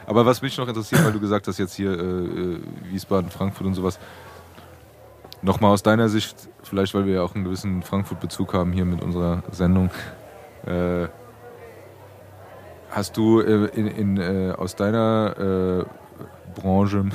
Aber 0.05 0.25
was 0.25 0.41
mich 0.41 0.57
noch 0.57 0.67
interessiert, 0.67 1.03
weil 1.05 1.11
du 1.11 1.19
gesagt 1.19 1.47
hast, 1.47 1.57
jetzt 1.57 1.73
hier 1.75 1.91
äh, 1.91 2.01
äh, 2.03 2.59
Wiesbaden, 2.91 3.29
Frankfurt 3.29 3.67
und 3.67 3.73
sowas. 3.73 3.99
Nochmal 5.41 5.71
aus 5.71 5.83
deiner 5.83 6.09
Sicht, 6.09 6.49
vielleicht 6.63 6.93
weil 6.95 7.05
wir 7.05 7.15
ja 7.15 7.21
auch 7.21 7.35
einen 7.35 7.43
gewissen 7.43 7.83
Frankfurt-Bezug 7.83 8.53
haben 8.53 8.71
hier 8.71 8.85
mit 8.85 9.01
unserer 9.03 9.43
Sendung. 9.51 9.89
Äh, 10.65 11.07
hast 12.89 13.15
du 13.17 13.41
äh, 13.41 13.65
in, 13.75 13.87
in, 13.87 14.17
äh, 14.17 14.53
aus 14.57 14.75
deiner 14.75 15.85
äh, 15.85 16.59
Branche 16.59 17.05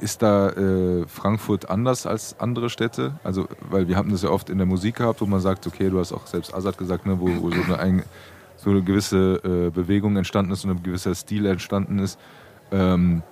ist 0.00 0.22
da 0.22 0.50
äh, 0.50 1.06
Frankfurt 1.06 1.70
anders 1.70 2.06
als 2.06 2.38
andere 2.40 2.70
Städte? 2.70 3.14
Also, 3.24 3.46
weil 3.68 3.88
wir 3.88 3.96
haben 3.96 4.10
das 4.10 4.22
ja 4.22 4.30
oft 4.30 4.50
in 4.50 4.58
der 4.58 4.66
Musik 4.66 4.96
gehabt, 4.96 5.20
wo 5.20 5.26
man 5.26 5.40
sagt, 5.40 5.66
okay, 5.66 5.90
du 5.90 5.98
hast 5.98 6.12
auch 6.12 6.26
selbst 6.26 6.54
Azad 6.54 6.78
gesagt, 6.78 7.06
ne, 7.06 7.20
wo, 7.20 7.26
wo 7.42 7.50
so, 7.50 7.62
eine, 7.62 7.78
ein, 7.78 8.02
so 8.56 8.70
eine 8.70 8.82
gewisse 8.82 9.40
äh, 9.44 9.70
Bewegung 9.70 10.16
entstanden 10.16 10.52
ist 10.52 10.64
und 10.64 10.70
ein 10.70 10.82
gewisser 10.82 11.14
Stil 11.14 11.46
entstanden 11.46 11.98
ist. 11.98 12.18
Ähm, 12.72 13.22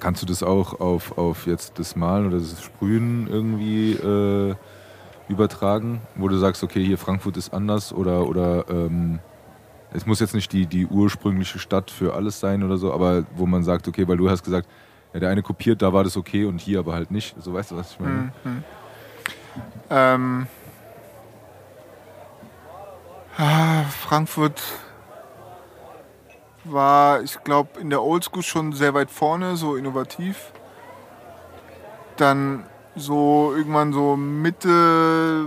kannst 0.00 0.22
du 0.22 0.26
das 0.26 0.42
auch 0.42 0.80
auf, 0.80 1.16
auf 1.18 1.46
jetzt 1.46 1.78
das 1.78 1.96
Malen 1.96 2.26
oder 2.26 2.38
das 2.38 2.62
Sprühen 2.62 3.28
irgendwie 3.28 3.92
äh, 3.92 4.54
übertragen, 5.28 6.00
wo 6.14 6.28
du 6.28 6.36
sagst, 6.36 6.62
okay, 6.62 6.84
hier 6.84 6.98
Frankfurt 6.98 7.36
ist 7.36 7.52
anders 7.52 7.92
oder, 7.92 8.28
oder 8.28 8.64
ähm, 8.68 9.18
es 9.92 10.06
muss 10.06 10.20
jetzt 10.20 10.34
nicht 10.34 10.52
die, 10.52 10.66
die 10.66 10.86
ursprüngliche 10.86 11.58
Stadt 11.58 11.90
für 11.90 12.14
alles 12.14 12.40
sein 12.40 12.62
oder 12.62 12.76
so, 12.76 12.92
aber 12.92 13.24
wo 13.36 13.46
man 13.46 13.64
sagt, 13.64 13.88
okay, 13.88 14.06
weil 14.06 14.16
du 14.16 14.28
hast 14.28 14.44
gesagt, 14.44 14.68
ja, 15.16 15.20
der 15.20 15.30
eine 15.30 15.42
kopiert, 15.42 15.80
da 15.80 15.94
war 15.94 16.04
das 16.04 16.18
okay 16.18 16.44
und 16.44 16.60
hier 16.60 16.80
aber 16.80 16.92
halt 16.92 17.10
nicht. 17.10 17.34
So 17.40 17.54
weißt 17.54 17.70
du, 17.70 17.76
was 17.76 17.92
ich 17.92 18.00
meine? 18.00 18.32
Mhm. 18.44 18.64
Ähm, 19.88 20.46
ah, 23.38 23.84
Frankfurt 23.84 24.62
war, 26.64 27.22
ich 27.22 27.42
glaube, 27.44 27.80
in 27.80 27.88
der 27.88 28.02
Oldschool 28.02 28.42
schon 28.42 28.74
sehr 28.74 28.92
weit 28.92 29.10
vorne, 29.10 29.56
so 29.56 29.76
innovativ. 29.76 30.52
Dann 32.18 32.64
so 32.94 33.54
irgendwann 33.56 33.94
so 33.94 34.16
Mitte, 34.16 35.46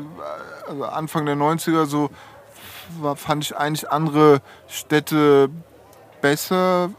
also 0.68 0.86
Anfang 0.86 1.28
der 1.28 1.36
90er, 1.36 1.86
so 1.86 2.10
war, 3.00 3.16
fand 3.16 3.44
ich 3.44 3.56
eigentlich 3.56 3.91
andere 3.91 4.41
Städte 4.68 5.52
besser. 6.22 6.90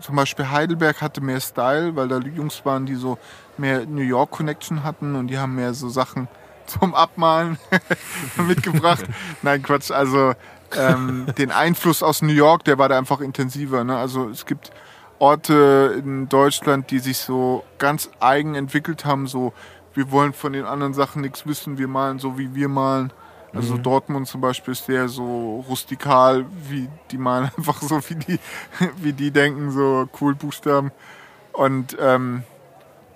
Zum 0.00 0.16
Beispiel 0.16 0.50
Heidelberg 0.50 1.00
hatte 1.02 1.20
mehr 1.20 1.40
Style, 1.40 1.94
weil 1.96 2.08
da 2.08 2.18
Jungs 2.18 2.64
waren, 2.64 2.86
die 2.86 2.94
so 2.94 3.18
mehr 3.58 3.86
New 3.86 4.02
York 4.02 4.30
Connection 4.30 4.82
hatten 4.82 5.14
und 5.14 5.28
die 5.28 5.38
haben 5.38 5.54
mehr 5.54 5.74
so 5.74 5.88
Sachen 5.88 6.28
zum 6.66 6.94
Abmalen 6.94 7.58
mitgebracht. 8.36 9.04
Nein, 9.42 9.62
Quatsch. 9.62 9.90
Also 9.90 10.34
ähm, 10.76 11.26
den 11.38 11.50
Einfluss 11.50 12.02
aus 12.02 12.22
New 12.22 12.32
York, 12.32 12.64
der 12.64 12.78
war 12.78 12.88
da 12.88 12.98
einfach 12.98 13.20
intensiver. 13.20 13.84
Ne? 13.84 13.96
Also 13.96 14.28
es 14.28 14.46
gibt 14.46 14.72
Orte 15.18 15.94
in 15.98 16.28
Deutschland, 16.28 16.90
die 16.90 16.98
sich 16.98 17.18
so 17.18 17.64
ganz 17.78 18.10
eigen 18.20 18.54
entwickelt 18.54 19.04
haben. 19.04 19.26
So, 19.26 19.52
wir 19.94 20.10
wollen 20.10 20.32
von 20.32 20.52
den 20.52 20.64
anderen 20.64 20.94
Sachen 20.94 21.22
nichts 21.22 21.46
wissen, 21.46 21.78
wir 21.78 21.88
malen 21.88 22.18
so, 22.18 22.38
wie 22.38 22.54
wir 22.54 22.68
malen. 22.68 23.12
Also 23.54 23.76
Dortmund 23.76 24.28
zum 24.28 24.40
Beispiel 24.40 24.72
ist 24.72 24.86
sehr 24.86 25.08
so 25.08 25.64
rustikal, 25.68 26.46
wie 26.68 26.88
die 27.10 27.18
malen 27.18 27.50
einfach 27.56 27.82
so, 27.82 28.00
wie 28.08 28.14
die, 28.14 28.38
wie 28.96 29.12
die 29.12 29.30
denken, 29.30 29.70
so 29.70 30.08
cool 30.20 30.34
Buchstaben. 30.34 30.90
Und 31.52 31.96
ähm, 32.00 32.44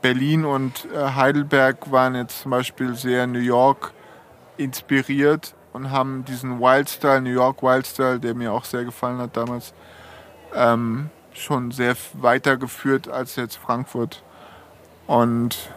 Berlin 0.03 0.45
und 0.45 0.87
äh, 0.93 1.15
Heidelberg 1.15 1.91
waren 1.91 2.15
jetzt 2.15 2.43
zum 2.43 2.51
Beispiel 2.51 2.95
sehr 2.95 3.27
New 3.27 3.39
York 3.39 3.93
inspiriert 4.59 5.55
und 5.73 5.91
haben 5.91 6.25
diesen 6.25 6.61
Wildstyle, 6.61 7.23
New 7.23 7.31
York 7.31 7.63
Wildstyle, 7.63 8.21
der 8.21 8.35
mir 8.35 8.53
auch 8.53 8.65
sehr 8.65 8.85
gefallen 8.85 9.19
hat 9.19 9.37
damals, 9.37 9.73
ähm, 10.55 11.11
schon 11.33 11.71
sehr 11.71 11.97
weitergeführt 12.15 13.09
als 13.09 13.37
jetzt 13.37 13.57
Frankfurt. 13.57 14.23
Und 15.07 15.71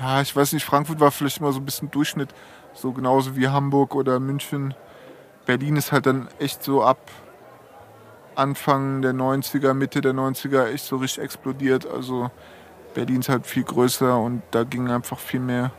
ja, 0.00 0.20
ich 0.20 0.34
weiß 0.34 0.52
nicht, 0.52 0.64
Frankfurt 0.64 1.00
war 1.00 1.10
vielleicht 1.10 1.38
immer 1.38 1.52
so 1.52 1.60
ein 1.60 1.64
bisschen 1.64 1.90
Durchschnitt, 1.90 2.34
so 2.76 2.92
genauso 2.92 3.36
wie 3.36 3.48
Hamburg 3.48 3.94
oder 3.94 4.20
München. 4.20 4.74
Berlin 5.46 5.76
ist 5.76 5.92
halt 5.92 6.06
dann 6.06 6.28
echt 6.38 6.62
so 6.62 6.82
ab 6.82 6.98
Anfang 8.34 9.00
der 9.00 9.14
90er, 9.14 9.72
Mitte 9.72 10.02
der 10.02 10.12
90er 10.12 10.66
echt 10.66 10.84
so 10.84 10.96
richtig 10.96 11.24
explodiert. 11.24 11.86
Also 11.86 12.30
Berlin 12.94 13.20
ist 13.20 13.28
halt 13.28 13.46
viel 13.46 13.64
größer 13.64 14.18
und 14.18 14.42
da 14.50 14.64
ging 14.64 14.90
einfach 14.90 15.18
viel 15.18 15.40
mehr. 15.40 15.72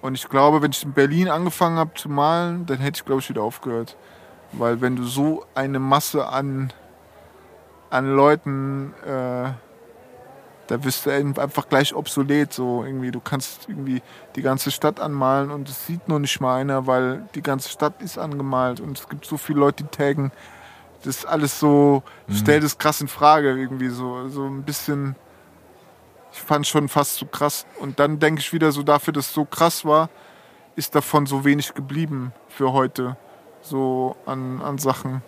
Und 0.00 0.14
ich 0.14 0.28
glaube, 0.28 0.62
wenn 0.62 0.72
ich 0.72 0.82
in 0.82 0.92
Berlin 0.92 1.28
angefangen 1.28 1.78
habe 1.78 1.94
zu 1.94 2.08
malen, 2.08 2.66
dann 2.66 2.78
hätte 2.78 2.96
ich, 2.96 3.04
glaube 3.04 3.20
ich, 3.20 3.28
wieder 3.28 3.42
aufgehört. 3.42 3.96
Weil 4.52 4.80
wenn 4.80 4.96
du 4.96 5.04
so 5.04 5.44
eine 5.54 5.78
Masse 5.78 6.26
an, 6.26 6.72
an 7.90 8.14
Leuten, 8.14 8.94
äh, 9.06 9.52
da 10.66 10.82
wirst 10.84 11.06
du 11.06 11.10
einfach 11.10 11.68
gleich 11.68 11.94
obsolet. 11.94 12.52
So 12.52 12.84
irgendwie, 12.84 13.10
du 13.10 13.20
kannst 13.20 13.68
irgendwie 13.68 14.02
die 14.36 14.42
ganze 14.42 14.70
Stadt 14.70 15.00
anmalen 15.00 15.50
und 15.50 15.68
es 15.68 15.86
sieht 15.86 16.08
noch 16.08 16.18
nicht 16.18 16.40
mal 16.40 16.60
einer, 16.60 16.86
weil 16.86 17.28
die 17.34 17.42
ganze 17.42 17.68
Stadt 17.68 18.00
ist 18.00 18.18
angemalt 18.18 18.80
und 18.80 18.98
es 18.98 19.08
gibt 19.08 19.24
so 19.24 19.36
viele 19.36 19.60
Leute, 19.60 19.84
die 19.84 19.90
taggen. 19.90 20.32
Das 21.02 21.16
ist 21.16 21.24
alles 21.26 21.58
so, 21.58 22.02
stellt 22.32 22.62
es 22.62 22.78
krass 22.78 23.00
in 23.00 23.08
Frage 23.08 23.50
irgendwie 23.50 23.88
so, 23.88 24.28
so 24.28 24.46
ein 24.46 24.62
bisschen. 24.62 25.16
Ich 26.32 26.40
fand 26.40 26.66
schon 26.66 26.88
fast 26.88 27.16
zu 27.16 27.26
krass. 27.26 27.66
Und 27.80 27.98
dann 27.98 28.18
denke 28.18 28.40
ich 28.40 28.52
wieder 28.52 28.72
so, 28.72 28.82
dafür, 28.82 29.12
dass 29.12 29.26
es 29.26 29.34
so 29.34 29.44
krass 29.44 29.84
war, 29.84 30.08
ist 30.76 30.94
davon 30.94 31.26
so 31.26 31.44
wenig 31.44 31.74
geblieben 31.74 32.32
für 32.48 32.72
heute. 32.72 33.16
So 33.60 34.16
an, 34.26 34.62
an 34.62 34.78
Sachen. 34.78 35.22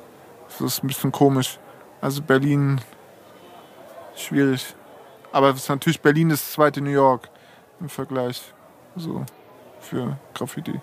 Das 0.48 0.60
ist 0.60 0.82
ein 0.82 0.86
bisschen 0.86 1.12
komisch. 1.12 1.58
Also 2.00 2.22
Berlin, 2.22 2.80
schwierig. 4.14 4.74
Aber 5.34 5.50
es 5.50 5.56
ist 5.56 5.68
natürlich 5.68 6.00
Berlin 6.00 6.30
ist 6.30 6.44
das 6.44 6.52
zweite 6.52 6.80
New 6.80 6.90
York 6.90 7.28
im 7.80 7.88
Vergleich. 7.88 8.40
So 8.94 9.26
für 9.80 10.16
Graffiti. 10.32 10.80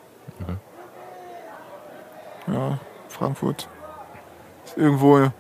Ja, 2.47 2.77
Frankfurt. 3.07 3.69
Ist 4.65 4.77
irgendwo. 4.77 5.31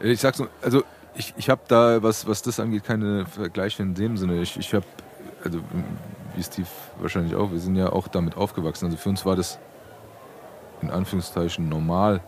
Ich 0.00 0.20
sag's 0.20 0.38
nur, 0.38 0.50
also 0.60 0.82
ich, 1.14 1.32
ich 1.38 1.48
habe 1.48 1.62
da, 1.68 2.02
was, 2.02 2.26
was 2.28 2.42
das 2.42 2.60
angeht, 2.60 2.84
keine 2.84 3.24
Vergleiche 3.24 3.82
in 3.82 3.94
dem 3.94 4.18
Sinne. 4.18 4.42
Ich, 4.42 4.58
ich 4.58 4.74
habe, 4.74 4.84
also 5.42 5.60
wie 6.36 6.42
Steve 6.42 6.68
wahrscheinlich 6.98 7.34
auch, 7.34 7.50
wir 7.50 7.60
sind 7.60 7.76
ja 7.76 7.90
auch 7.90 8.08
damit 8.08 8.36
aufgewachsen. 8.36 8.84
Also 8.84 8.98
für 8.98 9.08
uns 9.08 9.24
war 9.24 9.36
das 9.36 9.58
in 10.82 10.90
Anführungszeichen 10.90 11.66
normal, 11.70 12.20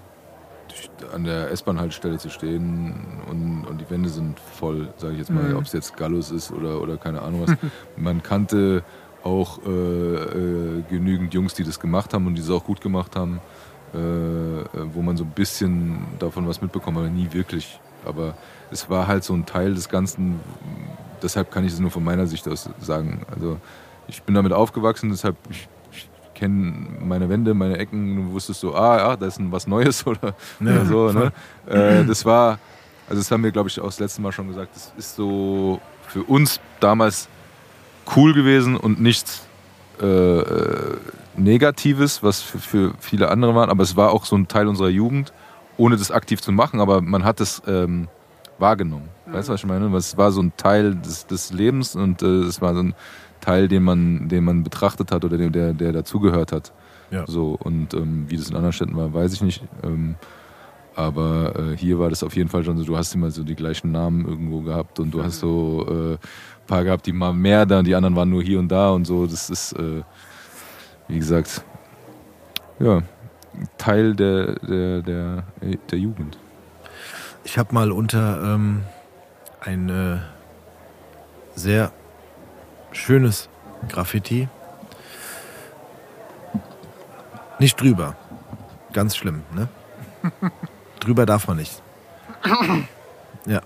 an 1.14 1.24
der 1.24 1.50
S-Bahn-Haltestelle 1.50 2.18
zu 2.18 2.30
stehen 2.30 2.94
und, 3.28 3.64
und 3.68 3.80
die 3.80 3.88
Wände 3.90 4.08
sind 4.08 4.38
voll, 4.40 4.88
sage 4.96 5.14
ich 5.14 5.18
jetzt 5.20 5.30
mal, 5.30 5.42
Mhm. 5.50 5.56
ob 5.56 5.64
es 5.64 5.72
jetzt 5.72 5.96
Gallus 5.96 6.30
ist 6.30 6.52
oder, 6.52 6.80
oder 6.80 6.96
keine 6.96 7.22
Ahnung 7.22 7.42
was. 7.46 7.56
Man 7.96 8.22
kannte 8.22 8.82
auch 9.24 9.60
äh, 9.66 9.70
äh, 9.70 10.82
genügend 10.88 11.32
Jungs, 11.34 11.54
die 11.54 11.64
das 11.64 11.78
gemacht 11.80 12.12
haben 12.14 12.26
und 12.26 12.34
die 12.34 12.40
es 12.42 12.50
auch 12.50 12.64
gut 12.64 12.80
gemacht 12.80 13.14
haben, 13.16 13.40
äh, 13.94 13.98
äh, 13.98 14.64
wo 14.92 15.00
man 15.02 15.16
so 15.16 15.24
ein 15.24 15.30
bisschen 15.30 15.98
davon 16.18 16.48
was 16.48 16.60
mitbekommen 16.60 16.96
hat, 16.98 17.04
aber 17.04 17.12
nie 17.12 17.28
wirklich. 17.32 17.78
Aber 18.04 18.34
es 18.72 18.90
war 18.90 19.06
halt 19.06 19.22
so 19.22 19.32
ein 19.34 19.46
Teil 19.46 19.74
des 19.74 19.88
Ganzen, 19.88 20.40
deshalb 21.22 21.52
kann 21.52 21.64
ich 21.64 21.72
es 21.72 21.78
nur 21.78 21.90
von 21.92 22.02
meiner 22.02 22.26
Sicht 22.26 22.48
aus 22.48 22.68
sagen. 22.80 23.22
Also 23.32 23.58
ich 24.08 24.22
bin 24.24 24.34
damit 24.34 24.52
aufgewachsen, 24.52 25.10
deshalb 25.10 25.36
ich, 25.50 25.68
ich 26.42 26.48
kenne 26.48 26.72
meine 27.00 27.28
Wände, 27.28 27.54
meine 27.54 27.78
Ecken, 27.78 28.16
du 28.16 28.32
wusstest 28.32 28.60
so, 28.60 28.74
ah 28.74 28.96
ja, 28.96 29.16
da 29.16 29.26
ist 29.26 29.38
ein 29.38 29.52
was 29.52 29.68
Neues 29.68 30.04
oder, 30.06 30.34
oder 30.60 30.84
so. 30.86 31.12
Ne? 31.12 31.32
Äh, 31.66 32.04
das 32.04 32.24
war, 32.24 32.58
also 33.08 33.20
das 33.20 33.30
haben 33.30 33.44
wir, 33.44 33.52
glaube 33.52 33.68
ich, 33.68 33.78
auch 33.78 33.86
das 33.86 34.00
letzte 34.00 34.20
Mal 34.22 34.32
schon 34.32 34.48
gesagt, 34.48 34.74
das 34.74 34.92
ist 34.96 35.14
so 35.14 35.80
für 36.08 36.24
uns 36.24 36.60
damals 36.80 37.28
cool 38.16 38.34
gewesen 38.34 38.76
und 38.76 39.00
nichts 39.00 39.46
äh, 40.00 40.06
äh, 40.06 40.96
Negatives, 41.36 42.24
was 42.24 42.42
für, 42.42 42.58
für 42.58 42.94
viele 42.98 43.28
andere 43.28 43.54
waren, 43.54 43.70
aber 43.70 43.84
es 43.84 43.94
war 43.96 44.10
auch 44.10 44.24
so 44.24 44.34
ein 44.34 44.48
Teil 44.48 44.66
unserer 44.66 44.88
Jugend, 44.88 45.32
ohne 45.76 45.96
das 45.96 46.10
aktiv 46.10 46.40
zu 46.40 46.50
machen, 46.50 46.80
aber 46.80 47.02
man 47.02 47.24
hat 47.24 47.40
es 47.40 47.62
ähm, 47.68 48.08
wahrgenommen. 48.58 49.08
Weißt 49.26 49.48
du, 49.48 49.52
was 49.52 49.60
ich 49.60 49.66
meine? 49.66 49.96
Es 49.96 50.16
war 50.16 50.32
so 50.32 50.42
ein 50.42 50.52
Teil 50.56 50.96
des, 50.96 51.26
des 51.26 51.52
Lebens 51.52 51.94
und 51.94 52.22
äh, 52.22 52.26
es 52.26 52.60
war 52.60 52.74
so 52.74 52.80
ein 52.80 52.94
Teil, 53.42 53.68
den 53.68 53.82
man, 53.82 54.28
den 54.28 54.44
man 54.44 54.64
betrachtet 54.64 55.12
hat 55.12 55.24
oder 55.24 55.36
den, 55.36 55.52
der, 55.52 55.74
der 55.74 55.92
dazugehört 55.92 56.52
hat. 56.52 56.72
Ja. 57.10 57.26
So, 57.26 57.58
und 57.62 57.92
ähm, 57.92 58.24
wie 58.28 58.38
das 58.38 58.48
in 58.48 58.56
anderen 58.56 58.72
Städten 58.72 58.96
war, 58.96 59.12
weiß 59.12 59.34
ich 59.34 59.42
nicht. 59.42 59.62
Ähm, 59.82 60.14
aber 60.94 61.54
äh, 61.56 61.76
hier 61.76 61.98
war 61.98 62.08
das 62.08 62.22
auf 62.22 62.36
jeden 62.36 62.48
Fall 62.48 62.64
schon 62.64 62.78
so, 62.78 62.84
du 62.84 62.96
hast 62.96 63.14
immer 63.14 63.30
so 63.30 63.42
die 63.42 63.54
gleichen 63.54 63.92
Namen 63.92 64.26
irgendwo 64.26 64.60
gehabt 64.60 65.00
und 65.00 65.12
du 65.12 65.22
hast 65.22 65.40
so 65.40 65.86
äh, 65.88 66.12
ein 66.12 66.66
paar 66.66 66.84
gehabt, 66.84 67.06
die 67.06 67.12
mal 67.12 67.32
mehr 67.32 67.66
da 67.66 67.80
und 67.80 67.86
die 67.86 67.94
anderen 67.94 68.16
waren 68.16 68.30
nur 68.30 68.42
hier 68.42 68.58
und 68.58 68.68
da 68.68 68.90
und 68.90 69.06
so. 69.06 69.26
Das 69.26 69.50
ist, 69.50 69.72
äh, 69.72 70.02
wie 71.08 71.18
gesagt, 71.18 71.64
ja, 72.78 73.02
Teil 73.76 74.14
der, 74.14 74.54
der, 74.60 75.02
der, 75.02 75.44
der 75.90 75.98
Jugend. 75.98 76.38
Ich 77.44 77.58
habe 77.58 77.74
mal 77.74 77.90
unter 77.90 78.54
ähm, 78.54 78.82
ein 79.60 79.88
äh, 79.88 80.18
sehr 81.54 81.92
schönes 82.92 83.48
Graffiti. 83.88 84.48
Nicht 87.58 87.80
drüber. 87.80 88.16
Ganz 88.92 89.16
schlimm, 89.16 89.42
ne? 89.54 89.68
drüber 91.00 91.26
darf 91.26 91.48
man 91.48 91.56
nicht. 91.58 91.82
Ja, 93.46 93.60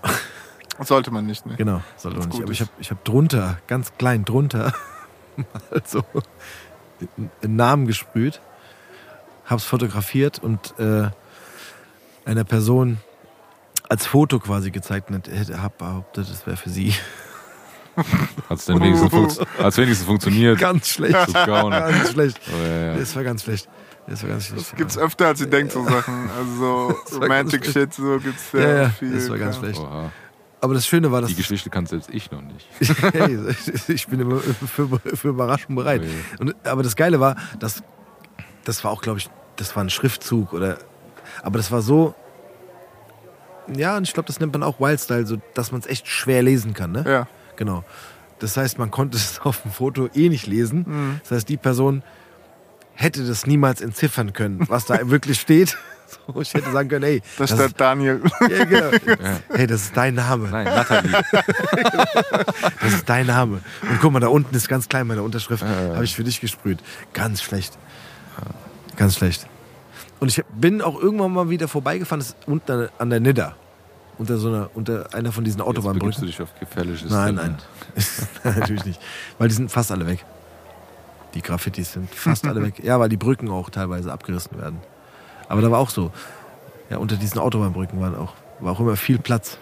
Sollte 0.79 1.09
man 1.11 1.25
nicht, 1.25 1.45
ne? 1.45 1.55
genau, 1.55 1.81
sollte 1.97 2.19
man 2.19 2.29
nicht. 2.29 2.41
Aber 2.43 2.51
ich 2.51 2.61
habe 2.61 2.69
ich 2.79 2.91
hab 2.91 3.03
drunter, 3.03 3.57
ganz 3.67 3.93
klein 3.97 4.25
drunter, 4.25 4.73
mal 5.35 5.81
so 5.85 6.03
einen 7.41 7.55
Namen 7.55 7.87
gesprüht, 7.87 8.39
hab's 9.45 9.63
fotografiert 9.63 10.37
und 10.39 10.79
äh, 10.79 11.09
einer 12.25 12.43
Person 12.43 12.99
als 13.89 14.05
Foto 14.05 14.39
quasi 14.39 14.69
gezeigt 14.71 15.09
und 15.09 15.27
hätte- 15.27 15.61
hab 15.61 15.77
behauptet, 15.79 16.29
das 16.29 16.45
wäre 16.45 16.57
für 16.57 16.69
sie. 16.69 16.93
Hat 18.49 18.59
es 18.59 18.65
denn 18.65 18.79
wenigstens, 18.79 19.09
funkt, 19.09 19.39
hat's 19.59 19.77
wenigstens 19.77 20.07
funktioniert? 20.07 20.59
Ganz 20.59 20.89
schlecht. 20.89 21.15
Das. 21.15 21.33
Ganz 21.45 22.11
schlecht. 22.11 22.39
Oh, 22.47 22.63
ja, 22.63 22.85
ja. 22.85 22.97
Das 22.97 23.15
war 23.15 23.23
ganz 23.23 23.43
schlecht. 23.43 23.69
Das 24.07 24.23
war 24.23 24.29
ganz. 24.29 24.53
Das 24.53 24.75
gibt's 24.75 24.97
öfter, 24.97 25.27
als 25.27 25.41
ihr 25.41 25.47
denkt, 25.47 25.73
so 25.73 25.83
Sachen. 25.83 26.29
Also 26.37 26.95
so 27.07 27.17
Romantic 27.19 27.65
Shit, 27.65 27.93
so 27.93 28.19
gibt's 28.19 28.51
ja, 28.53 28.59
sehr 28.59 28.81
ja, 28.81 28.89
viel. 28.89 29.13
das 29.13 29.29
war 29.29 29.37
ganz 29.37 29.55
ja. 29.55 29.61
schlecht. 29.61 29.79
Oha. 29.79 30.11
Aber 30.59 30.73
das 30.73 30.87
Schöne 30.87 31.11
war, 31.11 31.21
dass 31.21 31.29
Die 31.29 31.35
Geschichte 31.35 31.69
kann 31.69 31.85
selbst 31.85 32.09
ich 32.11 32.31
noch 32.31 32.41
nicht. 32.41 32.67
hey, 33.13 33.37
ich 33.89 34.07
bin 34.07 34.19
immer 34.19 34.39
für, 34.39 34.99
für 35.15 35.27
Überraschung 35.27 35.75
bereit. 35.75 36.01
Ui. 36.01 36.09
Und, 36.39 36.55
aber 36.65 36.83
das 36.83 36.95
Geile 36.95 37.19
war, 37.19 37.35
dass 37.59 37.83
das 38.67 38.83
war 38.83 38.91
auch, 38.91 39.01
glaube 39.01 39.19
ich, 39.19 39.29
das 39.55 39.75
war 39.75 39.83
ein 39.83 39.89
Schriftzug 39.89 40.53
oder, 40.53 40.77
aber 41.41 41.57
das 41.57 41.71
war 41.71 41.81
so, 41.81 42.15
ja, 43.73 43.97
und 43.97 44.03
ich 44.03 44.13
glaube, 44.13 44.27
das 44.27 44.39
nennt 44.39 44.53
man 44.53 44.63
auch 44.63 44.79
Wildstyle, 44.79 45.25
so 45.25 45.37
dass 45.53 45.71
man 45.71 45.81
es 45.81 45.87
echt 45.87 46.07
schwer 46.07 46.41
lesen 46.43 46.73
kann, 46.73 46.91
ne? 46.91 47.03
Ja. 47.07 47.27
Genau. 47.57 47.83
Das 48.39 48.55
heißt, 48.55 48.79
man 48.79 48.89
konnte 48.91 49.17
es 49.17 49.39
auf 49.41 49.61
dem 49.63 49.71
Foto 49.71 50.09
eh 50.15 50.29
nicht 50.29 50.47
lesen. 50.47 51.19
Das 51.23 51.31
heißt, 51.31 51.49
die 51.49 51.57
Person 51.57 52.01
hätte 52.93 53.25
das 53.27 53.45
niemals 53.45 53.81
entziffern 53.81 54.33
können, 54.33 54.61
was 54.69 54.85
da 54.85 54.97
wirklich 55.09 55.39
steht. 55.41 55.77
So, 56.25 56.39
ich 56.39 56.53
hätte 56.53 56.71
sagen 56.71 56.87
können, 56.87 57.03
ey, 57.03 57.19
Da 57.19 57.43
das 57.43 57.49
steht 57.51 57.65
ist, 57.65 57.81
Daniel. 57.81 58.21
ja, 58.49 58.63
genau. 58.63 58.91
hey, 59.53 59.67
das 59.67 59.81
ist 59.81 59.97
dein 59.97 60.15
Name. 60.15 60.47
Nein, 60.47 60.63
Nathalie. 60.63 61.11
Das 62.79 62.93
ist 62.93 63.09
dein 63.09 63.25
Name. 63.27 63.59
Und 63.81 63.99
guck 63.99 64.13
mal, 64.13 64.21
da 64.21 64.27
unten 64.29 64.55
ist 64.55 64.69
ganz 64.69 64.87
klein 64.87 65.05
meine 65.07 65.21
Unterschrift. 65.21 65.65
Habe 65.65 66.05
ich 66.05 66.15
für 66.15 66.23
dich 66.23 66.39
gesprüht. 66.39 66.79
Ganz 67.11 67.41
schlecht. 67.41 67.77
Ganz 68.95 69.17
schlecht. 69.17 69.47
Und 70.21 70.29
ich 70.29 70.41
bin 70.55 70.81
auch 70.81 70.97
irgendwann 70.97 71.33
mal 71.33 71.49
wieder 71.49 71.67
vorbeigefahren, 71.67 72.21
das 72.21 72.29
ist 72.29 72.37
unten 72.47 72.87
an 72.97 73.09
der 73.09 73.19
Nidda. 73.19 73.57
Unter 74.17 74.37
so 74.37 74.47
einer, 74.47 74.69
unter 74.73 75.13
einer 75.13 75.31
von 75.31 75.43
diesen 75.43 75.59
Jetzt 75.59 75.65
begibst 75.67 75.85
du 75.85 75.89
Autobahnbrücken. 75.89 76.25
dich 76.25 76.41
auf 76.41 76.49
gefährliches 76.59 77.11
Nein, 77.11 77.35
nein. 77.35 77.57
Natürlich 78.43 78.85
nicht. 78.85 78.99
Weil 79.37 79.47
die 79.49 79.53
sind 79.55 79.71
fast 79.71 79.91
alle 79.91 80.07
weg. 80.07 80.25
Die 81.33 81.41
Graffitis 81.41 81.93
sind 81.93 82.09
fast 82.13 82.47
alle 82.47 82.63
weg. 82.63 82.83
Ja, 82.83 82.99
weil 82.99 83.09
die 83.09 83.17
Brücken 83.17 83.49
auch 83.49 83.69
teilweise 83.69 84.11
abgerissen 84.11 84.57
werden. 84.59 84.79
Aber 85.49 85.61
da 85.61 85.69
war 85.69 85.79
auch 85.79 85.89
so. 85.89 86.11
Ja, 86.89 86.97
unter 86.97 87.15
diesen 87.15 87.39
Autobahnbrücken 87.39 87.99
waren 87.99 88.15
auch, 88.15 88.33
war 88.59 88.71
auch 88.71 88.79
immer 88.79 88.95
viel 88.95 89.19
Platz. 89.19 89.57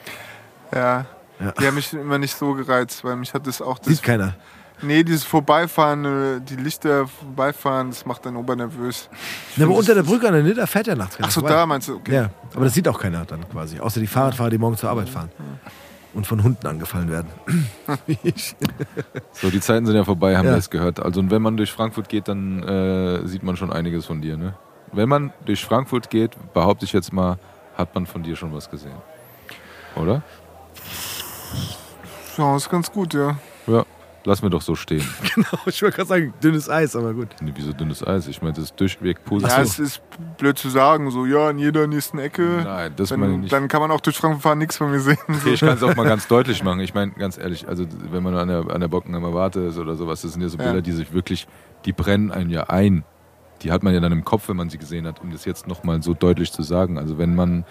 Ja. 0.74 1.06
Ja. 1.40 1.52
Die 1.60 1.68
haben 1.68 1.76
mich 1.76 1.92
immer 1.92 2.18
nicht 2.18 2.38
so 2.38 2.54
gereizt, 2.54 3.04
weil 3.04 3.18
mich 3.18 3.34
hat 3.34 3.46
das 3.46 3.62
auch 3.62 3.78
das. 3.80 3.88
Sieht 3.88 4.04
keiner. 4.04 4.36
Nee, 4.82 5.04
dieses 5.04 5.24
Vorbeifahren, 5.24 6.06
äh, 6.06 6.42
die 6.42 6.56
Lichter 6.58 7.08
vorbeifahren, 7.08 7.90
das 7.90 8.06
macht 8.06 8.26
dann 8.26 8.36
obernervös. 8.36 9.10
Ne, 9.56 9.66
aber 9.66 9.76
unter 9.76 9.96
der 9.96 10.04
Brücke 10.04 10.28
an 10.28 10.34
der 10.34 10.44
Nidda 10.44 10.66
fährt 10.68 10.88
ja 10.88 10.96
nachts 10.96 11.16
keiner 11.16 11.28
Ach 11.28 11.32
so, 11.32 11.42
da 11.42 11.66
meinst 11.66 11.88
du, 11.88 11.96
okay. 11.96 12.14
Ja, 12.14 12.30
aber 12.54 12.66
das 12.66 12.74
sieht 12.74 12.88
auch 12.88 13.00
keiner 13.00 13.26
dann 13.26 13.48
quasi. 13.50 13.80
Außer 13.80 14.00
die 14.00 14.08
Fahrradfahrer, 14.08 14.50
die 14.50 14.58
morgen 14.58 14.76
zur 14.78 14.90
Arbeit 14.90 15.10
fahren. 15.10 15.30
Und 16.14 16.26
von 16.28 16.42
Hunden 16.44 16.66
angefallen 16.68 17.10
werden. 17.12 17.28
So, 19.34 19.50
die 19.50 19.60
Zeiten 19.60 19.86
sind 19.86 19.96
ja 19.96 20.04
vorbei, 20.04 20.38
haben 20.38 20.46
Ja. 20.46 20.52
wir 20.52 20.58
es 20.58 20.70
gehört. 20.70 21.00
Also, 21.02 21.20
und 21.20 21.30
wenn 21.32 21.42
man 21.42 21.58
durch 21.58 21.72
Frankfurt 21.72 22.08
geht, 22.10 22.28
dann 22.28 22.64
äh, 22.64 23.28
sieht 23.28 23.44
man 23.44 23.58
schon 23.58 23.72
einiges 23.72 24.06
von 24.06 24.22
dir, 24.22 24.38
ne? 24.38 24.54
Wenn 24.94 25.10
man 25.10 25.34
durch 25.46 25.66
Frankfurt 25.66 26.10
geht, 26.10 26.32
behaupte 26.54 26.86
ich 26.86 26.94
jetzt 26.94 27.12
mal, 27.12 27.38
hat 27.78 27.94
man 27.96 28.06
von 28.06 28.24
dir 28.24 28.36
schon 28.38 28.54
was 28.54 28.70
gesehen. 28.70 28.96
Oder? 29.96 30.24
Ja, 32.38 32.56
ist 32.56 32.70
ganz 32.70 32.92
gut, 32.92 33.14
ja. 33.14 33.38
Ja, 33.68 33.86
lass 34.26 34.42
mir 34.42 34.50
doch 34.50 34.62
so 34.62 34.76
stehen. 34.76 35.04
genau, 35.36 35.48
ich 35.66 35.82
wollte 35.82 35.96
gerade 35.98 36.08
sagen, 36.10 36.34
dünnes 36.44 36.70
Eis, 36.70 36.96
aber 36.96 37.14
gut. 37.14 37.30
Nee, 37.42 37.52
wieso 37.56 37.72
dünnes 37.74 38.06
Eis? 38.06 38.28
Ich 38.28 38.42
meine, 38.42 38.54
das 38.54 38.66
ist 38.66 38.80
durchweg 38.80 39.18
Ja, 39.24 39.30
positiv. 39.30 39.58
es 39.60 39.80
ist 39.80 40.02
blöd 40.38 40.58
zu 40.58 40.70
sagen, 40.70 41.10
so, 41.12 41.26
ja, 41.26 41.50
in 41.50 41.60
jeder 41.60 41.88
nächsten 41.88 42.20
Ecke. 42.20 42.62
Nein, 42.64 42.94
das 42.96 43.12
meine 43.12 43.26
ich 43.26 43.32
Dann, 43.32 43.42
nicht. 43.42 43.54
dann 43.54 43.68
kann 43.68 43.82
man 43.82 43.92
auch 43.92 44.02
durch 44.02 44.18
Frankfurt 44.18 44.44
fahren 44.44 44.58
nichts 44.58 44.78
von 44.78 44.92
mir 44.92 45.00
sehen. 45.00 45.18
So. 45.28 45.34
Okay, 45.34 45.54
ich 45.54 45.60
kann 45.60 45.70
es 45.78 45.84
auch 45.84 45.96
mal 45.96 46.08
ganz 46.08 46.28
deutlich 46.28 46.64
machen. 46.64 46.80
Ich 46.82 46.94
meine, 46.94 47.12
ganz 47.14 47.38
ehrlich, 47.38 47.68
also 47.68 47.86
wenn 48.12 48.24
man 48.24 48.36
an 48.36 48.48
der, 48.48 48.70
an 48.70 48.82
der 48.82 48.88
Bockenheimer 48.88 49.34
Warte 49.34 49.62
ist 49.62 49.78
oder 49.78 49.96
sowas, 49.96 50.22
das 50.22 50.34
sind 50.34 50.42
ja 50.42 50.50
so 50.50 50.58
Ja. 50.58 50.66
Bilder, 50.66 50.82
die 50.82 50.92
sich 50.92 51.14
wirklich, 51.14 51.48
die 51.86 51.94
brennen 51.94 52.32
einen 52.32 52.50
ja 52.50 52.64
ein. 52.70 53.04
Die 53.62 53.72
hat 53.72 53.84
man 53.84 53.94
ja 53.94 54.00
dann 54.02 54.12
im 54.12 54.26
Kopf, 54.26 54.50
wenn 54.50 54.58
man 54.58 54.70
sie 54.70 54.78
gesehen 54.78 55.08
hat, 55.08 55.22
um 55.22 55.32
das 55.32 55.46
jetzt 55.46 55.66
nochmal 55.68 56.02
so 56.04 56.14
deutlich 56.14 56.52
zu 56.52 56.62
sagen. 56.62 56.98
Also 56.98 57.18
wenn 57.18 57.36
man 57.36 57.64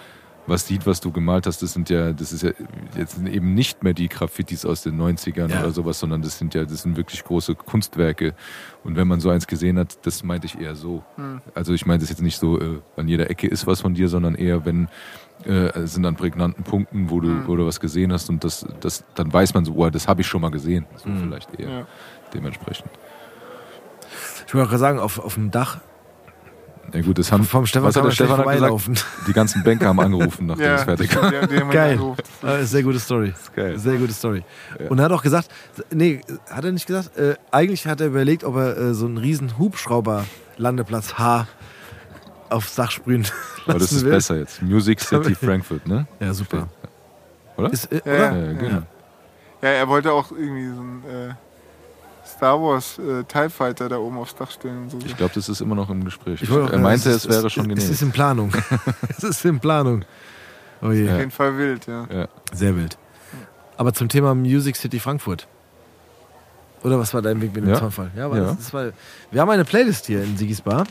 was 0.47 0.67
sieht, 0.67 0.87
was 0.87 1.01
du 1.01 1.11
gemalt 1.11 1.47
hast, 1.47 1.63
das 1.63 1.73
sind 1.73 1.89
ja, 1.89 2.13
das 2.13 2.33
ist 2.33 2.43
ja 2.43 2.51
jetzt 2.97 3.17
eben 3.19 3.55
nicht 3.55 3.83
mehr 3.83 3.95
die 3.95 4.09
Graffitis 4.09 4.67
aus 4.67 4.83
den 4.83 5.01
90ern 5.01 5.49
Ja. 5.51 5.61
oder 5.61 5.71
sowas, 5.71 5.99
sondern 5.99 6.21
das 6.23 6.37
sind 6.39 6.53
ja, 6.55 6.65
das 6.65 6.83
sind 6.83 6.97
wirklich 6.99 7.25
große 7.25 7.55
Kunstwerke. 7.55 8.35
Und 8.83 8.97
wenn 8.97 9.09
man 9.09 9.21
so 9.21 9.31
eins 9.31 9.47
gesehen 9.47 9.79
hat, 9.79 10.05
das 10.07 10.23
meinte 10.23 10.47
ich 10.47 10.61
eher 10.61 10.75
so. 10.75 11.03
Also 11.55 11.73
ich 11.73 11.87
meine 11.87 12.01
das 12.01 12.11
jetzt 12.11 12.21
nicht 12.23 12.39
so, 12.39 12.61
äh, 12.61 12.81
an 12.97 13.09
jeder 13.09 13.31
Ecke 13.31 13.47
ist 13.47 13.67
was 13.67 13.81
von 13.81 13.95
dir, 13.95 14.09
sondern 14.09 14.35
eher, 14.35 14.65
wenn 14.67 14.89
äh, 15.47 15.71
es 15.79 15.95
sind 15.95 16.05
an 16.05 16.15
prägnanten 16.17 16.63
Punkten, 16.63 17.09
wo 17.11 17.21
du, 17.21 17.47
wo 17.47 17.57
du 17.57 17.65
was 17.67 17.81
gesehen 17.81 18.13
hast 18.13 18.29
und 18.29 18.45
das, 18.45 18.67
das, 18.81 19.03
dann 19.15 19.33
weiß 19.33 19.55
man 19.55 19.65
so, 19.65 19.73
oh, 19.75 19.89
das 19.89 20.07
habe 20.09 20.21
ich 20.21 20.27
schon 20.27 20.43
mal 20.43 20.51
gesehen. 20.51 20.85
So 20.97 21.09
vielleicht 21.19 21.59
eher 21.59 21.69
Ja. 21.71 21.87
dementsprechend. 22.35 22.91
Ich 24.47 24.55
wollte 24.55 24.69
gerade 24.69 24.79
sagen, 24.79 24.99
auf, 24.99 25.19
auf 25.19 25.35
dem 25.35 25.51
Dach 25.51 25.81
Ja 26.93 27.01
gut, 27.03 27.19
das 27.19 27.33
haben 27.33 27.45
vom 27.45 27.67
Stefan 27.67 27.89
was 27.89 27.97
hat 27.97 28.03
kann 28.03 28.09
der 28.11 28.15
Stefan 28.15 28.39
hat 28.47 28.53
gesagt? 28.53 29.05
Die 29.27 29.33
ganzen 29.33 29.63
Banker 29.65 29.87
haben 29.89 29.99
angerufen, 30.01 30.47
nachdem 30.47 30.65
es 30.73 30.81
Ja, 30.81 30.85
fertig 30.85 31.17
war. 31.17 31.31
Geil. 31.71 31.93
angerufen. 31.93 32.23
Ah, 32.43 32.63
Sehr 32.63 32.83
gute 32.83 33.01
Story. 33.01 33.33
geil. 33.57 33.79
Sehr 33.79 33.97
gute 33.97 34.13
Story. 34.13 34.45
Und 34.89 34.99
er 34.99 35.07
hat 35.07 35.13
auch 35.13 35.23
gesagt, 35.23 35.49
nee, 35.93 36.21
hat 36.51 36.65
er 36.65 36.73
nicht 36.73 36.87
gesagt, 36.87 37.17
äh, 37.17 37.35
eigentlich 37.51 37.87
hat 37.87 38.01
er 38.01 38.07
überlegt, 38.09 38.45
ob 38.45 38.57
er 38.57 38.77
äh, 38.77 38.95
so 38.95 39.07
einen 39.07 39.19
riesen 39.19 39.59
Hubschrauber-Landeplatz 39.59 41.15
H 41.19 41.47
aufs 42.51 42.75
Dach 42.77 42.91
sprühen 42.91 43.23
lassen 43.23 43.33
Aber 43.67 43.79
das 43.79 43.93
ist 43.93 44.05
will. 44.05 44.13
besser 44.13 44.37
jetzt. 44.37 44.63
Music 44.63 45.01
City 45.01 45.35
Frankfurt, 45.35 45.87
ne? 45.89 46.07
Ja, 46.21 46.33
super. 46.35 46.69
Oder? 47.57 47.73
Ist, 47.73 47.91
äh, 47.93 48.01
Ja, 48.05 48.13
oder? 48.31 48.37
Ja, 48.47 48.53
genau. 48.53 48.83
Ja, 49.63 49.69
er 49.71 49.89
wollte 49.89 50.13
auch 50.13 50.31
irgendwie 50.31 50.69
so 50.75 50.81
einen 50.81 51.03
äh, 51.31 51.35
Star 52.45 52.61
Wars 52.61 52.99
äh, 52.99 53.25
TIE 53.25 53.49
Fighter 53.49 53.89
da 53.89 53.97
oben 53.97 54.19
aufs 54.19 54.35
Dach 54.35 54.51
stellen 54.51 54.83
und 54.83 54.91
so. 54.91 54.99
Ich 55.07 55.17
glaube, 55.17 55.33
das 55.35 55.49
ist 55.49 55.63
immer 55.63 55.75
noch 55.75 55.89
im 55.89 56.05
Gespräch. 56.05 56.43
Ich 56.43 56.51
er 56.51 56.79
meinte, 56.79 57.09
es 57.09 57.25
es 57.25 57.29
wäre 57.31 57.49
schon 57.49 57.71
Es 57.71 57.85
ist 57.85 58.01
genehmigt. 58.01 58.03
in 58.03 58.13
Planung. 58.13 58.53
es 59.09 59.25
ist 59.25 59.45
in 59.47 59.61
Planung. 59.61 60.05
Oh 60.83 60.91
je, 60.91 61.11
Auf 61.11 61.19
jeden 61.19 61.31
Fall 61.31 61.57
wild, 61.57 61.87
ja. 61.87 62.07
Ja. 62.13 62.29
sehr 62.53 62.77
wild. 62.77 62.99
Aber 63.79 63.95
zum 63.95 64.11
Thema 64.11 64.35
Music 64.35 64.77
City 64.77 65.01
Frankfurt. 65.01 65.49
Oder 66.83 66.99
was 66.99 67.15
war 67.15 67.23
dein 67.23 67.41
Weg 67.41 67.55
mit 67.55 67.65
dem 67.65 67.71
Ja. 67.71 67.79
Zaunfall? 67.79 68.11
Ja, 68.15 68.27
aber 68.27 68.37
Ja. 68.37 68.43
Das, 68.45 68.57
das 68.59 68.75
war, 68.75 68.91
wir 69.31 69.41
haben 69.41 69.49
eine 69.49 69.65
Playlist 69.65 70.05
hier 70.05 70.23
in 70.23 70.37
Sigis 70.37 70.61
Bar. 70.61 70.85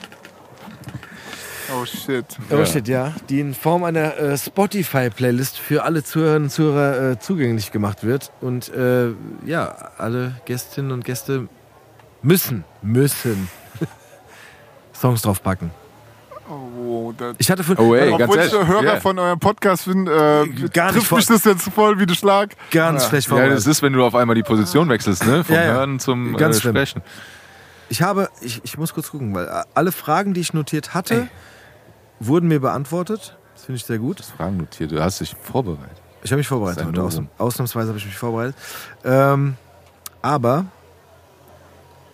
Oh 1.72 1.86
shit. 1.86 2.26
Oh 2.52 2.56
Ja. 2.58 2.66
shit, 2.66 2.88
ja. 2.88 3.14
Die 3.30 3.40
in 3.40 3.54
Form 3.54 3.84
einer 3.84 4.18
äh, 4.18 4.38
Spotify-Playlist 4.38 5.58
für 5.58 5.84
alle 5.84 6.04
Zuhörerinnen 6.04 6.44
und 6.46 6.50
Zuhörer 6.50 7.12
äh, 7.12 7.20
zugänglich 7.20 7.72
gemacht 7.72 8.04
wird. 8.04 8.32
Und 8.42 8.70
äh, 8.74 9.10
ja, 9.46 9.92
alle 9.98 10.36
Gästinnen 10.46 10.92
und 10.92 11.06
Gäste 11.06 11.48
müssen, 12.22 12.64
müssen 12.82 13.50
Songs 14.94 15.22
draufpacken. 15.22 15.72
Oh, 16.50 17.14
Ich 17.38 17.50
hatte 17.50 17.64
von, 17.64 17.78
Oh, 17.78 17.96
ey, 17.96 18.10
ganz 18.12 18.24
Obwohl 18.24 18.36
ich 18.36 18.52
ehrlich, 18.52 18.52
der 18.52 18.68
Hörer 18.68 18.84
ja. 18.96 19.00
von 19.00 19.18
eurem 19.18 19.40
Podcast 19.40 19.86
bin, 19.86 20.06
äh, 20.08 20.10
Gar 20.10 20.48
nicht 20.48 20.74
trifft 20.74 20.94
mich 20.94 21.08
voll- 21.08 21.24
das 21.38 21.44
jetzt 21.46 21.70
voll 21.70 22.00
wie 22.00 22.06
der 22.06 22.16
Schlag. 22.16 22.56
ganz 22.72 23.08
schlecht 23.08 23.28
Ja, 23.28 23.30
vorbereitet. 23.30 23.58
das 23.58 23.68
ist, 23.68 23.82
wenn 23.82 23.94
du 23.94 24.04
auf 24.04 24.14
einmal 24.14 24.36
die 24.36 24.44
Position 24.44 24.90
wechselst, 24.90 25.26
ne? 25.26 25.44
Vom 25.46 25.56
Ja, 25.56 25.64
ja. 25.64 25.72
Hören 25.76 26.00
zum 26.00 26.36
Ganz 26.36 26.58
äh, 26.58 26.62
schlimm. 26.62 26.74
Sprechen. 26.76 27.02
Ich 27.90 28.02
habe, 28.02 28.30
ich, 28.42 28.60
ich 28.66 28.78
muss 28.78 28.94
kurz 28.94 29.10
gucken, 29.12 29.34
weil 29.34 29.46
äh, 29.46 29.64
alle 29.74 29.94
Fragen, 29.94 30.34
die 30.34 30.42
ich 30.42 30.54
notiert 30.54 30.94
hatte, 30.94 31.28
wurden 32.20 32.48
mir 32.48 32.60
beantwortet. 32.60 33.38
Das 33.56 33.66
finde 33.66 33.78
ich 33.78 33.86
sehr 33.86 33.98
gut. 34.00 34.22
Fragen 34.22 34.58
notiert, 34.58 34.92
du 34.92 35.02
hast 35.04 35.20
dich 35.22 35.36
vorbereitet. 35.42 35.98
Ich 36.24 36.32
habe 36.32 36.38
mich 36.38 36.48
vorbereitet. 36.48 36.80
Das 36.80 36.88
heute. 36.88 37.02
Ausnahms- 37.02 37.28
Ausnahmsweise 37.38 37.88
habe 37.90 37.98
ich 38.00 38.06
mich 38.06 38.18
vorbereitet. 38.18 38.56
Ähm, 39.04 39.56
aber, 40.22 40.66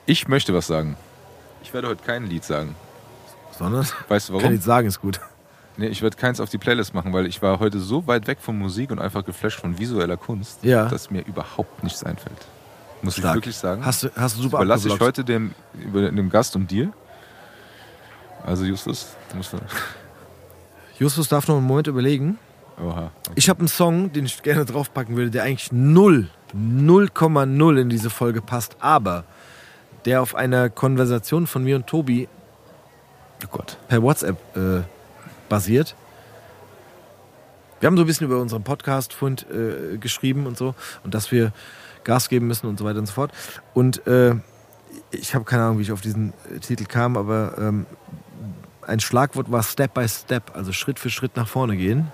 Ich 0.06 0.28
möchte 0.28 0.54
was 0.54 0.66
sagen. 0.68 0.98
Ich 1.62 1.74
werde 1.74 1.88
heute 1.88 2.04
kein 2.04 2.26
Lied 2.26 2.44
sagen. 2.44 2.76
sondern, 3.58 3.86
Weißt 4.08 4.30
du 4.30 4.34
warum? 4.34 4.54
ich 4.54 4.62
sagen, 4.64 4.88
ist 4.88 5.02
gut. 5.02 5.20
Nee, 5.78 5.88
ich 5.88 6.02
werde 6.02 6.18
keins 6.18 6.40
auf 6.40 6.50
die 6.50 6.58
Playlist 6.58 6.94
machen, 6.94 7.14
weil 7.14 7.26
ich 7.28 7.42
war 7.42 7.60
heute 7.60 7.80
so 7.80 8.06
weit 8.08 8.26
weg 8.28 8.40
von 8.42 8.58
Musik 8.58 8.90
und 8.92 9.00
einfach 9.00 9.24
geflasht 9.24 9.60
von 9.60 9.78
visueller 9.78 10.18
Kunst, 10.18 10.64
Ja. 10.64 10.86
dass 10.90 11.12
mir 11.12 11.26
überhaupt 11.26 11.84
nichts 11.84 12.04
einfällt. 12.04 12.48
Muss 13.02 13.14
Stark. 13.18 13.30
ich 13.30 13.36
wirklich 13.36 13.56
sagen. 13.58 13.86
Hast 13.86 14.04
du, 14.04 14.10
hast 14.16 14.38
du 14.38 14.42
super 14.42 14.58
Überlasse 14.58 14.88
ich 14.90 15.00
heute 15.00 15.24
dem, 15.24 15.54
dem 15.74 16.30
Gast 16.30 16.56
und 16.56 16.70
dir. 16.72 16.92
Also 18.46 18.66
Justus. 18.66 19.08
Justus 21.00 21.28
darf 21.30 21.48
noch 21.48 21.58
einen 21.58 21.66
Moment 21.68 21.88
überlegen. 21.88 22.38
Oha. 22.82 23.12
Ich 23.36 23.50
habe 23.50 23.60
einen 23.60 23.68
Song, 23.68 24.12
den 24.14 24.26
ich 24.26 24.42
gerne 24.42 24.66
draufpacken 24.66 25.16
würde, 25.16 25.32
der 25.32 25.44
eigentlich 25.44 25.72
null, 25.72 26.30
0,0 26.56 27.82
in 27.82 27.90
diese 27.90 28.10
Folge 28.10 28.42
passt, 28.42 28.78
aber 28.80 29.26
der 30.06 30.22
auf 30.22 30.36
einer 30.36 30.70
Konversation 30.70 31.46
von 31.48 31.64
mir 31.64 31.76
und 31.76 31.88
Tobi 31.88 32.28
Oh 33.44 33.48
Gott. 33.52 33.78
per 33.88 34.02
WhatsApp 34.02 34.38
äh, 34.58 34.82
basiert. 35.48 35.96
Wir 37.80 37.88
haben 37.88 37.96
so 37.96 38.04
ein 38.04 38.08
bisschen 38.08 38.28
über 38.28 38.40
unseren 38.42 38.64
Podcast 38.64 39.14
Fund 39.14 39.46
äh, 39.50 39.98
geschrieben 39.98 40.46
und 40.48 40.58
so 40.58 40.76
und 41.04 41.14
dass 41.14 41.32
wir 41.32 41.54
Gas 42.04 42.28
geben 42.28 42.48
müssen 42.48 42.68
und 42.68 42.78
so 42.80 42.84
weiter 42.86 43.00
und 43.00 43.06
so 43.06 43.14
fort. 43.14 43.32
Und 43.74 44.06
äh, 44.08 44.36
ich 45.12 45.36
habe 45.36 45.46
keine 45.46 45.64
Ahnung, 45.64 45.78
wie 45.80 45.84
ich 45.84 45.92
auf 45.92 46.02
diesen 46.02 46.34
äh, 46.54 46.60
Titel 46.60 46.86
kam, 46.86 47.16
aber 47.16 47.56
ähm, 47.58 47.86
ein 48.90 49.00
Schlagwort 49.00 49.52
war 49.52 49.64
Step 49.64 49.94
by 49.94 50.08
Step, 50.08 50.56
also 50.56 50.74
Schritt 50.74 51.00
für 51.00 51.10
Schritt 51.10 51.36
nach 51.38 51.48
vorne 51.48 51.78
gehen. 51.78 52.12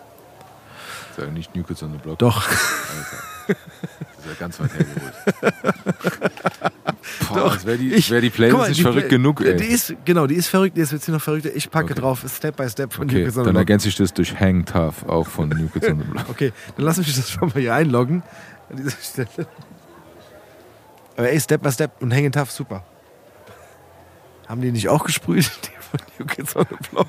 Das 1.10 1.18
ist 1.20 1.24
ja 1.26 1.32
nicht 1.32 1.56
New 1.56 1.64
Kids 1.64 1.82
on 1.84 1.92
the 1.94 1.98
Block. 1.98 2.20
Doch. 2.20 2.48
Alter. 2.48 3.24
Das 3.48 3.58
ist 3.58 4.26
ja 4.28 4.34
ganz 4.40 4.60
weit 4.60 4.72
hergeholt. 4.74 5.14
Boah, 7.30 7.36
Doch, 7.38 7.54
das 7.56 7.66
wäre 7.66 7.78
die, 7.78 7.94
ich- 7.94 8.10
wär 8.10 8.22
die 8.22 8.30
Playlist 8.30 8.58
mal, 8.58 8.72
die 8.74 8.82
verrückt 8.82 9.08
Play- 9.08 9.18
genug, 9.18 9.42
ey. 9.42 9.56
Die 9.56 9.66
ist, 9.66 9.96
genau, 10.04 10.26
die 10.28 10.36
ist 10.36 10.48
verrückt, 10.48 10.76
die 10.78 10.82
ist 10.82 10.92
jetzt 10.92 11.06
hier 11.06 11.14
noch 11.14 11.22
verrückter. 11.22 11.50
Ich 11.56 11.70
packe 11.70 11.92
Okay. 11.92 12.02
drauf 12.02 12.24
Step 12.28 12.56
by 12.58 12.68
Step 12.70 12.92
von 12.94 13.08
Okay, 13.08 13.20
New 13.20 13.26
Kids 13.26 13.38
on 13.38 13.44
the 13.44 13.46
dann 13.48 13.54
Block. 13.54 13.62
ergänze 13.62 13.88
ich 13.90 13.96
das 13.96 14.14
durch 14.14 14.40
Hang 14.40 14.66
Tough, 14.66 15.04
auch 15.08 15.28
von 15.28 15.50
New 15.50 15.68
Kids 15.70 15.88
on 15.88 16.00
the 16.00 16.06
Block. 16.06 16.26
Okay, 16.30 16.52
dann 16.76 16.86
lass 16.86 16.98
mich 16.98 17.16
das 17.16 17.30
schon 17.32 17.50
mal 17.50 17.60
hier 17.62 17.74
einloggen 17.76 18.24
an 18.70 18.78
dieser 18.78 18.92
Stelle. 19.02 19.48
Aber 21.18 21.30
ey, 21.30 21.40
Step 21.40 21.62
by 21.62 21.72
Step 21.72 21.92
und 22.02 22.12
Hanging 22.14 22.32
Tough, 22.32 22.52
super. 22.52 22.84
Haben 24.48 24.62
die 24.62 24.72
nicht 24.72 24.90
auch 24.90 25.04
gesprüht? 25.06 25.50
Von? 26.46 26.66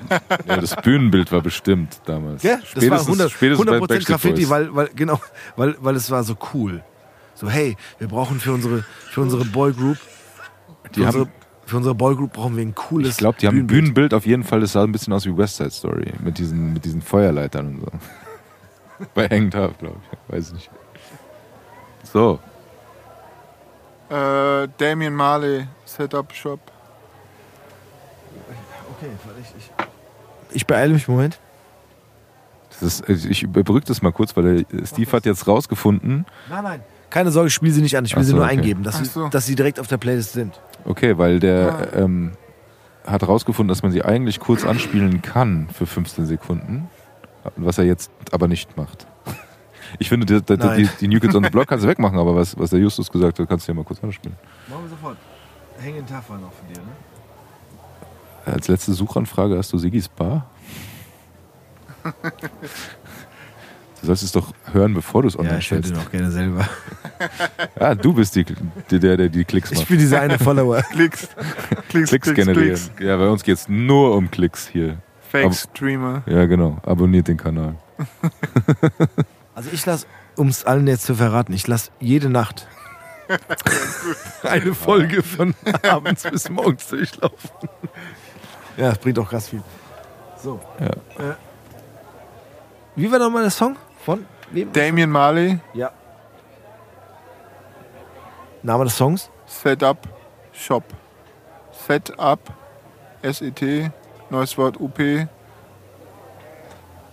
Ja, 0.47 0.57
das 0.57 0.75
Bühnenbild 0.77 1.31
war 1.31 1.41
bestimmt 1.41 1.99
damals. 2.05 2.43
Ja, 2.43 2.57
das 2.57 2.63
war 2.89 2.99
Spätestens- 2.99 3.07
100, 3.07 3.31
spätestens 3.31 3.65
bei 3.65 3.71
100% 3.77 3.79
Backstreet 3.79 4.07
Graffiti, 4.07 4.49
weil, 4.49 4.75
weil, 4.75 4.89
genau, 4.95 5.19
weil, 5.55 5.75
weil 5.79 5.95
es 5.95 6.09
war 6.11 6.23
so 6.23 6.35
cool. 6.53 6.83
So, 7.35 7.49
hey, 7.49 7.75
wir 7.99 8.07
brauchen 8.07 8.39
für 8.39 8.51
unsere, 8.53 8.83
für 9.11 9.21
unsere 9.21 9.45
Boygroup, 9.45 9.97
für, 9.97 10.89
Die 10.95 11.01
unsere, 11.01 11.25
haben, 11.25 11.31
für 11.65 11.77
unsere 11.77 11.95
Boygroup 11.95 12.33
brauchen 12.33 12.55
wir 12.55 12.63
ein 12.65 12.73
cooles 12.75 13.11
ich 13.11 13.17
glaube, 13.17 13.37
die 13.39 13.47
haben 13.47 13.57
ein 13.59 13.67
Bühnenbild 13.67 14.13
auf 14.13 14.25
jeden 14.25 14.43
Fall, 14.43 14.61
das 14.61 14.71
sah 14.71 14.83
ein 14.83 14.91
bisschen 14.91 15.13
aus 15.13 15.25
wie 15.25 15.37
West 15.37 15.57
Side 15.57 15.71
Story, 15.71 16.13
mit 16.23 16.37
diesen, 16.37 16.73
mit 16.73 16.85
diesen 16.85 17.01
Feuerleitern 17.01 17.67
und 17.75 17.81
so. 17.81 17.87
Bei 19.13 19.27
Hang 19.29 19.51
Tough, 19.51 19.77
glaube 19.77 19.97
ich. 20.11 20.33
Weiß 20.33 20.47
ich 20.47 20.53
nicht. 20.53 20.69
So, 22.11 22.39
Äh, 24.09 24.67
Damien 24.77 25.13
Marley, 25.13 25.67
Setup 25.85 26.33
Shop. 26.33 26.59
Okay, 28.97 29.11
ich, 29.41 29.47
ich, 29.57 29.71
ich 30.55 30.65
beeile 30.67 30.93
mich, 30.93 31.07
Moment. 31.07 31.39
das 32.79 32.99
ist, 32.99 33.25
ich 33.25 33.43
überbrücke 33.43 33.85
das 33.85 34.01
mal 34.01 34.11
kurz, 34.11 34.35
weil 34.35 34.63
der 34.63 34.85
Steve 34.85 35.11
hat 35.11 35.25
jetzt 35.25 35.47
rausgefunden, 35.47 36.25
Nein, 36.49 36.63
nein. 36.63 36.79
Keine 37.09 37.31
Sorge, 37.31 37.47
ich 37.47 37.53
spiele 37.53 37.71
sie 37.71 37.81
nicht 37.81 37.95
an. 37.95 38.03
Ich 38.03 38.13
will 38.15 38.19
Ach 38.21 38.25
sie 38.25 38.31
so, 38.31 38.35
nur 38.35 38.45
okay. 38.45 38.57
eingeben, 38.57 38.83
dass, 38.83 38.95
Ach 38.95 38.99
sie, 38.99 39.05
so. 39.05 39.27
dass 39.29 39.45
sie 39.45 39.55
direkt 39.55 39.79
auf 39.79 39.87
der 39.87 39.97
Playlist 39.97 40.33
sind. 40.33 40.59
okay, 40.83 41.17
weil 41.17 41.39
der 41.39 41.93
ähm, 41.95 42.33
hat 43.05 43.25
rausgefunden, 43.25 43.69
dass 43.69 43.81
man 43.81 43.93
sie 43.93 44.03
eigentlich 44.03 44.41
kurz 44.41 44.65
anspielen 44.65 45.21
kann 45.21 45.69
für 45.73 45.85
15 45.85 46.25
Sekunden, 46.25 46.89
was 47.55 47.77
er 47.77 47.85
jetzt 47.85 48.11
aber 48.31 48.47
nicht 48.47 48.75
macht. 48.77 49.07
Ich 49.99 50.09
finde, 50.09 50.25
die, 50.25 50.41
die, 50.41 50.57
die, 50.57 50.89
die 50.99 51.07
New 51.07 51.19
Kids 51.21 51.33
on 51.33 51.45
the 51.45 51.49
Block 51.55 51.67
kannst 51.69 51.85
du 51.85 51.87
wegmachen, 51.87 52.19
aber 52.19 52.35
was, 52.35 52.59
was 52.59 52.71
der 52.71 52.79
Justus 52.79 53.09
gesagt 53.09 53.39
hat, 53.39 53.47
kannst 53.47 53.65
du 53.65 53.71
ja 53.71 53.75
mal 53.75 53.85
kurz 53.85 54.03
anspielen. 54.03 54.35
Machen 54.67 54.83
wir 54.83 54.89
sofort. 54.89 55.17
Hängen 55.79 56.03
war 56.09 56.37
noch 56.37 56.51
von 56.51 56.67
dir, 56.67 56.81
ne? 56.81 56.89
Als 58.53 58.67
letzte 58.67 58.93
Suchanfrage 58.93 59.57
hast 59.57 59.73
du 59.73 59.77
Sigis 59.77 60.07
Bar? 60.07 60.49
Du 64.01 64.05
sollst 64.07 64.23
es 64.23 64.31
doch 64.31 64.53
hören, 64.71 64.93
bevor 64.93 65.23
du 65.23 65.27
es 65.27 65.33
Ja, 65.33 65.39
online 65.41 65.59
ich 65.59 65.71
höre 65.71 65.79
stellst. 65.83 65.91
den 65.91 66.07
auch 66.07 66.11
gerne 66.11 66.31
selber. 66.31 66.67
Ah, 67.79 67.95
du 67.95 68.13
bist 68.13 68.35
die, 68.35 68.45
die, 68.91 68.99
der, 68.99 69.17
der 69.17 69.29
die 69.29 69.43
Klicks 69.43 69.71
Ich 69.71 69.79
macht. 69.79 69.87
bin 69.87 69.97
dieser 69.97 70.21
eine 70.21 70.37
Follower. 70.37 70.81
Klicks. 70.91 71.27
Klicks, 71.89 72.09
Klicks 72.11 72.33
generieren. 72.33 72.79
Ja, 72.99 73.17
bei 73.17 73.27
uns 73.27 73.43
geht 73.43 73.57
es 73.57 73.67
nur 73.67 74.15
um 74.15 74.29
Klicks 74.29 74.67
hier. 74.67 74.99
Fake 75.31 75.53
Streamer. 75.55 76.21
Ja, 76.27 76.45
genau. 76.45 76.77
Abonniert 76.85 77.27
den 77.27 77.37
Kanal. 77.37 77.75
Also 79.55 79.71
ich 79.73 79.83
lasse, 79.87 80.05
um 80.35 80.49
es 80.49 80.63
allen 80.65 80.85
jetzt 80.85 81.07
zu 81.07 81.15
verraten, 81.15 81.51
ich 81.51 81.65
lasse 81.65 81.89
jede 81.99 82.29
Nacht 82.29 82.67
eine 84.43 84.75
Folge 84.75 85.23
von 85.23 85.55
abends 85.81 86.21
bis 86.29 86.47
morgens 86.51 86.87
durchlaufen. 86.89 87.49
Ja, 88.77 88.89
das 88.89 88.97
bringt 88.99 89.17
auch 89.19 89.27
krass 89.29 89.49
viel. 89.49 89.61
So. 90.41 90.59
Ja. 90.79 90.85
Äh, 91.31 91.35
wie 92.95 93.11
war 93.11 93.19
nochmal 93.19 93.41
der 93.41 93.51
Song? 93.51 93.75
Von 94.05 94.25
wem? 94.51 94.71
Damien 94.71 95.09
Marley, 95.09 95.59
Ja. 95.73 95.91
Name 98.63 98.85
des 98.85 98.95
Songs? 98.97 99.29
Setup 99.45 99.97
Shop. 100.51 100.83
Setup, 101.71 102.39
S-E-T, 103.21 103.91
neues 104.29 104.57
Wort 104.57 104.79
UP, 104.79 104.99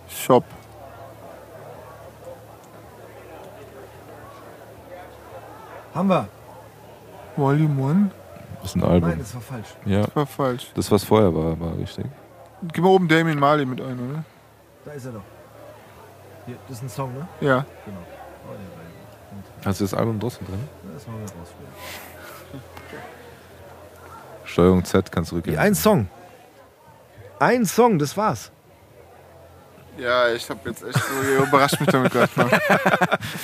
Shop. 0.07 0.43
Haben 5.93 6.09
wir. 6.09 6.27
Volume 7.37 7.91
1? 7.91 8.24
Das 8.65 8.75
ist 8.75 8.81
ein 8.81 8.89
Album. 8.89 9.13
das 9.19 9.35
war 9.35 9.41
falsch. 9.41 9.67
Ja, 9.85 10.05
War 10.15 10.25
falsch. 10.25 10.71
das, 10.73 10.89
was 10.89 11.03
vorher 11.03 11.33
war, 11.35 11.59
war 11.59 11.77
richtig. 11.77 12.05
Gib 12.73 12.83
mal 12.83 12.89
oben 12.89 13.07
Damien 13.07 13.37
Marley 13.37 13.63
mit 13.63 13.79
ein, 13.79 13.99
oder? 14.09 14.23
Da 14.85 14.91
ist 14.93 15.05
er 15.05 15.11
doch. 15.11 15.21
Hier, 16.47 16.55
das 16.67 16.77
ist 16.77 16.83
ein 16.83 16.89
Song, 16.89 17.13
ne? 17.13 17.27
Ja. 17.41 17.63
Hast 19.63 19.81
du 19.81 19.83
das 19.83 19.93
Album 19.93 20.19
draußen 20.19 20.43
drin? 20.47 20.67
Das 20.95 21.05
machen 21.05 21.19
wir 21.19 21.25
rausspielen. 21.39 22.63
Steuerung 24.45 24.83
Z 24.83 25.11
kannst 25.11 25.31
du 25.31 25.35
rückgehen. 25.35 25.59
Ein 25.59 25.75
Song. 25.75 26.07
Ein 27.39 27.65
Song, 27.65 27.99
das 27.99 28.17
war's. 28.17 28.51
Ja, 29.97 30.29
ich 30.33 30.49
hab 30.49 30.65
jetzt 30.65 30.83
echt 30.83 30.95
so, 30.97 31.29
ihr 31.31 31.43
überrascht 31.47 31.79
mich 31.79 31.89
damit 31.89 32.11
gerade 32.11 32.29
mal. 32.35 32.49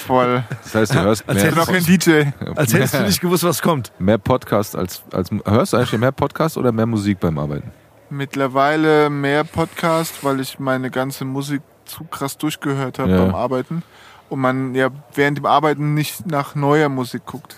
Voll. 0.05 0.43
Das 0.63 0.75
heißt, 0.75 0.93
du 0.95 1.01
hörst 1.01 1.23
Ich 1.27 1.33
mehr, 1.33 1.51
bin 1.51 1.59
auch 1.59 1.67
kein 1.67 1.83
DJ. 1.83 2.23
Als 2.55 2.73
hättest 2.73 2.93
du 2.95 3.03
nicht 3.03 3.21
gewusst, 3.21 3.43
was 3.43 3.61
kommt. 3.61 3.91
mehr 3.99 4.17
Podcast 4.17 4.75
als, 4.75 5.01
als. 5.13 5.30
Hörst 5.45 5.73
du 5.73 5.77
eigentlich 5.77 5.97
mehr 5.99 6.11
Podcast 6.11 6.57
oder 6.57 6.71
mehr 6.71 6.85
Musik 6.85 7.19
beim 7.19 7.38
Arbeiten? 7.38 7.71
Mittlerweile 8.09 9.09
mehr 9.09 9.43
Podcast, 9.45 10.23
weil 10.23 10.41
ich 10.41 10.59
meine 10.59 10.91
ganze 10.91 11.23
Musik 11.23 11.61
zu 11.85 12.03
krass 12.03 12.38
durchgehört 12.38 12.99
habe 12.99 13.11
Ja. 13.11 13.25
beim 13.25 13.35
Arbeiten. 13.35 13.83
Und 14.30 14.39
man 14.39 14.75
ja 14.75 14.89
während 15.15 15.38
dem 15.38 15.45
Arbeiten 15.45 15.93
nicht 15.93 16.25
nach 16.27 16.55
neuer 16.55 16.89
Musik 16.89 17.25
guckt. 17.25 17.55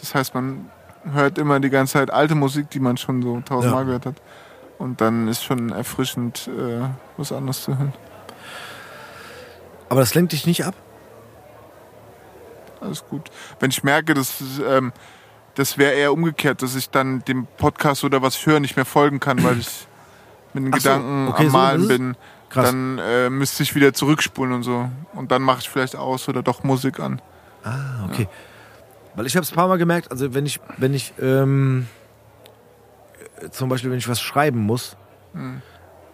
Das 0.00 0.14
heißt, 0.14 0.34
man 0.34 0.70
hört 1.12 1.38
immer 1.38 1.60
die 1.60 1.70
ganze 1.70 1.94
Zeit 1.94 2.10
alte 2.12 2.34
Musik, 2.34 2.70
die 2.70 2.80
man 2.80 2.96
schon 2.96 3.22
so 3.22 3.40
tausendmal 3.44 3.82
Ja. 3.82 3.86
gehört 3.86 4.06
hat. 4.06 4.14
Und 4.78 5.00
dann 5.00 5.28
ist 5.28 5.44
schon 5.44 5.70
erfrischend, 5.70 6.48
äh, 6.48 6.82
was 7.16 7.30
anderes 7.32 7.62
zu 7.62 7.76
hören. 7.78 7.92
Aber 9.92 10.00
das 10.00 10.14
lenkt 10.14 10.32
dich 10.32 10.46
nicht 10.46 10.64
ab? 10.64 10.74
Alles 12.80 13.04
gut. 13.10 13.30
Wenn 13.60 13.68
ich 13.70 13.84
merke, 13.84 14.14
dass 14.14 14.40
ähm, 14.66 14.90
das 15.54 15.76
wäre 15.76 15.92
eher 15.92 16.14
umgekehrt, 16.14 16.62
dass 16.62 16.74
ich 16.76 16.88
dann 16.88 17.22
dem 17.26 17.46
Podcast 17.58 18.02
oder 18.02 18.22
was 18.22 18.36
ich 18.36 18.46
höre 18.46 18.58
nicht 18.58 18.74
mehr 18.76 18.86
folgen 18.86 19.20
kann, 19.20 19.44
weil 19.44 19.58
ich 19.58 19.86
mit 20.54 20.64
den 20.64 20.72
Ach 20.72 20.78
so, 20.80 20.88
Gedanken 20.88 21.28
okay, 21.28 21.42
am 21.44 21.50
so 21.50 21.56
Malen 21.58 21.82
es? 21.82 21.88
bin. 21.88 22.16
Krass. 22.48 22.64
Dann 22.70 22.98
äh, 23.00 23.28
müsste 23.28 23.62
ich 23.64 23.74
wieder 23.74 23.92
zurückspulen 23.92 24.54
und 24.54 24.62
so. 24.62 24.88
Und 25.12 25.30
dann 25.30 25.42
mache 25.42 25.58
ich 25.60 25.68
vielleicht 25.68 25.94
aus 25.94 26.26
oder 26.26 26.42
doch 26.42 26.64
Musik 26.64 26.98
an. 26.98 27.20
Ah, 27.62 28.06
okay. 28.10 28.28
Weil 29.14 29.26
ich 29.26 29.36
habe 29.36 29.44
es 29.44 29.52
ein 29.52 29.56
paar 29.56 29.68
Mal 29.68 29.76
gemerkt, 29.76 30.10
also 30.10 30.32
wenn 30.32 30.46
ich, 30.46 30.58
wenn 30.78 30.94
ich 30.94 31.12
ähm, 31.20 31.86
äh, 33.42 33.50
zum 33.50 33.68
Beispiel, 33.68 33.90
wenn 33.90 33.98
ich 33.98 34.08
was 34.08 34.22
schreiben 34.22 34.60
muss 34.60 34.96
Hm. 35.34 35.60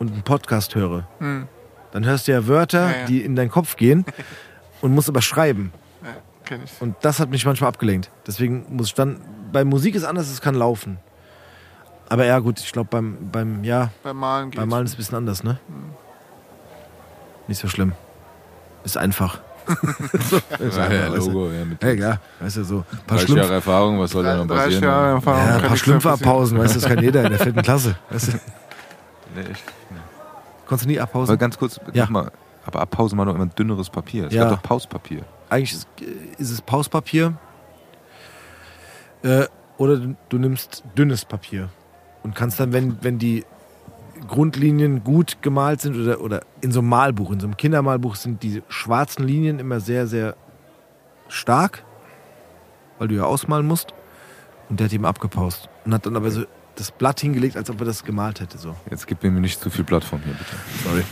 und 0.00 0.12
einen 0.12 0.23
Podcast 0.24 0.74
höre, 0.74 1.07
Hm. 1.20 1.47
Dann 1.92 2.05
hörst 2.05 2.28
du 2.28 2.33
ja 2.33 2.47
Wörter, 2.47 2.91
Ja, 2.91 2.97
ja. 3.00 3.07
die 3.07 3.23
in 3.23 3.36
deinen 3.36 3.50
Kopf 3.50 3.76
gehen 3.76 4.05
und 4.81 4.94
musst 4.94 5.08
aber 5.08 5.23
schreiben. 5.23 5.73
Ja, 6.02 6.08
kenn 6.44 6.60
ich. 6.65 6.70
Und 6.81 6.97
das 7.02 7.20
hat 7.20 7.31
mich 7.31 7.44
manchmal 7.47 7.68
abgelenkt. 7.68 8.10
Deswegen 8.26 8.65
muss 8.70 8.89
ich 8.89 8.94
dann, 8.94 9.20
bei 9.52 9.65
Musik 9.65 9.94
ist 9.94 10.05
anders, 10.05 10.31
es 10.31 10.41
kann 10.41 10.55
laufen. 10.55 10.99
Aber 12.10 12.25
ja, 12.25 12.39
gut, 12.39 12.58
ich 12.60 12.73
glaube, 12.73 12.89
beim, 12.91 13.17
beim, 13.31 13.65
ja, 13.65 13.91
Beim 14.02 14.17
Malen 14.17 14.50
geht's. 14.50 14.60
beim 14.60 14.68
Malen 14.70 14.86
ist 14.86 14.92
es 14.92 14.94
ein 14.94 14.99
bisschen 14.99 15.17
anders, 15.17 15.44
ne? 15.44 15.58
Nicht 17.47 17.60
so 17.60 17.68
schlimm. 17.68 17.92
Ist 18.84 18.97
einfach. 18.97 19.41
so, 20.31 20.36
ist 20.36 20.76
Ja, 20.78 20.91
ja, 20.92 21.05
einfach, 21.07 21.12
weißt 21.17 21.26
du. 21.26 21.31
Logo, 21.31 21.50
ja, 21.52 21.65
mit 21.67 21.83
Ja, 21.83 21.94
klar, 21.97 22.20
weißt 22.41 22.57
du, 22.58 22.65
so. 22.65 22.76
Ein 22.78 22.84
paar 23.07 23.17
30 23.18 23.25
Schlumpf, 23.26 23.42
Jahre 23.42 23.55
Erfahrung, 23.55 24.00
was 24.00 24.10
soll 24.10 24.25
da 24.25 24.36
noch 24.36 24.47
30 24.47 24.65
passieren? 24.65 24.84
Jahre 24.84 25.10
Erfahrung. 25.17 25.47
ja, 25.49 25.57
ein 25.57 25.62
paar 25.62 25.76
Schlümpfe-Abpausen, 25.76 26.58
weißt 26.58 26.76
du, 26.76 26.81
das 26.81 26.89
kann 26.89 27.02
jeder 27.02 27.25
in 27.25 27.31
der 27.31 27.39
vierten 27.39 27.62
Klasse. 27.62 27.97
Weißt 28.10 28.28
du? 28.28 28.33
Nee, 29.34 29.42
echt. 29.42 29.62
Konntest 30.69 30.85
du 30.85 30.89
nie 30.91 31.01
Aber 31.01 31.05
abpausen? 31.11 31.39
ganz 31.39 31.59
kurz, 31.59 31.81
Ja. 31.93 32.07
mal, 32.11 32.31
aber 32.65 32.81
Abpausen 32.81 33.19
war 33.19 33.27
doch 33.27 33.35
immer 33.35 33.47
dünneres 33.47 33.91
Papier. 33.91 34.27
Es 34.27 34.35
Ja. 34.35 34.45
gab 34.45 34.51
doch 34.51 34.63
Pauspapier. 34.63 35.23
Eigentlich 35.51 35.73
ist, 35.73 35.89
ist 36.39 36.51
es 36.51 36.61
Pauspapier. 36.63 37.35
Äh, 39.23 39.47
oder 39.79 39.97
du, 39.97 40.17
du 40.29 40.39
nimmst 40.39 40.85
dünnes 40.97 41.25
Papier 41.25 41.71
und 42.23 42.35
kannst 42.35 42.61
dann, 42.61 42.73
wenn, 42.73 42.99
wenn 43.03 43.19
die 43.19 43.45
Grundlinien 44.29 45.05
gut 45.05 45.39
gemalt 45.43 45.81
sind 45.81 45.97
oder, 45.97 46.21
oder 46.21 46.43
in 46.61 46.73
so 46.73 46.81
einem 46.81 46.89
Malbuch, 46.89 47.31
in 47.33 47.41
so 47.41 47.47
einem 47.47 47.57
Kindermalbuch 47.57 48.17
sind 48.17 48.43
die 48.43 48.63
schwarzen 48.69 49.25
Linien 49.27 49.59
immer 49.59 49.81
sehr, 49.81 50.07
sehr 50.07 50.35
stark, 51.29 51.85
weil 52.99 53.09
du 53.09 53.15
ja 53.15 53.25
ausmalen 53.25 53.67
musst. 53.67 53.95
Und 54.69 54.81
der 54.81 54.87
hat 54.87 54.93
ihm 54.93 55.05
abgepaust 55.07 55.69
und 55.85 55.95
hat 55.95 56.05
dann 56.05 56.17
aber 56.17 56.31
so 56.31 56.45
das 56.78 56.90
Blatt 56.90 57.20
hingelegt, 57.20 57.57
als 57.57 57.68
ob 57.70 57.81
er 57.81 57.86
das 57.86 58.05
gemalt 58.05 58.40
hätte. 58.40 58.58
So. 58.58 58.74
Jetzt 58.90 59.07
gib 59.07 59.23
mir 59.23 59.31
nicht 59.31 59.60
zu 59.60 59.70
viel 59.70 59.84
Plattform 59.84 60.20
hier, 60.24 60.34
bitte. 60.34 60.55
Sorry. 60.84 61.05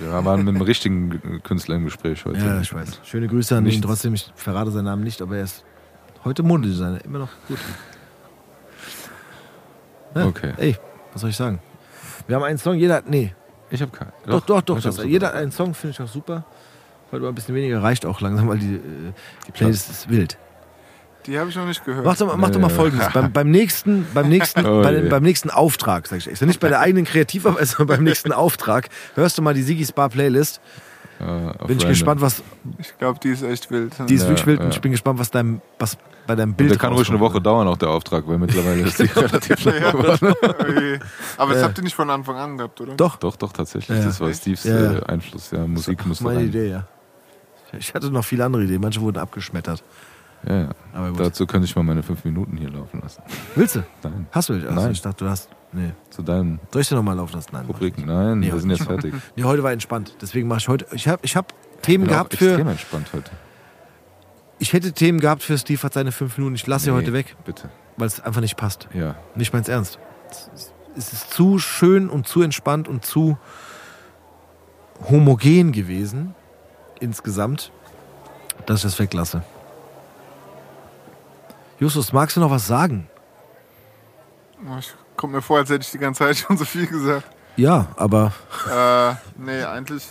Wir 0.00 0.24
waren 0.24 0.40
mit 0.44 0.54
einem 0.54 0.62
richtigen 0.62 1.40
Künstler 1.44 1.76
im 1.76 1.84
Gespräch 1.84 2.24
heute. 2.24 2.38
Ja, 2.40 2.60
ich 2.60 2.74
weiß. 2.74 3.00
Schöne 3.04 3.28
Grüße 3.28 3.56
an 3.56 3.64
ihn 3.64 3.68
Nichts. 3.68 3.86
trotzdem. 3.86 4.14
Ich 4.14 4.32
verrate 4.34 4.70
seinen 4.72 4.86
Namen 4.86 5.04
nicht, 5.04 5.22
aber 5.22 5.36
er 5.36 5.44
ist 5.44 5.64
heute 6.24 6.42
Modedesigner. 6.42 7.04
Immer 7.04 7.20
noch 7.20 7.28
gut. 7.48 7.58
Ja, 10.16 10.26
Okay. 10.26 10.52
Ey, 10.56 10.76
was 11.12 11.20
soll 11.20 11.30
ich 11.30 11.36
sagen? 11.36 11.60
Wir 12.26 12.36
haben 12.36 12.42
einen 12.44 12.58
Song, 12.58 12.74
jeder 12.76 12.94
hat. 12.96 13.08
Nee, 13.08 13.34
Ich 13.70 13.80
habe 13.82 13.92
keinen. 13.92 14.12
doch, 14.26 14.40
doch, 14.40 14.62
doch. 14.62 14.80
super. 14.80 15.04
jeder 15.04 15.28
hat 15.28 15.34
einen 15.34 15.52
Song, 15.52 15.74
finde 15.74 15.92
ich 15.94 16.00
auch 16.00 16.08
super. 16.12 16.44
Heute 17.12 17.22
mal 17.22 17.28
ein 17.28 17.34
bisschen 17.34 17.54
weniger 17.54 17.82
reicht 17.82 18.06
auch 18.06 18.20
langsam, 18.20 18.48
weil 18.48 18.58
die, 18.58 18.74
äh, 18.74 19.12
die 19.46 19.52
Playlist 19.52 19.90
ist 19.90 20.08
wild. 20.08 20.38
Die 21.26 21.38
habe 21.38 21.48
ich 21.50 21.56
noch 21.56 21.66
nicht 21.66 21.84
gehört. 21.84 22.04
Mach 22.04 22.16
doch, 22.16 22.26
mal- 22.26 22.36
mach 22.36 22.50
doch 22.50 22.60
mal 22.60 22.68
folgendes. 22.68 23.08
beim, 23.12 23.32
beim, 23.32 23.50
nächsten, 23.50 24.06
beim, 24.12 24.28
nächsten, 24.28 24.64
Oh 24.66 24.82
bei, 24.82 25.00
beim 25.00 25.22
nächsten 25.22 25.50
Auftrag, 25.50 26.06
sag 26.06 26.18
ich 26.18 26.28
extra. 26.28 26.46
Nicht 26.46 26.60
bei 26.60 26.68
der 26.68 26.80
eigenen 26.80 27.04
Kreativarbeit, 27.04 27.66
sondern 27.66 27.96
beim 27.96 28.04
nächsten 28.04 28.32
Auftrag. 28.32 28.88
Hörst 29.14 29.38
du 29.38 29.42
mal 29.42 29.54
die 29.54 29.62
Sigis 29.62 29.92
Bar 29.92 30.08
Playlist. 30.10 30.60
Auf 31.20 31.26
Bin 31.26 31.38
ich 31.78 31.84
random. 31.84 31.88
gespannt, 31.88 32.20
was. 32.20 32.42
Ich 32.78 32.98
glaube, 32.98 33.20
die 33.22 33.28
ist 33.30 33.42
echt 33.42 33.70
wild. 33.70 33.94
Die 34.08 34.14
ist 34.14 34.22
Ja, 34.22 34.28
wirklich 34.28 34.46
wild 34.46 34.58
und 34.60 34.66
ja. 34.66 34.72
ich 34.72 34.80
bin 34.80 34.90
gespannt, 34.92 35.18
was, 35.18 35.30
deinem, 35.30 35.62
was 35.78 35.96
bei 36.26 36.34
deinem 36.34 36.50
Und 36.50 36.56
Bild 36.56 36.70
der 36.72 36.78
kann 36.78 36.92
ruhig 36.92 37.08
eine. 37.08 37.20
Woche 37.20 37.40
dauern, 37.40 37.68
auch 37.68 37.76
der 37.76 37.88
Auftrag, 37.88 38.26
weil 38.26 38.36
mittlerweile 38.36 38.82
ist 38.82 38.98
die 38.98 39.04
relativ 39.16 39.64
lang 39.64 39.74
geworden. 39.92 40.34
Okay. 40.42 40.98
Aber 41.38 41.54
das 41.54 41.62
habt 41.62 41.78
ihr 41.78 41.84
nicht 41.84 41.94
von 41.94 42.10
Anfang 42.10 42.36
an 42.36 42.58
gehabt, 42.58 42.80
oder? 42.80 42.94
Doch, 42.96 43.16
Doch, 43.16 43.36
doch, 43.36 43.52
tatsächlich. 43.52 43.96
Ja. 43.96 44.04
Das 44.04 44.20
war 44.20 44.32
Steves 44.34 44.66
äh, 44.66 45.00
Einfluss. 45.06 45.52
Ja, 45.52 45.66
Musik 45.66 46.04
muss 46.04 46.20
meine 46.20 46.40
rein. 46.40 46.46
Idee, 46.48 46.68
ja. 46.70 46.84
Ich 47.78 47.94
hatte 47.94 48.10
noch 48.10 48.24
viele 48.24 48.44
andere 48.44 48.64
Ideen, 48.64 48.80
manche 48.80 49.00
wurden 49.00 49.18
abgeschmettert. 49.18 49.82
Ja, 50.46 50.54
ja. 50.62 50.68
Aber 50.92 51.10
gut. 51.10 51.20
Dazu 51.20 51.46
könnte 51.46 51.64
ich 51.66 51.74
mal 51.76 51.82
meine 51.82 52.02
fünf 52.02 52.24
Minuten 52.24 52.56
hier 52.56 52.70
laufen 52.70 53.00
lassen. 53.00 53.22
Willst 53.54 53.76
du? 53.76 53.84
Nein. 54.02 54.26
Hast 54.30 54.48
du? 54.48 54.54
Also 54.54 54.70
Nein. 54.70 54.92
Ich 54.92 55.00
dachte, 55.02 55.24
du 55.24 55.30
hast. 55.30 55.48
Nee. 55.72 55.92
Zu 56.10 56.22
deinen 56.22 56.60
Soll 56.72 56.82
ich 56.82 56.88
dir 56.88 56.94
nochmal 56.96 57.16
laufen 57.16 57.34
lassen? 57.34 57.50
Nein. 57.52 57.66
Rubriken. 57.66 58.06
Nein, 58.06 58.38
Nee, 58.40 58.52
wir 58.52 58.60
sind 58.60 58.70
jetzt 58.70 58.84
fertig. 58.84 59.12
Nee, 59.36 59.42
heute 59.44 59.62
war 59.62 59.72
entspannt. 59.72 60.16
Deswegen 60.20 60.46
mache 60.48 60.58
ich 60.60 60.68
heute. 60.68 60.86
Ich 60.92 61.08
habe 61.08 61.20
ich 61.22 61.34
hab 61.36 61.52
Themen 61.82 62.04
Ich 62.04 62.08
bin 62.10 62.14
auch 62.16 62.20
gehabt 62.20 62.36
für. 62.36 62.46
extrem 62.50 62.68
entspannt 62.68 63.08
heute. 63.12 63.30
Ich 64.60 64.72
hätte 64.72 64.92
Themen 64.92 65.18
gehabt 65.18 65.42
für 65.42 65.58
Steve 65.58 65.82
hat 65.82 65.94
seine 65.94 66.12
fünf 66.12 66.38
Minuten. 66.38 66.54
Ich 66.54 66.66
lasse 66.66 66.84
sie 66.84 66.90
Nee, 66.92 66.96
heute 66.98 67.12
weg, 67.12 67.34
Bitte. 67.44 67.70
weil 67.96 68.06
es 68.06 68.20
einfach 68.20 68.40
nicht 68.40 68.56
passt. 68.56 68.88
Ja. 68.94 69.16
Nicht 69.34 69.52
meins 69.52 69.68
ernst. 69.68 69.98
Es 70.30 70.48
ist- 70.54 70.72
Es 70.96 71.12
ist 71.12 71.32
zu 71.32 71.58
schön 71.58 72.08
und 72.08 72.28
zu 72.28 72.40
entspannt 72.42 72.86
und 72.86 73.04
zu 73.04 73.36
homogen 75.10 75.72
gewesen 75.72 76.34
insgesamt, 77.00 77.72
dass 78.66 78.78
ich 78.78 78.82
das 78.84 78.98
weglasse. 79.00 79.42
Justus, 81.78 82.12
magst 82.12 82.36
du 82.36 82.40
noch 82.40 82.50
was 82.50 82.66
sagen? 82.66 83.08
Oh, 84.66 84.76
Ich 84.78 84.92
kommt 85.16 85.32
mir 85.32 85.42
vor, 85.42 85.58
als 85.58 85.70
hätte 85.70 85.82
ich 85.84 85.90
die 85.90 85.98
ganze 85.98 86.18
Zeit 86.24 86.36
schon 86.38 86.56
so 86.56 86.64
viel 86.64 86.86
gesagt. 86.86 87.26
Ja, 87.56 87.88
aber 87.96 88.32
Äh, 88.68 89.14
nee, 89.36 89.62
eigentlich, 89.62 90.06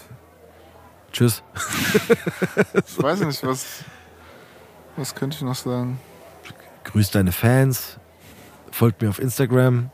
tschüss. 1.11 1.43
ich 2.87 3.03
weiß 3.03 3.19
nicht, 3.21 3.45
was, 3.45 3.83
was 4.95 5.13
könnte 5.13 5.35
ich 5.37 5.43
noch 5.43 5.55
sagen? 5.55 5.99
Grüß 6.85 7.11
deine 7.11 7.31
Fans. 7.31 7.97
Folgt 8.71 9.01
mir 9.01 9.09
auf 9.09 9.19
Instagram. 9.19 9.89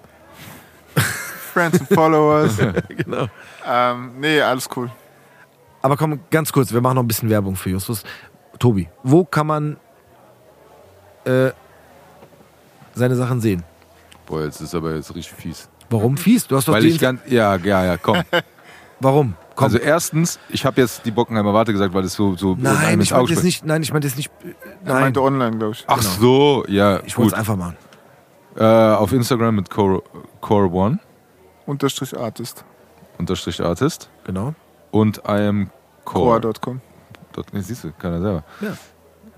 Friends 1.53 1.79
and 1.79 1.89
Followers. 1.89 2.57
genau. 2.89 3.27
ähm, 3.65 4.19
nee, 4.19 4.41
alles 4.41 4.67
cool. 4.75 4.91
Aber 5.81 5.97
komm, 5.97 6.19
ganz 6.29 6.51
kurz, 6.51 6.71
wir 6.71 6.81
machen 6.81 6.95
noch 6.95 7.03
ein 7.03 7.07
bisschen 7.07 7.29
Werbung 7.29 7.55
für 7.55 7.69
Justus. 7.71 8.03
Tobi, 8.59 8.89
wo 9.03 9.23
kann 9.25 9.47
man 9.47 9.77
äh, 11.25 11.51
seine 12.93 13.15
Sachen 13.15 13.41
sehen? 13.41 13.63
Boah, 14.25 14.43
jetzt 14.43 14.61
ist 14.61 14.75
aber 14.75 14.95
jetzt 14.95 15.13
richtig 15.15 15.33
fies. 15.33 15.69
Warum 15.89 16.17
fies? 16.17 16.47
Du 16.47 16.55
hast 16.55 16.67
doch 16.67 16.73
Weil 16.73 16.85
ich 16.85 16.99
ganz. 16.99 17.21
Ja, 17.27 17.55
ja, 17.55 17.83
ja, 17.85 17.97
komm. 17.97 18.21
Warum? 18.99 19.33
Komm. 19.55 19.63
Also 19.65 19.77
erstens, 19.77 20.39
ich 20.49 20.65
habe 20.65 20.79
jetzt 20.81 21.05
die 21.05 21.11
Bockenheimer 21.11 21.53
Warte 21.53 21.71
gesagt, 21.71 21.93
weil 21.93 22.03
es 22.03 22.13
so, 22.13 22.35
so 22.35 22.55
nein, 22.59 22.99
ich 23.01 23.11
meinte 23.11 23.29
jetzt 23.31 23.39
springt. 23.39 23.43
nicht. 23.43 23.65
Nein, 23.65 23.81
ich 23.81 23.91
meinte 23.91 24.07
jetzt 24.07 24.17
nicht. 24.17 24.29
äh, 24.43 24.49
Er 24.85 24.93
Nein, 24.93 25.01
meinte 25.03 25.21
online, 25.21 25.57
glaube 25.57 25.73
ich. 25.73 25.83
Ach 25.87 25.97
genau. 25.99 26.09
so, 26.19 26.65
ja, 26.67 26.99
ich 27.05 27.17
wollte 27.17 27.33
es 27.33 27.39
einfach 27.39 27.55
machen. 27.55 27.77
Äh, 28.55 28.63
auf 28.63 29.11
Instagram 29.13 29.55
mit 29.55 29.69
Core, 29.69 30.03
Core 30.41 30.69
One, 30.71 30.99
Unterstrich 31.65 32.17
Artist. 32.17 32.65
unterstrich 33.17 33.61
Artist 33.63 34.09
Genau. 34.25 34.53
und 34.91 35.17
I 35.19 35.47
am 35.47 35.69
Core. 36.03 36.41
Core.com. 36.41 36.81
Dort, 37.33 37.53
nee, 37.53 37.61
siehst 37.61 37.83
du, 37.85 37.91
keiner 37.93 38.19
selber. 38.21 38.43
Ja. 38.61 38.73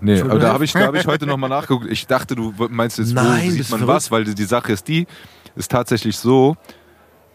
Nee, 0.02 0.22
aber 0.22 0.40
da 0.40 0.54
habe 0.54 0.66
ich, 0.66 0.74
da 0.74 0.82
hab 0.88 0.96
ich 0.96 1.06
heute 1.08 1.26
nochmal 1.28 1.50
nachgeguckt. 1.50 1.86
Ich 1.90 2.08
dachte, 2.08 2.36
du 2.36 2.54
meinst 2.70 2.98
jetzt, 2.98 3.14
Nein, 3.14 3.46
wo 3.46 3.50
sieht 3.52 3.70
man 3.70 3.80
verrückt? 3.80 3.88
was, 3.96 4.12
weil 4.12 4.24
die, 4.26 4.44
Sache 4.44 4.72
ist 4.74 4.88
die, 4.88 5.08
ist 5.56 5.72
tatsächlich 5.72 6.18
so, 6.18 6.58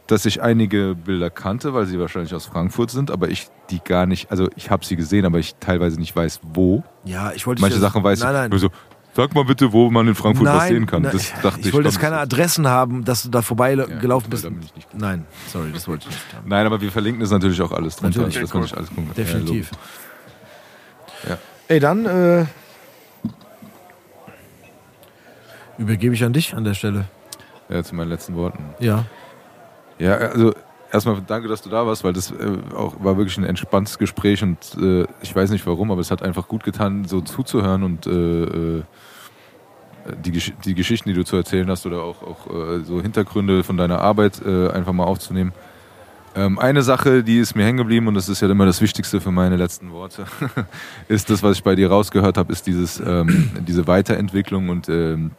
dass 0.06 0.24
ich 0.26 0.42
einige 0.42 0.94
Bilder 0.94 1.30
kannte, 1.30 1.74
weil 1.74 1.86
sie 1.86 1.98
wahrscheinlich 1.98 2.34
aus 2.34 2.46
Frankfurt 2.46 2.90
sind, 2.90 3.10
aber 3.10 3.28
ich 3.28 3.48
die 3.70 3.80
gar 3.80 4.06
nicht, 4.06 4.30
also 4.30 4.48
ich 4.56 4.70
habe 4.70 4.84
sie 4.84 4.96
gesehen, 4.96 5.24
aber 5.24 5.38
ich 5.38 5.54
teilweise 5.56 5.98
nicht 5.98 6.14
weiß, 6.14 6.40
wo. 6.42 6.82
Ja, 7.04 7.32
ich 7.32 7.46
wollte. 7.46 7.60
Manche 7.60 7.78
Sachen 7.78 8.02
weiß 8.04 8.20
nein, 8.20 8.28
ich. 8.28 8.34
nein. 8.34 8.50
Nur 8.50 8.58
so, 8.60 8.68
sag 9.14 9.34
mal 9.34 9.44
bitte, 9.44 9.72
wo 9.72 9.90
man 9.90 10.06
in 10.06 10.14
Frankfurt 10.14 10.46
was 10.46 10.54
nein, 10.58 10.68
sehen 10.68 10.86
kann. 10.86 11.02
nein, 11.02 11.12
Das 11.12 11.32
dachte 11.42 11.60
ich. 11.60 11.66
ich 11.66 11.72
wollte 11.72 11.88
jetzt 11.88 11.98
keine 12.00 12.18
Adressen 12.18 12.68
haben, 12.68 13.04
dass 13.04 13.24
du 13.24 13.30
da 13.30 13.42
vorbeigelaufen 13.42 14.26
Ja, 14.30 14.30
bist. 14.30 14.44
ich 14.44 14.74
nicht. 14.76 14.94
Nein, 14.94 15.24
sorry, 15.48 15.70
das 15.72 15.88
wollte 15.88 16.06
ich 16.08 16.14
nicht 16.14 16.34
haben. 16.36 16.48
Nein, 16.48 16.66
aber 16.66 16.80
wir 16.80 16.92
verlinken 16.92 17.20
das 17.20 17.30
natürlich 17.30 17.60
auch 17.62 17.72
alles 17.72 17.96
drunter. 17.96 18.20
Natürlich. 18.20 18.40
Das 18.42 18.50
kann 18.50 18.62
ich 18.64 18.76
alles 18.76 18.88
gucken. 18.90 19.10
Definitiv. 19.16 19.70
Ja, 21.28 21.38
Ey, 21.68 21.80
dann 21.80 22.06
äh, 22.06 22.46
übergebe 25.78 26.14
ich 26.14 26.22
an 26.24 26.32
dich 26.32 26.54
an 26.54 26.64
der 26.64 26.74
Stelle. 26.74 27.06
Ja, 27.68 27.82
zu 27.82 27.94
meinen 27.94 28.08
letzten 28.08 28.36
Worten. 28.36 28.64
Ja. 28.78 29.04
Ja, 29.98 30.14
also 30.14 30.54
erstmal 30.92 31.20
danke, 31.26 31.48
dass 31.48 31.62
du 31.62 31.70
da 31.70 31.86
warst, 31.86 32.04
weil 32.04 32.12
das 32.12 32.30
äh, 32.30 32.58
auch 32.76 32.94
war 33.02 33.16
wirklich 33.16 33.36
ein 33.38 33.44
entspanntes 33.44 33.98
Gespräch 33.98 34.42
und 34.42 34.58
äh, 34.80 35.06
ich 35.22 35.34
weiß 35.34 35.50
nicht 35.50 35.66
warum, 35.66 35.90
aber 35.90 36.00
es 36.00 36.10
hat 36.10 36.22
einfach 36.22 36.46
gut 36.46 36.62
getan, 36.62 37.04
so 37.06 37.20
zuzuhören 37.20 37.82
und 37.82 38.06
äh, 38.06 38.10
äh, 38.10 38.82
die, 40.24 40.30
Gesch 40.30 40.52
die 40.64 40.74
Geschichten, 40.74 41.08
die 41.08 41.14
du 41.14 41.24
zu 41.24 41.36
erzählen 41.36 41.68
hast 41.68 41.84
oder 41.86 42.02
auch, 42.02 42.22
auch 42.22 42.46
äh, 42.46 42.84
so 42.84 43.00
Hintergründe 43.00 43.64
von 43.64 43.76
deiner 43.76 44.00
Arbeit 44.00 44.40
äh, 44.46 44.68
einfach 44.68 44.92
mal 44.92 45.04
aufzunehmen. 45.04 45.52
Ähm, 46.36 46.58
eine 46.58 46.82
Sache, 46.82 47.24
die 47.24 47.38
ist 47.38 47.56
mir 47.56 47.64
hängen 47.64 47.78
geblieben 47.78 48.08
und 48.08 48.14
das 48.14 48.28
ist 48.28 48.42
ja 48.42 48.50
immer 48.50 48.66
das 48.66 48.82
Wichtigste 48.82 49.22
für 49.22 49.30
meine 49.30 49.56
letzten 49.56 49.90
Worte, 49.90 50.26
ist 51.08 51.30
das, 51.30 51.42
was 51.42 51.56
ich 51.56 51.64
bei 51.64 51.74
dir 51.74 51.88
rausgehört 51.88 52.36
habe, 52.36 52.52
ist 52.52 52.66
dieses, 52.66 53.00
ähm, 53.00 53.50
diese 53.66 53.86
Weiterentwicklung 53.86 54.68
und 54.68 54.90
ähm, 54.90 55.30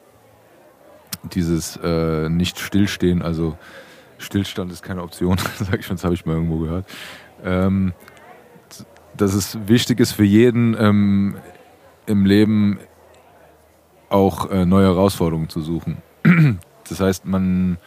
dieses 1.31 1.77
äh, 1.83 2.29
nicht 2.29 2.59
stillstehen, 2.59 3.21
also 3.21 3.57
Stillstand 4.17 4.71
ist 4.71 4.81
keine 4.81 5.03
Option, 5.03 5.37
sag 5.59 5.79
ich 5.79 5.85
schon, 5.85 5.97
das 5.97 6.03
habe 6.03 6.15
ich 6.15 6.25
mal 6.25 6.33
irgendwo 6.33 6.57
gehört. 6.57 6.87
Ähm, 7.43 7.93
dass 9.15 9.35
es 9.35 9.57
wichtig 9.67 9.99
ist 9.99 10.13
für 10.13 10.23
jeden 10.23 10.75
ähm, 10.79 11.35
im 12.07 12.25
Leben 12.25 12.79
auch 14.09 14.49
äh, 14.49 14.65
neue 14.65 14.85
Herausforderungen 14.85 15.49
zu 15.49 15.61
suchen. 15.61 15.97
Das 16.89 17.01
heißt, 17.01 17.25
man, 17.25 17.79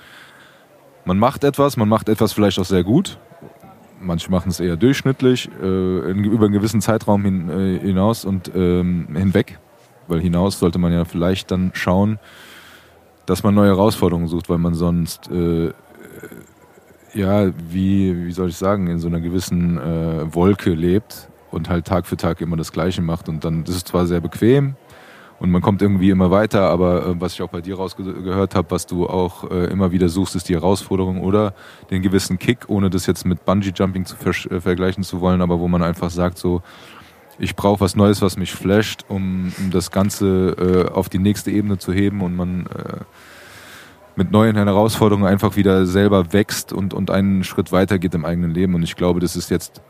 man 1.04 1.18
macht 1.18 1.44
etwas, 1.44 1.76
man 1.76 1.88
macht 1.88 2.08
etwas 2.08 2.32
vielleicht 2.32 2.58
auch 2.58 2.64
sehr 2.64 2.84
gut. 2.84 3.18
Manche 4.00 4.30
machen 4.30 4.48
es 4.48 4.60
eher 4.60 4.76
durchschnittlich, 4.76 5.50
äh, 5.62 6.10
in, 6.10 6.24
über 6.24 6.46
einen 6.46 6.54
gewissen 6.54 6.80
Zeitraum 6.80 7.24
hin, 7.24 7.50
äh, 7.50 7.78
hinaus 7.78 8.24
und 8.24 8.50
ähm, 8.54 9.08
hinweg. 9.14 9.58
Weil 10.08 10.20
hinaus 10.20 10.58
sollte 10.58 10.78
man 10.78 10.92
ja 10.92 11.04
vielleicht 11.04 11.50
dann 11.50 11.70
schauen, 11.74 12.18
dass 13.26 13.42
man 13.42 13.54
neue 13.54 13.68
Herausforderungen 13.68 14.28
sucht, 14.28 14.48
weil 14.48 14.58
man 14.58 14.74
sonst, 14.74 15.30
äh, 15.30 15.72
ja, 17.12 17.50
wie, 17.70 18.26
wie 18.26 18.32
soll 18.32 18.48
ich 18.48 18.56
sagen, 18.56 18.86
in 18.86 18.98
so 18.98 19.08
einer 19.08 19.20
gewissen 19.20 19.78
äh, 19.78 20.34
Wolke 20.34 20.70
lebt 20.70 21.28
und 21.50 21.68
halt 21.68 21.84
Tag 21.86 22.06
für 22.06 22.16
Tag 22.16 22.40
immer 22.40 22.56
das 22.56 22.72
Gleiche 22.72 23.02
macht. 23.02 23.28
Und 23.28 23.44
dann 23.44 23.64
ist 23.64 23.88
zwar 23.88 24.06
sehr 24.06 24.20
bequem, 24.20 24.76
und 25.40 25.50
man 25.50 25.62
kommt 25.62 25.80
irgendwie 25.80 26.10
immer 26.10 26.30
weiter, 26.30 26.68
aber 26.68 27.06
äh, 27.06 27.20
was 27.20 27.32
ich 27.32 27.42
auch 27.42 27.48
bei 27.48 27.62
dir 27.62 27.76
rausgehört 27.76 28.54
habe, 28.54 28.70
was 28.70 28.86
du 28.86 29.08
auch 29.08 29.50
äh, 29.50 29.64
immer 29.64 29.90
wieder 29.90 30.10
suchst, 30.10 30.36
ist 30.36 30.48
die 30.48 30.54
Herausforderung 30.54 31.22
oder 31.22 31.54
den 31.90 32.02
gewissen 32.02 32.38
Kick, 32.38 32.68
ohne 32.68 32.90
das 32.90 33.06
jetzt 33.06 33.24
mit 33.24 33.44
Bungee 33.46 33.72
Jumping 33.74 34.04
zu 34.04 34.16
äh, 34.16 34.60
vergleichen 34.60 35.02
zu 35.02 35.20
wollen, 35.20 35.40
aber 35.40 35.58
wo 35.58 35.66
man 35.66 35.82
einfach 35.82 36.10
sagt 36.10 36.38
so, 36.38 36.62
ich 37.38 37.56
brauche 37.56 37.80
was 37.80 37.96
Neues, 37.96 38.20
was 38.20 38.36
mich 38.36 38.52
flasht, 38.52 39.06
um, 39.08 39.50
um 39.58 39.70
das 39.70 39.90
Ganze 39.90 40.88
äh, 40.90 40.92
auf 40.92 41.08
die 41.08 41.18
nächste 41.18 41.50
Ebene 41.50 41.78
zu 41.78 41.90
heben 41.92 42.20
und 42.20 42.36
man 42.36 42.66
äh, 42.66 42.98
mit 44.16 44.30
neuen 44.30 44.56
Herausforderungen 44.56 45.26
einfach 45.26 45.56
wieder 45.56 45.86
selber 45.86 46.34
wächst 46.34 46.74
und, 46.74 46.92
und 46.92 47.10
einen 47.10 47.44
Schritt 47.44 47.72
weiter 47.72 47.98
geht 47.98 48.14
im 48.14 48.26
eigenen 48.26 48.50
Leben. 48.50 48.74
Und 48.74 48.82
ich 48.82 48.94
glaube, 48.94 49.20
das 49.20 49.36
ist 49.36 49.50
jetzt 49.50 49.80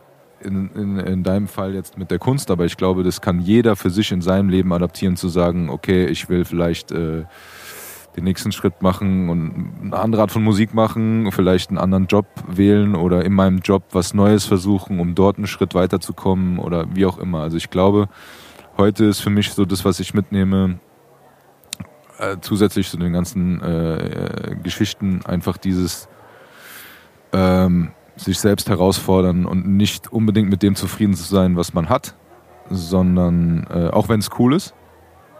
in, 0.42 0.70
in, 0.74 0.98
in 0.98 1.22
deinem 1.22 1.48
Fall 1.48 1.74
jetzt 1.74 1.98
mit 1.98 2.10
der 2.10 2.18
Kunst, 2.18 2.50
aber 2.50 2.64
ich 2.64 2.76
glaube, 2.76 3.02
das 3.02 3.20
kann 3.20 3.40
jeder 3.40 3.76
für 3.76 3.90
sich 3.90 4.12
in 4.12 4.22
seinem 4.22 4.48
Leben 4.48 4.72
adaptieren, 4.72 5.16
zu 5.16 5.28
sagen, 5.28 5.70
okay, 5.70 6.06
ich 6.06 6.28
will 6.28 6.44
vielleicht 6.44 6.92
äh, 6.92 7.24
den 8.16 8.24
nächsten 8.24 8.52
Schritt 8.52 8.82
machen 8.82 9.28
und 9.28 9.82
eine 9.82 9.96
andere 9.96 10.22
Art 10.22 10.32
von 10.32 10.42
Musik 10.42 10.74
machen, 10.74 11.30
vielleicht 11.32 11.70
einen 11.70 11.78
anderen 11.78 12.06
Job 12.06 12.26
wählen 12.48 12.96
oder 12.96 13.24
in 13.24 13.32
meinem 13.32 13.58
Job 13.58 13.84
was 13.92 14.14
Neues 14.14 14.44
versuchen, 14.44 14.98
um 14.98 15.14
dort 15.14 15.36
einen 15.36 15.46
Schritt 15.46 15.74
weiterzukommen 15.74 16.58
oder 16.58 16.86
wie 16.94 17.06
auch 17.06 17.18
immer. 17.18 17.40
Also 17.40 17.56
ich 17.56 17.70
glaube, 17.70 18.08
heute 18.76 19.04
ist 19.04 19.20
für 19.20 19.30
mich 19.30 19.52
so 19.52 19.64
das, 19.64 19.84
was 19.84 20.00
ich 20.00 20.14
mitnehme, 20.14 20.80
äh, 22.18 22.36
zusätzlich 22.40 22.90
zu 22.90 22.96
den 22.96 23.12
ganzen 23.12 23.62
äh, 23.62 23.96
äh 23.96 24.56
Geschichten, 24.56 25.20
einfach 25.24 25.56
dieses 25.56 26.08
ähm, 27.32 27.92
sich 28.24 28.38
selbst 28.38 28.68
herausfordern 28.68 29.46
und 29.46 29.66
nicht 29.66 30.12
unbedingt 30.12 30.50
mit 30.50 30.62
dem 30.62 30.74
zufrieden 30.74 31.14
zu 31.14 31.24
sein, 31.24 31.56
was 31.56 31.72
man 31.74 31.88
hat, 31.88 32.14
sondern 32.68 33.66
äh, 33.70 33.88
auch 33.88 34.08
wenn 34.08 34.20
es 34.20 34.30
cool 34.38 34.54
ist, 34.54 34.74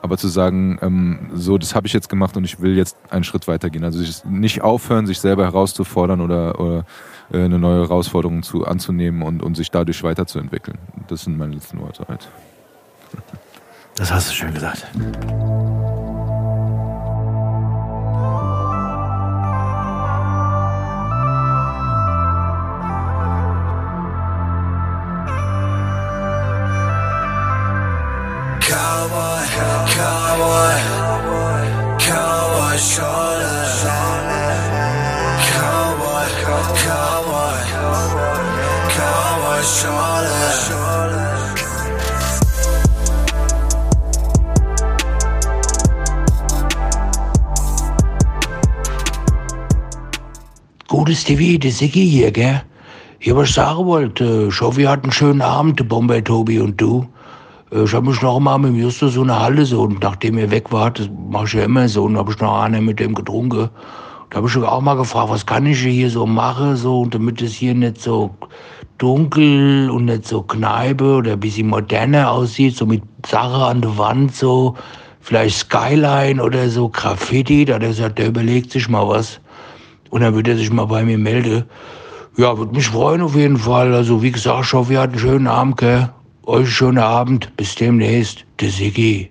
aber 0.03 0.17
zu 0.17 0.29
sagen, 0.29 0.79
ähm, 0.81 1.31
so, 1.35 1.59
das 1.59 1.75
habe 1.75 1.87
ich 1.87 1.93
jetzt 1.93 2.09
gemacht 2.09 2.37
und 2.37 2.45
ich 2.45 2.61
will 2.61 2.77
jetzt 2.77 2.97
einen 3.11 3.25
Schritt 3.25 3.47
weitergehen. 3.49 3.85
Also 3.85 4.03
nicht 4.29 4.63
aufhören, 4.63 5.07
sich 5.07 5.21
selber 5.21 5.45
herauszufordern 5.45 6.21
oder, 6.21 6.59
oder 6.59 6.87
äh, 7.31 7.45
eine 7.45 7.59
neue 7.59 7.83
Herausforderung 7.83 8.43
zu, 8.43 8.67
anzunehmen 8.67 9.23
und, 9.23 9.43
und 9.43 9.57
sich 9.57 9.71
dadurch 9.71 10.03
weiterzuentwickeln. 10.03 10.79
Das 11.09 11.25
sind 11.25 11.37
meine 11.37 11.55
letzten 11.55 11.81
Worte 11.81 12.07
halt. 12.09 12.29
Das 13.97 14.11
hast 14.11 14.31
du 14.31 14.35
schön 14.35 14.55
gesagt. 14.55 14.87
Gutes 51.11 51.25
TV, 51.25 51.59
der 51.59 51.73
Siggi 51.73 52.09
hier, 52.09 52.31
gell? 52.31 52.63
Hier, 53.19 53.35
was 53.35 53.49
ich 53.49 53.57
sagen 53.57 53.85
wollte, 53.85 54.47
ich 54.49 54.61
hoffe, 54.61 54.83
ihr 54.83 54.89
hattet 54.89 55.07
einen 55.07 55.13
schönen 55.13 55.43
Abend, 55.43 55.81
der 55.81 55.85
Bombay, 55.85 56.23
Tobi 56.23 56.61
und 56.61 56.81
du. 56.81 57.05
Ich 57.73 57.93
habe 57.93 58.11
mich 58.11 58.23
noch 58.23 58.39
mal 58.39 58.59
mit 58.59 58.71
dem 58.71 58.81
Justus 58.81 59.15
so 59.15 59.23
eine 59.23 59.37
Halle 59.37 59.67
so, 59.67 59.83
und 59.83 60.01
nachdem 60.05 60.39
ihr 60.39 60.53
weg 60.53 60.71
wart, 60.71 61.01
das 61.01 61.11
mache 61.29 61.47
ich 61.47 61.53
ja 61.55 61.65
immer 61.65 61.89
so, 61.89 62.05
und 62.05 62.17
habe 62.17 62.31
ich 62.31 62.39
noch 62.39 62.61
eine 62.63 62.81
mit 62.81 63.01
dem 63.01 63.17
getrunken. 63.17 63.71
Da 64.31 64.37
habe 64.37 64.47
ich 64.47 64.57
auch 64.57 64.81
mal 64.81 64.95
gefragt, 64.95 65.31
was 65.31 65.45
kann 65.45 65.67
ich 65.67 65.81
hier 65.81 66.11
so 66.11 66.27
machen, 66.27 66.77
so, 66.77 67.05
damit 67.07 67.43
es 67.43 67.55
hier 67.55 67.75
nicht 67.75 68.01
so 68.01 68.31
dunkel 68.99 69.91
und 69.91 70.05
nicht 70.05 70.29
so 70.29 70.43
Kneipe 70.43 71.17
oder 71.17 71.33
ein 71.33 71.41
bisschen 71.41 71.67
moderner 71.67 72.31
aussieht, 72.31 72.77
so 72.77 72.87
mit 72.87 73.03
Sache 73.27 73.65
an 73.65 73.81
der 73.81 73.99
Wand, 73.99 74.37
so, 74.37 74.77
vielleicht 75.21 75.57
Skyline 75.57 76.41
oder 76.41 76.71
so, 76.71 76.89
Graffiti. 76.89 77.65
Da 77.65 77.75
hat 77.75 77.83
er 77.83 77.89
gesagt, 77.89 78.21
der 78.21 78.29
überlegt 78.29 78.71
sich 78.71 78.89
mal 78.89 79.09
was. 79.09 79.41
Und 80.11 80.23
dann 80.23 80.35
würde 80.35 80.53
er 80.53 80.57
sich 80.57 80.71
mal 80.71 80.87
bei 80.87 81.05
mir 81.05 81.19
melden. 81.19 81.65
Ja, 82.37 82.57
würde 82.59 82.75
mich 82.75 82.89
freuen 82.89 83.23
auf 83.23 83.35
jeden 83.35 83.57
Fall. 83.57 83.95
Also, 83.95 84.23
wie 84.23 84.33
gesagt, 84.33 84.67
ich 84.67 84.73
hoffe, 84.73 84.93
ihr 84.93 85.01
hattet 85.01 85.17
einen 85.17 85.21
schönen 85.21 85.47
Abend, 85.47 85.77
gell? 85.79 86.11
Euch 86.45 86.59
einen 86.59 86.67
schönen 86.67 86.99
Abend. 86.99 87.57
Bis 87.57 87.75
demnächst. 87.75 88.45
Der 88.61 88.71
Siggi. 88.71 89.31